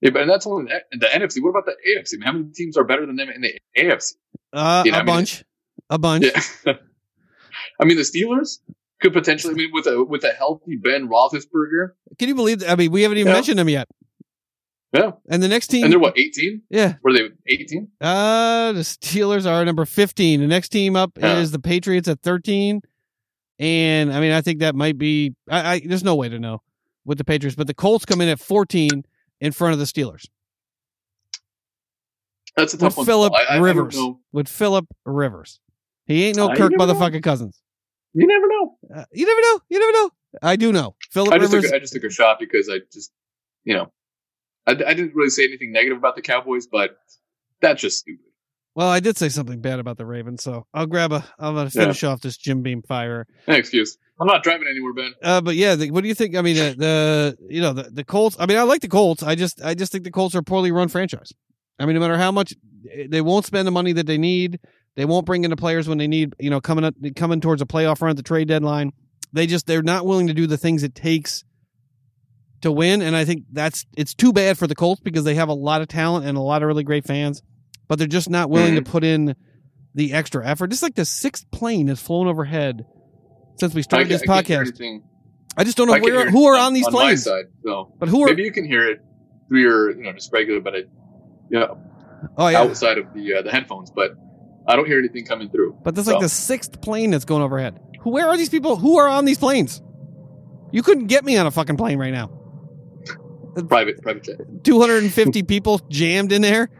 Yeah, 0.00 0.10
but 0.10 0.22
and 0.22 0.30
that's 0.30 0.46
only 0.46 0.70
the, 0.90 0.98
the 0.98 1.06
NFC. 1.06 1.42
What 1.42 1.50
about 1.50 1.66
the 1.66 1.72
AFC? 1.72 2.14
I 2.14 2.16
mean, 2.18 2.22
how 2.26 2.32
many 2.32 2.52
teams 2.54 2.76
are 2.76 2.84
better 2.84 3.04
than 3.06 3.16
them 3.16 3.28
in 3.30 3.40
the 3.40 3.58
AFC? 3.76 4.14
Uh, 4.52 4.82
You 4.84 4.92
know, 4.92 4.98
a 4.98 5.00
I 5.00 5.04
mean, 5.04 5.14
bunch. 5.16 5.44
A 5.90 5.98
bunch. 5.98 6.24
Yeah. 6.66 6.72
I 7.80 7.84
mean, 7.84 7.96
the 7.96 8.02
Steelers 8.04 8.58
could 9.00 9.12
potentially. 9.12 9.54
I 9.54 9.56
mean, 9.56 9.70
with 9.72 9.86
a 9.86 10.04
with 10.04 10.22
a 10.24 10.32
healthy 10.32 10.76
Ben 10.76 11.08
Roethlisberger, 11.08 11.90
Can 12.18 12.28
you 12.28 12.34
believe 12.34 12.60
that? 12.60 12.70
I 12.70 12.76
mean, 12.76 12.92
we 12.92 13.02
haven't 13.02 13.18
even 13.18 13.28
Yeah. 13.30 13.34
mentioned 13.34 13.58
them 13.58 13.68
yet. 13.68 13.88
yeah, 14.92 15.12
And 15.28 15.42
the 15.42 15.48
next 15.48 15.68
team 15.68 15.84
and 15.84 15.92
they're 15.92 15.98
what 16.00 16.16
18? 16.18 16.62
Yeah. 16.70 16.94
Were 17.02 17.12
they 17.12 17.28
18? 17.48 17.88
Uh 18.00 18.72
the 18.72 18.80
Steelers 18.80 19.46
are 19.50 19.64
number 19.64 19.84
15. 19.84 20.40
The 20.40 20.46
next 20.46 20.68
team 20.70 20.94
up 20.96 21.12
Yeah. 21.18 21.38
is 21.38 21.50
the 21.50 21.58
Patriots 21.58 22.08
at 22.08 22.20
13. 22.20 22.80
And 23.58 24.12
I 24.12 24.20
mean, 24.20 24.32
I 24.32 24.40
think 24.40 24.60
that 24.60 24.74
might 24.74 24.96
be 24.98 25.34
I, 25.50 25.74
I 25.74 25.80
there's 25.84 26.04
no 26.04 26.14
way 26.14 26.28
to 26.28 26.38
know 26.38 26.62
with 27.04 27.18
the 27.18 27.24
Patriots, 27.24 27.56
but 27.56 27.66
the 27.66 27.74
Colts 27.74 28.04
come 28.04 28.20
in 28.20 28.28
at 28.28 28.38
14 28.40 29.04
in 29.40 29.52
front 29.52 29.72
of 29.72 29.78
the 29.78 29.84
Steelers 29.84 30.26
That's 32.56 32.74
a 32.74 32.76
with 32.76 32.80
tough 32.80 32.96
one. 32.96 33.06
to 33.06 33.10
Philip 33.10 33.32
I, 33.34 33.56
I 33.56 33.58
Rivers. 33.58 33.96
with 34.32 34.48
Philip 34.48 34.86
Rivers. 35.04 35.60
He 36.06 36.24
ain't 36.24 36.36
no 36.36 36.48
Kirk 36.48 36.72
never 36.72 36.76
know. 36.76 36.94
motherfucking 36.94 37.22
Cousins. 37.22 37.60
You 38.14 38.26
never 38.26 38.46
know. 38.48 38.76
Uh, 38.94 39.04
you 39.12 39.26
never 39.26 39.40
know. 39.40 39.60
You 39.68 39.78
never 39.78 39.92
know. 39.92 40.10
I 40.42 40.56
do 40.56 40.72
know. 40.72 40.94
Philip 41.10 41.32
I 41.34 41.38
just 41.38 41.52
Rivers. 41.52 41.70
took, 41.70 41.76
I 41.76 41.78
just 41.80 41.92
took 41.92 42.04
a 42.04 42.10
shot 42.10 42.38
because 42.38 42.68
I 42.68 42.78
just, 42.92 43.12
you 43.64 43.74
know, 43.74 43.92
I, 44.66 44.72
I 44.72 44.94
didn't 44.94 45.14
really 45.14 45.30
say 45.30 45.44
anything 45.44 45.72
negative 45.72 45.98
about 45.98 46.16
the 46.16 46.22
Cowboys, 46.22 46.66
but 46.66 46.96
that's 47.60 47.80
just 47.80 47.98
stupid. 47.98 48.24
well, 48.74 48.88
I 48.88 49.00
did 49.00 49.16
say 49.18 49.28
something 49.28 49.60
bad 49.60 49.78
about 49.78 49.98
the 49.98 50.06
Ravens, 50.06 50.42
so 50.42 50.66
I'll 50.74 50.86
grab 50.86 51.12
a. 51.12 51.24
I'm 51.38 51.54
gonna 51.54 51.70
finish 51.70 52.02
off 52.04 52.20
this 52.20 52.36
Jim 52.36 52.62
Beam 52.62 52.82
fire. 52.82 53.26
Excuse. 53.46 53.98
I'm 54.20 54.26
not 54.26 54.42
driving 54.42 54.66
anywhere, 54.68 54.92
Ben. 54.92 55.14
Uh, 55.22 55.40
but 55.40 55.54
yeah, 55.54 55.76
the, 55.76 55.90
what 55.90 56.02
do 56.02 56.08
you 56.08 56.14
think? 56.14 56.36
I 56.36 56.42
mean, 56.42 56.56
the, 56.56 56.74
the 56.76 57.36
you 57.48 57.60
know 57.60 57.72
the, 57.72 57.84
the 57.84 58.04
Colts. 58.04 58.36
I 58.38 58.46
mean, 58.46 58.58
I 58.58 58.62
like 58.62 58.80
the 58.80 58.88
Colts. 58.88 59.22
I 59.22 59.34
just 59.34 59.62
I 59.62 59.74
just 59.74 59.92
think 59.92 60.04
the 60.04 60.10
Colts 60.10 60.34
are 60.34 60.40
a 60.40 60.42
poorly 60.42 60.72
run 60.72 60.88
franchise. 60.88 61.32
I 61.78 61.86
mean, 61.86 61.94
no 61.94 62.00
matter 62.00 62.18
how 62.18 62.32
much 62.32 62.54
eh, 62.92 63.06
they 63.08 63.20
won't 63.20 63.46
spend 63.46 63.66
the 63.66 63.72
money 63.72 63.92
that 63.92 64.06
they 64.06 64.18
need, 64.18 64.58
they 64.96 65.04
won't 65.04 65.24
bring 65.24 65.44
in 65.44 65.50
the 65.50 65.56
players 65.56 65.88
when 65.88 65.98
they 65.98 66.08
need. 66.08 66.34
You 66.40 66.50
know, 66.50 66.60
coming 66.60 66.84
up 66.84 66.94
coming 67.14 67.40
towards 67.40 67.62
a 67.62 67.66
playoff 67.66 68.00
run 68.00 68.10
at 68.10 68.16
the 68.16 68.22
trade 68.24 68.48
deadline, 68.48 68.92
they 69.32 69.46
just 69.46 69.66
they're 69.66 69.82
not 69.82 70.04
willing 70.04 70.26
to 70.26 70.34
do 70.34 70.46
the 70.46 70.58
things 70.58 70.82
it 70.82 70.96
takes 70.96 71.44
to 72.62 72.72
win. 72.72 73.02
And 73.02 73.14
I 73.14 73.24
think 73.24 73.44
that's 73.52 73.86
it's 73.96 74.14
too 74.14 74.32
bad 74.32 74.58
for 74.58 74.66
the 74.66 74.74
Colts 74.74 75.00
because 75.00 75.22
they 75.22 75.36
have 75.36 75.48
a 75.48 75.54
lot 75.54 75.80
of 75.80 75.86
talent 75.86 76.26
and 76.26 76.36
a 76.36 76.40
lot 76.40 76.62
of 76.62 76.66
really 76.66 76.84
great 76.84 77.06
fans, 77.06 77.40
but 77.86 77.98
they're 77.98 78.08
just 78.08 78.30
not 78.30 78.50
willing 78.50 78.74
to 78.74 78.82
mm. 78.82 78.86
put 78.86 79.04
in 79.04 79.36
the 79.94 80.12
extra 80.12 80.44
effort. 80.44 80.70
Just 80.70 80.82
like 80.82 80.96
the 80.96 81.04
sixth 81.04 81.48
plane 81.52 81.86
has 81.86 82.02
flown 82.02 82.26
overhead 82.26 82.84
since 83.58 83.74
we 83.74 83.82
started 83.82 84.06
I, 84.06 84.08
this 84.08 84.22
I 84.22 84.42
podcast. 84.42 85.02
I 85.56 85.64
just 85.64 85.76
don't 85.76 85.88
know 85.88 85.98
where, 85.98 86.30
who 86.30 86.46
are 86.46 86.56
on 86.56 86.72
these 86.72 86.86
on 86.86 86.92
planes. 86.92 87.24
side, 87.24 87.46
so 87.64 87.92
But 87.98 88.08
who 88.08 88.22
are? 88.22 88.26
maybe 88.26 88.44
you 88.44 88.52
can 88.52 88.64
hear 88.64 88.88
it 88.88 89.02
through 89.48 89.60
your, 89.60 89.90
you 89.90 90.04
know, 90.04 90.12
just 90.12 90.32
regular, 90.32 90.60
but 90.60 90.74
it, 90.74 90.90
you 91.50 91.58
know, 91.58 91.78
oh 92.36 92.48
yeah, 92.48 92.60
outside 92.60 92.98
of 92.98 93.12
the 93.12 93.34
uh, 93.34 93.42
the 93.42 93.50
headphones. 93.50 93.90
But 93.90 94.12
I 94.66 94.76
don't 94.76 94.86
hear 94.86 94.98
anything 94.98 95.24
coming 95.24 95.50
through. 95.50 95.78
but 95.82 95.94
that's 95.94 96.06
so. 96.06 96.14
like 96.14 96.22
the 96.22 96.28
sixth 96.28 96.80
plane 96.80 97.10
that's 97.10 97.24
going 97.24 97.42
overhead. 97.42 97.80
Who? 98.02 98.10
Where 98.10 98.28
are 98.28 98.36
these 98.36 98.50
people? 98.50 98.76
Who 98.76 98.98
are 98.98 99.08
on 99.08 99.24
these 99.24 99.38
planes? 99.38 99.82
You 100.70 100.82
couldn't 100.82 101.06
get 101.06 101.24
me 101.24 101.36
on 101.38 101.46
a 101.46 101.50
fucking 101.50 101.76
plane 101.76 101.98
right 101.98 102.12
now. 102.12 102.30
private 103.68 104.00
private 104.02 104.22
jet. 104.24 104.36
Two 104.62 104.80
hundred 104.80 105.02
and 105.02 105.12
fifty 105.12 105.42
people 105.54 105.80
jammed 105.88 106.30
in 106.30 106.42
there. 106.42 106.70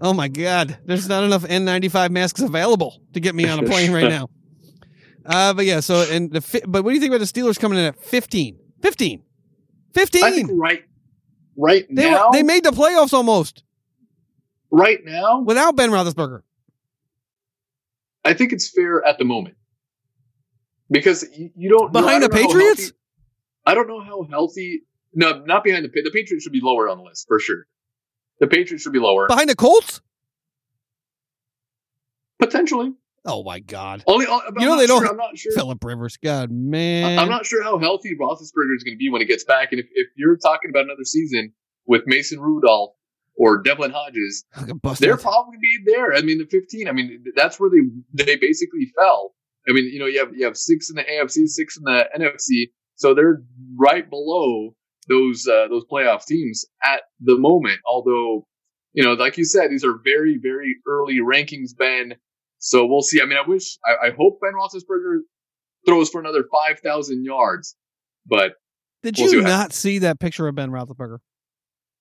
Oh 0.00 0.12
my 0.12 0.26
god, 0.26 0.76
there's 0.86 1.08
not 1.08 1.22
enough 1.22 1.42
N95 1.44 2.10
masks 2.10 2.40
available 2.40 3.00
to 3.12 3.20
get 3.20 3.32
me 3.34 3.48
on 3.48 3.60
a 3.60 3.62
plane 3.62 3.92
right 3.92 4.08
now. 4.08 4.28
Uh, 5.26 5.54
but 5.54 5.64
yeah, 5.64 5.80
so 5.80 6.06
and 6.10 6.30
the 6.32 6.40
fi- 6.40 6.62
but 6.66 6.84
what 6.84 6.90
do 6.90 6.94
you 6.94 7.00
think 7.00 7.12
about 7.14 7.26
the 7.26 7.40
Steelers 7.40 7.58
coming 7.58 7.78
in 7.78 7.84
at 7.86 7.98
15? 7.98 8.58
15. 8.82 9.22
15. 9.94 10.24
I 10.24 10.30
think 10.30 10.50
right, 10.52 10.82
right 11.56 11.86
they 11.90 12.10
now, 12.10 12.26
were, 12.28 12.32
they 12.32 12.42
made 12.42 12.64
the 12.64 12.70
playoffs 12.72 13.12
almost 13.12 13.62
right 14.70 14.98
now, 15.04 15.40
without 15.40 15.76
Ben 15.76 15.90
Roethlisberger. 15.90 16.42
I 18.24 18.34
think 18.34 18.52
it's 18.52 18.68
fair 18.70 19.04
at 19.06 19.18
the 19.18 19.24
moment 19.24 19.56
because 20.90 21.24
you, 21.36 21.50
you 21.54 21.68
don't 21.70 21.92
Behind 21.92 22.22
the 22.22 22.28
don't 22.28 22.42
Patriots? 22.42 22.80
healthy- 22.82 22.96
I 23.66 23.74
don't 23.74 23.86
know 23.88 24.00
how 24.02 24.24
healthy. 24.24 24.82
No, 25.14 25.42
not 25.44 25.64
behind 25.64 25.84
the 25.84 25.88
the 26.02 26.10
Patriots 26.12 26.42
should 26.42 26.52
be 26.52 26.60
lower 26.60 26.88
on 26.88 26.98
the 26.98 27.04
list 27.04 27.26
for 27.28 27.38
sure. 27.38 27.66
The 28.40 28.46
Patriots 28.48 28.82
should 28.82 28.92
be 28.92 28.98
lower 28.98 29.26
Behind 29.28 29.48
the 29.48 29.54
Colts? 29.56 30.00
potentially. 32.38 32.92
Oh 33.26 33.42
my 33.42 33.58
god. 33.60 34.04
Only, 34.06 34.26
uh, 34.26 34.40
You 34.58 34.66
know 34.66 34.76
they 34.78 34.86
don't- 34.86 35.06
I'm 35.06 35.16
not 35.16 35.36
sure. 35.38 35.52
Philip 35.52 35.82
Rivers. 35.82 36.16
God, 36.22 36.50
man. 36.50 37.18
I'm 37.18 37.28
not 37.28 37.46
sure 37.46 37.62
how 37.62 37.78
healthy 37.78 38.10
Roethlisberger 38.20 38.76
is 38.76 38.84
going 38.84 38.94
to 38.94 38.98
be 38.98 39.08
when 39.10 39.20
he 39.22 39.26
gets 39.26 39.44
back. 39.44 39.72
And 39.72 39.80
if, 39.80 39.86
if 39.94 40.08
you're 40.16 40.36
talking 40.36 40.70
about 40.70 40.84
another 40.84 41.04
season 41.04 41.52
with 41.86 42.02
Mason 42.06 42.38
Rudolph 42.40 42.94
or 43.36 43.62
Devlin 43.62 43.92
Hodges, 43.92 44.44
they're 45.00 45.16
probably 45.22 45.56
be 45.60 45.78
there. 45.86 46.12
I 46.14 46.20
mean, 46.22 46.38
the 46.38 46.46
15. 46.46 46.86
I 46.88 46.92
mean, 46.92 47.24
that's 47.34 47.58
where 47.58 47.70
they 47.70 48.24
they 48.24 48.36
basically 48.36 48.92
fell. 48.96 49.34
I 49.68 49.72
mean, 49.72 49.84
you 49.86 49.98
know, 49.98 50.06
you 50.06 50.18
have 50.18 50.36
you 50.36 50.44
have 50.44 50.56
six 50.56 50.90
in 50.90 50.96
the 50.96 51.02
AFC, 51.04 51.46
six 51.46 51.76
in 51.78 51.84
the 51.84 52.04
NFC. 52.18 52.70
So 52.96 53.14
they're 53.14 53.42
right 53.76 54.08
below 54.08 54.74
those 55.08 55.46
uh, 55.48 55.68
those 55.68 55.84
playoff 55.90 56.26
teams 56.26 56.66
at 56.84 57.00
the 57.20 57.38
moment. 57.38 57.78
Although, 57.86 58.46
you 58.92 59.02
know, 59.02 59.14
like 59.14 59.38
you 59.38 59.44
said, 59.46 59.70
these 59.70 59.84
are 59.84 59.98
very 60.04 60.38
very 60.40 60.76
early 60.86 61.20
rankings, 61.20 61.70
Ben. 61.76 62.14
So 62.66 62.86
we'll 62.86 63.02
see. 63.02 63.20
I 63.20 63.26
mean, 63.26 63.36
I 63.36 63.46
wish, 63.46 63.76
I, 63.84 64.06
I 64.06 64.10
hope 64.16 64.40
Ben 64.40 64.52
Roethlisberger 64.54 65.18
throws 65.86 66.08
for 66.08 66.18
another 66.18 66.44
five 66.50 66.80
thousand 66.80 67.22
yards, 67.24 67.76
but 68.26 68.54
Did 69.02 69.16
We'll 69.18 69.32
you 69.32 69.42
what 69.42 69.48
not 69.48 69.72
see 69.74 69.98
that 69.98 70.18
picture 70.18 70.48
of 70.48 70.54
Ben 70.54 70.70
Roethlisberger? 70.70 71.18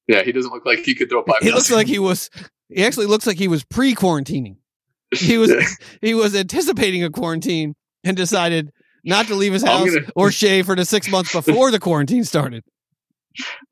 yeah, 0.07 0.23
he 0.23 0.31
doesn't 0.31 0.51
look 0.51 0.65
like 0.65 0.79
he 0.79 0.95
could 0.95 1.09
throw 1.09 1.21
five. 1.23 1.41
He 1.41 1.51
looks 1.51 1.69
like 1.69 1.87
he 1.87 1.99
was. 1.99 2.29
He 2.69 2.83
actually 2.85 3.07
looks 3.07 3.27
like 3.27 3.37
he 3.37 3.47
was 3.49 3.63
pre-quarantining. 3.65 4.55
He 5.15 5.37
was 5.37 5.51
he 6.01 6.13
was 6.15 6.33
anticipating 6.35 7.03
a 7.03 7.09
quarantine 7.11 7.75
and 8.03 8.17
decided 8.17 8.71
not 9.03 9.27
to 9.27 9.35
leave 9.35 9.53
his 9.53 9.63
house 9.63 9.93
gonna- 9.93 10.07
or 10.15 10.31
shave 10.31 10.65
for 10.65 10.75
the 10.75 10.85
six 10.85 11.07
months 11.11 11.31
before 11.33 11.69
the 11.71 11.79
quarantine 11.79 12.23
started. 12.23 12.63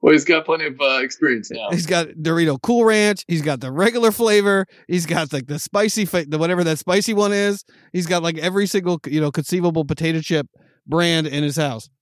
Well, 0.01 0.13
he's 0.13 0.25
got 0.25 0.45
plenty 0.45 0.65
of 0.65 0.79
uh, 0.81 0.99
experience 1.03 1.51
now. 1.51 1.69
He's 1.69 1.85
got 1.85 2.07
Dorito 2.07 2.59
Cool 2.61 2.85
Ranch. 2.85 3.23
He's 3.27 3.41
got 3.43 3.59
the 3.59 3.71
regular 3.71 4.11
flavor. 4.11 4.65
He's 4.87 5.05
got 5.05 5.31
like 5.31 5.45
the 5.47 5.59
spicy, 5.59 6.05
fa- 6.05 6.25
the 6.27 6.37
whatever 6.39 6.63
that 6.63 6.79
spicy 6.79 7.13
one 7.13 7.31
is. 7.33 7.63
He's 7.93 8.07
got 8.07 8.23
like 8.23 8.37
every 8.39 8.65
single 8.65 8.99
you 9.05 9.21
know 9.21 9.31
conceivable 9.31 9.85
potato 9.85 10.19
chip 10.21 10.47
brand 10.87 11.27
in 11.27 11.43
his 11.43 11.55
house. 11.57 11.89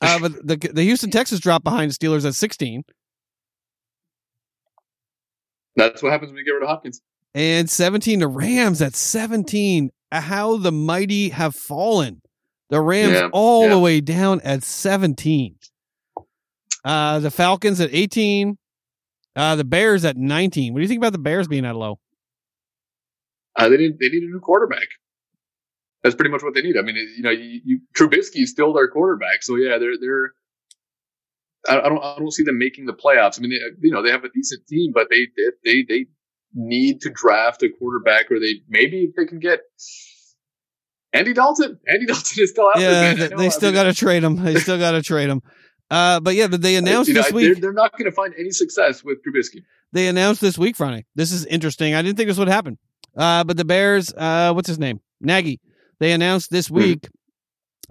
Uh, 0.00 0.20
but 0.20 0.32
the 0.46 0.56
the 0.72 0.84
Houston 0.84 1.10
Texans 1.10 1.40
dropped 1.40 1.64
behind 1.64 1.90
the 1.90 1.94
Steelers 1.96 2.24
at 2.24 2.36
16 2.36 2.82
That's 5.76 6.02
what 6.02 6.12
happens 6.12 6.30
when 6.30 6.38
you 6.38 6.44
get 6.44 6.52
rid 6.52 6.62
of 6.62 6.68
Hopkins. 6.68 7.00
and 7.34 7.68
17 7.68 8.20
to 8.20 8.28
Rams 8.28 8.80
at 8.82 8.94
17. 8.94 9.90
How 10.12 10.56
the 10.56 10.70
mighty 10.72 11.30
have 11.30 11.54
fallen. 11.54 12.22
The 12.68 12.80
Rams 12.80 13.14
Yeah, 13.14 13.28
all 13.32 13.64
yeah. 13.64 13.68
the 13.70 13.78
way 13.80 14.00
down 14.00 14.40
at 14.42 14.62
17. 14.62 15.56
Uh, 16.84 17.18
the 17.18 17.30
Falcons 17.30 17.80
at 17.80 17.90
18. 17.92 18.56
Uh, 19.36 19.56
the 19.56 19.64
Bears 19.64 20.04
at 20.04 20.16
19. 20.16 20.72
What 20.72 20.78
do 20.78 20.82
you 20.82 20.88
think 20.88 20.98
about 20.98 21.12
the 21.12 21.18
Bears 21.18 21.48
being 21.48 21.62
that 21.62 21.76
low? 21.76 21.98
Uh, 23.56 23.68
they 23.68 23.76
need 23.76 23.98
they 24.00 24.08
need 24.08 24.22
a 24.22 24.26
new 24.26 24.40
quarterback. 24.40 24.88
That's 26.02 26.14
pretty 26.14 26.30
much 26.30 26.42
what 26.42 26.54
they 26.54 26.62
need. 26.62 26.76
I 26.78 26.82
mean, 26.82 26.96
you 26.96 27.22
know, 27.22 27.30
you, 27.30 27.60
you 27.64 27.80
Trubisky 27.96 28.42
is 28.42 28.50
still 28.50 28.72
their 28.72 28.88
quarterback, 28.88 29.42
so 29.42 29.56
yeah, 29.56 29.78
they're 29.78 29.98
they're. 30.00 30.32
I, 31.68 31.86
I 31.86 31.88
don't 31.88 32.02
I 32.02 32.16
don't 32.18 32.32
see 32.32 32.42
them 32.42 32.58
making 32.58 32.86
the 32.86 32.94
playoffs. 32.94 33.38
I 33.38 33.42
mean, 33.42 33.50
they, 33.50 33.86
you 33.86 33.92
know, 33.92 34.02
they 34.02 34.10
have 34.10 34.24
a 34.24 34.30
decent 34.30 34.66
team, 34.66 34.92
but 34.94 35.08
they 35.10 35.28
they 35.64 35.84
they, 35.88 36.06
need 36.52 37.00
to 37.02 37.10
draft 37.10 37.62
a 37.62 37.68
quarterback, 37.68 38.30
or 38.30 38.40
they 38.40 38.54
maybe 38.68 39.04
if 39.04 39.14
they 39.14 39.26
can 39.26 39.38
get 39.38 39.60
Andy 41.12 41.32
Dalton. 41.32 41.78
Andy 41.86 42.06
Dalton 42.06 42.42
is 42.42 42.50
still 42.50 42.68
out 42.68 42.80
yeah, 42.80 42.90
there. 42.90 43.10
I 43.10 43.14
they, 43.14 43.28
know, 43.28 43.36
they 43.36 43.50
still 43.50 43.72
got 43.72 43.84
to 43.84 43.94
trade 43.94 44.24
him. 44.24 44.42
They 44.42 44.56
still 44.56 44.78
got 44.78 44.92
to 44.92 45.02
trade 45.02 45.28
him. 45.28 45.42
Uh, 45.90 46.20
but 46.20 46.34
yeah, 46.34 46.46
but 46.46 46.62
they 46.62 46.76
announced 46.76 47.08
you 47.08 47.14
know, 47.14 47.22
this 47.22 47.32
they're, 47.32 47.50
week. 47.50 47.60
they're 47.60 47.72
not 47.72 47.92
going 47.92 48.04
to 48.04 48.12
find 48.12 48.32
any 48.38 48.50
success 48.50 49.02
with 49.02 49.18
Trubisky. 49.24 49.64
They 49.92 50.06
announced 50.06 50.40
this 50.40 50.56
week, 50.56 50.76
Friday. 50.76 51.04
This 51.16 51.32
is 51.32 51.44
interesting. 51.46 51.94
I 51.94 52.02
didn't 52.02 52.16
think 52.16 52.28
this 52.28 52.38
would 52.38 52.48
happen. 52.48 52.78
Uh, 53.16 53.42
but 53.42 53.56
the 53.56 53.64
Bears, 53.64 54.12
uh, 54.16 54.52
what's 54.52 54.68
his 54.68 54.78
name? 54.78 55.00
Nagy. 55.20 55.60
They 55.98 56.12
announced 56.12 56.50
this 56.50 56.70
week 56.70 57.08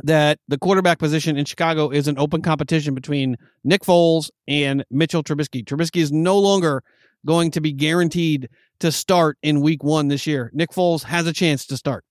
that 0.03 0.39
the 0.47 0.57
quarterback 0.57 0.97
position 0.97 1.37
in 1.37 1.45
Chicago 1.45 1.89
is 1.89 2.07
an 2.07 2.17
open 2.17 2.41
competition 2.41 2.95
between 2.95 3.35
Nick 3.63 3.81
Foles 3.81 4.29
and 4.47 4.85
Mitchell 4.89 5.23
Trubisky. 5.23 5.63
Trubisky 5.63 6.01
is 6.01 6.11
no 6.11 6.39
longer 6.39 6.83
going 7.25 7.51
to 7.51 7.61
be 7.61 7.73
guaranteed 7.73 8.49
to 8.79 8.91
start 8.91 9.37
in 9.43 9.61
week 9.61 9.83
one 9.83 10.07
this 10.07 10.25
year. 10.25 10.49
Nick 10.53 10.69
Foles 10.71 11.03
has 11.03 11.27
a 11.27 11.33
chance 11.33 11.65
to 11.67 11.77
start. 11.77 12.05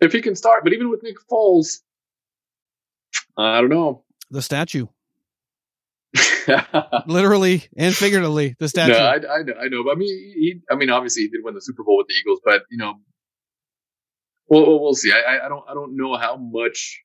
If 0.00 0.12
he 0.12 0.20
can 0.20 0.36
start, 0.36 0.62
but 0.64 0.72
even 0.72 0.90
with 0.90 1.02
Nick 1.02 1.16
Foles, 1.30 1.80
I 3.36 3.60
don't 3.60 3.70
know. 3.70 4.04
The 4.30 4.42
statue, 4.42 4.86
literally 7.06 7.64
and 7.76 7.94
figuratively, 7.94 8.54
the 8.58 8.68
statue. 8.68 8.92
No, 8.92 8.98
I, 8.98 9.14
I 9.14 9.42
know, 9.42 9.54
I 9.60 9.68
know. 9.68 9.84
But 9.84 9.90
I 9.92 9.94
mean, 9.96 10.08
he, 10.08 10.60
I 10.70 10.74
mean, 10.74 10.90
obviously 10.90 11.24
he 11.24 11.28
did 11.28 11.40
win 11.44 11.54
the 11.54 11.60
Super 11.60 11.84
Bowl 11.84 11.98
with 11.98 12.06
the 12.08 12.14
Eagles, 12.14 12.40
but 12.44 12.62
you 12.70 12.78
know, 12.78 12.94
well, 14.48 14.80
we'll, 14.80 14.94
see. 14.94 15.12
I, 15.12 15.44
I- 15.46 15.48
don't, 15.48 15.64
I 15.68 15.74
don't 15.74 15.96
know 15.96 16.16
how 16.16 16.36
much 16.36 17.02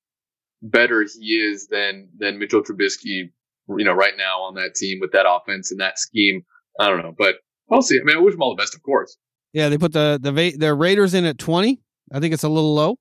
better 0.62 1.04
he 1.04 1.36
is 1.36 1.68
than 1.68 2.10
than 2.18 2.40
Mitchell 2.40 2.64
Trubisky. 2.64 3.30
You 3.70 3.86
know, 3.86 3.94
right 3.94 4.14
now 4.18 4.42
on 4.42 4.56
that 4.56 4.76
team 4.76 5.00
with 5.00 5.14
that 5.14 5.26
offense 5.28 5.72
and 5.72 5.80
that 5.80 5.98
scheme. 5.98 6.44
I 6.80 6.90
don't 6.90 7.02
know, 7.02 7.14
but 7.18 7.36
we'll 7.70 7.82
see. 7.82 7.98
I 8.00 8.04
mean, 8.04 8.18
I 8.18 8.20
wish 8.20 8.34
him 8.34 8.42
all 8.42 8.56
the 8.56 8.62
best, 8.62 8.76
of 8.76 8.84
course. 8.84 9.16
Yeah, 9.54 9.70
they 9.70 9.78
put 9.78 9.94
the 9.94 10.20
the 10.22 10.56
the 10.58 10.74
Raiders 10.74 11.14
in 11.14 11.24
at 11.26 11.38
twenty. 11.38 11.82
I 12.12 12.20
think 12.20 12.34
it's 12.34 12.44
a 12.44 12.50
little 12.50 12.74
low. 12.74 12.98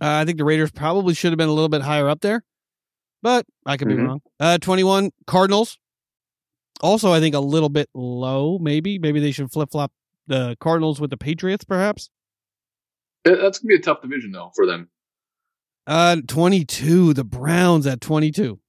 Uh, 0.00 0.20
I 0.20 0.24
think 0.24 0.38
the 0.38 0.44
Raiders 0.44 0.70
probably 0.70 1.14
should 1.14 1.32
have 1.32 1.38
been 1.38 1.48
a 1.48 1.52
little 1.52 1.68
bit 1.68 1.82
higher 1.82 2.08
up 2.08 2.20
there, 2.20 2.42
but 3.26 3.44
I 3.66 3.76
could 3.76 3.88
be 3.88 3.94
Mhm. 3.94 4.06
wrong. 4.06 4.22
Uh, 4.38 4.56
twenty 4.58 4.84
one 4.84 5.10
Cardinals. 5.26 5.78
Also, 6.80 7.10
I 7.10 7.18
think 7.18 7.34
a 7.34 7.40
little 7.40 7.68
bit 7.68 7.88
low. 7.92 8.56
Maybe 8.60 9.00
maybe 9.00 9.18
they 9.18 9.32
should 9.32 9.50
flip 9.50 9.72
flop 9.72 9.90
the 10.28 10.56
Cardinals 10.60 11.00
with 11.00 11.10
the 11.10 11.16
Patriots, 11.16 11.64
perhaps. 11.64 12.08
That's 13.24 13.58
gonna 13.58 13.68
be 13.70 13.74
a 13.74 13.80
tough 13.80 14.00
division 14.00 14.30
though 14.30 14.52
for 14.54 14.64
them. 14.64 14.90
Uh, 15.88 16.18
twenty 16.28 16.64
two. 16.64 17.14
The 17.14 17.24
Browns 17.24 17.84
at 17.88 18.00
twenty 18.00 18.30
two. 18.30 18.60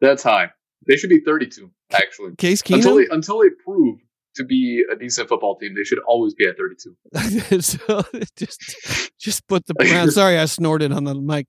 That's 0.00 0.24
high. 0.24 0.50
They 0.88 0.96
should 0.96 1.10
be 1.10 1.20
32 1.20 1.70
actually. 1.92 2.34
Case 2.34 2.62
Until 2.68 2.96
they 2.96 3.06
until 3.12 3.38
they 3.38 3.50
prove 3.50 4.00
to 4.40 4.44
be 4.46 4.84
a 4.92 4.96
decent 4.96 5.28
football 5.28 5.56
team, 5.56 5.74
they 5.74 5.84
should 5.84 5.98
always 6.00 6.34
be 6.34 6.46
at 6.46 6.56
32. 6.56 7.60
so 7.60 8.02
just 8.36 9.12
just 9.18 9.46
put 9.48 9.66
the 9.66 9.74
Browns. 9.78 10.14
Sorry, 10.14 10.38
I 10.38 10.46
snorted 10.46 10.92
on 10.92 11.04
the 11.04 11.14
mic. 11.14 11.46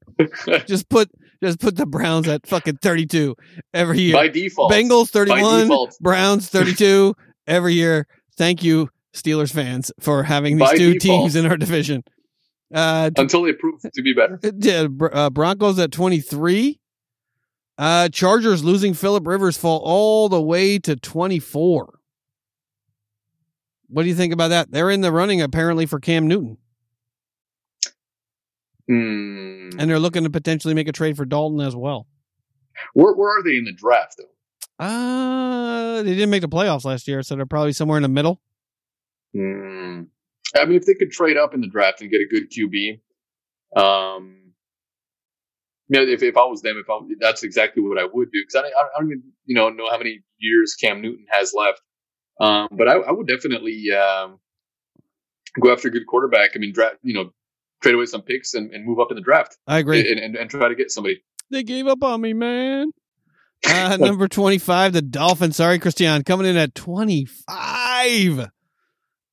Just 0.68 0.90
put 0.90 1.10
just 1.44 1.60
put 1.60 1.76
the 1.76 1.86
Browns 1.86 2.28
at 2.28 2.46
fucking 2.48 2.78
thirty 2.78 3.06
two 3.06 3.36
every 3.74 4.00
year. 4.00 4.14
By 4.14 4.28
default. 4.28 4.72
Bengals 4.72 5.10
31, 5.10 5.62
default. 5.62 5.98
Browns 6.00 6.50
32 6.50 7.16
every 7.48 7.74
year. 7.74 8.08
Thank 8.38 8.64
you, 8.64 8.90
Steelers 9.14 9.52
fans, 9.52 9.92
for 10.00 10.24
having 10.24 10.58
these 10.58 10.70
By 10.70 10.76
two 10.78 10.94
default. 10.94 11.22
teams 11.22 11.36
in 11.36 11.46
our 11.46 11.58
division. 11.58 12.04
Uh, 12.74 13.12
Until 13.18 13.44
they 13.44 13.54
prove 13.54 13.82
to 13.82 14.02
be 14.02 14.14
better. 14.14 14.40
yeah, 14.60 14.88
uh, 15.12 15.30
Broncos 15.30 15.78
at 15.80 15.92
23. 15.92 16.80
Uh, 17.78 18.10
Chargers 18.10 18.64
losing 18.64 18.94
Philip 18.94 19.26
Rivers 19.26 19.58
fall 19.58 19.82
all 19.84 20.30
the 20.30 20.42
way 20.42 20.78
to 20.80 20.96
24. 20.96 22.00
What 23.92 24.04
do 24.04 24.10
you 24.10 24.16
think 24.16 24.32
about 24.34 24.48
that? 24.50 24.72
They're 24.72 24.90
in 24.90 25.02
the 25.02 25.12
running 25.12 25.42
apparently 25.42 25.86
for 25.86 26.00
Cam 26.00 26.28
Newton, 26.28 26.58
Hmm. 28.88 29.70
and 29.78 29.90
they're 29.90 30.00
looking 30.00 30.24
to 30.24 30.30
potentially 30.30 30.74
make 30.74 30.88
a 30.88 30.92
trade 30.92 31.18
for 31.18 31.26
Dalton 31.26 31.60
as 31.62 31.76
well. 31.76 32.08
Where, 32.94 33.14
where 33.14 33.38
are 33.40 33.44
they 33.44 33.58
in 33.58 33.66
the 33.66 33.74
draft, 33.74 34.16
though? 34.18 34.84
Uh, 34.86 36.02
they 36.04 36.14
didn't 36.14 36.30
make 36.32 36.42
the 36.42 36.50
playoffs 36.50 36.86
last 36.86 37.08
year, 37.08 37.22
so 37.22 37.36
they're 37.36 37.46
probably 37.46 37.74
somewhere 37.74 37.98
in 37.98 38.04
the 38.04 38.10
middle. 38.10 38.42
Hmm. 39.36 40.04
I 40.56 40.66
mean, 40.66 40.76
if 40.76 40.86
they 40.86 40.96
could 40.96 41.12
trade 41.12 41.38
up 41.38 41.54
in 41.54 41.62
the 41.62 41.68
draft 41.68 42.02
and 42.02 42.10
get 42.10 42.22
a 42.22 42.28
good 42.30 42.50
QB, 42.52 43.00
um, 43.80 44.54
you 45.88 46.00
know, 46.00 46.06
if, 46.12 46.24
if 46.24 46.36
I 46.36 46.46
was 46.46 46.62
them, 46.62 46.78
if 46.78 46.90
I, 46.90 47.00
that's 47.20 47.44
exactly 47.44 47.84
what 47.84 47.98
I 47.98 48.06
would 48.06 48.32
do 48.32 48.42
because 48.42 48.56
I, 48.56 48.68
I 48.68 49.00
don't 49.00 49.08
even 49.12 49.24
you 49.46 49.56
know 49.56 49.70
know 49.70 49.90
how 49.90 49.98
many 49.98 50.22
years 50.40 50.76
Cam 50.76 51.02
Newton 51.02 51.26
has 51.30 51.54
left. 51.56 51.82
Um, 52.40 52.70
but 52.72 52.88
I, 52.88 52.94
I 52.96 53.12
would 53.12 53.28
definitely 53.28 53.86
um, 53.92 54.40
go 55.60 55.72
after 55.72 55.88
a 55.90 55.92
good 55.92 56.08
quarterback. 56.08 56.52
I 56.56 56.60
mean, 56.60 56.74
draft 56.74 56.98
you 57.04 57.14
know, 57.14 57.32
trade 57.82 57.96
away 57.96 58.06
some 58.06 58.22
picks 58.22 58.54
and, 58.54 58.72
and 58.74 58.86
move 58.86 59.00
up 59.00 59.08
in 59.12 59.16
the 59.16 59.22
draft 59.22 59.58
I 59.68 59.80
agree. 59.80 60.10
and, 60.10 60.20
and, 60.20 60.36
and 60.36 60.50
try 60.50 60.68
to 60.70 60.76
get 60.76 60.92
somebody. 60.92 61.24
They 61.50 61.64
gave 61.64 61.88
up 61.88 62.04
on 62.04 62.22
me, 62.22 62.34
man. 62.34 62.92
Uh, 63.64 63.96
number 64.00 64.28
25, 64.28 64.94
the 64.94 65.04
Dolphins. 65.04 65.56
Sorry, 65.58 65.78
Christian, 65.78 66.24
coming 66.24 66.48
in 66.48 66.58
at 66.58 66.74
25. 66.74 68.50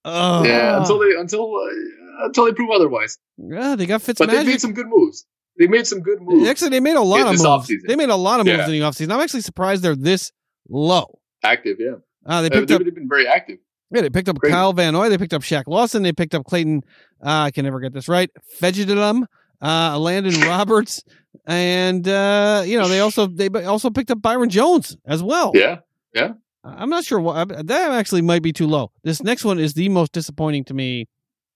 Oh, 0.04 0.44
Yeah, 0.44 0.78
until 0.80 0.98
they 0.98 1.14
until 1.18 1.50
uh, 1.56 2.26
until 2.26 2.44
they 2.44 2.52
prove 2.52 2.68
otherwise. 2.70 3.16
Yeah, 3.38 3.74
they 3.74 3.86
got 3.86 4.04
But 4.04 4.28
they 4.28 4.44
made 4.44 4.60
some 4.60 4.74
good 4.74 4.86
moves. 4.86 5.24
They 5.58 5.66
made 5.66 5.86
some 5.86 6.00
good 6.00 6.20
moves. 6.20 6.46
Actually, 6.48 6.70
they 6.70 6.80
made 6.80 6.96
a 6.96 7.00
lot 7.02 7.22
of 7.22 7.26
moves. 7.28 7.44
offseason. 7.44 7.86
They 7.86 7.96
made 7.96 8.10
a 8.10 8.16
lot 8.16 8.40
of 8.40 8.46
moves 8.46 8.58
Yeah. 8.58 8.64
in 8.66 8.70
the 8.72 8.80
offseason. 8.80 9.12
I'm 9.12 9.20
actually 9.20 9.40
surprised 9.40 9.82
they're 9.82 9.96
this 9.96 10.30
low. 10.68 11.18
Active, 11.42 11.78
yeah. 11.80 11.94
Uh, 12.28 12.42
they 12.42 12.46
Uh, 12.48 12.50
picked 12.50 12.68
they've 12.68 12.80
up 12.86 12.94
been 12.94 13.08
very 13.08 13.26
active. 13.26 13.58
yeah, 13.90 14.02
they 14.02 14.10
picked 14.10 14.28
up 14.28 14.38
Crazy. 14.38 14.52
Kyle 14.52 14.72
Van 14.72 14.92
Noy. 14.92 15.08
They 15.08 15.18
picked 15.18 15.32
up 15.34 15.42
Shaq 15.42 15.64
Lawson. 15.66 16.02
They 16.02 16.12
picked 16.12 16.34
up 16.34 16.44
Clayton. 16.44 16.82
Uh, 17.24 17.44
I 17.46 17.50
can 17.50 17.64
never 17.64 17.80
get 17.80 17.92
this 17.92 18.06
right. 18.08 18.30
Fegidum, 18.60 19.24
uh, 19.62 19.98
Landon 19.98 20.40
Roberts, 20.46 21.02
and 21.46 22.06
uh, 22.06 22.62
you 22.66 22.78
know 22.78 22.86
they 22.86 23.00
also 23.00 23.26
they 23.26 23.48
also 23.64 23.90
picked 23.90 24.10
up 24.10 24.20
Byron 24.22 24.50
Jones 24.50 24.96
as 25.06 25.22
well. 25.22 25.52
Yeah, 25.54 25.78
yeah. 26.14 26.32
I'm 26.64 26.90
not 26.90 27.04
sure 27.04 27.18
what 27.18 27.48
that 27.68 27.92
actually 27.92 28.20
might 28.20 28.42
be 28.42 28.52
too 28.52 28.66
low. 28.66 28.92
This 29.02 29.22
next 29.22 29.44
one 29.44 29.58
is 29.58 29.72
the 29.74 29.88
most 29.88 30.12
disappointing 30.12 30.64
to 30.64 30.74
me 30.74 31.08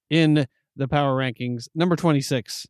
in 0.09 0.47
the 0.74 0.89
power 0.89 1.15
rankings. 1.15 1.69
Number 1.74 1.97
26, 1.97 2.66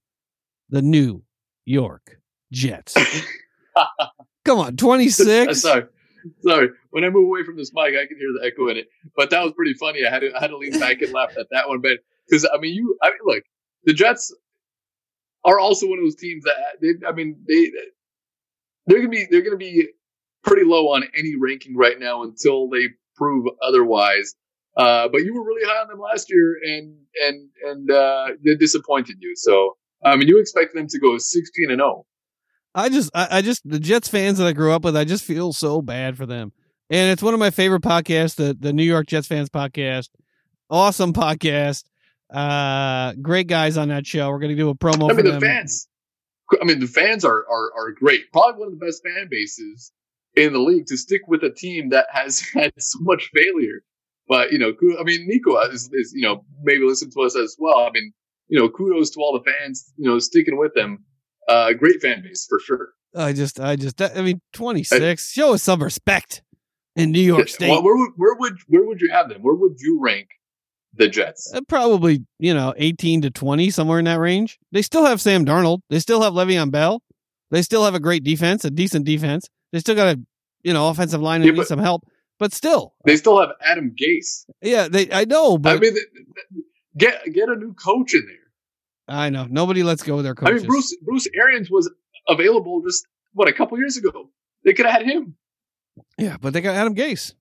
the 0.70 0.82
New 0.82 1.22
York 1.64 2.18
Jets. 2.50 2.96
Come 4.44 4.58
on, 4.58 4.76
26. 4.76 5.60
sorry. 5.60 5.84
Sorry. 6.42 6.68
When 6.90 7.04
I 7.04 7.10
move 7.10 7.26
away 7.26 7.44
from 7.44 7.56
this 7.56 7.72
mic, 7.74 7.94
I 7.94 8.06
can 8.06 8.18
hear 8.18 8.32
the 8.38 8.46
echo 8.46 8.68
in 8.68 8.76
it. 8.76 8.88
But 9.16 9.30
that 9.30 9.42
was 9.42 9.52
pretty 9.52 9.74
funny. 9.74 10.04
I 10.06 10.10
had 10.10 10.20
to 10.20 10.32
I 10.36 10.40
had 10.40 10.48
to 10.48 10.56
lean 10.56 10.78
back 10.78 11.02
and 11.02 11.12
laugh 11.12 11.36
at 11.38 11.46
that 11.50 11.68
one, 11.68 11.80
but 11.80 11.98
because 12.28 12.48
I 12.52 12.58
mean 12.58 12.74
you 12.74 12.96
I 13.02 13.08
mean 13.08 13.18
look, 13.24 13.42
the 13.84 13.94
Jets 13.94 14.34
are 15.44 15.58
also 15.58 15.88
one 15.88 15.98
of 15.98 16.04
those 16.04 16.16
teams 16.16 16.44
that 16.44 16.56
they, 16.80 17.06
I 17.06 17.12
mean 17.12 17.36
they 17.48 17.70
they're 18.86 18.98
gonna 18.98 19.08
be 19.08 19.26
they're 19.30 19.42
gonna 19.42 19.56
be 19.56 19.88
pretty 20.42 20.64
low 20.64 20.92
on 20.92 21.04
any 21.16 21.34
ranking 21.36 21.76
right 21.76 21.98
now 21.98 22.22
until 22.22 22.68
they 22.68 22.88
prove 23.16 23.46
otherwise. 23.62 24.34
Uh, 24.76 25.08
but 25.08 25.18
you 25.18 25.34
were 25.34 25.44
really 25.44 25.66
high 25.66 25.82
on 25.82 25.88
them 25.88 26.00
last 26.00 26.30
year, 26.30 26.56
and 26.64 26.96
and 27.22 27.48
and 27.64 27.90
uh, 27.90 28.28
they 28.44 28.54
disappointed 28.54 29.16
you. 29.20 29.34
So 29.36 29.76
I 30.04 30.16
mean, 30.16 30.28
you 30.28 30.38
expect 30.40 30.74
them 30.74 30.86
to 30.88 30.98
go 30.98 31.18
sixteen 31.18 31.70
and 31.70 31.78
zero. 31.78 32.06
I 32.74 32.88
just, 32.88 33.10
I, 33.14 33.28
I, 33.38 33.42
just, 33.42 33.68
the 33.68 33.78
Jets 33.78 34.08
fans 34.08 34.38
that 34.38 34.46
I 34.46 34.52
grew 34.52 34.72
up 34.72 34.84
with, 34.84 34.96
I 34.96 35.04
just 35.04 35.24
feel 35.24 35.52
so 35.52 35.82
bad 35.82 36.16
for 36.16 36.26
them. 36.26 36.52
And 36.92 37.10
it's 37.10 37.22
one 37.22 37.32
of 37.32 37.40
my 37.40 37.48
favorite 37.48 37.80
podcasts, 37.80 38.34
the 38.34 38.54
the 38.58 38.70
New 38.70 38.82
York 38.82 39.06
Jets 39.06 39.26
fans 39.26 39.48
podcast. 39.48 40.10
Awesome 40.68 41.14
podcast. 41.14 41.84
Uh, 42.30 43.14
great 43.22 43.46
guys 43.46 43.78
on 43.78 43.88
that 43.88 44.06
show. 44.06 44.28
We're 44.28 44.40
going 44.40 44.54
to 44.54 44.62
do 44.62 44.68
a 44.68 44.74
promo. 44.74 45.10
I 45.10 45.14
mean, 45.14 45.24
the 45.24 45.32
them. 45.32 45.40
fans. 45.40 45.88
I 46.60 46.66
mean, 46.66 46.80
the 46.80 46.86
fans 46.86 47.24
are, 47.24 47.46
are 47.50 47.72
are 47.78 47.92
great. 47.92 48.30
Probably 48.30 48.60
one 48.60 48.72
of 48.74 48.78
the 48.78 48.84
best 48.84 49.02
fan 49.02 49.26
bases 49.30 49.90
in 50.36 50.52
the 50.52 50.58
league 50.58 50.84
to 50.88 50.98
stick 50.98 51.22
with 51.28 51.42
a 51.44 51.50
team 51.50 51.88
that 51.90 52.08
has 52.12 52.40
had 52.54 52.74
so 52.76 52.98
much 53.00 53.30
failure. 53.34 53.82
But 54.28 54.52
you 54.52 54.58
know, 54.58 54.74
I 55.00 55.02
mean, 55.04 55.26
Nico 55.26 55.58
is, 55.62 55.88
is 55.94 56.12
you 56.14 56.22
know 56.22 56.44
maybe 56.62 56.84
listen 56.84 57.10
to 57.12 57.22
us 57.22 57.36
as 57.36 57.56
well. 57.58 57.86
I 57.86 57.90
mean, 57.90 58.12
you 58.48 58.58
know, 58.58 58.68
kudos 58.68 59.10
to 59.12 59.20
all 59.20 59.32
the 59.32 59.50
fans, 59.50 59.92
you 59.96 60.10
know, 60.10 60.18
sticking 60.18 60.58
with 60.58 60.74
them. 60.74 61.06
Uh, 61.48 61.72
great 61.72 62.00
fan 62.00 62.22
base 62.22 62.46
for 62.48 62.60
sure. 62.60 62.88
I 63.14 63.32
just, 63.32 63.60
I 63.60 63.76
just, 63.76 64.00
I 64.00 64.22
mean, 64.22 64.40
twenty 64.52 64.84
six. 64.84 65.32
Show 65.32 65.54
us 65.54 65.62
some 65.62 65.82
respect 65.82 66.42
in 66.96 67.10
New 67.10 67.20
York 67.20 67.48
State. 67.48 67.70
Well, 67.70 67.82
where 67.82 67.96
would 67.96 68.12
where 68.16 68.34
would 68.36 68.58
where 68.68 68.84
would 68.84 69.00
you 69.00 69.10
have 69.10 69.28
them? 69.28 69.42
Where 69.42 69.54
would 69.54 69.76
you 69.78 70.00
rank 70.00 70.28
the 70.94 71.08
Jets? 71.08 71.52
Uh, 71.54 71.60
probably, 71.68 72.24
you 72.38 72.54
know, 72.54 72.72
eighteen 72.76 73.22
to 73.22 73.30
twenty, 73.30 73.70
somewhere 73.70 73.98
in 73.98 74.04
that 74.06 74.18
range. 74.18 74.58
They 74.72 74.82
still 74.82 75.04
have 75.04 75.20
Sam 75.20 75.44
Darnold. 75.44 75.80
They 75.90 75.98
still 75.98 76.22
have 76.22 76.32
Le'Veon 76.32 76.70
Bell. 76.70 77.02
They 77.50 77.62
still 77.62 77.84
have 77.84 77.94
a 77.94 78.00
great 78.00 78.24
defense, 78.24 78.64
a 78.64 78.70
decent 78.70 79.04
defense. 79.04 79.46
They 79.72 79.80
still 79.80 79.94
got 79.94 80.16
a, 80.16 80.20
you 80.62 80.72
know, 80.72 80.88
offensive 80.88 81.20
line 81.20 81.42
that 81.42 81.48
yeah, 81.48 81.52
needs 81.52 81.68
some 81.68 81.78
help. 81.78 82.06
But 82.38 82.54
still, 82.54 82.94
they 83.04 83.16
still 83.16 83.38
have 83.40 83.50
Adam 83.60 83.94
Gase. 83.94 84.46
Yeah, 84.62 84.88
they. 84.88 85.12
I 85.12 85.26
know, 85.26 85.58
but 85.58 85.76
I 85.76 85.80
mean, 85.80 85.94
get 86.96 87.22
get 87.32 87.48
a 87.48 87.56
new 87.56 87.74
coach 87.74 88.14
in 88.14 88.24
there. 88.26 88.36
I 89.08 89.30
know 89.30 89.46
nobody 89.48 89.82
lets 89.82 90.02
go 90.02 90.18
of 90.18 90.24
their 90.24 90.34
coaches. 90.34 90.62
I 90.62 90.62
mean, 90.62 90.66
Bruce 90.66 90.96
Bruce 91.02 91.28
Arians 91.34 91.70
was 91.70 91.90
available 92.28 92.82
just 92.82 93.06
what 93.32 93.48
a 93.48 93.52
couple 93.52 93.78
years 93.78 93.96
ago. 93.96 94.30
They 94.64 94.72
could 94.72 94.86
have 94.86 95.02
had 95.02 95.06
him. 95.06 95.36
Yeah, 96.18 96.36
but 96.40 96.52
they 96.52 96.60
got 96.60 96.74
Adam 96.74 96.94
Gase. 96.94 97.34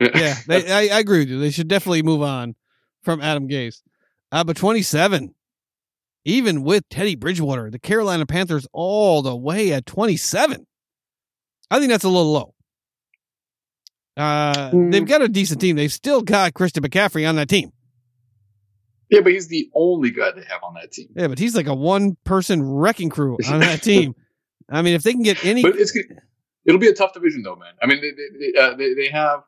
yeah, 0.00 0.36
they, 0.46 0.70
I, 0.90 0.96
I, 0.96 1.00
agree 1.00 1.20
with 1.20 1.28
you. 1.28 1.40
They 1.40 1.50
should 1.50 1.68
definitely 1.68 2.02
move 2.02 2.22
on 2.22 2.54
from 3.02 3.20
Adam 3.20 3.48
Gase. 3.48 3.82
Uh, 4.30 4.44
but 4.44 4.56
27, 4.56 5.34
even 6.24 6.62
with 6.62 6.88
Teddy 6.88 7.16
Bridgewater, 7.16 7.70
the 7.70 7.78
Carolina 7.78 8.24
Panthers 8.24 8.66
all 8.72 9.22
the 9.22 9.36
way 9.36 9.72
at 9.72 9.84
27. 9.86 10.66
I 11.70 11.78
think 11.78 11.90
that's 11.90 12.04
a 12.04 12.08
little 12.08 12.32
low. 12.32 12.54
Uh, 14.16 14.70
mm. 14.70 14.92
They've 14.92 15.06
got 15.06 15.22
a 15.22 15.28
decent 15.28 15.60
team. 15.60 15.76
They've 15.76 15.92
still 15.92 16.22
got 16.22 16.54
Christian 16.54 16.82
McCaffrey 16.82 17.28
on 17.28 17.36
that 17.36 17.48
team. 17.48 17.72
Yeah, 19.12 19.20
but 19.20 19.32
he's 19.32 19.48
the 19.48 19.70
only 19.74 20.10
guy 20.10 20.30
they 20.32 20.42
have 20.48 20.62
on 20.62 20.72
that 20.74 20.90
team. 20.90 21.08
Yeah, 21.14 21.28
but 21.28 21.38
he's 21.38 21.54
like 21.54 21.66
a 21.66 21.74
one 21.74 22.16
person 22.24 22.62
wrecking 22.62 23.10
crew 23.10 23.36
on 23.46 23.60
that 23.60 23.82
team. 23.82 24.14
I 24.70 24.80
mean, 24.80 24.94
if 24.94 25.02
they 25.02 25.12
can 25.12 25.22
get 25.22 25.44
any. 25.44 25.62
But 25.62 25.76
it's, 25.76 25.94
it'll 26.64 26.80
be 26.80 26.88
a 26.88 26.94
tough 26.94 27.12
division, 27.12 27.42
though, 27.42 27.56
man. 27.56 27.74
I 27.82 27.86
mean, 27.86 28.00
they, 28.00 28.10
they, 28.10 28.58
uh, 28.58 28.74
they, 28.74 28.94
they 28.94 29.08
have 29.10 29.40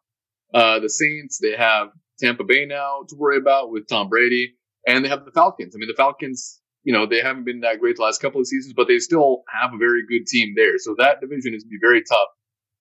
uh, 0.53 0.81
the 0.81 0.91
Saints, 0.91 1.39
they 1.39 1.57
have 1.57 1.89
Tampa 2.21 2.45
Bay 2.45 2.67
now 2.67 3.05
to 3.09 3.17
worry 3.17 3.39
about 3.39 3.71
with 3.71 3.89
Tom 3.89 4.11
Brady, 4.11 4.55
and 4.87 5.03
they 5.03 5.09
have 5.09 5.25
the 5.25 5.33
Falcons. 5.33 5.75
I 5.75 5.79
mean, 5.79 5.89
the 5.89 5.97
Falcons, 5.97 6.61
you 6.83 6.93
know, 6.93 7.07
they 7.07 7.23
haven't 7.23 7.45
been 7.45 7.61
that 7.61 7.81
great 7.81 7.97
the 7.97 8.03
last 8.03 8.21
couple 8.21 8.43
of 8.43 8.47
seasons, 8.47 8.75
but 8.77 8.87
they 8.87 8.99
still 8.99 9.45
have 9.49 9.73
a 9.73 9.79
very 9.79 10.03
good 10.07 10.27
team 10.27 10.53
there. 10.55 10.77
So 10.77 10.95
that 10.99 11.23
division 11.23 11.55
is 11.55 11.65
going 11.65 11.71
to 11.71 11.79
be 11.79 11.79
very 11.81 12.03
tough 12.03 12.29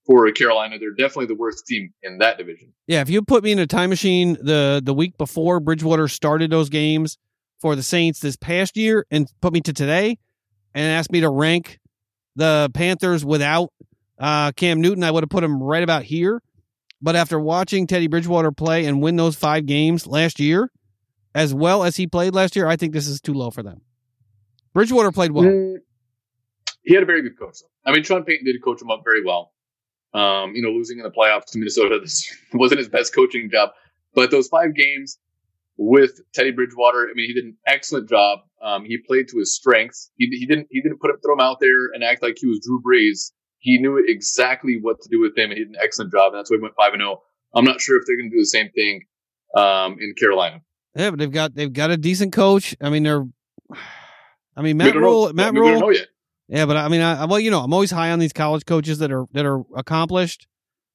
for 0.05 0.29
Carolina. 0.31 0.77
They're 0.79 0.91
definitely 0.91 1.27
the 1.27 1.35
worst 1.35 1.65
team 1.65 1.93
in 2.03 2.17
that 2.19 2.37
division. 2.37 2.73
Yeah, 2.87 3.01
if 3.01 3.09
you 3.09 3.21
put 3.21 3.43
me 3.43 3.51
in 3.51 3.59
a 3.59 3.67
time 3.67 3.89
machine 3.89 4.37
the 4.41 4.81
the 4.83 4.93
week 4.93 5.17
before 5.17 5.59
Bridgewater 5.59 6.07
started 6.07 6.51
those 6.51 6.69
games 6.69 7.17
for 7.59 7.75
the 7.75 7.83
Saints 7.83 8.19
this 8.19 8.35
past 8.35 8.75
year 8.75 9.05
and 9.09 9.27
put 9.41 9.53
me 9.53 9.61
to 9.61 9.73
today 9.73 10.17
and 10.73 10.85
asked 10.85 11.11
me 11.11 11.21
to 11.21 11.29
rank 11.29 11.79
the 12.35 12.69
Panthers 12.73 13.23
without 13.23 13.69
uh, 14.19 14.51
Cam 14.51 14.81
Newton, 14.81 15.03
I 15.03 15.11
would 15.11 15.23
have 15.23 15.29
put 15.29 15.43
him 15.43 15.61
right 15.61 15.83
about 15.83 16.03
here. 16.03 16.41
But 17.01 17.15
after 17.15 17.39
watching 17.39 17.87
Teddy 17.87 18.07
Bridgewater 18.07 18.51
play 18.51 18.85
and 18.85 19.01
win 19.01 19.15
those 19.15 19.35
five 19.35 19.65
games 19.65 20.07
last 20.07 20.39
year, 20.39 20.71
as 21.35 21.53
well 21.53 21.83
as 21.83 21.95
he 21.97 22.07
played 22.07 22.33
last 22.33 22.55
year, 22.55 22.67
I 22.67 22.75
think 22.75 22.93
this 22.93 23.07
is 23.07 23.19
too 23.19 23.33
low 23.33 23.51
for 23.51 23.63
them. 23.63 23.81
Bridgewater 24.73 25.11
played 25.11 25.31
well. 25.31 25.45
Mm, 25.45 25.77
he 26.83 26.93
had 26.93 27.03
a 27.03 27.05
very 27.05 27.21
good 27.21 27.37
coach. 27.37 27.57
I 27.85 27.91
mean, 27.91 28.03
Sean 28.03 28.23
Payton 28.23 28.45
did 28.45 28.61
coach 28.63 28.81
him 28.81 28.89
up 28.89 29.01
very 29.03 29.23
well. 29.23 29.52
Um, 30.13 30.53
you 30.55 30.61
know, 30.61 30.69
losing 30.69 30.99
in 30.99 31.03
the 31.03 31.11
playoffs 31.11 31.45
to 31.47 31.57
Minnesota 31.57 31.99
this 32.01 32.31
wasn't 32.53 32.79
his 32.79 32.89
best 32.89 33.15
coaching 33.15 33.49
job, 33.49 33.71
but 34.13 34.31
those 34.31 34.47
five 34.47 34.75
games 34.75 35.17
with 35.77 36.19
Teddy 36.33 36.51
Bridgewater, 36.51 37.09
I 37.09 37.13
mean, 37.15 37.27
he 37.27 37.33
did 37.33 37.45
an 37.45 37.57
excellent 37.65 38.09
job. 38.09 38.39
Um, 38.61 38.85
he 38.85 38.97
played 38.97 39.27
to 39.29 39.39
his 39.39 39.55
strengths. 39.55 40.11
He, 40.17 40.27
he 40.27 40.45
didn't 40.45 40.67
he 40.69 40.81
didn't 40.81 40.99
put 40.99 41.09
him, 41.09 41.17
throw 41.23 41.33
him 41.33 41.39
out 41.39 41.59
there 41.59 41.87
and 41.93 42.03
act 42.03 42.21
like 42.21 42.37
he 42.39 42.47
was 42.47 42.61
Drew 42.65 42.81
Brees. 42.81 43.31
He 43.59 43.77
knew 43.77 43.97
exactly 44.05 44.77
what 44.79 45.01
to 45.01 45.09
do 45.09 45.19
with 45.19 45.37
him, 45.37 45.49
and 45.49 45.57
he 45.57 45.63
did 45.63 45.69
an 45.69 45.79
excellent 45.81 46.11
job. 46.11 46.33
And 46.33 46.39
that's 46.39 46.51
why 46.51 46.57
he 46.57 46.61
went 46.61 46.75
five 46.75 46.93
and 46.93 47.01
zero. 47.01 47.21
Oh. 47.21 47.59
I'm 47.59 47.65
not 47.65 47.81
sure 47.81 47.97
if 47.97 48.03
they're 48.05 48.17
going 48.17 48.29
to 48.29 48.35
do 48.35 48.41
the 48.41 48.45
same 48.45 48.69
thing 48.71 49.01
um, 49.55 49.97
in 49.99 50.13
Carolina. 50.19 50.61
Yeah, 50.95 51.11
but 51.11 51.19
they've 51.19 51.31
got 51.31 51.55
they've 51.55 51.71
got 51.71 51.91
a 51.91 51.97
decent 51.97 52.33
coach. 52.33 52.75
I 52.81 52.89
mean, 52.89 53.03
they're. 53.03 53.25
I 54.55 54.61
mean, 54.61 54.77
Matt 54.77 54.95
Rhule. 54.95 55.33
Matt 55.33 55.55
Rhule. 55.55 55.91
Yeah, 56.53 56.67
but 56.67 56.77
I 56.77 56.87
mean, 56.87 57.01
I, 57.01 57.25
well, 57.25 57.39
you 57.39 57.49
know, 57.49 57.61
I'm 57.61 57.73
always 57.73 57.89
high 57.89 58.11
on 58.11 58.19
these 58.19 58.31
college 58.31 58.63
coaches 58.67 58.99
that 58.99 59.11
are 59.11 59.25
that 59.31 59.43
are 59.43 59.63
accomplished, 59.75 60.45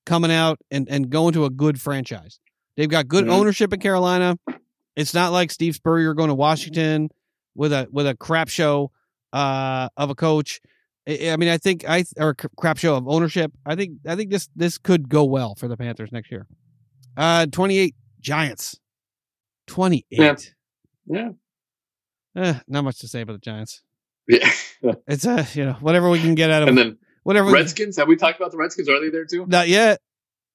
coming 0.06 0.30
out 0.30 0.60
and 0.70 0.89
and 0.89 1.10
going 1.10 1.32
to 1.32 1.47
a 1.47 1.51
good 1.51 1.80
franchise. 1.80 2.39
They've 2.76 2.89
got 2.89 3.09
good 3.09 3.24
mm-hmm. 3.24 3.32
ownership 3.32 3.72
in 3.72 3.80
Carolina. 3.80 4.39
It's 4.94 5.14
not 5.14 5.32
like 5.32 5.51
Steve 5.51 5.74
Spurrier 5.74 6.14
going 6.14 6.28
to 6.28 6.35
Washington 6.36 7.09
with 7.56 7.72
a 7.72 7.89
with 7.90 8.06
a 8.06 8.14
crap 8.14 8.48
show 8.48 8.93
uh, 9.32 9.89
of 9.97 10.10
a 10.10 10.14
coach. 10.14 10.60
I, 11.09 11.30
I 11.30 11.36
mean, 11.36 11.48
I 11.48 11.59
think 11.59 11.85
I 11.89 12.05
or 12.16 12.35
crap 12.35 12.78
show 12.78 12.94
of 12.94 13.09
ownership. 13.09 13.51
I 13.66 13.74
think 13.74 13.98
I 14.06 14.14
think 14.14 14.30
this 14.30 14.48
this 14.55 14.78
could 14.78 15.09
go 15.09 15.24
well 15.24 15.56
for 15.56 15.66
the 15.66 15.76
Panthers 15.76 16.12
next 16.12 16.30
year. 16.30 16.47
Uh, 17.16 17.47
28 17.47 17.97
Giants. 18.20 18.78
28. 19.66 20.05
Yeah. 20.09 20.36
yeah. 21.06 21.30
Eh, 22.36 22.60
not 22.68 22.85
much 22.85 23.01
to 23.01 23.09
say 23.09 23.22
about 23.22 23.32
the 23.32 23.39
Giants. 23.40 23.82
Yeah. 24.28 24.52
it's 25.06 25.26
a, 25.26 25.40
uh, 25.40 25.46
you 25.55 25.64
know, 25.64 25.72
whatever 25.80 26.09
we 26.10 26.20
can 26.20 26.34
get 26.34 26.50
out 26.50 26.62
of 26.62 26.68
And 26.68 26.78
then 26.78 26.98
whatever 27.22 27.50
Redskins, 27.50 27.96
have 27.96 28.06
we 28.06 28.16
talked 28.16 28.38
about 28.38 28.52
the 28.52 28.59
Redskins? 28.59 28.88
Are 28.88 29.00
they 29.00 29.10
there 29.10 29.24
too? 29.24 29.46
Not 29.46 29.68
yet. 29.68 30.00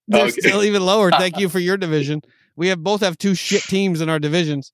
They're 0.08 0.24
okay. 0.24 0.32
still 0.32 0.64
even 0.64 0.86
lower. 0.86 1.12
Thank 1.18 1.40
you 1.40 1.50
for 1.50 1.60
your 1.60 1.78
division. 1.78 2.22
We 2.56 2.68
have 2.68 2.84
both 2.84 3.02
have 3.02 3.18
two 3.18 3.36
shit 3.36 3.64
teams 3.64 4.02
in 4.02 4.10
our 4.10 4.20
divisions. 4.20 4.72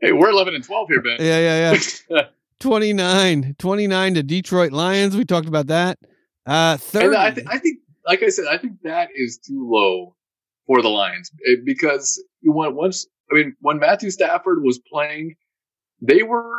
Hey, 0.00 0.12
we're 0.12 0.28
11 0.28 0.54
and 0.54 0.62
12 0.62 0.88
here, 0.88 1.02
Ben. 1.02 1.16
Yeah, 1.18 1.72
yeah, 1.72 1.80
yeah. 2.10 2.22
29, 2.60 3.56
29 3.58 4.14
to 4.14 4.22
Detroit 4.22 4.72
Lions. 4.72 5.16
We 5.16 5.24
talked 5.24 5.48
about 5.48 5.68
that. 5.68 5.98
Uh, 6.44 6.76
30. 6.76 7.16
I, 7.16 7.30
th- 7.30 7.46
I 7.50 7.58
think, 7.58 7.80
like 8.06 8.22
I 8.22 8.28
said, 8.28 8.46
I 8.46 8.58
think 8.58 8.82
that 8.82 9.08
is 9.14 9.38
too 9.38 9.68
low 9.70 10.14
for 10.66 10.82
the 10.82 10.88
Lions 10.88 11.30
eh, 11.46 11.56
because 11.64 12.22
you 12.40 12.52
want 12.52 12.74
once. 12.74 13.06
I 13.30 13.34
mean, 13.34 13.56
when 13.60 13.78
Matthew 13.78 14.10
Stafford 14.10 14.62
was 14.62 14.78
playing, 14.78 15.36
they 16.00 16.22
were 16.22 16.52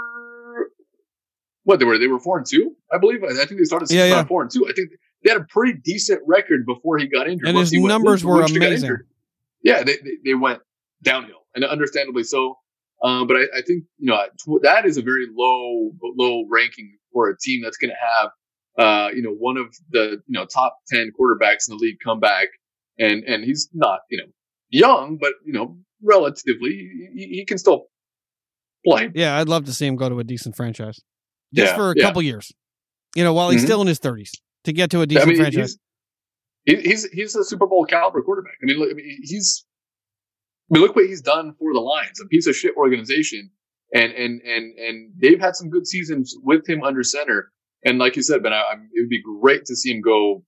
what 1.67 1.79
they 1.79 1.85
were. 1.85 1.97
They 1.97 2.07
were 2.07 2.19
four 2.19 2.37
and 2.37 2.47
two, 2.47 2.75
I 2.91 2.97
believe. 2.97 3.23
I 3.23 3.33
think 3.33 3.59
they 3.59 3.65
started 3.65 3.91
yeah, 3.91 4.05
yeah. 4.05 4.23
four 4.23 4.41
and 4.41 4.49
two. 4.49 4.65
I 4.67 4.71
think 4.71 4.89
they 5.23 5.31
had 5.31 5.41
a 5.41 5.43
pretty 5.43 5.77
decent 5.83 6.21
record 6.25 6.65
before 6.65 6.97
he 6.97 7.07
got 7.07 7.27
injured. 7.27 7.49
And 7.49 7.57
his 7.57 7.73
numbers 7.73 8.23
went, 8.23 8.49
were 8.49 8.57
amazing. 8.57 8.97
Yeah, 9.61 9.83
they, 9.83 9.97
they, 9.97 10.11
they 10.23 10.33
went 10.33 10.61
downhill, 11.03 11.45
and 11.53 11.65
understandably 11.65 12.23
so. 12.23 12.57
Um, 13.03 13.27
but 13.27 13.35
I, 13.35 13.41
I, 13.57 13.61
think 13.67 13.83
you 13.99 14.09
know 14.09 14.17
that 14.63 14.85
is 14.85 14.97
a 14.97 15.01
very 15.01 15.25
low 15.31 15.91
low 16.01 16.45
ranking 16.49 16.97
for 17.11 17.29
a 17.29 17.37
team 17.37 17.61
that's 17.61 17.77
going 17.77 17.91
to 17.91 17.95
have 18.17 18.31
uh, 18.83 19.09
you 19.13 19.21
know 19.21 19.31
one 19.31 19.57
of 19.57 19.67
the 19.91 20.21
you 20.25 20.39
know 20.39 20.45
top 20.45 20.77
ten 20.87 21.11
quarterbacks 21.19 21.69
in 21.69 21.75
the 21.75 21.79
league 21.81 21.97
come 22.01 22.21
back, 22.21 22.47
and 22.97 23.23
and 23.25 23.43
he's 23.43 23.69
not 23.73 23.99
you 24.09 24.19
know 24.19 24.31
young, 24.69 25.17
but 25.19 25.33
you 25.45 25.51
know 25.51 25.77
relatively 26.01 26.89
he, 27.13 27.27
he 27.33 27.45
can 27.45 27.57
still 27.57 27.87
play. 28.85 29.11
Yeah, 29.13 29.37
I'd 29.37 29.49
love 29.49 29.65
to 29.65 29.73
see 29.73 29.85
him 29.85 29.97
go 29.97 30.07
to 30.07 30.19
a 30.19 30.23
decent 30.23 30.55
franchise 30.55 31.01
just 31.53 31.71
yeah, 31.71 31.75
for 31.75 31.91
a 31.91 31.93
yeah. 31.95 32.03
couple 32.03 32.21
years. 32.21 32.51
You 33.15 33.23
know, 33.23 33.33
while 33.33 33.49
he's 33.49 33.61
mm-hmm. 33.61 33.67
still 33.67 33.81
in 33.81 33.87
his 33.87 33.99
thirties 33.99 34.31
to 34.65 34.73
get 34.73 34.91
to 34.91 35.01
a 35.01 35.07
decent 35.07 35.27
I 35.27 35.29
mean, 35.29 35.37
franchise. 35.37 35.77
He's, 36.65 36.81
he's 36.81 37.09
he's 37.11 37.35
a 37.35 37.43
Super 37.43 37.67
Bowl 37.67 37.85
caliber 37.85 38.21
quarterback. 38.21 38.55
I 38.61 38.65
mean, 38.65 38.77
look, 38.77 38.89
I 38.91 38.93
mean, 38.93 39.19
he's 39.23 39.65
I 40.69 40.75
mean, 40.75 40.83
look 40.83 40.95
what 40.95 41.05
he's 41.05 41.21
done 41.21 41.53
for 41.59 41.73
the 41.73 41.79
Lions, 41.79 42.19
a 42.21 42.27
piece 42.27 42.47
of 42.47 42.55
shit 42.55 42.75
organization. 42.75 43.51
And, 43.93 44.11
and, 44.11 44.41
and, 44.41 44.77
and 44.77 45.13
they've 45.17 45.39
had 45.39 45.55
some 45.55 45.69
good 45.69 45.87
seasons 45.87 46.35
with 46.43 46.67
him 46.67 46.83
under 46.83 47.03
center. 47.03 47.51
And 47.85 47.99
like 47.99 48.17
you 48.17 48.21
said, 48.21 48.43
Ben, 48.43 48.51
I, 48.51 48.57
I, 48.57 48.73
it 48.73 49.01
would 49.01 49.09
be 49.09 49.21
great 49.21 49.63
to 49.65 49.77
see 49.77 49.91
him 49.91 50.01
go 50.01 50.43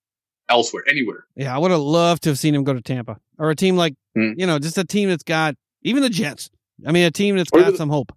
elsewhere, 0.50 0.84
anywhere. 0.90 1.26
Yeah, 1.38 1.56
I 1.56 1.58
would 1.58 1.72
have 1.72 1.80
loved 1.80 2.24
to 2.24 2.32
have 2.32 2.40
seen 2.40 2.54
him 2.54 2.66
go 2.66 2.74
to 2.74 2.82
Tampa 2.82 3.18
or 3.38 3.50
a 3.50 3.56
team 3.56 3.78
like, 3.78 3.94
mm. 4.18 4.34
you 4.36 4.46
know, 4.46 4.60
just 4.60 4.78
a 4.78 4.84
team 4.84 5.08
that's 5.08 5.24
got 5.24 5.56
even 5.84 6.04
the 6.04 6.10
Jets. 6.10 6.50
I 6.86 6.92
mean, 6.92 7.06
a 7.06 7.12
team 7.12 7.38
that's 7.38 7.50
got 7.50 7.72
the, 7.72 7.78
some 7.78 7.90
hope. 7.90 8.12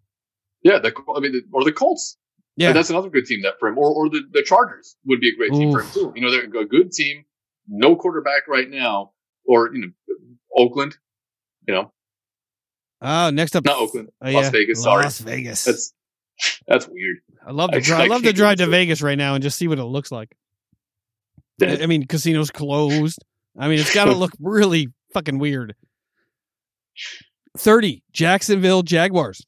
Yeah, 0.64 0.80
the, 0.80 0.92
I 1.14 1.20
mean, 1.20 1.32
the, 1.32 1.42
or 1.52 1.62
the 1.62 1.72
Colts. 1.72 2.16
Yeah. 2.56 2.68
And 2.68 2.76
that's 2.76 2.90
another 2.90 3.08
good 3.10 3.24
team 3.26 3.42
that 3.42 3.54
for 3.58 3.68
him. 3.68 3.78
Or 3.78 3.90
or 3.92 4.08
the, 4.10 4.20
the 4.32 4.42
Chargers 4.42 4.96
would 5.06 5.20
be 5.20 5.30
a 5.30 5.36
great 5.36 5.52
team 5.52 5.72
for 5.72 5.80
him 5.82 5.90
too. 5.92 6.12
You 6.14 6.22
know, 6.22 6.30
they're 6.30 6.44
a 6.44 6.66
good 6.66 6.92
team, 6.92 7.24
no 7.68 7.96
quarterback 7.96 8.46
right 8.48 8.68
now. 8.68 9.12
Or 9.46 9.70
you 9.74 9.80
know, 9.80 9.88
Oakland. 10.56 10.96
You 11.66 11.74
know, 11.74 11.92
Oh, 13.00 13.30
next 13.30 13.54
up, 13.56 13.64
not 13.64 13.78
Oakland, 13.78 14.10
Oh, 14.20 14.30
Las 14.30 14.44
yeah. 14.44 14.50
Vegas. 14.50 14.82
Sorry, 14.82 15.02
Las 15.04 15.18
Vegas. 15.20 15.64
that's 15.64 15.92
that's 16.66 16.88
weird. 16.88 17.16
I 17.46 17.50
love 17.52 17.70
to 17.70 17.76
I- 17.78 17.80
drive. 17.80 18.00
I 18.00 18.04
I 18.04 18.06
love 18.08 18.22
to 18.24 18.32
drive 18.32 18.58
to 18.58 18.64
it. 18.64 18.68
Vegas 18.70 19.00
right 19.02 19.16
now 19.18 19.34
and 19.34 19.42
just 19.42 19.58
see 19.58 19.68
what 19.68 19.78
it 19.78 19.84
looks 19.84 20.10
like. 20.12 20.36
I 21.62 21.86
mean, 21.86 22.06
casinos 22.06 22.50
closed. 22.50 23.24
I 23.58 23.68
mean, 23.68 23.78
it's 23.78 23.94
got 23.94 24.06
to 24.06 24.12
look 24.12 24.32
really 24.40 24.88
fucking 25.14 25.38
weird. 25.38 25.74
Thirty, 27.56 28.02
Jacksonville 28.12 28.82
Jaguars. 28.82 29.46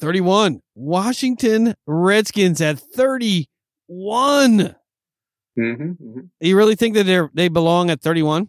Yep. 0.00 0.06
Thirty-one, 0.08 0.60
Washington 0.74 1.74
Redskins 1.86 2.60
at 2.60 2.78
thirty-one. 2.78 4.74
hmm 5.56 5.72
hmm 5.74 6.20
You 6.40 6.56
really 6.56 6.74
think 6.76 6.94
that 6.94 7.04
they 7.04 7.20
they 7.34 7.48
belong 7.48 7.90
at 7.90 8.00
thirty-one 8.00 8.48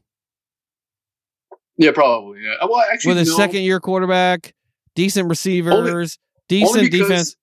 Yeah, 1.78 1.91
probably. 1.91 2.40
Yeah. 2.44 2.65
Well, 2.68 2.84
actually, 2.91 3.15
with 3.15 3.28
a 3.28 3.30
no. 3.32 3.38
second-year 3.38 3.80
quarterback, 3.80 4.53
decent 4.95 5.30
receivers, 5.30 6.18
decent 6.48 6.90
because- 6.91 7.07
defense? 7.10 7.36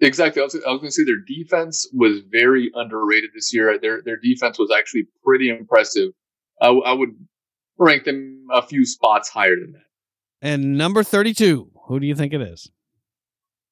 Exactly. 0.00 0.40
I 0.40 0.44
was, 0.44 0.54
I 0.54 0.70
was 0.70 0.78
going 0.78 0.90
to 0.90 0.92
say 0.92 1.02
their 1.02 1.16
defense 1.26 1.84
was 1.92 2.20
very 2.30 2.70
underrated 2.74 3.30
this 3.34 3.52
year. 3.52 3.76
Their 3.80 4.00
their 4.04 4.16
defense 4.16 4.56
was 4.56 4.70
actually 4.70 5.08
pretty 5.24 5.48
impressive. 5.48 6.10
I 6.62 6.70
would 6.92 7.10
rank 7.78 8.04
them 8.04 8.46
a 8.52 8.62
few 8.62 8.84
spots 8.86 9.28
higher 9.28 9.56
than 9.56 9.72
that. 9.72 9.82
And 10.40 10.78
number 10.78 11.02
32, 11.02 11.68
who 11.88 11.98
do 11.98 12.06
you 12.06 12.14
think 12.14 12.32
it 12.32 12.40
is? 12.40 12.70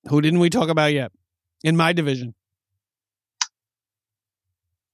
Who 0.09 0.21
didn't 0.21 0.41
we 0.41 0.51
talk 0.51 0.69
about 0.69 0.93
yet? 0.93 1.13
In 1.65 1.77
my 1.77 1.93
division. 1.93 2.35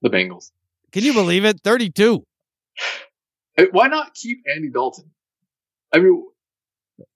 The 0.02 0.10
Bengals. 0.10 0.51
Can 0.90 1.05
you 1.05 1.12
believe 1.12 1.44
it? 1.44 1.60
32. 1.62 2.24
Eh, 3.59 3.66
Why 3.70 3.89
not 3.89 4.14
keep 4.14 4.43
Andy 4.52 4.70
Dalton? 4.70 5.10
I 5.94 5.98
mean, 5.98 6.24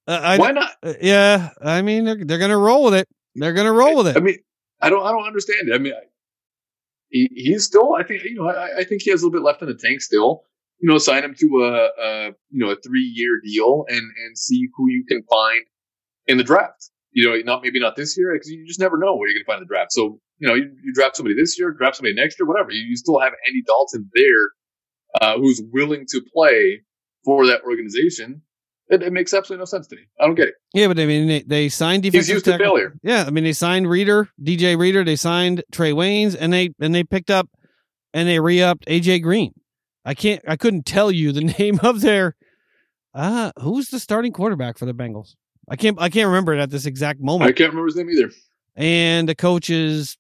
Uh, 0.06 0.20
I, 0.22 0.38
why 0.38 0.50
not? 0.52 0.72
uh, 0.82 0.92
yeah, 1.00 1.50
I 1.62 1.82
mean 1.82 2.04
they're 2.04 2.24
they're 2.24 2.38
going 2.38 2.50
to 2.50 2.56
roll 2.56 2.84
with 2.84 2.94
it. 2.94 3.08
They're 3.34 3.54
going 3.54 3.66
to 3.66 3.72
roll 3.72 3.96
with 3.96 4.08
it. 4.08 4.16
I 4.16 4.20
mean, 4.20 4.38
I 4.80 4.90
don't 4.90 5.04
I 5.04 5.10
don't 5.10 5.26
understand 5.26 5.68
it. 5.68 5.74
I 5.74 5.78
mean, 5.78 5.94
I, 5.94 6.04
he, 7.08 7.28
he's 7.34 7.64
still. 7.64 7.94
I 7.94 8.02
think 8.02 8.22
you 8.24 8.34
know. 8.34 8.48
I, 8.48 8.78
I 8.80 8.84
think 8.84 9.02
he 9.02 9.10
has 9.10 9.22
a 9.22 9.26
little 9.26 9.40
bit 9.40 9.44
left 9.44 9.62
in 9.62 9.68
the 9.68 9.74
tank 9.74 10.00
still. 10.02 10.42
You 10.78 10.90
know, 10.90 10.98
sign 10.98 11.24
him 11.24 11.34
to 11.34 11.46
a, 11.64 12.02
a 12.02 12.26
you 12.50 12.64
know 12.64 12.70
a 12.70 12.76
three 12.76 13.10
year 13.14 13.40
deal 13.42 13.84
and 13.88 13.98
and 14.24 14.36
see 14.36 14.68
who 14.76 14.90
you 14.90 15.04
can 15.08 15.22
find 15.22 15.64
in 16.26 16.36
the 16.36 16.44
draft. 16.44 16.90
You 17.16 17.30
know, 17.30 17.36
not 17.46 17.62
maybe 17.62 17.80
not 17.80 17.96
this 17.96 18.18
year 18.18 18.34
because 18.34 18.50
you 18.50 18.66
just 18.66 18.78
never 18.78 18.98
know 18.98 19.16
where 19.16 19.26
you're 19.26 19.36
going 19.38 19.46
to 19.46 19.50
find 19.50 19.62
the 19.62 19.66
draft. 19.66 19.92
So 19.92 20.20
you 20.38 20.48
know, 20.48 20.54
you, 20.54 20.70
you 20.84 20.92
draft 20.92 21.16
somebody 21.16 21.34
this 21.34 21.58
year, 21.58 21.72
draft 21.72 21.96
somebody 21.96 22.14
next 22.14 22.38
year, 22.38 22.46
whatever. 22.46 22.70
You, 22.70 22.84
you 22.86 22.96
still 22.96 23.18
have 23.20 23.32
Andy 23.46 23.62
Dalton 23.66 24.10
there, 24.14 24.50
uh, 25.22 25.38
who's 25.38 25.62
willing 25.72 26.04
to 26.10 26.20
play 26.34 26.82
for 27.24 27.46
that 27.46 27.62
organization. 27.62 28.42
It, 28.88 29.02
it 29.02 29.12
makes 29.14 29.32
absolutely 29.32 29.62
no 29.62 29.64
sense 29.64 29.86
to 29.88 29.96
me. 29.96 30.02
I 30.20 30.26
don't 30.26 30.34
get 30.34 30.48
it. 30.48 30.54
Yeah, 30.74 30.88
but 30.88 31.00
I 31.00 31.06
mean 31.06 31.26
they, 31.26 31.42
they 31.42 31.68
signed 31.70 32.02
defensive 32.02 32.26
He's 32.26 32.34
used 32.34 32.44
to 32.44 32.58
failure. 32.58 32.94
Yeah, 33.02 33.24
I 33.26 33.30
mean 33.30 33.44
they 33.44 33.54
signed 33.54 33.88
Reader, 33.88 34.28
DJ 34.40 34.78
Reader, 34.78 35.02
they 35.02 35.16
signed 35.16 35.64
Trey 35.72 35.92
Waynes 35.92 36.36
and 36.38 36.52
they 36.52 36.70
and 36.78 36.94
they 36.94 37.02
picked 37.02 37.30
up 37.30 37.48
and 38.12 38.28
they 38.28 38.38
re-upped 38.38 38.86
AJ 38.86 39.22
Green. 39.22 39.54
I 40.04 40.14
can't 40.14 40.42
I 40.46 40.56
couldn't 40.56 40.86
tell 40.86 41.10
you 41.10 41.32
the 41.32 41.40
name 41.58 41.80
of 41.82 42.02
their 42.02 42.36
uh 43.12 43.52
who's 43.60 43.88
the 43.88 43.98
starting 43.98 44.32
quarterback 44.32 44.78
for 44.78 44.84
the 44.86 44.94
Bengals? 44.94 45.34
I 45.68 45.76
can't 45.76 46.00
I 46.00 46.08
can't 46.08 46.26
remember 46.28 46.54
it 46.54 46.60
at 46.60 46.70
this 46.70 46.86
exact 46.86 47.20
moment. 47.20 47.48
I 47.48 47.52
can't 47.52 47.70
remember 47.70 47.86
his 47.86 47.96
name 47.96 48.10
either. 48.10 48.30
and 48.76 49.28
the 49.28 49.34
coach 49.34 49.68
is 49.70 50.16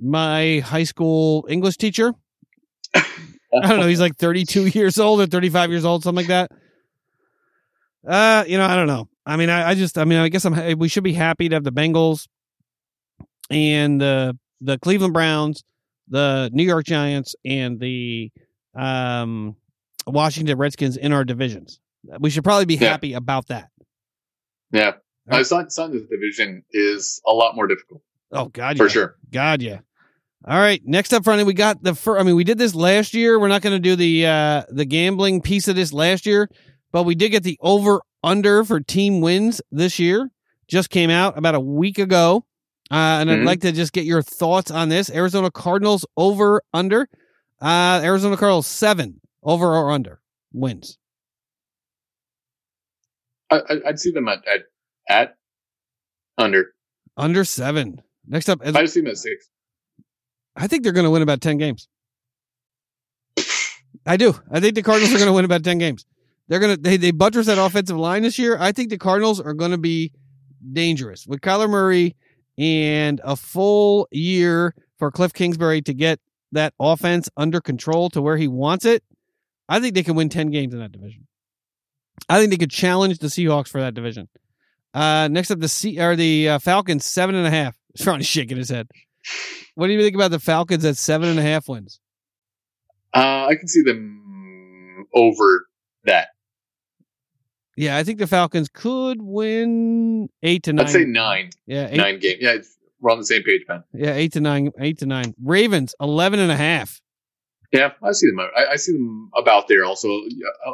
my 0.00 0.60
high 0.60 0.84
school 0.84 1.46
English 1.48 1.76
teacher. 1.76 2.12
I 2.94 3.04
don't 3.68 3.80
know. 3.80 3.86
He's 3.86 4.00
like 4.00 4.16
32 4.16 4.66
years 4.66 4.98
old 4.98 5.20
or 5.20 5.26
35 5.26 5.70
years 5.70 5.84
old, 5.84 6.02
something 6.02 6.26
like 6.26 6.28
that. 6.28 6.50
Uh, 8.06 8.44
you 8.46 8.58
know, 8.58 8.66
I 8.66 8.76
don't 8.76 8.86
know. 8.86 9.08
I 9.24 9.36
mean, 9.36 9.50
I, 9.50 9.70
I 9.70 9.74
just, 9.74 9.98
I 9.98 10.04
mean, 10.04 10.18
I 10.18 10.28
guess 10.28 10.44
I'm. 10.44 10.78
We 10.78 10.88
should 10.88 11.02
be 11.04 11.12
happy 11.12 11.48
to 11.48 11.56
have 11.56 11.64
the 11.64 11.72
Bengals 11.72 12.28
and 13.50 14.00
the 14.00 14.38
the 14.60 14.78
Cleveland 14.78 15.12
Browns, 15.12 15.64
the 16.08 16.48
New 16.52 16.62
York 16.64 16.84
Giants, 16.84 17.34
and 17.44 17.80
the 17.80 18.30
um 18.74 19.56
Washington 20.06 20.56
Redskins 20.58 20.96
in 20.96 21.12
our 21.12 21.24
divisions. 21.24 21.80
We 22.20 22.30
should 22.30 22.44
probably 22.44 22.66
be 22.66 22.76
Yeah. 22.76 22.90
happy 22.90 23.14
about 23.14 23.48
that. 23.48 23.70
Yeah. 24.72 24.92
Uh, 25.30 25.42
Sun, 25.42 25.70
Sun's 25.70 26.02
division 26.08 26.62
is 26.72 27.20
a 27.26 27.32
lot 27.32 27.56
more 27.56 27.66
difficult 27.66 28.00
Oh 28.32 28.46
God, 28.46 28.76
for 28.76 28.84
yeah. 28.84 28.88
sure. 28.90 29.16
God, 29.32 29.60
yeah. 29.62 29.80
All 30.46 30.58
right, 30.58 30.80
next 30.84 31.12
up, 31.12 31.24
front, 31.24 31.44
we 31.46 31.54
got 31.54 31.82
the. 31.82 31.94
Fir- 31.94 32.18
I 32.18 32.22
mean, 32.22 32.36
we 32.36 32.44
did 32.44 32.58
this 32.58 32.74
last 32.74 33.14
year. 33.14 33.40
We're 33.40 33.48
not 33.48 33.62
going 33.62 33.74
to 33.74 33.80
do 33.80 33.96
the 33.96 34.26
uh 34.26 34.62
the 34.68 34.84
gambling 34.84 35.40
piece 35.42 35.66
of 35.66 35.74
this 35.74 35.92
last 35.92 36.26
year, 36.26 36.48
but 36.92 37.02
we 37.02 37.14
did 37.16 37.30
get 37.30 37.42
the 37.42 37.58
over 37.60 38.00
under 38.22 38.62
for 38.64 38.78
team 38.80 39.20
wins 39.20 39.60
this 39.72 39.98
year. 39.98 40.30
Just 40.68 40.90
came 40.90 41.10
out 41.10 41.36
about 41.36 41.54
a 41.56 41.60
week 41.60 41.98
ago, 41.98 42.44
uh, 42.92 42.94
and 43.20 43.30
I'd 43.30 43.38
Mhm. 43.40 43.44
like 43.46 43.60
to 43.62 43.72
just 43.72 43.92
get 43.92 44.04
your 44.04 44.22
thoughts 44.22 44.70
on 44.70 44.88
this. 44.88 45.10
Arizona 45.10 45.50
Cardinals 45.50 46.04
over 46.16 46.62
under. 46.72 47.08
Uh, 47.60 48.00
Arizona 48.04 48.36
Cardinals 48.36 48.66
seven 48.68 49.20
over 49.42 49.66
or 49.74 49.90
under 49.90 50.20
wins. 50.52 50.98
I, 53.50 53.56
I, 53.56 53.88
I'd 53.88 53.98
see 53.98 54.10
them 54.10 54.28
at, 54.28 54.38
at, 54.46 54.62
at 55.08 55.36
under. 56.38 56.74
Under 57.16 57.44
seven. 57.44 58.02
Next 58.26 58.48
up, 58.48 58.60
I'd 58.64 58.90
see 58.90 59.00
them 59.00 59.10
at 59.10 59.18
six. 59.18 59.48
I 60.56 60.66
think 60.66 60.82
they're 60.82 60.92
going 60.92 61.04
to 61.04 61.10
win 61.10 61.22
about 61.22 61.40
10 61.40 61.58
games. 61.58 61.88
I 64.06 64.16
do. 64.16 64.34
I 64.50 64.60
think 64.60 64.74
the 64.74 64.82
Cardinals 64.82 65.12
are 65.12 65.18
going 65.18 65.28
to 65.28 65.32
win 65.32 65.44
about 65.44 65.64
10 65.64 65.78
games. 65.78 66.06
They're 66.48 66.60
going 66.60 66.76
to 66.76 66.80
they 66.80 66.96
they 66.96 67.10
buttress 67.10 67.46
that 67.46 67.58
offensive 67.58 67.96
line 67.96 68.22
this 68.22 68.38
year. 68.38 68.56
I 68.58 68.70
think 68.70 68.90
the 68.90 68.98
Cardinals 68.98 69.40
are 69.40 69.52
going 69.52 69.72
to 69.72 69.78
be 69.78 70.12
dangerous 70.72 71.26
with 71.26 71.40
Kyler 71.40 71.68
Murray 71.68 72.14
and 72.56 73.20
a 73.24 73.34
full 73.34 74.06
year 74.12 74.74
for 74.98 75.10
Cliff 75.10 75.32
Kingsbury 75.32 75.82
to 75.82 75.92
get 75.92 76.20
that 76.52 76.72
offense 76.78 77.28
under 77.36 77.60
control 77.60 78.10
to 78.10 78.22
where 78.22 78.36
he 78.36 78.46
wants 78.46 78.84
it. 78.84 79.02
I 79.68 79.80
think 79.80 79.94
they 79.94 80.04
can 80.04 80.14
win 80.14 80.28
10 80.28 80.50
games 80.50 80.72
in 80.72 80.78
that 80.78 80.92
division. 80.92 81.26
I 82.28 82.38
think 82.38 82.50
they 82.50 82.56
could 82.56 82.70
challenge 82.70 83.18
the 83.18 83.28
Seahawks 83.28 83.68
for 83.68 83.80
that 83.80 83.94
division. 83.94 84.28
Uh, 84.94 85.28
next 85.28 85.50
up, 85.50 85.58
the 85.60 85.68
C 85.68 86.00
or 86.00 86.16
the 86.16 86.48
uh, 86.50 86.58
Falcons 86.58 87.04
seven 87.04 87.34
and 87.34 87.46
a 87.46 87.50
half. 87.50 87.76
Ronnie's 88.04 88.26
shaking 88.26 88.56
his 88.56 88.68
head. 88.70 88.88
What 89.74 89.88
do 89.88 89.92
you 89.92 90.00
think 90.00 90.14
about 90.14 90.30
the 90.30 90.38
Falcons 90.40 90.84
at 90.84 90.96
seven 90.96 91.28
and 91.28 91.38
a 91.38 91.42
half 91.42 91.68
wins? 91.68 92.00
Uh, 93.14 93.46
I 93.46 93.54
can 93.58 93.68
see 93.68 93.82
them 93.82 95.06
over 95.14 95.66
that. 96.04 96.28
Yeah, 97.76 97.96
I 97.98 98.04
think 98.04 98.18
the 98.18 98.26
Falcons 98.26 98.68
could 98.72 99.18
win 99.20 100.28
eight 100.42 100.62
to 100.64 100.72
nine. 100.72 100.86
I'd 100.86 100.92
say 100.92 101.04
nine, 101.04 101.50
Yeah, 101.66 101.88
eight, 101.90 101.96
nine 101.98 102.18
game. 102.18 102.38
Yeah, 102.40 102.52
it's, 102.52 102.74
we're 103.00 103.10
on 103.12 103.18
the 103.18 103.24
same 103.26 103.42
page, 103.42 103.62
man. 103.68 103.84
yeah, 103.92 104.14
eight 104.14 104.32
to 104.32 104.40
nine, 104.40 104.70
eight 104.80 104.98
to 104.98 105.06
nine. 105.06 105.34
Ravens 105.42 105.94
eleven 106.00 106.40
and 106.40 106.50
a 106.50 106.56
half. 106.56 107.00
Yeah, 107.72 107.90
I 108.02 108.12
see 108.12 108.28
them. 108.28 108.40
I, 108.40 108.72
I 108.72 108.76
see 108.76 108.92
them 108.92 109.30
about 109.36 109.68
there. 109.68 109.84
Also, 109.84 110.08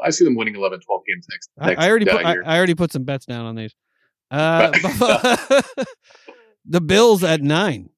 I 0.05 0.11
see 0.11 0.25
them 0.25 0.37
winning 0.37 0.55
11, 0.57 0.81
12 0.81 1.03
games 1.07 1.27
next. 1.31 1.51
I, 1.59 1.67
next 1.69 1.81
I 1.81 1.89
already 1.91 2.09
uh, 2.09 2.17
put, 2.17 2.27
I. 2.27 2.37
I 2.45 2.57
already 2.57 2.75
put 2.75 2.93
some 2.93 3.05
bets 3.05 3.27
down 3.27 3.47
on 3.47 3.55
these. 3.55 3.75
Uh, 4.33 4.73
the 6.65 6.81
Bills 6.81 7.23
at 7.23 7.43
nine. 7.43 7.91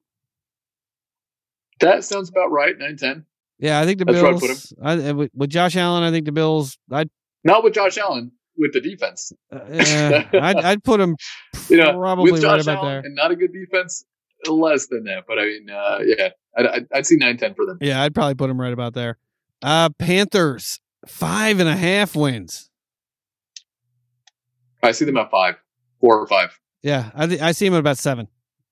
that 1.79 2.03
sounds 2.03 2.29
about 2.29 2.51
right. 2.51 2.77
9, 2.77 2.97
10. 2.97 3.25
Yeah, 3.57 3.79
I 3.79 3.85
think 3.85 3.99
the 3.99 4.05
That's 4.05 4.17
I 4.17 4.21
Bills. 4.21 4.73
I, 4.83 5.11
with, 5.13 5.31
with 5.33 5.49
Josh 5.49 5.77
Allen, 5.77 6.03
I 6.03 6.11
think 6.11 6.25
the 6.25 6.33
Bills. 6.33 6.77
I'd 6.91 7.09
Not 7.45 7.63
with 7.63 7.73
Josh 7.73 7.97
Allen, 7.97 8.33
with 8.57 8.73
the 8.73 8.81
defense. 8.81 9.31
uh, 9.49 9.61
I'd, 10.33 10.57
I'd 10.57 10.83
put 10.83 10.97
them 10.97 11.15
You 11.69 11.77
know, 11.77 11.97
probably 11.97 12.31
with 12.33 12.43
right 12.43 12.57
Josh 12.57 12.63
about 12.63 12.77
Allen 12.79 12.89
there. 12.89 12.99
and 13.05 13.15
not 13.15 13.31
a 13.31 13.35
good 13.37 13.53
defense, 13.53 14.03
less 14.47 14.87
than 14.87 15.03
that. 15.05 15.23
But 15.27 15.39
I 15.39 15.45
mean, 15.45 15.69
uh, 15.69 15.99
yeah, 16.03 16.29
I'd, 16.57 16.65
I'd, 16.67 16.87
I'd 16.93 17.05
see 17.05 17.15
9, 17.17 17.37
10 17.37 17.53
for 17.55 17.65
them. 17.65 17.77
Yeah, 17.81 18.01
I'd 18.01 18.13
probably 18.15 18.35
put 18.35 18.47
them 18.47 18.59
right 18.59 18.73
about 18.73 18.93
there. 18.93 19.17
Uh, 19.61 19.89
Panthers 19.99 20.79
five 21.07 21.59
and 21.59 21.69
a 21.69 21.75
half 21.75 22.15
wins. 22.15 22.69
I 24.83 24.91
see 24.91 25.05
them 25.05 25.17
at 25.17 25.31
five, 25.31 25.55
four 25.99 26.19
or 26.19 26.27
five. 26.27 26.57
Yeah, 26.83 27.09
I 27.15 27.25
th- 27.27 27.41
I 27.41 27.51
see 27.53 27.65
them 27.65 27.73
at 27.75 27.79
about 27.79 27.97
seven. 27.97 28.27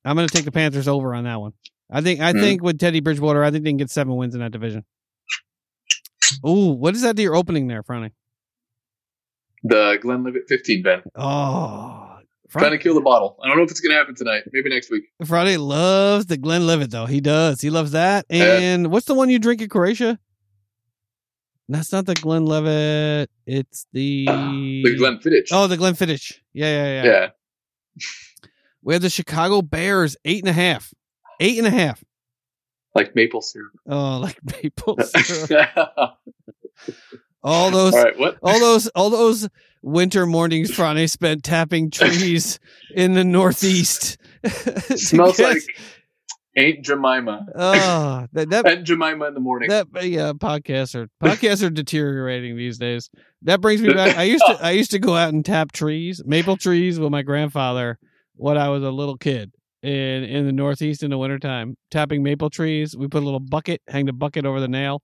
I'm 0.06 0.16
going 0.16 0.28
to 0.28 0.34
take 0.34 0.46
the 0.46 0.52
Panthers 0.52 0.88
over 0.88 1.16
on 1.16 1.24
that 1.24 1.40
one. 1.40 1.54
I 1.90 2.02
think 2.02 2.20
I 2.20 2.34
Mhm. 2.34 2.40
think 2.42 2.62
with 2.64 2.78
Teddy 2.80 3.00
Bridgewater, 3.00 3.44
I 3.44 3.50
think 3.52 3.64
they 3.64 3.70
can 3.72 3.78
get 3.78 3.90
seven 3.90 4.16
wins 4.16 4.36
in 4.36 4.42
that 4.42 4.52
division. 4.52 4.84
Ooh, 6.48 6.72
what 6.74 6.94
is 6.96 7.02
that 7.02 7.16
to 7.16 7.22
your 7.22 7.36
opening 7.36 7.68
there, 7.68 7.84
Franny? 7.84 8.12
The 9.64 9.98
Glenn 10.02 10.24
Glenlivet 10.24 10.44
15, 10.50 10.84
Ben. 10.84 11.02
Oh, 11.16 12.13
Trying 12.60 12.72
to 12.72 12.78
kill 12.78 12.94
the 12.96 13.02
bottle. 13.02 13.38
I 13.44 13.48
don't 13.48 13.58
know 13.58 13.64
if 13.64 13.72
it's 13.72 13.80
going 13.80 13.92
to 13.92 13.98
happen 13.98 14.16
tonight. 14.16 14.44
Maybe 14.52 14.70
next 14.70 14.92
week. 14.92 15.06
Friday 15.26 15.58
loves 15.58 16.28
the 16.28 16.38
Glenlivet 16.38 16.92
though. 16.92 17.06
He 17.06 17.22
does. 17.22 17.62
He 17.62 17.70
loves 17.70 17.92
that. 17.92 18.26
And 18.30 18.92
what's 18.92 19.06
the 19.06 19.14
one 19.14 19.30
you 19.30 19.40
drink 19.40 19.62
at 19.62 19.70
Croatia? 19.70 20.20
That's 21.70 21.92
not 21.92 22.06
the 22.06 22.16
Glenlivet. 22.16 23.30
It's 23.46 23.88
the 23.94 24.26
The 24.28 24.98
Glenfiddich. 25.00 25.48
Oh, 25.52 25.68
the 25.68 25.78
Glenfiddich. 25.78 26.40
Yeah, 26.54 26.68
yeah, 26.68 27.04
yeah. 27.04 27.12
yeah. 27.12 27.28
We 28.82 28.94
have 28.94 29.02
the 29.02 29.10
Chicago 29.10 29.62
Bears 29.62 30.18
eight 30.26 30.42
and 30.44 30.50
a 30.50 30.54
half. 30.54 30.94
Eight 31.40 31.58
and 31.58 31.68
a 31.68 31.72
half. 31.72 32.04
Like 32.94 33.16
maple 33.16 33.42
syrup. 33.42 33.72
Oh, 33.88 34.20
like 34.20 34.38
maple 34.64 34.98
syrup. 35.04 35.70
all 37.44 37.72
those 37.72 37.94
All 37.94 38.04
right, 38.04 38.38
all 38.42 38.60
those 38.60 38.88
all 38.90 39.10
those 39.10 39.50
winter 39.82 40.26
mornings 40.26 40.74
Friday 40.74 41.08
spent 41.08 41.44
tapping 41.44 41.92
trees 41.92 42.60
in 42.96 43.14
the 43.14 43.24
northeast. 43.24 44.18
Smells 44.96 45.38
get- 45.38 45.54
like 45.54 45.64
Aunt 46.56 46.86
Jemima. 46.86 47.48
oh 47.56 48.28
that 48.34 48.50
that 48.52 48.68
Aunt 48.68 48.86
Jemima 48.86 49.26
in 49.26 49.34
the 49.34 49.40
morning. 49.40 49.70
that 49.70 49.88
yeah 50.04 50.34
podcasts 50.34 50.94
are 50.96 51.08
podcasts 51.22 51.64
are 51.66 51.70
deteriorating 51.70 52.56
these 52.56 52.78
days. 52.78 53.10
That 53.42 53.60
brings 53.60 53.82
me 53.82 53.92
back. 53.94 54.18
I 54.18 54.24
used 54.24 54.46
to 54.46 54.58
I 54.64 54.72
used 54.72 54.92
to 54.92 55.00
go 55.00 55.16
out 55.16 55.34
and 55.34 55.44
tap 55.44 55.72
trees, 55.72 56.22
maple 56.26 56.58
trees, 56.58 57.00
with 57.00 57.12
my 57.12 57.24
grandfather 57.24 57.98
when 58.36 58.58
I 58.58 58.70
was 58.70 58.84
a 58.84 58.92
little 58.92 59.18
kid 59.18 59.52
in 59.82 59.92
in 60.24 60.46
the 60.46 60.52
northeast 60.52 61.02
in 61.04 61.10
the 61.10 61.18
wintertime, 61.18 61.76
tapping 61.90 62.22
maple 62.24 62.50
trees. 62.52 62.96
We 62.96 63.08
put 63.08 63.24
a 63.24 63.26
little 63.26 63.40
bucket, 63.40 63.82
hang 63.88 64.06
the 64.06 64.14
bucket 64.14 64.46
over 64.46 64.60
the 64.60 64.68
nail. 64.68 65.02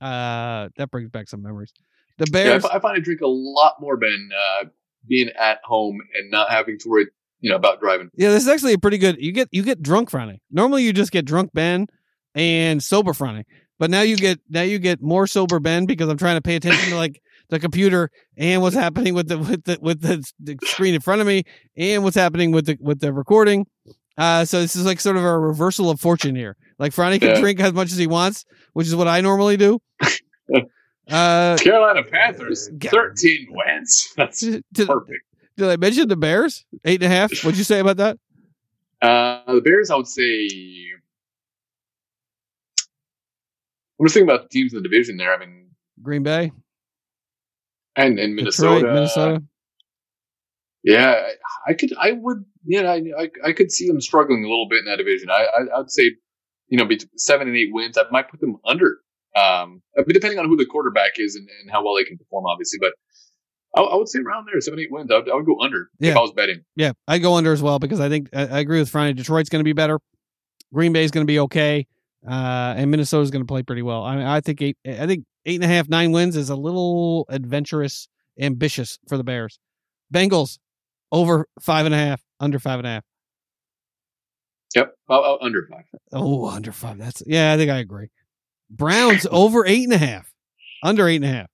Uh, 0.00 0.68
that 0.76 0.90
brings 0.90 1.10
back 1.10 1.28
some 1.28 1.42
memories. 1.42 1.72
The 2.18 2.26
yeah, 2.32 2.40
I, 2.40 2.44
Bears. 2.44 2.62
fi- 2.66 2.76
I 2.76 2.80
find 2.80 2.96
I 2.96 3.00
drink 3.00 3.20
a 3.20 3.28
lot 3.28 3.74
more, 3.80 3.96
Ben, 3.96 4.30
uh, 4.32 4.64
being 5.08 5.30
at 5.38 5.60
home 5.64 5.98
and 6.14 6.30
not 6.30 6.50
having 6.50 6.78
to 6.78 6.88
worry, 6.88 7.06
you 7.40 7.50
know, 7.50 7.56
about 7.56 7.80
driving. 7.80 8.10
Yeah, 8.14 8.30
this 8.30 8.42
is 8.42 8.48
actually 8.48 8.74
a 8.74 8.78
pretty 8.78 8.98
good. 8.98 9.16
You 9.18 9.32
get 9.32 9.48
you 9.52 9.62
get 9.62 9.82
drunk 9.82 10.10
Friday. 10.10 10.40
Normally, 10.50 10.84
you 10.84 10.92
just 10.92 11.12
get 11.12 11.24
drunk 11.24 11.52
Ben 11.52 11.86
and 12.34 12.82
sober 12.82 13.12
Friday, 13.12 13.44
but 13.78 13.90
now 13.90 14.02
you 14.02 14.16
get 14.16 14.40
now 14.48 14.62
you 14.62 14.78
get 14.78 15.00
more 15.02 15.26
sober 15.26 15.60
Ben 15.60 15.86
because 15.86 16.08
I'm 16.08 16.18
trying 16.18 16.36
to 16.36 16.42
pay 16.42 16.56
attention 16.56 16.90
to 16.90 16.96
like 16.96 17.20
the 17.50 17.58
computer 17.58 18.10
and 18.36 18.62
what's 18.62 18.76
happening 18.76 19.14
with 19.14 19.28
the 19.28 19.38
with 19.38 19.64
the 19.64 19.78
with 19.80 20.00
the, 20.00 20.24
the 20.40 20.56
screen 20.64 20.94
in 20.94 21.00
front 21.00 21.20
of 21.20 21.26
me 21.26 21.44
and 21.76 22.02
what's 22.04 22.16
happening 22.16 22.52
with 22.52 22.66
the 22.66 22.76
with 22.80 23.00
the 23.00 23.12
recording. 23.12 23.66
Uh, 24.18 24.44
so 24.44 24.60
this 24.60 24.74
is 24.76 24.84
like 24.84 24.98
sort 25.00 25.16
of 25.16 25.24
a 25.24 25.38
reversal 25.38 25.88
of 25.90 26.00
fortune 26.00 26.34
here. 26.34 26.56
Like 26.78 26.92
Friday 26.92 27.18
can 27.20 27.30
Yeah. 27.30 27.40
drink 27.40 27.60
as 27.60 27.72
much 27.72 27.92
as 27.92 27.96
he 27.96 28.06
wants, 28.08 28.44
which 28.72 28.86
is 28.88 28.94
what 28.96 29.08
I 29.08 29.20
normally 29.20 29.56
do. 29.56 29.80
Uh, 31.10 31.56
Carolina 31.56 32.02
Panthers, 32.02 32.68
Yeah. 32.82 32.90
13 32.90 33.46
wins. 33.48 34.12
That's 34.18 34.40
did, 34.40 34.62
perfect. 34.74 35.20
did 35.56 35.66
I 35.70 35.76
mention 35.76 36.06
the 36.06 36.16
Bears? 36.16 36.66
Eight 36.84 37.02
and 37.02 37.10
a 37.10 37.16
half. 37.16 37.32
What'd 37.42 37.56
you 37.56 37.64
say 37.64 37.78
about 37.78 37.96
that? 37.96 38.18
Uh, 39.00 39.54
the 39.54 39.62
Bears, 39.62 39.90
I 39.90 39.96
would 39.96 40.06
say. 40.06 40.46
I'm 43.98 44.04
just 44.06 44.12
thinking 44.14 44.28
about 44.28 44.42
the 44.42 44.48
teams 44.50 44.74
in 44.74 44.82
the 44.82 44.86
division 44.86 45.16
there. 45.16 45.32
I 45.34 45.38
mean, 45.38 45.68
Green 46.02 46.22
Bay, 46.22 46.52
and, 47.96 48.18
and 48.18 48.34
Minnesota. 48.36 48.74
Detroit, 48.80 48.92
Minnesota. 48.94 49.42
Yeah, 50.84 51.14
I 51.66 51.72
could, 51.72 51.94
I 51.98 52.12
would, 52.12 52.44
yeah, 52.68 52.82
I, 52.82 53.02
I, 53.18 53.30
I 53.46 53.52
could 53.52 53.72
see 53.72 53.86
them 53.88 54.00
struggling 54.00 54.44
a 54.44 54.48
little 54.48 54.68
bit 54.68 54.80
in 54.80 54.84
that 54.84 54.96
division. 54.98 55.30
I, 55.30 55.46
I 55.58 55.80
I'd 55.80 55.90
say, 55.90 56.12
you 56.68 56.78
know, 56.78 56.84
between 56.84 57.10
seven 57.16 57.48
and 57.48 57.56
eight 57.56 57.70
wins. 57.72 57.96
I 57.98 58.02
might 58.10 58.30
put 58.30 58.40
them 58.40 58.56
under. 58.64 58.98
Um, 59.36 59.82
depending 60.06 60.38
on 60.38 60.46
who 60.46 60.56
the 60.56 60.66
quarterback 60.66 61.12
is 61.18 61.36
and, 61.36 61.48
and 61.62 61.70
how 61.70 61.84
well 61.84 61.94
they 61.96 62.04
can 62.04 62.18
perform, 62.18 62.46
obviously. 62.46 62.78
But 62.80 62.92
I, 63.76 63.82
I 63.82 63.94
would 63.96 64.08
say 64.08 64.18
around 64.20 64.46
there, 64.46 64.60
seven, 64.60 64.80
eight 64.80 64.90
wins. 64.90 65.10
I 65.12 65.16
would, 65.18 65.30
I 65.30 65.34
would 65.34 65.46
go 65.46 65.60
under 65.60 65.90
Yeah. 66.00 66.10
if 66.12 66.16
I 66.16 66.20
was 66.20 66.32
betting. 66.32 66.64
Yeah, 66.76 66.92
I'd 67.06 67.22
go 67.22 67.34
under 67.34 67.52
as 67.52 67.62
well 67.62 67.78
because 67.78 68.00
I 68.00 68.08
think 68.08 68.28
I, 68.34 68.46
I 68.46 68.58
agree 68.60 68.78
with 68.80 68.88
Friday. 68.90 69.12
Detroit's 69.14 69.48
going 69.48 69.60
to 69.60 69.64
be 69.64 69.72
better. 69.74 69.98
Green 70.72 70.92
Bay's 70.92 71.10
going 71.10 71.26
to 71.26 71.30
be 71.30 71.38
okay, 71.40 71.86
uh, 72.28 72.74
and 72.76 72.90
Minnesota's 72.90 73.30
going 73.30 73.42
to 73.42 73.46
play 73.46 73.62
pretty 73.62 73.82
well. 73.82 74.02
I 74.02 74.16
mean, 74.16 74.26
I 74.26 74.40
think 74.40 74.60
eight. 74.60 74.76
I 74.86 75.06
think 75.06 75.24
eight 75.46 75.54
and 75.56 75.64
a 75.64 75.68
half, 75.68 75.88
nine 75.88 76.12
wins 76.12 76.36
is 76.36 76.50
a 76.50 76.56
little 76.56 77.24
adventurous, 77.30 78.08
ambitious 78.38 78.98
for 79.08 79.16
the 79.16 79.24
Bears. 79.24 79.58
Bengals 80.12 80.58
over 81.12 81.46
five 81.60 81.86
and 81.86 81.94
a 81.94 81.98
half, 81.98 82.20
under 82.40 82.58
five 82.58 82.78
and 82.78 82.86
a 82.86 82.90
half. 82.90 83.04
Yep, 84.74 84.94
I'll, 85.08 85.24
I'll- 85.24 85.38
under 85.40 85.66
five. 85.70 85.84
Oh, 86.12 86.48
under 86.48 86.72
five. 86.72 86.98
That's 86.98 87.22
yeah. 87.26 87.52
I 87.52 87.56
think 87.56 87.70
I 87.70 87.78
agree. 87.78 88.08
Browns 88.70 89.26
over 89.30 89.66
eight 89.66 89.84
and 89.84 89.92
a 89.92 89.98
half, 89.98 90.30
under 90.82 91.08
eight 91.08 91.16
and 91.16 91.24
a 91.24 91.28
half. 91.28 91.46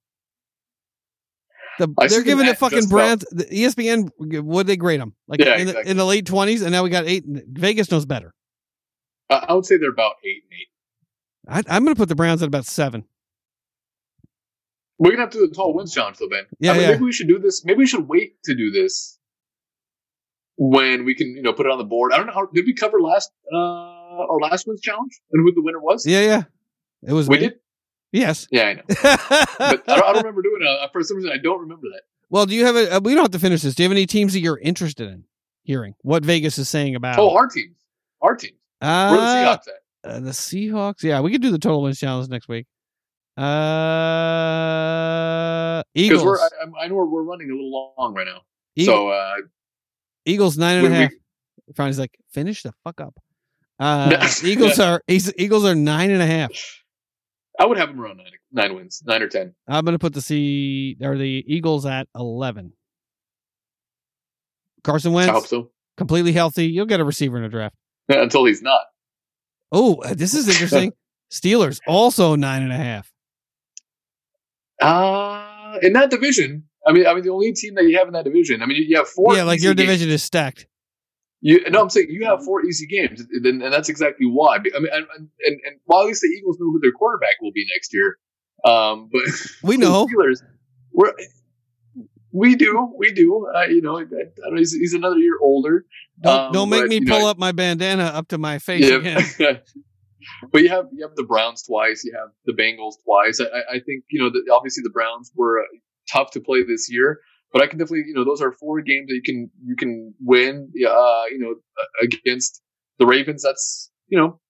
The, 1.78 1.92
they're 2.08 2.22
giving 2.22 2.46
the 2.46 2.54
fucking. 2.54 2.88
Browns. 2.88 3.24
The 3.30 3.44
ESPN 3.46 4.08
would 4.18 4.66
they 4.66 4.76
grade 4.76 5.00
them 5.00 5.14
like 5.26 5.40
Yeah, 5.40 5.56
in, 5.56 5.66
the, 5.66 5.70
exactly. 5.70 5.90
in 5.90 5.96
the 5.96 6.04
late 6.04 6.26
twenties, 6.26 6.62
and 6.62 6.70
now 6.72 6.82
we 6.84 6.90
got 6.90 7.04
eight. 7.06 7.24
Vegas 7.26 7.90
knows 7.90 8.06
better. 8.06 8.32
I, 9.30 9.46
I 9.48 9.52
would 9.54 9.66
say 9.66 9.76
they're 9.76 9.90
about 9.90 10.14
eight 10.24 10.42
and 10.44 10.52
eight. 11.62 11.66
I, 11.68 11.76
I'm 11.76 11.84
going 11.84 11.94
to 11.94 11.98
put 11.98 12.08
the 12.08 12.14
Browns 12.14 12.42
at 12.42 12.46
about 12.46 12.64
seven. 12.64 13.04
We're 14.98 15.10
gonna 15.10 15.22
have 15.22 15.30
to 15.30 15.38
do 15.38 15.48
the 15.48 15.54
tall 15.54 15.74
wins 15.74 15.92
challenge, 15.92 16.18
though, 16.18 16.28
Ben. 16.28 16.44
Yeah, 16.60 16.70
I 16.70 16.74
mean, 16.74 16.82
yeah. 16.82 16.90
maybe 16.92 17.04
we 17.04 17.12
should 17.12 17.26
do 17.28 17.38
this. 17.40 17.64
Maybe 17.64 17.78
we 17.78 17.86
should 17.86 18.06
wait 18.08 18.40
to 18.44 18.54
do 18.54 18.70
this 18.70 19.13
when 20.56 21.04
we 21.04 21.14
can, 21.14 21.28
you 21.36 21.42
know, 21.42 21.52
put 21.52 21.66
it 21.66 21.72
on 21.72 21.78
the 21.78 21.84
board. 21.84 22.12
I 22.12 22.16
don't 22.16 22.26
know. 22.26 22.32
How, 22.34 22.46
did 22.52 22.64
we 22.66 22.74
cover 22.74 23.00
last 23.00 23.30
uh 23.52 23.56
our 23.56 24.38
last 24.40 24.66
wins 24.66 24.80
challenge 24.80 25.20
and 25.32 25.42
who 25.42 25.52
the 25.52 25.62
winner 25.62 25.80
was? 25.80 26.06
Yeah, 26.06 26.20
yeah. 26.20 26.42
It 27.02 27.12
was 27.12 27.28
we 27.28 27.36
me. 27.36 27.42
did. 27.48 27.54
Yes. 28.12 28.46
Yeah, 28.50 28.64
I 28.68 28.74
know. 28.74 28.82
But 28.88 29.02
I 29.58 29.76
don't, 29.76 29.88
I 29.88 29.96
don't 30.12 30.16
remember 30.18 30.42
doing 30.42 30.62
it. 30.62 30.68
Uh, 30.68 30.88
For 30.92 31.02
some 31.02 31.16
reason, 31.16 31.32
I 31.32 31.38
don't 31.38 31.60
remember 31.60 31.86
that. 31.92 32.02
well, 32.30 32.46
do 32.46 32.54
you 32.54 32.64
have 32.66 32.76
a? 32.76 32.96
Uh, 32.96 33.00
we 33.00 33.12
don't 33.14 33.24
have 33.24 33.30
to 33.32 33.38
finish 33.40 33.62
this. 33.62 33.74
Do 33.74 33.82
you 33.82 33.88
have 33.88 33.92
any 33.96 34.06
teams 34.06 34.32
that 34.34 34.40
you're 34.40 34.58
interested 34.58 35.08
in 35.10 35.24
hearing 35.64 35.94
what 36.02 36.24
Vegas 36.24 36.56
is 36.58 36.68
saying 36.68 36.94
about? 36.94 37.18
Oh, 37.18 37.34
our 37.34 37.48
teams, 37.48 37.76
our 38.22 38.36
teams. 38.36 38.54
Where 38.80 38.90
are 38.90 39.16
the 39.16 39.22
uh, 39.22 39.56
Seahawks 39.56 39.68
at? 39.68 40.10
uh, 40.10 40.20
the 40.20 40.30
Seahawks. 40.30 41.02
Yeah, 41.02 41.20
we 41.22 41.32
could 41.32 41.42
do 41.42 41.50
the 41.50 41.58
total 41.58 41.82
wins 41.82 41.98
challenge 41.98 42.28
next 42.28 42.46
week. 42.48 42.66
Uh, 44.44 45.82
Because 45.94 46.06
Eagles. 46.20 46.24
we're, 46.24 46.38
I, 46.38 46.48
I'm- 46.60 46.72
know 46.88 46.94
we're, 46.94 47.06
we're 47.06 47.22
running 47.24 47.50
a 47.50 47.54
little 47.54 47.94
long 47.98 48.14
right 48.14 48.26
now. 48.26 48.42
Eagle- 48.76 48.94
So 48.94 49.08
uh, 49.08 49.34
Eagles 50.26 50.56
nine 50.58 50.84
and 50.84 50.86
a 50.86 50.96
half. 50.96 51.10
we- 51.78 51.92
like, 51.92 52.18
finish 52.32 52.62
the 52.62 52.72
fuck 52.84 53.00
up. 53.00 53.14
Uh, 53.78 54.28
Eagles 54.44 54.78
are 54.78 55.02
Eagles 55.08 55.64
are 55.64 55.74
nine 55.74 56.10
and 56.10 56.22
a 56.22 56.26
half. 56.26 56.50
I 57.58 57.66
would 57.66 57.78
have 57.78 57.88
them 57.88 58.00
around 58.00 58.16
nine, 58.18 58.26
nine 58.52 58.74
wins, 58.74 59.02
nine 59.06 59.22
or 59.22 59.28
ten. 59.28 59.54
I'm 59.68 59.84
gonna 59.84 59.98
put 59.98 60.12
the 60.12 60.20
C 60.20 60.96
or 61.00 61.16
the 61.16 61.44
Eagles 61.46 61.86
at 61.86 62.08
eleven. 62.14 62.72
Carson 64.82 65.14
I 65.14 65.26
hope 65.28 65.46
so. 65.46 65.70
completely 65.96 66.32
healthy. 66.32 66.66
You'll 66.66 66.86
get 66.86 67.00
a 67.00 67.04
receiver 67.04 67.38
in 67.38 67.44
a 67.44 67.48
draft. 67.48 67.74
Until 68.08 68.44
he's 68.44 68.60
not. 68.62 68.82
Oh, 69.72 70.02
this 70.12 70.34
is 70.34 70.48
interesting. 70.48 70.92
Steelers 71.32 71.80
also 71.86 72.36
nine 72.36 72.62
and 72.62 72.72
a 72.72 72.76
half. 72.76 73.10
Uh 74.80 75.78
in 75.82 75.92
that 75.94 76.10
division. 76.10 76.64
I 76.86 76.92
mean, 76.92 77.06
I 77.06 77.14
mean, 77.14 77.22
the 77.24 77.30
only 77.30 77.52
team 77.52 77.74
that 77.76 77.84
you 77.84 77.96
have 77.98 78.06
in 78.08 78.12
that 78.14 78.24
division. 78.24 78.62
I 78.62 78.66
mean, 78.66 78.76
you- 78.76 78.84
you 78.88 78.96
have 78.96 79.08
four. 79.08 79.34
yeah, 79.34 79.44
like 79.44 79.62
your 79.62 79.74
games. 79.74 79.88
division 79.88 80.10
is 80.10 80.22
stacked. 80.22 80.66
You, 81.40 81.60
no, 81.70 81.82
I'm 81.82 81.90
saying 81.90 82.06
you 82.10 82.24
have 82.24 82.42
four 82.42 82.64
easy 82.64 82.86
games, 82.86 83.20
and, 83.20 83.62
and 83.62 83.72
that's 83.72 83.88
exactly 83.90 84.26
why. 84.26 84.56
I 84.56 84.58
mean, 84.60 84.72
and, 84.74 85.06
and, 85.12 85.28
and 85.66 85.76
while 85.84 86.00
at 86.02 86.06
least 86.06 86.22
the 86.22 86.28
Eagles 86.28 86.58
know 86.58 86.66
who 86.66 86.80
their 86.80 86.92
quarterback 86.92 87.36
will 87.42 87.52
be 87.52 87.66
next 87.74 87.92
year, 87.92 88.16
um, 88.64 89.10
but 89.12 89.22
We 89.62 89.76
the 89.76 89.82
know. 89.82 90.06
Steelers, 90.14 90.40
we're 90.92 91.12
we 92.32 92.56
do, 92.56 92.92
we 92.98 93.12
do. 93.12 93.46
Uh, 93.54 93.62
you 93.66 93.80
know, 93.82 93.98
I, 93.98 94.02
I 94.02 94.04
don't 94.04 94.52
know, 94.52 94.56
he's, 94.56 94.72
he's 94.72 94.94
another 94.94 95.18
year 95.18 95.38
older. 95.40 95.84
Don't 96.20 96.40
Um, 96.46 96.52
don't 96.52 96.68
make 96.70 96.82
but, 96.82 96.88
me 96.88 97.00
pull 97.04 97.20
know, 97.20 97.28
up 97.28 97.38
my 97.38 97.52
bandana 97.52 98.04
up 98.04 98.28
to 98.28 98.38
my 98.38 98.58
face 98.58 98.88
again. 98.90 99.22
Yeah. 99.38 99.58
but 100.52 100.62
you 100.62 100.68
have 100.70 100.86
you 100.92 101.06
have 101.06 101.14
the 101.14 101.24
Browns 101.24 101.62
twice. 101.62 102.02
You 102.04 102.14
have 102.18 102.30
the 102.46 102.52
Bengals 102.52 102.94
twice. 103.04 103.40
I, 103.40 103.76
I- 103.76 103.80
think 103.80 104.04
you 104.10 104.20
know 104.20 104.30
that 104.30 104.42
obviously 104.52 104.82
the 104.82 104.90
Browns 104.90 105.30
were 105.36 105.60
uh, 105.60 105.64
tough 106.10 106.30
to 106.32 106.40
play 106.40 106.62
this 106.62 106.90
year, 106.90 107.20
but 107.52 107.62
I 107.62 107.66
can 107.66 107.78
definitely 107.78 108.04
you 108.06 108.14
know 108.14 108.24
those 108.24 108.40
are 108.40 108.52
four 108.52 108.80
games 108.80 109.08
that 109.08 109.14
you 109.14 109.22
can 109.22 109.50
you 109.64 109.76
can 109.76 110.14
win. 110.20 110.70
Uh, 110.74 111.22
you 111.30 111.38
know 111.38 111.54
against 112.02 112.62
the 112.98 113.06
Ravens. 113.06 113.42
That's 113.42 113.90
you 114.08 114.18
know 114.18 114.40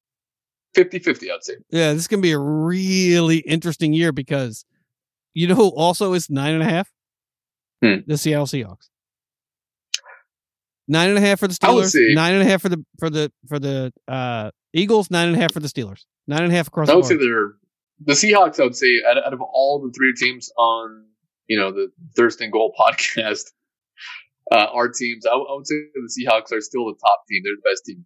50-50, 0.77 1.31
I'd 1.31 1.45
say. 1.45 1.55
Yeah, 1.71 1.93
this 1.93 2.03
is 2.03 2.09
gonna 2.09 2.23
be 2.23 2.33
a 2.33 2.39
really 2.39 3.39
interesting 3.39 3.93
year 3.93 4.13
because 4.13 4.65
you 5.33 5.47
know 5.47 5.55
who 5.55 5.69
also 5.69 6.13
is 6.13 6.31
nine 6.31 6.55
and 6.55 6.63
a 6.63 6.67
half? 6.67 6.91
Hmm. 7.83 7.97
The 8.07 8.17
Seattle 8.17 8.47
Seahawks. 8.47 8.89
Nine 10.87 11.09
and 11.09 11.19
a 11.19 11.21
half 11.21 11.41
for 11.41 11.49
the 11.49 11.55
Steelers. 11.55 11.95
Nine 12.15 12.35
and 12.35 12.43
a 12.43 12.45
half 12.45 12.61
for 12.61 12.69
the 12.69 12.85
for 12.99 13.09
the 13.09 13.33
for 13.49 13.59
the 13.59 13.93
uh, 14.07 14.51
Eagles. 14.73 15.11
Nine 15.11 15.29
and 15.29 15.37
a 15.37 15.41
half 15.41 15.53
for 15.53 15.61
the 15.61 15.69
Steelers. 15.69 16.05
Nine 16.27 16.43
and 16.43 16.53
a 16.53 16.57
half 16.57 16.69
across 16.69 16.89
I 16.89 16.95
would 16.95 17.07
say 17.07 17.17
they're 17.17 17.55
the 18.05 18.13
Seahawks. 18.13 18.61
I 18.61 18.65
would 18.65 18.77
say 18.77 19.01
out, 19.09 19.17
out 19.25 19.33
of 19.33 19.41
all 19.41 19.81
the 19.81 19.93
three 19.93 20.13
teams 20.15 20.51
on 20.59 21.05
you 21.49 21.59
know 21.59 21.73
the 21.73 21.89
Thirst 22.17 22.41
and 22.41 22.53
Goal 22.53 22.73
podcast, 22.81 23.45
uh, 24.53 24.67
our 24.73 24.89
teams, 24.89 25.27
I, 25.27 25.31
w- 25.31 25.47
I 25.51 25.55
would 25.57 25.67
say 25.67 25.75
the 25.95 26.25
Seahawks 26.25 26.53
are 26.57 26.61
still 26.61 26.87
the 26.87 26.95
top 27.01 27.21
team. 27.29 27.43
They're 27.45 27.55
the 27.57 27.71
best 27.71 27.85
team. 27.85 28.05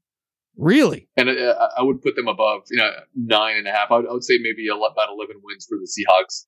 Really? 0.56 1.08
and 1.16 1.28
uh, 1.28 1.68
I 1.76 1.82
would 1.82 2.02
put 2.02 2.16
them 2.16 2.26
above, 2.26 2.62
you 2.70 2.78
know, 2.78 2.90
nine 3.14 3.56
and 3.58 3.68
a 3.68 3.70
half. 3.70 3.92
I 3.92 3.98
would, 3.98 4.08
I 4.08 4.12
would 4.12 4.24
say 4.24 4.38
maybe 4.42 4.66
about 4.68 5.08
eleven 5.08 5.36
wins 5.42 5.66
for 5.68 5.78
the 5.78 5.86
Seahawks 5.86 6.46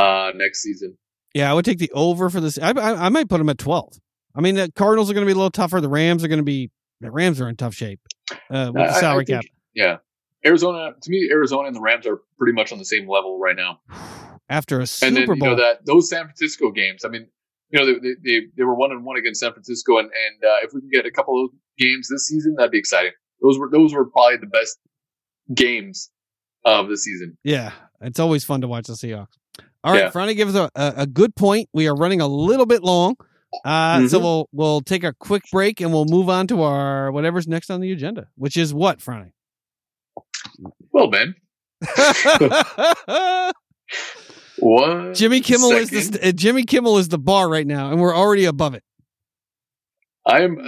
uh, 0.00 0.30
next 0.36 0.62
season. 0.62 0.96
Yeah, 1.34 1.50
I 1.50 1.54
would 1.54 1.64
take 1.64 1.78
the 1.78 1.90
over 1.92 2.30
for 2.30 2.40
this. 2.40 2.58
I, 2.58 2.70
I, 2.70 3.06
I 3.06 3.08
might 3.08 3.28
put 3.28 3.38
them 3.38 3.48
at 3.48 3.58
twelve. 3.58 3.94
I 4.34 4.40
mean, 4.40 4.54
the 4.54 4.70
Cardinals 4.76 5.10
are 5.10 5.14
going 5.14 5.26
to 5.26 5.26
be 5.26 5.32
a 5.32 5.36
little 5.36 5.50
tougher. 5.50 5.80
The 5.80 5.88
Rams 5.88 6.22
are 6.24 6.28
going 6.28 6.38
to 6.38 6.44
be. 6.44 6.70
The 7.00 7.10
Rams 7.10 7.40
are 7.40 7.48
in 7.48 7.56
tough 7.56 7.74
shape 7.74 7.98
uh, 8.50 8.70
with 8.72 8.86
the 8.86 8.94
salary 8.94 9.24
think- 9.24 9.42
cap. 9.42 9.50
Yeah, 9.74 9.96
Arizona. 10.46 10.92
To 11.00 11.10
me, 11.10 11.28
Arizona 11.32 11.66
and 11.66 11.74
the 11.74 11.80
Rams 11.80 12.06
are 12.06 12.20
pretty 12.38 12.52
much 12.52 12.70
on 12.72 12.78
the 12.78 12.84
same 12.84 13.08
level 13.08 13.40
right 13.40 13.56
now. 13.56 13.80
After 14.52 14.76
a 14.78 14.80
And 14.82 14.88
Super 14.88 15.12
then 15.14 15.20
you 15.20 15.26
Bowl, 15.40 15.48
know 15.50 15.56
that 15.56 15.86
those 15.86 16.08
San 16.10 16.24
Francisco 16.24 16.70
games. 16.70 17.04
I 17.04 17.08
mean, 17.08 17.26
you 17.70 17.78
know, 17.80 17.86
they, 17.86 18.10
they, 18.22 18.40
they 18.56 18.64
were 18.64 18.74
one 18.74 18.90
and 18.92 19.02
one 19.04 19.16
against 19.16 19.40
San 19.40 19.52
Francisco, 19.52 19.96
and 19.98 20.06
and 20.08 20.44
uh, 20.44 20.56
if 20.62 20.72
we 20.74 20.80
can 20.80 20.90
get 20.90 21.06
a 21.06 21.10
couple 21.10 21.42
of 21.44 21.50
games 21.78 22.06
this 22.10 22.26
season, 22.26 22.54
that'd 22.58 22.70
be 22.70 22.78
exciting. 22.78 23.12
Those 23.40 23.58
were 23.58 23.70
those 23.72 23.94
were 23.94 24.04
probably 24.10 24.36
the 24.36 24.46
best 24.46 24.78
games 25.54 26.10
of 26.66 26.88
the 26.88 26.96
season. 26.98 27.38
Yeah, 27.44 27.72
it's 28.02 28.20
always 28.20 28.44
fun 28.44 28.60
to 28.60 28.68
watch 28.68 28.86
the 28.88 28.92
Seahawks. 28.92 29.28
All 29.84 29.92
right, 29.94 30.02
Yeah. 30.02 30.10
Franny 30.10 30.36
gives 30.36 30.54
a, 30.54 30.70
a, 30.76 30.92
a 30.98 31.06
good 31.06 31.34
point. 31.34 31.68
We 31.72 31.88
are 31.88 31.94
running 31.96 32.20
a 32.20 32.28
little 32.28 32.66
bit 32.66 32.82
long. 32.84 33.16
Uh, 33.64 34.06
So 34.08 34.18
Mhm. 34.18 34.22
we'll 34.22 34.48
we'll 34.52 34.80
take 34.82 35.02
a 35.02 35.12
quick 35.14 35.42
break 35.50 35.80
and 35.80 35.92
we'll 35.92 36.04
move 36.04 36.28
on 36.28 36.46
to 36.48 36.62
our 36.62 37.10
whatever's 37.10 37.48
next 37.48 37.70
on 37.70 37.80
the 37.80 37.90
agenda, 37.90 38.28
which 38.36 38.56
is 38.56 38.72
what, 38.74 38.98
Franny? 38.98 39.32
Well, 40.92 41.08
man, 41.10 41.34
what? 44.62 45.14
Jimmy 45.14 45.40
Kimmel 45.40 45.72
is 45.72 45.90
the 45.90 46.00
st- 46.00 46.24
uh, 46.24 46.32
Jimmy 46.32 46.62
Kimmel 46.64 46.98
is 46.98 47.08
the 47.08 47.18
bar 47.18 47.48
right 47.48 47.66
now, 47.66 47.90
and 47.90 48.00
we're 48.00 48.14
already 48.14 48.44
above 48.44 48.74
it. 48.74 48.82
I'm. 50.26 50.58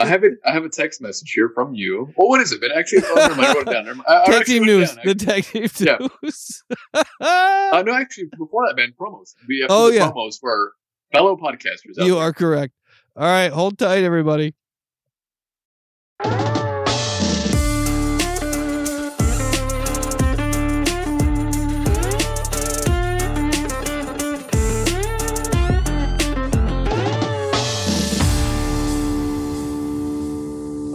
I 0.00 0.06
have 0.06 0.22
it. 0.22 0.34
I 0.46 0.52
have 0.52 0.64
a 0.64 0.68
text 0.68 1.00
message 1.00 1.32
here 1.32 1.50
from 1.54 1.74
you. 1.74 2.12
Well, 2.16 2.28
what 2.28 2.40
is 2.40 2.52
it? 2.52 2.60
But 2.60 2.70
actually, 2.76 3.02
oh, 3.06 3.14
never 3.16 3.34
mind, 3.34 3.46
I 3.48 3.54
wrote 3.54 3.68
it 3.68 3.72
down. 3.72 3.84
Never 3.84 3.94
mind. 3.96 4.06
I- 4.08 4.24
Tag 4.26 4.44
team 4.46 4.64
news. 4.64 4.96
The 5.04 5.14
tag 5.14 5.44
team 5.44 5.68
Yeah. 5.80 5.98
news. 6.22 6.62
Uh, 7.20 7.82
no, 7.84 7.94
actually, 7.94 8.26
before 8.38 8.66
that, 8.68 8.76
man, 8.76 8.92
promos. 9.00 9.34
We 9.48 9.60
have 9.60 9.70
Oh, 9.72 9.88
yeah. 9.90 10.10
promos 10.10 10.38
for 10.40 10.72
fellow 11.12 11.36
podcasters. 11.36 11.94
You 11.96 12.14
there. 12.14 12.22
are 12.22 12.32
correct. 12.32 12.74
All 13.16 13.24
right, 13.24 13.50
hold 13.52 13.78
tight, 13.78 14.04
everybody. 14.04 14.54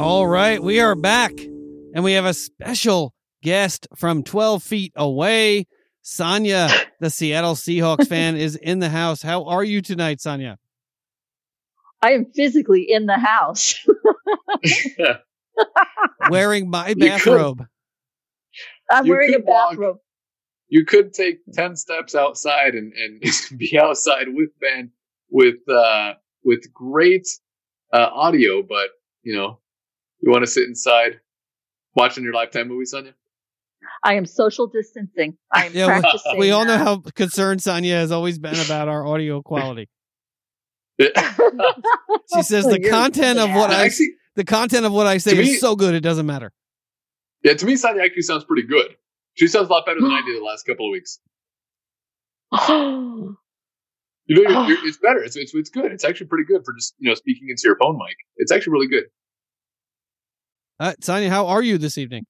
All 0.04 0.28
right, 0.28 0.62
we 0.62 0.82
are 0.82 0.96
back, 0.96 1.32
and 1.40 2.04
we 2.04 2.12
have 2.12 2.26
a 2.26 2.34
special 2.34 3.14
guest 3.42 3.88
from 3.96 4.22
12 4.22 4.62
feet 4.62 4.92
away. 4.98 5.66
Sonia, 6.02 6.68
the 7.00 7.10
Seattle 7.10 7.56
Seahawks 7.56 8.06
fan, 8.10 8.36
is 8.36 8.58
in 8.58 8.80
the 8.80 8.90
house. 8.90 9.22
How 9.22 9.46
are 9.46 9.64
you 9.64 9.82
tonight, 9.82 10.20
Sonia? 10.20 10.58
I 12.02 12.12
am 12.12 12.26
physically 12.36 12.82
in 12.92 13.06
the 13.06 13.18
house. 13.18 13.76
Wearing 16.30 16.70
my 16.70 16.94
bathrobe. 16.96 17.66
I'm 18.92 19.06
You 19.06 19.14
wearing 19.14 19.30
a 19.30 19.38
could 19.38 19.46
walk. 19.46 19.70
bathrobe. 19.72 19.98
you 20.68 20.84
could 20.84 21.14
take 21.14 21.38
10 21.54 21.78
steps 21.78 22.14
outside 22.14 22.76
and, 22.76 22.92
and 22.92 23.24
be 23.58 23.80
outside 23.80 24.28
with 24.28 24.50
Ben 24.60 24.92
with 25.32 25.68
uh 25.70 26.14
with 26.44 26.72
great 26.74 27.26
uh 27.94 28.10
audio 28.14 28.62
but 28.62 28.90
you 29.24 29.34
know 29.36 29.60
you 30.24 30.32
want 30.32 30.44
to 30.44 30.50
sit 30.50 30.64
inside 30.68 31.20
watching 31.96 32.24
your 32.24 32.34
lifetime 32.34 32.68
movie 32.70 32.86
Sonia 32.86 33.14
I 34.02 34.14
am 34.16 34.26
social 34.26 34.68
distancing. 34.68 35.38
I 35.52 35.66
am 35.66 35.74
Yeah, 35.74 35.88
we- 35.88 36.00
practicing. 36.02 36.38
We 36.40 36.52
all 36.52 36.66
know 36.66 36.76
uh, 36.76 36.78
how 36.78 36.98
concerned 37.16 37.62
Sonia 37.62 37.96
has 37.96 38.12
always 38.14 38.40
been 38.40 38.56
about 38.66 38.88
our 38.88 39.06
audio 39.06 39.42
quality. 39.52 39.90
She 41.00 42.42
says 42.44 42.66
the 42.66 42.80
You're 42.82 42.90
content 42.90 43.40
of 43.40 43.50
what 43.50 43.70
I 43.72 43.86
actually 43.86 44.12
the 44.36 44.44
content 44.46 44.86
of 44.86 44.92
what 44.94 45.06
I 45.06 45.18
say 45.18 45.34
me- 45.34 45.52
is 45.52 45.60
so 45.60 45.76
good 45.76 45.94
it 45.96 46.00
doesn't 46.02 46.26
matter. 46.26 46.52
yeah 47.44 47.54
to 47.54 47.66
me 47.66 47.76
Sonia 47.76 48.02
actually 48.04 48.22
sounds 48.24 48.46
pretty 48.46 48.68
good 48.68 48.96
she 49.36 49.48
sounds 49.48 49.68
a 49.70 49.72
lot 49.72 49.86
better 49.86 50.00
than 50.02 50.12
I 50.12 50.22
did 50.26 50.40
the 50.40 50.44
last 50.46 50.66
couple 50.66 50.88
of 50.88 50.92
weeks 50.92 51.20
you 52.70 54.36
know 54.36 54.42
you're, 54.42 54.50
you're, 54.70 54.88
it's 54.88 54.98
better 54.98 55.24
it's, 55.24 55.36
it's 55.36 55.54
it's 55.54 55.70
good 55.70 55.92
it's 55.92 56.06
actually 56.06 56.28
pretty 56.28 56.46
good 56.46 56.64
for 56.66 56.74
just 56.74 56.96
you 57.00 57.10
know 57.10 57.16
speaking 57.16 57.50
into 57.50 57.62
your 57.66 57.78
phone 57.78 57.98
mic 57.98 58.16
it's 58.38 58.52
actually 58.52 58.74
really 58.74 58.88
good 58.88 59.06
Uh, 60.84 60.92
Sonia, 61.00 61.30
how 61.30 61.48
are 61.48 61.64
you 61.64 61.78
this 61.78 61.98
evening? 61.98 62.26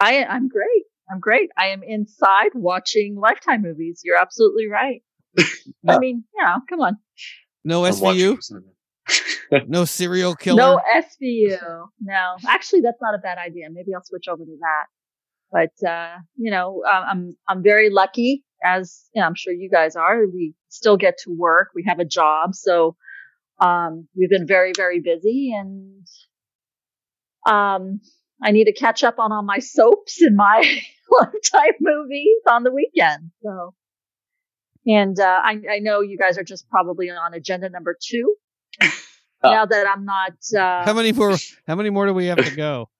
I, 0.00 0.24
I'm 0.24 0.48
great. 0.48 0.82
I'm 1.08 1.20
great. 1.20 1.48
I 1.56 1.68
am 1.68 1.84
inside 1.84 2.50
watching 2.54 3.14
Lifetime 3.14 3.62
movies. 3.62 4.00
You're 4.02 4.20
absolutely 4.20 4.66
right. 4.66 5.00
I 5.88 6.00
mean, 6.00 6.24
yeah, 6.36 6.56
come 6.68 6.80
on. 6.80 6.96
No 7.64 7.82
SVU, 7.82 8.36
no 9.68 9.84
serial 9.84 10.34
killer. 10.34 10.56
No 10.56 10.80
SVU. 10.92 11.86
No, 12.00 12.34
actually, 12.48 12.80
that's 12.80 13.00
not 13.00 13.14
a 13.14 13.18
bad 13.18 13.38
idea. 13.38 13.66
Maybe 13.70 13.94
I'll 13.94 14.02
switch 14.02 14.26
over 14.26 14.44
to 14.44 14.56
that. 14.58 14.86
But 15.52 15.88
uh, 15.88 16.16
you 16.36 16.50
know, 16.50 16.82
uh, 16.84 17.04
I'm 17.08 17.36
I'm 17.48 17.62
very 17.62 17.90
lucky, 17.90 18.42
as 18.64 19.04
you 19.14 19.20
know, 19.20 19.26
I'm 19.28 19.36
sure 19.36 19.52
you 19.52 19.70
guys 19.70 19.94
are. 19.94 20.26
We 20.26 20.54
still 20.68 20.96
get 20.96 21.18
to 21.18 21.30
work. 21.30 21.68
We 21.76 21.84
have 21.86 22.00
a 22.00 22.04
job, 22.04 22.56
so 22.56 22.96
um, 23.60 24.08
we've 24.16 24.30
been 24.30 24.48
very 24.48 24.72
very 24.76 24.98
busy, 24.98 25.54
and 25.56 26.04
um, 27.46 28.00
I 28.42 28.50
need 28.50 28.64
to 28.64 28.72
catch 28.72 29.04
up 29.04 29.18
on 29.18 29.32
all 29.32 29.42
my 29.42 29.58
soaps 29.58 30.20
and 30.20 30.36
my 30.36 30.60
lifetime 31.10 31.74
movies 31.80 32.36
on 32.48 32.62
the 32.64 32.72
weekend. 32.72 33.30
So. 33.42 33.74
And 34.86 35.18
uh, 35.18 35.40
I, 35.42 35.60
I 35.70 35.78
know 35.80 36.00
you 36.02 36.18
guys 36.18 36.36
are 36.36 36.44
just 36.44 36.68
probably 36.68 37.08
on 37.10 37.32
agenda 37.32 37.70
number 37.70 37.96
two. 38.00 38.34
now 39.42 39.64
that 39.64 39.86
I'm 39.88 40.04
not 40.04 40.32
uh, 40.54 40.84
How 40.84 40.92
many 40.94 41.12
more? 41.12 41.36
How 41.66 41.74
many 41.74 41.90
more 41.90 42.06
do 42.06 42.12
we 42.12 42.26
have 42.26 42.44
to 42.44 42.54
go? 42.54 42.90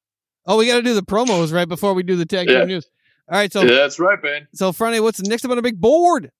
Oh, 0.46 0.58
we 0.58 0.66
got 0.66 0.76
to 0.76 0.82
do 0.82 0.94
the 0.94 1.02
promos 1.02 1.52
right 1.52 1.68
before 1.68 1.94
we 1.94 2.02
do 2.02 2.16
the 2.16 2.26
tag 2.26 2.46
team 2.46 2.56
Yeah. 2.56 2.64
news. 2.64 2.86
All 3.30 3.38
right, 3.38 3.52
so 3.52 3.62
Yeah, 3.62 3.74
that's 3.74 3.98
right 3.98 4.20
Ben 4.20 4.48
so 4.52 4.72
Friday, 4.72 5.00
what's 5.00 5.20
next 5.22 5.44
up 5.44 5.50
on 5.50 5.56
the 5.56 5.62
big 5.62 5.80
board? 5.80 6.30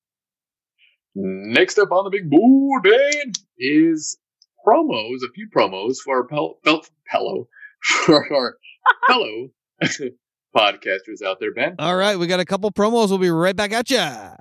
Next 1.15 1.79
up 1.79 1.93
on 1.93 2.05
the 2.05 2.11
big 2.11 2.29
board, 2.29 2.83
Ben, 2.83 3.33
is 3.59 4.19
promos, 4.67 5.19
a 5.27 5.33
few 5.35 5.49
promos 5.55 5.97
for 6.05 6.17
our 6.19 6.25
pel- 6.27 6.59
pel- 6.65 6.85
fellow, 7.11 7.49
for 7.85 8.33
our 8.35 8.57
fellow 9.07 9.49
podcasters 10.57 11.23
out 11.25 11.41
there, 11.41 11.53
Ben. 11.53 11.77
All 11.79 11.97
right, 11.97 12.19
we 12.19 12.27
got 12.27 12.41
a 12.41 12.45
couple 12.45 12.71
promos. 12.71 13.09
We'll 13.09 13.19
be 13.19 13.31
right 13.31 13.57
back 13.57 13.73
at 13.73 13.91
ya. 13.91 14.35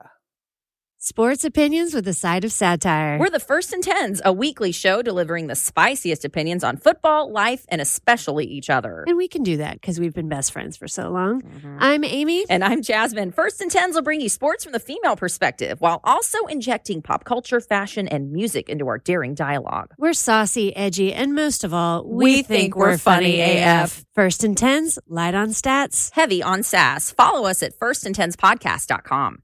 Sports 1.06 1.44
opinions 1.44 1.94
with 1.94 2.08
a 2.08 2.14
side 2.14 2.46
of 2.46 2.52
satire. 2.54 3.20
We're 3.20 3.30
the 3.30 3.38
First 3.38 3.74
and 3.74 3.84
Tens, 3.84 4.22
a 4.24 4.32
weekly 4.32 4.72
show 4.72 5.02
delivering 5.02 5.48
the 5.48 5.54
spiciest 5.54 6.24
opinions 6.24 6.64
on 6.64 6.78
football, 6.78 7.30
life, 7.30 7.66
and 7.68 7.82
especially 7.82 8.46
each 8.46 8.70
other. 8.70 9.04
and 9.06 9.18
we 9.18 9.28
can 9.28 9.44
do 9.44 9.58
that 9.58 9.82
because 9.82 10.00
we've 10.00 10.14
been 10.14 10.30
best 10.30 10.54
friends 10.54 10.78
for 10.78 10.88
so 10.88 11.10
long. 11.10 11.42
Mm-hmm. 11.42 11.78
I'm 11.78 12.06
Amy. 12.06 12.46
And 12.50 12.64
I'm 12.64 12.82
Jasmine. 12.82 13.34
First 13.34 13.60
and 13.60 13.70
Tens 13.70 13.96
will 13.96 14.02
bring 14.02 14.22
you 14.22 14.30
sports 14.30 14.64
from 14.64 14.72
the 14.72 14.80
female 14.80 15.18
perspective 15.18 15.82
while 15.82 16.00
also 16.06 16.38
injecting 16.46 17.02
pop 17.02 17.26
culture, 17.26 17.60
fashion, 17.60 18.08
and 18.08 18.32
music 18.32 18.70
into 18.70 18.88
our 18.88 18.98
daring 18.98 19.36
dialogue. 19.36 19.94
We're 19.98 20.14
saucy, 20.14 20.74
edgy, 20.74 21.12
and 21.12 21.36
most 21.36 21.66
of 21.66 21.74
all, 21.74 22.08
we, 22.08 22.36
We 22.36 22.44
think 22.44 22.78
we're 22.78 22.98
funny 22.98 23.42
AF. 23.42 24.06
First 24.14 24.46
and 24.46 24.58
tens, 24.58 24.98
light 25.06 25.36
on 25.36 25.50
stats. 25.50 26.14
Heavy 26.14 26.42
on 26.42 26.64
sass. 26.64 27.12
Follow 27.12 27.46
us 27.46 27.62
at 27.62 27.78
firstandtenspodcast.com. 27.78 29.40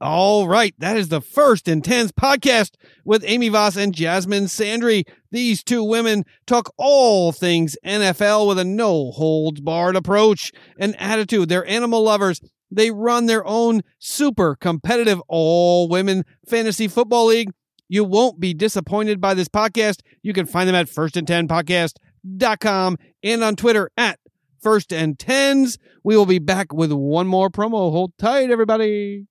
All 0.00 0.46
right, 0.46 0.76
that 0.78 0.96
is 0.96 1.08
the 1.08 1.20
First 1.20 1.66
and 1.66 1.82
Tens 1.82 2.12
podcast 2.12 2.76
with 3.04 3.24
Amy 3.26 3.48
Voss 3.48 3.76
and 3.76 3.92
Jasmine 3.92 4.44
Sandry. 4.44 5.02
These 5.32 5.64
two 5.64 5.82
women 5.82 6.24
talk 6.46 6.72
all 6.76 7.32
things 7.32 7.76
NFL 7.84 8.46
with 8.46 8.60
a 8.60 8.64
no 8.64 9.10
holds 9.10 9.60
barred 9.60 9.96
approach 9.96 10.52
and 10.78 10.94
attitude. 11.00 11.48
They're 11.48 11.66
animal 11.66 12.04
lovers. 12.04 12.40
They 12.70 12.92
run 12.92 13.26
their 13.26 13.44
own 13.44 13.80
super 13.98 14.54
competitive 14.54 15.20
all 15.26 15.88
women 15.88 16.24
fantasy 16.48 16.86
football 16.86 17.26
league. 17.26 17.50
You 17.88 18.04
won't 18.04 18.38
be 18.38 18.54
disappointed 18.54 19.20
by 19.20 19.34
this 19.34 19.48
podcast. 19.48 20.02
You 20.22 20.32
can 20.32 20.46
find 20.46 20.68
them 20.68 20.76
at 20.76 20.86
firstand10podcast.com 20.86 22.98
and 23.24 23.42
on 23.42 23.56
Twitter 23.56 23.90
at 23.96 24.20
first 24.60 24.92
and 24.92 25.18
tens. 25.18 25.76
We 26.04 26.16
will 26.16 26.26
be 26.26 26.38
back 26.38 26.72
with 26.72 26.92
one 26.92 27.26
more 27.26 27.50
promo. 27.50 27.90
Hold 27.90 28.12
tight, 28.16 28.52
everybody. 28.52 29.26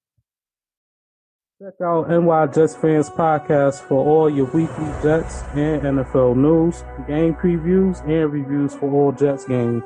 Check 1.59 1.73
out 1.83 2.07
NY 2.07 2.53
Jets 2.53 2.75
Fans 2.75 3.09
Podcast 3.09 3.81
for 3.81 4.05
all 4.05 4.29
your 4.29 4.45
weekly 4.45 4.85
Jets 5.01 5.41
and 5.55 5.81
NFL 5.81 6.35
news, 6.35 6.83
game 7.07 7.33
previews, 7.33 7.99
and 8.07 8.31
reviews 8.31 8.75
for 8.75 8.91
all 8.91 9.11
Jets 9.11 9.45
games. 9.45 9.81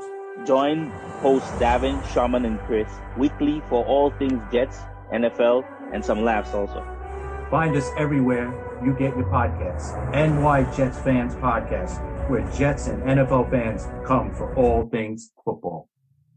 Join 0.45 0.89
hosts 1.22 1.49
Davin, 1.52 2.06
Sharman, 2.11 2.43
and 2.43 2.60
Chris 2.68 2.91
weekly 3.15 3.61
for 3.69 3.85
all 3.85 4.11
things 4.19 4.41
Jets, 4.52 4.80
NFL, 5.14 5.64
and 5.93 6.03
some 6.03 6.26
laughs 6.26 6.53
also. 6.53 6.85
Find 7.49 7.73
us 7.77 7.88
everywhere 7.98 8.53
you 8.84 8.91
get 8.91 9.15
your 9.15 9.27
podcasts. 9.27 9.95
NY 10.11 10.76
Jets 10.76 10.99
Fans 10.99 11.35
Podcast, 11.35 12.02
where 12.30 12.45
Jets 12.52 12.88
and 12.88 13.02
NFL 13.03 13.49
fans 13.49 13.88
come 14.06 14.35
for 14.35 14.53
all 14.56 14.89
things 14.89 15.31
football. 15.45 15.88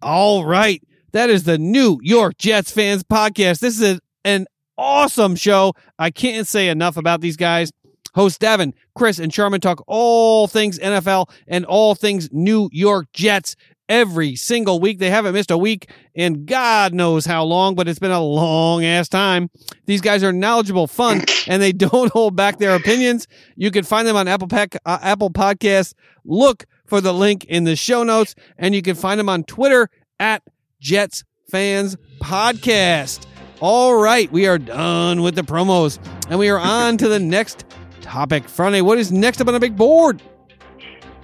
All 0.01 0.47
right. 0.47 0.81
That 1.11 1.29
is 1.29 1.43
the 1.43 1.59
New 1.59 1.99
York 2.03 2.39
Jets 2.39 2.71
fans 2.71 3.03
podcast. 3.03 3.59
This 3.59 3.81
is 3.81 3.99
an 4.25 4.47
awesome 4.77 5.37
show. 5.37 5.75
I 5.99 6.11
can't 6.11 6.47
say 6.47 6.69
enough 6.69 6.97
about 6.97 7.21
these 7.21 7.37
guys. 7.37 7.73
Host 8.15 8.41
Devin, 8.41 8.75
Chris, 8.95 9.19
and 9.19 9.35
Sharman 9.35 9.61
talk 9.61 9.83
all 9.89 10.47
things 10.47 10.79
NFL 10.79 11.31
and 11.49 11.65
all 11.65 11.95
things 11.95 12.29
New 12.33 12.69
York 12.73 13.07
Jets. 13.13 13.57
every 13.87 14.35
single 14.35 14.81
week. 14.81 14.99
They 14.99 15.11
haven't 15.11 15.35
missed 15.35 15.51
a 15.51 15.59
week 15.59 15.91
in 16.15 16.47
God 16.47 16.95
knows 16.95 17.27
how 17.27 17.45
long, 17.45 17.75
but 17.75 17.87
it's 17.87 17.99
been 17.99 18.11
a 18.11 18.23
long 18.23 18.83
ass 18.83 19.11
time. 19.11 19.51
These 19.85 20.01
guys 20.01 20.23
are 20.23 20.33
knowledgeable, 20.33 20.87
fun, 20.87 21.23
and 21.47 21.61
they 21.61 21.73
don't 21.87 22.11
hold 22.11 22.35
back 22.35 22.59
their 22.59 22.75
opinions. 22.77 23.27
You 23.57 23.71
can 23.71 23.85
find 23.85 24.09
them 24.09 24.17
on 24.17 24.27
Apple 24.27 24.49
Pack, 24.49 24.77
uh, 24.87 24.99
Apple 25.03 25.29
Podcasts. 25.29 25.93
Look 26.25 26.65
for 26.87 27.03
the 27.03 27.13
link 27.13 27.45
in 27.45 27.65
the 27.65 27.77
show 27.77 28.05
notes, 28.05 28.35
and 28.57 28.75
you 28.75 28.81
can 28.81 28.95
find 28.95 29.21
them 29.21 29.29
on 29.29 29.45
Twitter 29.45 29.91
at 30.19 30.43
Jets 30.81 31.23
Fans 31.51 31.97
Podcast. 32.23 33.27
All 33.61 33.95
right, 33.95 34.31
we 34.33 34.47
are 34.47 34.59
done 34.59 35.23
with 35.23 35.37
the 35.37 35.43
promos, 35.43 35.99
and 36.29 36.39
we 36.39 36.49
are 36.49 36.59
on 36.59 36.97
to 36.99 37.09
the 37.09 37.19
next 37.21 37.65
topic. 38.01 38.49
Friday, 38.49 38.81
what 38.81 38.99
is 38.99 39.13
next 39.13 39.41
up 39.41 39.47
on 39.49 39.55
the 39.55 39.61
big 39.61 39.77
board? 39.77 40.21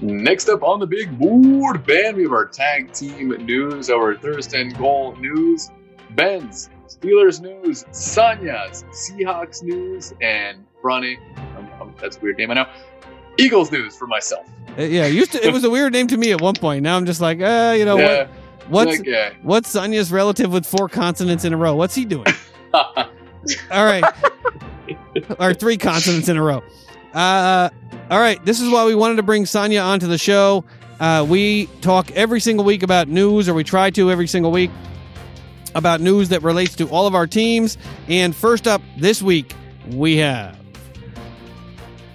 Next 0.00 0.48
up 0.48 0.62
on 0.62 0.78
the 0.80 0.86
big 0.86 1.18
board, 1.18 1.84
Ben, 1.84 2.16
we 2.16 2.22
have 2.22 2.32
our 2.32 2.46
tag 2.46 2.92
team 2.92 3.28
news, 3.44 3.90
our 3.90 4.16
Thirst 4.16 4.54
and 4.54 4.76
Goal 4.78 5.14
news, 5.16 5.70
Ben's 6.10 6.70
Steelers 6.88 7.40
news, 7.40 7.84
Sonya's 7.90 8.84
Seahawks 8.92 9.62
news, 9.62 10.14
and 10.22 10.64
Ronnie, 10.82 11.18
um, 11.58 11.68
um, 11.80 11.94
that's 12.00 12.16
a 12.16 12.20
weird 12.20 12.38
name 12.38 12.50
I 12.52 12.54
know, 12.54 12.68
Eagles 13.38 13.70
news 13.70 13.96
for 13.96 14.06
myself. 14.06 14.48
Uh, 14.78 14.82
yeah, 14.82 15.04
it 15.04 15.14
used 15.14 15.32
to, 15.32 15.44
it 15.46 15.52
was 15.52 15.64
a 15.64 15.70
weird 15.70 15.92
name 15.92 16.06
to 16.06 16.16
me 16.16 16.32
at 16.32 16.40
one 16.40 16.54
point. 16.54 16.82
Now 16.82 16.96
I'm 16.96 17.04
just 17.04 17.20
like, 17.20 17.40
uh, 17.40 17.74
you 17.76 17.84
know 17.84 17.98
Yeah, 17.98 18.18
what? 18.20 18.30
What's 18.70 19.02
yeah. 19.04 19.32
what's 19.42 19.68
Sonya's 19.68 20.12
relative 20.12 20.52
with 20.52 20.64
four 20.64 20.88
consonants 20.88 21.44
in 21.44 21.52
a 21.52 21.56
row? 21.56 21.74
What's 21.74 21.94
he 21.94 22.04
doing? 22.04 22.26
All 22.74 23.84
right, 23.84 24.04
or 25.38 25.54
three 25.54 25.76
consonants 25.76 26.28
in 26.28 26.36
a 26.36 26.42
row. 26.42 26.62
Uh, 27.12 27.70
all 28.10 28.20
right, 28.20 28.44
this 28.44 28.60
is 28.60 28.70
why 28.70 28.84
we 28.84 28.94
wanted 28.94 29.16
to 29.16 29.22
bring 29.22 29.46
Sonya 29.46 29.80
onto 29.80 30.06
the 30.06 30.18
show. 30.18 30.64
Uh, 31.00 31.26
we 31.28 31.66
talk 31.80 32.10
every 32.12 32.40
single 32.40 32.64
week 32.64 32.82
about 32.82 33.08
news, 33.08 33.48
or 33.48 33.54
we 33.54 33.64
try 33.64 33.90
to 33.90 34.10
every 34.10 34.26
single 34.26 34.52
week 34.52 34.70
about 35.74 36.00
news 36.00 36.28
that 36.28 36.42
relates 36.42 36.76
to 36.76 36.88
all 36.88 37.06
of 37.06 37.14
our 37.14 37.26
teams. 37.26 37.78
And 38.08 38.36
first 38.36 38.68
up 38.68 38.82
this 38.98 39.22
week, 39.22 39.54
we 39.88 40.16
have 40.18 40.59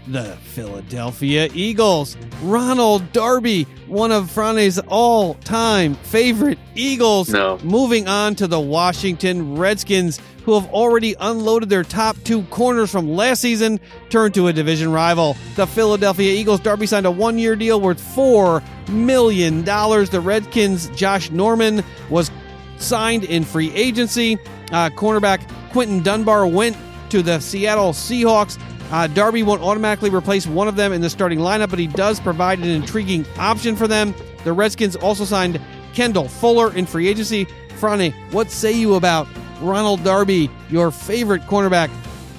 the 0.07 0.35
Philadelphia 0.43 1.49
Eagles. 1.53 2.15
Ronald 2.43 3.11
Darby, 3.11 3.63
one 3.87 4.11
of 4.11 4.29
Frane's 4.29 4.79
all 4.87 5.33
time 5.35 5.95
favorite 5.95 6.59
Eagles, 6.75 7.29
No. 7.29 7.57
moving 7.63 8.07
on 8.07 8.35
to 8.35 8.47
the 8.47 8.59
Washington 8.59 9.55
Redskins, 9.55 10.19
who 10.43 10.53
have 10.59 10.69
already 10.71 11.15
unloaded 11.19 11.69
their 11.69 11.83
top 11.83 12.15
two 12.23 12.43
corners 12.43 12.91
from 12.91 13.09
last 13.15 13.41
season, 13.41 13.79
turned 14.09 14.35
to 14.35 14.47
a 14.47 14.53
division 14.53 14.91
rival. 14.91 15.35
The 15.55 15.65
Philadelphia 15.65 16.31
Eagles, 16.33 16.59
Darby 16.59 16.85
signed 16.85 17.07
a 17.07 17.11
one 17.11 17.39
year 17.39 17.55
deal 17.55 17.81
worth 17.81 17.99
$4 18.15 18.61
million. 18.89 19.63
The 19.63 20.21
Redskins, 20.23 20.87
Josh 20.89 21.31
Norman, 21.31 21.83
was 22.11 22.29
signed 22.77 23.23
in 23.23 23.43
free 23.43 23.71
agency. 23.73 24.37
Uh, 24.71 24.89
cornerback 24.91 25.41
Quinton 25.71 26.03
Dunbar 26.03 26.45
went 26.45 26.77
to 27.09 27.21
the 27.23 27.39
Seattle 27.39 27.91
Seahawks. 27.93 28.59
Uh, 28.91 29.07
Darby 29.07 29.43
won't 29.43 29.61
automatically 29.61 30.09
replace 30.09 30.45
one 30.45 30.67
of 30.67 30.75
them 30.75 30.93
in 30.93 31.01
the 31.01 31.09
starting 31.09 31.39
lineup, 31.39 31.69
but 31.69 31.79
he 31.79 31.87
does 31.87 32.19
provide 32.19 32.59
an 32.59 32.69
intriguing 32.69 33.25
option 33.37 33.75
for 33.75 33.87
them. 33.87 34.13
The 34.43 34.53
Redskins 34.53 34.95
also 34.95 35.25
signed 35.25 35.59
Kendall 35.93 36.27
Fuller 36.27 36.75
in 36.75 36.85
free 36.85 37.07
agency. 37.07 37.47
Frane, 37.77 38.13
what 38.31 38.51
say 38.51 38.71
you 38.71 38.95
about 38.95 39.27
Ronald 39.59 40.03
Darby, 40.03 40.49
your 40.69 40.91
favorite 40.91 41.41
cornerback, 41.43 41.89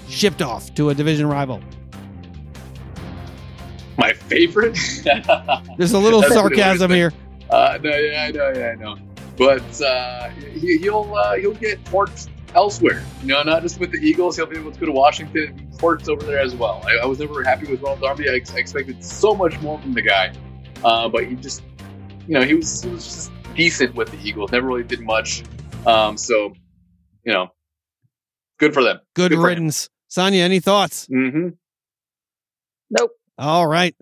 shipped 0.08 0.40
off 0.40 0.72
to 0.74 0.90
a 0.90 0.94
division 0.94 1.26
rival? 1.26 1.60
My 3.98 4.12
favorite? 4.12 4.78
There's 5.78 5.92
a 5.92 5.98
little 5.98 6.20
That's 6.20 6.34
what 6.36 6.52
it 6.52 6.56
sarcasm 6.56 6.90
here. 6.90 7.12
Uh, 7.50 7.78
no, 7.82 7.96
yeah, 7.96 8.24
I 8.24 8.30
know, 8.30 8.52
yeah, 8.54 8.68
I 8.68 8.74
know. 8.74 8.96
But 9.36 9.82
uh, 9.82 10.28
he, 10.30 10.78
he'll 10.78 11.14
uh, 11.14 11.34
he'll 11.34 11.54
get 11.54 11.82
torched 11.84 12.28
elsewhere. 12.54 13.02
You 13.22 13.28
know, 13.28 13.42
not 13.42 13.62
just 13.62 13.78
with 13.80 13.90
the 13.92 13.98
Eagles. 13.98 14.36
He'll 14.36 14.46
be 14.46 14.56
able 14.56 14.72
to 14.72 14.80
go 14.80 14.86
to 14.86 14.92
Washington 14.92 15.48
and 15.58 15.78
be 15.78 16.10
over 16.10 16.24
there 16.24 16.38
as 16.40 16.54
well. 16.54 16.82
I, 16.86 17.02
I 17.02 17.06
was 17.06 17.18
never 17.18 17.42
happy 17.44 17.66
with 17.70 17.82
Ronald 17.82 18.00
Darby. 18.00 18.28
I, 18.30 18.34
ex- 18.34 18.54
I 18.54 18.58
expected 18.58 19.04
so 19.04 19.34
much 19.34 19.60
more 19.60 19.78
from 19.80 19.92
the 19.94 20.02
guy, 20.02 20.32
uh, 20.84 21.08
but 21.08 21.26
he 21.26 21.34
just, 21.36 21.62
you 22.26 22.34
know, 22.34 22.42
he 22.42 22.54
was 22.54 22.82
he 22.82 22.90
was 22.90 23.04
just 23.04 23.32
decent 23.54 23.94
with 23.94 24.10
the 24.10 24.18
Eagles. 24.18 24.52
Never 24.52 24.66
really 24.66 24.84
did 24.84 25.00
much. 25.00 25.42
Um, 25.86 26.16
so, 26.16 26.54
you 27.24 27.32
know, 27.32 27.48
good 28.58 28.72
for 28.74 28.82
them. 28.82 29.00
Good, 29.14 29.30
Good 29.30 29.36
for 29.36 29.40
him. 29.42 29.44
riddance. 29.46 29.88
Sonia, 30.08 30.42
any 30.44 30.60
thoughts? 30.60 31.06
Mm-hmm. 31.08 31.48
Nope. 32.90 33.10
All 33.38 33.66
right. 33.66 33.94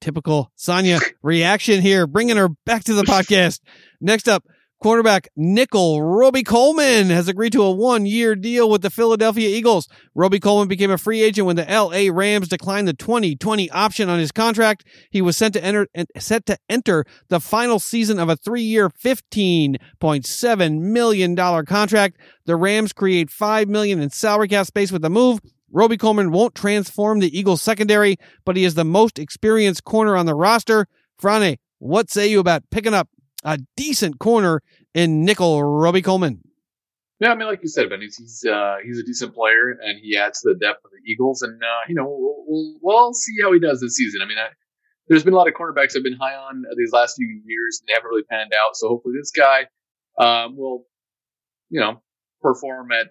Typical 0.00 0.52
Sonya 0.56 0.98
reaction 1.22 1.80
here, 1.80 2.06
bringing 2.06 2.36
her 2.36 2.48
back 2.66 2.84
to 2.84 2.94
the 2.94 3.02
podcast. 3.04 3.60
Next 4.00 4.28
up, 4.28 4.44
cornerback 4.82 5.28
Nickell 5.36 6.02
Robey-Coleman 6.02 7.08
has 7.10 7.28
agreed 7.28 7.52
to 7.52 7.62
a 7.62 7.70
one 7.70 8.04
year 8.04 8.34
deal 8.34 8.68
with 8.68 8.82
the 8.82 8.90
Philadelphia 8.90 9.48
Eagles. 9.48 9.88
Robey-Coleman 10.16 10.66
became 10.66 10.90
a 10.90 10.98
free 10.98 11.22
agent 11.22 11.46
when 11.46 11.54
the 11.54 11.64
LA 11.64 12.12
Rams 12.12 12.48
declined 12.48 12.88
the 12.88 12.92
2020 12.92 13.70
option 13.70 14.08
on 14.08 14.18
his 14.18 14.32
contract. 14.32 14.84
He 15.08 15.22
was 15.22 15.36
sent 15.36 15.54
to 15.54 15.62
enter, 15.62 15.86
set 16.18 16.46
to 16.46 16.58
enter 16.68 17.04
the 17.28 17.38
final 17.38 17.78
season 17.78 18.18
of 18.18 18.28
a 18.28 18.34
three 18.34 18.62
year, 18.62 18.90
$15.7 18.90 20.80
million 20.80 21.36
contract. 21.36 22.16
The 22.46 22.56
Rams 22.56 22.92
create 22.92 23.30
5 23.30 23.68
million 23.68 24.00
in 24.00 24.10
salary 24.10 24.48
cap 24.48 24.66
space 24.66 24.90
with 24.90 25.02
the 25.02 25.10
move. 25.10 25.38
Robey-Coleman 25.70 26.32
won't 26.32 26.56
transform 26.56 27.20
the 27.20 27.38
Eagles 27.38 27.62
secondary, 27.62 28.16
but 28.44 28.56
he 28.56 28.64
is 28.64 28.74
the 28.74 28.84
most 28.84 29.20
experienced 29.20 29.84
corner 29.84 30.16
on 30.16 30.26
the 30.26 30.34
roster. 30.34 30.88
Frane, 31.16 31.58
what 31.78 32.10
say 32.10 32.26
you 32.26 32.40
about 32.40 32.64
picking 32.70 32.94
up 32.94 33.08
a 33.42 33.58
decent 33.76 34.18
corner 34.18 34.62
in 34.94 35.24
Nickell 35.24 35.62
Robey-Coleman? 35.62 36.42
Yeah, 37.20 37.30
I 37.30 37.34
mean, 37.36 37.46
like 37.46 37.60
you 37.62 37.68
said, 37.68 37.88
Ben, 37.88 38.00
he's 38.00 38.16
he's, 38.16 38.44
uh, 38.44 38.78
he's 38.84 38.98
a 38.98 39.04
decent 39.04 39.32
player, 39.32 39.78
and 39.80 40.00
he 40.02 40.16
adds 40.16 40.40
to 40.40 40.52
the 40.52 40.58
depth 40.58 40.84
of 40.84 40.90
the 40.90 41.10
Eagles. 41.10 41.42
And 41.42 41.62
uh, 41.62 41.66
you 41.88 41.94
know, 41.94 42.04
we'll, 42.04 42.44
we'll 42.48 42.78
we'll 42.82 43.14
see 43.14 43.34
how 43.40 43.52
he 43.52 43.60
does 43.60 43.80
this 43.80 43.94
season. 43.94 44.22
I 44.22 44.26
mean, 44.26 44.38
I, 44.38 44.48
there's 45.06 45.22
been 45.22 45.32
a 45.32 45.36
lot 45.36 45.46
of 45.46 45.54
cornerbacks 45.54 45.96
I've 45.96 46.02
been 46.02 46.16
high 46.16 46.34
on 46.34 46.64
these 46.76 46.90
last 46.92 47.14
few 47.16 47.28
years, 47.28 47.80
and 47.80 47.88
they 47.88 47.94
haven't 47.94 48.08
really 48.08 48.24
panned 48.24 48.52
out. 48.52 48.74
So 48.74 48.88
hopefully, 48.88 49.14
this 49.16 49.30
guy 49.30 49.66
um, 50.18 50.56
will, 50.56 50.84
you 51.70 51.80
know, 51.80 52.02
perform 52.40 52.90
at 52.90 53.08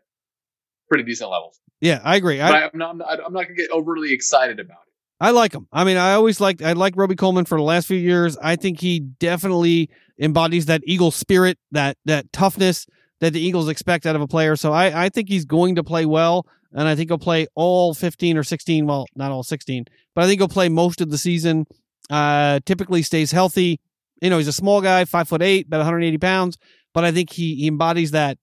pretty 0.89 1.05
decent 1.05 1.31
levels. 1.31 1.57
Yeah, 1.79 2.01
I 2.03 2.17
agree. 2.17 2.41
I, 2.41 2.65
I'm 2.65 2.71
not 2.73 2.89
I'm 2.89 2.97
not, 2.97 3.19
I'm 3.27 3.33
not 3.33 3.43
gonna 3.43 3.55
get 3.55 3.69
overly 3.71 4.13
excited 4.13 4.59
about 4.59 4.79
it. 4.87 4.93
I 5.21 5.31
like 5.31 5.53
him. 5.53 5.67
I 5.71 5.83
mean, 5.83 5.97
I 5.97 6.15
always 6.15 6.41
liked 6.41 6.61
I 6.61 6.73
like 6.73 6.97
Robey-Coleman 6.97 7.45
for 7.45 7.57
the 7.57 7.63
last 7.63 7.87
few 7.87 7.97
years. 7.97 8.37
I 8.41 8.55
think 8.55 8.79
he 8.81 8.99
definitely 8.99 9.89
embodies 10.21 10.67
that 10.67 10.81
Eagle 10.85 11.11
spirit, 11.11 11.57
that 11.71 11.97
that 12.05 12.31
toughness 12.31 12.85
that 13.19 13.33
the 13.33 13.41
Eagles 13.41 13.67
expect 13.67 14.05
out 14.05 14.15
of 14.15 14.21
a 14.21 14.27
player. 14.27 14.55
So 14.55 14.71
I, 14.71 15.05
I 15.05 15.09
think 15.09 15.27
he's 15.29 15.45
going 15.45 15.75
to 15.75 15.83
play 15.83 16.05
well, 16.05 16.45
and 16.71 16.87
I 16.87 16.95
think 16.95 17.09
he'll 17.09 17.17
play 17.17 17.47
all 17.55 17.93
15 17.93 18.37
or 18.37 18.43
16. 18.43 18.87
Well, 18.87 19.05
not 19.15 19.31
all 19.31 19.43
16, 19.43 19.85
but 20.15 20.23
I 20.23 20.27
think 20.27 20.39
he'll 20.39 20.47
play 20.47 20.69
most 20.69 21.01
of 21.01 21.09
the 21.11 21.17
season. 21.17 21.65
Uh, 22.09 22.59
typically 22.65 23.01
stays 23.03 23.31
healthy. 23.31 23.79
You 24.21 24.29
know, 24.29 24.37
he's 24.37 24.47
a 24.47 24.53
small 24.53 24.81
guy, 24.81 25.05
five 25.05 25.27
foot 25.27 25.41
eight, 25.41 25.67
about 25.67 25.77
180 25.79 26.17
pounds, 26.17 26.57
but 26.93 27.03
I 27.03 27.11
think 27.11 27.31
he, 27.31 27.55
he 27.55 27.67
embodies 27.67 28.11
that 28.11 28.37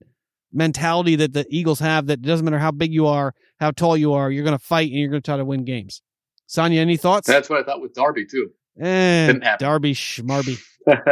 mentality 0.53 1.17
that 1.17 1.33
the 1.33 1.47
Eagles 1.51 1.79
have. 1.81 2.07
That 2.07 2.21
it 2.21 2.23
doesn't 2.23 2.45
matter 2.45 2.59
how 2.59 2.71
big 2.71 2.93
you 2.93 3.07
are, 3.07 3.35
how 3.61 3.71
tall 3.71 3.97
you 3.97 4.15
are, 4.15 4.31
you're 4.31 4.45
going 4.45 4.59
to 4.59 4.65
fight 4.65 4.91
and 4.91 4.99
you're 4.99 5.11
going 5.11 5.23
to 5.23 5.27
try 5.27 5.37
to 5.37 5.45
win 5.45 5.65
games. 5.65 6.03
Sonya, 6.47 6.81
any 6.81 6.97
thoughts? 6.97 7.27
That's 7.27 7.51
what 7.51 7.61
I 7.61 7.63
thought 7.63 7.83
with 7.83 7.93
Darby 7.95 8.25
too. 8.25 8.51
Eh, 8.81 9.27
Didn't 9.27 9.43
happen. 9.43 9.65
Darby 9.67 9.93
Schmarby. 9.95 10.59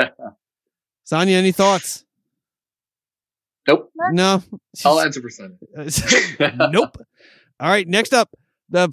Sonya, 1.07 1.37
any 1.37 1.53
thoughts? 1.53 2.05
nope. 3.69 3.91
No. 4.11 4.43
I'll 4.85 5.01
answer 5.01 5.21
for 5.23 5.31
Sunday. 5.31 5.57
nope. 6.71 6.99
All 7.61 7.69
right, 7.69 7.87
next 7.87 8.13
up, 8.13 8.31
the 8.69 8.89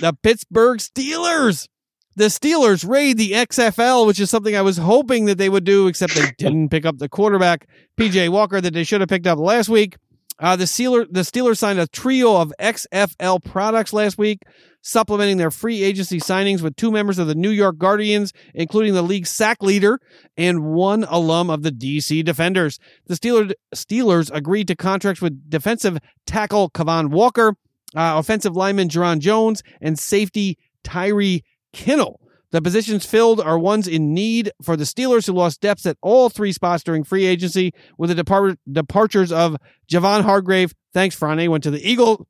the 0.00 0.16
Pittsburgh 0.22 0.78
Steelers. 0.78 1.68
The 2.14 2.26
Steelers 2.26 2.88
raid 2.88 3.16
the 3.16 3.32
XFL, 3.32 4.06
which 4.06 4.18
is 4.18 4.28
something 4.28 4.56
I 4.56 4.62
was 4.62 4.76
hoping 4.76 5.26
that 5.26 5.38
they 5.38 5.48
would 5.48 5.62
do, 5.62 5.86
except 5.86 6.14
they 6.14 6.32
didn't 6.38 6.68
pick 6.70 6.84
up 6.84 6.98
the 6.98 7.08
quarterback 7.08 7.68
PJ 7.96 8.28
Walker 8.30 8.60
that 8.60 8.72
they 8.74 8.82
should 8.82 9.00
have 9.00 9.08
picked 9.08 9.26
up 9.28 9.38
last 9.38 9.68
week. 9.68 9.96
Uh, 10.40 10.54
the 10.56 10.64
Steelers 10.64 11.06
the 11.10 11.20
Steelers 11.20 11.58
signed 11.58 11.80
a 11.80 11.86
trio 11.86 12.36
of 12.36 12.52
XFL 12.60 13.42
products 13.42 13.92
last 13.92 14.18
week, 14.18 14.42
supplementing 14.82 15.36
their 15.36 15.50
free 15.50 15.82
agency 15.82 16.20
signings 16.20 16.62
with 16.62 16.76
two 16.76 16.92
members 16.92 17.18
of 17.18 17.26
the 17.26 17.34
New 17.34 17.50
York 17.50 17.78
Guardians, 17.78 18.32
including 18.54 18.94
the 18.94 19.02
league 19.02 19.26
sack 19.26 19.62
leader 19.62 20.00
and 20.36 20.64
one 20.64 21.04
alum 21.08 21.50
of 21.50 21.62
the 21.62 21.72
DC 21.72 22.24
Defenders. 22.24 22.78
The 23.06 23.14
Steelers 23.14 23.52
Steelers 23.74 24.30
agreed 24.32 24.68
to 24.68 24.76
contracts 24.76 25.20
with 25.20 25.50
defensive 25.50 25.98
tackle 26.24 26.70
Cavon 26.70 27.10
Walker, 27.10 27.56
uh, 27.96 28.14
offensive 28.16 28.54
lineman 28.54 28.88
Jarron 28.88 29.18
Jones, 29.18 29.62
and 29.80 29.98
safety 29.98 30.56
Tyree 30.84 31.42
Kinnel. 31.72 32.20
The 32.50 32.62
positions 32.62 33.04
filled 33.04 33.40
are 33.40 33.58
ones 33.58 33.86
in 33.86 34.14
need 34.14 34.50
for 34.62 34.76
the 34.76 34.84
Steelers, 34.84 35.26
who 35.26 35.34
lost 35.34 35.60
depth 35.60 35.84
at 35.84 35.98
all 36.00 36.30
three 36.30 36.52
spots 36.52 36.82
during 36.82 37.04
free 37.04 37.26
agency, 37.26 37.74
with 37.98 38.08
the 38.08 38.14
depart- 38.14 38.58
departures 38.70 39.30
of 39.30 39.56
Javon 39.90 40.22
Hargrave. 40.22 40.72
Thanks, 40.94 41.18
Frane. 41.18 41.48
Went 41.50 41.64
to 41.64 41.70
the 41.70 41.86
Eagle, 41.86 42.26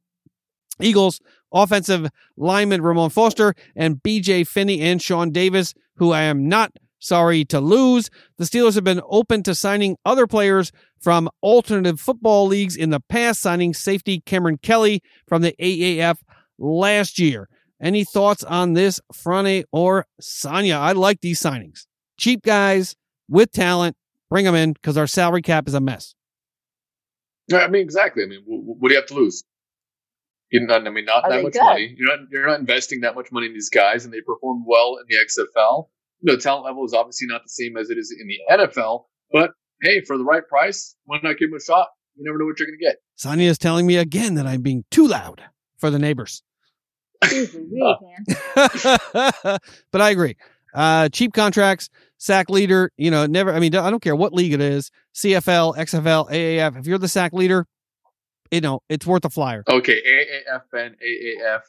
Eagles. 0.80 1.20
Offensive 1.52 2.10
lineman 2.36 2.82
Ramon 2.82 3.08
Foster 3.08 3.54
and 3.74 4.02
B.J. 4.02 4.44
Finney 4.44 4.82
and 4.82 5.00
Sean 5.00 5.30
Davis, 5.30 5.72
who 5.96 6.12
I 6.12 6.22
am 6.22 6.46
not 6.46 6.72
sorry 6.98 7.44
to 7.46 7.60
lose. 7.60 8.10
The 8.36 8.44
Steelers 8.44 8.74
have 8.74 8.84
been 8.84 9.00
open 9.08 9.42
to 9.44 9.54
signing 9.54 9.96
other 10.04 10.26
players 10.26 10.72
from 11.00 11.30
alternative 11.42 12.00
football 12.00 12.46
leagues 12.46 12.76
in 12.76 12.90
the 12.90 13.00
past, 13.00 13.40
signing 13.40 13.72
safety 13.72 14.20
Kameron 14.20 14.60
Kelly 14.60 15.02
from 15.26 15.42
the 15.42 15.54
AAF 15.58 16.18
last 16.58 17.18
year. 17.18 17.48
Any 17.80 18.04
thoughts 18.04 18.42
on 18.44 18.72
this, 18.72 19.00
Franny 19.14 19.64
or 19.72 20.06
Sonia? 20.20 20.76
I 20.76 20.92
like 20.92 21.20
these 21.20 21.40
signings. 21.40 21.86
Cheap 22.18 22.42
guys 22.42 22.96
with 23.28 23.52
talent, 23.52 23.96
bring 24.28 24.44
them 24.44 24.54
in 24.54 24.72
because 24.72 24.96
our 24.96 25.06
salary 25.06 25.42
cap 25.42 25.68
is 25.68 25.74
a 25.74 25.80
mess. 25.80 26.14
Yeah, 27.48 27.58
I 27.58 27.68
mean, 27.68 27.82
exactly. 27.82 28.24
I 28.24 28.26
mean, 28.26 28.42
what 28.46 28.88
do 28.88 28.94
you 28.94 29.00
have 29.00 29.08
to 29.08 29.14
lose? 29.14 29.44
You 30.50 30.66
know, 30.66 30.74
I 30.74 30.88
mean, 30.90 31.04
not 31.04 31.24
Are 31.24 31.30
that 31.30 31.42
much 31.42 31.52
good? 31.52 31.62
money. 31.62 31.94
You're 31.96 32.16
not 32.16 32.26
you're 32.30 32.46
not 32.46 32.58
investing 32.60 33.00
that 33.02 33.14
much 33.14 33.28
money 33.30 33.46
in 33.46 33.52
these 33.52 33.68
guys, 33.70 34.04
and 34.04 34.12
they 34.12 34.20
perform 34.22 34.64
well 34.66 34.96
in 34.96 35.04
the 35.08 35.16
XFL. 35.16 35.88
You 36.20 36.32
know, 36.32 36.38
talent 36.38 36.64
level 36.64 36.84
is 36.84 36.94
obviously 36.94 37.26
not 37.28 37.42
the 37.44 37.50
same 37.50 37.76
as 37.76 37.90
it 37.90 37.98
is 37.98 38.14
in 38.18 38.26
the 38.26 38.64
NFL, 38.66 39.04
but 39.30 39.50
hey, 39.82 40.02
for 40.04 40.18
the 40.18 40.24
right 40.24 40.46
price, 40.48 40.96
why 41.04 41.18
not 41.22 41.38
give 41.38 41.50
them 41.50 41.58
a 41.58 41.62
shot? 41.62 41.88
You 42.16 42.24
never 42.24 42.38
know 42.38 42.46
what 42.46 42.58
you're 42.58 42.66
going 42.66 42.78
to 42.78 42.84
get. 42.84 42.96
Sonia 43.14 43.48
is 43.48 43.58
telling 43.58 43.86
me 43.86 43.96
again 43.96 44.34
that 44.34 44.46
I'm 44.46 44.62
being 44.62 44.84
too 44.90 45.06
loud 45.06 45.42
for 45.76 45.90
the 45.90 45.98
neighbors. 45.98 46.42
Jeez 47.24 47.54
Louise, 47.54 49.58
but 49.92 50.00
I 50.00 50.10
agree. 50.10 50.36
Uh, 50.74 51.08
cheap 51.08 51.32
contracts, 51.32 51.88
sack 52.18 52.50
leader, 52.50 52.92
you 52.96 53.10
know, 53.10 53.26
never, 53.26 53.52
I 53.52 53.58
mean, 53.58 53.74
I 53.74 53.90
don't 53.90 54.02
care 54.02 54.14
what 54.14 54.32
league 54.32 54.52
it 54.52 54.60
is 54.60 54.90
CFL, 55.14 55.76
XFL, 55.76 56.30
AAF. 56.30 56.78
If 56.78 56.86
you're 56.86 56.98
the 56.98 57.08
sack 57.08 57.32
leader, 57.32 57.66
you 58.50 58.60
know, 58.60 58.80
it's 58.88 59.06
worth 59.06 59.24
a 59.24 59.30
flyer. 59.30 59.64
Okay, 59.68 60.00
AAF 60.00 60.62
and 60.72 60.94
AAF, 60.96 61.60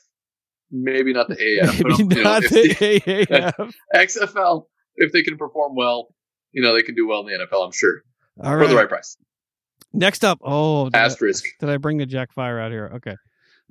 maybe 0.72 1.14
not 1.14 1.28
the 1.30 1.36
AAF, 1.36 1.82
but 1.82 1.98
Maybe 1.98 2.16
you 2.16 2.24
know, 2.24 2.30
not 2.30 2.44
if 2.44 2.50
the 2.52 2.74
the- 2.74 3.26
AAF. 3.28 3.74
XFL, 3.96 4.66
if 4.98 5.12
they 5.14 5.24
can 5.24 5.38
perform 5.38 5.76
well, 5.76 6.14
you 6.52 6.62
know, 6.62 6.76
they 6.76 6.84
can 6.84 6.96
do 6.96 7.08
well 7.08 7.22
in 7.22 7.28
the 7.28 7.46
NFL. 7.46 7.66
I'm 7.66 7.72
sure 7.72 8.02
All 8.44 8.52
for 8.52 8.68
the 8.68 8.76
right. 8.76 8.82
right 8.82 8.90
price. 8.90 9.18
Next 9.94 10.24
up, 10.24 10.40
oh, 10.44 10.86
did 10.90 10.96
I, 10.96 11.06
Asterisk. 11.06 11.46
did 11.60 11.70
I 11.70 11.78
bring 11.78 11.98
the 11.98 12.06
Jack 12.06 12.32
Fire 12.34 12.60
out 12.60 12.72
here? 12.72 12.92
Okay. 12.98 13.16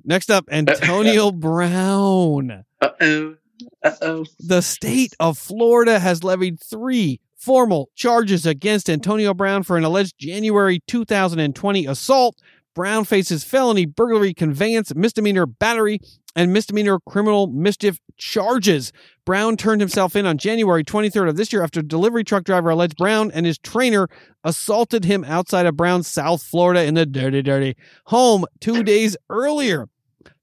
Next 0.03 0.31
up, 0.31 0.45
Antonio 0.51 1.31
Brown. 1.31 2.63
Uh 2.81 2.89
oh. 3.01 3.35
Uh 3.83 3.91
oh. 4.01 4.25
The 4.39 4.61
state 4.61 5.13
of 5.19 5.37
Florida 5.37 5.99
has 5.99 6.23
levied 6.23 6.59
three 6.59 7.19
formal 7.35 7.89
charges 7.95 8.45
against 8.45 8.89
Antonio 8.89 9.33
Brown 9.33 9.63
for 9.63 9.77
an 9.77 9.83
alleged 9.83 10.15
January 10.19 10.81
2020 10.87 11.85
assault. 11.85 12.35
Brown 12.75 13.03
faces 13.03 13.43
felony 13.43 13.85
burglary, 13.85 14.33
conveyance, 14.33 14.93
misdemeanor 14.95 15.45
battery, 15.45 15.99
and 16.35 16.53
misdemeanor 16.53 16.99
criminal 17.07 17.47
mischief 17.47 17.99
charges. 18.17 18.91
Brown 19.25 19.57
turned 19.57 19.81
himself 19.81 20.15
in 20.15 20.25
on 20.25 20.37
January 20.37 20.83
23rd 20.83 21.29
of 21.29 21.37
this 21.37 21.51
year 21.51 21.63
after 21.63 21.81
delivery 21.81 22.23
truck 22.23 22.43
driver 22.43 22.69
alleged 22.69 22.97
Brown 22.97 23.31
and 23.31 23.45
his 23.45 23.57
trainer 23.57 24.07
assaulted 24.43 25.05
him 25.05 25.23
outside 25.23 25.65
of 25.65 25.75
Brown's 25.75 26.07
South 26.07 26.43
Florida 26.43 26.83
in 26.83 26.93
the 26.93 27.05
dirty, 27.05 27.41
dirty 27.41 27.75
home 28.05 28.45
two 28.59 28.83
days 28.83 29.17
earlier. 29.29 29.87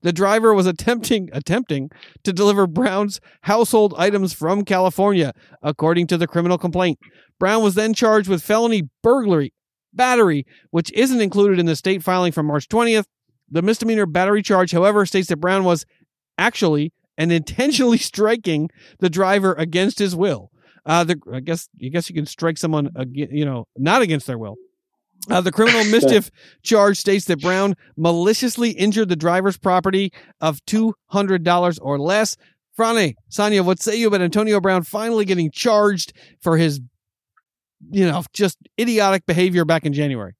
The 0.02 0.12
driver 0.12 0.54
was 0.54 0.66
attempting 0.66 1.30
attempting 1.32 1.90
to 2.24 2.32
deliver 2.32 2.66
Brown's 2.66 3.20
household 3.42 3.94
items 3.98 4.32
from 4.32 4.64
California, 4.64 5.32
according 5.62 6.06
to 6.08 6.16
the 6.16 6.26
criminal 6.26 6.58
complaint. 6.58 6.98
Brown 7.38 7.62
was 7.62 7.74
then 7.74 7.92
charged 7.92 8.28
with 8.28 8.42
felony 8.42 8.88
burglary, 9.02 9.52
battery, 9.96 10.46
which 10.70 10.92
isn't 10.92 11.20
included 11.20 11.58
in 11.58 11.66
the 11.66 11.76
state 11.76 12.02
filing 12.02 12.32
from 12.32 12.46
March 12.46 12.68
20th. 12.68 13.06
The 13.50 13.62
misdemeanor 13.62 14.06
battery 14.06 14.42
charge, 14.42 14.72
however, 14.72 15.06
states 15.06 15.28
that 15.28 15.36
Brown 15.36 15.64
was 15.64 15.86
actually 16.38 16.92
and 17.16 17.32
intentionally 17.32 17.98
striking 18.12 18.70
the 18.98 19.10
driver 19.10 19.54
against 19.54 19.98
his 19.98 20.14
will. 20.14 20.50
Uh, 20.84 21.02
the, 21.02 21.20
I 21.32 21.40
guess 21.40 21.68
I 21.82 21.88
guess 21.88 22.08
you 22.08 22.14
can 22.14 22.26
strike 22.26 22.58
someone, 22.58 22.90
you 23.10 23.44
know, 23.44 23.66
not 23.76 24.02
against 24.02 24.26
their 24.26 24.38
will. 24.38 24.56
Uh, 25.28 25.40
the 25.40 25.50
criminal 25.50 25.84
mischief 25.90 26.30
charge 26.62 26.98
states 26.98 27.24
that 27.24 27.40
Brown 27.40 27.74
maliciously 27.96 28.70
injured 28.70 29.08
the 29.08 29.16
driver's 29.16 29.58
property 29.58 30.12
of 30.40 30.64
two 30.64 30.94
hundred 31.06 31.42
dollars 31.42 31.78
or 31.78 31.98
less. 31.98 32.36
Frane, 32.76 33.14
Sonia, 33.28 33.62
what 33.62 33.80
say 33.80 33.96
you 33.96 34.06
about 34.06 34.20
Antonio 34.20 34.60
Brown 34.60 34.82
finally 34.82 35.24
getting 35.24 35.50
charged 35.50 36.12
for 36.40 36.58
his, 36.58 36.80
you 37.90 38.06
know, 38.06 38.22
just 38.32 38.58
idiotic 38.80 39.26
behavior 39.26 39.64
back 39.64 39.84
in 39.84 39.92
January? 39.92 40.34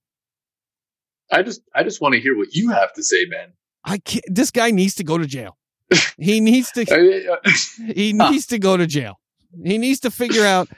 I 1.31 1.43
just 1.43 1.61
I 1.75 1.83
just 1.83 2.01
want 2.01 2.15
to 2.15 2.21
hear 2.21 2.37
what 2.37 2.55
you 2.55 2.71
have 2.71 2.93
to 2.95 3.03
say, 3.03 3.29
Ben. 3.29 3.53
I 3.85 3.99
can't. 3.99 4.25
This 4.29 4.51
guy 4.51 4.71
needs 4.71 4.95
to 4.97 5.05
go 5.05 5.19
to 5.19 5.27
jail. 5.27 5.57
He 6.19 6.41
needs 6.41 6.71
to. 6.73 6.85
He 7.95 8.13
needs 8.13 8.47
to 8.47 8.59
go 8.59 8.77
to 8.77 8.87
jail. 8.87 9.21
He 9.65 9.79
needs 9.79 10.01
to 10.01 10.11
figure 10.11 10.45
out 10.45 10.69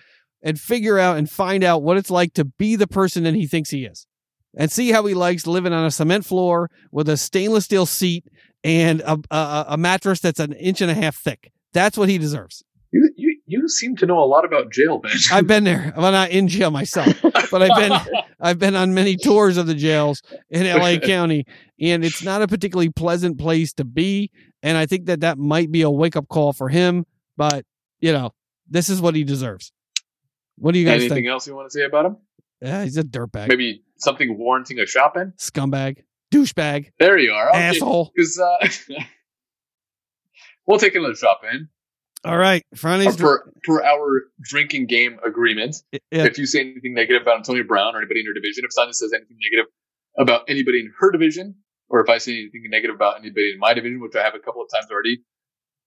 and 0.42 0.60
figure 0.60 0.98
out 0.98 1.16
and 1.16 1.28
find 1.30 1.64
out 1.64 1.82
what 1.82 1.96
it's 1.96 2.10
like 2.10 2.34
to 2.34 2.44
be 2.44 2.76
the 2.76 2.86
person 2.86 3.24
that 3.24 3.34
he 3.34 3.46
thinks 3.46 3.70
he 3.70 3.84
is. 3.84 4.06
And 4.56 4.72
see 4.72 4.90
how 4.90 5.04
he 5.06 5.14
likes 5.14 5.46
living 5.46 5.72
on 5.72 5.84
a 5.84 5.90
cement 5.90 6.24
floor 6.24 6.70
with 6.90 7.08
a 7.08 7.16
stainless 7.16 7.66
steel 7.66 7.86
seat 7.86 8.24
and 8.64 9.00
a, 9.02 9.18
a, 9.30 9.64
a 9.70 9.76
mattress 9.76 10.20
that's 10.20 10.40
an 10.40 10.52
inch 10.54 10.80
and 10.80 10.90
a 10.90 10.94
half 10.94 11.16
thick. 11.16 11.52
That's 11.72 11.98
what 11.98 12.08
he 12.08 12.18
deserves. 12.18 12.64
You, 12.90 13.10
you 13.16 13.40
you 13.46 13.68
seem 13.68 13.96
to 13.96 14.06
know 14.06 14.18
a 14.18 14.24
lot 14.26 14.44
about 14.44 14.70
jail, 14.72 14.98
Ben. 14.98 15.12
I've 15.32 15.46
been 15.46 15.64
there. 15.64 15.92
I'm 15.96 16.02
not 16.12 16.30
in 16.30 16.48
jail 16.48 16.70
myself, 16.70 17.12
but 17.22 17.62
I've 17.62 17.76
been 17.76 18.22
I've 18.40 18.58
been 18.58 18.76
on 18.76 18.94
many 18.94 19.16
tours 19.16 19.56
of 19.56 19.66
the 19.66 19.74
jails 19.74 20.22
in 20.50 20.66
LA 20.66 20.98
County, 21.02 21.44
and 21.80 22.04
it's 22.04 22.22
not 22.22 22.42
a 22.42 22.48
particularly 22.48 22.90
pleasant 22.90 23.38
place 23.38 23.72
to 23.74 23.84
be. 23.84 24.30
And 24.62 24.76
I 24.76 24.86
think 24.86 25.06
that 25.06 25.20
that 25.20 25.38
might 25.38 25.70
be 25.70 25.82
a 25.82 25.90
wake 25.90 26.16
up 26.16 26.28
call 26.28 26.52
for 26.52 26.68
him. 26.68 27.04
But 27.36 27.64
you 28.00 28.12
know, 28.12 28.32
this 28.68 28.88
is 28.88 29.00
what 29.00 29.14
he 29.14 29.24
deserves. 29.24 29.72
What 30.56 30.72
do 30.72 30.78
you 30.78 30.84
guys 30.84 31.00
Anything 31.00 31.16
think? 31.16 31.28
else 31.28 31.46
you 31.46 31.54
want 31.54 31.70
to 31.70 31.78
say 31.78 31.84
about 31.84 32.06
him? 32.06 32.16
Yeah, 32.60 32.82
he's 32.82 32.96
a 32.96 33.04
dirtbag, 33.04 33.46
Maybe 33.48 33.84
something 33.98 34.36
warranting 34.36 34.80
a 34.80 34.86
shot, 34.86 35.14
Ben. 35.14 35.32
scumbag, 35.38 35.98
douchebag, 36.32 36.90
There 36.98 37.16
you 37.16 37.30
are, 37.32 37.54
asshole. 37.54 38.10
Because 38.12 38.36
uh, 38.40 38.68
we'll 40.66 40.78
take 40.80 40.94
another 40.96 41.14
shot, 41.14 41.38
Ben. 41.42 41.68
All 42.28 42.36
right, 42.36 42.64
Friday's 42.74 43.16
per, 43.16 43.38
uh, 43.38 43.50
per 43.64 43.82
our 43.82 44.24
drinking 44.42 44.86
game 44.86 45.18
agreement. 45.26 45.76
yeah, 45.92 46.00
If 46.24 46.36
you 46.38 46.46
say 46.46 46.60
anything 46.60 46.92
negative 46.94 47.22
about 47.22 47.38
Antonio 47.38 47.64
Brown 47.64 47.94
or 47.94 47.98
anybody 47.98 48.20
in 48.20 48.24
your 48.24 48.34
division, 48.34 48.64
if 48.64 48.72
Sonia 48.72 48.92
says 48.92 49.12
anything 49.14 49.38
negative 49.50 49.70
about 50.18 50.42
anybody 50.48 50.80
in 50.80 50.92
her 51.00 51.10
division, 51.10 51.54
or 51.88 52.00
if 52.00 52.10
I 52.10 52.18
say 52.18 52.32
anything 52.32 52.64
negative 52.70 52.94
about 52.96 53.18
anybody 53.18 53.52
in 53.52 53.58
my 53.58 53.72
division, 53.72 54.00
which 54.00 54.14
I 54.14 54.22
have 54.22 54.34
a 54.34 54.40
couple 54.40 54.60
of 54.62 54.68
times 54.72 54.90
already 54.90 55.22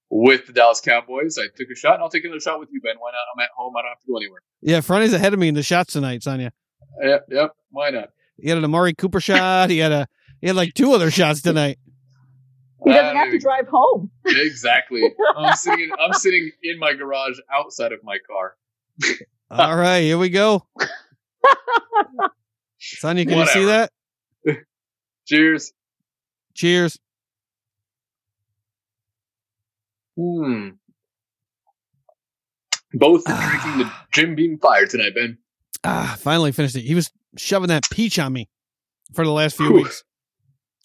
with 0.09 0.47
the 0.47 0.53
Dallas 0.53 0.81
Cowboys, 0.81 1.37
I 1.37 1.43
took 1.55 1.67
a 1.71 1.75
shot 1.75 1.93
and 1.95 2.03
I'll 2.03 2.09
take 2.09 2.25
another 2.25 2.39
shot 2.39 2.59
with 2.59 2.69
you, 2.71 2.81
Ben. 2.81 2.95
Why 2.97 3.11
not? 3.11 3.19
I'm 3.35 3.39
at 3.43 3.49
home. 3.55 3.73
I 3.77 3.81
don't 3.83 3.89
have 3.89 3.99
to 3.99 4.07
go 4.07 4.17
anywhere. 4.17 4.39
yeah, 4.61 4.81
Friday's 4.81 5.13
ahead 5.13 5.33
of 5.33 5.39
me 5.39 5.47
in 5.47 5.53
the 5.53 5.63
shots 5.63 5.93
tonight, 5.93 6.23
Sonia. 6.23 6.51
Yep, 7.03 7.25
yep. 7.29 7.51
Why 7.69 7.91
not? 7.91 8.09
He 8.41 8.49
had 8.49 8.57
an 8.57 8.65
Amari 8.65 8.93
Cooper 8.95 9.21
shot. 9.21 9.69
He 9.69 9.77
had 9.77 9.91
a 9.91 10.07
he 10.41 10.47
had 10.47 10.55
like 10.55 10.73
two 10.73 10.93
other 10.93 11.11
shots 11.11 11.41
tonight. 11.41 11.77
He 12.83 12.91
doesn't 12.91 13.15
Ah, 13.15 13.19
have 13.19 13.31
to 13.31 13.37
drive 13.39 13.67
home. 13.67 14.09
Exactly. 14.25 15.03
I'm 15.37 15.55
sitting. 15.55 15.81
In, 15.85 15.91
I'm 15.99 16.13
sitting 16.13 16.51
in 16.63 16.79
my 16.79 16.93
garage 16.93 17.37
outside 17.53 17.91
of 17.91 17.99
my 18.03 18.17
car. 18.27 18.55
All 19.51 19.75
right, 19.75 19.99
here 20.01 20.17
we 20.17 20.29
go. 20.29 20.65
Sonia, 22.79 23.25
can 23.25 23.37
you 23.37 23.45
see 23.47 23.65
that? 23.65 23.91
Cheers. 25.27 25.73
Cheers. 26.55 26.97
Hmm. 30.17 30.69
Both 32.93 33.23
drinking 33.25 33.77
the 33.77 33.91
Jim 34.11 34.35
Beam 34.35 34.57
Fire 34.59 34.85
tonight, 34.85 35.13
Ben. 35.15 35.37
Ah, 35.83 36.15
finally 36.19 36.51
finished 36.51 36.75
it. 36.75 36.81
He 36.81 36.95
was 36.95 37.09
shoving 37.37 37.69
that 37.69 37.83
peach 37.91 38.19
on 38.19 38.33
me 38.33 38.49
for 39.13 39.23
the 39.23 39.31
last 39.31 39.55
few 39.55 39.67
Whew. 39.67 39.75
weeks. 39.83 40.03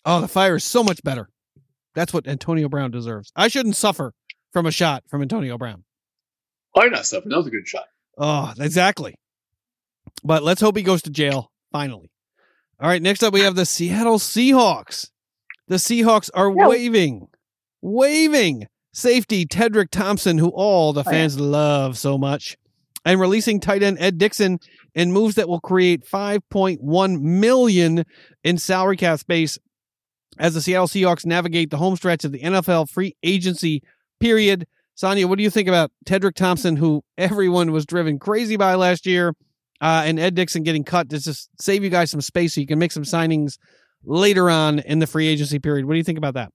Oh, 0.04 0.20
the 0.20 0.28
fire 0.28 0.54
is 0.56 0.64
so 0.64 0.84
much 0.84 1.02
better. 1.02 1.28
That's 1.96 2.12
what 2.12 2.28
Antonio 2.28 2.68
Brown 2.68 2.92
deserves. 2.92 3.32
I 3.34 3.48
shouldn't 3.48 3.74
suffer 3.74 4.12
from 4.52 4.66
a 4.66 4.70
shot 4.70 5.02
from 5.08 5.22
Antonio 5.22 5.58
Brown. 5.58 5.82
Why 6.72 6.86
not 6.86 7.06
suffering? 7.06 7.30
That 7.30 7.38
was 7.38 7.46
a 7.46 7.50
good 7.50 7.66
shot. 7.66 7.86
Oh, 8.18 8.52
exactly. 8.60 9.14
But 10.22 10.42
let's 10.44 10.60
hope 10.60 10.76
he 10.76 10.82
goes 10.82 11.02
to 11.02 11.10
jail 11.10 11.50
finally. 11.72 12.10
All 12.78 12.88
right, 12.88 13.00
next 13.02 13.22
up 13.22 13.32
we 13.32 13.40
have 13.40 13.54
the 13.56 13.64
Seattle 13.66 14.18
Seahawks. 14.18 15.08
The 15.68 15.76
Seahawks 15.76 16.30
are 16.34 16.50
Yeah. 16.54 16.68
waving, 16.68 17.28
waving 17.80 18.66
safety 18.92 19.46
Tedric 19.46 19.90
Thompson, 19.90 20.36
who 20.38 20.48
all 20.50 20.92
the 20.92 21.00
Oh, 21.00 21.04
yeah. 21.06 21.10
fans 21.12 21.40
love 21.40 21.96
so 21.98 22.18
much, 22.18 22.56
and 23.06 23.18
releasing 23.18 23.58
tight 23.58 23.82
end 23.82 23.96
Ed 24.00 24.18
Dixon 24.18 24.58
in 24.94 25.12
moves 25.12 25.34
that 25.36 25.48
will 25.48 25.60
create 25.60 26.04
5.1 26.06 27.20
million 27.22 28.04
in 28.44 28.58
salary 28.58 28.96
cap 28.98 29.18
space 29.18 29.58
as 30.38 30.54
the 30.54 30.60
Seattle 30.60 30.86
Seahawks 30.86 31.26
navigate 31.26 31.70
the 31.70 31.76
home 31.76 31.96
stretch 31.96 32.24
of 32.24 32.32
the 32.32 32.40
NFL 32.40 32.88
free 32.90 33.16
agency 33.22 33.82
period. 34.20 34.66
Sonia, 34.94 35.28
what 35.28 35.36
do 35.36 35.42
you 35.42 35.50
think 35.50 35.68
about 35.68 35.90
Tedric 36.06 36.34
Thompson, 36.34 36.76
who 36.76 37.02
everyone 37.18 37.72
was 37.72 37.84
driven 37.84 38.18
crazy 38.18 38.56
by 38.56 38.74
last 38.74 39.06
year, 39.06 39.34
uh, 39.80 40.02
and 40.06 40.18
Ed 40.18 40.34
Dixon 40.34 40.62
getting 40.62 40.84
cut 40.84 41.10
to 41.10 41.18
just 41.18 41.50
save 41.60 41.84
you 41.84 41.90
guys 41.90 42.10
some 42.10 42.22
space 42.22 42.54
so 42.54 42.60
you 42.60 42.66
can 42.66 42.78
make 42.78 42.92
some 42.92 43.02
signings 43.02 43.58
later 44.04 44.48
on 44.48 44.78
in 44.78 44.98
the 44.98 45.06
free 45.06 45.26
agency 45.26 45.58
period? 45.58 45.84
What 45.84 45.92
do 45.92 45.98
you 45.98 46.04
think 46.04 46.18
about 46.18 46.34
that? 46.34 46.50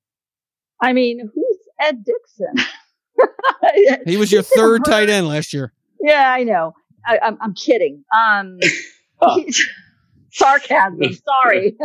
I 0.81 0.93
mean, 0.93 1.19
who's 1.19 1.57
Ed 1.79 2.03
Dixon? 2.03 2.65
He 4.05 4.17
was 4.17 4.31
your 4.31 4.41
third 4.41 4.83
tight 4.85 5.09
end 5.09 5.27
last 5.27 5.53
year. 5.53 5.71
Yeah, 6.01 6.31
I 6.31 6.43
know. 6.43 6.73
I, 7.05 7.19
I'm, 7.21 7.37
I'm 7.41 7.53
kidding. 7.53 8.03
Um, 8.15 8.59
Oh. 9.23 9.43
Sarcasm. 10.31 11.01
Sorry. 11.43 11.77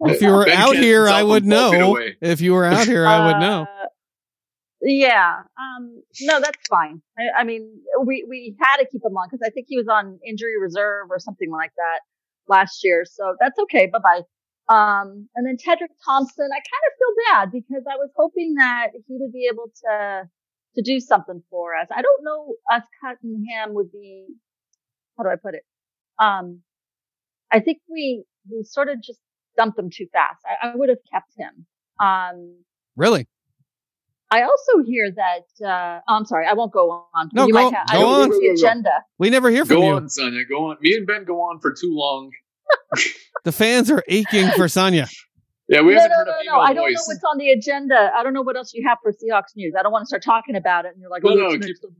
If 0.00 0.22
you 0.22 0.32
were 0.32 0.44
Ben 0.46 0.56
out 0.56 0.76
here, 0.76 1.08
I 1.08 1.22
would 1.22 1.44
know. 1.44 1.98
If 2.20 2.40
you 2.40 2.54
were 2.54 2.64
out 2.64 2.86
here, 2.86 3.06
I 3.06 3.26
would 3.26 3.40
know. 3.40 3.62
Uh, 3.62 3.86
yeah. 4.82 5.42
Um, 5.58 6.02
no, 6.20 6.40
that's 6.40 6.68
fine. 6.68 7.02
I, 7.18 7.40
I 7.40 7.44
mean, 7.44 7.80
we, 8.04 8.24
we 8.28 8.56
had 8.60 8.76
to 8.78 8.86
keep 8.90 9.04
him 9.04 9.16
on 9.16 9.28
because 9.28 9.44
I 9.44 9.50
think 9.50 9.66
he 9.68 9.76
was 9.76 9.88
on 9.88 10.18
injury 10.26 10.60
reserve 10.60 11.08
or 11.10 11.18
something 11.18 11.50
like 11.50 11.72
that 11.76 12.00
last 12.48 12.84
year. 12.84 13.04
So 13.04 13.34
that's 13.40 13.58
okay. 13.58 13.86
Bye 13.86 13.98
bye. 13.98 14.22
Um, 14.68 15.28
and 15.34 15.46
then 15.46 15.56
Tedric 15.56 15.90
Thompson, 16.04 16.48
I 16.52 16.60
kind 16.60 16.84
of 16.86 16.92
feel 16.98 17.14
bad 17.32 17.52
because 17.52 17.84
I 17.90 17.96
was 17.96 18.10
hoping 18.16 18.54
that 18.54 18.88
he 18.92 19.16
would 19.18 19.32
be 19.32 19.48
able 19.50 19.70
to, 19.84 20.28
to 20.76 20.82
do 20.82 21.00
something 21.00 21.42
for 21.50 21.74
us. 21.74 21.88
I 21.90 22.02
don't 22.02 22.22
know 22.22 22.54
us 22.70 22.82
cutting 23.02 23.46
him 23.48 23.74
would 23.74 23.90
be, 23.90 24.26
how 25.16 25.24
do 25.24 25.30
I 25.30 25.36
put 25.36 25.54
it? 25.54 25.62
Um, 26.18 26.60
I 27.52 27.60
think 27.60 27.78
we, 27.90 28.24
we 28.50 28.62
sort 28.64 28.88
of 28.88 29.02
just 29.02 29.18
dumped 29.56 29.78
him 29.78 29.90
too 29.90 30.06
fast. 30.12 30.42
I, 30.46 30.68
I 30.68 30.76
would 30.76 30.88
have 30.88 30.98
kept 31.12 31.32
him. 31.36 31.66
Um, 32.04 32.56
Really? 32.96 33.26
I 34.30 34.42
also 34.42 34.84
hear 34.84 35.10
that. 35.10 35.64
Uh, 35.66 36.00
oh, 36.06 36.14
I'm 36.14 36.24
sorry, 36.26 36.46
I 36.46 36.52
won't 36.52 36.72
go 36.72 37.06
on. 37.14 37.30
No, 37.32 37.46
you 37.46 37.52
go- 37.54 37.70
might 37.70 37.74
have, 37.74 37.86
go 37.88 37.96
I 37.96 38.00
don't 38.00 38.32
on. 38.34 38.40
the 38.40 38.46
agenda. 38.48 38.90
We 39.18 39.30
never 39.30 39.48
hear 39.50 39.64
from 39.64 39.76
Go 39.76 39.86
you. 39.86 39.94
on, 39.94 40.08
Sonia. 40.10 40.44
Go 40.44 40.66
on. 40.70 40.76
Me 40.82 40.94
and 40.96 41.06
Ben 41.06 41.24
go 41.24 41.40
on 41.42 41.60
for 41.60 41.72
too 41.72 41.90
long. 41.94 42.30
The 43.44 43.52
fans 43.52 43.90
are 43.90 44.02
aching 44.08 44.48
for 44.56 44.68
Sonya. 44.68 45.06
Yeah, 45.68 45.80
we 45.82 45.94
no, 45.94 46.00
haven't 46.00 46.10
no, 46.10 46.16
heard 46.18 46.26
no, 46.26 46.32
a 46.32 46.34
no. 46.34 46.40
female 46.42 46.60
I 46.60 46.72
don't 46.74 46.92
know 46.92 47.00
what's 47.06 47.22
on 47.30 47.38
the 47.38 47.50
agenda. 47.50 48.10
I 48.14 48.22
don't 48.22 48.34
know 48.34 48.42
what 48.42 48.56
else 48.56 48.74
you 48.74 48.86
have 48.86 48.98
for 49.02 49.12
Seahawks 49.12 49.54
news. 49.56 49.74
I 49.78 49.82
don't 49.82 49.92
want 49.92 50.02
to 50.02 50.06
start 50.06 50.22
talking 50.24 50.56
about 50.56 50.84
it, 50.84 50.92
and 50.92 51.00
you're 51.00 51.08
like, 51.10 51.22
No, 51.22 51.30
oh, 51.30 51.34
no, 51.34 51.44
what's 51.44 51.54
keep- 51.58 51.62
next 51.66 51.84
on- 51.84 51.94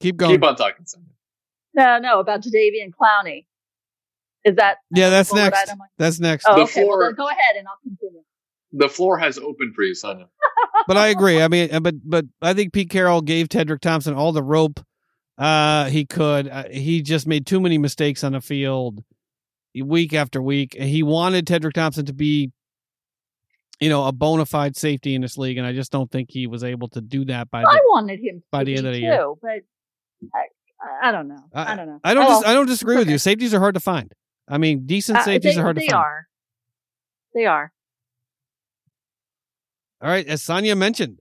Keep 0.00 0.16
going. 0.16 0.32
Keep 0.32 0.44
on 0.44 0.56
talking, 0.56 0.86
Sonia. 0.86 1.06
no, 1.74 1.98
no, 1.98 2.20
about 2.20 2.40
Jadeveon 2.42 2.90
Clowney. 2.98 3.44
Is 4.48 4.56
that 4.56 4.78
Yeah, 4.94 5.10
that's 5.10 5.32
next. 5.32 5.58
item? 5.62 5.78
That's 5.98 6.18
next. 6.20 6.44
Oh, 6.48 6.56
The 6.56 6.62
okay. 6.62 6.82
Floor- 6.82 7.04
then 7.04 7.14
go 7.14 7.28
ahead, 7.28 7.56
and 7.58 7.66
I'll 7.68 7.78
continue. 7.82 8.22
The 8.72 8.88
floor 8.88 9.16
has 9.18 9.38
opened 9.38 9.74
for 9.74 9.82
you, 9.82 9.94
Sonia. 9.94 10.26
But 10.86 10.96
I 10.96 11.08
agree. 11.08 11.42
I 11.42 11.48
mean, 11.48 11.68
uh, 11.72 11.80
but 11.80 11.94
but 12.04 12.24
I 12.40 12.54
think 12.54 12.72
Pete 12.72 12.88
Carroll 12.90 13.20
gave 13.20 13.48
Tedric 13.48 13.80
Thompson 13.80 14.14
all 14.14 14.32
the 14.32 14.42
rope 14.42 14.80
uh, 15.36 15.86
he 15.86 16.06
could. 16.06 16.48
Uh, 16.48 16.64
he 16.70 17.02
just 17.02 17.26
made 17.26 17.46
too 17.46 17.60
many 17.60 17.78
mistakes 17.78 18.24
on 18.24 18.32
the 18.32 18.40
field 18.40 19.02
week 19.74 20.14
after 20.14 20.40
week. 20.40 20.74
He 20.74 21.02
wanted 21.02 21.46
Tedric 21.46 21.72
Thompson 21.74 22.06
to 22.06 22.12
be, 22.14 22.52
you 23.80 23.88
know, 23.88 24.06
a 24.06 24.12
bona 24.12 24.46
fide 24.46 24.76
safety 24.76 25.14
in 25.14 25.20
this 25.22 25.36
league, 25.36 25.58
and 25.58 25.66
I 25.66 25.72
just 25.72 25.92
don't 25.92 26.10
think 26.10 26.30
he 26.30 26.46
was 26.46 26.64
able 26.64 26.88
to 26.90 27.00
do 27.00 27.24
that 27.26 27.50
by 27.50 27.60
I 27.60 27.64
the. 27.74 27.80
wanted 27.90 28.20
him 28.20 28.42
by 28.50 28.64
the 28.64 28.76
end 28.76 28.86
of 28.86 28.92
the 28.94 29.00
too, 29.00 29.04
year. 29.04 29.32
but 29.42 29.60
I, 30.34 31.08
I 31.08 31.12
don't 31.12 31.28
know. 31.28 31.44
I, 31.54 31.76
don't 31.76 31.86
know. 31.86 32.00
I 32.04 32.14
don't. 32.14 32.24
Oh, 32.26 32.40
dis- 32.40 32.48
I 32.48 32.54
don't 32.54 32.66
disagree 32.66 32.96
with 32.96 33.08
you. 33.10 33.18
Safeties 33.18 33.52
are 33.52 33.60
hard 33.60 33.74
to 33.74 33.80
find. 33.80 34.12
I 34.48 34.58
mean, 34.58 34.86
decent 34.86 35.18
uh, 35.18 35.24
safeties 35.24 35.54
they, 35.54 35.60
are 35.60 35.64
hard 35.64 35.76
to 35.76 35.82
find. 35.82 35.90
they 35.90 35.96
are. 35.96 36.28
They 37.34 37.46
are. 37.46 37.72
All 40.00 40.08
right, 40.08 40.26
as 40.26 40.42
Sonia 40.42 40.76
mentioned. 40.76 41.18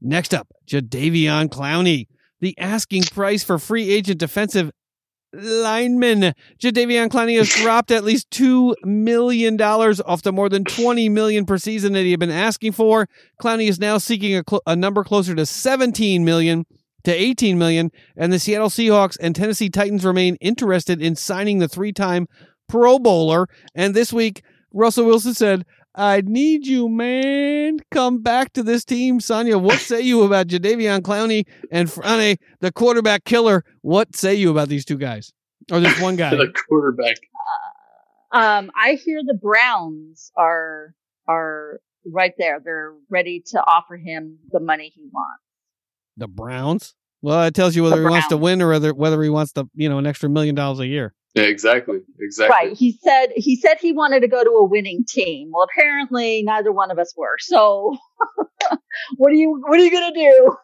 Next 0.00 0.34
up, 0.34 0.48
Jadeveon 0.66 1.48
Clowney. 1.48 2.06
The 2.40 2.56
asking 2.58 3.02
price 3.04 3.42
for 3.42 3.58
free 3.58 3.90
agent 3.90 4.20
defensive 4.20 4.70
lineman 5.32 6.32
Jadeveon 6.58 7.08
Clowney 7.08 7.36
has 7.36 7.48
dropped 7.62 7.90
at 7.90 8.04
least 8.04 8.30
two 8.30 8.74
million 8.84 9.56
dollars 9.56 10.00
off 10.00 10.22
the 10.22 10.32
more 10.32 10.48
than 10.48 10.64
twenty 10.64 11.08
million 11.08 11.46
per 11.46 11.58
season 11.58 11.92
that 11.94 12.02
he 12.02 12.12
had 12.12 12.20
been 12.20 12.30
asking 12.30 12.72
for. 12.72 13.08
Clowney 13.42 13.68
is 13.68 13.78
now 13.78 13.98
seeking 13.98 14.36
a, 14.36 14.42
cl- 14.48 14.62
a 14.66 14.76
number 14.76 15.04
closer 15.04 15.34
to 15.34 15.46
seventeen 15.46 16.24
million 16.24 16.64
to 17.04 17.12
eighteen 17.12 17.58
million, 17.58 17.90
and 18.16 18.32
the 18.32 18.38
Seattle 18.38 18.68
Seahawks 18.68 19.16
and 19.20 19.34
Tennessee 19.34 19.70
Titans 19.70 20.04
remain 20.04 20.36
interested 20.36 21.00
in 21.02 21.16
signing 21.16 21.58
the 21.58 21.68
three-time 21.68 22.26
Pro 22.68 22.98
Bowler. 22.98 23.48
And 23.74 23.94
this 23.94 24.12
week, 24.12 24.42
Russell 24.72 25.06
Wilson 25.06 25.34
said, 25.34 25.64
I 25.94 26.22
need 26.24 26.66
you, 26.66 26.88
man. 26.88 27.78
Come 27.90 28.22
back 28.22 28.52
to 28.52 28.62
this 28.62 28.84
team. 28.84 29.18
Sonia, 29.18 29.58
what 29.58 29.80
say 29.80 30.00
you 30.00 30.22
about 30.22 30.46
Jadeveon 30.46 31.00
Clowney 31.00 31.44
and 31.72 31.88
Frane, 31.90 32.36
the 32.60 32.70
quarterback 32.70 33.24
killer? 33.24 33.64
What 33.80 34.14
say 34.14 34.36
you 34.36 34.50
about 34.50 34.68
these 34.68 34.84
two 34.84 34.96
guys? 34.96 35.32
Or 35.72 35.80
this 35.80 36.00
one 36.00 36.14
guy? 36.14 36.30
the 36.36 36.52
quarterback. 36.68 37.16
Um, 38.30 38.70
I 38.76 38.92
hear 38.92 39.22
the 39.26 39.34
Browns 39.34 40.30
are 40.36 40.94
are 41.26 41.80
right 42.06 42.34
there. 42.38 42.60
They're 42.62 42.94
ready 43.10 43.42
to 43.48 43.58
offer 43.66 43.96
him 43.96 44.38
the 44.52 44.60
money 44.60 44.92
he 44.94 45.08
wants. 45.12 45.42
The 46.18 46.28
Browns? 46.28 46.94
Well, 47.22 47.42
it 47.44 47.54
tells 47.54 47.74
you 47.74 47.82
whether 47.82 48.00
he 48.00 48.08
wants 48.08 48.28
to 48.28 48.36
win 48.36 48.62
or 48.62 48.68
whether, 48.68 48.94
whether 48.94 49.20
he 49.22 49.28
wants 49.28 49.52
the, 49.52 49.64
you 49.74 49.88
know, 49.88 49.98
an 49.98 50.06
extra 50.06 50.28
million 50.28 50.54
dollars 50.54 50.78
a 50.78 50.86
year. 50.86 51.14
Yeah, 51.34 51.44
exactly. 51.44 51.98
Exactly. 52.20 52.68
Right. 52.68 52.76
He 52.76 52.98
said 53.02 53.28
he 53.36 53.56
said 53.56 53.76
he 53.80 53.92
wanted 53.92 54.20
to 54.20 54.28
go 54.28 54.42
to 54.42 54.50
a 54.50 54.64
winning 54.64 55.04
team. 55.06 55.50
Well, 55.52 55.66
apparently 55.72 56.42
neither 56.42 56.72
one 56.72 56.90
of 56.90 56.98
us 56.98 57.12
were. 57.16 57.36
So 57.38 57.96
what 59.16 59.30
are 59.30 59.36
you 59.36 59.62
what 59.66 59.78
are 59.78 59.84
you 59.84 59.90
gonna 59.90 60.14
do? 60.14 60.56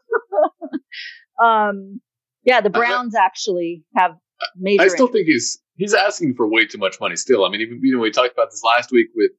um 1.44 2.01
yeah, 2.44 2.60
the 2.60 2.70
Browns 2.70 3.14
actually 3.14 3.85
have 3.97 4.12
major 4.56 4.82
I 4.82 4.89
still 4.89 5.06
interest. 5.06 5.12
think 5.12 5.26
he's 5.26 5.62
he's 5.76 5.94
asking 5.94 6.35
for 6.35 6.48
way 6.48 6.66
too 6.66 6.78
much 6.78 6.98
money. 7.01 7.16
Still, 7.16 7.44
I 7.44 7.51
mean, 7.51 7.60
even 7.60 7.81
you 7.82 7.94
know 7.94 8.01
we 8.01 8.10
talked 8.10 8.32
about 8.32 8.51
this 8.51 8.62
last 8.64 8.90
week 8.90 9.09
with 9.14 9.31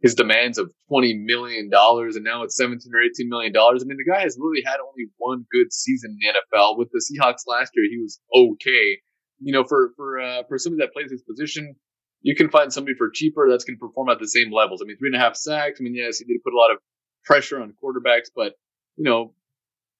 his 0.00 0.14
demands 0.14 0.58
of 0.58 0.70
twenty 0.88 1.14
million 1.14 1.68
dollars, 1.70 2.16
and 2.16 2.24
now 2.24 2.42
it's 2.42 2.56
seventeen 2.56 2.92
or 2.94 3.02
eighteen 3.02 3.28
million 3.28 3.52
dollars. 3.52 3.82
I 3.82 3.86
mean, 3.86 3.98
the 3.98 4.10
guy 4.10 4.22
has 4.22 4.38
really 4.40 4.62
had 4.64 4.78
only 4.80 5.10
one 5.18 5.44
good 5.52 5.72
season 5.72 6.18
in 6.20 6.32
the 6.32 6.58
NFL. 6.58 6.78
With 6.78 6.88
the 6.92 7.00
Seahawks 7.00 7.46
last 7.46 7.72
year, 7.74 7.86
he 7.90 7.98
was 7.98 8.20
okay. 8.34 8.98
You 9.40 9.52
know, 9.52 9.64
for 9.64 9.90
for 9.96 10.20
uh, 10.20 10.42
for 10.48 10.58
somebody 10.58 10.84
that 10.84 10.92
plays 10.92 11.10
his 11.10 11.22
position, 11.22 11.76
you 12.22 12.34
can 12.34 12.50
find 12.50 12.72
somebody 12.72 12.94
for 12.96 13.10
cheaper 13.10 13.48
that's 13.48 13.64
going 13.64 13.76
to 13.76 13.86
perform 13.86 14.08
at 14.08 14.18
the 14.18 14.28
same 14.28 14.52
levels. 14.52 14.82
I 14.82 14.86
mean, 14.86 14.96
three 14.96 15.10
and 15.10 15.16
a 15.16 15.20
half 15.20 15.36
sacks. 15.36 15.80
I 15.80 15.82
mean, 15.82 15.94
yes, 15.94 16.18
he 16.18 16.24
did 16.24 16.42
put 16.42 16.54
a 16.54 16.56
lot 16.56 16.72
of 16.72 16.78
pressure 17.24 17.60
on 17.60 17.74
quarterbacks, 17.82 18.30
but 18.34 18.54
you 18.96 19.04
know, 19.04 19.34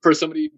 for 0.03 0.15
somebody 0.15 0.51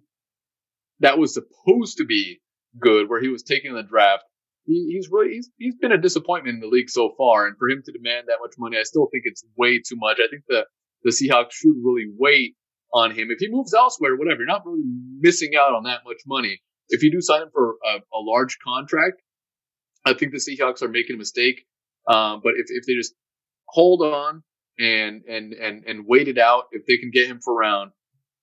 that 1.00 1.18
was 1.18 1.34
supposed 1.34 1.98
to 1.98 2.04
be 2.04 2.40
good, 2.78 3.08
where 3.08 3.20
he 3.20 3.28
was 3.28 3.42
taking 3.42 3.70
in 3.70 3.76
the 3.76 3.82
draft, 3.82 4.24
he, 4.64 4.92
he's 4.92 5.08
really 5.10 5.34
he's, 5.34 5.50
he's 5.58 5.74
been 5.76 5.92
a 5.92 5.98
disappointment 5.98 6.56
in 6.56 6.60
the 6.60 6.68
league 6.68 6.90
so 6.90 7.14
far. 7.16 7.46
And 7.46 7.56
for 7.58 7.68
him 7.68 7.82
to 7.84 7.92
demand 7.92 8.28
that 8.28 8.38
much 8.40 8.54
money, 8.58 8.76
I 8.78 8.84
still 8.84 9.08
think 9.10 9.24
it's 9.26 9.44
way 9.56 9.78
too 9.78 9.96
much. 9.96 10.18
I 10.22 10.28
think 10.28 10.44
the 10.48 10.66
the 11.02 11.10
Seahawks 11.10 11.52
should 11.52 11.74
really 11.82 12.06
wait 12.16 12.54
on 12.92 13.10
him. 13.10 13.28
If 13.30 13.38
he 13.40 13.48
moves 13.50 13.74
elsewhere, 13.74 14.16
whatever, 14.16 14.40
you're 14.40 14.46
not 14.46 14.64
really 14.64 14.84
missing 15.18 15.52
out 15.58 15.74
on 15.74 15.84
that 15.84 16.02
much 16.04 16.20
money. 16.26 16.60
If 16.88 17.02
you 17.02 17.10
do 17.10 17.20
sign 17.20 17.42
him 17.42 17.48
for 17.52 17.76
a, 17.84 17.96
a 17.96 18.20
large 18.20 18.58
contract, 18.64 19.22
I 20.04 20.14
think 20.14 20.32
the 20.32 20.38
Seahawks 20.38 20.82
are 20.82 20.88
making 20.88 21.14
a 21.14 21.18
mistake. 21.18 21.64
Um, 22.08 22.40
but 22.42 22.54
if, 22.56 22.66
if 22.68 22.86
they 22.86 22.94
just 22.94 23.14
hold 23.68 24.02
on 24.02 24.42
and, 24.78 25.22
and, 25.28 25.52
and, 25.54 25.84
and 25.86 26.04
wait 26.06 26.28
it 26.28 26.38
out, 26.38 26.64
if 26.72 26.84
they 26.86 26.98
can 26.98 27.10
get 27.12 27.28
him 27.28 27.40
for 27.42 27.54
around 27.54 27.92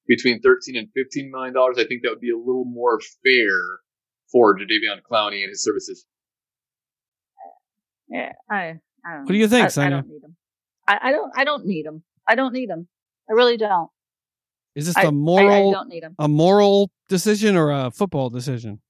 between 0.08 0.41
13 0.41 0.76
and 0.76 0.88
15 0.96 1.32
million 1.32 1.54
dollars, 1.54 1.78
I 1.78 1.86
think 1.86 2.02
that 2.04 2.10
would 2.10 2.22
be 2.22 2.32
a 2.32 2.38
little 2.38 2.66
more 2.66 3.00
fair 3.24 3.80
for 4.31 4.57
Jadeveon 4.57 5.01
Clowney 5.10 5.41
and 5.41 5.49
his 5.49 5.64
services. 5.64 6.06
Yeah, 8.10 8.34
I, 8.49 8.80
I 9.06 9.14
don't 9.14 9.23
What 9.23 9.31
do 9.31 9.38
you 9.38 9.47
think, 9.47 9.77
I, 9.77 9.85
I 9.85 9.89
don't 9.89 10.07
need 10.07 10.23
him. 10.23 10.35
I, 10.88 10.99
I 11.01 11.11
don't 11.11 11.31
I 11.38 11.43
don't 11.43 11.65
need 11.65 11.85
him. 11.85 12.03
I 12.27 12.35
don't 12.35 12.53
need 12.53 12.69
him. 12.69 12.88
I 13.30 13.34
really 13.34 13.57
don't. 13.57 13.89
Is 14.76 14.88
this 14.88 14.97
I, 14.97 15.01
a 15.01 15.06
I, 15.06 15.07
I 15.07 15.11
moral, 15.11 15.69
I, 15.69 15.73
don't 15.73 15.89
need 15.89 16.03
him. 16.03 16.15
a 16.18 16.27
moral 16.27 16.89
decision 17.07 17.56
or 17.56 17.72
a 17.72 17.91
football 17.91 18.30
decision? 18.30 18.81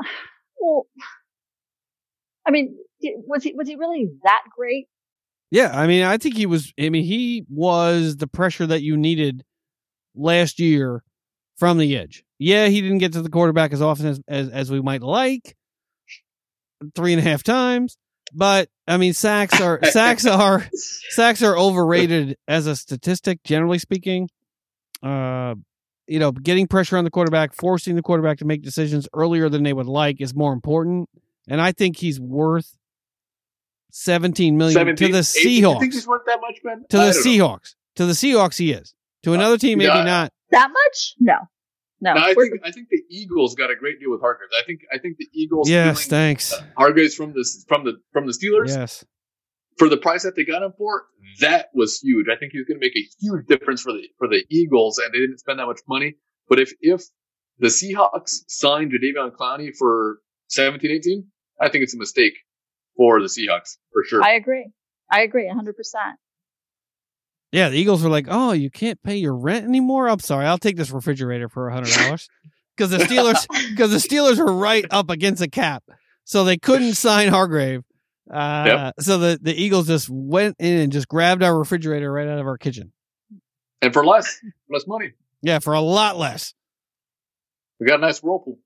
Well, 0.62 0.86
I 2.46 2.50
mean, 2.50 2.76
was 3.26 3.42
he 3.42 3.54
was 3.54 3.66
he 3.66 3.76
really 3.76 4.10
that 4.24 4.42
great? 4.54 4.88
Yeah, 5.50 5.70
I 5.72 5.86
mean, 5.86 6.04
I 6.04 6.18
think 6.18 6.36
he 6.36 6.44
was. 6.44 6.72
I 6.78 6.90
mean, 6.90 7.04
he 7.04 7.46
was 7.48 8.18
the 8.18 8.26
pressure 8.26 8.66
that 8.66 8.82
you 8.82 8.98
needed 8.98 9.42
last 10.14 10.60
year 10.60 11.02
from 11.56 11.78
the 11.78 11.96
edge. 11.96 12.24
Yeah, 12.40 12.68
he 12.68 12.80
didn't 12.80 12.98
get 12.98 13.12
to 13.12 13.22
the 13.22 13.28
quarterback 13.28 13.72
as 13.74 13.82
often 13.82 14.06
as 14.06 14.20
as, 14.26 14.48
as 14.48 14.70
we 14.70 14.80
might 14.80 15.02
like, 15.02 15.56
three 16.94 17.12
and 17.12 17.20
a 17.20 17.22
half 17.22 17.42
times. 17.42 17.98
But 18.32 18.70
I 18.88 18.96
mean, 18.96 19.12
sacks 19.12 19.60
are 19.60 19.78
sacks 19.84 20.24
are 20.26 20.66
sacks 21.10 21.42
are 21.42 21.56
overrated 21.56 22.38
as 22.48 22.66
a 22.66 22.74
statistic, 22.74 23.42
generally 23.44 23.78
speaking. 23.78 24.28
Uh, 25.02 25.54
you 26.06 26.18
know, 26.18 26.32
getting 26.32 26.66
pressure 26.66 26.96
on 26.96 27.04
the 27.04 27.10
quarterback, 27.10 27.54
forcing 27.54 27.94
the 27.94 28.02
quarterback 28.02 28.38
to 28.38 28.44
make 28.46 28.62
decisions 28.62 29.06
earlier 29.14 29.48
than 29.48 29.62
they 29.62 29.72
would 29.72 29.86
like 29.86 30.20
is 30.20 30.34
more 30.34 30.52
important. 30.52 31.08
And 31.46 31.60
I 31.60 31.72
think 31.72 31.98
he's 31.98 32.18
worth 32.18 32.74
seventeen 33.92 34.56
million 34.56 34.74
17, 34.74 35.08
to 35.08 35.12
the 35.12 35.18
18, 35.18 35.52
You 35.52 35.78
think 35.78 35.92
Seahawks. 35.92 35.94
he's 35.94 36.06
worth 36.06 36.22
that 36.26 36.40
much, 36.40 36.58
man? 36.64 36.84
To 36.88 36.98
I 36.98 37.06
the 37.06 37.12
don't 37.12 37.24
know. 37.24 37.30
Seahawks. 37.30 37.74
To 37.96 38.06
the 38.06 38.12
Seahawks, 38.12 38.56
he 38.56 38.72
is. 38.72 38.94
To 39.24 39.34
another 39.34 39.58
team, 39.58 39.78
maybe 39.78 39.88
yeah. 39.88 40.04
not. 40.04 40.32
That 40.52 40.70
much? 40.70 41.14
No, 41.20 41.34
no. 42.00 42.14
No, 42.14 42.20
I 42.20 42.34
think 42.34 42.60
I 42.64 42.70
think 42.70 42.88
the 42.90 43.02
Eagles 43.10 43.54
got 43.54 43.70
a 43.70 43.76
great 43.76 44.00
deal 44.00 44.10
with 44.10 44.20
Hargraves. 44.20 44.52
I 44.60 44.64
think 44.66 44.80
I 44.92 44.98
think 44.98 45.16
the 45.18 45.28
Eagles. 45.32 45.68
Yes, 45.68 46.02
stealing, 46.02 46.10
thanks. 46.10 46.52
uh, 46.52 46.62
Hargraves 46.76 47.14
from 47.14 47.32
the 47.32 47.44
from 47.68 47.84
the 47.84 48.00
from 48.12 48.26
the 48.26 48.32
Steelers 48.32 48.68
Yes. 48.68 49.04
for 49.78 49.88
the 49.88 49.96
price 49.96 50.22
that 50.22 50.34
they 50.36 50.44
got 50.44 50.62
him 50.62 50.72
for. 50.76 51.06
That 51.40 51.68
was 51.74 52.00
huge. 52.00 52.26
I 52.32 52.36
think 52.38 52.52
he 52.52 52.58
was 52.58 52.66
going 52.66 52.80
to 52.80 52.84
make 52.86 52.96
a 52.96 53.06
huge 53.20 53.46
difference 53.46 53.82
for 53.82 53.92
the 53.92 54.08
for 54.18 54.28
the 54.28 54.44
Eagles, 54.50 54.98
and 54.98 55.12
they 55.12 55.18
didn't 55.18 55.38
spend 55.38 55.58
that 55.58 55.66
much 55.66 55.80
money. 55.88 56.16
But 56.48 56.58
if 56.60 56.72
if 56.80 57.02
the 57.58 57.68
Seahawks 57.68 58.44
signed 58.48 58.92
Jadeveon 58.92 59.32
Clowney 59.32 59.70
for 59.76 60.20
17, 60.48 60.90
18, 60.90 61.26
I 61.60 61.68
think 61.68 61.84
it's 61.84 61.94
a 61.94 61.98
mistake 61.98 62.34
for 62.96 63.20
the 63.20 63.26
Seahawks 63.28 63.76
for 63.92 64.02
sure. 64.04 64.22
I 64.24 64.32
agree. 64.32 64.70
I 65.10 65.20
agree 65.22 65.46
100%. 65.48 65.72
Yeah, 67.52 67.68
the 67.68 67.76
Eagles 67.78 68.02
were 68.02 68.10
like, 68.10 68.26
"Oh, 68.28 68.52
you 68.52 68.70
can't 68.70 69.02
pay 69.02 69.16
your 69.16 69.34
rent 69.34 69.64
anymore." 69.66 70.08
I'm 70.08 70.20
sorry, 70.20 70.46
I'll 70.46 70.58
take 70.58 70.76
this 70.76 70.90
refrigerator 70.90 71.48
for 71.48 71.68
a 71.68 71.72
hundred 71.74 71.92
dollars 71.94 72.28
because 72.76 72.90
the 72.90 72.98
Steelers 72.98 73.46
because 73.70 73.90
the 73.90 73.96
Steelers 73.96 74.38
were 74.38 74.52
right 74.52 74.84
up 74.90 75.10
against 75.10 75.40
the 75.40 75.48
cap, 75.48 75.82
so 76.24 76.44
they 76.44 76.56
couldn't 76.56 76.94
sign 76.94 77.28
Hargrave. 77.28 77.82
Uh, 78.32 78.64
Yep. 78.66 78.94
So 79.00 79.18
the 79.18 79.38
the 79.42 79.54
Eagles 79.54 79.88
just 79.88 80.08
went 80.08 80.56
in 80.60 80.78
and 80.78 80.92
just 80.92 81.08
grabbed 81.08 81.42
our 81.42 81.58
refrigerator 81.58 82.12
right 82.12 82.28
out 82.28 82.38
of 82.38 82.46
our 82.46 82.56
kitchen. 82.58 82.92
and 83.82 83.92
for 83.92 84.04
less, 84.06 84.38
less 84.68 84.86
money. 84.86 85.12
Yeah, 85.42 85.58
for 85.58 85.72
a 85.72 85.80
lot 85.80 86.16
less. 86.16 86.54
We 87.80 87.86
got 87.86 87.98
a 87.98 88.02
nice 88.02 88.22
whirlpool. 88.22 88.58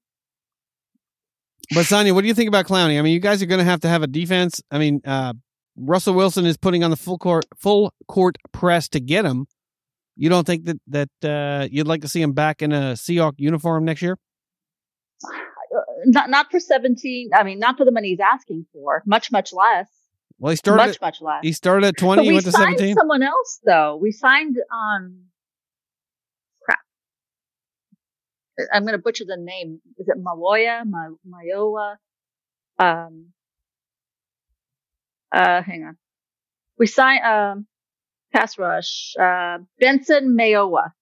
But 1.75 1.87
Sonia, 1.87 2.13
what 2.13 2.21
do 2.23 2.27
you 2.27 2.35
think 2.35 2.49
about 2.49 2.67
Clowney? 2.67 2.99
I 2.99 3.03
mean, 3.03 3.15
you 3.15 3.21
guys 3.21 3.43
are 3.43 3.47
going 3.47 3.59
to 3.61 3.65
have 3.65 3.81
to 3.81 3.89
have 3.89 4.03
a 4.03 4.07
defense. 4.07 4.61
I 4.71 4.79
mean, 4.79 5.01
uh, 5.05 5.33
Russell 5.77 6.15
Wilson 6.15 6.47
is 6.47 6.57
putting 6.57 6.85
on 6.85 6.91
the 6.91 6.97
full 6.97 7.19
court 7.19 7.45
full 7.57 7.93
court 8.09 8.37
press 8.53 8.89
to 8.91 9.01
get 9.01 9.25
him. 9.25 9.47
You 10.17 10.29
don't 10.29 10.47
think 10.47 10.65
that 10.67 10.81
that 10.89 11.29
uh, 11.29 11.69
you'd 11.71 11.89
like 11.89 12.03
to 12.03 12.09
see 12.09 12.23
him 12.23 12.33
back 12.33 12.63
in 12.63 12.73
a 12.73 12.93
Seahawk 12.95 13.35
uniform 13.39 13.85
next 13.85 14.01
year? 14.03 14.17
Uh, 15.25 15.81
Not 16.07 16.31
not 16.31 16.51
for 16.51 16.61
17. 16.61 17.31
I 17.35 17.43
mean, 17.43 17.59
not 17.59 17.77
for 17.77 17.85
the 17.85 17.91
money 17.91 18.11
he's 18.11 18.21
asking 18.21 18.67
for. 18.73 19.03
Much 19.07 19.33
much 19.33 19.53
less. 19.53 19.89
Well, 20.39 20.51
he 20.51 20.57
started. 20.57 20.87
much 20.87 21.01
much 21.01 21.21
less. 21.21 21.41
He 21.43 21.53
started 21.53 21.87
at 21.89 21.95
But 21.97 22.01
twenty. 22.01 22.23
He 22.23 22.29
we 22.29 22.35
went 22.35 22.47
to 22.47 22.53
signed 22.53 22.79
seventeen. 22.79 22.95
someone 22.97 23.23
else 23.25 23.61
though. 23.65 23.97
We 24.01 24.13
signed 24.13 24.57
um 24.73 25.23
crap. 26.63 26.79
I'm 28.73 28.83
going 28.83 28.93
to 28.93 28.99
butcher 29.03 29.25
the 29.27 29.37
name. 29.37 29.81
Is 29.99 30.09
it 30.09 30.17
Maloya? 30.23 30.85
Ma- 30.87 31.17
Mayowa? 31.29 31.97
Um. 32.79 33.33
Uh, 35.35 35.63
hang 35.63 35.85
on. 35.85 35.97
We 36.79 36.87
signed 36.87 37.25
um 37.25 37.67
pass 38.33 38.57
rush. 38.59 39.15
Uh, 39.19 39.59
Benson 39.81 40.37
Mayowa. 40.39 40.93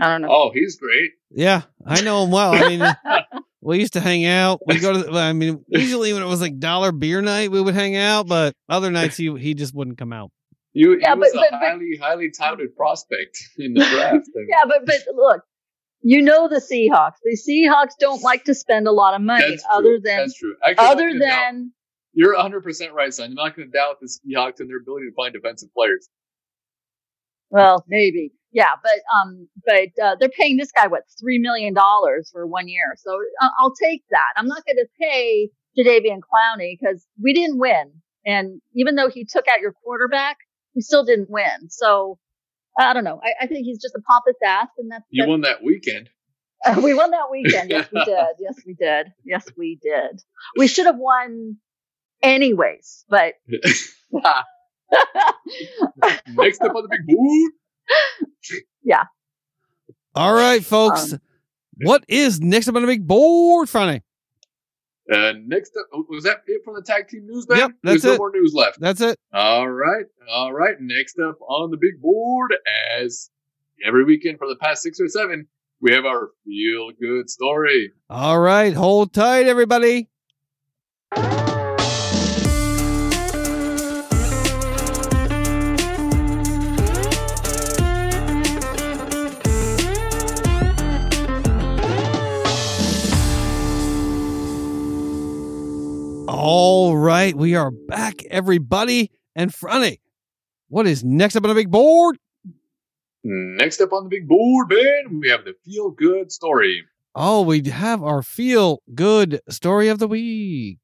I 0.00 0.08
don't 0.08 0.22
know. 0.22 0.28
Oh, 0.30 0.50
he's 0.52 0.76
great. 0.78 1.10
Yeah, 1.30 1.62
I 1.86 2.00
know 2.00 2.24
him 2.24 2.30
well. 2.30 2.54
I 2.54 2.68
mean, 2.68 2.82
we 3.60 3.78
used 3.80 3.92
to 3.94 4.00
hang 4.00 4.24
out. 4.24 4.60
We 4.66 4.78
go 4.78 5.02
to. 5.02 5.18
I 5.18 5.32
mean, 5.32 5.64
usually 5.68 6.12
when 6.12 6.22
it 6.22 6.26
was 6.26 6.40
like 6.40 6.58
dollar 6.58 6.92
beer 6.92 7.20
night, 7.20 7.50
we 7.50 7.60
would 7.60 7.74
hang 7.74 7.96
out. 7.96 8.26
But 8.26 8.54
other 8.68 8.90
nights, 8.90 9.16
he 9.16 9.34
he 9.38 9.54
just 9.54 9.74
wouldn't 9.74 9.98
come 9.98 10.12
out. 10.12 10.30
You, 10.72 10.98
Yeah, 11.00 11.14
he 11.14 11.18
was 11.20 11.32
but- 11.34 11.38
a 11.38 11.40
but- 11.50 11.50
but- 11.60 11.66
highly, 11.68 11.98
highly 12.00 12.30
touted 12.30 12.76
prospect 12.76 13.38
in 13.58 13.74
the 13.74 13.80
draft. 13.84 14.26
Yeah, 14.48 14.60
but 14.66 14.86
but 14.86 14.98
look, 15.14 15.42
you 16.02 16.22
know 16.22 16.48
the 16.48 16.60
Seahawks. 16.60 17.16
The 17.22 17.36
Seahawks 17.36 17.92
don't 17.98 18.22
like 18.22 18.44
to 18.44 18.54
spend 18.54 18.86
a 18.86 18.92
lot 18.92 19.14
of 19.14 19.20
money, 19.20 19.44
That's 19.50 19.62
true. 19.64 19.72
other 19.76 19.98
than 20.02 20.16
That's 20.18 20.34
true. 20.38 20.54
Actually, 20.64 20.86
other 20.86 21.08
gonna 21.08 21.18
doubt- 21.20 21.52
than 21.52 21.72
you're 22.12 22.34
100 22.34 22.62
percent 22.62 22.92
right, 22.92 23.12
son. 23.12 23.30
I'm 23.30 23.34
not 23.34 23.56
going 23.56 23.70
to 23.70 23.72
doubt 23.72 24.00
the 24.00 24.06
Seahawks 24.06 24.60
and 24.60 24.68
their 24.68 24.78
ability 24.78 25.06
to 25.06 25.14
find 25.14 25.32
defensive 25.32 25.72
players. 25.74 26.08
well, 27.50 27.84
maybe 27.88 28.32
yeah, 28.52 28.70
but 28.82 29.00
um, 29.16 29.48
but 29.64 30.02
uh, 30.02 30.16
they're 30.18 30.28
paying 30.28 30.56
this 30.56 30.72
guy 30.72 30.88
what 30.88 31.02
three 31.20 31.38
million 31.38 31.72
dollars 31.72 32.30
for 32.32 32.46
one 32.46 32.68
year, 32.68 32.94
so 32.96 33.18
uh, 33.40 33.48
I'll 33.58 33.74
take 33.74 34.02
that. 34.10 34.32
I'm 34.36 34.46
not 34.46 34.64
going 34.66 34.76
to 34.76 34.86
pay 35.00 35.50
Jadeveon 35.78 36.18
Clowney 36.20 36.76
because 36.78 37.06
we 37.22 37.32
didn't 37.32 37.58
win, 37.58 37.92
and 38.26 38.60
even 38.74 38.96
though 38.96 39.08
he 39.08 39.24
took 39.24 39.46
out 39.48 39.60
your 39.60 39.72
quarterback, 39.72 40.38
we 40.74 40.82
still 40.82 41.04
didn't 41.04 41.30
win. 41.30 41.68
So 41.68 42.18
I 42.78 42.92
don't 42.92 43.04
know. 43.04 43.20
I, 43.22 43.44
I 43.44 43.46
think 43.46 43.66
he's 43.66 43.80
just 43.80 43.94
a 43.94 44.00
pompous 44.00 44.36
ass, 44.44 44.68
and 44.78 44.90
that's, 44.90 45.04
You 45.10 45.22
that's 45.22 45.28
won 45.28 45.40
that 45.42 45.62
weekend. 45.62 46.08
Uh, 46.64 46.80
we 46.84 46.92
won 46.92 47.12
that 47.12 47.30
weekend. 47.30 47.70
Yes, 47.70 47.88
we 47.92 48.04
did. 48.04 48.26
Yes, 48.40 48.56
we 48.66 48.74
did. 48.74 49.12
Yes, 49.24 49.46
we 49.56 49.78
did. 49.80 50.22
We 50.56 50.66
should 50.66 50.86
have 50.86 50.98
won 50.98 51.56
anyways, 52.22 53.04
but 53.08 53.34
Next 56.28 56.60
up 56.62 56.74
on 56.74 56.82
the 56.82 56.88
big 56.90 57.06
board. 57.16 57.52
Yeah. 58.82 59.04
All 60.14 60.32
right, 60.32 60.64
folks. 60.64 61.12
Um, 61.12 61.20
what 61.82 62.04
is 62.08 62.40
next 62.40 62.68
up 62.68 62.74
on 62.76 62.82
the 62.82 62.88
big 62.88 63.06
board, 63.06 63.68
Friday? 63.68 64.02
Uh, 65.12 65.32
next 65.44 65.72
up, 65.78 65.86
oh, 65.92 66.04
was 66.08 66.24
that 66.24 66.42
it 66.46 66.62
from 66.64 66.74
the 66.74 66.82
tag 66.82 67.08
team 67.08 67.26
news? 67.26 67.46
Then 67.46 67.58
Yep, 67.58 67.70
there's 67.82 68.02
that's 68.02 68.04
no 68.04 68.12
it. 68.14 68.18
more 68.18 68.30
news 68.32 68.52
left. 68.54 68.78
That's 68.80 69.00
it. 69.00 69.18
All 69.32 69.68
right, 69.68 70.04
all 70.30 70.52
right. 70.52 70.76
Next 70.80 71.18
up 71.18 71.36
on 71.40 71.70
the 71.70 71.78
big 71.78 72.00
board, 72.00 72.54
as 72.96 73.30
every 73.84 74.04
weekend 74.04 74.38
for 74.38 74.46
the 74.48 74.56
past 74.56 74.82
six 74.82 75.00
or 75.00 75.08
seven, 75.08 75.48
we 75.80 75.92
have 75.94 76.04
our 76.04 76.30
feel 76.44 76.90
good 77.00 77.28
story. 77.30 77.92
All 78.08 78.38
right, 78.38 78.72
hold 78.72 79.12
tight, 79.12 79.46
everybody. 79.46 80.08
All 96.42 96.96
right, 96.96 97.36
we 97.36 97.54
are 97.54 97.70
back, 97.70 98.24
everybody. 98.24 99.10
And 99.36 99.52
Franny, 99.52 99.98
what 100.70 100.86
is 100.86 101.04
next 101.04 101.36
up 101.36 101.44
on 101.44 101.50
the 101.50 101.54
big 101.54 101.70
board? 101.70 102.16
Next 103.22 103.78
up 103.82 103.92
on 103.92 104.04
the 104.04 104.08
big 104.08 104.26
board, 104.26 104.70
Ben, 104.70 105.20
we 105.20 105.28
have 105.28 105.44
the 105.44 105.52
feel 105.66 105.90
good 105.90 106.32
story. 106.32 106.86
Oh, 107.14 107.42
we 107.42 107.62
have 107.68 108.02
our 108.02 108.22
feel 108.22 108.80
good 108.94 109.42
story 109.50 109.88
of 109.88 109.98
the 109.98 110.08
week. 110.08 110.78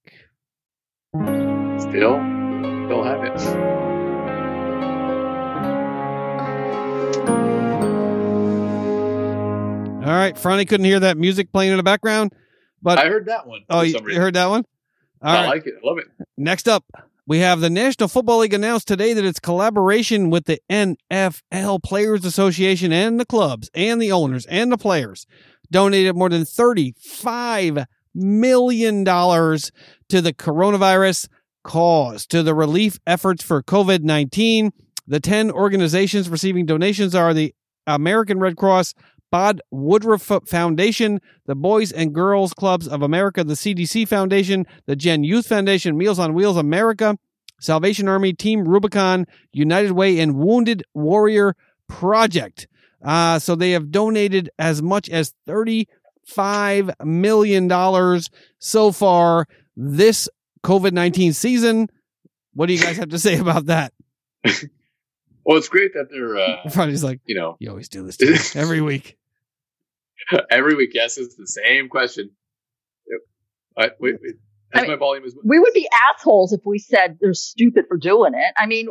Still, 1.15 2.21
still 2.85 3.03
have 3.03 3.25
it. 3.25 3.41
All 10.05 10.13
right, 10.13 10.35
Franny 10.37 10.69
couldn't 10.69 10.85
hear 10.85 11.01
that 11.01 11.17
music 11.17 11.51
playing 11.51 11.71
in 11.71 11.79
the 11.79 11.83
background, 11.83 12.35
but 12.83 12.99
I 12.99 13.09
heard 13.09 13.25
that 13.29 13.47
one. 13.47 13.63
oh, 13.71 13.81
you, 13.81 13.95
you 13.95 14.01
reason. 14.01 14.21
heard 14.21 14.35
that 14.35 14.51
one. 14.51 14.67
All 15.23 15.31
I 15.31 15.35
right, 15.35 15.49
like 15.49 15.67
it. 15.67 15.75
I 15.83 15.87
love 15.87 15.99
it. 15.99 16.07
next 16.37 16.69
up, 16.69 16.85
we 17.27 17.41
have 17.41 17.61
the 17.61 17.71
National 17.71 18.09
Football 18.09 18.39
League 18.39 18.55
announced 18.55 18.87
today 18.87 19.13
that 19.13 19.25
its 19.25 19.41
collaboration 19.41 20.31
with 20.31 20.45
the 20.45 20.61
NFL 20.71 21.83
Players 21.83 22.25
Association 22.25 22.93
and 22.93 23.19
the 23.19 23.27
clubs 23.27 23.69
and 23.75 24.01
the 24.01 24.13
owners 24.13 24.47
and 24.47 24.71
the 24.71 24.79
players 24.79 25.27
donated 25.71 26.15
more 26.15 26.29
than 26.29 26.43
$35 26.43 27.87
million 28.15 29.05
to 29.05 30.21
the 30.21 30.33
coronavirus 30.33 31.29
cause, 31.65 32.27
to 32.29 32.43
the 32.43 32.55
relief 32.55 32.99
efforts 33.07 33.43
for 33.43 33.63
COVID 33.63 34.03
19. 34.03 34.73
The 35.09 35.21
10 35.21 35.51
organizations 35.51 36.29
receiving 36.29 36.67
donations 36.67 37.15
are 37.15 37.33
the 37.35 37.55
American 37.87 38.39
Red 38.39 38.57
Cross, 38.57 38.95
Bob 39.31 39.61
Woodruff 39.71 40.31
Foundation, 40.47 41.21
the 41.47 41.55
Boys 41.55 41.93
and 41.93 42.15
Girls 42.15 42.55
Clubs 42.55 42.87
of 42.87 43.03
America, 43.03 43.45
the 43.45 43.55
CDC 43.55 44.09
Foundation, 44.09 44.67
the 44.87 44.97
GENYOUth 44.97 45.47
Foundation, 45.47 45.97
Meals 45.97 46.19
on 46.19 46.35
Wheels 46.35 46.57
America, 46.57 47.19
Salvation 47.61 48.09
Army, 48.09 48.33
Team 48.33 48.67
Rubicon, 48.67 49.27
United 49.53 49.93
Way, 49.93 50.19
and 50.21 50.37
Wounded 50.37 50.85
Warrior 50.95 51.57
Project. 51.89 52.69
Uh, 53.05 53.39
so 53.39 53.55
they 53.55 53.73
have 53.73 53.91
donated 53.91 54.51
as 54.59 54.83
much 54.83 55.09
as 55.09 55.33
$35 55.49 55.87
million 57.05 58.21
so 58.59 58.93
far 58.93 59.47
this 59.77 60.29
COVID 60.65 60.93
19 60.93 61.33
season. 61.33 61.89
What 62.55 62.67
do 62.67 62.73
you 62.73 62.81
guys 62.81 62.97
have 62.97 63.11
to 63.11 63.19
say 63.19 63.39
about 63.39 63.67
that? 63.67 63.93
Well, 65.47 65.57
it's 65.59 65.69
great 65.69 65.95
that 65.95 66.09
they're, 66.11 66.37
uh, 66.37 66.69
Friday's 66.71 67.05
like, 67.05 67.21
you 67.25 67.37
know, 67.37 67.57
you 67.61 67.71
always 67.71 67.89
do 67.89 68.03
this 68.03 68.17
to 68.19 68.27
me 68.33 68.37
every 68.61 68.81
week. 68.81 69.17
every 70.51 70.75
week. 70.75 70.91
Yes, 70.93 71.17
it's 71.19 71.37
the 71.37 71.47
same 71.47 71.89
question. 71.89 72.31
Yep. 73.09 73.21
I, 73.79 73.83
wait, 74.01 74.17
wait. 74.21 74.35
I 74.75 74.79
As 74.79 74.83
mean- 74.83 74.91
my 74.91 74.97
volume 74.97 75.25
is. 75.25 75.37
we 75.45 75.61
would 75.61 75.73
be 75.73 75.89
assholes 76.11 76.53
if 76.53 76.61
we 76.67 76.79
said 76.81 77.19
they're 77.21 77.33
stupid 77.33 77.85
for 77.89 77.97
doing 77.97 78.33
it. 78.35 78.53
I 78.59 78.67
mean, 78.67 78.89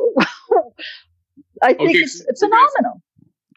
I 1.62 1.74
think 1.74 1.82
Okay, 1.90 2.00
it's, 2.00 2.22
it's 2.28 2.40
so 2.40 2.48
guys- 2.50 2.60
phenomenal. 2.78 3.02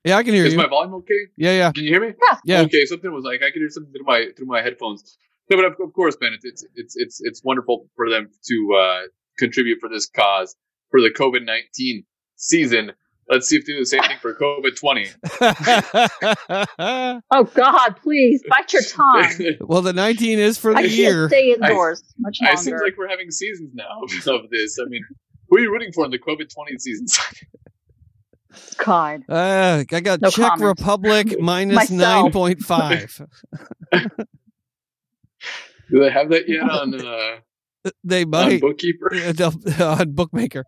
Yeah, 0.04 0.16
I 0.16 0.22
can 0.22 0.32
hear 0.34 0.44
Is 0.46 0.52
you. 0.54 0.58
my 0.58 0.68
volume 0.68 0.94
okay? 0.94 1.26
Yeah, 1.36 1.52
yeah, 1.52 1.72
Can 1.72 1.84
you 1.84 1.90
hear 1.90 2.00
me? 2.00 2.14
yeah. 2.44 2.62
Okay, 2.62 2.84
something 2.86 3.12
was 3.12 3.24
like 3.24 3.42
I 3.42 3.50
could 3.50 3.60
hear 3.60 3.68
something 3.68 3.92
through 3.92 4.06
my 4.06 4.28
through 4.36 4.46
my 4.46 4.62
headphones. 4.62 5.18
No, 5.50 5.56
but 5.56 5.64
of, 5.66 5.72
of 5.80 5.92
course, 5.92 6.16
Ben, 6.16 6.32
it's, 6.34 6.44
it's 6.44 6.64
it's 6.76 6.94
it's 6.96 7.20
it's 7.20 7.44
wonderful 7.44 7.88
for 7.96 8.08
them 8.08 8.30
to 8.46 8.76
uh, 8.80 9.00
contribute 9.38 9.78
for 9.80 9.88
this 9.88 10.08
cause 10.08 10.54
for 10.90 11.00
the 11.00 11.10
COVID 11.10 11.44
nineteen 11.44 12.04
season. 12.38 12.92
Let's 13.30 13.46
see 13.46 13.56
if 13.56 13.66
they 13.66 13.74
do 13.74 13.80
the 13.80 13.86
same 13.86 14.00
thing 14.02 14.16
for 14.22 14.34
COVID 14.34 14.74
twenty. 14.76 15.08
Oh 17.30 17.44
God, 17.54 17.96
please 18.02 18.42
bite 18.48 18.72
your 18.72 18.82
tongue. 18.82 19.56
well, 19.60 19.82
the 19.82 19.92
19 19.92 20.38
is 20.38 20.56
for 20.56 20.72
the 20.72 20.80
I 20.80 20.84
year. 20.84 21.28
stay 21.28 21.52
indoors 21.52 22.02
much 22.18 22.38
longer. 22.40 22.54
it 22.54 22.58
seems 22.58 22.80
like 22.82 22.96
we're 22.96 23.08
having 23.08 23.30
seasons 23.30 23.70
now 23.74 24.00
of 24.34 24.48
this. 24.50 24.78
I 24.80 24.84
mean, 24.88 25.02
who 25.48 25.58
are 25.58 25.60
you 25.60 25.70
rooting 25.70 25.92
for 25.92 26.04
in 26.06 26.10
the 26.10 26.18
COVID 26.18 26.52
twenty 26.52 26.78
season? 26.78 27.06
God. 28.82 29.24
Uh, 29.28 29.84
I 29.92 30.00
got 30.00 30.22
No 30.22 30.30
Czech 30.30 30.58
comment. 30.58 30.78
Republic 30.78 31.38
nine 31.40 32.30
point 32.32 32.60
five. 32.60 33.20
Do 33.92 36.00
they 36.00 36.10
have 36.10 36.30
that 36.30 36.48
yet 36.48 36.62
on 36.62 36.94
uh, 36.94 37.36
They 38.04 38.24
on 38.24 38.30
might 38.30 38.60
bookkeeper? 38.60 39.10
Uh, 39.14 39.32
on 39.98 40.12
bookmaker. 40.12 40.64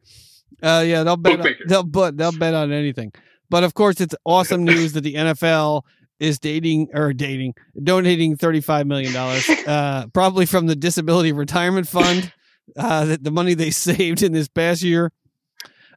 Uh, 0.63 0.85
yeah, 0.87 1.03
they'll 1.03 1.17
bet. 1.17 1.41
On, 1.41 1.55
they'll 1.67 1.83
bet. 1.83 2.17
They'll 2.17 2.37
bet 2.37 2.55
on 2.55 2.73
anything. 2.73 3.13
But 3.49 3.65
of 3.65 3.75
course, 3.75 4.01
it's 4.01 4.15
awesome 4.25 4.65
news 4.65 4.93
that 4.93 5.03
the 5.03 5.15
NFL 5.15 5.83
is 6.19 6.39
dating 6.39 6.89
or 6.93 7.13
dating, 7.13 7.55
donating 7.83 8.37
thirty 8.37 8.61
five 8.61 8.87
million 8.87 9.13
dollars, 9.13 9.49
uh, 9.67 10.07
probably 10.13 10.47
from 10.47 10.67
the 10.67 10.77
Disability 10.77 11.33
Retirement 11.33 11.89
Fund, 11.89 12.33
uh, 12.77 13.05
that 13.07 13.25
the 13.25 13.31
money 13.31 13.55
they 13.55 13.71
saved 13.71 14.23
in 14.23 14.33
this 14.33 14.49
past 14.49 14.83
year. 14.83 15.13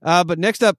Uh, 0.01 0.23
but 0.23 0.39
next 0.39 0.63
up, 0.63 0.77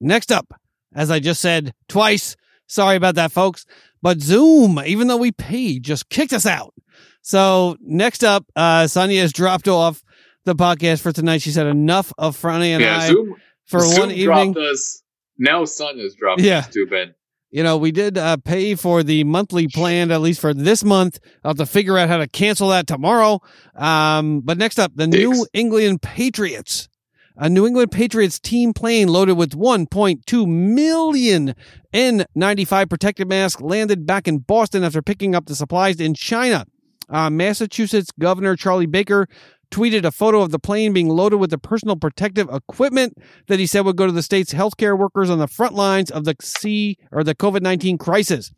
next 0.00 0.30
up, 0.32 0.52
as 0.94 1.10
I 1.10 1.20
just 1.20 1.40
said 1.40 1.72
twice. 1.88 2.36
Sorry 2.66 2.94
about 2.94 3.16
that, 3.16 3.32
folks. 3.32 3.66
But 4.00 4.20
Zoom, 4.20 4.78
even 4.86 5.08
though 5.08 5.16
we 5.16 5.32
paid, 5.32 5.82
just 5.82 6.08
kicked 6.08 6.32
us 6.32 6.46
out. 6.46 6.72
So 7.20 7.76
next 7.80 8.22
up, 8.22 8.46
uh, 8.54 8.86
Sonia 8.86 9.20
has 9.22 9.32
dropped 9.32 9.66
off 9.66 10.02
the 10.50 10.62
podcast 10.62 11.00
for 11.00 11.12
tonight. 11.12 11.42
She 11.42 11.50
said 11.50 11.66
enough 11.66 12.12
of 12.18 12.36
Franny 12.36 12.68
and 12.70 12.82
yeah, 12.82 12.98
I 12.98 13.06
Zoom 13.08 13.34
for 13.66 13.80
Zoom 13.80 14.00
one 14.00 14.10
evening. 14.10 14.56
us. 14.58 15.02
Now 15.38 15.64
Sun 15.64 15.98
has 15.98 16.14
dropped 16.14 16.40
Yeah. 16.42 16.58
us 16.58 16.68
too, 16.68 16.86
Ben. 16.90 17.14
You 17.52 17.62
know, 17.64 17.78
we 17.78 17.90
did 17.92 18.16
uh, 18.18 18.36
pay 18.36 18.74
for 18.76 19.02
the 19.02 19.24
monthly 19.24 19.66
plan 19.66 20.10
at 20.12 20.20
least 20.20 20.40
for 20.40 20.54
this 20.54 20.84
month. 20.84 21.18
I'll 21.42 21.50
have 21.50 21.56
to 21.58 21.66
figure 21.66 21.98
out 21.98 22.08
how 22.08 22.18
to 22.18 22.28
cancel 22.28 22.68
that 22.68 22.86
tomorrow. 22.86 23.40
Um, 23.74 24.40
but 24.40 24.56
next 24.58 24.78
up, 24.78 24.92
the 24.94 25.06
New 25.08 25.46
England 25.52 26.02
Patriots. 26.02 26.88
A 27.36 27.48
New 27.48 27.66
England 27.66 27.90
Patriots 27.90 28.38
team 28.38 28.72
plane 28.72 29.08
loaded 29.08 29.32
with 29.36 29.52
1.2 29.56 30.46
million 30.46 31.54
N95 31.94 32.88
protective 32.90 33.28
masks 33.28 33.60
landed 33.62 34.06
back 34.06 34.28
in 34.28 34.38
Boston 34.38 34.84
after 34.84 35.00
picking 35.02 35.34
up 35.34 35.46
the 35.46 35.54
supplies 35.56 36.00
in 36.00 36.14
China. 36.14 36.66
Uh, 37.08 37.30
Massachusetts 37.30 38.10
Governor 38.18 38.54
Charlie 38.56 38.86
Baker 38.86 39.26
tweeted 39.70 40.04
a 40.04 40.10
photo 40.10 40.40
of 40.40 40.50
the 40.50 40.58
plane 40.58 40.92
being 40.92 41.08
loaded 41.08 41.36
with 41.36 41.50
the 41.50 41.58
personal 41.58 41.96
protective 41.96 42.48
equipment 42.50 43.16
that 43.48 43.58
he 43.58 43.66
said 43.66 43.84
would 43.84 43.96
go 43.96 44.06
to 44.06 44.12
the 44.12 44.22
state's 44.22 44.52
healthcare 44.52 44.98
workers 44.98 45.30
on 45.30 45.38
the 45.38 45.46
front 45.46 45.74
lines 45.74 46.10
of 46.10 46.24
the 46.24 46.34
C 46.40 46.98
or 47.12 47.22
the 47.22 47.34
COVID 47.34 47.62
19 47.62 47.98
crisis. 47.98 48.52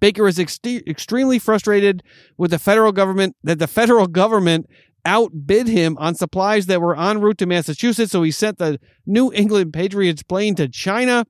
Baker 0.00 0.26
is 0.28 0.38
ex- 0.38 0.58
extremely 0.64 1.38
frustrated 1.38 2.02
with 2.36 2.50
the 2.50 2.58
federal 2.58 2.92
government 2.92 3.36
that 3.44 3.58
the 3.58 3.66
federal 3.66 4.06
government 4.06 4.66
outbid 5.04 5.68
him 5.68 5.96
on 5.98 6.14
supplies 6.14 6.66
that 6.66 6.82
were 6.82 6.98
en 6.98 7.20
route 7.20 7.38
to 7.38 7.46
Massachusetts. 7.46 8.12
So 8.12 8.22
he 8.22 8.30
sent 8.30 8.58
the 8.58 8.78
New 9.06 9.32
England 9.32 9.72
Patriots 9.72 10.22
plane 10.22 10.56
to 10.56 10.68
China. 10.68 11.24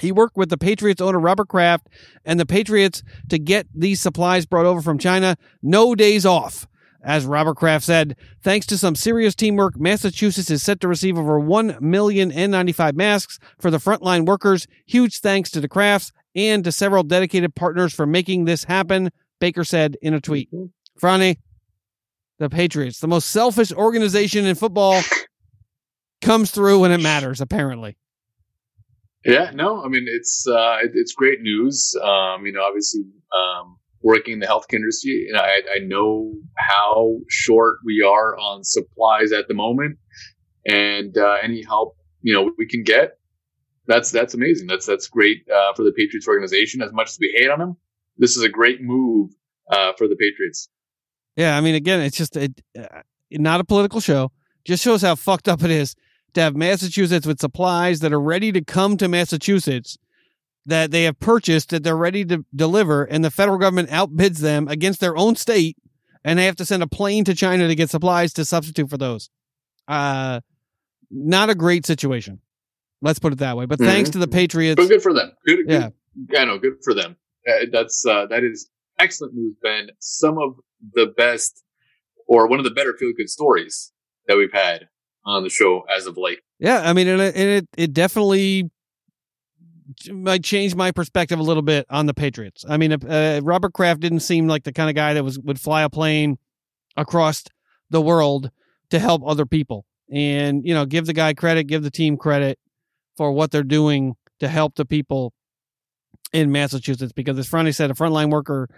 He 0.00 0.10
worked 0.10 0.36
with 0.36 0.48
the 0.48 0.58
Patriots 0.58 1.00
owner 1.00 1.20
Robert 1.20 1.48
Kraft 1.48 1.88
and 2.24 2.40
the 2.40 2.46
Patriots 2.46 3.02
to 3.28 3.38
get 3.38 3.68
these 3.72 4.00
supplies 4.00 4.46
brought 4.46 4.66
over 4.66 4.80
from 4.80 4.98
China. 4.98 5.36
No 5.62 5.94
days 5.94 6.26
off. 6.26 6.66
As 7.04 7.26
Robert 7.26 7.56
Kraft 7.56 7.84
said, 7.84 8.16
thanks 8.42 8.64
to 8.66 8.78
some 8.78 8.96
serious 8.96 9.34
teamwork, 9.34 9.78
Massachusetts 9.78 10.50
is 10.50 10.62
set 10.62 10.80
to 10.80 10.88
receive 10.88 11.18
over 11.18 11.38
1 11.38 11.76
million 11.80 12.30
N95 12.32 12.94
masks 12.94 13.38
for 13.60 13.70
the 13.70 13.76
frontline 13.76 14.24
workers. 14.24 14.66
Huge 14.86 15.20
thanks 15.20 15.50
to 15.50 15.60
the 15.60 15.68
Krafts 15.68 16.12
and 16.34 16.64
to 16.64 16.72
several 16.72 17.02
dedicated 17.02 17.54
partners 17.54 17.92
for 17.92 18.06
making 18.06 18.46
this 18.46 18.64
happen, 18.64 19.10
Baker 19.38 19.64
said 19.64 19.96
in 20.00 20.14
a 20.14 20.20
tweet. 20.20 20.48
Franny, 20.98 21.36
the 22.38 22.48
Patriots, 22.48 23.00
the 23.00 23.08
most 23.08 23.28
selfish 23.28 23.70
organization 23.70 24.46
in 24.46 24.54
football, 24.54 25.02
comes 26.22 26.50
through 26.50 26.80
when 26.80 26.90
it 26.90 27.02
matters, 27.02 27.40
apparently. 27.40 27.98
Yeah, 29.26 29.50
no, 29.54 29.82
I 29.82 29.88
mean 29.88 30.04
it's 30.06 30.46
uh, 30.46 30.78
it, 30.82 30.90
it's 30.94 31.14
great 31.14 31.40
news. 31.40 31.96
Um, 32.02 32.44
you 32.44 32.52
know, 32.52 32.62
obviously, 32.62 33.02
um, 33.34 33.78
working 34.04 34.34
in 34.34 34.38
the 34.38 34.46
healthcare 34.46 34.74
industry, 34.74 35.26
and 35.28 35.38
I, 35.38 35.76
I 35.76 35.78
know 35.82 36.34
how 36.56 37.16
short 37.28 37.76
we 37.84 38.02
are 38.06 38.36
on 38.36 38.62
supplies 38.62 39.32
at 39.32 39.48
the 39.48 39.54
moment, 39.54 39.98
and 40.66 41.16
uh, 41.18 41.38
any 41.42 41.64
help 41.64 41.96
you 42.20 42.34
know 42.34 42.52
we 42.56 42.66
can 42.66 42.84
get, 42.84 43.18
that's 43.86 44.12
that's 44.12 44.34
amazing. 44.34 44.68
That's 44.68 44.86
that's 44.86 45.08
great 45.08 45.48
uh, 45.52 45.72
for 45.74 45.82
the 45.82 45.92
Patriots 45.92 46.28
organization. 46.28 46.82
As 46.82 46.92
much 46.92 47.08
as 47.08 47.18
we 47.18 47.34
hate 47.36 47.50
on 47.50 47.58
them, 47.58 47.76
this 48.18 48.36
is 48.36 48.44
a 48.44 48.48
great 48.48 48.80
move 48.80 49.30
uh, 49.70 49.92
for 49.96 50.06
the 50.06 50.16
Patriots. 50.16 50.68
Yeah, 51.36 51.56
I 51.56 51.60
mean, 51.62 51.74
again, 51.74 52.00
it's 52.00 52.16
just 52.16 52.36
it, 52.36 52.60
uh, 52.78 53.00
not 53.32 53.60
a 53.60 53.64
political 53.64 54.00
show. 54.00 54.30
Just 54.64 54.84
shows 54.84 55.02
how 55.02 55.14
fucked 55.14 55.48
up 55.48 55.62
it 55.62 55.70
is 55.70 55.96
to 56.34 56.42
have 56.42 56.54
Massachusetts 56.54 57.26
with 57.26 57.40
supplies 57.40 58.00
that 58.00 58.12
are 58.12 58.20
ready 58.20 58.52
to 58.52 58.62
come 58.62 58.96
to 58.98 59.08
Massachusetts 59.08 59.98
that 60.66 60.90
they 60.90 61.04
have 61.04 61.18
purchased 61.20 61.70
that 61.70 61.82
they're 61.82 61.96
ready 61.96 62.24
to 62.24 62.44
deliver, 62.54 63.04
and 63.04 63.24
the 63.24 63.30
federal 63.30 63.58
government 63.58 63.90
outbids 63.90 64.38
them 64.38 64.66
against 64.68 65.00
their 65.00 65.16
own 65.16 65.36
state, 65.36 65.76
and 66.24 66.38
they 66.38 66.46
have 66.46 66.56
to 66.56 66.64
send 66.64 66.82
a 66.82 66.86
plane 66.86 67.24
to 67.24 67.34
China 67.34 67.68
to 67.68 67.74
get 67.74 67.90
supplies 67.90 68.32
to 68.34 68.44
substitute 68.44 68.88
for 68.88 68.96
those. 68.96 69.28
Uh, 69.86 70.40
not 71.10 71.50
a 71.50 71.54
great 71.54 71.84
situation. 71.84 72.40
Let's 73.02 73.18
put 73.18 73.32
it 73.34 73.38
that 73.40 73.56
way. 73.56 73.66
But 73.66 73.78
thanks 73.78 74.10
to 74.10 74.18
the 74.18 74.26
Patriots. 74.26 74.80
But 74.80 74.88
good 74.88 75.02
for 75.02 75.12
them. 75.12 75.32
Good, 75.46 75.58
Yeah. 75.68 75.90
good, 76.28 76.38
I 76.38 76.44
know. 76.46 76.58
Good 76.58 76.78
for 76.82 76.94
them. 76.94 77.16
Uh, 77.46 77.66
that's 77.70 78.04
uh, 78.06 78.26
that 78.30 78.42
is 78.42 78.70
excellent 78.98 79.34
news, 79.34 79.54
Ben. 79.62 79.90
Some 79.98 80.38
of 80.38 80.54
the 80.94 81.12
best, 81.14 81.62
or 82.26 82.46
one 82.48 82.58
of 82.58 82.64
the 82.64 82.70
better 82.70 82.94
feel 82.98 83.12
good 83.14 83.28
stories 83.28 83.92
that 84.26 84.38
we've 84.38 84.52
had 84.52 84.88
on 85.26 85.42
the 85.42 85.50
show 85.50 85.82
as 85.94 86.06
of 86.06 86.16
late. 86.16 86.38
Yeah, 86.58 86.80
I 86.82 86.94
mean, 86.94 87.06
and 87.08 87.20
it, 87.20 87.36
and 87.36 87.48
it 87.50 87.68
it 87.76 87.92
definitely 87.92 88.70
might 90.10 90.42
change 90.42 90.74
my 90.74 90.90
perspective 90.90 91.38
a 91.38 91.42
little 91.42 91.62
bit 91.62 91.86
on 91.90 92.06
the 92.06 92.14
Patriots. 92.14 92.64
I 92.68 92.76
mean, 92.76 92.92
uh, 92.92 93.40
Robert 93.42 93.72
Kraft 93.72 94.00
didn't 94.00 94.20
seem 94.20 94.48
like 94.48 94.64
the 94.64 94.72
kind 94.72 94.88
of 94.88 94.96
guy 94.96 95.14
that 95.14 95.24
was 95.24 95.38
would 95.38 95.60
fly 95.60 95.82
a 95.82 95.90
plane 95.90 96.38
across 96.96 97.44
the 97.90 98.00
world 98.00 98.50
to 98.90 98.98
help 98.98 99.22
other 99.26 99.46
people. 99.46 99.84
And 100.10 100.66
you 100.66 100.74
know, 100.74 100.86
give 100.86 101.06
the 101.06 101.12
guy 101.12 101.34
credit, 101.34 101.64
give 101.64 101.82
the 101.82 101.90
team 101.90 102.16
credit 102.16 102.58
for 103.16 103.32
what 103.32 103.50
they're 103.50 103.62
doing 103.62 104.14
to 104.40 104.48
help 104.48 104.74
the 104.74 104.84
people 104.84 105.32
in 106.32 106.52
Massachusetts. 106.52 107.12
Because 107.12 107.38
as 107.38 107.48
Franny 107.48 107.74
said, 107.74 107.90
a 107.90 107.94
frontline 107.94 108.30
worker, 108.30 108.68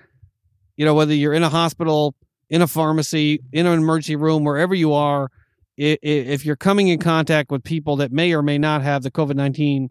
you 0.77 0.85
know, 0.85 0.95
whether 0.95 1.15
you're 1.15 1.35
in 1.35 1.43
a 1.43 1.49
hospital, 1.49 2.15
in 2.49 2.63
a 2.63 2.67
pharmacy, 2.67 3.41
in 3.53 3.67
an 3.67 3.79
emergency 3.79 4.17
room, 4.17 4.45
wherever 4.45 4.75
you 4.75 4.93
are, 4.93 5.31
if 5.77 6.47
you're 6.47 6.57
coming 6.57 6.89
in 6.89 6.99
contact 6.99 7.51
with 7.51 7.63
people 7.63 7.97
that 7.97 8.13
may 8.13 8.33
or 8.33 8.43
may 8.43 8.57
not 8.57 8.83
have 8.83 9.03
the 9.03 9.11
COVID 9.11 9.35
nineteen 9.35 9.91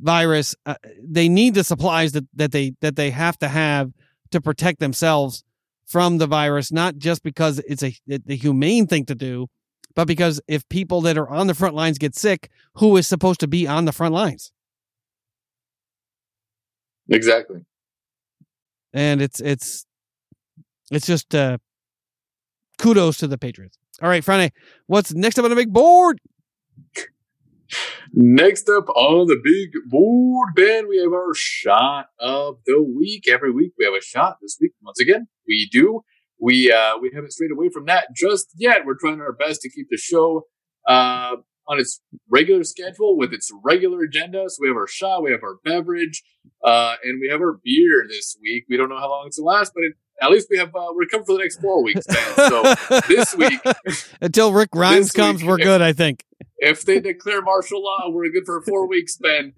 virus, 0.00 0.56
uh, 0.66 0.74
they 1.02 1.28
need 1.28 1.54
the 1.54 1.64
supplies 1.64 2.12
that, 2.12 2.24
that 2.34 2.52
they 2.52 2.74
that 2.80 2.96
they 2.96 3.10
have 3.10 3.38
to 3.38 3.48
have 3.48 3.90
to 4.30 4.40
protect 4.40 4.80
themselves 4.80 5.44
from 5.86 6.18
the 6.18 6.26
virus. 6.26 6.72
Not 6.72 6.96
just 6.96 7.22
because 7.22 7.58
it's 7.60 7.82
a 7.82 7.94
the 8.06 8.36
humane 8.36 8.86
thing 8.86 9.04
to 9.06 9.14
do, 9.14 9.48
but 9.94 10.06
because 10.06 10.40
if 10.48 10.68
people 10.68 11.00
that 11.02 11.18
are 11.18 11.28
on 11.28 11.46
the 11.46 11.54
front 11.54 11.74
lines 11.74 11.98
get 11.98 12.14
sick, 12.14 12.50
who 12.76 12.96
is 12.96 13.06
supposed 13.06 13.40
to 13.40 13.48
be 13.48 13.66
on 13.66 13.84
the 13.84 13.92
front 13.92 14.14
lines? 14.14 14.52
Exactly. 17.08 17.64
and 18.92 19.20
it's 19.20 19.40
it's 19.40 19.84
it's 20.90 21.06
just 21.06 21.34
uh 21.34 21.58
kudos 22.78 23.18
to 23.18 23.26
the 23.26 23.38
Patriots. 23.38 23.78
All 24.02 24.08
right, 24.08 24.24
Friday, 24.24 24.52
what's 24.86 25.12
next 25.12 25.38
up 25.38 25.44
on 25.44 25.50
the 25.50 25.56
big 25.56 25.72
board? 25.72 26.20
Next 28.12 28.68
up 28.68 28.88
on 28.90 29.26
the 29.26 29.40
big 29.42 29.70
board, 29.88 30.50
Ben, 30.54 30.88
we 30.88 30.98
have 30.98 31.12
our 31.12 31.34
shot 31.34 32.06
of 32.18 32.56
the 32.66 32.82
week. 32.82 33.28
Every 33.28 33.50
week 33.52 33.72
we 33.78 33.84
have 33.84 33.94
a 33.94 34.02
shot. 34.02 34.38
This 34.42 34.58
week, 34.60 34.72
once 34.82 35.00
again, 35.00 35.28
we 35.46 35.68
do. 35.70 36.02
We 36.40 36.72
uh, 36.72 36.98
we 37.00 37.10
haven't 37.14 37.32
strayed 37.32 37.50
away 37.52 37.68
from 37.68 37.86
that 37.86 38.08
just 38.16 38.48
yet. 38.56 38.86
We're 38.86 38.96
trying 38.98 39.20
our 39.20 39.32
best 39.32 39.60
to 39.62 39.70
keep 39.70 39.88
the 39.90 39.98
show 39.98 40.46
uh, 40.88 41.36
on 41.68 41.78
its 41.78 42.00
regular 42.28 42.64
schedule 42.64 43.16
with 43.16 43.32
its 43.32 43.50
regular 43.62 44.02
agenda. 44.02 44.44
So 44.48 44.56
we 44.60 44.68
have 44.68 44.76
our 44.76 44.88
shot, 44.88 45.22
we 45.22 45.30
have 45.30 45.42
our 45.42 45.56
beverage, 45.64 46.22
uh, 46.64 46.96
and 47.04 47.20
we 47.20 47.28
have 47.30 47.40
our 47.40 47.60
beer 47.62 48.04
this 48.08 48.36
week. 48.42 48.64
We 48.68 48.76
don't 48.76 48.88
know 48.88 48.98
how 48.98 49.10
long 49.10 49.26
it's 49.26 49.36
to 49.36 49.42
last, 49.42 49.72
but 49.74 49.84
it, 49.84 49.92
at 50.20 50.30
least 50.30 50.48
we 50.50 50.58
have 50.58 50.74
uh, 50.74 50.88
we're 50.94 51.06
coming 51.06 51.26
for 51.26 51.34
the 51.34 51.40
next 51.40 51.60
four 51.60 51.82
weeks, 51.82 52.06
Ben. 52.06 52.48
So 52.48 52.74
this 53.08 53.34
week, 53.36 53.60
Until 54.20 54.52
Rick 54.52 54.70
Rhymes 54.74 55.12
comes, 55.12 55.42
week, 55.42 55.48
we're 55.48 55.58
good, 55.58 55.80
I 55.80 55.92
think. 55.92 56.24
If 56.60 56.84
they 56.84 57.00
declare 57.00 57.42
martial 57.42 57.82
law, 57.82 58.08
we're 58.10 58.30
good 58.30 58.44
for 58.46 58.62
four 58.62 58.86
weeks, 58.88 59.16
Ben. 59.16 59.54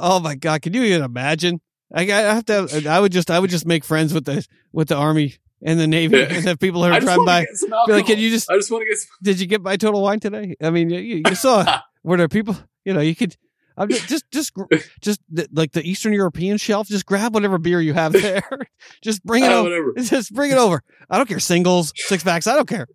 Oh 0.00 0.20
my 0.20 0.34
god, 0.34 0.62
can 0.62 0.72
you 0.74 0.82
even 0.82 1.02
imagine? 1.02 1.60
I, 1.94 2.02
I 2.02 2.06
have 2.34 2.44
to. 2.46 2.84
I 2.88 2.98
would 3.00 3.12
just. 3.12 3.30
I 3.30 3.38
would 3.38 3.50
just 3.50 3.66
make 3.66 3.84
friends 3.84 4.12
with 4.12 4.24
the 4.24 4.44
with 4.72 4.88
the 4.88 4.96
army 4.96 5.36
and 5.62 5.78
the 5.78 5.86
navy 5.86 6.20
and 6.22 6.44
the 6.44 6.56
people 6.56 6.82
I 6.82 6.96
are 6.96 7.00
driving 7.00 7.24
by. 7.24 7.46
Be 7.86 7.92
like, 7.92 8.06
can 8.06 8.18
you 8.18 8.30
just? 8.30 8.50
I 8.50 8.56
just 8.56 8.70
want 8.70 8.82
to 8.82 8.88
get 8.88 8.98
some. 8.98 9.08
Did 9.22 9.40
you 9.40 9.46
get 9.46 9.62
my 9.62 9.76
total 9.76 10.02
wine 10.02 10.18
today? 10.18 10.56
I 10.60 10.70
mean, 10.70 10.90
you, 10.90 11.22
you 11.26 11.34
saw 11.36 11.80
were 12.02 12.16
there 12.16 12.28
people? 12.28 12.56
You 12.84 12.94
know, 12.94 13.00
you 13.00 13.14
could. 13.14 13.36
I'm 13.78 13.88
just 13.88 14.08
just 14.08 14.24
just 14.32 14.52
just 15.00 15.20
the, 15.30 15.46
like 15.52 15.72
the 15.72 15.82
Eastern 15.88 16.12
European 16.14 16.56
shelf. 16.56 16.88
Just 16.88 17.06
grab 17.06 17.34
whatever 17.34 17.58
beer 17.58 17.80
you 17.80 17.94
have 17.94 18.12
there. 18.20 18.42
just 19.02 19.22
bring 19.22 19.44
it 19.44 19.52
Uh, 19.52 19.56
over. 19.60 19.68
whatever. 19.70 19.92
Just 19.98 20.34
bring 20.34 20.50
it 20.50 20.58
over. 20.58 20.82
I 21.08 21.18
don't 21.18 21.28
care 21.28 21.38
singles, 21.38 21.92
six 21.94 22.24
packs. 22.24 22.48
I 22.48 22.56
don't 22.56 22.68
care. 22.68 22.88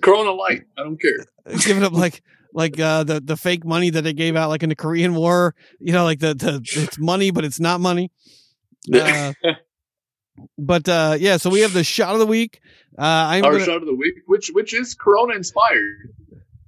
Corona 0.00 0.32
Light. 0.32 0.62
I 0.78 0.82
don't 0.82 1.00
care. 1.00 1.26
Give 1.64 1.76
it 1.76 1.82
up 1.82 1.92
like 1.92 2.22
like 2.52 2.78
uh, 2.80 3.04
the 3.04 3.20
the 3.20 3.36
fake 3.36 3.64
money 3.64 3.90
that 3.90 4.02
they 4.02 4.12
gave 4.12 4.36
out, 4.36 4.48
like 4.48 4.62
in 4.62 4.68
the 4.68 4.76
Korean 4.76 5.14
War. 5.14 5.54
You 5.78 5.92
know, 5.92 6.04
like 6.04 6.18
the 6.20 6.34
the 6.34 6.60
it's 6.64 6.98
money, 6.98 7.30
but 7.30 7.44
it's 7.44 7.60
not 7.60 7.80
money. 7.80 8.10
Uh, 8.92 9.34
but 10.56 10.88
uh, 10.88 11.16
yeah, 11.18 11.36
so 11.36 11.50
we 11.50 11.60
have 11.60 11.74
the 11.74 11.84
shot 11.84 12.14
of 12.14 12.18
the 12.18 12.26
week. 12.26 12.60
Uh, 12.98 13.02
I'm 13.02 13.44
Our 13.44 13.52
gonna, 13.52 13.64
shot 13.64 13.76
of 13.76 13.86
the 13.86 13.94
week, 13.94 14.14
which 14.26 14.50
which 14.54 14.72
is 14.72 14.94
Corona 14.94 15.34
inspired. 15.34 16.14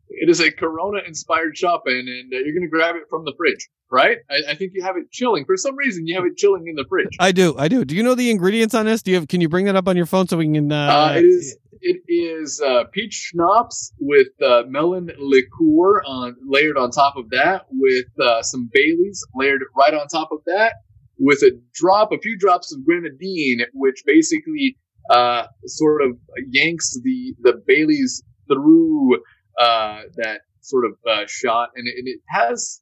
It 0.09 0.29
is 0.29 0.41
a 0.41 0.53
Corona 0.53 1.01
inspired 1.07 1.57
shot 1.57 1.85
pen, 1.87 1.95
and 2.07 2.33
uh, 2.33 2.37
you're 2.37 2.53
going 2.53 2.63
to 2.63 2.69
grab 2.69 2.97
it 2.97 3.05
from 3.09 3.25
the 3.25 3.33
fridge, 3.37 3.69
right? 3.91 4.19
I, 4.31 4.51
I 4.53 4.55
think 4.57 4.73
you 4.75 4.83
have 4.83 4.97
it 4.99 5.11
chilling. 5.11 5.47
For 5.47 5.57
some 5.57 5.75
reason, 5.75 6.07
you 6.07 6.15
have 6.17 6.25
it 6.27 6.37
chilling 6.37 6.67
in 6.69 6.75
the 6.75 6.85
fridge. 6.89 7.17
I 7.19 7.33
do, 7.33 7.57
I 7.59 7.69
do. 7.69 7.85
Do 7.85 7.97
you 7.97 8.03
know 8.03 8.15
the 8.15 8.31
ingredients 8.31 8.75
on 8.75 8.85
this? 8.85 9.03
Do 9.03 9.11
you 9.11 9.17
have? 9.17 9.27
Can 9.29 9.41
you 9.41 9.49
bring 9.49 9.65
that 9.67 9.77
up 9.77 9.89
on 9.89 9.97
your 9.97 10.07
phone 10.07 10.29
so 10.29 10.37
we 10.37 10.45
can? 10.53 10.71
Uh, 10.71 10.77
Uh, 10.77 11.15
it 11.17 11.25
is 11.25 11.57
it 11.83 12.03
is 12.09 12.61
uh, 12.65 12.85
peach 12.93 13.13
schnapps 13.33 13.93
with 14.01 14.29
uh, 14.43 14.63
melon 14.69 15.11
liqueur 15.19 16.03
on 16.07 16.37
layered 16.47 16.79
on 16.79 16.91
top 16.91 17.17
of 17.17 17.31
that, 17.31 17.67
with 17.71 18.07
uh, 18.21 18.43
some 18.43 18.71
Baileys 18.73 19.21
layered 19.35 19.63
right 19.79 19.95
on 19.95 20.07
top 20.09 20.31
of 20.33 20.39
that, 20.47 20.75
with 21.19 21.39
a 21.43 21.53
drop, 21.75 22.13
a 22.13 22.19
few 22.19 22.39
drops 22.39 22.75
of 22.75 22.85
grenadine, 22.85 23.61
which 23.75 24.03
basically 24.07 24.77
uh, 25.11 25.47
sort 25.67 26.03
of 26.03 26.17
yanks 26.51 26.99
the 27.03 27.35
the 27.43 27.63
Baileys 27.67 28.23
through 28.49 29.17
uh, 29.61 30.03
that 30.17 30.43
sort 30.61 30.85
of 30.87 30.93
uh, 31.11 31.25
shot, 31.27 31.71
and 31.77 31.87
it, 31.89 31.95
and 31.99 32.09
it 32.09 32.21
has. 32.29 32.81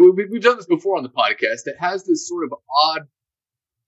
we- 0.00 0.26
We've 0.30 0.42
done 0.42 0.56
this 0.56 0.66
before 0.66 0.96
on 0.96 1.02
the 1.02 1.08
podcast. 1.10 1.62
It 1.66 1.76
has 1.78 2.04
this 2.04 2.28
sort 2.28 2.44
of 2.44 2.52
odd 2.84 3.02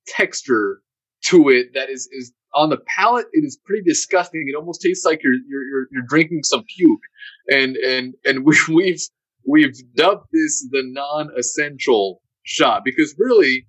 texture 0.07 0.81
to 1.27 1.48
it 1.51 1.74
that 1.74 1.90
is 1.90 2.09
is 2.12 2.32
on 2.55 2.70
the 2.70 2.78
palate 2.86 3.27
it 3.32 3.44
is 3.44 3.59
pretty 3.64 3.82
disgusting. 3.82 4.47
It 4.48 4.56
almost 4.56 4.81
tastes 4.82 5.05
like 5.05 5.22
you're 5.22 5.35
you're 5.48 5.86
you're, 5.90 6.02
drinking 6.09 6.43
some 6.44 6.64
puke. 6.77 7.01
And 7.48 7.77
and 7.77 8.14
and 8.24 8.44
we, 8.44 8.56
we've 8.72 9.01
we've 9.47 9.77
dubbed 9.94 10.27
this 10.32 10.66
the 10.70 10.82
non-essential 10.85 12.22
shot 12.43 12.82
because 12.85 13.14
really 13.18 13.66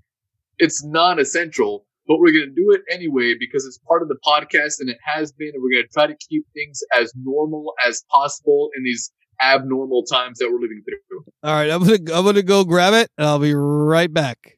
it's 0.58 0.84
non-essential 0.84 1.86
but 2.08 2.20
we're 2.20 2.32
going 2.32 2.50
to 2.50 2.56
do 2.56 2.72
it 2.72 2.82
anyway 2.92 3.36
because 3.40 3.66
it's 3.66 3.78
part 3.88 4.02
of 4.02 4.08
the 4.08 4.18
podcast 4.26 4.80
and 4.80 4.90
it 4.90 4.98
has 5.06 5.32
been 5.32 5.52
and 5.54 5.64
we're 5.64 5.72
going 5.72 5.84
to 5.84 5.94
try 5.94 6.08
to 6.08 6.16
keep 6.30 6.46
things 6.54 6.82
as 7.00 7.14
normal 7.16 7.74
as 7.88 8.04
possible 8.12 8.70
in 8.76 8.84
these 8.84 9.12
abnormal 9.42 10.04
times 10.04 10.40
that 10.40 10.50
we're 10.52 10.60
living 10.60 10.84
through. 10.86 11.24
All 11.44 11.54
right, 11.54 11.70
I'm 11.70 11.84
gonna 11.84 12.18
I'm 12.18 12.26
gonna 12.26 12.44
go 12.44 12.64
grab 12.64 12.94
it, 12.94 13.10
and 13.18 13.28
I'll 13.28 13.40
be 13.40 13.54
right 13.54 14.12
back. 14.14 14.58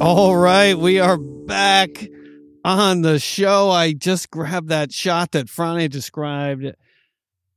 All 0.00 0.36
right, 0.36 0.78
we 0.78 1.00
are 1.00 1.18
back 1.18 2.06
on 2.64 3.02
the 3.02 3.18
show. 3.18 3.70
I 3.70 3.92
just 3.92 4.30
grabbed 4.30 4.68
that 4.68 4.92
shot 4.92 5.32
that 5.32 5.46
Franny 5.46 5.90
described 5.90 6.64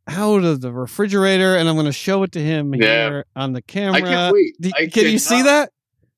out 0.07 0.43
of 0.43 0.59
the 0.61 0.71
refrigerator, 0.71 1.55
and 1.55 1.69
I'm 1.69 1.75
going 1.75 1.85
to 1.85 1.91
show 1.91 2.23
it 2.23 2.31
to 2.33 2.39
him 2.41 2.73
Yeah. 2.73 3.09
here 3.09 3.25
on 3.35 3.53
the 3.53 3.61
camera. 3.61 3.95
i 3.97 4.01
can't 4.01 4.33
wait 4.33 4.55
D- 4.59 4.73
I 4.75 4.87
can 4.87 5.05
you 5.05 5.19
see 5.19 5.43
that? 5.43 5.71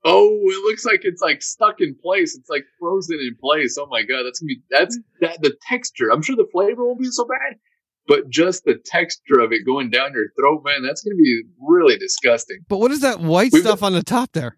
Oh, 0.06 0.30
it 0.30 0.64
looks 0.66 0.86
like 0.86 1.02
it's 1.04 1.22
like 1.22 1.42
stuck 1.42 1.82
in 1.82 1.94
place. 2.02 2.38
It's 2.38 2.50
like 2.50 2.64
frozen 2.80 3.20
in 3.20 3.36
place. 3.42 3.78
Oh 3.80 3.88
my 3.88 4.04
god, 4.04 4.24
that's 4.24 4.40
gonna 4.40 4.48
be 4.48 4.62
that's 4.70 4.98
that 5.22 5.42
the 5.42 5.54
texture. 5.68 6.10
I'm 6.10 6.22
sure 6.22 6.36
the 6.38 6.48
flavor 6.54 6.86
won't 6.86 7.00
be 7.00 7.08
so 7.12 7.26
bad, 7.26 7.58
but 8.08 8.30
just 8.30 8.64
the 8.66 8.76
texture 8.86 9.40
of 9.40 9.52
it 9.52 9.66
going 9.66 9.90
down 9.90 10.14
your 10.14 10.28
throat, 10.40 10.62
man, 10.66 10.84
that's 10.84 11.02
gonna 11.04 11.16
be 11.16 11.44
really 11.62 11.98
disgusting. 11.98 12.60
But 12.70 12.78
what 12.80 12.92
is 12.92 13.02
that 13.02 13.20
white 13.20 13.52
We've- 13.52 13.66
stuff 13.66 13.84
on 13.84 13.92
the 13.94 14.04
top 14.04 14.32
there? 14.34 14.58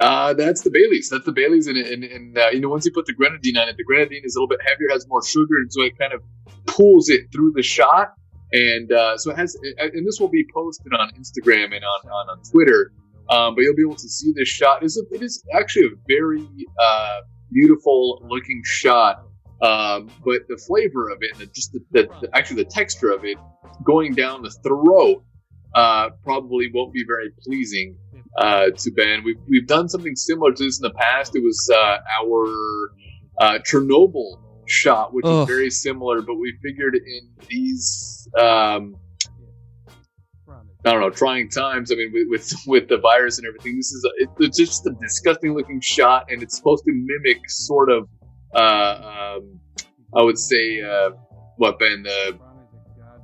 Uh, 0.00 0.32
that's 0.34 0.62
the 0.62 0.70
Bailey's. 0.70 1.08
That's 1.10 1.24
the 1.24 1.32
Bailey's, 1.32 1.66
and 1.66 1.76
and, 1.76 2.04
and 2.04 2.38
uh, 2.38 2.48
you 2.52 2.60
know 2.60 2.68
once 2.68 2.84
you 2.84 2.92
put 2.92 3.06
the 3.06 3.12
grenadine 3.12 3.56
on 3.56 3.68
it, 3.68 3.76
the 3.76 3.84
grenadine 3.84 4.22
is 4.24 4.36
a 4.36 4.38
little 4.38 4.48
bit 4.48 4.60
heavier, 4.62 4.88
has 4.90 5.06
more 5.08 5.24
sugar, 5.24 5.56
and 5.56 5.72
so 5.72 5.82
it 5.82 5.98
kind 5.98 6.12
of 6.12 6.22
pulls 6.66 7.08
it 7.08 7.32
through 7.32 7.52
the 7.54 7.62
shot. 7.62 8.12
And 8.52 8.90
uh, 8.92 9.18
so 9.18 9.30
it 9.30 9.36
has, 9.36 9.56
and 9.78 10.06
this 10.06 10.18
will 10.20 10.28
be 10.28 10.46
posted 10.54 10.92
on 10.94 11.10
Instagram 11.12 11.74
and 11.74 11.84
on 11.84 12.10
on, 12.10 12.28
on 12.30 12.42
Twitter. 12.50 12.92
Um, 13.30 13.54
but 13.54 13.62
you'll 13.62 13.76
be 13.76 13.82
able 13.82 13.96
to 13.96 14.08
see 14.08 14.32
this 14.34 14.48
shot. 14.48 14.82
It's 14.82 14.96
a, 14.96 15.02
it 15.10 15.22
is 15.22 15.44
actually 15.52 15.86
a 15.86 15.96
very 16.08 16.48
uh, 16.80 17.20
beautiful 17.52 18.24
looking 18.28 18.62
shot. 18.64 19.24
Um, 19.60 20.08
but 20.24 20.46
the 20.48 20.56
flavor 20.56 21.10
of 21.10 21.18
it, 21.20 21.32
and 21.32 21.40
the, 21.40 21.46
just 21.46 21.72
the, 21.72 21.80
the, 21.90 22.08
the 22.22 22.36
actually 22.36 22.62
the 22.62 22.70
texture 22.70 23.10
of 23.10 23.24
it 23.24 23.36
going 23.84 24.14
down 24.14 24.42
the 24.42 24.54
throat, 24.62 25.24
uh, 25.74 26.10
probably 26.22 26.70
won't 26.72 26.92
be 26.92 27.04
very 27.06 27.30
pleasing 27.42 27.96
uh, 28.38 28.70
to 28.70 28.90
Ben. 28.92 29.24
We've 29.24 29.40
we've 29.48 29.66
done 29.66 29.88
something 29.88 30.16
similar 30.16 30.52
to 30.52 30.64
this 30.64 30.78
in 30.78 30.82
the 30.82 30.94
past. 30.94 31.34
It 31.34 31.42
was 31.42 31.70
uh, 31.74 31.98
our 32.22 32.92
uh, 33.40 33.58
Chernobyl 33.60 34.40
shot, 34.66 35.12
which 35.12 35.24
Ugh. 35.26 35.42
is 35.42 35.48
very 35.48 35.70
similar, 35.70 36.22
but 36.22 36.34
we 36.36 36.56
figured 36.62 36.94
in 36.94 37.30
these 37.48 38.28
um, 38.38 38.96
I 40.84 40.92
don't 40.92 41.00
know 41.00 41.10
trying 41.10 41.50
times. 41.50 41.90
I 41.90 41.96
mean, 41.96 42.12
with 42.12 42.28
with, 42.28 42.54
with 42.66 42.88
the 42.88 42.98
virus 42.98 43.38
and 43.38 43.46
everything, 43.46 43.76
this 43.76 43.90
is 43.90 44.08
it, 44.18 44.28
it's 44.38 44.56
just 44.56 44.86
a 44.86 44.90
disgusting 45.00 45.54
looking 45.54 45.80
shot, 45.80 46.26
and 46.30 46.42
it's 46.42 46.56
supposed 46.56 46.84
to 46.84 46.92
mimic 46.92 47.48
sort 47.48 47.90
of 47.90 48.08
uh, 48.54 49.36
um, 49.36 49.60
I 50.16 50.22
would 50.22 50.38
say 50.38 50.80
uh, 50.80 51.10
what 51.56 51.78
Ben 51.78 52.04
the 52.04 52.38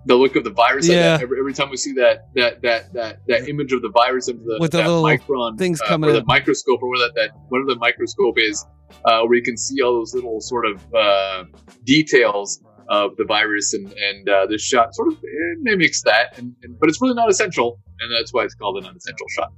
the 0.06 0.14
look 0.14 0.36
of 0.36 0.44
the 0.44 0.51
virus. 0.51 0.89
like 0.89 0.97
Yeah. 0.97 1.16
that. 1.16 1.22
Every, 1.22 1.39
every 1.39 1.55
time 1.55 1.70
we 1.70 1.76
see 1.76 1.93
that 1.94 2.28
that 2.35 2.62
that 2.62 2.93
that 2.93 3.20
that 3.28 3.48
image 3.48 3.72
of 3.72 3.82
the 3.82 3.90
virus 3.90 4.28
of 4.28 4.39
the 4.44 4.59
With 4.60 4.72
the 4.72 4.78
that 4.78 4.86
little 4.89 5.02
micron 5.02 5.59
things 5.59 5.81
uh, 5.81 5.86
coming 5.86 6.10
or 6.10 6.12
the 6.12 6.24
microscope 6.26 6.82
or 6.82 6.89
whatever 6.90 7.12
that, 7.14 7.31
that 7.31 7.31
whatever 7.48 7.68
the 7.74 7.78
microscope 7.81 8.36
is, 8.39 8.64
uh, 9.05 9.22
where 9.22 9.35
you 9.36 9.43
can 9.43 9.56
see 9.56 9.81
all 9.82 9.94
those 9.94 10.14
little 10.14 10.40
sort 10.40 10.66
of 10.66 10.94
uh, 10.94 11.44
details 11.85 12.62
of 12.89 13.16
the 13.16 13.24
virus 13.24 13.72
and 13.72 13.93
and 13.93 14.28
uh, 14.28 14.47
this 14.47 14.62
shot 14.62 14.94
sort 14.94 15.09
of 15.09 15.14
eh, 15.14 15.55
mimics 15.62 16.02
that, 16.02 16.36
and, 16.39 16.55
and 16.62 16.78
but 16.78 16.89
it's 16.90 17.01
really 17.01 17.14
not 17.14 17.31
essential, 17.31 17.81
and 18.01 18.12
that's 18.12 18.32
why 18.35 18.44
it's 18.44 18.55
called 18.55 18.76
an 18.76 18.85
non-essential 18.85 19.26
shot. 19.36 19.52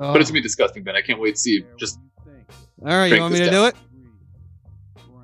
Oh. 0.00 0.12
But 0.12 0.20
it's 0.20 0.30
gonna 0.30 0.38
be 0.40 0.42
disgusting, 0.42 0.82
Ben. 0.82 0.96
I 0.96 1.02
can't 1.02 1.20
wait 1.20 1.36
to 1.36 1.40
see. 1.40 1.64
Just 1.78 2.00
All 2.84 2.88
right, 2.88 3.12
you 3.12 3.20
want 3.20 3.34
me 3.34 3.38
to 3.40 3.50
do 3.50 3.66
it? 3.66 3.76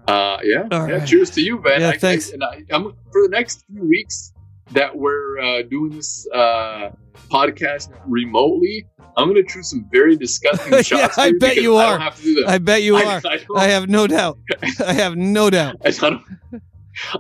uh, 0.06 0.38
yeah, 0.44 0.68
All 0.70 0.88
yeah. 0.88 0.98
right. 0.98 1.06
Cheers 1.08 1.30
to 1.30 1.40
you, 1.42 1.58
Ben. 1.58 1.80
Yeah, 1.80 1.88
I, 1.88 1.90
I- 1.92 1.98
thanks. 1.98 2.30
and 2.30 2.42
I, 2.44 2.62
I'm 2.70 2.84
for 3.12 3.22
the 3.22 3.28
next 3.30 3.64
few 3.66 3.82
weeks 3.88 4.32
that 4.72 4.94
we're 4.96 5.38
uh, 5.38 5.62
doing 5.62 5.90
this 5.90 6.26
uh, 6.34 6.90
podcast 7.30 7.90
remotely. 8.06 8.86
I'm 9.16 9.28
going 9.28 9.42
to 9.44 9.52
choose 9.52 9.70
some 9.70 9.88
very 9.90 10.16
disgusting 10.16 10.72
Yeah, 10.72 10.82
shots. 10.82 11.18
I 11.18 11.32
bet 11.40 11.56
you 11.56 11.76
I 11.76 11.84
are. 11.86 11.90
don't 11.92 12.00
have 12.02 12.16
to 12.16 12.22
do 12.22 12.34
that. 12.42 12.48
I 12.50 12.58
bet 12.58 12.82
you 12.82 12.96
I- 12.96 13.04
are. 13.04 13.22
I 13.24 13.44
I 13.56 13.66
have 13.68 13.88
no 13.88 14.06
doubt. 14.06 14.38
I 14.84 14.92
have 14.92 15.16
no 15.16 15.50
doubt. 15.50 15.76
Don't. 16.00 16.22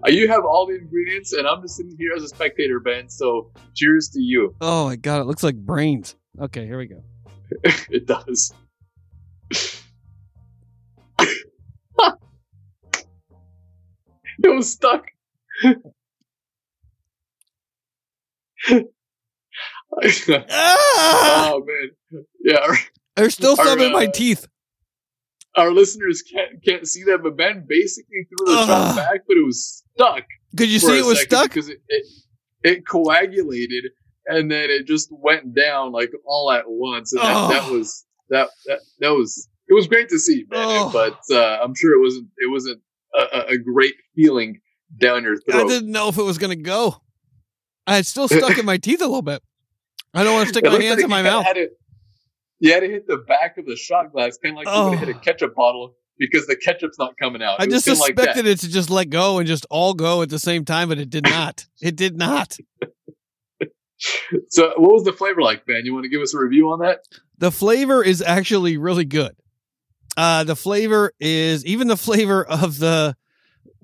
You 0.06 0.26
have 0.28 0.44
all 0.44 0.66
the 0.66 0.74
ingredients, 0.76 1.32
and 1.32 1.46
I'm 1.46 1.62
just 1.62 1.76
sitting 1.76 1.94
here 1.98 2.10
as 2.16 2.22
a 2.24 2.28
spectator, 2.28 2.80
Ben. 2.80 3.08
So, 3.08 3.52
cheers 3.76 4.08
to 4.14 4.20
you. 4.20 4.54
Oh 4.60 4.86
my 4.86 4.96
god, 4.96 5.20
it 5.20 5.24
looks 5.26 5.42
like 5.44 5.54
brains. 5.56 6.16
Okay, 6.40 6.66
here 6.66 6.78
we 6.78 6.86
go. 6.86 7.02
it 7.90 8.06
does. 8.06 8.52
it 14.42 14.48
was 14.48 14.70
stuck. 14.72 15.06
Ah! 20.50 21.50
oh 21.52 21.64
man, 21.66 22.24
yeah. 22.44 22.74
There's 23.16 23.34
still 23.34 23.56
some 23.56 23.78
Our, 23.80 23.84
in 23.86 23.92
my 23.92 24.06
uh, 24.06 24.10
teeth. 24.12 24.46
our 25.56 25.72
listeners 25.72 26.22
can't 26.22 26.62
can't 26.64 26.86
see 26.86 27.04
that, 27.04 27.20
but 27.22 27.36
Ben 27.36 27.64
basically 27.68 28.26
threw 28.28 28.46
the 28.54 28.66
shot 28.66 28.96
back, 28.96 29.20
but 29.26 29.36
it 29.36 29.44
was 29.44 29.82
stuck. 29.96 30.24
Could 30.56 30.68
you 30.70 30.78
see 30.78 30.98
it 30.98 31.04
was 31.04 31.20
stuck? 31.22 31.44
because 31.48 31.68
it, 31.68 31.78
it 31.88 32.06
it 32.62 32.86
coagulated 32.86 33.84
and 34.26 34.50
then 34.50 34.70
it 34.70 34.86
just 34.86 35.08
went 35.10 35.54
down 35.54 35.90
like 35.92 36.10
all 36.26 36.52
at 36.52 36.64
once, 36.66 37.12
and 37.12 37.22
that, 37.22 37.34
Oh. 37.36 37.48
that 37.48 37.70
was 37.72 38.04
that, 38.30 38.48
that 38.66 38.78
that 39.00 39.10
was 39.10 39.48
it 39.68 39.74
was 39.74 39.86
great 39.88 40.08
to 40.10 40.18
see. 40.18 40.44
Oh. 40.52 40.90
But 40.92 41.18
uh, 41.34 41.58
I'm 41.62 41.74
sure 41.74 41.94
it 41.98 42.00
wasn't 42.02 42.28
it 42.36 42.50
wasn't 42.50 42.80
a, 43.14 43.22
a- 43.38 43.46
a 43.54 43.58
great 43.58 43.94
feeling 44.14 44.60
down 45.00 45.24
your 45.24 45.36
throat. 45.40 45.64
I 45.64 45.66
didn't 45.66 45.90
know 45.90 46.08
if 46.08 46.18
it 46.18 46.22
was 46.22 46.38
gonna 46.38 46.56
go. 46.56 47.00
I 47.88 47.98
it's 47.98 48.08
still 48.08 48.28
stuck 48.28 48.58
in 48.58 48.64
my 48.66 48.76
teeth 48.86 49.00
a 49.00 49.06
little 49.06 49.22
bit. 49.22 49.42
I 50.14 50.24
don't 50.24 50.34
want 50.34 50.48
to 50.48 50.54
stick 50.54 50.64
It 50.64 50.72
my 50.72 50.80
hands 50.80 50.96
like 50.96 51.04
in 51.04 51.10
my 51.10 51.22
mouth. 51.22 51.46
To, 51.54 51.68
you 52.60 52.72
had 52.72 52.80
to 52.80 52.88
hit 52.88 53.06
the 53.06 53.18
back 53.18 53.58
of 53.58 53.66
the 53.66 53.76
shot 53.76 54.12
glass, 54.12 54.36
kind 54.42 54.54
of 54.58 54.64
like 54.64 54.66
you 54.66 54.72
would 54.72 54.88
Oh. 54.88 54.90
have 54.96 55.00
hit 55.08 55.16
a 55.16 55.18
ketchup 55.18 55.54
bottle 55.54 55.94
because 56.18 56.46
the 56.46 56.56
ketchup's 56.56 56.98
not 56.98 57.14
coming 57.20 57.42
out. 57.42 57.60
I 57.60 57.64
It 57.64 57.70
just 57.70 57.84
kinda 57.86 58.00
like 58.00 58.16
suspected 58.18 58.46
it 58.46 58.58
to 58.60 58.68
just 58.68 58.90
let 58.90 59.10
go 59.10 59.38
and 59.38 59.46
just 59.46 59.66
all 59.70 59.94
go 59.94 60.22
at 60.22 60.28
the 60.30 60.38
same 60.38 60.64
time, 60.64 60.88
but 60.88 60.98
it 60.98 61.10
did 61.10 61.24
not. 61.24 61.66
It 61.80 61.96
did 61.96 62.16
not. 62.16 62.56
So, 64.48 64.68
what 64.76 64.92
was 64.92 65.02
the 65.02 65.12
flavor 65.12 65.42
like, 65.42 65.66
Ben? 65.66 65.82
You 65.84 65.92
want 65.92 66.04
to 66.04 66.08
give 66.08 66.22
us 66.22 66.32
a 66.32 66.38
review 66.38 66.70
on 66.70 66.78
that? 66.80 67.00
The 67.38 67.50
flavor 67.50 68.00
is 68.02 68.22
actually 68.22 68.76
really 68.76 69.04
good. 69.04 69.34
Uh, 70.16 70.44
the 70.44 70.54
flavor 70.54 71.12
is 71.18 71.64
even 71.66 71.88
the 71.88 71.96
flavor 71.96 72.44
of 72.44 72.78
the 72.78 73.16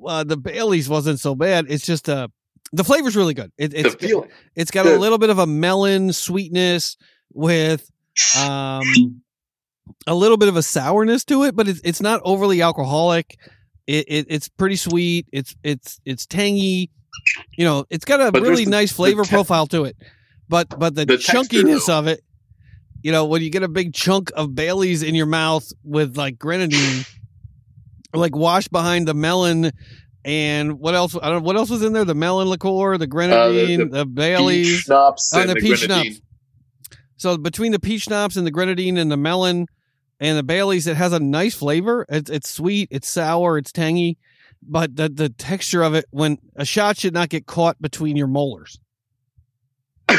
uh, 0.07 0.23
the 0.23 0.37
Bailey's 0.37 0.89
wasn't 0.89 1.19
so 1.19 1.35
bad. 1.35 1.67
It's 1.69 1.85
just 1.85 2.09
uh 2.09 2.29
The 2.75 2.85
flavor's 2.85 3.15
really 3.17 3.35
good. 3.35 3.53
It, 3.57 3.73
it's 3.75 3.95
feeling. 3.95 4.31
it's 4.57 4.71
got 4.71 4.87
a 4.87 4.99
little 4.99 5.19
bit 5.19 5.31
of 5.31 5.39
a 5.39 5.47
melon 5.47 6.13
sweetness 6.13 6.97
with 7.33 7.91
um 8.39 8.83
a 10.07 10.15
little 10.15 10.37
bit 10.37 10.49
of 10.49 10.57
a 10.57 10.63
sourness 10.63 11.25
to 11.27 11.45
it, 11.45 11.55
but 11.55 11.69
it's 11.69 11.81
it's 11.85 12.01
not 12.01 12.21
overly 12.25 12.63
alcoholic. 12.63 13.39
It, 13.87 14.05
it 14.09 14.27
it's 14.29 14.49
pretty 14.49 14.77
sweet. 14.77 15.27
It's 15.33 15.55
it's 15.63 16.01
it's 16.05 16.27
tangy. 16.27 16.91
You 17.57 17.65
know, 17.65 17.85
it's 17.91 18.05
got 18.05 18.21
a 18.21 18.33
But 18.33 18.43
really 18.43 18.67
nice 18.67 18.93
flavor 18.93 19.25
te- 19.25 19.31
profile 19.31 19.67
to 19.69 19.85
it. 19.85 19.97
But 20.49 20.69
but 20.79 20.95
the, 20.95 21.05
The 21.07 21.17
chunkiness 21.17 21.89
of 21.89 22.07
it, 22.07 22.23
you 23.03 23.13
know, 23.13 23.25
when 23.27 23.41
you 23.43 23.51
get 23.51 23.63
a 23.63 23.69
big 23.69 23.95
chunk 23.95 24.31
of 24.35 24.55
Bailey's 24.55 25.03
in 25.03 25.15
your 25.15 25.27
mouth 25.27 25.71
with 25.85 26.17
like 26.17 26.39
grenadine, 26.39 27.05
like 28.13 28.35
washed 28.35 28.73
behind 28.73 29.07
the 29.07 29.15
melon 29.15 29.71
and 30.25 30.79
what 30.79 30.95
else? 30.95 31.15
I 31.17 31.29
don't 31.29 31.43
know 31.43 31.47
what 31.47 31.57
else 31.57 31.71
was 31.71 31.83
in 31.83 31.93
there. 31.93 32.05
The 32.05 32.15
melon 32.15 32.49
liqueur, 32.49 32.97
the 32.99 33.07
grenadine, 33.07 33.81
Uh, 33.83 33.85
the 33.85 33.91
the, 33.99 34.07
Bailey's. 34.07 34.69
Peach 34.69 34.85
schnapps 34.85 35.33
Oh, 35.35 35.41
and 35.41 35.51
the 35.51 35.55
the, 35.55 35.61
peach 35.61 35.79
grenadine. 35.87 36.13
schnapps. 36.13 36.27
So 37.17 37.37
between 37.39 37.73
the 37.73 37.79
peach 37.81 38.03
schnapps 38.03 38.37
and 38.37 38.47
the 38.47 38.51
grenadine 38.51 38.97
and 38.99 39.11
the 39.11 39.17
melon 39.17 39.67
and 40.21 40.37
the 40.39 40.43
Bailey's, 40.43 40.87
it 40.87 40.97
has 40.97 41.13
a 41.13 41.21
nice 41.21 41.55
flavor. 41.55 42.05
It's 42.09 42.31
it's 42.31 42.49
sweet, 42.51 42.89
it's 42.91 43.09
sour, 43.09 43.59
it's 43.59 43.73
tangy, 43.73 44.19
but 44.63 44.97
the 44.97 45.09
the 45.09 45.29
texture 45.29 45.83
of 45.83 45.95
it 45.95 46.07
when 46.11 46.39
a 46.57 46.65
shot 46.65 46.97
should 46.99 47.15
not 47.15 47.29
get 47.29 47.47
caught 47.47 47.81
between 47.81 48.17
your 48.17 48.27
molars. 48.27 48.79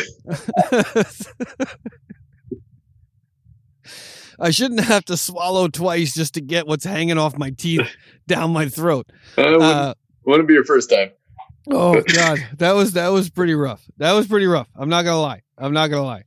I 4.39 4.51
shouldn't 4.51 4.81
have 4.81 5.05
to 5.05 5.17
swallow 5.17 5.67
twice 5.67 6.13
just 6.13 6.33
to 6.35 6.41
get 6.41 6.67
what's 6.67 6.85
hanging 6.85 7.17
off 7.17 7.37
my 7.37 7.49
teeth 7.51 7.87
down 8.27 8.51
my 8.51 8.67
throat. 8.69 9.07
Uh, 9.37 9.43
wouldn't, 9.43 9.63
Uh, 9.63 9.93
wouldn't 10.25 10.47
be 10.47 10.53
your 10.53 10.65
first 10.65 10.89
time. 10.89 11.11
oh 11.71 12.01
god, 12.13 12.39
that 12.57 12.73
was 12.73 12.93
that 12.93 13.09
was 13.09 13.29
pretty 13.29 13.53
rough. 13.55 13.83
That 13.97 14.13
was 14.13 14.27
pretty 14.27 14.45
rough. 14.47 14.67
I'm 14.75 14.89
not 14.89 15.03
gonna 15.03 15.21
lie. 15.21 15.41
I'm 15.57 15.73
not 15.73 15.87
gonna 15.89 16.03
lie. 16.03 16.23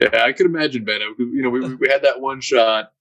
Yeah, 0.00 0.22
I 0.24 0.32
could 0.32 0.46
imagine, 0.46 0.84
Ben. 0.84 1.00
You 1.18 1.42
know, 1.42 1.50
we, 1.50 1.60
we 1.74 1.88
had 1.88 2.02
that 2.02 2.20
one 2.20 2.40
shot 2.40 2.92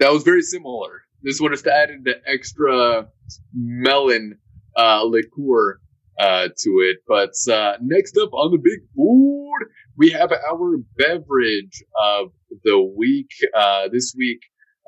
that 0.00 0.12
was 0.12 0.24
very 0.24 0.42
similar. 0.42 1.02
This 1.22 1.40
one 1.40 1.52
is 1.52 1.62
to 1.62 1.72
add 1.72 1.90
the 2.04 2.16
extra 2.26 3.06
melon 3.54 4.38
uh, 4.76 5.04
liqueur 5.04 5.78
uh, 6.18 6.48
to 6.58 6.70
it. 6.80 6.98
But 7.06 7.32
uh, 7.50 7.76
next 7.80 8.16
up 8.18 8.32
on 8.32 8.50
the 8.50 8.58
big 8.58 8.80
board, 8.96 9.62
we 9.96 10.10
have 10.10 10.32
our 10.32 10.76
beverage 10.96 11.82
of 12.02 12.32
the 12.64 12.80
week. 12.80 13.30
Uh, 13.56 13.88
this 13.92 14.14
week, 14.16 14.40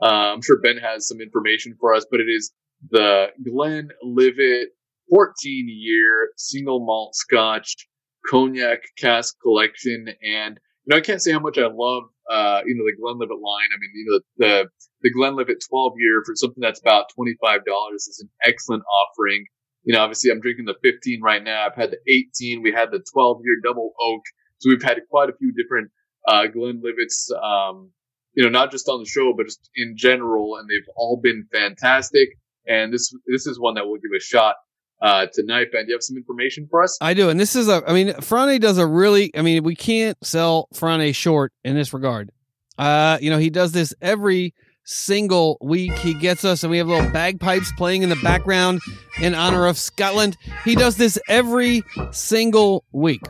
uh, 0.02 0.32
I'm 0.34 0.42
sure 0.42 0.60
Ben 0.60 0.76
has 0.78 1.08
some 1.08 1.20
information 1.20 1.76
for 1.80 1.94
us, 1.94 2.06
but 2.10 2.20
it 2.20 2.28
is 2.28 2.52
the 2.90 3.28
Glenlivet 3.42 4.68
14 5.10 5.66
year 5.68 6.30
single 6.36 6.84
malt 6.84 7.14
Scotch 7.14 7.88
cognac 8.28 8.80
cask 8.98 9.34
collection. 9.42 10.08
And 10.22 10.58
you 10.84 10.90
know, 10.90 10.96
I 10.96 11.00
can't 11.00 11.22
say 11.22 11.32
how 11.32 11.40
much 11.40 11.58
I 11.58 11.66
love, 11.66 12.04
uh, 12.30 12.60
you 12.66 12.74
know, 12.74 12.84
the 12.84 12.96
Glenlivet 13.00 13.38
line. 13.38 13.68
I 13.72 13.78
mean, 13.78 13.90
you 13.94 14.06
know, 14.10 14.20
the, 14.36 14.68
the 15.02 15.10
Glenlivet 15.10 15.62
12 15.68 15.92
year 15.98 16.22
for 16.24 16.34
something 16.34 16.60
that's 16.60 16.80
about 16.80 17.06
$25 17.18 17.60
is 17.94 18.20
an 18.22 18.30
excellent 18.44 18.82
offering. 18.84 19.44
You 19.84 19.94
know, 19.94 20.00
obviously 20.00 20.30
I'm 20.30 20.40
drinking 20.40 20.64
the 20.64 20.76
15 20.82 21.20
right 21.22 21.42
now. 21.42 21.66
I've 21.66 21.74
had 21.74 21.90
the 21.90 21.98
18. 22.08 22.62
We 22.62 22.72
had 22.72 22.90
the 22.90 23.04
12 23.12 23.40
year 23.44 23.56
double 23.62 23.92
oak. 24.00 24.22
So 24.58 24.70
we've 24.70 24.82
had 24.82 25.00
quite 25.10 25.28
a 25.28 25.36
few 25.38 25.52
different, 25.52 25.90
uh, 26.26 26.46
Glenlivets, 26.46 27.30
um, 27.42 27.90
you 28.34 28.42
know, 28.42 28.50
not 28.50 28.70
just 28.70 28.88
on 28.88 29.00
the 29.00 29.06
show, 29.08 29.32
but 29.36 29.46
just 29.46 29.70
in 29.76 29.96
general. 29.96 30.56
And 30.56 30.68
they've 30.68 30.88
all 30.96 31.16
been 31.16 31.46
fantastic. 31.52 32.30
And 32.66 32.92
this, 32.92 33.14
this 33.26 33.46
is 33.46 33.60
one 33.60 33.74
that 33.74 33.86
we'll 33.86 34.00
give 34.00 34.10
a 34.16 34.20
shot, 34.20 34.56
uh, 35.02 35.26
tonight. 35.32 35.68
Ben, 35.72 35.84
do 35.84 35.90
you 35.90 35.94
have 35.94 36.02
some 36.02 36.16
information 36.16 36.66
for 36.70 36.82
us? 36.82 36.96
I 37.00 37.14
do, 37.14 37.28
and 37.28 37.38
this 37.38 37.56
is 37.56 37.68
a. 37.68 37.82
I 37.86 37.92
mean, 37.92 38.14
Frane 38.14 38.58
does 38.60 38.78
a 38.78 38.86
really. 38.86 39.30
I 39.36 39.42
mean, 39.42 39.62
we 39.62 39.76
can't 39.76 40.16
sell 40.24 40.68
Frane 40.74 41.14
short 41.14 41.52
in 41.62 41.74
this 41.74 41.92
regard. 41.92 42.30
Uh, 42.78 43.18
you 43.20 43.30
know, 43.30 43.38
he 43.38 43.50
does 43.50 43.72
this 43.72 43.94
every 44.00 44.54
single 44.84 45.58
week. 45.60 45.92
He 45.98 46.14
gets 46.14 46.44
us, 46.44 46.62
and 46.62 46.70
we 46.70 46.78
have 46.78 46.88
little 46.88 47.10
bagpipes 47.10 47.72
playing 47.76 48.02
in 48.02 48.08
the 48.08 48.16
background 48.16 48.80
in 49.20 49.34
honor 49.34 49.66
of 49.66 49.78
Scotland. 49.78 50.36
He 50.64 50.74
does 50.74 50.96
this 50.96 51.18
every 51.28 51.82
single 52.10 52.84
week. 52.92 53.22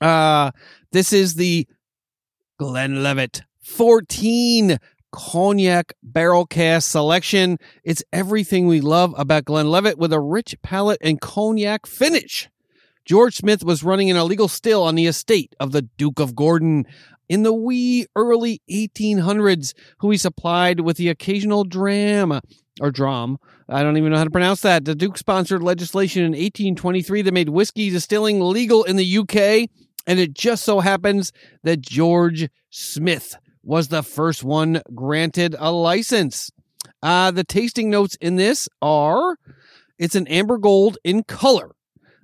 Uh, 0.00 0.50
this 0.92 1.12
is 1.12 1.34
the 1.34 1.66
Glenlivet 2.58 3.42
14 3.60 4.78
cognac 5.12 5.92
barrel 6.02 6.46
cask 6.46 6.90
selection. 6.90 7.58
It's 7.84 8.02
everything 8.12 8.66
we 8.66 8.80
love 8.80 9.14
about 9.18 9.44
Glenlivet 9.44 9.98
with 9.98 10.12
a 10.12 10.20
rich 10.20 10.54
palate 10.62 10.98
and 11.00 11.20
cognac 11.20 11.86
finish. 11.86 12.48
George 13.04 13.36
Smith 13.36 13.62
was 13.62 13.84
running 13.84 14.10
an 14.10 14.16
illegal 14.16 14.48
still 14.48 14.82
on 14.82 14.94
the 14.94 15.06
estate 15.06 15.54
of 15.60 15.72
the 15.72 15.82
Duke 15.82 16.18
of 16.18 16.34
Gordon 16.34 16.86
in 17.28 17.42
the 17.42 17.52
wee 17.52 18.06
early 18.16 18.60
1800s, 18.70 19.74
who 19.98 20.10
he 20.10 20.16
supplied 20.16 20.80
with 20.80 20.96
the 20.96 21.08
occasional 21.08 21.64
dram 21.64 22.40
or 22.80 22.90
dram. 22.90 23.38
I 23.68 23.82
don't 23.82 23.96
even 23.96 24.12
know 24.12 24.18
how 24.18 24.24
to 24.24 24.30
pronounce 24.30 24.60
that. 24.62 24.84
The 24.84 24.94
Duke 24.94 25.18
sponsored 25.18 25.62
legislation 25.62 26.22
in 26.22 26.32
1823 26.32 27.22
that 27.22 27.34
made 27.34 27.48
whiskey 27.48 27.90
distilling 27.90 28.40
legal 28.40 28.84
in 28.84 28.96
the 28.96 29.18
UK, 29.18 29.68
and 30.06 30.18
it 30.18 30.34
just 30.34 30.64
so 30.64 30.80
happens 30.80 31.32
that 31.62 31.80
George 31.80 32.48
Smith 32.70 33.36
was 33.62 33.88
the 33.88 34.02
first 34.02 34.44
one 34.44 34.80
granted 34.94 35.56
a 35.58 35.72
license. 35.72 36.50
Uh, 37.02 37.30
the 37.30 37.44
tasting 37.44 37.90
notes 37.90 38.16
in 38.20 38.36
this 38.36 38.68
are 38.80 39.36
it's 39.98 40.14
an 40.14 40.26
amber 40.28 40.58
gold 40.58 40.98
in 41.04 41.24
color. 41.24 41.72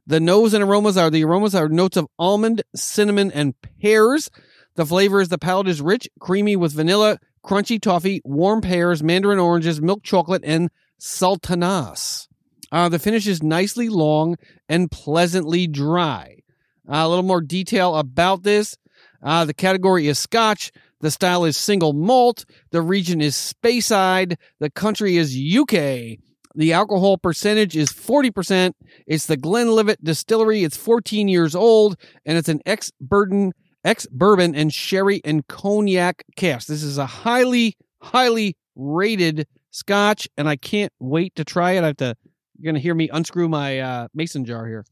The 0.07 0.21
nose 0.21 0.55
and 0.55 0.63
aromas 0.63 0.97
are 0.97 1.11
the 1.11 1.25
aromas 1.25 1.55
are 1.55 1.69
notes 1.69 1.97
of 1.97 2.07
almond, 2.19 2.63
cinnamon, 2.75 3.31
and 3.33 3.55
pears. 3.81 4.31
The 4.75 4.87
flavor 4.87 5.21
is 5.21 5.29
the 5.29 5.39
palate 5.39 5.69
is 5.69 5.81
rich, 5.81 6.09
creamy 6.19 6.57
with 6.57 6.73
vanilla, 6.73 7.19
crunchy 7.45 7.81
toffee, 7.81 8.21
warm 8.25 8.61
pears, 8.61 9.03
mandarin 9.03 9.39
oranges, 9.39 9.81
milk 9.81 10.03
chocolate, 10.03 10.43
and 10.45 10.71
sultanas. 10.99 12.29
Uh, 12.71 12.89
the 12.89 12.99
finish 12.99 13.27
is 13.27 13.43
nicely 13.43 13.89
long 13.89 14.37
and 14.69 14.91
pleasantly 14.91 15.67
dry. 15.67 16.42
A 16.89 17.09
little 17.09 17.25
more 17.25 17.41
detail 17.41 17.97
about 17.97 18.43
this. 18.43 18.77
Uh, 19.23 19.45
the 19.45 19.55
category 19.55 20.09
is 20.09 20.19
Scotch. 20.19 20.73
The 21.01 21.11
style 21.11 21.45
is 21.45 21.57
single 21.57 21.93
malt. 21.93 22.45
The 22.71 22.83
region 22.83 23.21
is 23.21 23.35
Speyside. 23.35 24.37
The 24.61 24.71
country 24.71 25.17
is 25.17 25.37
UK. 25.37 26.19
The 26.55 26.73
alcohol 26.73 27.19
percentage 27.19 27.77
is 27.77 27.91
40%. 27.93 28.73
It's 29.07 29.27
the 29.27 29.37
Glenlivet 29.37 30.03
Distillery. 30.05 30.65
It's 30.65 30.77
14 30.77 31.29
years 31.29 31.55
old 31.55 31.97
and 32.27 32.37
it's 32.37 32.49
an 32.49 32.61
ex 32.67 32.93
burden 33.01 33.53
ex 33.85 34.07
bourbon 34.07 34.55
and 34.55 34.73
sherry 34.73 35.21
and 35.25 35.47
cognac 35.47 36.25
cask. 36.37 36.69
This 36.69 36.83
is 36.83 36.99
a 36.99 37.07
highly 37.07 37.77
highly 38.03 38.57
rated 38.77 39.47
scotch 39.71 40.29
and 40.37 40.49
I 40.49 40.57
can't 40.57 40.93
wait 41.01 41.35
to 41.37 41.45
try 41.45 41.73
it. 41.73 41.83
I 41.83 41.87
have 41.87 41.97
to 41.99 42.17
you're 42.59 42.71
going 42.71 42.81
to 42.81 42.83
hear 42.83 42.95
me 42.95 43.09
unscrew 43.09 43.49
my 43.49 43.81
uh, 43.81 44.09
mason 44.15 44.45
jar 44.45 44.67
here. 44.67 44.85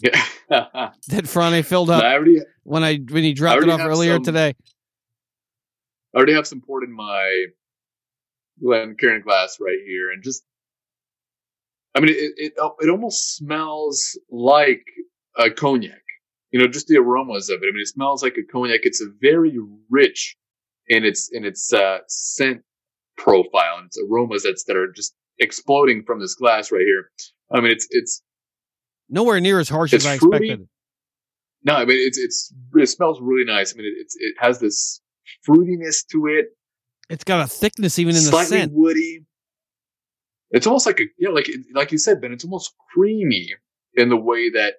that 0.48 1.26
Frane 1.26 1.64
filled 1.64 1.90
I 1.90 1.96
up 1.96 2.04
already, 2.04 2.38
when 2.62 2.82
I 2.84 2.96
when 2.96 3.22
he 3.24 3.32
dropped 3.32 3.62
it 3.62 3.68
off 3.68 3.80
earlier 3.80 4.14
some- 4.14 4.24
today. 4.24 4.54
I 6.14 6.18
already 6.18 6.34
have 6.34 6.46
some 6.46 6.60
poured 6.60 6.84
in 6.84 6.92
my 6.92 7.46
Glencairn 8.62 9.22
glass 9.22 9.56
right 9.60 9.78
here, 9.86 10.10
and 10.10 10.22
just, 10.22 10.44
I 11.94 12.00
mean, 12.00 12.10
it 12.10 12.32
it 12.36 12.52
it 12.80 12.90
almost 12.90 13.36
smells 13.36 14.18
like 14.30 14.84
a 15.36 15.50
cognac. 15.50 16.02
You 16.50 16.60
know, 16.60 16.68
just 16.68 16.86
the 16.86 16.98
aromas 16.98 17.48
of 17.48 17.62
it. 17.62 17.66
I 17.66 17.72
mean, 17.72 17.80
it 17.80 17.88
smells 17.88 18.22
like 18.22 18.36
a 18.36 18.42
cognac. 18.42 18.80
It's 18.82 19.00
a 19.00 19.06
very 19.20 19.58
rich 19.90 20.36
in 20.88 21.04
its 21.04 21.30
in 21.32 21.44
its 21.44 21.72
uh, 21.72 21.98
scent 22.08 22.62
profile 23.16 23.78
and 23.78 23.86
its 23.86 23.98
aromas 23.98 24.42
that's 24.42 24.64
that 24.64 24.76
are 24.76 24.92
just 24.92 25.14
exploding 25.38 26.04
from 26.04 26.20
this 26.20 26.34
glass 26.34 26.70
right 26.70 26.84
here. 26.84 27.10
I 27.50 27.60
mean, 27.60 27.72
it's 27.72 27.86
it's 27.90 28.22
Nowhere 29.12 29.38
near 29.40 29.60
as 29.60 29.68
harsh 29.68 29.92
It's 29.92 30.04
as 30.06 30.10
I 30.14 30.18
fruity. 30.18 30.46
expected. 30.48 30.68
no, 31.64 31.74
I 31.74 31.84
mean, 31.84 31.98
it's 32.00 32.18
it's 32.18 32.52
it 32.74 32.86
smells 32.88 33.20
really 33.20 33.44
nice. 33.44 33.72
I 33.72 33.76
mean, 33.76 33.86
it, 33.86 34.00
it's 34.00 34.16
it 34.18 34.34
has 34.38 34.58
this 34.58 35.00
fruitiness 35.48 36.04
to 36.12 36.26
it. 36.26 36.46
It's 37.10 37.22
got 37.22 37.44
a 37.44 37.46
thickness 37.46 37.98
even 37.98 38.16
in 38.16 38.22
the 38.24 38.30
slightly 38.30 38.58
scent. 38.58 38.72
woody. 38.74 39.20
It's 40.50 40.66
almost 40.66 40.86
like 40.86 40.98
a 41.00 41.04
yeah, 41.18 41.28
like 41.30 41.48
like 41.74 41.92
you 41.92 41.98
said, 41.98 42.20
Ben. 42.20 42.32
It's 42.32 42.44
almost 42.44 42.74
creamy 42.94 43.54
in 43.94 44.08
the 44.08 44.16
way 44.16 44.50
that 44.50 44.74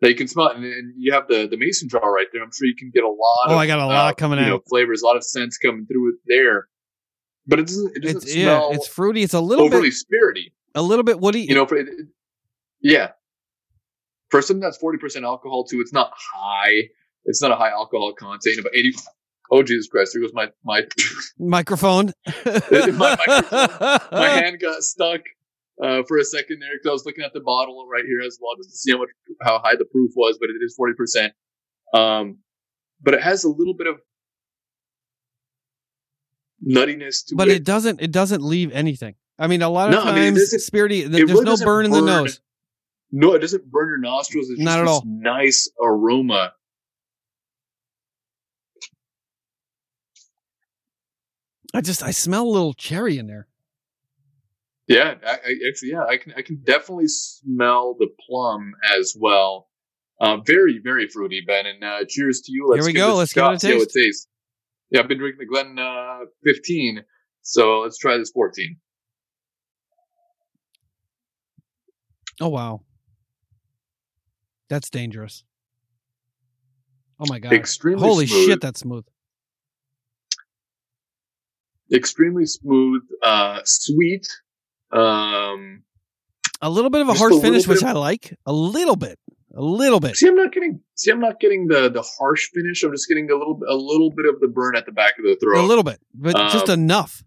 that 0.00 0.08
you 0.10 0.16
can 0.16 0.26
smell 0.26 0.48
it, 0.48 0.56
and, 0.56 0.64
and 0.64 0.94
you 0.96 1.12
have 1.12 1.28
the 1.28 1.46
the 1.48 1.56
mason 1.56 1.88
jar 1.88 2.12
right 2.12 2.26
there. 2.32 2.42
I'm 2.42 2.50
sure 2.52 2.66
you 2.66 2.74
can 2.76 2.90
get 2.92 3.04
a 3.04 3.08
lot. 3.08 3.46
Oh, 3.48 3.52
of, 3.52 3.58
I 3.58 3.66
got 3.68 3.78
a 3.78 3.86
lot 3.86 4.12
uh, 4.12 4.14
coming 4.14 4.40
you 4.40 4.46
know, 4.46 4.60
flavors, 4.68 5.02
a 5.02 5.06
lot 5.06 5.16
of 5.16 5.24
scents 5.24 5.58
coming 5.58 5.86
through 5.86 6.10
it 6.10 6.14
there. 6.26 6.66
But 7.46 7.60
it 7.60 7.66
doesn't. 7.68 7.96
It 7.96 8.02
doesn't 8.02 8.22
It's 8.24 8.34
yeah, 8.36 8.44
smell 8.58 8.70
it's 8.72 8.88
fruity. 8.88 9.22
It's 9.22 9.34
a 9.34 9.40
little 9.40 9.64
overly 9.66 9.90
bit 9.90 9.94
spirity. 9.94 10.52
a 10.74 10.82
little 10.82 11.04
bit 11.04 11.20
woody. 11.20 11.42
You 11.42 11.54
know, 11.54 11.64
it- 11.70 11.88
yeah. 12.82 13.10
For 14.30 14.40
something 14.42 14.60
that's 14.60 14.78
forty 14.78 14.98
percent 14.98 15.24
alcohol 15.24 15.64
too, 15.64 15.80
it's 15.80 15.92
not 15.92 16.10
high. 16.34 16.88
It's 17.24 17.40
not 17.42 17.50
a 17.50 17.56
high 17.56 17.70
alcohol 17.70 18.12
content. 18.14 18.58
About 18.58 18.74
eighty. 18.74 18.92
Oh 19.50 19.62
Jesus 19.62 19.86
Christ! 19.88 20.12
There 20.14 20.22
goes 20.22 20.32
my 20.32 20.48
my 20.64 20.86
microphone. 21.38 22.12
My 22.46 22.90
microphone. 22.90 23.98
my 24.10 24.28
hand 24.40 24.58
got 24.60 24.82
stuck. 24.82 25.20
uh, 25.82 26.02
for 26.08 26.16
a 26.18 26.24
second 26.24 26.60
there 26.60 26.70
because 26.74 26.88
I 26.88 26.92
was 26.92 27.04
looking 27.06 27.24
at 27.24 27.32
the 27.34 27.40
bottle 27.40 27.86
right 27.90 28.04
here 28.06 28.20
as 28.26 28.38
well 28.40 28.56
just 28.56 28.70
to 28.70 28.76
see 28.76 28.92
how 28.92 28.98
much 28.98 29.08
how 29.42 29.58
high 29.62 29.76
the 29.76 29.84
proof 29.84 30.12
was, 30.16 30.38
but 30.40 30.48
it 30.48 30.56
is 30.64 30.74
forty 30.74 30.94
percent. 30.94 31.34
Um, 31.92 32.38
but 33.02 33.12
it 33.14 33.20
has 33.22 33.44
a 33.44 33.48
little 33.50 33.74
bit 33.74 33.86
of 33.88 33.96
nuttiness 36.66 37.26
to 37.26 37.34
but 37.36 37.48
it. 37.48 37.56
it 37.56 37.64
doesn't 37.64 38.00
it 38.00 38.12
doesn't 38.12 38.42
leave 38.42 38.72
anything. 38.72 39.14
I 39.38 39.46
mean, 39.48 39.62
a 39.62 39.68
lot 39.68 39.88
of 39.88 39.94
No, 39.94 40.02
I 40.10 40.14
mean, 40.14 40.34
times 40.34 40.54
spirity. 40.70 41.00
th- 41.00 41.10
There's 41.10 41.30
really 41.30 41.44
no 41.44 41.50
doesn't 41.52 41.64
burn 41.66 41.84
in 41.84 41.90
the 41.90 41.98
burn. 41.98 42.06
nose. 42.06 42.40
No, 43.12 43.34
it 43.34 43.40
doesn't 43.40 43.70
burn 43.70 43.88
your 43.88 43.98
nostrils. 43.98 44.48
It's 44.48 44.58
Not 44.58 44.70
just 44.70 44.78
at 44.78 44.84
this 44.84 44.90
all. 44.90 45.02
nice 45.06 45.68
aroma. 45.80 46.52
I 51.74 51.80
just 51.80 52.02
I 52.02 52.10
smell 52.10 52.44
a 52.44 52.50
little 52.50 52.74
cherry 52.74 53.18
in 53.18 53.26
there. 53.26 53.48
Yeah, 54.88 55.14
I, 55.26 55.30
I 55.30 55.54
actually, 55.68 55.90
yeah, 55.90 56.04
I 56.04 56.16
can, 56.16 56.34
I 56.36 56.42
can 56.42 56.56
definitely 56.64 57.08
smell 57.08 57.94
the 57.98 58.08
plum 58.26 58.74
as 58.98 59.16
well. 59.18 59.68
Uh, 60.20 60.38
very, 60.44 60.80
very 60.82 61.08
fruity, 61.08 61.42
Ben. 61.46 61.66
And 61.66 61.82
uh, 61.82 62.04
cheers 62.08 62.42
to 62.42 62.52
you. 62.52 62.68
Let's 62.68 62.84
Here 62.86 62.92
we 62.92 62.98
go. 62.98 63.16
Let's 63.16 63.32
give 63.32 63.44
it 63.44 63.64
a 63.64 63.86
taste. 63.86 64.28
Yeah, 64.90 65.00
I've 65.00 65.08
been 65.08 65.18
drinking 65.18 65.38
the 65.38 65.46
Glen 65.46 65.78
uh, 65.78 66.26
15, 66.44 67.02
so 67.40 67.80
let's 67.80 67.96
try 67.96 68.18
this 68.18 68.30
14. 68.30 68.76
Oh 72.40 72.48
wow, 72.48 72.82
that's 74.72 74.88
dangerous. 74.88 75.44
Oh 77.20 77.26
my 77.28 77.38
god! 77.38 77.52
Extremely 77.52 78.00
Holy 78.08 78.26
smooth. 78.26 78.46
shit, 78.46 78.60
that's 78.62 78.80
smooth. 78.80 79.04
Extremely 81.92 82.46
smooth, 82.46 83.02
uh, 83.22 83.60
sweet. 83.64 84.26
Um, 84.90 85.82
A 86.62 86.70
little 86.70 86.88
bit 86.90 87.02
of 87.02 87.08
a 87.08 87.14
harsh 87.14 87.34
a 87.34 87.40
finish, 87.40 87.66
which 87.68 87.82
of- 87.82 87.88
I 87.88 87.92
like. 87.92 88.34
A 88.46 88.52
little 88.52 88.96
bit, 88.96 89.18
a 89.54 89.60
little 89.62 90.00
bit. 90.00 90.16
see, 90.16 90.26
I'm 90.28 90.36
not 90.36 90.52
getting. 90.52 90.80
See, 90.94 91.10
I'm 91.10 91.20
not 91.20 91.38
getting 91.38 91.66
the 91.68 91.90
the 91.90 92.02
harsh 92.02 92.48
finish. 92.54 92.82
I'm 92.82 92.92
just 92.92 93.08
getting 93.08 93.30
a 93.30 93.34
little, 93.36 93.60
a 93.68 93.74
little 93.76 94.10
bit 94.10 94.24
of 94.26 94.40
the 94.40 94.48
burn 94.48 94.74
at 94.74 94.86
the 94.86 94.92
back 94.92 95.18
of 95.18 95.24
the 95.24 95.36
throat. 95.36 95.62
A 95.62 95.66
little 95.66 95.84
bit, 95.84 96.00
but 96.14 96.32
just 96.50 96.68
Um, 96.70 96.80
enough. 96.80 97.22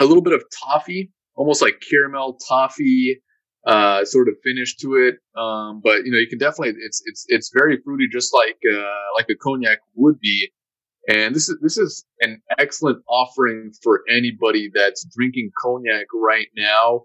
a 0.00 0.04
little 0.04 0.22
bit 0.22 0.32
of 0.32 0.42
toffee, 0.64 1.12
almost 1.36 1.62
like 1.62 1.80
caramel 1.88 2.38
toffee 2.48 3.22
uh, 3.66 4.04
sort 4.04 4.28
of 4.28 4.34
finish 4.42 4.76
to 4.76 4.94
it. 4.96 5.16
Um, 5.40 5.80
but 5.82 6.04
you 6.04 6.12
know, 6.12 6.18
you 6.18 6.28
can 6.28 6.38
definitely 6.38 6.74
it's 6.84 7.02
it's 7.06 7.24
it's 7.28 7.50
very 7.54 7.78
fruity, 7.84 8.08
just 8.10 8.34
like 8.34 8.58
uh, 8.70 8.86
like 9.16 9.26
a 9.30 9.34
cognac 9.34 9.78
would 9.94 10.18
be. 10.20 10.50
And 11.08 11.34
this 11.34 11.48
is 11.48 11.58
this 11.60 11.76
is 11.78 12.04
an 12.20 12.40
excellent 12.58 13.02
offering 13.08 13.72
for 13.82 14.02
anybody 14.08 14.70
that's 14.72 15.04
drinking 15.16 15.50
cognac 15.60 16.06
right 16.14 16.46
now 16.56 17.02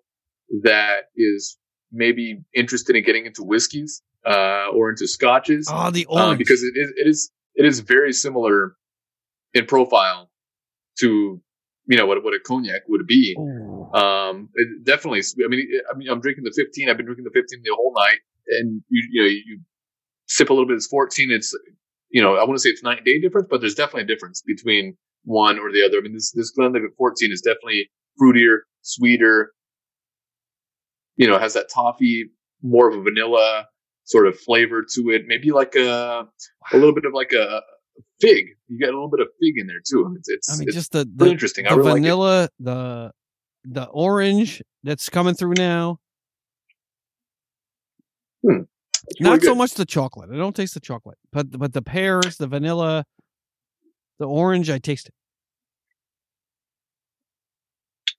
that 0.64 1.06
is 1.16 1.58
maybe 1.92 2.42
interested 2.56 2.96
in 2.96 3.04
getting 3.04 3.26
into 3.26 3.44
whiskeys 3.44 4.02
uh, 4.26 4.68
or 4.74 4.90
into 4.90 5.08
scotches 5.08 5.68
Oh, 5.72 5.90
the 5.90 6.06
um, 6.12 6.22
orange. 6.22 6.38
because 6.38 6.62
it 6.64 6.74
is 6.80 6.94
it 6.96 7.08
is 7.08 7.32
it 7.56 7.66
is 7.66 7.80
very 7.80 8.14
similar 8.14 8.76
in 9.54 9.66
profile 9.66 10.30
to 11.00 11.42
you 11.88 11.98
know 11.98 12.06
what 12.06 12.24
what 12.24 12.34
a 12.34 12.40
cognac 12.40 12.82
would 12.88 13.08
be. 13.08 13.36
Um, 13.94 14.50
it 14.56 14.84
definitely. 14.84 15.22
I 15.44 15.48
mean, 15.48 15.68
I 15.92 15.98
mean, 15.98 16.10
I'm 16.10 16.20
drinking 16.20 16.44
the 16.44 16.52
15. 16.52 16.90
I've 16.90 16.98
been 16.98 17.06
drinking 17.06 17.26
the 17.26 17.32
15 17.32 17.62
the 17.64 17.76
whole 17.76 17.94
night, 17.96 18.20
and 18.60 18.82
you 18.90 19.08
you 19.12 19.22
know 19.22 19.28
you 19.28 19.60
sip 20.28 20.50
a 20.50 20.54
little 20.54 20.68
bit 20.68 20.76
It's 20.76 20.88
14. 20.88 21.32
It's 21.32 21.58
you 22.10 22.22
know 22.22 22.36
I 22.36 22.44
want 22.44 22.56
to 22.56 22.60
say 22.60 22.70
it's 22.70 22.84
night 22.84 22.98
and 22.98 23.06
day 23.06 23.20
difference, 23.20 23.48
but 23.50 23.62
there's 23.62 23.76
definitely 23.76 24.04
a 24.04 24.16
difference 24.16 24.42
between 24.42 24.98
one 25.24 25.60
or 25.60 25.72
the 25.72 25.84
other. 25.84 25.98
I 25.98 26.02
mean, 26.02 26.14
this 26.14 26.32
this 26.32 26.52
Glenlivet 26.52 26.92
14 26.98 27.32
is 27.32 27.42
definitely 27.42 27.90
fruitier, 28.22 28.60
sweeter. 28.82 29.54
You 31.16 31.28
know, 31.28 31.40
has 31.40 31.54
that 31.54 31.70
toffee, 31.70 32.30
more 32.62 32.90
of 32.90 32.98
a 32.98 33.02
vanilla 33.02 33.66
sort 34.04 34.28
of 34.28 34.38
flavor 34.40 34.86
to 34.94 35.10
it. 35.12 35.24
Maybe 35.26 35.52
like 35.52 35.76
a 35.76 36.28
a 36.74 36.78
little 36.78 36.94
bit 36.94 37.06
of 37.06 37.14
like 37.14 37.32
a 37.32 37.62
fig. 38.22 38.48
You 38.68 38.80
got 38.80 38.88
a 38.90 38.94
little 38.94 39.10
bit 39.10 39.22
of 39.22 39.28
fig 39.42 39.58
in 39.58 39.68
there 39.68 39.82
too. 39.88 40.14
It's 40.18 40.30
it's, 40.30 40.52
I 40.54 40.58
mean, 40.58 40.68
it's 40.68 40.76
just 40.76 40.92
the 40.92 41.10
the, 41.16 41.28
interesting. 41.28 41.66
I 41.68 41.72
the 41.72 41.78
really 41.78 41.92
like 41.92 42.02
vanilla, 42.02 42.50
the 42.60 43.12
the 43.66 43.86
orange 43.86 44.62
that's 44.84 45.10
coming 45.10 45.34
through 45.34 45.54
now. 45.58 46.00
Hmm. 48.46 48.62
It's 49.10 49.22
Not 49.22 49.38
really 49.38 49.46
so 49.46 49.56
much 49.56 49.74
the 49.74 49.86
chocolate. 49.86 50.30
I 50.32 50.38
don't 50.38 50.56
taste 50.56 50.74
the 50.74 50.80
chocolate, 50.80 51.18
but 51.32 51.52
but 51.58 51.74
the 51.74 51.82
pears, 51.82 52.38
the 52.38 52.48
vanilla, 52.48 53.06
the 54.20 54.28
orange, 54.28 54.70
I 54.70 54.80
taste 54.80 55.08
it. 55.08 55.14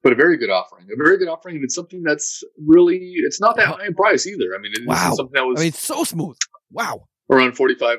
but 0.02 0.12
a 0.12 0.16
very 0.16 0.36
good 0.36 0.48
offering. 0.50 0.86
A 0.92 0.96
very 0.96 1.18
good 1.18 1.28
offering, 1.28 1.56
and 1.56 1.64
it's 1.64 1.74
something 1.74 2.02
that's 2.02 2.42
really 2.66 2.98
it's 3.16 3.40
not 3.40 3.56
that 3.56 3.66
high 3.66 3.86
in 3.86 3.94
price 3.94 4.26
either. 4.26 4.54
I 4.56 4.58
mean, 4.60 4.72
it's 4.74 4.86
Wow. 4.86 5.12
something 5.14 5.32
that 5.34 5.44
was 5.44 5.58
I 5.58 5.64
mean, 5.64 5.68
it's 5.68 5.84
so 5.84 6.04
smooth. 6.04 6.36
Wow. 6.70 7.08
Around 7.30 7.56
45 7.56 7.98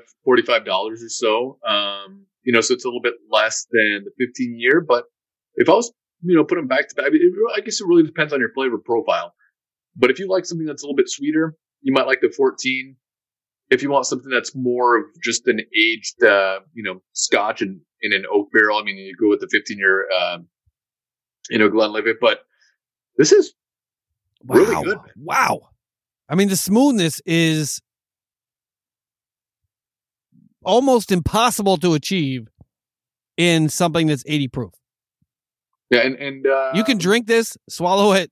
dollars 0.66 1.04
or 1.04 1.10
so. 1.10 1.60
Um, 1.68 2.26
you 2.44 2.54
know, 2.54 2.62
so 2.62 2.74
it's 2.74 2.86
a 2.86 2.88
little 2.88 3.02
bit 3.02 3.16
less 3.32 3.68
than 3.72 4.06
the 4.06 4.12
fifteen 4.26 4.56
year. 4.58 4.82
But 4.82 5.06
if 5.56 5.70
I 5.70 5.74
was, 5.74 5.92
you 6.24 6.36
know, 6.36 6.44
put 6.44 6.56
them 6.56 6.68
back 6.68 6.90
to 6.90 6.96
back, 6.96 7.06
I, 7.08 7.10
mean, 7.10 7.22
it- 7.22 7.58
I 7.58 7.62
guess 7.62 7.80
it 7.82 7.88
really 7.88 8.04
depends 8.04 8.34
on 8.34 8.40
your 8.40 8.52
flavor 8.54 8.78
profile. 8.78 9.34
But 9.96 10.10
if 10.10 10.20
you 10.20 10.28
like 10.30 10.46
something 10.46 10.66
that's 10.66 10.84
a 10.84 10.86
little 10.86 10.96
bit 10.96 11.10
sweeter, 11.10 11.56
you 11.82 11.94
might 11.94 12.08
like 12.08 12.22
the 12.22 12.34
fourteen. 12.36 12.96
If 13.70 13.84
you 13.84 13.92
want 13.92 14.06
something 14.08 14.32
that's 14.32 14.56
more 14.56 14.98
of 14.98 15.04
just 15.24 15.48
an 15.48 15.60
aged, 15.78 16.24
uh, 16.24 16.62
you 16.74 16.82
know, 16.82 17.02
Scotch 17.14 17.62
in, 17.62 17.80
in 18.02 18.14
an 18.14 18.24
oak 18.32 18.48
barrel, 18.52 18.80
I 18.80 18.84
mean, 18.84 18.98
you 18.98 19.14
go 19.20 19.30
with 19.30 19.42
the 19.42 19.50
fifteen 19.52 19.78
year, 19.78 20.08
um, 20.12 20.48
you 21.52 21.60
know, 21.60 21.70
Glenlivet. 21.70 22.18
But 22.20 22.40
this 23.18 23.32
is 23.32 23.54
Wow. 24.46 24.56
Really 24.56 24.84
good. 24.86 24.98
Wow. 25.18 25.70
I 26.30 26.36
mean, 26.36 26.48
the 26.48 26.56
smoothness 26.56 27.22
is 27.26 27.82
almost 30.64 31.12
impossible 31.12 31.78
to 31.78 31.94
achieve 31.94 32.48
in 33.38 33.70
something 33.70 34.08
that's 34.08 34.24
80 34.28 34.48
proof. 34.50 34.74
yeah, 35.90 36.02
and 36.02 36.16
and 36.16 36.48
uh, 36.48 36.72
You 36.74 36.84
can 36.84 36.98
drink 36.98 37.28
this, 37.28 37.58
swallow 37.70 38.14
it. 38.14 38.32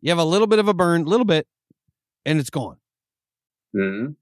You 0.00 0.10
have 0.10 0.18
a 0.18 0.24
little 0.24 0.46
bit 0.46 0.58
of 0.58 0.68
a 0.68 0.74
burn, 0.74 1.02
a 1.02 1.04
little 1.04 1.24
bit, 1.24 1.46
and 2.26 2.38
it's 2.38 2.50
gone. 2.50 2.76
Mhm. 3.74 4.16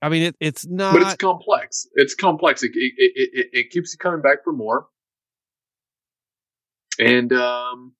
I 0.00 0.08
mean, 0.08 0.22
it, 0.24 0.36
it's 0.40 0.66
not. 0.66 0.94
but 0.94 1.02
it's 1.02 1.14
complex. 1.16 1.86
It's 1.94 2.14
complex. 2.14 2.64
It, 2.64 2.72
it, 2.74 2.92
it, 2.96 3.50
it, 3.52 3.70
keeps 3.70 3.92
you 3.92 3.98
coming 3.98 4.20
back 4.20 4.42
for 4.42 4.52
more. 4.52 4.88
And, 6.98 7.32
um, 7.32 7.92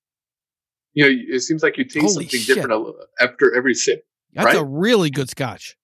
you 0.95 1.05
know, 1.05 1.35
it 1.37 1.41
seems 1.41 1.63
like 1.63 1.79
you 1.79 1.85
taste 1.85 2.01
Holy 2.01 2.25
something 2.25 2.41
shit. 2.41 2.57
different 2.57 2.97
after 3.21 3.55
every 3.55 3.75
sip. 3.75 4.05
That's 4.33 4.57
a 4.57 4.65
really 4.65 5.11
good 5.11 5.31
scotch. 5.31 5.77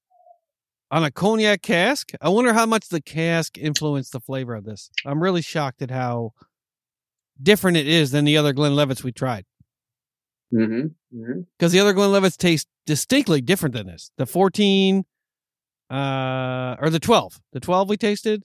On 0.90 1.05
a 1.05 1.10
cognac 1.10 1.60
cask, 1.60 2.12
I 2.20 2.31
wonder 2.31 2.55
how 2.55 2.65
much 2.65 2.89
the 2.89 3.02
cask 3.02 3.59
influenced 3.59 4.12
the 4.12 4.20
flavor 4.20 4.55
of 4.55 4.65
this. 4.65 4.90
I'm 5.05 5.23
really 5.23 5.43
shocked 5.43 5.82
at 5.82 5.90
how 5.90 6.32
different 7.43 7.77
it 7.77 7.86
is 7.86 8.10
than 8.10 8.24
the 8.24 8.39
other 8.39 8.55
Glenlivets 8.55 9.05
we 9.05 9.12
tried. 9.12 9.44
Mm-hmm. 10.52 10.86
mm-hmm. 11.15 11.40
Because 11.59 11.73
the 11.73 11.81
other 11.81 11.93
Glenlivets 11.93 12.39
taste 12.39 12.69
distinctly 12.86 13.43
different 13.43 13.74
than 13.74 13.86
this. 13.86 14.10
The 14.16 14.24
14, 14.24 15.05
uh, 15.90 16.77
or 16.81 16.89
the 16.89 17.01
12. 17.01 17.39
The 17.52 17.60
12 17.60 17.90
we 17.90 17.97
tasted 17.98 18.43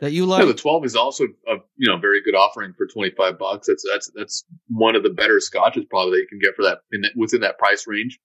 that 0.00 0.12
you 0.12 0.22
Yeah, 0.22 0.38
like. 0.38 0.46
the 0.46 0.54
12 0.54 0.86
is 0.86 0.96
also 0.96 1.24
a, 1.24 1.56
you 1.76 1.90
know, 1.90 1.98
very 1.98 2.22
good 2.22 2.34
offering 2.34 2.72
for 2.76 2.86
25 2.86 3.38
bucks. 3.38 3.66
That's, 3.66 3.84
that's, 3.92 4.10
that's 4.14 4.44
one 4.68 4.96
of 4.96 5.02
the 5.02 5.10
better 5.10 5.38
scotches 5.38 5.84
probably 5.90 6.12
that 6.12 6.22
you 6.22 6.28
can 6.28 6.38
get 6.38 6.56
for 6.56 6.62
that, 6.62 6.78
in 6.92 7.02
that 7.02 7.12
within 7.14 7.42
that 7.42 7.58
price 7.58 7.86
range. 7.86 8.18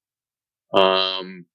Um, 0.74 1.46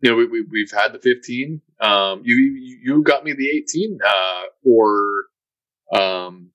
you 0.00 0.10
know, 0.10 0.16
we, 0.16 0.26
we, 0.26 0.42
we've 0.50 0.70
had 0.70 0.92
the 0.92 0.98
15. 0.98 1.60
Um, 1.80 2.22
you, 2.24 2.36
you, 2.82 3.02
got 3.02 3.24
me 3.24 3.32
the 3.32 3.48
18, 3.48 3.98
uh, 4.04 4.42
for, 4.62 5.24
um, 5.94 6.50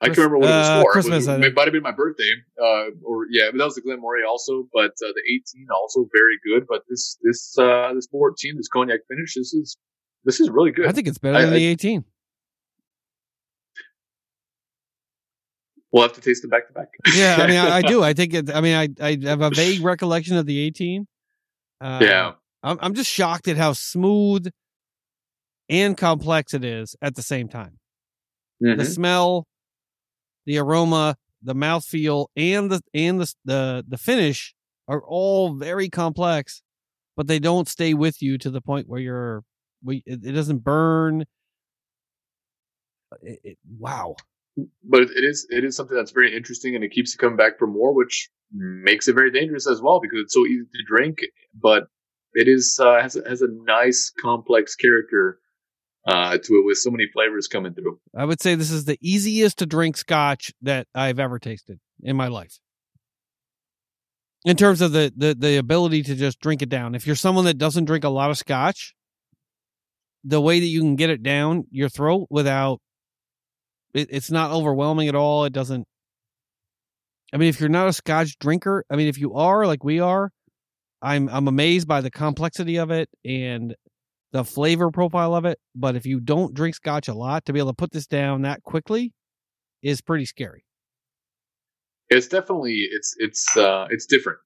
I 0.00 0.06
can't 0.06 0.18
remember 0.18 0.38
what 0.38 0.48
it 0.48 0.52
was 0.52 0.68
uh, 0.68 0.82
for. 0.82 0.92
Christmas, 0.92 1.26
It, 1.26 1.30
was, 1.38 1.46
it 1.46 1.54
might 1.54 1.64
have 1.64 1.72
been 1.72 1.82
my 1.82 1.92
birthday, 1.92 2.30
uh, 2.60 2.90
or 3.04 3.26
yeah, 3.30 3.50
but 3.50 3.58
that 3.58 3.64
was 3.64 3.74
the 3.74 3.80
Glenmorangie 3.82 4.28
also. 4.28 4.68
But 4.72 4.90
uh, 5.02 5.12
the 5.14 5.22
18 5.56 5.66
also 5.74 6.06
very 6.14 6.38
good. 6.44 6.66
But 6.68 6.82
this 6.90 7.16
this 7.22 7.56
uh, 7.56 7.92
this 7.94 8.06
14, 8.08 8.56
this 8.56 8.68
cognac 8.68 9.00
finish, 9.08 9.34
this 9.34 9.54
is 9.54 9.78
this 10.24 10.40
is 10.40 10.50
really 10.50 10.72
good. 10.72 10.86
I 10.86 10.92
think 10.92 11.08
it's 11.08 11.16
better 11.16 11.38
I- 11.38 11.42
than 11.42 11.54
I- 11.54 11.58
the 11.58 11.66
18. 11.66 12.04
we'll 15.90 16.02
have 16.02 16.12
to 16.12 16.20
taste 16.20 16.42
them 16.42 16.50
back 16.50 16.66
to 16.66 16.74
back. 16.74 16.88
Yeah, 17.14 17.36
I 17.38 17.46
mean, 17.46 17.56
I, 17.56 17.76
I 17.76 17.82
do. 17.94 18.02
I 18.02 18.12
think 18.12 18.34
it, 18.34 18.54
I 18.54 18.60
mean, 18.60 18.74
I, 18.74 18.88
I 19.02 19.18
have 19.22 19.40
a 19.40 19.50
vague 19.50 19.80
recollection 19.82 20.36
of 20.36 20.44
the 20.44 20.58
18. 20.58 21.06
Uh, 21.84 21.98
yeah, 22.02 22.32
I'm, 22.62 22.78
I'm 22.80 22.94
just 22.94 23.10
shocked 23.10 23.46
at 23.46 23.58
how 23.58 23.74
smooth 23.74 24.46
and 25.68 25.96
complex 25.96 26.54
it 26.54 26.64
is 26.64 26.96
at 27.02 27.14
the 27.14 27.22
same 27.22 27.46
time. 27.48 27.78
The 28.60 28.76
Mhm. 28.76 28.86
smell, 28.86 29.46
the 30.46 30.56
aroma, 30.58 31.16
the 31.42 31.54
mouthfeel, 31.54 32.28
and 32.36 32.70
the 32.70 32.80
and 32.94 33.20
the 33.20 33.34
the 33.44 33.84
the 33.86 33.98
finish 33.98 34.54
are 34.88 35.02
all 35.04 35.54
very 35.54 35.90
complex, 35.90 36.62
but 37.16 37.26
they 37.26 37.38
don't 37.38 37.68
stay 37.68 37.92
with 37.92 38.22
you 38.22 38.38
to 38.38 38.50
the 38.50 38.62
point 38.62 38.88
where 38.88 39.00
you're 39.00 39.42
we 39.82 40.02
it, 40.06 40.24
it 40.24 40.32
doesn't 40.32 40.60
burn. 40.64 41.24
It, 43.22 43.40
it- 43.44 43.58
wow, 43.78 44.16
but 44.56 45.02
it 45.02 45.24
is 45.24 45.46
it 45.50 45.64
is 45.64 45.76
something 45.76 45.96
that's 45.96 46.12
very 46.12 46.34
interesting, 46.36 46.74
and 46.74 46.84
it 46.84 46.92
keeps 46.92 47.12
you 47.12 47.18
coming 47.18 47.36
back 47.36 47.58
for 47.58 47.66
more, 47.66 47.94
which 47.94 48.30
makes 48.52 49.08
it 49.08 49.14
very 49.14 49.30
dangerous 49.30 49.68
as 49.68 49.80
well 49.80 50.00
because 50.00 50.20
it's 50.22 50.34
so 50.34 50.46
easy 50.46 50.64
to 50.64 50.84
drink. 50.86 51.18
But 51.54 51.84
it 52.32 52.48
is 52.48 52.78
uh, 52.80 53.00
has 53.00 53.18
has 53.26 53.42
a 53.42 53.48
nice 53.48 54.12
complex 54.20 54.76
character 54.76 55.38
uh, 56.06 56.38
to 56.38 56.54
it 56.54 56.64
with 56.64 56.78
so 56.78 56.90
many 56.90 57.06
flavors 57.12 57.48
coming 57.48 57.74
through. 57.74 57.98
I 58.16 58.24
would 58.24 58.40
say 58.40 58.54
this 58.54 58.70
is 58.70 58.84
the 58.84 58.98
easiest 59.00 59.58
to 59.58 59.66
drink 59.66 59.96
scotch 59.96 60.52
that 60.62 60.86
I've 60.94 61.18
ever 61.18 61.38
tasted 61.38 61.80
in 62.02 62.16
my 62.16 62.28
life. 62.28 62.58
In 64.44 64.56
terms 64.56 64.82
of 64.82 64.92
the, 64.92 65.12
the 65.16 65.34
the 65.34 65.56
ability 65.56 66.02
to 66.04 66.14
just 66.14 66.38
drink 66.40 66.62
it 66.62 66.68
down. 66.68 66.94
If 66.94 67.06
you're 67.06 67.16
someone 67.16 67.46
that 67.46 67.58
doesn't 67.58 67.86
drink 67.86 68.04
a 68.04 68.10
lot 68.10 68.30
of 68.30 68.36
scotch, 68.36 68.94
the 70.22 70.40
way 70.40 70.60
that 70.60 70.66
you 70.66 70.80
can 70.80 70.96
get 70.96 71.10
it 71.10 71.22
down 71.22 71.64
your 71.70 71.88
throat 71.88 72.26
without 72.30 72.80
it, 73.94 74.08
it's 74.10 74.30
not 74.30 74.50
overwhelming 74.50 75.08
at 75.08 75.14
all. 75.14 75.44
It 75.44 75.52
doesn't 75.52 75.86
I 77.34 77.36
mean, 77.36 77.48
if 77.48 77.58
you're 77.58 77.68
not 77.68 77.88
a 77.88 77.92
scotch 77.92 78.38
drinker, 78.38 78.84
I 78.88 78.94
mean, 78.94 79.08
if 79.08 79.18
you 79.18 79.34
are 79.34 79.66
like 79.66 79.82
we 79.82 79.98
are, 79.98 80.30
I'm 81.02 81.28
I'm 81.28 81.48
amazed 81.48 81.88
by 81.88 82.00
the 82.00 82.10
complexity 82.10 82.76
of 82.76 82.92
it 82.92 83.08
and 83.24 83.74
the 84.32 84.44
flavor 84.44 84.92
profile 84.92 85.34
of 85.34 85.44
it. 85.44 85.58
But 85.74 85.96
if 85.96 86.06
you 86.06 86.20
don't 86.20 86.54
drink 86.54 86.76
scotch 86.76 87.08
a 87.08 87.14
lot, 87.14 87.44
to 87.46 87.52
be 87.52 87.58
able 87.58 87.70
to 87.70 87.76
put 87.76 87.90
this 87.90 88.06
down 88.06 88.42
that 88.42 88.62
quickly 88.62 89.12
is 89.82 90.00
pretty 90.00 90.26
scary. 90.26 90.64
It's 92.08 92.28
definitely 92.28 92.86
it's 92.92 93.16
it's 93.18 93.56
uh 93.56 93.88
it's 93.90 94.06
different. 94.06 94.38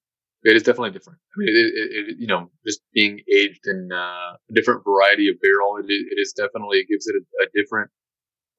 It 0.45 0.57
is 0.57 0.63
definitely 0.63 0.93
different. 0.93 1.19
I 1.19 1.35
mean, 1.37 1.49
it, 1.51 1.73
it, 1.75 2.09
it 2.09 2.17
you 2.19 2.27
know 2.27 2.51
just 2.67 2.81
being 2.95 3.21
aged 3.31 3.67
in 3.67 3.91
uh, 3.93 4.37
a 4.49 4.53
different 4.55 4.83
variety 4.83 5.29
of 5.29 5.37
barrel, 5.43 5.77
it, 5.77 5.91
it 5.91 6.19
is 6.19 6.33
definitely 6.33 6.87
gives 6.89 7.07
it 7.07 7.17
a, 7.17 7.45
a 7.45 7.63
different 7.63 7.91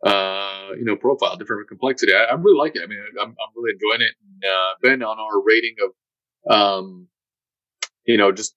uh 0.05 0.69
you 0.77 0.85
know 0.85 0.95
profile, 0.95 1.35
different 1.35 1.67
complexity. 1.67 2.13
I, 2.13 2.31
I 2.31 2.33
really 2.35 2.57
like 2.57 2.75
it. 2.75 2.83
I 2.83 2.87
mean, 2.87 2.99
I'm 3.19 3.29
I'm 3.29 3.35
really 3.55 3.73
enjoying 3.73 4.01
it. 4.07 4.15
And, 4.23 4.43
uh, 4.51 4.73
ben, 4.81 5.03
on 5.03 5.19
our 5.19 5.43
rating 5.43 5.75
of 5.83 6.53
um 6.53 7.07
you 8.05 8.17
know 8.17 8.31
just 8.31 8.55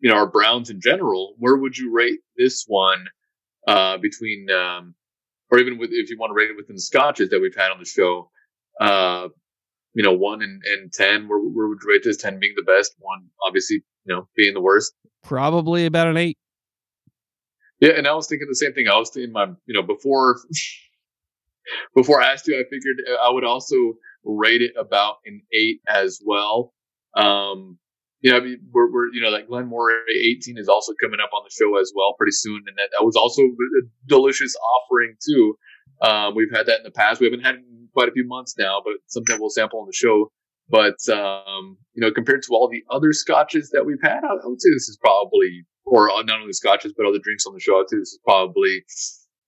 you 0.00 0.10
know 0.10 0.16
our 0.16 0.26
browns 0.26 0.70
in 0.70 0.80
general, 0.80 1.34
where 1.38 1.56
would 1.56 1.76
you 1.76 1.92
rate 1.92 2.20
this 2.36 2.64
one 2.66 3.06
uh 3.66 3.98
between 3.98 4.48
um 4.50 4.94
or 5.50 5.58
even 5.58 5.78
with 5.78 5.90
if 5.92 6.10
you 6.10 6.18
want 6.18 6.30
to 6.30 6.34
rate 6.34 6.50
it 6.50 6.56
within 6.56 6.76
the 6.76 6.82
scotches 6.82 7.30
that 7.30 7.40
we've 7.40 7.56
had 7.56 7.70
on 7.70 7.78
the 7.78 7.84
show? 7.84 8.30
Uh, 8.80 9.28
you 9.94 10.02
know, 10.02 10.12
one 10.12 10.42
and, 10.42 10.60
and 10.64 10.92
10, 10.92 11.28
where, 11.28 11.38
where 11.38 11.68
would 11.68 11.78
you 11.82 11.90
rate 11.90 12.02
this? 12.02 12.16
10 12.16 12.40
being 12.40 12.54
the 12.56 12.62
best, 12.62 12.94
one 12.98 13.26
obviously, 13.46 13.76
you 14.04 14.14
know, 14.14 14.28
being 14.36 14.52
the 14.52 14.60
worst. 14.60 14.92
Probably 15.22 15.86
about 15.86 16.08
an 16.08 16.16
eight. 16.16 16.36
Yeah. 17.84 17.98
And 17.98 18.06
I 18.06 18.14
was 18.14 18.26
thinking 18.26 18.48
the 18.48 18.54
same 18.54 18.72
thing. 18.72 18.88
I 18.88 18.96
was 18.96 19.10
thinking 19.10 19.32
my, 19.32 19.46
you 19.66 19.74
know, 19.74 19.82
before, 19.82 20.38
before 21.94 22.22
I 22.22 22.32
asked 22.32 22.46
you, 22.48 22.54
I 22.54 22.64
figured 22.64 22.96
I 23.22 23.30
would 23.30 23.44
also 23.44 23.94
rate 24.24 24.62
it 24.62 24.72
about 24.78 25.16
an 25.26 25.42
eight 25.52 25.80
as 25.86 26.20
well. 26.24 26.72
Um, 27.14 27.78
you 28.20 28.30
know, 28.30 28.38
I 28.38 28.40
mean, 28.40 28.58
we're, 28.72 28.90
we're, 28.90 29.12
you 29.12 29.20
know, 29.20 29.30
that 29.32 29.48
Glenmore 29.48 29.90
18 30.08 30.56
is 30.56 30.66
also 30.68 30.94
coming 30.98 31.20
up 31.22 31.30
on 31.34 31.42
the 31.44 31.50
show 31.50 31.78
as 31.78 31.92
well 31.94 32.14
pretty 32.16 32.32
soon. 32.32 32.62
And 32.66 32.76
that, 32.78 32.88
that 32.98 33.04
was 33.04 33.16
also 33.16 33.42
a 33.42 33.82
delicious 34.06 34.56
offering 34.56 35.14
too. 35.22 35.58
Um, 36.00 36.34
we've 36.34 36.50
had 36.50 36.66
that 36.66 36.78
in 36.78 36.84
the 36.84 36.90
past. 36.90 37.20
We 37.20 37.26
haven't 37.26 37.44
had 37.44 37.56
quite 37.92 38.08
a 38.08 38.12
few 38.12 38.26
months 38.26 38.54
now, 38.58 38.80
but 38.82 38.94
something 39.08 39.36
we'll 39.38 39.50
sample 39.50 39.80
on 39.80 39.86
the 39.86 39.92
show. 39.92 40.32
But, 40.70 40.96
um, 41.14 41.76
you 41.92 42.00
know, 42.00 42.10
compared 42.10 42.42
to 42.44 42.48
all 42.52 42.70
the 42.70 42.82
other 42.90 43.12
scotches 43.12 43.70
that 43.70 43.84
we've 43.84 44.02
had, 44.02 44.24
I, 44.24 44.32
I 44.42 44.46
would 44.46 44.60
say 44.60 44.70
this 44.72 44.88
is 44.88 44.96
probably, 44.98 45.66
or 45.84 46.08
not 46.24 46.40
only 46.40 46.52
scotches, 46.52 46.92
but 46.96 47.06
other 47.06 47.18
drinks 47.18 47.46
on 47.46 47.54
the 47.54 47.60
show, 47.60 47.78
I'd 47.80 47.86
this 47.90 48.08
is 48.12 48.18
probably 48.24 48.84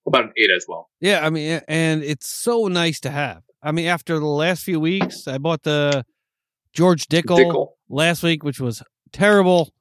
about 0.05 0.25
an 0.25 0.33
eight 0.37 0.49
as 0.55 0.65
well. 0.67 0.89
Yeah, 0.99 1.25
I 1.25 1.29
mean, 1.29 1.61
and 1.67 2.03
it's 2.03 2.29
so 2.29 2.67
nice 2.67 2.99
to 3.01 3.09
have. 3.11 3.43
I 3.61 3.71
mean, 3.71 3.87
after 3.87 4.19
the 4.19 4.25
last 4.25 4.63
few 4.63 4.79
weeks, 4.79 5.27
I 5.27 5.37
bought 5.39 5.63
the 5.63 6.05
George 6.73 7.07
Dickel, 7.07 7.37
Dickel. 7.37 7.67
last 7.89 8.23
week, 8.23 8.43
which 8.43 8.59
was 8.59 8.83
terrible. 9.11 9.73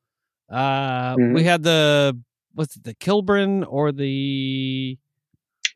Uh, 0.50 1.14
Mhm. 1.16 1.34
We 1.34 1.42
had 1.44 1.62
the 1.62 2.18
what's 2.54 2.76
it, 2.76 2.84
the 2.84 2.94
Kilburn 2.94 3.64
or 3.64 3.92
the 3.92 4.96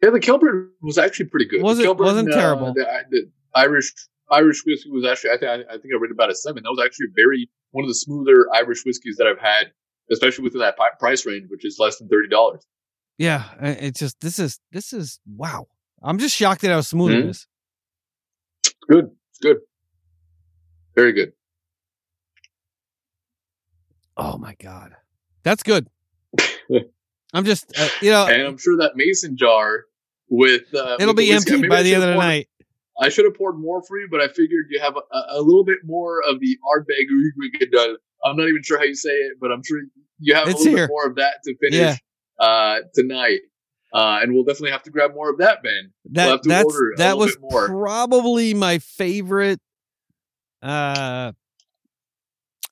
Yeah, 0.03 0.11
the 0.11 0.21
Kilburn 0.21 0.71
was 0.81 0.97
actually 0.97 1.27
pretty 1.27 1.47
good. 1.47 1.63
Was 1.63 1.79
it- 1.79 1.83
Kilburn, 1.83 2.07
wasn't 2.07 2.33
uh, 2.33 2.37
terrible. 2.37 2.73
the, 2.73 2.87
the 3.11 3.31
Irish 3.55 3.93
Irish 4.31 4.63
whiskey 4.65 4.91
was 4.91 5.05
actually 5.05 5.31
I 5.31 5.39
think 5.39 5.51
I, 5.51 5.75
I 5.75 5.79
think 5.79 5.93
I 5.95 5.99
read 6.01 6.11
about 6.13 6.31
a 6.31 6.35
seven. 6.35 6.63
That 6.63 6.71
was 6.71 6.83
actually 6.85 7.09
very 7.15 7.51
one 7.73 7.85
of 7.85 7.89
the 7.89 7.95
smoother 7.95 8.47
Irish 8.55 8.85
whiskeys 8.87 9.17
that 9.19 9.27
I've 9.27 9.39
had, 9.41 9.73
especially 10.11 10.45
within 10.45 10.61
that 10.61 10.77
price 10.99 11.25
range, 11.27 11.47
which 11.51 11.65
is 11.65 11.77
less 11.79 11.99
than 11.99 12.09
thirty 12.09 12.29
dollars. 12.29 12.65
yeah. 13.19 13.45
It's 13.61 14.01
just 14.01 14.21
this 14.21 14.39
is 14.39 14.59
this 14.73 14.93
is 14.93 15.21
wow. 15.27 15.67
I'm 16.03 16.19
just 16.19 16.35
shocked 16.37 16.65
at 16.65 16.71
how 16.71 16.81
smooth 16.81 17.13
it 17.13 17.25
Mhm. 17.25 17.29
is. 17.31 17.47
Good, 18.89 19.11
it's 19.31 19.39
good, 19.41 19.59
very 20.97 21.13
good. 21.13 21.33
Oh 24.17 24.37
my 24.39 24.55
god, 24.61 24.95
that's 25.43 25.63
good. 25.63 25.89
I'm 27.33 27.45
just 27.45 27.73
uh, 27.79 27.89
you 28.03 28.11
know 28.11 28.27
And 28.27 28.43
I'm 28.43 28.59
sure 28.59 28.77
that 28.79 28.97
mason 28.97 29.37
jar 29.37 29.85
with 30.29 30.75
uh, 30.75 30.97
it'll 31.01 31.15
with 31.15 31.19
be 31.19 31.33
empty 31.33 31.67
by 31.69 31.83
the 31.83 31.95
end 31.95 32.03
of 32.03 32.09
the 32.11 32.17
night. 32.17 32.49
I 33.01 33.09
should 33.09 33.25
have 33.25 33.35
poured 33.35 33.59
more 33.59 33.83
for 33.83 33.99
you, 33.99 34.09
but 34.11 34.21
I 34.21 34.29
figured 34.29 34.67
you 34.69 34.79
have 34.81 34.95
a, 34.97 35.19
a 35.31 35.41
little 35.41 35.65
bit 35.65 35.79
more 35.85 36.23
of 36.29 36.39
the 36.41 36.59
Ardbeg 36.71 37.07
we 37.39 37.51
could 37.53 37.71
Ugrigan. 37.73 37.97
I'm 38.25 38.37
not 38.37 38.49
even 38.49 38.63
sure 38.63 38.79
how 38.79 38.85
you 38.85 38.95
say 38.95 39.11
it, 39.11 39.39
but 39.41 39.51
I'm 39.51 39.63
sure 39.65 39.81
you 40.19 40.35
have 40.35 40.49
It's 40.49 40.61
a 40.61 40.65
little 40.65 40.77
here. 40.77 40.87
bit 40.89 40.93
more 40.93 41.07
of 41.07 41.17
that 41.17 41.35
to 41.45 41.55
finish 41.57 41.79
Yeah. 41.79 41.97
uh, 42.45 42.81
tonight. 42.95 43.41
Uh, 43.93 44.21
and 44.23 44.33
we'll 44.33 44.45
definitely 44.45 44.71
have 44.71 44.83
to 44.85 44.91
grab 44.91 45.15
more 45.15 45.31
of 45.31 45.39
that, 45.39 45.63
Ben. 45.65 45.93
That 46.13 46.25
we'll 46.27 46.33
have 46.33 46.41
to 46.43 46.49
that's 46.49 46.65
order 46.65 46.93
a 46.93 46.97
that 46.99 47.19
was 47.19 47.37
probably 47.67 48.55
my 48.55 48.79
favorite 48.79 49.59
uh 50.63 51.33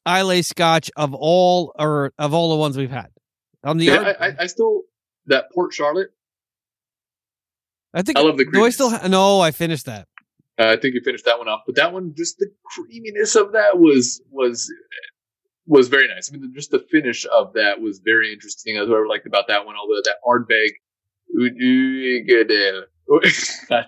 Islay 0.06 0.42
Scotch 0.42 0.90
of 0.96 1.14
all 1.14 1.72
or 1.78 2.12
of 2.18 2.34
all 2.34 2.50
the 2.50 2.56
ones 2.56 2.76
we've 2.76 2.90
had. 2.90 3.08
On 3.64 3.78
the 3.78 3.86
Yeah, 3.86 3.96
Ard- 3.98 4.16
I, 4.20 4.26
I, 4.28 4.36
I 4.40 4.46
still 4.46 4.82
that 5.26 5.50
Port 5.52 5.72
Charlotte. 5.74 6.10
I 7.94 8.02
think 8.02 8.18
I 8.18 8.22
love 8.22 8.36
the 8.36 8.44
do 8.44 8.64
I 8.64 8.70
still 8.70 8.88
creaminess. 8.88 9.02
ha- 9.02 9.08
no, 9.08 9.40
I 9.40 9.50
finished 9.50 9.86
that. 9.86 10.06
Uh, 10.58 10.66
I 10.68 10.76
think 10.76 10.94
you 10.94 11.00
finished 11.04 11.24
that 11.24 11.38
one 11.38 11.48
off, 11.48 11.62
but 11.66 11.76
that 11.76 11.92
one, 11.92 12.14
just 12.16 12.38
the 12.38 12.48
creaminess 12.64 13.34
of 13.36 13.52
that 13.52 13.78
was 13.78 14.20
was 14.30 14.72
was 15.68 15.86
very 15.88 16.08
nice. 16.08 16.30
I 16.32 16.36
mean, 16.36 16.52
just 16.54 16.70
the 16.72 16.84
finish 16.90 17.24
of 17.32 17.52
that 17.54 17.80
was 17.80 18.00
very 18.04 18.32
interesting. 18.32 18.74
That's 18.76 18.88
what 18.88 18.98
I 18.98 19.06
liked 19.08 19.26
about 19.26 19.46
that 19.48 19.64
one. 19.66 19.76
Although 19.76 20.00
that 20.02 20.16
Ardbeg, 20.26 20.70
I 23.70 23.84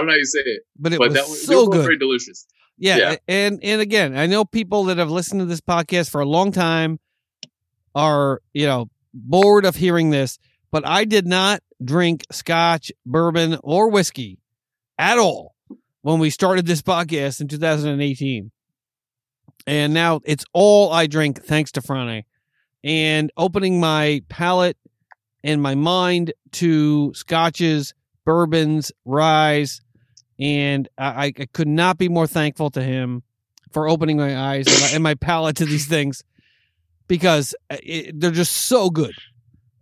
don't 0.00 0.06
know 0.06 0.12
how 0.12 0.16
you 0.16 0.24
say 0.24 0.40
it, 0.40 0.62
But 0.78 0.92
it 0.92 0.98
but 0.98 1.08
was 1.08 1.14
that 1.14 1.28
was 1.28 1.46
so 1.46 1.66
good. 1.68 1.82
very 1.82 1.98
delicious. 1.98 2.46
Yeah, 2.78 2.96
Yeah. 2.96 3.16
and 3.28 3.60
and 3.62 3.80
again, 3.80 4.16
I 4.16 4.26
know 4.26 4.44
people 4.44 4.84
that 4.84 4.98
have 4.98 5.10
listened 5.10 5.40
to 5.40 5.44
this 5.46 5.60
podcast 5.60 6.10
for 6.10 6.20
a 6.20 6.26
long 6.26 6.52
time 6.52 6.98
are, 7.94 8.40
you 8.52 8.66
know, 8.66 8.88
bored 9.12 9.64
of 9.64 9.76
hearing 9.76 10.10
this, 10.10 10.38
but 10.70 10.86
I 10.86 11.04
did 11.04 11.26
not 11.26 11.62
drink 11.84 12.24
scotch, 12.32 12.90
bourbon, 13.04 13.58
or 13.62 13.90
whiskey 13.90 14.38
at 14.98 15.18
all 15.18 15.54
when 16.00 16.18
we 16.18 16.30
started 16.30 16.66
this 16.66 16.82
podcast 16.82 17.40
in 17.40 17.48
2018. 17.48 18.50
And 19.66 19.94
now 19.94 20.20
it's 20.24 20.44
all 20.52 20.92
I 20.92 21.06
drink 21.06 21.44
thanks 21.44 21.72
to 21.72 21.82
Frane. 21.82 22.24
And 22.84 23.30
opening 23.36 23.78
my 23.78 24.22
palate 24.28 24.76
and 25.44 25.62
my 25.62 25.74
mind 25.74 26.32
to 26.52 27.12
scotches, 27.14 27.94
bourbons, 28.24 28.92
ryes, 29.04 29.80
and 30.38 30.88
I, 30.98 31.26
I 31.26 31.46
could 31.52 31.68
not 31.68 31.98
be 31.98 32.08
more 32.08 32.26
thankful 32.26 32.70
to 32.70 32.82
him 32.82 33.22
for 33.70 33.88
opening 33.88 34.16
my 34.16 34.36
eyes 34.36 34.66
and 34.66 34.80
my, 34.80 34.88
and 34.88 35.02
my 35.02 35.14
palate 35.14 35.56
to 35.56 35.64
these 35.64 35.86
things 35.86 36.22
because 37.06 37.54
uh, 37.70 37.76
it, 37.82 38.18
they're 38.18 38.30
just 38.30 38.52
so 38.52 38.90
good. 38.90 39.14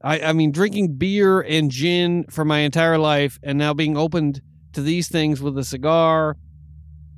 I, 0.02 0.20
I 0.20 0.32
mean, 0.32 0.52
drinking 0.52 0.96
beer 0.96 1.40
and 1.40 1.70
gin 1.70 2.24
for 2.30 2.44
my 2.44 2.60
entire 2.60 2.98
life, 2.98 3.38
and 3.42 3.58
now 3.58 3.74
being 3.74 3.96
opened 3.96 4.40
to 4.72 4.80
these 4.80 5.08
things 5.08 5.42
with 5.42 5.58
a 5.58 5.64
cigar, 5.64 6.36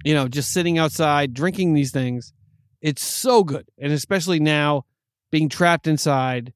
you 0.05 0.15
know, 0.15 0.29
just 0.29 0.53
sitting 0.53 0.79
outside 0.79 1.33
drinking 1.33 1.75
these 1.75 1.93
things, 1.93 2.33
it's 2.83 3.03
so 3.03 3.45
good, 3.45 3.67
and 3.79 3.93
especially 3.93 4.41
now 4.41 4.85
being 5.31 5.49
trapped 5.49 5.87
inside. 5.87 6.53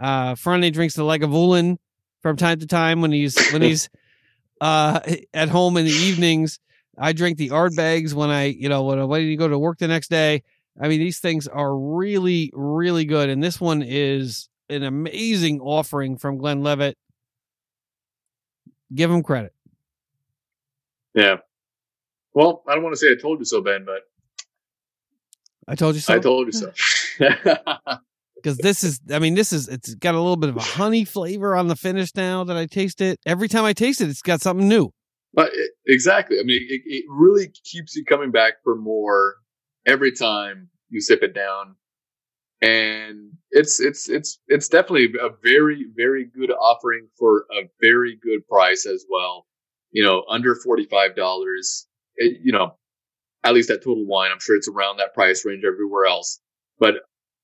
Uh, 0.00 0.34
Friday 0.34 0.70
drinks 0.70 0.94
the 0.94 1.02
Lagavulin 1.02 1.76
from 2.22 2.36
time 2.36 2.58
to 2.58 2.66
time 2.66 3.00
when 3.00 3.12
he's 3.12 3.38
when 3.52 3.62
he's 3.62 3.88
uh 4.60 5.00
at 5.32 5.48
home 5.48 5.76
in 5.76 5.84
the 5.84 5.92
evenings. 5.92 6.58
I 6.98 7.12
drink 7.12 7.36
the 7.36 7.50
Ardbegs 7.50 8.14
when 8.14 8.30
I, 8.30 8.46
you 8.46 8.68
know, 8.68 8.84
when 8.84 8.98
I'm 8.98 9.10
ready 9.10 9.28
to 9.30 9.36
go 9.36 9.48
to 9.48 9.58
work 9.58 9.78
the 9.78 9.88
next 9.88 10.08
day. 10.08 10.42
I 10.80 10.88
mean, 10.88 10.98
these 10.98 11.18
things 11.20 11.46
are 11.46 11.76
really, 11.76 12.50
really 12.54 13.04
good. 13.04 13.28
And 13.28 13.42
this 13.42 13.60
one 13.60 13.82
is 13.82 14.48
an 14.68 14.82
amazing 14.82 15.60
offering 15.60 16.16
from 16.16 16.38
Glenlivet. 16.38 16.96
Give 18.94 19.10
him 19.10 19.22
credit. 19.22 19.52
Yeah. 21.14 21.36
Well, 22.34 22.62
I 22.68 22.74
don't 22.74 22.82
want 22.82 22.94
to 22.94 22.98
say 22.98 23.08
I 23.08 23.20
told 23.20 23.38
you 23.38 23.44
so, 23.44 23.62
Ben, 23.62 23.84
but 23.84 24.02
I 25.68 25.74
told 25.74 25.94
you 25.94 26.00
so. 26.00 26.14
I 26.14 26.18
told 26.18 26.46
you 26.46 26.52
so. 26.52 26.72
because 28.36 28.58
this 28.58 28.84
is 28.84 29.00
i 29.12 29.18
mean 29.18 29.34
this 29.34 29.52
is 29.52 29.66
it's 29.66 29.94
got 29.94 30.14
a 30.14 30.18
little 30.18 30.36
bit 30.36 30.50
of 30.50 30.56
a 30.56 30.60
honey 30.60 31.04
flavor 31.04 31.56
on 31.56 31.68
the 31.68 31.74
finish 31.74 32.14
now 32.14 32.44
that 32.44 32.56
i 32.56 32.66
taste 32.66 33.00
it 33.00 33.18
every 33.24 33.48
time 33.48 33.64
i 33.64 33.72
taste 33.72 34.02
it 34.02 34.10
it's 34.10 34.20
got 34.20 34.42
something 34.42 34.68
new 34.68 34.92
But 35.36 35.50
it, 35.52 35.72
exactly. 35.86 36.40
I 36.40 36.42
mean, 36.42 36.66
it, 36.68 36.80
it 36.86 37.04
really 37.08 37.52
keeps 37.62 37.94
you 37.94 38.04
coming 38.04 38.30
back 38.32 38.54
for 38.64 38.74
more 38.74 39.36
every 39.86 40.10
time 40.10 40.70
you 40.88 41.00
sip 41.00 41.22
it 41.22 41.34
down. 41.34 41.76
And 42.62 43.32
it's 43.50 43.78
it's 43.78 44.08
it's 44.08 44.38
it's 44.48 44.68
definitely 44.68 45.12
a 45.20 45.28
very 45.42 45.84
very 45.94 46.24
good 46.24 46.50
offering 46.50 47.08
for 47.18 47.44
a 47.52 47.68
very 47.82 48.18
good 48.22 48.48
price 48.48 48.86
as 48.86 49.04
well. 49.10 49.46
You 49.92 50.04
know, 50.04 50.24
under 50.28 50.54
forty 50.54 50.86
five 50.86 51.14
dollars. 51.14 51.86
You 52.18 52.52
know, 52.52 52.78
at 53.46 53.54
least 53.54 53.70
at 53.70 53.82
Total 53.82 54.04
Wine, 54.04 54.30
I'm 54.32 54.40
sure 54.40 54.56
it's 54.56 54.68
around 54.68 54.96
that 54.96 55.14
price 55.14 55.44
range 55.44 55.62
everywhere 55.64 56.06
else. 56.06 56.40
But 56.78 56.94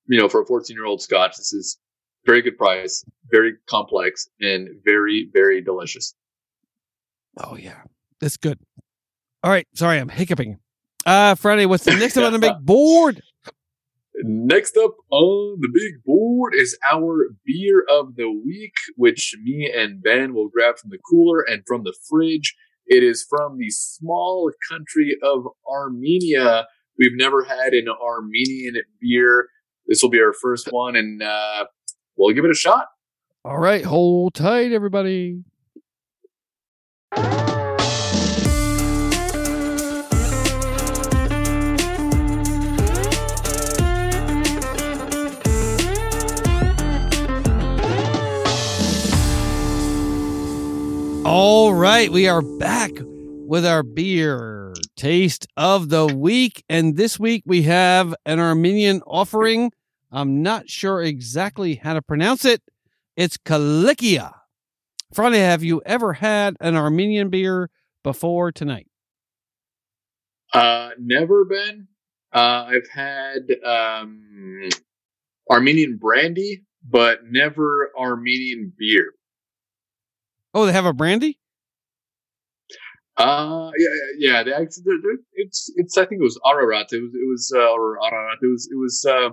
you 0.07 0.19
know, 0.19 0.27
for 0.27 0.41
a 0.41 0.45
14 0.45 0.75
year 0.75 0.85
old 0.85 1.01
Scotch, 1.01 1.37
this 1.37 1.53
is 1.53 1.79
very 2.25 2.41
good 2.41 2.57
price, 2.57 3.05
very 3.31 3.53
complex, 3.67 4.27
and 4.39 4.69
very 4.83 5.29
very 5.31 5.61
delicious. 5.61 6.13
Oh 7.37 7.55
yeah, 7.55 7.81
that's 8.19 8.37
good. 8.37 8.59
All 9.43 9.51
right, 9.51 9.67
sorry, 9.73 9.97
I'm 9.99 10.09
hiccuping. 10.09 10.59
Uh 11.05 11.35
Friday, 11.35 11.65
what's 11.65 11.85
the 11.85 11.91
next 11.95 12.17
up 12.17 12.25
on 12.25 12.33
the 12.33 12.39
big 12.39 12.59
board? 12.61 13.21
Next 14.23 14.77
up 14.77 14.95
on 15.09 15.57
the 15.59 15.69
big 15.73 16.03
board 16.05 16.53
is 16.53 16.77
our 16.91 17.29
beer 17.45 17.83
of 17.89 18.15
the 18.15 18.29
week, 18.29 18.73
which 18.95 19.35
me 19.41 19.71
and 19.73 20.03
Ben 20.03 20.35
will 20.35 20.49
grab 20.49 20.77
from 20.77 20.91
the 20.91 20.99
cooler 21.09 21.41
and 21.41 21.63
from 21.65 21.83
the 21.83 21.95
fridge. 22.07 22.55
It 22.87 23.03
is 23.03 23.25
from 23.29 23.57
the 23.57 23.69
small 23.69 24.51
country 24.69 25.17
of 25.23 25.47
Armenia. 25.69 26.67
We've 26.97 27.15
never 27.15 27.43
had 27.43 27.73
an 27.73 27.87
Armenian 27.89 28.75
beer. 28.99 29.47
This 29.87 30.01
will 30.03 30.09
be 30.09 30.19
our 30.19 30.33
first 30.33 30.67
one, 30.71 30.95
and 30.95 31.21
uh, 31.21 31.65
we'll 32.17 32.33
give 32.33 32.45
it 32.45 32.51
a 32.51 32.55
shot. 32.55 32.87
All 33.45 33.57
right, 33.57 33.83
hold 33.83 34.35
tight, 34.35 34.71
everybody. 34.71 35.43
All 51.25 51.73
right, 51.73 52.11
we 52.11 52.27
are 52.27 52.41
back 52.41 52.91
with 52.99 53.65
our 53.65 53.81
beer 53.81 54.73
taste 54.97 55.47
of 55.55 55.87
the 55.87 56.05
week. 56.05 56.65
And 56.67 56.97
this 56.97 57.17
week 57.17 57.43
we 57.45 57.61
have 57.61 58.13
an 58.25 58.41
Armenian 58.41 59.01
offering. 59.07 59.71
I'm 60.11 60.43
not 60.43 60.69
sure 60.69 61.01
exactly 61.01 61.75
how 61.75 61.93
to 61.93 62.01
pronounce 62.01 62.43
it. 62.43 62.61
It's 63.15 63.37
Kilikia. 63.37 64.33
Friday, 65.13 65.39
have 65.39 65.63
you 65.63 65.81
ever 65.85 66.11
had 66.11 66.57
an 66.59 66.75
Armenian 66.75 67.29
beer 67.29 67.69
before 68.03 68.51
tonight? 68.51 68.87
Uh, 70.53 70.89
never 70.99 71.45
been. 71.45 71.87
Uh, 72.33 72.67
I've 72.67 72.89
had 72.93 73.47
um, 73.65 74.69
Armenian 75.49 75.95
brandy, 75.95 76.65
but 76.85 77.19
never 77.23 77.91
Armenian 77.97 78.73
beer. 78.77 79.13
Oh, 80.53 80.65
they 80.65 80.71
have 80.71 80.85
a 80.85 80.93
brandy? 80.93 81.39
Uh, 83.17 83.69
yeah, 83.77 83.89
yeah. 84.17 84.43
They 84.43 84.51
actually, 84.53 84.83
they're, 84.85 84.97
they're, 85.01 85.17
it's, 85.33 85.71
it's. 85.75 85.97
I 85.97 86.05
think 86.05 86.21
it 86.21 86.23
was 86.23 86.39
Ararat. 86.45 86.87
It 86.91 87.01
was, 87.01 87.11
it 87.13 87.29
was, 87.29 87.53
uh, 87.55 87.71
or 87.71 87.97
Ararat. 88.03 88.39
It 88.41 88.47
was, 88.47 88.67
it 88.71 88.75
was, 88.77 89.05
uh, 89.07 89.29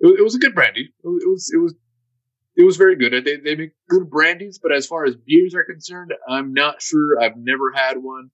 it, 0.00 0.06
was- 0.06 0.18
it 0.18 0.22
was 0.22 0.34
a 0.34 0.38
good 0.38 0.54
brandy. 0.54 0.92
It 1.02 1.06
was, 1.06 1.22
it 1.24 1.28
was, 1.28 1.50
it 1.54 1.58
was, 1.58 1.74
it 2.56 2.64
was 2.64 2.76
very 2.76 2.96
good. 2.96 3.24
They, 3.24 3.36
they 3.36 3.56
make 3.56 3.72
good 3.88 4.10
brandies, 4.10 4.58
but 4.62 4.72
as 4.72 4.86
far 4.86 5.04
as 5.04 5.16
beers 5.16 5.54
are 5.54 5.64
concerned, 5.64 6.12
I'm 6.28 6.52
not 6.52 6.80
sure. 6.82 7.20
I've 7.20 7.36
never 7.36 7.72
had 7.74 7.96
one. 7.98 8.30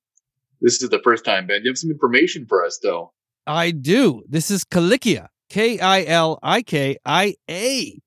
This 0.61 0.83
is 0.83 0.91
the 0.91 1.01
first 1.03 1.25
time, 1.25 1.47
Ben. 1.47 1.61
You 1.65 1.71
have 1.71 1.79
some 1.79 1.91
information 1.91 2.45
for 2.49 2.65
us, 2.67 2.79
though. 2.83 3.13
I 3.47 3.71
do. 3.71 4.23
This 4.29 4.51
is 4.51 4.65
Kilikia. 4.65 5.29
K 5.49 5.79
I 5.79 6.05
L 6.05 6.39
I 6.43 6.63
K 6.63 6.97
I 7.07 7.35
A. 7.49 7.99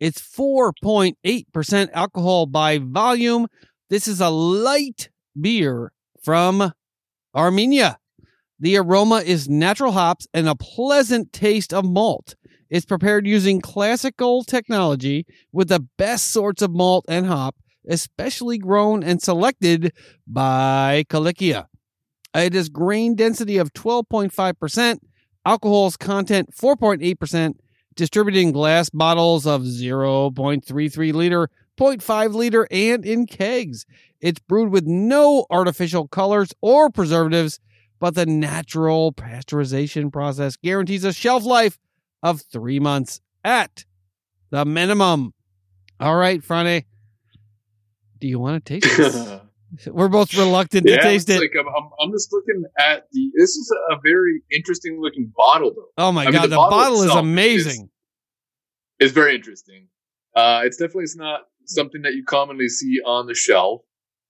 It's 0.00 0.20
4.8% 0.20 1.90
alcohol 1.92 2.46
by 2.46 2.78
volume. 2.78 3.46
This 3.90 4.06
is 4.06 4.20
a 4.20 4.30
light 4.30 5.10
beer 5.38 5.90
from 6.22 6.72
Armenia. 7.34 7.98
The 8.60 8.76
aroma 8.76 9.16
is 9.16 9.48
natural 9.48 9.90
hops 9.90 10.28
and 10.32 10.48
a 10.48 10.54
pleasant 10.54 11.32
taste 11.32 11.74
of 11.74 11.84
malt. 11.84 12.36
It's 12.70 12.86
prepared 12.86 13.26
using 13.26 13.60
classical 13.60 14.44
technology 14.44 15.26
with 15.50 15.70
the 15.70 15.88
best 15.98 16.28
sorts 16.28 16.62
of 16.62 16.70
malt 16.70 17.04
and 17.08 17.26
hop, 17.26 17.56
especially 17.88 18.58
grown 18.58 19.02
and 19.02 19.20
selected 19.20 19.92
by 20.24 21.04
Kilikia. 21.08 21.66
It 22.32 22.54
has 22.54 22.68
grain 22.68 23.16
density 23.16 23.56
of 23.56 23.72
12.5%, 23.72 24.98
alcohol's 25.44 25.96
content 25.96 26.54
4.8%, 26.54 27.54
distributed 27.96 28.38
in 28.38 28.52
glass 28.52 28.88
bottles 28.88 29.48
of 29.48 29.62
0.33 29.62 31.12
liter, 31.12 31.50
0.5 31.80 32.34
liter, 32.34 32.68
and 32.70 33.04
in 33.04 33.26
kegs. 33.26 33.86
It's 34.20 34.38
brewed 34.38 34.70
with 34.70 34.86
no 34.86 35.46
artificial 35.50 36.06
colors 36.06 36.52
or 36.60 36.90
preservatives, 36.90 37.58
but 37.98 38.14
the 38.14 38.26
natural 38.26 39.12
pasteurization 39.12 40.12
process 40.12 40.56
guarantees 40.56 41.04
a 41.04 41.12
shelf 41.12 41.44
life 41.44 41.78
of 42.22 42.42
three 42.42 42.80
months 42.80 43.20
at 43.44 43.84
the 44.50 44.64
minimum. 44.64 45.32
All 45.98 46.16
right, 46.16 46.44
Friday. 46.44 46.86
Do 48.18 48.28
you 48.28 48.38
want 48.38 48.64
to 48.64 48.80
taste 48.80 48.96
this? 48.96 49.40
We're 49.86 50.08
both 50.08 50.34
reluctant 50.34 50.86
to 50.86 50.92
Yeah, 50.92 51.02
taste 51.02 51.30
it. 51.30 51.40
Like 51.40 51.52
I'm, 51.58 51.90
I'm, 52.00 52.10
just 52.12 52.32
looking 52.32 52.64
at 52.78 53.06
the. 53.12 53.30
This 53.38 53.50
is 53.50 53.72
a 53.90 53.96
very 54.02 54.42
interesting 54.50 55.00
looking 55.00 55.32
bottle, 55.34 55.72
though. 55.74 55.88
oh 55.96 56.12
my 56.12 56.22
I 56.22 56.24
mean, 56.26 56.34
god, 56.34 56.42
the 56.42 56.48
the, 56.48 56.56
bottle 56.56 56.78
bottle, 56.78 57.02
is 57.04 57.14
amazing. 57.14 57.88
It's 58.98 59.12
very 59.12 59.34
interesting. 59.34 59.86
Uh, 60.34 60.62
it's 60.64 60.76
definitely 60.76 61.04
it's 61.04 61.16
not 61.16 61.42
something 61.74 62.02
that 62.02 62.14
you 62.14 62.24
commonly 62.24 62.68
see 62.68 63.00
on 63.04 63.26
the 63.26 63.34
shelf. 63.34 63.82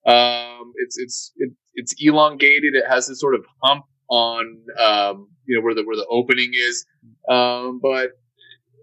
Um, 0.07 0.73
it's 0.77 0.97
it's 0.99 1.33
it, 1.37 1.53
it's 1.75 1.95
elongated. 1.99 2.75
It 2.75 2.85
has 2.89 3.09
this 3.09 3.21
sort 3.21 3.35
of 3.35 3.45
hump 3.63 3.85
on 4.09 4.63
um, 4.79 5.29
you 5.47 5.57
know 5.57 5.65
where 5.65 5.75
the 5.75 5.83
where 5.83 5.97
the 5.97 6.07
opening 6.11 6.53
is. 6.55 6.85
Um, 7.29 7.81
but 7.83 8.11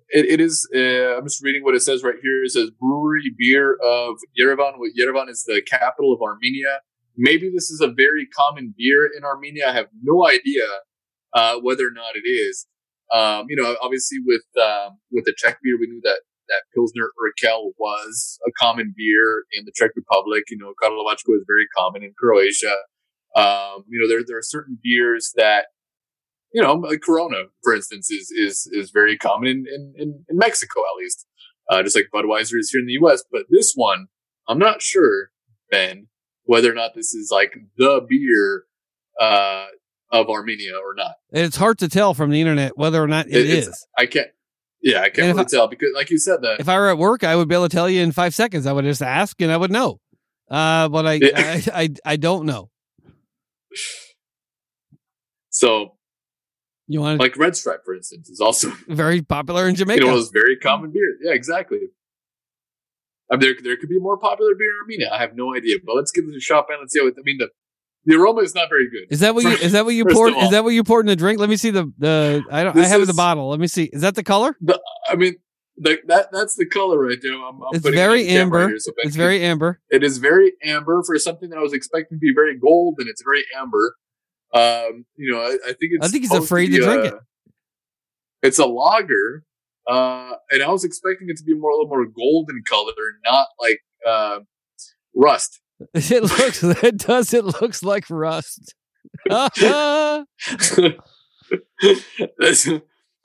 it, 0.10 0.26
it 0.26 0.40
is. 0.40 0.68
Uh, 0.74 1.18
I'm 1.18 1.26
just 1.26 1.44
reading 1.44 1.64
what 1.64 1.76
it 1.76 1.82
says 1.82 2.04
right 2.04 2.16
here. 2.22 2.44
It 2.44 2.52
says 2.52 2.70
brewery 2.80 3.34
beer 3.38 3.78
of 3.84 4.16
Yerevan. 4.40 4.74
Yerevan 5.00 5.30
is 5.30 5.44
the 5.46 5.62
capital 5.68 6.14
of 6.14 6.22
Armenia. 6.22 6.82
Maybe 7.18 7.50
this 7.54 7.72
is 7.72 7.82
a 7.82 7.88
very 7.88 8.28
common 8.28 8.74
beer 8.78 9.10
in 9.18 9.24
Armenia. 9.24 9.70
I 9.70 9.74
have 9.74 9.88
no 10.04 10.28
idea 10.28 10.66
uh, 11.34 11.56
whether 11.62 11.88
or 11.88 11.92
not 11.92 12.16
it 12.16 12.28
is. 12.28 12.68
Um, 13.14 13.46
you 13.50 13.56
know, 13.56 13.76
obviously 13.82 14.20
with 14.26 14.44
um, 14.62 15.00
with 15.12 15.26
the 15.26 15.34
Czech 15.38 15.58
beer, 15.64 15.78
we 15.80 15.88
knew 15.88 16.02
that 16.04 16.20
that 16.50 16.64
Pilsner 16.74 17.10
Urquell 17.20 17.72
was 17.78 18.40
a 18.48 18.52
common 18.60 18.94
beer 18.96 19.44
in 19.54 19.66
the 19.66 19.72
Czech 19.76 19.92
Republic. 19.96 20.44
You 20.50 20.58
know, 20.58 20.74
Karlovačko 20.82 21.36
is 21.36 21.44
very 21.48 21.68
common 21.78 22.04
in 22.04 22.14
Croatia. 22.18 22.76
Um, 23.36 23.84
you 23.88 24.00
know, 24.02 24.08
there 24.08 24.24
there 24.26 24.38
are 24.38 24.42
certain 24.44 24.78
beers 24.84 25.32
that, 25.36 25.66
you 26.54 26.62
know, 26.62 26.74
like 26.74 27.02
Corona, 27.02 27.44
for 27.64 27.74
instance, 27.76 28.10
is 28.10 28.32
is 28.32 28.70
is 28.72 28.92
very 28.92 29.18
common 29.18 29.48
in 29.48 29.66
in, 29.68 29.94
in, 29.98 30.26
in 30.30 30.38
Mexico 30.38 30.80
at 30.82 30.98
least, 31.02 31.28
uh, 31.70 31.84
just 31.84 31.96
like 31.96 32.08
Budweiser 32.14 32.58
is 32.60 32.72
here 32.72 32.82
in 32.82 32.88
the 32.88 32.94
U.S. 32.94 33.24
But 33.32 33.44
this 33.50 33.74
one, 33.76 34.08
I'm 34.48 34.58
not 34.60 34.82
sure, 34.82 35.30
Ben, 35.70 36.08
whether 36.46 36.72
or 36.72 36.76
not 36.76 36.96
this 36.96 37.14
is 37.14 37.30
like 37.32 37.54
the 37.78 38.06
beer 38.08 38.64
uh, 39.22 39.66
of 40.12 40.30
Armenia 40.30 40.74
or 40.78 40.96
not. 40.96 41.16
It's 41.32 41.58
hard 41.58 41.78
to 41.80 41.90
tell 41.90 42.14
from 42.14 42.30
the 42.32 42.40
internet 42.40 42.78
whether 42.78 43.04
or 43.04 43.08
not 43.08 43.28
it 43.28 43.36
It- 43.36 43.46
it's- 43.50 43.68
is. 43.68 43.88
I 43.98 44.06
can't. 44.06 44.30
Yeah, 44.82 45.02
I 45.02 45.10
can't 45.10 45.28
really 45.36 45.42
I- 45.42 45.44
tell 45.50 45.68
because, 45.68 45.90
like 45.96 46.10
you 46.10 46.18
said, 46.18 46.42
that 46.44 46.60
If 46.60 46.70
I 46.70 46.78
were 46.78 46.90
at 46.90 46.98
work, 46.98 47.24
I 47.24 47.36
would 47.36 47.48
be 47.48 47.56
able 47.56 47.68
to 47.70 47.76
tell 47.76 47.90
you 47.90 48.02
in 48.02 48.12
five 48.12 48.34
seconds. 48.36 48.66
I 48.66 48.74
would 48.74 48.86
just 48.86 49.02
ask 49.02 49.42
and 49.42 49.52
I 49.52 49.58
would 49.58 49.72
know. 49.72 50.00
Uh, 50.50 50.88
but 50.90 51.06
I, 51.06 51.20
I, 51.36 51.64
I, 51.74 51.90
I 52.06 52.16
don't 52.16 52.46
know. 52.46 52.70
so 55.50 55.98
You 56.88 57.02
want 57.02 57.20
like 57.20 57.36
Red 57.38 57.56
Stripe, 57.56 57.82
for 57.86 57.94
instance, 57.96 58.30
is 58.30 58.40
also 58.40 58.72
very 58.88 59.22
popular 59.22 59.66
in 59.68 59.72
you 59.72 59.78
Jamaica. 59.78 60.02
know 60.02 60.08
one 60.08 60.16
of 60.16 60.22
those 60.22 60.32
very 60.32 60.56
common 60.58 60.92
beers. 60.92 61.18
Yeah, 61.22 61.34
exactly. 61.34 61.80
I 63.32 63.36
mean, 63.36 63.42
there 63.42 63.56
there 63.62 63.78
could 63.78 63.90
be 63.90 63.98
a 63.98 64.02
more 64.02 64.18
popular 64.18 64.54
beer 64.56 64.70
in 64.70 64.82
Armenia. 64.84 65.10
I 65.12 65.18
have 65.20 65.36
no 65.36 65.54
idea, 65.56 65.78
but 65.86 65.96
let's 65.96 66.12
give 66.12 66.26
it 66.26 66.36
a 66.36 66.40
shot, 66.40 66.66
man. 66.70 66.78
Let's 66.80 66.94
see. 66.94 67.00
How 67.02 67.08
it, 67.08 67.16
I 67.18 67.22
mean, 67.26 67.40
the 67.40 67.50
the 68.08 68.16
aroma 68.16 68.42
is 68.42 68.56
not 68.56 68.70
very 68.70 68.90
good. 68.90 69.06
Is 69.12 69.20
that 69.20 69.36
what 69.36 69.44
you? 69.44 69.52
Is 69.52 69.74
that 69.74 69.86
what 69.86 69.94
you 69.94 70.06
poured? 70.12 70.34
Is 70.36 70.50
that 70.50 70.64
what 70.64 70.72
you 70.74 70.84
poured 70.84 71.06
in 71.06 71.08
the 71.10 71.16
drink? 71.16 71.40
Let 71.40 71.50
me 71.50 71.58
see 71.58 71.70
the 71.70 71.92
the. 72.00 72.44
I 72.50 72.64
don't. 72.64 72.76
I 72.76 72.82
This 72.82 72.90
have 72.90 73.06
the 73.06 73.14
bottle. 73.14 73.50
Let 73.50 73.60
me 73.60 73.68
see. 73.68 73.84
Is 73.94 74.02
that 74.02 74.16
the 74.16 74.24
color? 74.24 74.56
The, 74.62 74.82
I 75.08 75.16
mean, 75.16 75.36
the, 75.78 76.00
that 76.08 76.32
that's 76.32 76.56
the 76.56 76.66
color 76.66 76.98
right 77.00 77.18
there. 77.22 77.34
I'm, 77.34 77.62
I'm 77.62 77.76
It's 77.76 77.88
very 77.88 78.28
amber. 78.30 78.68
here, 78.70 78.80
so 78.80 78.92
It's 78.98 79.12
can- 79.16 79.22
very 79.22 79.44
amber. 79.44 79.80
It 79.92 80.04
is 80.04 80.18
very 80.18 80.54
amber 80.64 81.04
for 81.06 81.20
something 81.20 81.50
that 81.52 81.60
I 81.60 81.62
was 81.62 81.74
expecting 81.74 82.18
to 82.18 82.20
be 82.20 82.34
very 82.34 82.58
golden. 82.58 83.08
It's 83.08 83.22
very 83.24 83.44
amber. 83.56 83.96
Um, 84.54 85.06
you 85.18 85.32
know, 85.32 85.42
I, 85.42 85.58
I 85.66 85.74
think 85.74 85.92
it's. 85.94 86.08
I 86.08 86.10
think 86.10 86.24
he's 86.24 86.34
afraid 86.34 86.68
to 86.72 86.78
drink 86.82 87.04
a- 87.04 87.08
it. 87.08 87.14
It's 88.44 88.60
a 88.60 88.66
lager, 88.66 89.44
uh, 89.88 90.34
and 90.52 90.64
I 90.64 90.70
was 90.70 90.84
expecting 90.86 91.28
it 91.30 91.38
to 91.38 91.44
be 91.44 91.54
more 91.56 91.72
a 91.72 91.76
little 91.76 91.90
more 91.90 92.06
golden 92.06 92.62
color, 92.70 92.94
not 93.26 93.48
like 93.60 93.80
uh, 94.08 94.40
rust. 95.16 95.60
It 95.94 96.24
looks. 96.24 96.64
It 96.64 96.98
does. 96.98 97.34
It 97.34 97.46
looks 97.46 97.84
like 97.84 98.10
rust. 98.10 98.74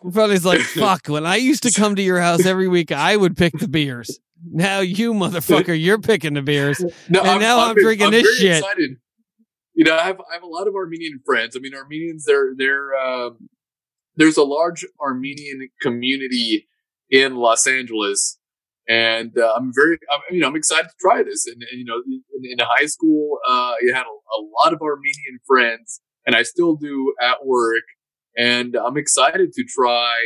Probably's 0.01 0.45
like, 0.45 0.61
fuck. 0.61 1.07
When 1.09 1.27
I 1.27 1.37
used 1.37 1.63
to 1.63 1.73
come 1.73 1.97
to 1.97 2.03
your 2.03 2.21
house 2.21 2.45
every 2.45 2.69
week, 2.69 2.93
I 2.93 3.17
would 3.17 3.37
pick 3.37 3.59
the 3.59 3.69
beers. 3.69 4.19
Now 4.45 4.81
you 4.81 5.15
motherfucker, 5.15 5.81
you're 5.81 6.01
picking 6.01 6.35
the 6.35 6.43
beers. 6.43 6.85
no, 7.09 7.23
And 7.23 7.41
now 7.41 7.61
I'm 7.61 7.77
drinking 7.77 8.11
this 8.11 8.23
very 8.25 8.35
shit. 8.37 8.59
Excited. 8.59 8.97
You 9.75 9.85
know, 9.85 9.97
I 9.97 10.03
have 10.03 10.21
I 10.31 10.35
have 10.35 10.43
a 10.43 10.49
lot 10.49 10.67
of 10.67 10.75
Armenian 10.75 11.21
friends. 11.25 11.57
I 11.57 11.61
mean, 11.61 11.75
Armenians 11.75 12.25
they're 12.25 12.53
they're 12.57 12.95
um, 12.97 13.49
there's 14.17 14.37
a 14.37 14.43
large 14.43 14.85
Armenian 15.01 15.69
community 15.81 16.69
in 17.09 17.37
Los 17.37 17.67
Angeles, 17.67 18.39
and 18.89 19.37
uh, 19.39 19.55
I'm 19.57 19.73
very 19.75 19.99
I'm, 20.11 20.21
you 20.31 20.41
know 20.41 20.49
I'm 20.49 20.57
excited 20.57 20.89
to 20.89 20.95
try 21.01 21.23
this. 21.23 21.47
And, 21.47 21.63
and, 21.71 21.79
you 21.79 21.85
know, 21.85 22.03
in, 22.07 22.51
in 22.51 22.59
high 22.61 22.87
school, 22.87 23.39
uh, 23.49 23.75
you 23.81 23.93
had 23.95 24.03
a, 24.03 24.05
a 24.09 24.41
lot 24.63 24.73
of 24.73 24.81
Armenian 24.81 25.39
friends, 25.47 26.01
and 26.27 26.35
I 26.35 26.43
still 26.43 26.77
do 26.77 27.15
at 27.23 27.45
work. 27.45 27.83
And 28.37 28.77
I'm 28.77 28.97
excited 28.97 29.53
to 29.53 29.65
try 29.65 30.17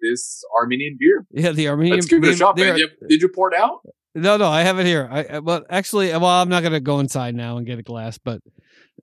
this 0.00 0.44
Armenian 0.60 0.96
beer. 0.98 1.26
Yeah, 1.32 1.50
the 1.50 1.68
Armenian. 1.68 1.96
Let's 1.96 2.06
give 2.06 2.22
it 2.22 2.28
a 2.28 2.30
the- 2.30 2.36
shot, 2.36 2.56
the- 2.56 2.64
man. 2.64 2.78
You- 2.78 2.88
Did 3.08 3.20
you 3.20 3.28
pour 3.34 3.52
it 3.52 3.58
out? 3.58 3.80
No, 4.14 4.36
no, 4.36 4.48
I 4.48 4.62
have 4.62 4.78
it 4.78 4.86
here. 4.86 5.08
I 5.10 5.24
I- 5.24 5.38
well, 5.40 5.64
actually, 5.68 6.10
well, 6.10 6.24
I'm 6.26 6.48
not 6.48 6.62
gonna 6.62 6.80
go 6.80 6.98
inside 7.00 7.34
now 7.34 7.56
and 7.56 7.66
get 7.66 7.78
a 7.78 7.82
glass, 7.82 8.16
but 8.18 8.40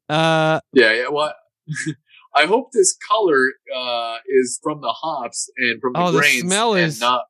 uh, 0.09 0.59
Yeah, 0.73 0.93
yeah. 0.93 1.07
Well, 1.09 1.33
I 2.35 2.45
hope 2.45 2.71
this 2.73 2.97
color 3.09 3.51
uh, 3.75 4.17
is 4.27 4.59
from 4.61 4.81
the 4.81 4.91
hops 4.91 5.49
and 5.57 5.79
from 5.81 5.93
the 5.93 5.99
Oh, 5.99 6.11
the 6.11 6.19
grains, 6.19 6.41
smell 6.41 6.73
and 6.75 6.85
is 6.87 6.99
not 6.99 7.23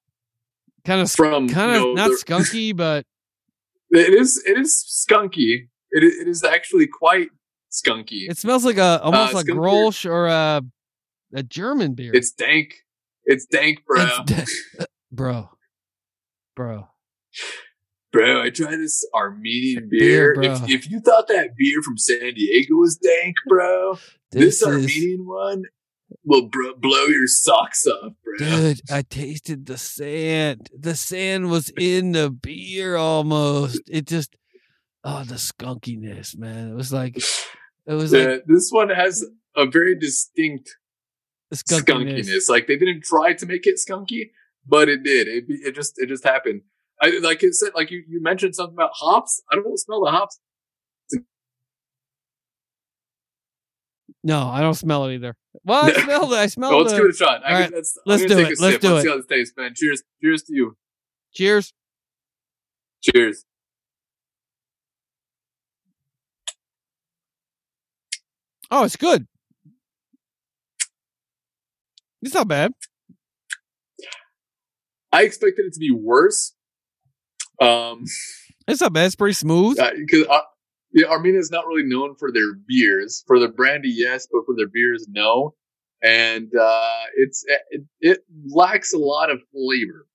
kind 0.86 1.02
of 1.02 1.12
from 1.12 1.50
kind 1.50 1.72
you 1.72 1.78
of 1.78 1.84
know, 1.84 1.94
not 1.94 2.10
the- 2.10 2.24
skunky, 2.26 2.76
but 2.84 3.06
It 3.92 4.14
is. 4.14 4.42
It 4.46 4.58
is 4.58 4.74
skunky. 5.10 5.68
It 5.92 6.04
is, 6.04 6.16
it 6.20 6.28
is 6.28 6.44
actually 6.44 6.88
quite 6.88 7.30
skunky. 7.72 8.30
it 8.30 8.38
smells 8.38 8.64
like 8.66 8.78
a 8.78 9.02
almost 9.02 9.34
Uh, 9.34 9.38
like. 9.38 9.46
Grolsch 9.48 10.10
or 10.10 10.28
a 10.28 10.62
a 11.34 11.44
German 11.44 11.94
beer. 11.96 12.12
It's 12.14 12.32
dank. 12.32 12.74
It's 13.26 13.46
dank, 13.46 13.84
bro. 13.86 14.06
It's 14.28 14.48
d- 14.78 14.86
bro, 15.12 15.50
bro. 16.56 16.88
bro, 18.14 18.42
I 18.44 18.50
tried 18.50 18.78
this 18.78 19.04
Armenian 19.14 19.90
Beer, 19.90 20.36
beer. 20.40 20.52
if, 20.52 20.70
if 20.70 20.90
you 20.92 21.00
thought 21.00 21.28
that 21.28 21.56
beer 21.58 21.82
from 21.84 21.98
San 21.98 22.34
Diego 22.36 22.76
was 22.76 22.98
dank, 22.98 23.36
bro, 23.48 23.96
this, 24.32 24.60
This, 24.60 24.62
is, 24.62 24.68
Armenian 24.68 25.26
one 25.26 25.64
will 26.24 26.48
bro, 26.48 26.76
blow 26.76 27.06
your 27.06 27.28
socks 27.28 27.86
off, 27.88 28.14
bro. 28.24 28.38
dude. 28.38 28.82
I 28.92 29.02
tasted 29.02 29.66
the 29.66 29.78
sand. 29.78 30.70
The 30.78 30.96
sand 30.96 31.50
was 31.50 31.72
in 31.78 32.12
the 32.14 32.30
beer 32.30 32.96
almost. 32.96 33.82
It 33.90 34.08
just, 34.08 34.36
oh, 35.04 35.24
the 35.24 35.36
skunkiness, 35.36 36.38
man. 36.38 36.70
It 36.72 36.76
was 36.76 36.92
like, 36.94 37.18
it 37.18 37.94
was 37.94 38.12
like 38.12 38.44
this 38.48 38.70
one 38.72 38.90
has 38.90 39.26
a 39.56 39.66
very 39.66 39.98
distinct 39.98 40.76
skunkiness. 41.54 42.26
skunkiness. 42.26 42.50
Like 42.50 42.68
they 42.68 42.78
didn't 42.78 43.04
try 43.04 43.34
to 43.34 43.46
make 43.46 43.68
it 43.68 43.76
skunky, 43.76 44.32
but 44.66 44.90
it 44.90 45.04
did. 45.04 45.28
It, 45.28 45.46
it 45.48 45.76
just 45.76 45.94
it 45.98 46.08
just 46.08 46.24
happened. 46.24 46.62
I 47.02 47.20
like 47.22 47.44
it 47.44 47.54
said 47.56 47.72
like 47.76 47.92
you, 47.92 48.04
you 48.08 48.22
mentioned 48.22 48.56
something 48.56 48.76
about 48.76 48.92
hops. 48.94 49.42
I 49.52 49.56
don't 49.56 49.80
smell 49.80 50.04
the 50.04 50.12
hops. 50.12 50.40
No, 54.26 54.48
I 54.50 54.60
don't 54.62 54.74
smell 54.74 55.06
it 55.06 55.14
either. 55.16 55.36
Well, 55.64 55.86
I 55.86 55.94
smelled 56.04 56.34
it. 56.34 56.36
I 56.38 56.48
smelled 56.48 56.82
let's 56.82 56.94
the. 56.94 56.98
give 56.98 57.06
it 57.06 57.12
a 57.12 57.18
shot. 57.18 57.42
I 57.46 57.54
All 57.66 57.70
let's, 57.72 57.98
I'm 57.98 58.02
let's 58.08 58.22
do 58.24 58.28
take 58.30 58.50
it. 58.52 58.60
A 58.60 58.62
Let's 58.62 58.74
sip. 58.74 58.82
do 58.82 58.88
let's 58.90 59.00
it. 59.00 59.04
see 59.04 59.10
how 59.12 59.18
this 59.18 59.26
tastes, 59.28 59.54
man. 59.56 59.74
Cheers. 59.76 60.04
Cheers 60.22 60.44
to 60.44 60.56
you. 60.56 60.78
Cheers. 61.34 61.74
Cheers. 63.02 63.46
Oh, 68.72 68.84
it's 68.84 68.96
good. 68.96 69.28
It's 72.24 72.34
not 72.34 72.48
bad. 72.48 72.72
I 75.12 75.22
expected 75.24 75.66
it 75.68 75.74
to 75.74 75.80
be 75.80 75.92
worse. 75.92 76.54
Um, 77.62 78.06
It's 78.68 78.82
not 78.82 78.92
bad. 78.94 79.06
It's 79.06 79.16
pretty 79.16 79.34
smooth. 79.36 79.78
because 79.78 80.26
uh, 80.28 80.40
yeah, 80.96 81.08
Armenia 81.08 81.40
is 81.40 81.52
not 81.52 81.68
really 81.68 81.84
known 81.88 82.16
for 82.16 82.32
their 82.32 82.56
beers. 82.68 83.24
For 83.28 83.38
their 83.40 83.52
brandy, 83.52 83.90
yes, 83.94 84.28
but 84.32 84.42
for 84.48 84.56
their 84.58 84.68
beers, 84.70 85.06
no. 85.10 85.54
And 86.04 86.52
uh, 86.56 87.00
it's 87.16 87.46
it, 87.70 87.84
it 88.02 88.20
lacks 88.48 88.94
a 88.94 88.98
lot 88.98 89.30
of 89.30 89.40
flavor. 89.52 90.08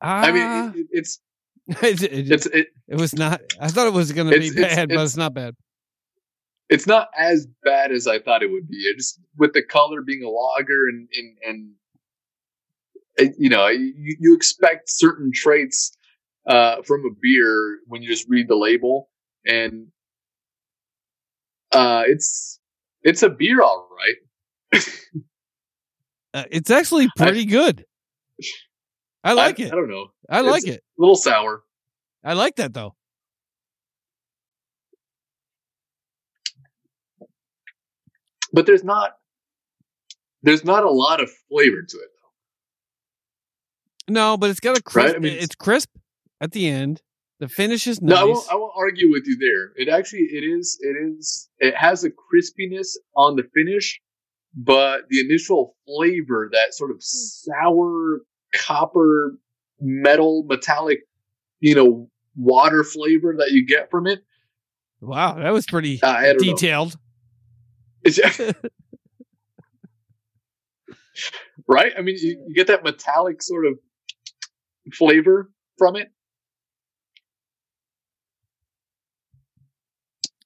I 0.00 0.28
Ah, 0.28 0.32
mean, 0.32 0.70
it, 0.74 0.80
it, 0.80 0.86
it's 0.92 1.20
it, 1.82 2.02
it, 2.02 2.30
it's 2.32 2.46
it, 2.46 2.68
it 2.88 2.96
was 2.96 3.14
not. 3.14 3.40
I 3.60 3.68
thought 3.68 3.86
it 3.88 3.92
was 3.92 4.12
going 4.12 4.30
to 4.30 4.38
be 4.38 4.46
It's- 4.48 4.56
it's- 4.58 4.76
bad, 4.76 4.88
but 4.88 4.94
it's- 4.94 5.16
not 5.16 5.32
bad. 5.34 5.54
it's 6.68 6.86
not 6.86 7.08
as 7.16 7.46
bad 7.64 7.92
as 7.92 8.06
I 8.06 8.18
thought 8.18 8.42
it 8.42 8.50
would 8.50 8.68
be. 8.68 8.76
It 8.78 8.96
just 8.98 9.20
with 9.38 9.52
the 9.54 9.62
color 9.62 10.02
being 10.02 10.22
a 10.24 10.28
lager 10.30 10.88
and 10.88 11.08
and 11.14 11.36
and 11.48 13.30
uh, 13.30 13.32
you 13.38 13.48
know 13.50 13.68
you, 13.68 14.16
you 14.20 14.34
expect 14.34 14.90
certain 14.90 15.30
traits 15.32 15.96
uh, 16.48 16.82
from 16.82 17.04
a 17.04 17.10
beer 17.20 17.78
when 17.86 18.02
you 18.02 18.08
just 18.08 18.28
read 18.28 18.48
the 18.48 18.56
label, 18.56 19.08
and 19.46 19.86
uh, 21.72 22.04
it's 22.06 22.58
it's 23.02 23.22
a 23.22 23.30
beer, 23.30 23.62
all 23.62 23.88
right. 23.96 24.82
Uh, 26.34 26.44
it's 26.50 26.70
actually 26.70 27.06
pretty 27.14 27.44
good. 27.44 27.84
I 29.22 29.34
like 29.34 29.60
I, 29.60 29.64
it. 29.64 29.72
I 29.74 29.76
don't 29.76 29.90
know. 29.90 30.06
I 30.30 30.40
like 30.40 30.62
it's- 30.62 30.76
it. 30.76 30.82
A 30.98 31.02
little 31.02 31.14
sour. 31.14 31.62
I 32.24 32.32
like 32.32 32.56
that 32.56 32.72
though. 32.72 32.94
but 38.52 38.66
there's 38.66 38.84
not 38.84 39.16
there's 40.42 40.64
not 40.64 40.84
a 40.84 40.90
lot 40.90 41.20
of 41.22 41.30
flavor 41.48 41.82
to 41.82 41.96
it. 41.96 42.08
No, 44.08 44.36
but 44.36 44.50
it's 44.50 44.60
got 44.60 44.76
a 44.76 44.82
crisp. 44.82 45.06
Right? 45.08 45.16
I 45.16 45.18
mean, 45.20 45.38
it's 45.38 45.54
crisp 45.54 45.88
at 46.40 46.52
the 46.52 46.66
end. 46.66 47.00
The 47.42 47.48
finish 47.48 47.88
is 47.88 48.00
No, 48.00 48.14
nice. 48.14 48.22
I 48.22 48.24
won't, 48.24 48.46
I 48.52 48.54
won't 48.54 48.72
argue 48.76 49.10
with 49.10 49.24
you 49.26 49.36
there. 49.36 49.72
It 49.74 49.88
actually 49.92 50.28
it 50.30 50.44
is 50.44 50.78
it 50.80 50.94
is 51.08 51.48
it 51.58 51.74
has 51.74 52.04
a 52.04 52.10
crispiness 52.10 52.90
on 53.16 53.34
the 53.34 53.42
finish, 53.52 54.00
but 54.54 55.08
the 55.08 55.18
initial 55.18 55.74
flavor, 55.84 56.50
that 56.52 56.72
sort 56.72 56.92
of 56.92 56.98
hmm. 56.98 57.00
sour 57.00 58.20
copper 58.54 59.36
metal 59.80 60.44
metallic, 60.46 61.00
you 61.58 61.74
know, 61.74 62.08
water 62.36 62.84
flavor 62.84 63.34
that 63.38 63.50
you 63.50 63.66
get 63.66 63.90
from 63.90 64.06
it. 64.06 64.20
wow, 65.00 65.34
that 65.34 65.52
was 65.52 65.66
pretty 65.66 66.00
I 66.00 66.34
detailed. 66.38 66.96
Right? 71.68 71.92
I 71.96 72.02
mean, 72.02 72.16
you, 72.20 72.44
you 72.48 72.54
get 72.54 72.68
that 72.68 72.84
metallic 72.84 73.42
sort 73.42 73.66
of 73.66 73.78
flavor 74.94 75.50
from 75.76 75.96
it. 75.96 76.12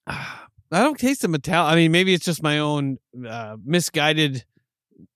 I 0.71 0.81
don't 0.83 0.99
taste 0.99 1.21
the 1.21 1.27
metal. 1.27 1.63
I 1.65 1.75
mean, 1.75 1.91
maybe 1.91 2.13
it's 2.13 2.25
just 2.25 2.43
my 2.43 2.59
own 2.59 2.97
uh, 3.27 3.55
misguided, 3.63 4.43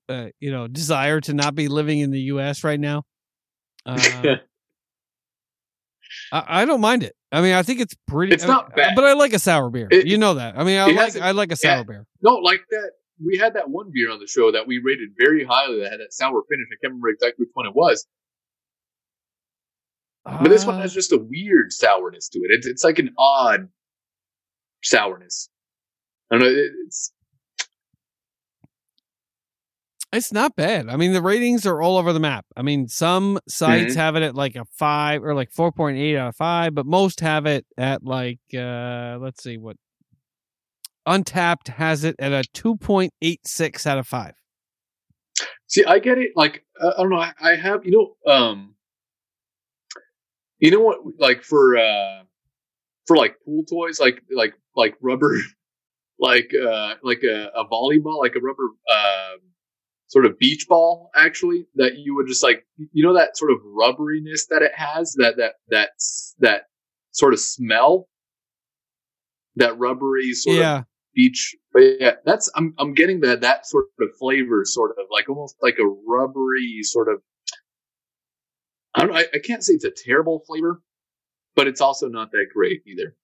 uh, 0.07 0.27
you 0.39 0.51
know, 0.51 0.67
desire 0.67 1.19
to 1.21 1.33
not 1.33 1.55
be 1.55 1.67
living 1.67 1.99
in 1.99 2.11
the 2.11 2.21
U.S. 2.33 2.63
right 2.63 2.79
now. 2.79 3.03
Uh, 3.85 3.97
I, 6.31 6.61
I 6.61 6.65
don't 6.65 6.81
mind 6.81 7.03
it. 7.03 7.15
I 7.31 7.41
mean, 7.41 7.53
I 7.53 7.63
think 7.63 7.79
it's 7.81 7.95
pretty. 8.07 8.33
It's 8.33 8.45
not 8.45 8.75
bad. 8.75 8.93
but 8.95 9.03
I 9.05 9.13
like 9.13 9.33
a 9.33 9.39
sour 9.39 9.69
beer. 9.69 9.87
It- 9.91 10.07
you 10.07 10.17
know 10.17 10.35
that. 10.35 10.57
I 10.57 10.63
mean, 10.63 10.77
I 10.79 10.85
like 10.87 11.15
a- 11.15 11.23
I 11.23 11.31
like 11.31 11.51
a 11.51 11.55
sour 11.55 11.77
yeah. 11.77 11.83
beer. 11.83 12.05
No, 12.21 12.35
like 12.35 12.61
that. 12.69 12.91
We 13.23 13.37
had 13.37 13.53
that 13.53 13.69
one 13.69 13.91
beer 13.93 14.09
on 14.09 14.19
the 14.19 14.27
show 14.27 14.51
that 14.51 14.65
we 14.67 14.79
rated 14.83 15.09
very 15.17 15.43
highly 15.45 15.81
that 15.81 15.91
had 15.91 15.99
that 15.99 16.11
sour 16.13 16.41
finish. 16.49 16.65
I 16.71 16.75
can't 16.81 16.91
remember 16.93 17.09
exactly 17.09 17.45
which 17.45 17.51
one 17.53 17.67
it 17.67 17.75
was, 17.75 18.07
but 20.25 20.49
this 20.49 20.65
one 20.65 20.75
Uh, 20.75 20.81
has 20.81 20.93
just 20.93 21.11
a 21.11 21.17
weird 21.19 21.71
sourness 21.71 22.29
to 22.29 22.39
it. 22.39 22.51
It's 22.51 22.65
it's 22.67 22.83
like 22.83 22.97
an 22.99 23.13
odd 23.19 23.67
sourness. 24.83 25.49
I 26.31 26.37
don't 26.37 26.43
know. 26.47 26.63
It's 26.85 27.11
It's 30.13 30.33
not 30.33 30.57
bad. 30.57 30.89
I 30.89 30.97
mean, 30.97 31.13
the 31.13 31.21
ratings 31.21 31.65
are 31.65 31.81
all 31.81 31.97
over 31.97 32.11
the 32.11 32.19
map. 32.19 32.45
I 32.57 32.63
mean, 32.63 32.89
some 32.89 33.39
sites 33.47 33.93
Mm-hmm. 33.93 33.99
have 33.99 34.15
it 34.17 34.23
at 34.23 34.35
like 34.35 34.55
a 34.57 34.65
five 34.65 35.23
or 35.23 35.33
like 35.33 35.51
four 35.51 35.71
point 35.71 35.97
eight 35.97 36.17
out 36.17 36.27
of 36.29 36.35
five, 36.35 36.75
but 36.75 36.85
most 36.85 37.21
have 37.21 37.45
it 37.45 37.65
at 37.77 38.03
like 38.03 38.39
uh 38.53 39.17
let's 39.21 39.41
see 39.41 39.57
what 39.57 39.77
Untappd 41.07 41.69
has 41.69 42.03
it 42.03 42.15
at 42.19 42.33
a 42.33 42.43
two 42.53 42.75
point 42.75 43.13
eight 43.21 43.39
six 43.47 43.87
out 43.87 43.97
of 43.97 44.05
five. 44.05 44.33
see, 45.67 45.85
I 45.85 45.99
get 45.99 46.17
it. 46.17 46.31
Like 46.35 46.65
uh, 46.81 46.91
I 46.97 47.01
don't 47.01 47.09
know. 47.09 47.15
I, 47.19 47.31
I 47.39 47.55
have 47.55 47.85
you 47.85 47.91
know, 47.91 48.31
um, 48.31 48.75
you 50.59 50.71
know 50.71 50.81
what? 50.81 50.99
Like 51.19 51.41
for 51.41 51.77
uh, 51.77 52.23
for 53.07 53.15
like 53.15 53.37
pool 53.45 53.63
toys, 53.63 53.99
like 54.01 54.21
like 54.29 54.55
like 54.75 54.95
rubber, 55.01 55.37
like 56.19 56.51
uh, 56.55 56.95
like 57.03 57.23
a, 57.23 57.51
a 57.55 57.65
volleyball, 57.65 58.19
like 58.19 58.35
a 58.35 58.39
rubber 58.39 58.63
um 58.63 59.39
sort 60.07 60.25
of 60.25 60.37
beach 60.37 60.67
ball 60.67 61.09
actually 61.15 61.65
that 61.75 61.97
you 61.97 62.13
would 62.13 62.27
just 62.27 62.43
like 62.43 62.67
you 62.91 63.01
know 63.01 63.13
that 63.13 63.37
sort 63.37 63.49
of 63.49 63.59
rubberiness 63.59 64.41
that 64.49 64.61
it 64.61 64.73
has 64.75 65.13
that 65.13 65.37
that 65.37 65.53
that 65.69 65.91
that 66.39 66.63
sort 67.11 67.33
of 67.33 67.39
smell 67.39 68.09
that 69.55 69.77
rubbery 69.77 70.33
sort 70.33 70.57
yeah. 70.57 70.79
of 70.79 70.85
beach. 71.13 71.55
But 71.73 71.83
yeah, 71.99 72.13
that's 72.25 72.49
I'm 72.55 72.73
I'm 72.77 72.93
getting 72.93 73.21
that 73.21 73.41
that 73.41 73.65
sort 73.65 73.85
of 73.99 74.09
flavor, 74.19 74.63
sort 74.65 74.91
of 74.91 75.05
like 75.11 75.29
almost 75.29 75.55
like 75.61 75.77
a 75.79 75.85
rubbery 76.07 76.81
sort 76.83 77.07
of. 77.09 77.21
I 78.95 79.05
don't. 79.05 79.15
I, 79.15 79.25
I 79.33 79.39
can't 79.39 79.63
say 79.63 79.73
it's 79.73 79.85
a 79.85 79.91
terrible 79.91 80.43
flavor, 80.45 80.81
but 81.55 81.67
it's 81.67 81.81
also 81.81 82.07
not 82.07 82.31
that 82.31 82.47
great 82.53 82.81
either. 82.85 83.15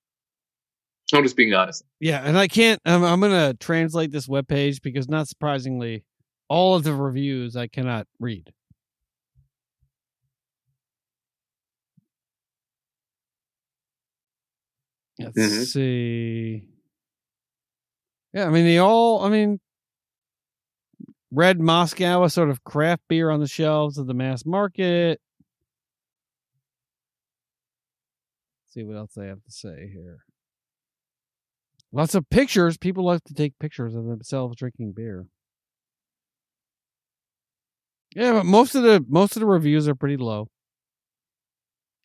I'm 1.13 1.23
just 1.23 1.37
being 1.37 1.53
honest. 1.53 1.83
Yeah, 1.99 2.21
and 2.23 2.37
I 2.37 2.47
can't. 2.47 2.81
I'm, 2.85 3.03
I'm 3.03 3.19
going 3.19 3.31
to 3.31 3.53
translate 3.57 4.11
this 4.11 4.27
webpage 4.27 4.81
because, 4.81 5.07
not 5.07 5.27
surprisingly, 5.27 6.03
all 6.49 6.75
of 6.75 6.83
the 6.83 6.93
reviews 6.93 7.55
I 7.55 7.67
cannot 7.67 8.07
read. 8.19 8.51
Let's 15.19 15.37
Mhm. 15.37 15.65
see. 15.65 16.67
Yeah, 18.33 18.45
I 18.47 18.49
mean 18.49 18.65
they 18.65 18.77
all. 18.77 19.23
I 19.23 19.29
mean, 19.29 19.59
Red 21.31 21.59
Moscow, 21.59 22.23
a 22.23 22.29
sort 22.29 22.49
of 22.49 22.63
craft 22.63 23.03
beer 23.07 23.29
on 23.29 23.39
the 23.39 23.47
shelves 23.47 23.97
of 23.97 24.07
the 24.07 24.13
mass 24.13 24.45
market. 24.45 25.19
Let's 28.63 28.73
see 28.73 28.83
what 28.83 28.97
else 28.97 29.17
I 29.17 29.25
have 29.25 29.43
to 29.43 29.51
say 29.51 29.89
here. 29.91 30.26
Lots 31.91 32.15
of 32.15 32.29
pictures. 32.29 32.77
People 32.77 33.05
like 33.05 33.23
to 33.25 33.33
take 33.33 33.57
pictures 33.59 33.95
of 33.95 34.05
themselves 34.05 34.55
drinking 34.57 34.93
beer. 34.93 35.27
Yeah, 38.15 38.33
but 38.33 38.45
most 38.45 38.75
of 38.75 38.83
the 38.83 39.03
most 39.07 39.35
of 39.35 39.41
the 39.41 39.45
reviews 39.45 39.87
are 39.87 39.95
pretty 39.95 40.17
low. 40.17 40.49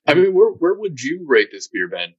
I 0.06 0.14
mean, 0.14 0.34
where 0.34 0.50
where 0.50 0.74
would 0.74 1.00
you 1.00 1.24
rate 1.26 1.48
this 1.52 1.68
beer, 1.68 1.88
Ben? 1.88 2.14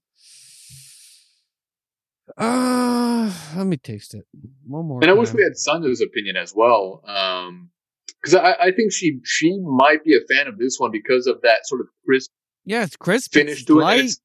Uh, 2.38 3.32
let 3.56 3.68
me 3.68 3.78
taste 3.78 4.14
it 4.14 4.26
one 4.66 4.86
more. 4.86 5.00
And 5.02 5.12
I 5.12 5.14
wish 5.14 5.34
we 5.34 5.44
had 5.44 5.58
Sandra's 5.58 6.02
opinion 6.02 6.38
as 6.38 6.54
well, 6.56 7.02
because 8.22 8.36
I, 8.36 8.54
I 8.54 8.72
think 8.72 8.92
she 8.94 9.20
she 9.24 9.60
might 9.60 10.04
be 10.04 10.16
a 10.16 10.22
fan 10.34 10.48
of 10.48 10.58
this 10.58 10.78
one 10.80 10.92
because 10.92 11.28
of 11.28 11.42
that 11.42 11.68
sort 11.68 11.82
of 11.82 11.88
crisp 12.06 12.32
Yeah, 12.66 12.84
it's 12.84 12.96
crisp. 12.96 13.34
finish 13.34 13.66
to 13.66 13.82
it, 13.82 13.84
and 13.86 14.00
it's, 14.02 14.22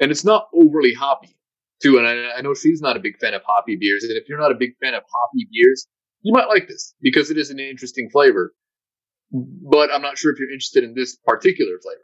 and 0.00 0.10
it's 0.10 0.24
not 0.24 0.48
overly 0.54 0.94
hoppy 0.94 1.36
too. 1.82 1.98
And 1.98 2.06
I, 2.06 2.38
I 2.38 2.40
know 2.42 2.54
she's 2.54 2.80
not 2.80 2.96
a 2.96 3.00
big 3.00 3.18
fan 3.18 3.34
of 3.34 3.42
hoppy 3.46 3.76
beers, 3.76 4.04
and 4.04 4.12
if 4.16 4.28
you're 4.28 4.38
not 4.40 4.52
a 4.52 4.56
big 4.56 4.76
fan 4.82 4.94
of 4.94 5.02
hoppy 5.02 5.48
beers, 5.52 5.86
you 6.22 6.32
might 6.32 6.48
like 6.48 6.68
this 6.68 6.94
because 7.00 7.30
it 7.30 7.38
is 7.38 7.50
an 7.50 7.58
interesting 7.60 8.08
flavor. 8.10 8.52
But 9.30 9.90
I'm 9.92 10.02
not 10.02 10.16
sure 10.18 10.32
if 10.32 10.38
you're 10.38 10.50
interested 10.50 10.84
in 10.84 10.94
this 10.94 11.16
particular 11.24 11.72
flavor. 11.82 12.00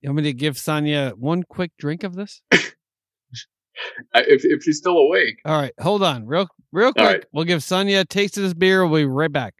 You 0.00 0.10
want 0.10 0.18
me 0.18 0.22
to 0.24 0.32
give 0.32 0.56
Sonia 0.56 1.12
one 1.16 1.42
quick 1.42 1.72
drink 1.78 2.04
of 2.04 2.14
this? 2.14 2.40
If 4.14 4.44
if 4.44 4.62
she's 4.64 4.78
still 4.78 4.96
awake, 4.98 5.40
All 5.44 5.56
right, 5.56 5.72
hold 5.80 6.02
on, 6.02 6.26
real 6.26 6.48
real 6.72 6.92
quick. 6.92 7.04
right. 7.06 7.24
We'll 7.32 7.44
give 7.44 7.62
Sonia 7.62 8.00
a 8.00 8.04
taste 8.04 8.36
of 8.36 8.42
this 8.42 8.54
beer. 8.54 8.84
We'll 8.84 9.02
be 9.02 9.06
right 9.06 9.30
back. 9.30 9.54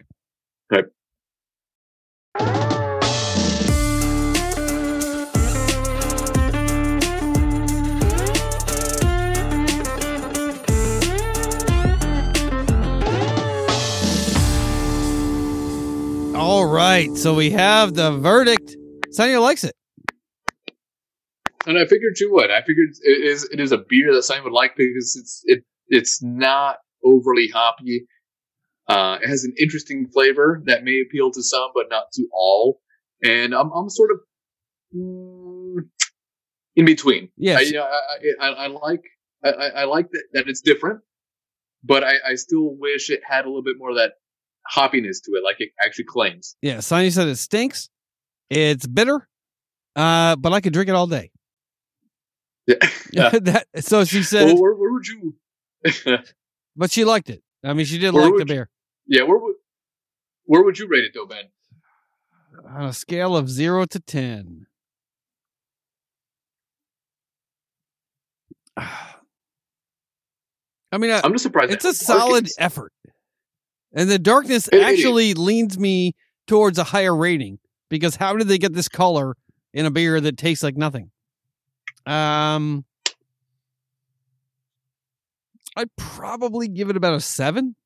Okay. 0.75 2.68
All 16.51 16.65
right, 16.65 17.15
so 17.15 17.35
we 17.35 17.51
have 17.51 17.93
the 17.93 18.11
verdict. 18.11 18.75
Sonia 19.11 19.39
likes 19.39 19.65
it. 19.65 19.75
and 21.67 21.77
I 21.77 21.85
figured 21.85 22.19
you 22.19 22.33
would. 22.33 22.51
I 22.51 22.63
figured 22.63 22.89
it 23.03 23.23
is 23.23 23.47
it 23.53 23.61
is 23.61 23.71
a 23.71 23.77
beer 23.77 24.15
that 24.15 24.23
Simon 24.23 24.45
would 24.45 24.55
like 24.55 24.75
because 24.75 25.15
it's 25.21 25.43
it 25.45 25.63
it's 25.89 26.23
not 26.23 26.77
overly 27.05 27.49
hoppy. 27.49 28.07
Uh, 28.89 29.19
it 29.23 29.29
has 29.29 29.45
an 29.45 29.53
interesting 29.61 30.09
flavor 30.11 30.63
that 30.65 30.85
may 30.85 31.03
appeal 31.07 31.31
to 31.33 31.43
some, 31.43 31.69
but 31.75 31.89
not 31.91 32.05
to 32.15 32.27
all. 32.33 32.81
And 33.23 33.55
I'm 33.55 33.71
I'm 33.71 33.91
sort 33.91 34.11
of 34.11 34.21
mm, 34.97 35.77
in 36.77 36.85
between. 36.87 37.25
I, 37.25 37.29
Yes. 37.37 37.67
you 37.71 37.77
know, 37.77 37.85
I, 37.85 38.47
I, 38.47 38.49
I 38.49 38.67
like 38.69 39.03
I, 39.45 39.51
I 39.51 39.67
I 39.67 39.85
like 39.85 40.11
that, 40.13 40.23
that 40.33 40.49
it's 40.49 40.63
different, 40.63 41.01
but 41.85 42.03
I, 42.03 42.15
I 42.27 42.35
still 42.37 42.75
wish 42.75 43.11
it 43.11 43.21
had 43.23 43.45
a 43.45 43.49
little 43.49 43.63
bit 43.63 43.77
more 43.77 43.91
of 43.91 43.97
that 43.97 44.13
hoppiness 44.75 45.23
to 45.25 45.33
it, 45.33 45.43
like 45.45 45.57
it 45.61 45.71
actually 45.85 46.05
claims. 46.05 46.57
Yeah, 46.63 46.81
Sonia 46.81 47.11
said 47.11 47.29
it 47.29 47.37
stinks. 47.37 47.89
It's 48.51 48.87
bitter, 48.87 49.29
uh, 49.97 50.37
but 50.37 50.53
I 50.53 50.61
could 50.61 50.73
drink 50.73 50.89
it 50.89 50.95
all 50.95 51.07
day. 51.07 51.31
Yeah. 52.67 52.75
yeah. 53.13 53.31
that, 53.43 53.67
so 53.81 54.05
she 54.05 54.23
said, 54.23 54.47
Well, 54.47 54.61
where, 54.61 54.75
where 54.75 54.93
would 54.93 55.07
you? 55.07 55.35
but 56.77 56.91
she 56.91 57.05
liked 57.05 57.31
it. 57.31 57.43
I 57.65 57.73
mean, 57.73 57.87
she 57.87 57.99
did 57.99 58.13
Where 58.15 58.25
like 58.25 58.31
the 58.31 58.35
would 58.35 58.49
you- 58.49 58.55
beer. 58.55 58.71
yeah, 59.07 59.23
where 59.23 59.39
would 59.39 59.55
where 60.45 60.63
would 60.63 60.79
you 60.79 60.87
rate 60.89 61.05
it 61.05 61.13
though, 61.15 61.27
Ben? 61.27 61.45
On 62.69 62.85
a 62.87 62.93
scale 62.93 63.37
of 63.37 63.49
zero 63.51 63.85
to 63.87 64.01
ten. 64.01 64.67
I 70.91 70.97
mean, 70.99 71.11
I, 71.11 71.21
I'm 71.23 71.33
just 71.33 71.43
surprised. 71.43 71.73
it's 71.73 71.85
a 71.85 71.93
solid 71.93 72.49
effort, 72.59 72.93
and 73.93 74.09
the 74.11 74.19
darkness 74.19 74.69
It- 74.69 74.75
it 74.79 74.83
actually 74.83 75.35
leans 75.35 75.79
me 75.79 76.15
towards 76.47 76.79
a 76.79 76.85
higher 76.85 77.15
rating 77.17 77.59
because 77.89 78.17
how 78.17 78.37
did 78.37 78.49
they 78.49 78.59
get 78.59 78.73
this 78.75 78.89
color 78.89 79.35
in 79.73 79.87
a 79.87 79.91
beer 79.91 80.21
that 80.21 80.37
tastes 80.37 80.63
like 80.63 80.77
nothing? 80.77 81.11
Um, 82.07 82.85
I'd 85.77 85.95
probably 85.97 86.69
give 86.69 86.91
it 86.91 86.97
about 86.97 87.15
a 87.15 87.21
seven 87.21 87.77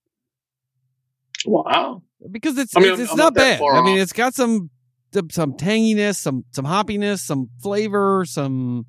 Wow. 1.45 2.03
because 2.31 2.57
it's 2.57 2.77
I 2.77 2.81
mean, 2.81 2.93
it's, 2.93 3.03
it's 3.03 3.11
not 3.15 3.35
not 3.35 3.35
bad. 3.35 3.61
I 3.61 3.83
mean, 3.83 3.99
it's 3.99 4.13
got 4.13 4.35
some 4.35 4.71
some 5.31 5.55
tanginess, 5.55 6.17
some 6.17 6.45
some 6.53 6.65
hoppiness, 6.65 7.19
some 7.19 7.51
flavor, 7.61 8.25
some 8.27 8.87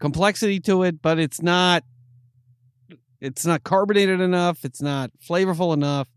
complexity 0.00 0.58
to 0.60 0.82
it, 0.82 1.00
but 1.02 1.18
it's 1.18 1.40
not 1.42 1.84
it's 3.20 3.46
not 3.46 3.62
carbonated 3.62 4.20
enough. 4.20 4.64
It's 4.64 4.82
not 4.82 5.10
flavorful 5.28 5.74
enough 5.74 6.08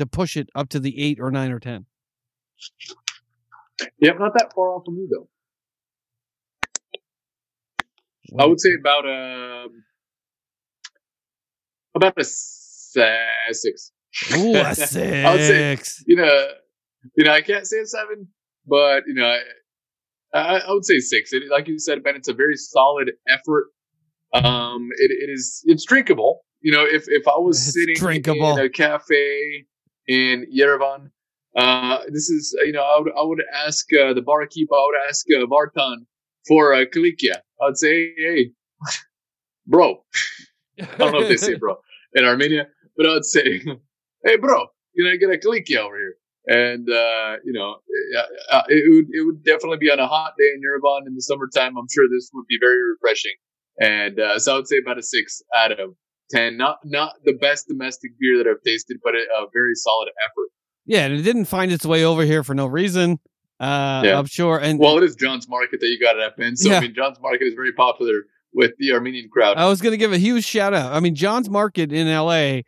to 0.00 0.06
push 0.06 0.36
it 0.36 0.48
up 0.54 0.68
to 0.70 0.80
the 0.80 1.00
eight 1.00 1.18
or 1.20 1.30
nine 1.30 1.52
or 1.52 1.60
ten. 1.60 1.86
Yeah, 3.98 4.12
not 4.18 4.32
that 4.34 4.52
far 4.54 4.74
off 4.74 4.82
from 4.84 4.96
you 4.96 5.08
though. 5.10 5.28
I 8.38 8.46
would 8.46 8.60
say 8.60 8.70
about 8.78 9.04
um 9.06 9.84
about 11.94 12.14
a 12.16 12.20
s- 12.20 12.94
uh, 12.98 13.52
six. 13.52 13.92
Ooh, 14.36 14.54
a 14.56 14.60
I 14.64 14.68
would 14.68 14.76
say- 14.76 15.76
six. 15.76 16.04
You 16.06 16.16
know, 16.16 16.46
you 17.16 17.24
know, 17.24 17.32
I 17.32 17.40
can't 17.42 17.66
say 17.66 17.78
a 17.80 17.86
seven, 17.86 18.28
but 18.66 19.04
you 19.06 19.14
know, 19.14 19.26
I, 20.34 20.38
I, 20.38 20.58
I 20.58 20.70
would 20.72 20.84
say 20.84 20.98
six. 20.98 21.32
It, 21.32 21.44
like 21.50 21.66
you 21.68 21.78
said, 21.78 22.02
Ben, 22.04 22.16
it's 22.16 22.28
a 22.28 22.34
very 22.34 22.56
solid 22.56 23.12
effort. 23.28 23.68
Um, 24.32 24.88
it, 24.98 25.10
it 25.10 25.32
is 25.32 25.62
it's 25.66 25.84
drinkable. 25.84 26.40
You 26.60 26.72
know, 26.72 26.84
if 26.84 27.04
if 27.08 27.26
I 27.26 27.36
was 27.38 27.56
It's 27.58 27.74
sitting 27.74 27.96
drinkable. 27.96 28.56
in 28.58 28.64
a 28.66 28.68
cafe 28.68 29.66
in 30.10 30.44
Yerevan, 30.52 31.10
uh, 31.56 31.98
this 32.08 32.28
is 32.28 32.56
uh, 32.60 32.64
you 32.64 32.72
know, 32.72 32.82
I 32.82 33.00
would 33.00 33.12
I 33.16 33.22
would 33.22 33.42
ask 33.66 33.86
uh, 33.94 34.12
the 34.12 34.22
barkeeper, 34.22 34.74
I 34.74 34.86
would 34.86 35.08
ask 35.08 35.24
uh, 35.32 35.46
Vartan 35.46 35.98
for 36.48 36.74
uh, 36.74 36.84
Kilikia. 36.84 37.36
I'd 37.62 37.76
say, 37.76 38.12
hey, 38.16 38.50
bro. 39.66 40.04
I 40.80 40.96
don't 40.96 41.12
know 41.12 41.20
if 41.20 41.28
they 41.28 41.36
say 41.36 41.54
bro 41.54 41.76
in 42.14 42.24
Armenia, 42.24 42.66
but 42.96 43.06
I'd 43.06 43.24
say, 43.24 43.58
hey, 44.24 44.36
bro, 44.36 44.66
can 44.96 45.06
I 45.06 45.16
get 45.16 45.30
a 45.30 45.38
Kilikia 45.38 45.78
over 45.78 45.96
here? 45.96 46.14
And 46.46 46.88
uh, 46.90 47.36
you 47.44 47.52
know, 47.52 47.76
uh, 48.18 48.56
uh, 48.56 48.62
it 48.68 48.92
would 48.92 49.06
it 49.12 49.24
would 49.24 49.44
definitely 49.44 49.78
be 49.78 49.92
on 49.92 50.00
a 50.00 50.08
hot 50.08 50.32
day 50.38 50.50
in 50.54 50.60
Yerevan 50.60 51.06
in 51.06 51.14
the 51.14 51.22
summertime. 51.22 51.76
I'm 51.76 51.86
sure 51.94 52.06
this 52.10 52.30
would 52.34 52.46
be 52.48 52.58
very 52.60 52.82
refreshing. 52.82 53.34
And 53.80 54.18
uh, 54.18 54.38
so 54.40 54.54
I 54.54 54.56
would 54.56 54.66
say 54.66 54.78
about 54.78 54.98
a 54.98 55.02
six 55.02 55.40
out 55.54 55.72
of 55.72 55.94
ten. 56.30 56.56
Not 56.56 56.78
not 56.84 57.14
the 57.24 57.32
best 57.34 57.68
domestic 57.68 58.12
beer 58.18 58.38
that 58.38 58.46
I've 58.48 58.62
tasted, 58.64 58.98
but 59.02 59.14
a, 59.14 59.18
a 59.18 59.46
very 59.52 59.74
solid 59.74 60.08
effort. 60.24 60.48
Yeah, 60.86 61.04
and 61.06 61.14
it 61.14 61.22
didn't 61.22 61.44
find 61.44 61.70
its 61.70 61.84
way 61.86 62.04
over 62.04 62.24
here 62.24 62.42
for 62.42 62.54
no 62.54 62.66
reason. 62.66 63.18
Uh, 63.60 64.02
Yeah. 64.04 64.18
I'm 64.18 64.26
sure. 64.26 64.58
And 64.58 64.78
Well, 64.78 64.96
it 64.98 65.04
is 65.04 65.14
John's 65.14 65.48
Market 65.48 65.80
that 65.80 65.86
you 65.86 66.00
got 66.00 66.16
it 66.16 66.22
at, 66.22 66.36
Ben. 66.36 66.56
So 66.56 66.70
Yeah. 66.70 66.78
I 66.78 66.80
mean, 66.80 66.94
John's 66.94 67.20
Market 67.20 67.42
is 67.44 67.54
very 67.54 67.72
popular 67.72 68.24
with 68.52 68.72
the 68.78 68.92
Armenian 68.92 69.28
crowd. 69.30 69.56
I 69.58 69.68
was 69.68 69.80
going 69.80 69.92
to 69.92 69.98
give 69.98 70.12
a 70.12 70.18
huge 70.18 70.44
shout 70.44 70.74
out. 70.74 70.92
I 70.92 71.00
mean, 71.00 71.14
John's 71.14 71.50
Market 71.50 71.92
in 71.92 72.08
LA, 72.08 72.62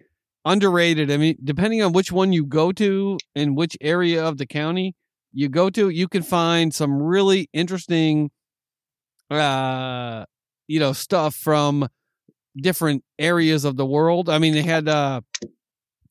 underrated. 0.45 1.11
I 1.11 1.17
mean, 1.17 1.39
depending 1.43 1.83
on 1.83 1.93
which 1.93 2.13
one 2.13 2.33
you 2.33 2.45
go 2.45 2.71
to 2.73 3.19
and 3.35 3.57
which 3.57 3.77
area 3.81 4.23
of 4.25 4.39
the 4.39 4.47
county 4.47 4.95
you 5.33 5.49
go 5.49 5.71
to, 5.71 5.89
you 5.89 6.07
can 6.07 6.23
find 6.23 6.75
some 6.75 7.03
really 7.03 7.49
interesting, 7.53 8.31
uh, 9.31 10.25
you 10.69 10.79
know, 10.79 10.93
stuff 10.93 11.35
from 11.35 11.89
different 12.57 13.05
areas 13.19 13.65
of 13.65 13.77
the 13.77 13.87
world. 13.87 14.29
I 14.29 14.39
mean, 14.39 14.55
they 14.55 14.63
had 14.63 14.89
uh, 14.89 15.21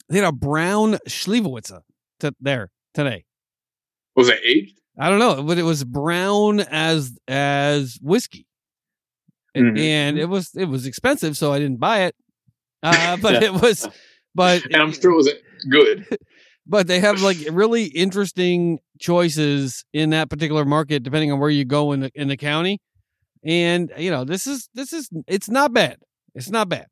they 0.10 0.20
had 0.20 0.28
a 0.28 0.32
brown 0.32 0.98
Schlewitzer 1.08 1.82
to 2.20 2.34
there 2.40 2.72
today. 2.94 3.26
Was 4.16 4.30
it 4.30 4.40
aged? 4.46 4.80
I 5.00 5.10
don't 5.10 5.20
know, 5.20 5.44
but 5.44 5.58
it 5.58 5.64
was 5.64 5.84
brown 5.84 6.60
as 6.60 7.18
as 7.28 7.98
whiskey. 8.02 8.48
Mhm. 9.56 9.78
and 9.78 10.18
it 10.18 10.30
was 10.30 10.52
it 10.56 10.66
was 10.66 10.86
expensive, 10.86 11.36
so 11.36 11.52
I 11.52 11.60
didn't 11.60 11.80
buy 11.80 12.04
it. 12.04 12.16
Uh, 12.84 13.18
but 13.22 13.44
it 13.44 13.54
was, 13.54 13.88
but 14.34 14.64
and 14.72 14.78
I'm 14.78 14.92
sure 14.94 15.12
it 15.12 15.16
wasn't 15.16 15.42
good. 15.70 16.08
but 16.68 16.88
they 16.88 17.00
have 17.00 17.22
like 17.22 17.38
really 17.52 17.86
interesting 17.86 18.80
choices 19.00 19.84
in 19.94 20.12
that 20.12 20.30
particular 20.30 20.64
market 20.64 21.04
depending 21.04 21.32
on 21.32 21.40
where 21.40 21.50
you 21.50 21.66
go 21.66 21.92
in 21.92 22.02
the 22.02 22.12
in 22.14 22.28
the 22.28 22.38
county 22.38 22.80
and 23.44 23.92
you 23.98 24.12
know 24.12 24.24
this 24.24 24.46
is 24.46 24.70
this 24.76 24.94
is 24.94 25.10
it's 25.28 25.50
not 25.50 25.74
bad 25.74 25.98
it's 26.36 26.50
not 26.50 26.70
bad 26.70 26.88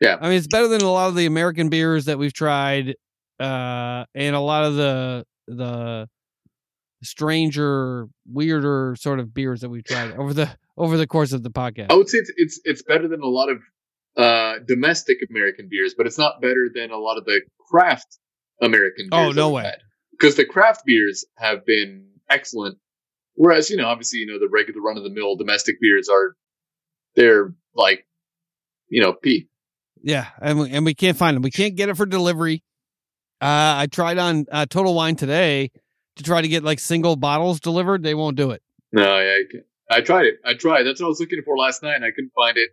Yeah. 0.00 0.16
i 0.20 0.28
mean 0.28 0.38
it's 0.38 0.46
better 0.46 0.68
than 0.68 0.82
a 0.82 0.90
lot 0.90 1.08
of 1.08 1.14
the 1.14 1.26
american 1.26 1.68
beers 1.68 2.06
that 2.06 2.18
we've 2.18 2.32
tried 2.32 2.94
uh 3.40 4.04
and 4.14 4.36
a 4.36 4.40
lot 4.40 4.64
of 4.64 4.74
the 4.76 5.24
the 5.48 6.08
stranger 7.02 8.06
weirder 8.30 8.94
sort 8.98 9.18
of 9.18 9.34
beers 9.34 9.60
that 9.60 9.68
we've 9.68 9.84
tried 9.84 10.12
over 10.12 10.32
the 10.32 10.48
over 10.76 10.96
the 10.96 11.06
course 11.06 11.32
of 11.32 11.42
the 11.42 11.50
podcast 11.50 11.90
I 11.90 11.94
would 11.94 12.08
say 12.08 12.18
it's 12.18 12.32
it's, 12.36 12.60
it's 12.64 12.82
better 12.82 13.08
than 13.08 13.20
a 13.22 13.26
lot 13.26 13.48
of 13.48 13.58
uh, 14.14 14.58
domestic 14.68 15.16
American 15.30 15.68
beers, 15.70 15.94
but 15.96 16.06
it's 16.06 16.18
not 16.18 16.42
better 16.42 16.68
than 16.72 16.90
a 16.90 16.98
lot 16.98 17.16
of 17.16 17.24
the 17.24 17.40
craft 17.70 18.18
American 18.60 19.08
beers. 19.10 19.28
Oh, 19.28 19.32
no 19.32 19.48
way. 19.48 19.72
Because 20.10 20.36
the 20.36 20.44
craft 20.44 20.82
beers 20.84 21.24
have 21.38 21.64
been 21.64 22.08
excellent, 22.28 22.76
whereas 23.36 23.70
you 23.70 23.78
know, 23.78 23.86
obviously, 23.86 24.18
you 24.18 24.26
know, 24.26 24.38
the 24.38 24.50
regular 24.52 24.82
run 24.82 24.98
of 24.98 25.02
the 25.02 25.08
mill 25.08 25.36
domestic 25.36 25.80
beers 25.80 26.10
are 26.10 26.36
they're 27.16 27.54
like, 27.74 28.06
you 28.88 29.00
know, 29.02 29.12
pee. 29.12 29.48
Yeah, 30.02 30.26
and 30.40 30.58
we, 30.58 30.70
and 30.70 30.84
we 30.84 30.94
can't 30.94 31.16
find 31.16 31.36
them. 31.36 31.42
We 31.42 31.50
can't 31.50 31.76
get 31.76 31.88
it 31.88 31.96
for 31.96 32.06
delivery. 32.06 32.62
Uh, 33.40 33.74
I 33.78 33.86
tried 33.90 34.18
on 34.18 34.46
uh, 34.50 34.66
Total 34.66 34.92
Wine 34.94 35.16
today 35.16 35.70
to 36.16 36.22
try 36.22 36.42
to 36.42 36.48
get 36.48 36.62
like 36.64 36.78
single 36.80 37.16
bottles 37.16 37.60
delivered. 37.60 38.02
They 38.02 38.14
won't 38.14 38.36
do 38.36 38.50
it. 38.50 38.62
No, 38.92 39.02
yeah, 39.02 39.30
I, 39.32 39.42
can't- 39.50 39.64
I 39.90 40.00
tried 40.00 40.26
it. 40.26 40.34
I 40.44 40.54
tried. 40.54 40.82
That's 40.84 41.00
what 41.00 41.06
I 41.06 41.08
was 41.10 41.20
looking 41.20 41.40
for 41.44 41.56
last 41.56 41.82
night, 41.82 41.94
and 41.96 42.04
I 42.04 42.10
couldn't 42.10 42.32
find 42.34 42.56
it. 42.56 42.70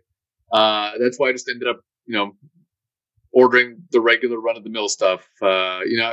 Uh, 0.52 0.92
that's 1.00 1.18
why 1.18 1.28
I 1.28 1.32
just 1.32 1.48
ended 1.48 1.68
up, 1.68 1.80
you 2.06 2.14
know, 2.16 2.32
ordering 3.32 3.82
the 3.92 4.00
regular 4.00 4.40
run 4.40 4.56
of 4.56 4.64
the 4.64 4.70
mill 4.70 4.88
stuff. 4.88 5.26
Uh, 5.40 5.80
you 5.86 5.98
know, 5.98 6.12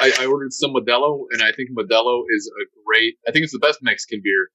I, 0.00 0.12
I 0.20 0.26
ordered 0.26 0.52
some 0.52 0.72
Modelo, 0.72 1.24
and 1.30 1.42
I 1.42 1.52
think 1.52 1.70
Modelo 1.70 2.24
is 2.30 2.50
a 2.60 2.64
great. 2.86 3.16
I 3.28 3.30
think 3.32 3.44
it's 3.44 3.52
the 3.52 3.58
best 3.60 3.78
Mexican 3.82 4.20
beer, 4.22 4.50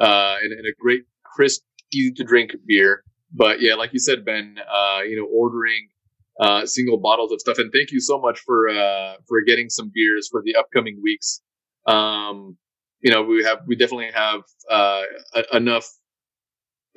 uh, 0.00 0.36
and, 0.42 0.52
and 0.52 0.66
a 0.66 0.72
great 0.80 1.02
crisp, 1.24 1.62
easy 1.92 2.12
to 2.12 2.24
drink 2.24 2.52
beer. 2.66 3.02
But 3.32 3.60
yeah, 3.60 3.74
like 3.74 3.92
you 3.92 3.98
said, 3.98 4.24
Ben, 4.24 4.56
uh, 4.58 5.00
you 5.02 5.16
know, 5.16 5.26
ordering 5.30 5.88
uh, 6.40 6.66
single 6.66 6.98
bottles 6.98 7.32
of 7.32 7.40
stuff, 7.40 7.58
and 7.58 7.72
thank 7.72 7.90
you 7.90 8.00
so 8.00 8.20
much 8.20 8.40
for 8.40 8.68
uh, 8.68 9.14
for 9.26 9.40
getting 9.46 9.68
some 9.68 9.90
beers 9.94 10.28
for 10.30 10.42
the 10.44 10.54
upcoming 10.56 11.00
weeks. 11.02 11.40
Um, 11.86 12.56
you 13.00 13.12
know, 13.12 13.22
we 13.22 13.44
have 13.44 13.58
we 13.66 13.76
definitely 13.76 14.10
have 14.12 14.40
uh, 14.70 15.02
a- 15.34 15.56
enough. 15.56 15.88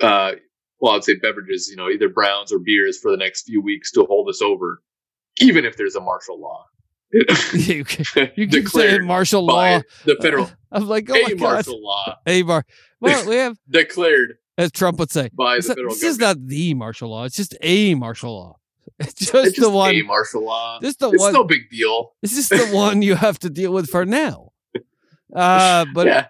Uh, 0.00 0.32
well, 0.80 0.94
I'd 0.94 1.04
say 1.04 1.14
beverages, 1.16 1.68
you 1.68 1.76
know, 1.76 1.90
either 1.90 2.08
browns 2.08 2.52
or 2.52 2.58
beers 2.58 2.98
for 2.98 3.10
the 3.10 3.18
next 3.18 3.42
few 3.42 3.60
weeks 3.60 3.92
to 3.92 4.04
hold 4.04 4.28
us 4.30 4.40
over, 4.40 4.82
even 5.40 5.64
if 5.64 5.76
there's 5.76 5.94
a 5.94 6.00
martial 6.00 6.40
law. 6.40 6.64
you 7.52 7.84
keep 7.84 8.68
saying 8.68 9.04
martial 9.04 9.44
law. 9.44 9.80
the 10.04 10.16
federal 10.22 10.48
I'm 10.72 10.86
like, 10.86 11.10
oh 11.10 11.14
a 11.14 11.22
my 11.22 11.28
god, 11.30 11.40
martial 11.40 11.82
law 11.82 12.16
a 12.24 12.42
bar. 12.42 12.64
Well, 13.00 13.28
we 13.28 13.34
have, 13.34 13.58
declared 13.70 14.36
as 14.60 14.70
Trump 14.72 14.98
would 14.98 15.10
say, 15.10 15.30
by 15.32 15.56
it's 15.56 15.68
the 15.68 15.74
not- 15.76 15.90
this 15.90 16.02
is 16.02 16.18
not 16.18 16.36
the 16.46 16.74
martial 16.74 17.10
law. 17.10 17.24
It's 17.24 17.36
just 17.36 17.56
a 17.62 17.94
martial 17.94 18.34
law. 18.38 18.56
It's 18.98 19.14
just, 19.14 19.34
it's 19.34 19.56
just 19.56 19.60
the 19.60 19.70
one. 19.70 19.94
a 19.94 20.02
martial 20.02 20.44
law. 20.44 20.78
This 20.80 20.96
the 20.96 21.08
it's 21.10 21.20
one. 21.22 21.32
no 21.32 21.44
big 21.44 21.70
deal. 21.70 22.12
This 22.20 22.36
is 22.36 22.48
the 22.50 22.66
one 22.72 23.00
you 23.00 23.14
have 23.14 23.38
to 23.40 23.48
deal 23.50 23.72
with 23.72 23.88
for 23.88 24.04
now. 24.04 24.52
Uh, 25.34 25.86
but 25.94 26.06
yeah, 26.06 26.26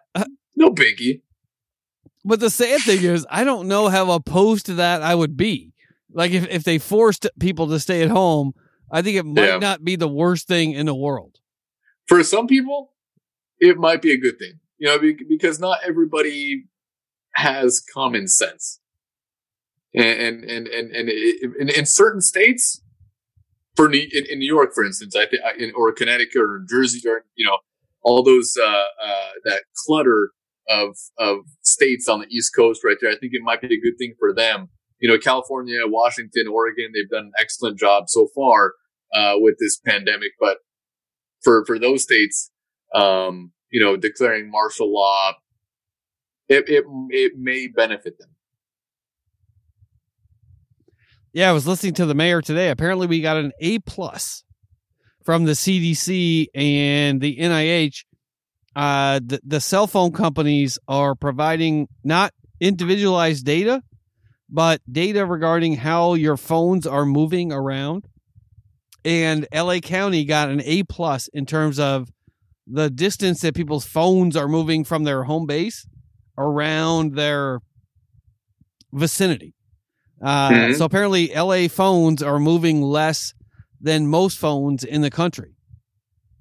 no 0.57 0.71
biggie. 0.71 1.23
But 2.25 2.39
the 2.39 2.51
sad 2.51 2.81
thing 2.83 3.03
is, 3.03 3.27
I 3.31 3.43
don't 3.45 3.67
know 3.67 3.89
how 3.89 4.11
opposed 4.13 4.67
to 4.67 4.75
that 4.75 5.03
I 5.03 5.15
would 5.15 5.37
be. 5.37 5.73
Like 6.13 6.31
if, 6.33 6.47
if 6.49 6.63
they 6.65 6.79
forced 6.79 7.27
people 7.41 7.67
to 7.69 7.81
stay 7.81 8.03
at 8.03 8.11
home, 8.11 8.53
I 8.93 9.03
think 9.03 9.17
it 9.17 9.25
might 9.27 9.47
Yeah. 9.47 9.59
not 9.59 9.83
be 9.85 9.97
the 9.97 10.09
worst 10.09 10.47
thing 10.47 10.73
in 10.73 10.87
the 10.87 10.95
world. 10.95 11.39
For 12.07 12.23
some 12.23 12.47
people, 12.47 12.93
it 13.59 13.79
might 13.79 14.03
be 14.03 14.13
a 14.13 14.19
good 14.19 14.39
thing, 14.39 14.61
you 14.79 14.87
know, 14.89 14.99
because 15.29 15.59
not 15.61 15.79
everybody 15.85 16.67
has 17.35 17.83
common 17.93 18.29
sense. 18.29 18.81
And 19.95 20.45
and 20.45 20.69
and 20.69 20.91
and 20.93 21.09
in, 21.09 21.69
in 21.69 21.87
certain 21.87 22.21
states, 22.21 22.81
for 23.77 23.89
New, 23.89 24.07
in, 24.13 24.25
in 24.31 24.39
New 24.39 24.47
York, 24.47 24.73
for 24.75 24.85
instance, 24.85 25.17
I 25.17 25.27
think, 25.27 25.43
in, 25.59 25.73
or 25.75 25.93
Connecticut 25.93 26.41
or 26.41 26.65
Jersey, 26.69 27.01
or 27.09 27.25
you 27.35 27.47
know, 27.47 27.59
all 28.03 28.23
those 28.23 28.55
uh, 28.61 28.67
uh, 28.67 29.31
that 29.45 29.63
clutter 29.75 30.31
of 30.69 30.97
of 31.19 31.39
states 31.63 32.09
on 32.09 32.21
the 32.21 32.27
East 32.31 32.55
Coast 32.55 32.83
right 32.85 32.97
there. 33.01 33.11
I 33.11 33.17
think 33.17 33.33
it 33.33 33.43
might 33.43 33.61
be 33.61 33.75
a 33.75 33.81
good 33.81 33.99
thing 33.99 34.15
for 34.19 34.33
them. 34.35 34.69
You 35.01 35.09
know, 35.09 35.19
California, 35.19 35.81
Washington, 35.87 36.47
Oregon, 36.47 36.93
they've 36.95 37.09
done 37.09 37.27
an 37.27 37.33
excellent 37.39 37.79
job 37.79 38.05
so 38.09 38.29
far 38.35 38.75
uh, 39.15 39.35
with 39.37 39.57
this 39.59 39.79
pandemic, 39.79 40.33
but 40.39 40.59
for 41.43 41.65
for 41.65 41.79
those 41.79 42.03
states, 42.03 42.51
um, 42.95 43.53
you 43.71 43.83
know, 43.83 43.97
declaring 43.97 44.51
martial 44.51 44.93
law, 44.93 45.33
it 46.51 46.69
it 46.69 46.85
it 47.11 47.33
may 47.39 47.69
benefit 47.69 48.19
them. 48.19 48.29
Yeah, 51.33 51.49
I 51.49 51.53
was 51.53 51.67
listening 51.67 51.95
to 51.95 52.07
the 52.07 52.15
mayor 52.15 52.43
today. 52.43 52.71
Apparently, 52.71 53.07
we 53.07 53.21
got 53.21 53.37
an 53.37 53.53
A 53.61 53.79
plus 53.79 54.45
from 55.25 55.45
the 55.45 55.53
CDC 55.53 56.49
and 56.55 57.21
the 57.21 57.37
NIH. 57.37 58.05
Uh, 58.75 59.21
the, 59.25 59.41
the 59.45 59.61
cell 59.61 59.87
phone 59.87 60.11
companies 60.13 60.79
are 60.89 61.15
providing 61.15 61.89
not 62.03 62.33
individualized 62.59 63.45
data, 63.47 63.83
but 64.49 64.81
data 64.91 65.25
regarding 65.25 65.77
how 65.77 66.15
your 66.15 66.37
phones 66.37 66.85
are 66.87 67.07
moving 67.07 67.53
around. 67.53 68.07
And 69.05 69.47
LA 69.55 69.79
County 69.79 70.25
got 70.25 70.51
an 70.51 70.63
A 70.65 70.83
plus 70.83 71.29
in 71.29 71.47
terms 71.47 71.79
of 71.79 72.11
the 72.67 72.91
distance 72.91 73.41
that 73.41 73.55
people's 73.55 73.87
phones 73.87 74.37
are 74.37 74.49
moving 74.49 74.85
from 74.85 75.05
their 75.05 75.25
home 75.25 75.47
base 75.47 75.87
around 76.41 77.15
their 77.15 77.61
vicinity. 78.93 79.55
Uh, 80.23 80.51
Mhm. 80.51 80.77
So 80.77 80.85
apparently, 80.85 81.33
LA 81.35 81.69
phones 81.69 82.23
are 82.23 82.39
moving 82.39 82.83
less 82.83 83.33
than 83.81 84.07
most 84.07 84.39
phones 84.39 84.85
in 84.85 85.01
the 85.01 85.11
country. 85.11 85.55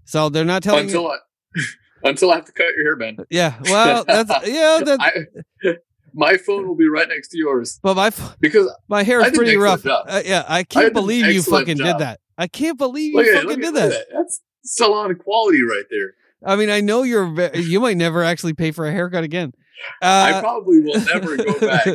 So 0.06 0.30
they're 0.30 0.44
not 0.46 0.64
telling 0.64 0.86
until 0.86 1.04
you. 1.04 1.10
I, 1.10 1.62
until 2.10 2.32
I 2.32 2.36
have 2.36 2.46
to 2.46 2.52
cut 2.52 2.66
your 2.76 2.86
hair, 2.86 2.96
Ben. 2.98 3.18
Yeah, 3.30 3.54
well, 3.64 4.04
that's 4.06 4.30
yeah. 4.48 4.82
That, 4.84 5.00
I, 5.00 5.76
my 6.14 6.38
phone 6.38 6.68
will 6.68 6.76
be 6.76 6.90
right 6.90 7.08
next 7.08 7.30
to 7.30 7.38
yours 7.38 7.80
but 7.84 7.96
my 7.96 8.12
because 8.40 8.70
my 8.88 9.04
hair 9.04 9.22
is 9.22 9.32
pretty 9.32 9.56
rough. 9.56 9.86
Uh, 9.86 10.22
yeah, 10.26 10.44
I 10.48 10.60
I 10.60 10.64
can't 10.64 10.88
an 10.88 10.94
believe 10.94 11.28
you 11.28 11.42
fucking 11.44 11.78
did 11.78 12.00
that. 12.00 12.20
I 12.38 12.48
can't 12.48 12.78
believe 12.78 13.14
you 13.14 13.36
at, 13.38 13.44
fucking 13.44 13.60
did 13.60 13.76
that. 13.76 13.92
at 13.92 14.06
That's 14.12 14.42
salon 14.66 15.16
quality 15.16 15.62
right 15.62 15.84
there. 15.90 16.14
I 16.46 16.56
mean, 16.56 16.70
I 16.70 16.82
know 16.82 17.04
you're. 17.04 17.28
Ve- 17.28 17.60
you 17.62 17.80
might 17.80 17.98
never 17.98 18.24
actually 18.24 18.54
pay 18.54 18.72
for 18.72 18.88
a 18.88 18.92
haircut 18.92 19.24
again. 19.24 19.54
I 20.02 20.32
Uh, 20.34 20.42
probably 20.42 20.82
will 20.82 21.00
never 21.06 21.38
go 21.38 21.60
back. 21.60 21.88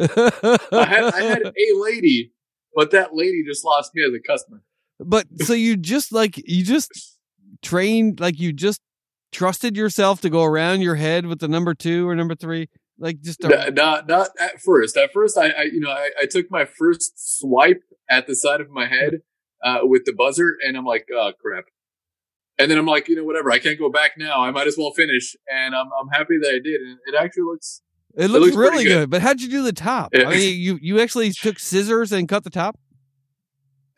I 0.73 0.85
had 0.85 1.05
I 1.05 1.21
had 1.23 1.43
a 1.47 1.79
lady, 1.81 2.33
but 2.75 2.91
that 2.93 3.15
lady 3.15 3.43
just 3.47 3.65
lost 3.65 3.93
me 3.95 4.03
as 4.05 4.13
a 4.15 4.21
customer. 4.21 4.63
but 5.01 5.27
so 5.43 5.53
you 5.53 5.77
just 5.77 6.13
like 6.13 6.37
you 6.49 6.65
just 6.65 7.19
trained 7.63 8.21
like 8.21 8.39
you 8.39 8.53
just 8.53 8.81
trusted 9.33 9.77
yourself 9.77 10.21
to 10.21 10.31
go 10.31 10.45
around 10.45 10.81
your 10.81 10.95
head 10.95 11.27
with 11.27 11.41
the 11.41 11.49
number 11.49 11.75
two 11.75 12.09
or 12.09 12.15
number 12.15 12.35
three, 12.35 12.69
like 12.99 13.21
just 13.21 13.43
a, 13.45 13.71
Not 13.73 14.07
not 14.09 14.31
at 14.39 14.61
first. 14.61 14.97
At 14.97 15.13
first, 15.13 15.37
I, 15.37 15.49
I 15.49 15.63
you 15.65 15.81
know 15.81 15.91
I, 15.91 16.11
I 16.23 16.27
took 16.27 16.51
my 16.51 16.65
first 16.65 17.39
swipe 17.39 17.83
at 18.09 18.27
the 18.27 18.35
side 18.37 18.61
of 18.61 18.71
my 18.71 18.87
head 18.87 19.23
uh, 19.65 19.79
with 19.83 20.05
the 20.05 20.13
buzzer, 20.13 20.57
and 20.65 20.77
I'm 20.77 20.85
like, 20.85 21.07
oh 21.13 21.33
crap. 21.41 21.65
And 22.59 22.71
then 22.71 22.79
I'm 22.79 22.87
like, 22.87 23.09
you 23.09 23.17
know, 23.17 23.25
whatever. 23.25 23.51
I 23.51 23.59
can't 23.59 23.79
go 23.79 23.91
back 23.91 24.13
now. 24.17 24.43
I 24.43 24.51
might 24.51 24.67
as 24.67 24.77
well 24.79 24.93
finish, 24.93 25.35
and 25.53 25.75
I'm 25.75 25.89
I'm 26.01 26.09
happy 26.13 26.39
that 26.41 26.49
I 26.49 26.61
did. 26.63 26.81
And 26.81 26.99
it 27.07 27.15
actually 27.19 27.45
looks. 27.45 27.83
It 28.17 28.31
looks, 28.31 28.47
looks 28.47 28.57
really 28.57 28.85
good. 28.85 28.91
good. 28.91 29.11
But 29.11 29.23
how'd 29.23 29.41
you 29.41 29.49
do 29.49 29.65
the 29.65 29.73
top? 29.73 30.11
Yeah. 30.15 30.29
I 30.29 30.31
mean, 30.31 30.61
you 30.61 30.79
you 30.81 31.01
actually 31.01 31.33
took 31.33 31.59
scissors 31.59 32.13
and 32.13 32.29
cut 32.29 32.45
the 32.45 32.51
top. 32.51 32.79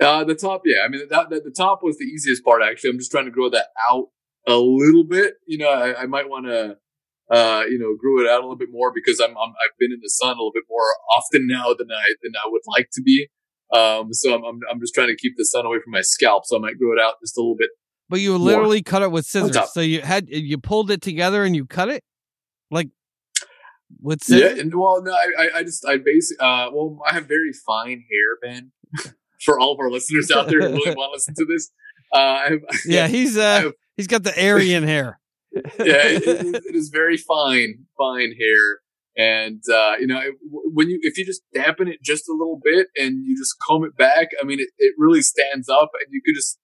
Uh, 0.01 0.25
the 0.25 0.35
top, 0.35 0.63
yeah. 0.67 0.83
I 0.85 0.89
mean, 0.89 1.03
that, 1.09 1.31
that, 1.31 1.45
the 1.45 1.51
top 1.51 1.81
was 1.83 1.97
the 1.97 2.05
easiest 2.05 2.45
part. 2.45 2.63
Actually, 2.63 2.91
I'm 2.91 2.99
just 2.99 3.11
trying 3.11 3.25
to 3.25 3.31
grow 3.31 3.49
that 3.49 3.69
out 3.91 4.09
a 4.47 4.57
little 4.57 5.05
bit. 5.05 5.35
You 5.47 5.59
know, 5.59 5.71
I, 5.71 6.03
I 6.03 6.07
might 6.07 6.29
want 6.29 6.47
to, 6.47 6.77
uh, 7.35 7.65
you 7.69 7.79
know, 7.79 7.97
grow 7.99 8.23
it 8.23 8.29
out 8.29 8.41
a 8.41 8.45
little 8.45 8.57
bit 8.59 8.69
more 8.71 8.93
because 8.95 9.21
I'm, 9.21 9.31
I'm 9.31 9.51
I've 9.51 9.77
been 9.79 9.93
in 9.93 10.01
the 10.03 10.11
sun 10.11 10.29
a 10.29 10.33
little 10.33 10.53
bit 10.53 10.65
more 10.69 10.85
often 11.17 11.47
now 11.47 11.75
than 11.77 11.91
I 11.91 12.15
than 12.23 12.33
I 12.37 12.49
would 12.49 12.63
like 12.67 12.89
to 12.93 13.03
be. 13.03 13.29
Um, 13.73 14.13
so 14.13 14.35
I'm, 14.35 14.45
I'm 14.45 14.61
I'm 14.71 14.81
just 14.81 14.95
trying 14.95 15.09
to 15.09 15.17
keep 15.17 15.35
the 15.37 15.45
sun 15.45 15.67
away 15.67 15.79
from 15.83 15.93
my 15.93 16.03
scalp. 16.03 16.45
So 16.47 16.57
I 16.57 16.61
might 16.61 16.79
grow 16.79 16.93
it 16.93 17.01
out 17.01 17.15
just 17.23 17.37
a 17.37 17.41
little 17.41 17.57
bit. 17.57 17.71
But 18.09 18.21
you 18.21 18.37
literally 18.39 18.83
cut 18.83 19.03
it 19.03 19.11
with 19.11 19.27
scissors. 19.27 19.73
So 19.73 19.81
you 19.81 20.01
had 20.01 20.29
you 20.29 20.59
pulled 20.59 20.91
it 20.91 21.03
together 21.03 21.45
and 21.45 21.57
you 21.57 21.67
cut 21.67 21.89
it 21.89 22.05
like 22.71 22.89
with 24.01 24.21
Yeah, 24.29 24.39
scissors. 24.39 24.59
and 24.61 24.75
well, 24.75 25.03
no, 25.03 25.13
I, 25.13 25.49
I, 25.57 25.63
just 25.63 25.85
I 25.87 25.97
basically, 25.99 26.39
uh, 26.45 26.71
well, 26.73 27.01
I 27.09 27.15
have 27.15 27.27
very 27.27 27.53
fine 27.53 28.05
hair, 28.11 28.39
Ben. 28.43 28.73
For 29.45 29.59
all 29.61 29.73
of 29.75 29.79
our 29.81 29.91
listeners 29.91 30.31
out 30.31 30.49
there 30.49 30.61
who 30.61 30.69
really 30.69 30.95
want 30.95 31.11
to 31.11 31.15
listen 31.15 31.35
to 31.35 31.45
this, 31.47 31.71
uh, 32.13 32.17
I 32.19 32.49
have, 32.51 32.61
Yeah, 32.87 33.07
he's 33.09 33.37
uh 33.37 33.61
have- 33.63 33.73
he's 33.97 34.07
got 34.07 34.23
the 34.23 34.33
Aryan 34.49 34.85
hair. 34.85 35.21
yeah, 35.53 35.63
it, 35.79 36.23
it, 36.27 36.65
it 36.71 36.75
is 36.75 36.89
very 36.89 37.17
fine, 37.17 37.87
fine 37.99 38.33
hair. 38.39 38.81
And 39.19 39.63
uh, 39.73 39.95
you 39.99 40.07
know, 40.07 40.21
when 40.51 40.89
you 40.91 40.99
if 41.03 41.17
you 41.19 41.25
just 41.25 41.43
dampen 41.55 41.89
it 41.89 42.03
just 42.03 42.29
a 42.29 42.33
little 42.33 42.61
bit 42.63 42.89
and 42.97 43.25
you 43.25 43.37
just 43.37 43.55
comb 43.67 43.85
it 43.85 43.97
back, 43.97 44.29
I 44.41 44.45
mean, 44.45 44.61
it, 44.61 44.69
it 44.79 44.95
really 44.99 45.23
stands 45.23 45.69
up, 45.69 45.91
and 46.01 46.13
you 46.13 46.21
could 46.25 46.35
just 46.35 46.59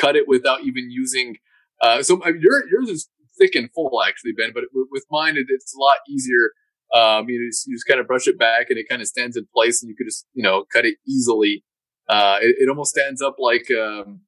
cut 0.00 0.16
it 0.16 0.28
without 0.28 0.62
even 0.62 0.90
using. 0.90 1.36
Uh, 1.82 2.02
so 2.02 2.20
I 2.24 2.32
mean, 2.32 2.40
your, 2.42 2.68
yours 2.68 2.88
is 2.88 3.08
thick 3.38 3.54
and 3.54 3.70
full, 3.72 4.02
actually, 4.06 4.32
Ben. 4.32 4.50
But 4.52 4.64
with 4.72 5.04
mine, 5.10 5.36
it, 5.36 5.46
it's 5.48 5.74
a 5.74 5.78
lot 5.78 5.98
easier. 6.08 6.52
Um, 6.94 7.28
you, 7.28 7.48
just, 7.50 7.66
you 7.66 7.76
just 7.76 7.86
kind 7.86 8.00
of 8.00 8.06
brush 8.06 8.26
it 8.26 8.38
back, 8.38 8.66
and 8.70 8.78
it 8.78 8.88
kind 8.88 9.02
of 9.02 9.08
stands 9.08 9.36
in 9.36 9.46
place, 9.54 9.82
and 9.82 9.90
you 9.90 9.96
could 9.96 10.06
just 10.06 10.26
you 10.34 10.42
know 10.42 10.64
cut 10.72 10.84
it 10.84 10.96
easily. 11.06 11.64
Uh, 12.08 12.38
it, 12.40 12.56
it 12.60 12.68
almost 12.68 12.90
stands 12.90 13.20
up 13.20 13.36
like 13.38 13.70
um, 13.70 14.20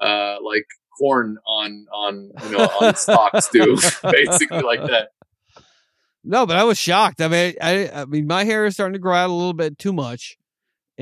uh, 0.00 0.36
like 0.42 0.66
corn 0.98 1.38
on 1.46 1.86
on 1.92 2.30
you 2.44 2.50
know 2.50 2.68
on 2.80 2.94
stalks 2.96 3.48
too, 3.48 3.78
basically 4.10 4.62
like 4.62 4.80
that. 4.80 5.08
No, 6.24 6.46
but 6.46 6.56
I 6.56 6.64
was 6.64 6.78
shocked. 6.78 7.20
I 7.20 7.28
mean, 7.28 7.54
I, 7.60 7.88
I 7.88 8.04
mean, 8.04 8.26
my 8.26 8.44
hair 8.44 8.64
is 8.64 8.74
starting 8.74 8.92
to 8.92 9.00
grow 9.00 9.14
out 9.14 9.30
a 9.30 9.32
little 9.32 9.54
bit 9.54 9.78
too 9.78 9.92
much, 9.92 10.36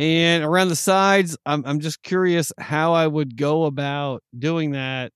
and 0.01 0.43
around 0.43 0.69
the 0.69 0.77
sides, 0.77 1.37
I'm 1.45 1.63
I'm 1.67 1.81
just 1.81 2.03
curious 2.03 2.55
how 2.59 2.95
I 2.95 3.07
would 3.07 3.37
go 3.37 3.65
about 3.65 4.23
doing 4.37 4.71
that. 4.71 5.13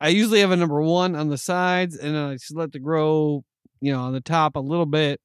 I 0.00 0.08
usually 0.08 0.40
have 0.40 0.50
a 0.50 0.56
number 0.56 0.82
one 0.82 1.14
on 1.14 1.28
the 1.28 1.38
sides, 1.38 1.96
and 1.96 2.16
I 2.16 2.32
just 2.32 2.56
let 2.56 2.74
it 2.74 2.80
grow, 2.80 3.44
you 3.80 3.92
know, 3.92 4.00
on 4.00 4.12
the 4.14 4.20
top 4.20 4.56
a 4.56 4.60
little 4.60 4.86
bit. 4.86 5.20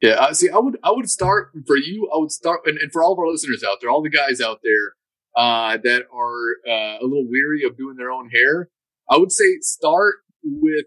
Yeah, 0.00 0.12
uh, 0.12 0.32
see, 0.32 0.48
I 0.48 0.56
would 0.56 0.78
I 0.82 0.92
would 0.92 1.10
start 1.10 1.50
for 1.66 1.76
you. 1.76 2.08
I 2.14 2.16
would 2.16 2.32
start, 2.32 2.60
and, 2.64 2.78
and 2.78 2.90
for 2.90 3.02
all 3.02 3.12
of 3.12 3.18
our 3.18 3.28
listeners 3.28 3.62
out 3.62 3.82
there, 3.82 3.90
all 3.90 4.02
the 4.02 4.08
guys 4.08 4.40
out 4.40 4.60
there 4.62 4.94
uh, 5.36 5.76
that 5.82 6.06
are 6.10 6.56
uh, 6.66 6.98
a 7.00 7.04
little 7.04 7.28
weary 7.28 7.64
of 7.64 7.76
doing 7.76 7.96
their 7.96 8.10
own 8.10 8.30
hair, 8.30 8.70
I 9.10 9.18
would 9.18 9.30
say 9.30 9.58
start 9.60 10.16
with 10.42 10.86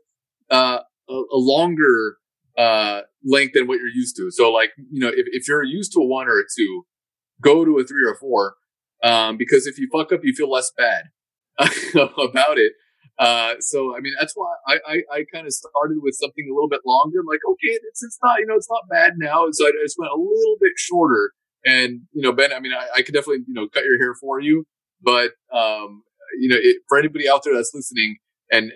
uh, 0.49 0.79
a, 1.07 1.13
a, 1.13 1.37
longer 1.37 2.17
uh, 2.57 3.01
length 3.27 3.53
than 3.53 3.67
what 3.67 3.79
you're 3.79 3.89
used 3.89 4.15
to. 4.17 4.31
So, 4.31 4.51
like 4.51 4.71
you 4.91 4.99
know, 4.99 5.09
if, 5.09 5.25
if 5.31 5.47
you're 5.47 5.63
used 5.63 5.91
to 5.93 5.99
a 5.99 6.05
one 6.05 6.27
or 6.27 6.39
a 6.39 6.43
two, 6.55 6.83
go 7.41 7.65
to 7.65 7.77
a 7.77 7.83
three 7.83 8.03
or 8.05 8.13
a 8.13 8.17
four, 8.17 8.55
um, 9.03 9.37
because 9.37 9.67
if 9.67 9.77
you 9.77 9.89
fuck 9.91 10.11
up, 10.11 10.21
you 10.23 10.33
feel 10.33 10.49
less 10.49 10.71
bad 10.77 11.03
about 11.59 12.57
it. 12.57 12.73
Uh, 13.19 13.55
so 13.59 13.97
I 13.97 13.99
mean 13.99 14.13
that's 14.19 14.33
why 14.35 14.53
I, 14.67 14.77
I, 14.87 14.95
I 15.11 15.25
kind 15.33 15.47
of 15.47 15.53
started 15.53 15.97
with 16.01 16.13
something 16.13 16.47
a 16.49 16.53
little 16.53 16.69
bit 16.69 16.81
longer. 16.85 17.19
I'm 17.19 17.25
like, 17.25 17.39
okay, 17.49 17.73
it's 17.83 18.03
it's 18.03 18.19
not 18.23 18.39
you 18.39 18.45
know 18.45 18.55
it's 18.55 18.69
not 18.69 18.83
bad 18.89 19.13
now. 19.17 19.47
So 19.51 19.65
I 19.65 19.71
just 19.83 19.97
went 19.97 20.11
a 20.11 20.15
little 20.15 20.57
bit 20.61 20.73
shorter 20.77 21.31
and 21.67 22.01
you 22.13 22.21
know, 22.21 22.31
Ben, 22.31 22.53
I 22.53 22.59
mean, 22.59 22.71
I, 22.73 22.87
I 22.95 23.01
could 23.01 23.13
definitely 23.13 23.43
you 23.47 23.53
know 23.53 23.67
cut 23.67 23.83
your 23.83 23.97
hair 23.97 24.15
for 24.15 24.39
you, 24.39 24.65
but 25.01 25.31
um, 25.53 26.03
you 26.39 26.49
know, 26.49 26.57
it, 26.57 26.77
for 26.87 26.97
anybody 26.97 27.29
out 27.29 27.43
there 27.43 27.53
that's 27.53 27.71
listening, 27.73 28.17
and 28.51 28.71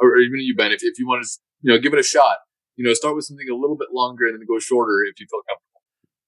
or 0.00 0.16
even 0.16 0.40
you, 0.40 0.54
Ben, 0.56 0.72
if 0.72 0.80
if 0.82 0.98
you 0.98 1.06
want 1.06 1.22
to 1.22 1.28
you 1.62 1.72
know 1.72 1.78
give 1.78 1.92
it 1.92 2.00
a 2.00 2.04
shot, 2.04 2.38
you 2.76 2.84
know, 2.84 2.92
start 2.94 3.16
with 3.16 3.24
something 3.24 3.48
a 3.48 3.54
little 3.54 3.76
bit 3.76 3.88
longer 3.92 4.26
and 4.26 4.34
then 4.34 4.46
go 4.46 4.58
shorter 4.58 5.04
if 5.04 5.20
you 5.20 5.26
feel 5.30 5.40
comfortable. 5.48 5.82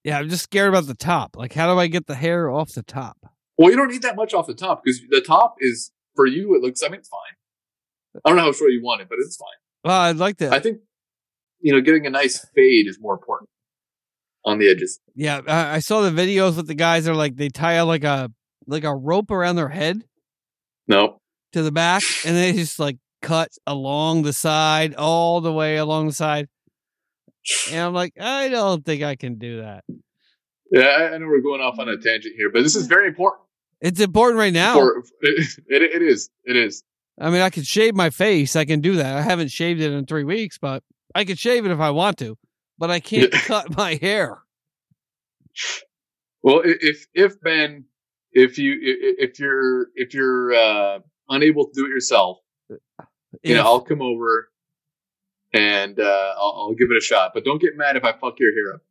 Yeah, 0.05 0.19
I'm 0.19 0.29
just 0.29 0.45
scared 0.45 0.69
about 0.69 0.87
the 0.87 0.95
top. 0.95 1.37
Like, 1.37 1.53
how 1.53 1.73
do 1.73 1.79
I 1.81 1.89
get 1.89 2.07
the 2.07 2.15
hair 2.15 2.49
off 2.51 2.73
the 2.73 2.83
top? 2.83 3.19
Well, 3.59 3.71
you 3.71 3.77
don't 3.77 3.91
need 3.91 4.03
that 4.03 4.17
much 4.17 4.35
off 4.35 4.47
the 4.47 4.55
top 4.55 4.83
because 4.85 5.01
the 5.11 5.21
top 5.21 5.57
is 5.61 5.91
for 6.15 6.27
you. 6.27 6.55
It 6.55 6.63
looks. 6.63 6.83
I 6.83 6.89
mean, 6.89 7.01
it's 7.01 7.09
fine. 7.09 8.21
I 8.25 8.29
don't 8.29 8.37
know 8.37 8.45
how 8.45 8.53
short 8.53 8.71
you 8.71 8.83
want 8.83 9.01
it, 9.01 9.09
but 9.09 9.19
it's 9.19 9.37
fine. 9.37 9.49
Well, 9.85 10.01
I'd 10.01 10.17
like 10.17 10.39
that. 10.39 10.53
I 10.53 10.61
think 10.61 10.79
you 11.61 11.73
know, 11.73 11.81
getting 11.81 12.07
a 12.07 12.11
nice 12.11 12.47
fade 12.55 12.87
is 12.87 12.99
more 13.01 13.15
important 13.15 13.49
on 14.45 14.59
the 14.59 14.69
edges. 14.69 15.01
Yeah, 15.15 15.41
I 15.47 15.81
saw 15.81 16.03
the 16.03 16.11
videos 16.11 16.57
with 16.57 16.67
the 16.67 16.75
guys. 16.75 17.05
They're 17.05 17.15
like 17.15 17.37
they 17.37 17.49
tie 17.49 17.81
like 17.83 18.05
a 18.05 18.31
like 18.67 18.85
a 18.85 18.95
rope 18.95 19.31
around 19.31 19.57
their 19.57 19.69
head. 19.69 20.05
No. 20.87 21.21
To 21.53 21.63
the 21.63 21.73
back, 21.73 22.03
and 22.25 22.37
they 22.37 22.53
just 22.53 22.79
like 22.79 22.99
cut 23.23 23.51
along 23.67 24.23
the 24.23 24.33
side, 24.33 24.95
all 24.95 25.41
the 25.41 25.53
way 25.53 25.77
along 25.77 26.09
the 26.09 26.13
side. 26.13 26.49
And 27.71 27.81
I'm 27.81 27.95
like, 27.95 28.15
I 28.21 28.49
don't 28.49 28.85
think 28.85 29.03
I 29.03 29.17
can 29.17 29.39
do 29.39 29.63
that. 29.63 29.85
Yeah, 30.73 31.11
I 31.13 31.19
know 31.19 31.27
we're 31.27 31.43
going 31.43 31.61
off 31.61 31.79
on 31.79 31.89
a 31.89 31.97
tangent 31.97 32.35
here, 32.37 32.51
but 32.51 32.63
this 32.63 32.75
is 32.75 32.87
very 32.87 33.07
important. 33.07 33.43
It's 33.81 34.01
important 34.01 34.39
right 34.39 34.53
now. 34.53 34.75
For, 34.75 35.05
it, 35.21 35.61
it 35.69 36.03
is. 36.03 36.29
It 36.45 36.57
is. 36.57 36.83
I 37.21 37.31
mean, 37.31 37.41
I 37.41 37.51
could 37.51 37.67
shave 37.67 37.95
my 37.95 38.11
face. 38.11 38.57
I 38.57 38.65
can 38.65 38.81
do 38.81 38.97
that. 38.97 39.17
I 39.17 39.23
haven't 39.23 39.49
shaved 39.49 39.81
it 39.81 39.93
in 39.93 40.07
three 40.07 40.25
weeks, 40.25 40.59
but 40.59 40.83
I 41.15 41.25
could 41.25 41.39
shave 41.39 41.65
it 41.65 41.71
if 41.71 41.81
I 41.81 41.91
want 41.91 42.19
to 42.19 42.37
but 42.79 42.91
I 42.91 43.01
can't 43.01 43.33
cut 43.33 43.77
my 43.77 43.95
hair. 43.95 44.39
Well, 46.43 46.63
if 46.65 47.07
if 47.15 47.41
Ben, 47.41 47.85
if 48.33 48.59
you 48.59 48.77
if 48.81 49.39
you're 49.39 49.89
if 49.95 50.15
you're 50.15 50.55
uh, 50.55 50.99
unable 51.29 51.67
to 51.67 51.73
do 51.75 51.87
it 51.87 51.91
yourself, 51.91 52.39
if, 52.69 52.79
you 53.43 53.55
know, 53.55 53.63
I'll 53.63 53.81
come 53.81 54.03
over 54.03 54.49
and 55.53 55.99
uh, 55.99 56.35
I'll, 56.37 56.55
I'll 56.57 56.75
give 56.75 56.91
it 56.91 56.97
a 56.97 57.01
shot. 57.01 57.33
But 57.35 57.45
don't 57.45 57.61
get 57.61 57.77
mad 57.77 57.97
if 57.97 58.05
I 58.05 58.13
fuck 58.13 58.39
your 58.39 58.53
hair 58.53 58.75
up. 58.75 58.83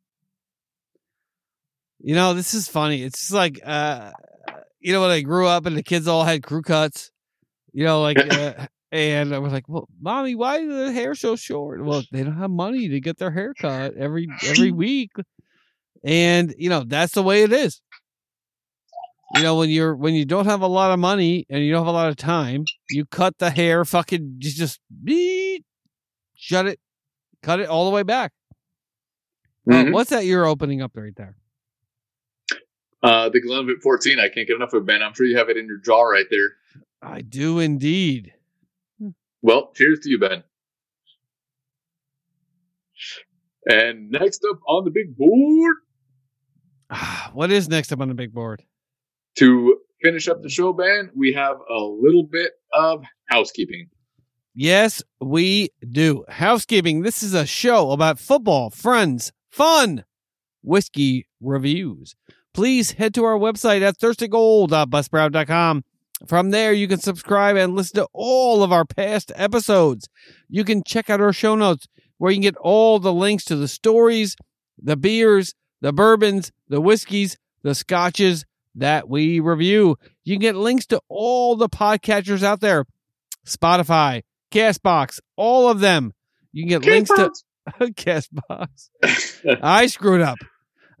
You 2.00 2.14
know, 2.14 2.34
this 2.34 2.54
is 2.54 2.68
funny. 2.68 3.02
It's 3.02 3.20
just 3.20 3.32
like, 3.32 3.60
uh, 3.64 4.12
you 4.80 4.92
know, 4.92 5.00
when 5.00 5.10
I 5.10 5.22
grew 5.22 5.46
up 5.46 5.66
and 5.66 5.76
the 5.76 5.82
kids 5.82 6.06
all 6.06 6.24
had 6.24 6.42
crew 6.42 6.62
cuts, 6.62 7.10
you 7.72 7.84
know, 7.84 8.02
like 8.02 8.18
uh, 8.32 8.66
and 8.92 9.34
I 9.34 9.38
was 9.38 9.52
like, 9.52 9.68
"Well, 9.68 9.88
mommy, 10.00 10.34
why 10.34 10.58
is 10.58 10.68
the 10.68 10.92
hair 10.92 11.14
so 11.14 11.36
short?" 11.36 11.84
Well, 11.84 12.02
they 12.12 12.22
don't 12.22 12.38
have 12.38 12.50
money 12.50 12.88
to 12.88 13.00
get 13.00 13.18
their 13.18 13.30
hair 13.30 13.54
cut 13.54 13.94
every 13.96 14.28
every 14.46 14.70
week, 14.72 15.12
and 16.04 16.54
you 16.58 16.70
know 16.70 16.84
that's 16.84 17.14
the 17.14 17.22
way 17.22 17.42
it 17.42 17.52
is. 17.52 17.80
You 19.36 19.42
know, 19.42 19.56
when 19.56 19.70
you're 19.70 19.94
when 19.94 20.14
you 20.14 20.24
don't 20.24 20.46
have 20.46 20.62
a 20.62 20.66
lot 20.66 20.92
of 20.92 20.98
money 20.98 21.46
and 21.50 21.64
you 21.64 21.72
don't 21.72 21.80
have 21.80 21.94
a 21.94 21.96
lot 21.96 22.08
of 22.08 22.16
time, 22.16 22.64
you 22.90 23.04
cut 23.06 23.38
the 23.38 23.50
hair, 23.50 23.84
fucking 23.84 24.36
just 24.38 24.56
just 24.56 24.80
beep, 25.04 25.64
shut 26.34 26.66
it, 26.66 26.80
cut 27.42 27.60
it 27.60 27.68
all 27.68 27.84
the 27.84 27.90
way 27.90 28.02
back. 28.02 28.32
Mm-hmm. 29.68 29.88
Uh, 29.88 29.92
what's 29.92 30.10
that 30.10 30.24
you're 30.24 30.46
opening 30.46 30.80
up 30.80 30.92
right 30.94 31.14
there? 31.16 31.36
Uh, 33.02 33.28
the 33.28 33.40
Glenlivet 33.40 33.82
14. 33.82 34.18
I 34.18 34.28
can't 34.28 34.48
get 34.48 34.56
enough 34.56 34.72
of 34.72 34.86
Ben. 34.86 35.02
I'm 35.02 35.14
sure 35.14 35.26
you 35.26 35.36
have 35.36 35.48
it 35.48 35.56
in 35.56 35.66
your 35.66 35.78
jaw 35.78 36.02
right 36.02 36.26
there. 36.30 36.56
I 37.02 37.20
do 37.20 37.58
indeed. 37.58 38.32
Well, 39.42 39.70
cheers 39.74 40.00
to 40.00 40.10
you, 40.10 40.18
Ben. 40.18 40.42
And 43.66 44.10
next 44.10 44.44
up 44.48 44.60
on 44.66 44.84
the 44.84 44.90
big 44.90 45.16
board. 45.16 45.76
What 47.32 47.50
is 47.50 47.68
next 47.68 47.92
up 47.92 48.00
on 48.00 48.08
the 48.08 48.14
big 48.14 48.32
board? 48.32 48.62
To 49.38 49.78
finish 50.02 50.28
up 50.28 50.42
the 50.42 50.48
show, 50.48 50.72
Ben, 50.72 51.10
we 51.14 51.32
have 51.34 51.56
a 51.56 51.80
little 51.80 52.24
bit 52.24 52.52
of 52.72 53.04
housekeeping. 53.28 53.88
Yes, 54.54 55.02
we 55.20 55.70
do. 55.90 56.24
Housekeeping. 56.28 57.02
This 57.02 57.22
is 57.22 57.34
a 57.34 57.44
show 57.44 57.90
about 57.90 58.18
football, 58.18 58.70
friends, 58.70 59.32
fun, 59.50 60.04
whiskey 60.62 61.26
reviews. 61.40 62.16
Please 62.54 62.92
head 62.92 63.12
to 63.14 63.24
our 63.24 63.38
website 63.38 63.82
at 63.82 63.98
thirstandgoal.buzzsprout.com 63.98 65.84
from 66.26 66.50
there, 66.50 66.72
you 66.72 66.88
can 66.88 66.98
subscribe 66.98 67.56
and 67.56 67.74
listen 67.74 67.96
to 67.96 68.08
all 68.14 68.62
of 68.62 68.72
our 68.72 68.86
past 68.86 69.32
episodes. 69.34 70.08
You 70.48 70.64
can 70.64 70.82
check 70.82 71.10
out 71.10 71.20
our 71.20 71.32
show 71.32 71.54
notes 71.54 71.86
where 72.16 72.30
you 72.30 72.36
can 72.36 72.42
get 72.42 72.56
all 72.56 72.98
the 72.98 73.12
links 73.12 73.44
to 73.46 73.56
the 73.56 73.68
stories, 73.68 74.34
the 74.82 74.96
beers, 74.96 75.54
the 75.82 75.92
bourbons, 75.92 76.52
the 76.68 76.80
whiskeys, 76.80 77.36
the 77.62 77.74
scotches 77.74 78.45
that 78.76 79.08
we 79.08 79.40
review. 79.40 79.96
You 80.24 80.34
can 80.34 80.40
get 80.40 80.54
links 80.54 80.86
to 80.86 81.00
all 81.08 81.56
the 81.56 81.68
podcatchers 81.68 82.42
out 82.42 82.60
there 82.60 82.84
Spotify, 83.46 84.22
Castbox, 84.50 85.20
all 85.36 85.68
of 85.68 85.80
them. 85.80 86.12
You 86.52 86.64
can 86.64 86.80
get 86.80 86.90
links 86.90 87.10
to 87.10 87.32
Castbox. 87.92 88.90
I 89.62 89.86
screwed 89.86 90.20
up. 90.20 90.38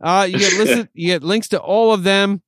Uh, 0.00 0.26
you 0.28 0.38
get 0.38 0.52
listen, 0.54 0.88
you 0.94 1.06
get 1.06 1.22
links 1.22 1.48
to 1.48 1.60
all 1.60 1.92
of 1.92 2.02
them 2.02 2.42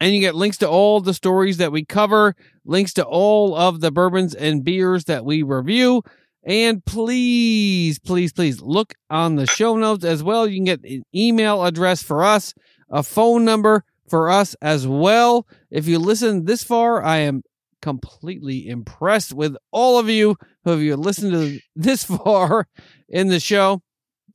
and 0.00 0.14
you 0.14 0.20
get 0.20 0.34
links 0.34 0.58
to 0.58 0.68
all 0.68 1.00
the 1.00 1.14
stories 1.14 1.58
that 1.58 1.72
we 1.72 1.84
cover, 1.84 2.34
links 2.64 2.94
to 2.94 3.04
all 3.04 3.54
of 3.54 3.80
the 3.80 3.90
bourbons 3.90 4.34
and 4.34 4.64
beers 4.64 5.04
that 5.04 5.24
we 5.24 5.42
review. 5.42 6.02
And 6.44 6.84
please, 6.84 7.98
please, 7.98 8.32
please 8.32 8.60
look 8.60 8.94
on 9.10 9.34
the 9.34 9.46
show 9.46 9.76
notes 9.76 10.04
as 10.04 10.22
well. 10.22 10.46
You 10.46 10.56
can 10.56 10.64
get 10.64 10.84
an 10.84 11.02
email 11.14 11.64
address 11.64 12.02
for 12.02 12.22
us, 12.22 12.54
a 12.88 13.02
phone 13.02 13.44
number 13.44 13.84
for 14.08 14.30
us 14.30 14.54
as 14.62 14.86
well. 14.86 15.46
If 15.70 15.86
you 15.86 15.98
listen 15.98 16.44
this 16.44 16.62
far, 16.62 17.02
I 17.02 17.18
am 17.18 17.42
completely 17.82 18.68
impressed 18.68 19.32
with 19.32 19.56
all 19.70 19.98
of 19.98 20.08
you 20.08 20.36
who 20.64 20.70
have 20.70 20.98
listened 20.98 21.32
to 21.32 21.60
this 21.76 22.04
far 22.04 22.66
in 23.08 23.28
the 23.28 23.40
show. 23.40 23.82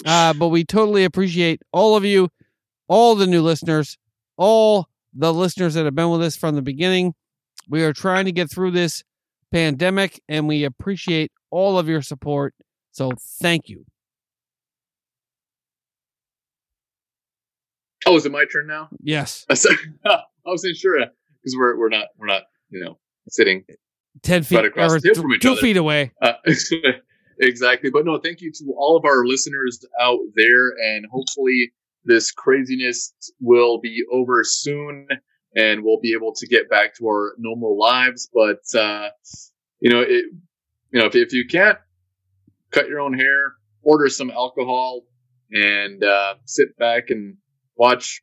Uh, 0.06 0.34
but 0.34 0.48
we 0.48 0.64
totally 0.64 1.04
appreciate 1.04 1.62
all 1.72 1.96
of 1.96 2.04
you, 2.04 2.30
all 2.88 3.16
the 3.16 3.28
new 3.28 3.42
listeners, 3.42 3.98
all 4.38 4.88
the 5.14 5.34
listeners 5.34 5.74
that 5.76 5.86
have 5.86 5.96
been 5.96 6.10
with 6.10 6.24
us 6.24 6.36
from 6.36 6.56
the 6.56 6.62
beginning. 6.62 7.14
We 7.70 7.84
are 7.84 7.94
trying 7.94 8.26
to 8.26 8.32
get 8.32 8.50
through 8.50 8.72
this 8.72 9.04
pandemic 9.52 10.22
and 10.28 10.48
we 10.48 10.64
appreciate 10.64 11.32
all 11.52 11.78
of 11.78 11.88
your 11.88 12.02
support. 12.02 12.56
So 12.92 13.12
thank 13.42 13.70
you. 13.70 13.86
Oh, 18.06 18.16
is 18.16 18.26
it 18.26 18.32
my 18.32 18.46
turn 18.52 18.68
now? 18.68 18.90
Yes. 19.02 19.46
I 20.06 20.24
wasn't 20.46 20.76
sure 20.76 20.98
because 21.00 21.56
we're 21.56 21.78
we're 21.78 21.90
not 21.90 22.08
we're 22.18 22.28
not 22.28 22.44
you 22.70 22.84
know 22.84 22.98
sitting 23.30 23.64
ten 24.24 24.44
feet 24.44 24.56
right 24.58 24.66
across 24.66 24.94
or 24.94 25.00
two, 25.00 25.38
two 25.40 25.56
feet 25.56 25.78
away. 25.78 26.12
Uh, 26.22 26.34
exactly. 27.40 27.90
But 27.90 28.06
no, 28.06 28.20
thank 28.20 28.42
you 28.42 28.52
to 28.52 28.74
all 28.78 28.98
of 28.98 29.06
our 29.06 29.26
listeners 29.26 29.84
out 30.00 30.20
there, 30.36 30.70
and 30.70 31.06
hopefully 31.12 31.74
this 32.04 32.32
craziness 32.32 33.14
will 33.40 33.80
be 33.80 34.04
over 34.12 34.44
soon, 34.44 35.08
and 35.56 35.84
we'll 35.84 36.00
be 36.00 36.14
able 36.14 36.34
to 36.34 36.48
get 36.48 36.70
back 36.70 36.96
to 36.96 37.08
our 37.08 37.36
normal 37.38 37.78
lives. 37.78 38.30
But 38.34 38.80
uh, 38.80 39.10
you 39.80 39.92
know, 39.92 40.02
it, 40.02 40.26
you 40.92 41.00
know, 41.00 41.06
if, 41.06 41.16
if 41.16 41.34
you 41.34 41.46
can't 41.48 41.78
cut 42.72 42.88
your 42.88 43.00
own 43.00 43.14
hair, 43.14 43.54
order 43.84 44.10
some 44.10 44.32
alcohol, 44.32 45.04
and 45.52 46.04
uh, 46.04 46.36
sit 46.46 46.76
back 46.78 47.10
and 47.10 47.38
watch, 47.76 48.22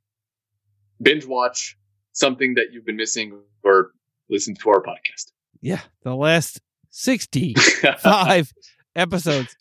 binge 1.01 1.27
watch 1.27 1.77
something 2.13 2.55
that 2.55 2.73
you've 2.73 2.85
been 2.85 2.97
missing, 2.97 3.39
or 3.63 3.93
listen 4.29 4.55
to 4.57 4.71
our 4.71 4.83
podcast. 4.83 5.33
Yeah, 5.61 5.81
the 6.03 6.15
last 6.15 6.61
65 6.91 8.53
episodes. 8.97 9.57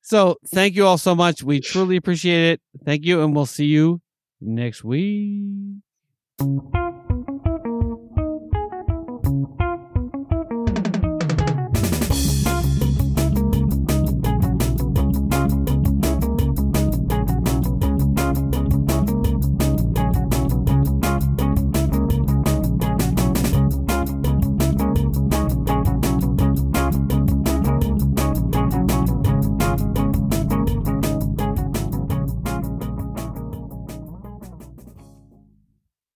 So 0.00 0.36
thank 0.48 0.76
you 0.76 0.86
all 0.86 0.98
so 0.98 1.14
much. 1.14 1.42
We 1.42 1.60
truly 1.60 1.96
appreciate 1.96 2.52
it. 2.52 2.60
Thank 2.84 3.04
you, 3.04 3.22
and 3.22 3.34
we'll 3.34 3.46
see 3.46 3.66
you 3.66 4.00
next 4.40 4.84
week. 4.84 5.82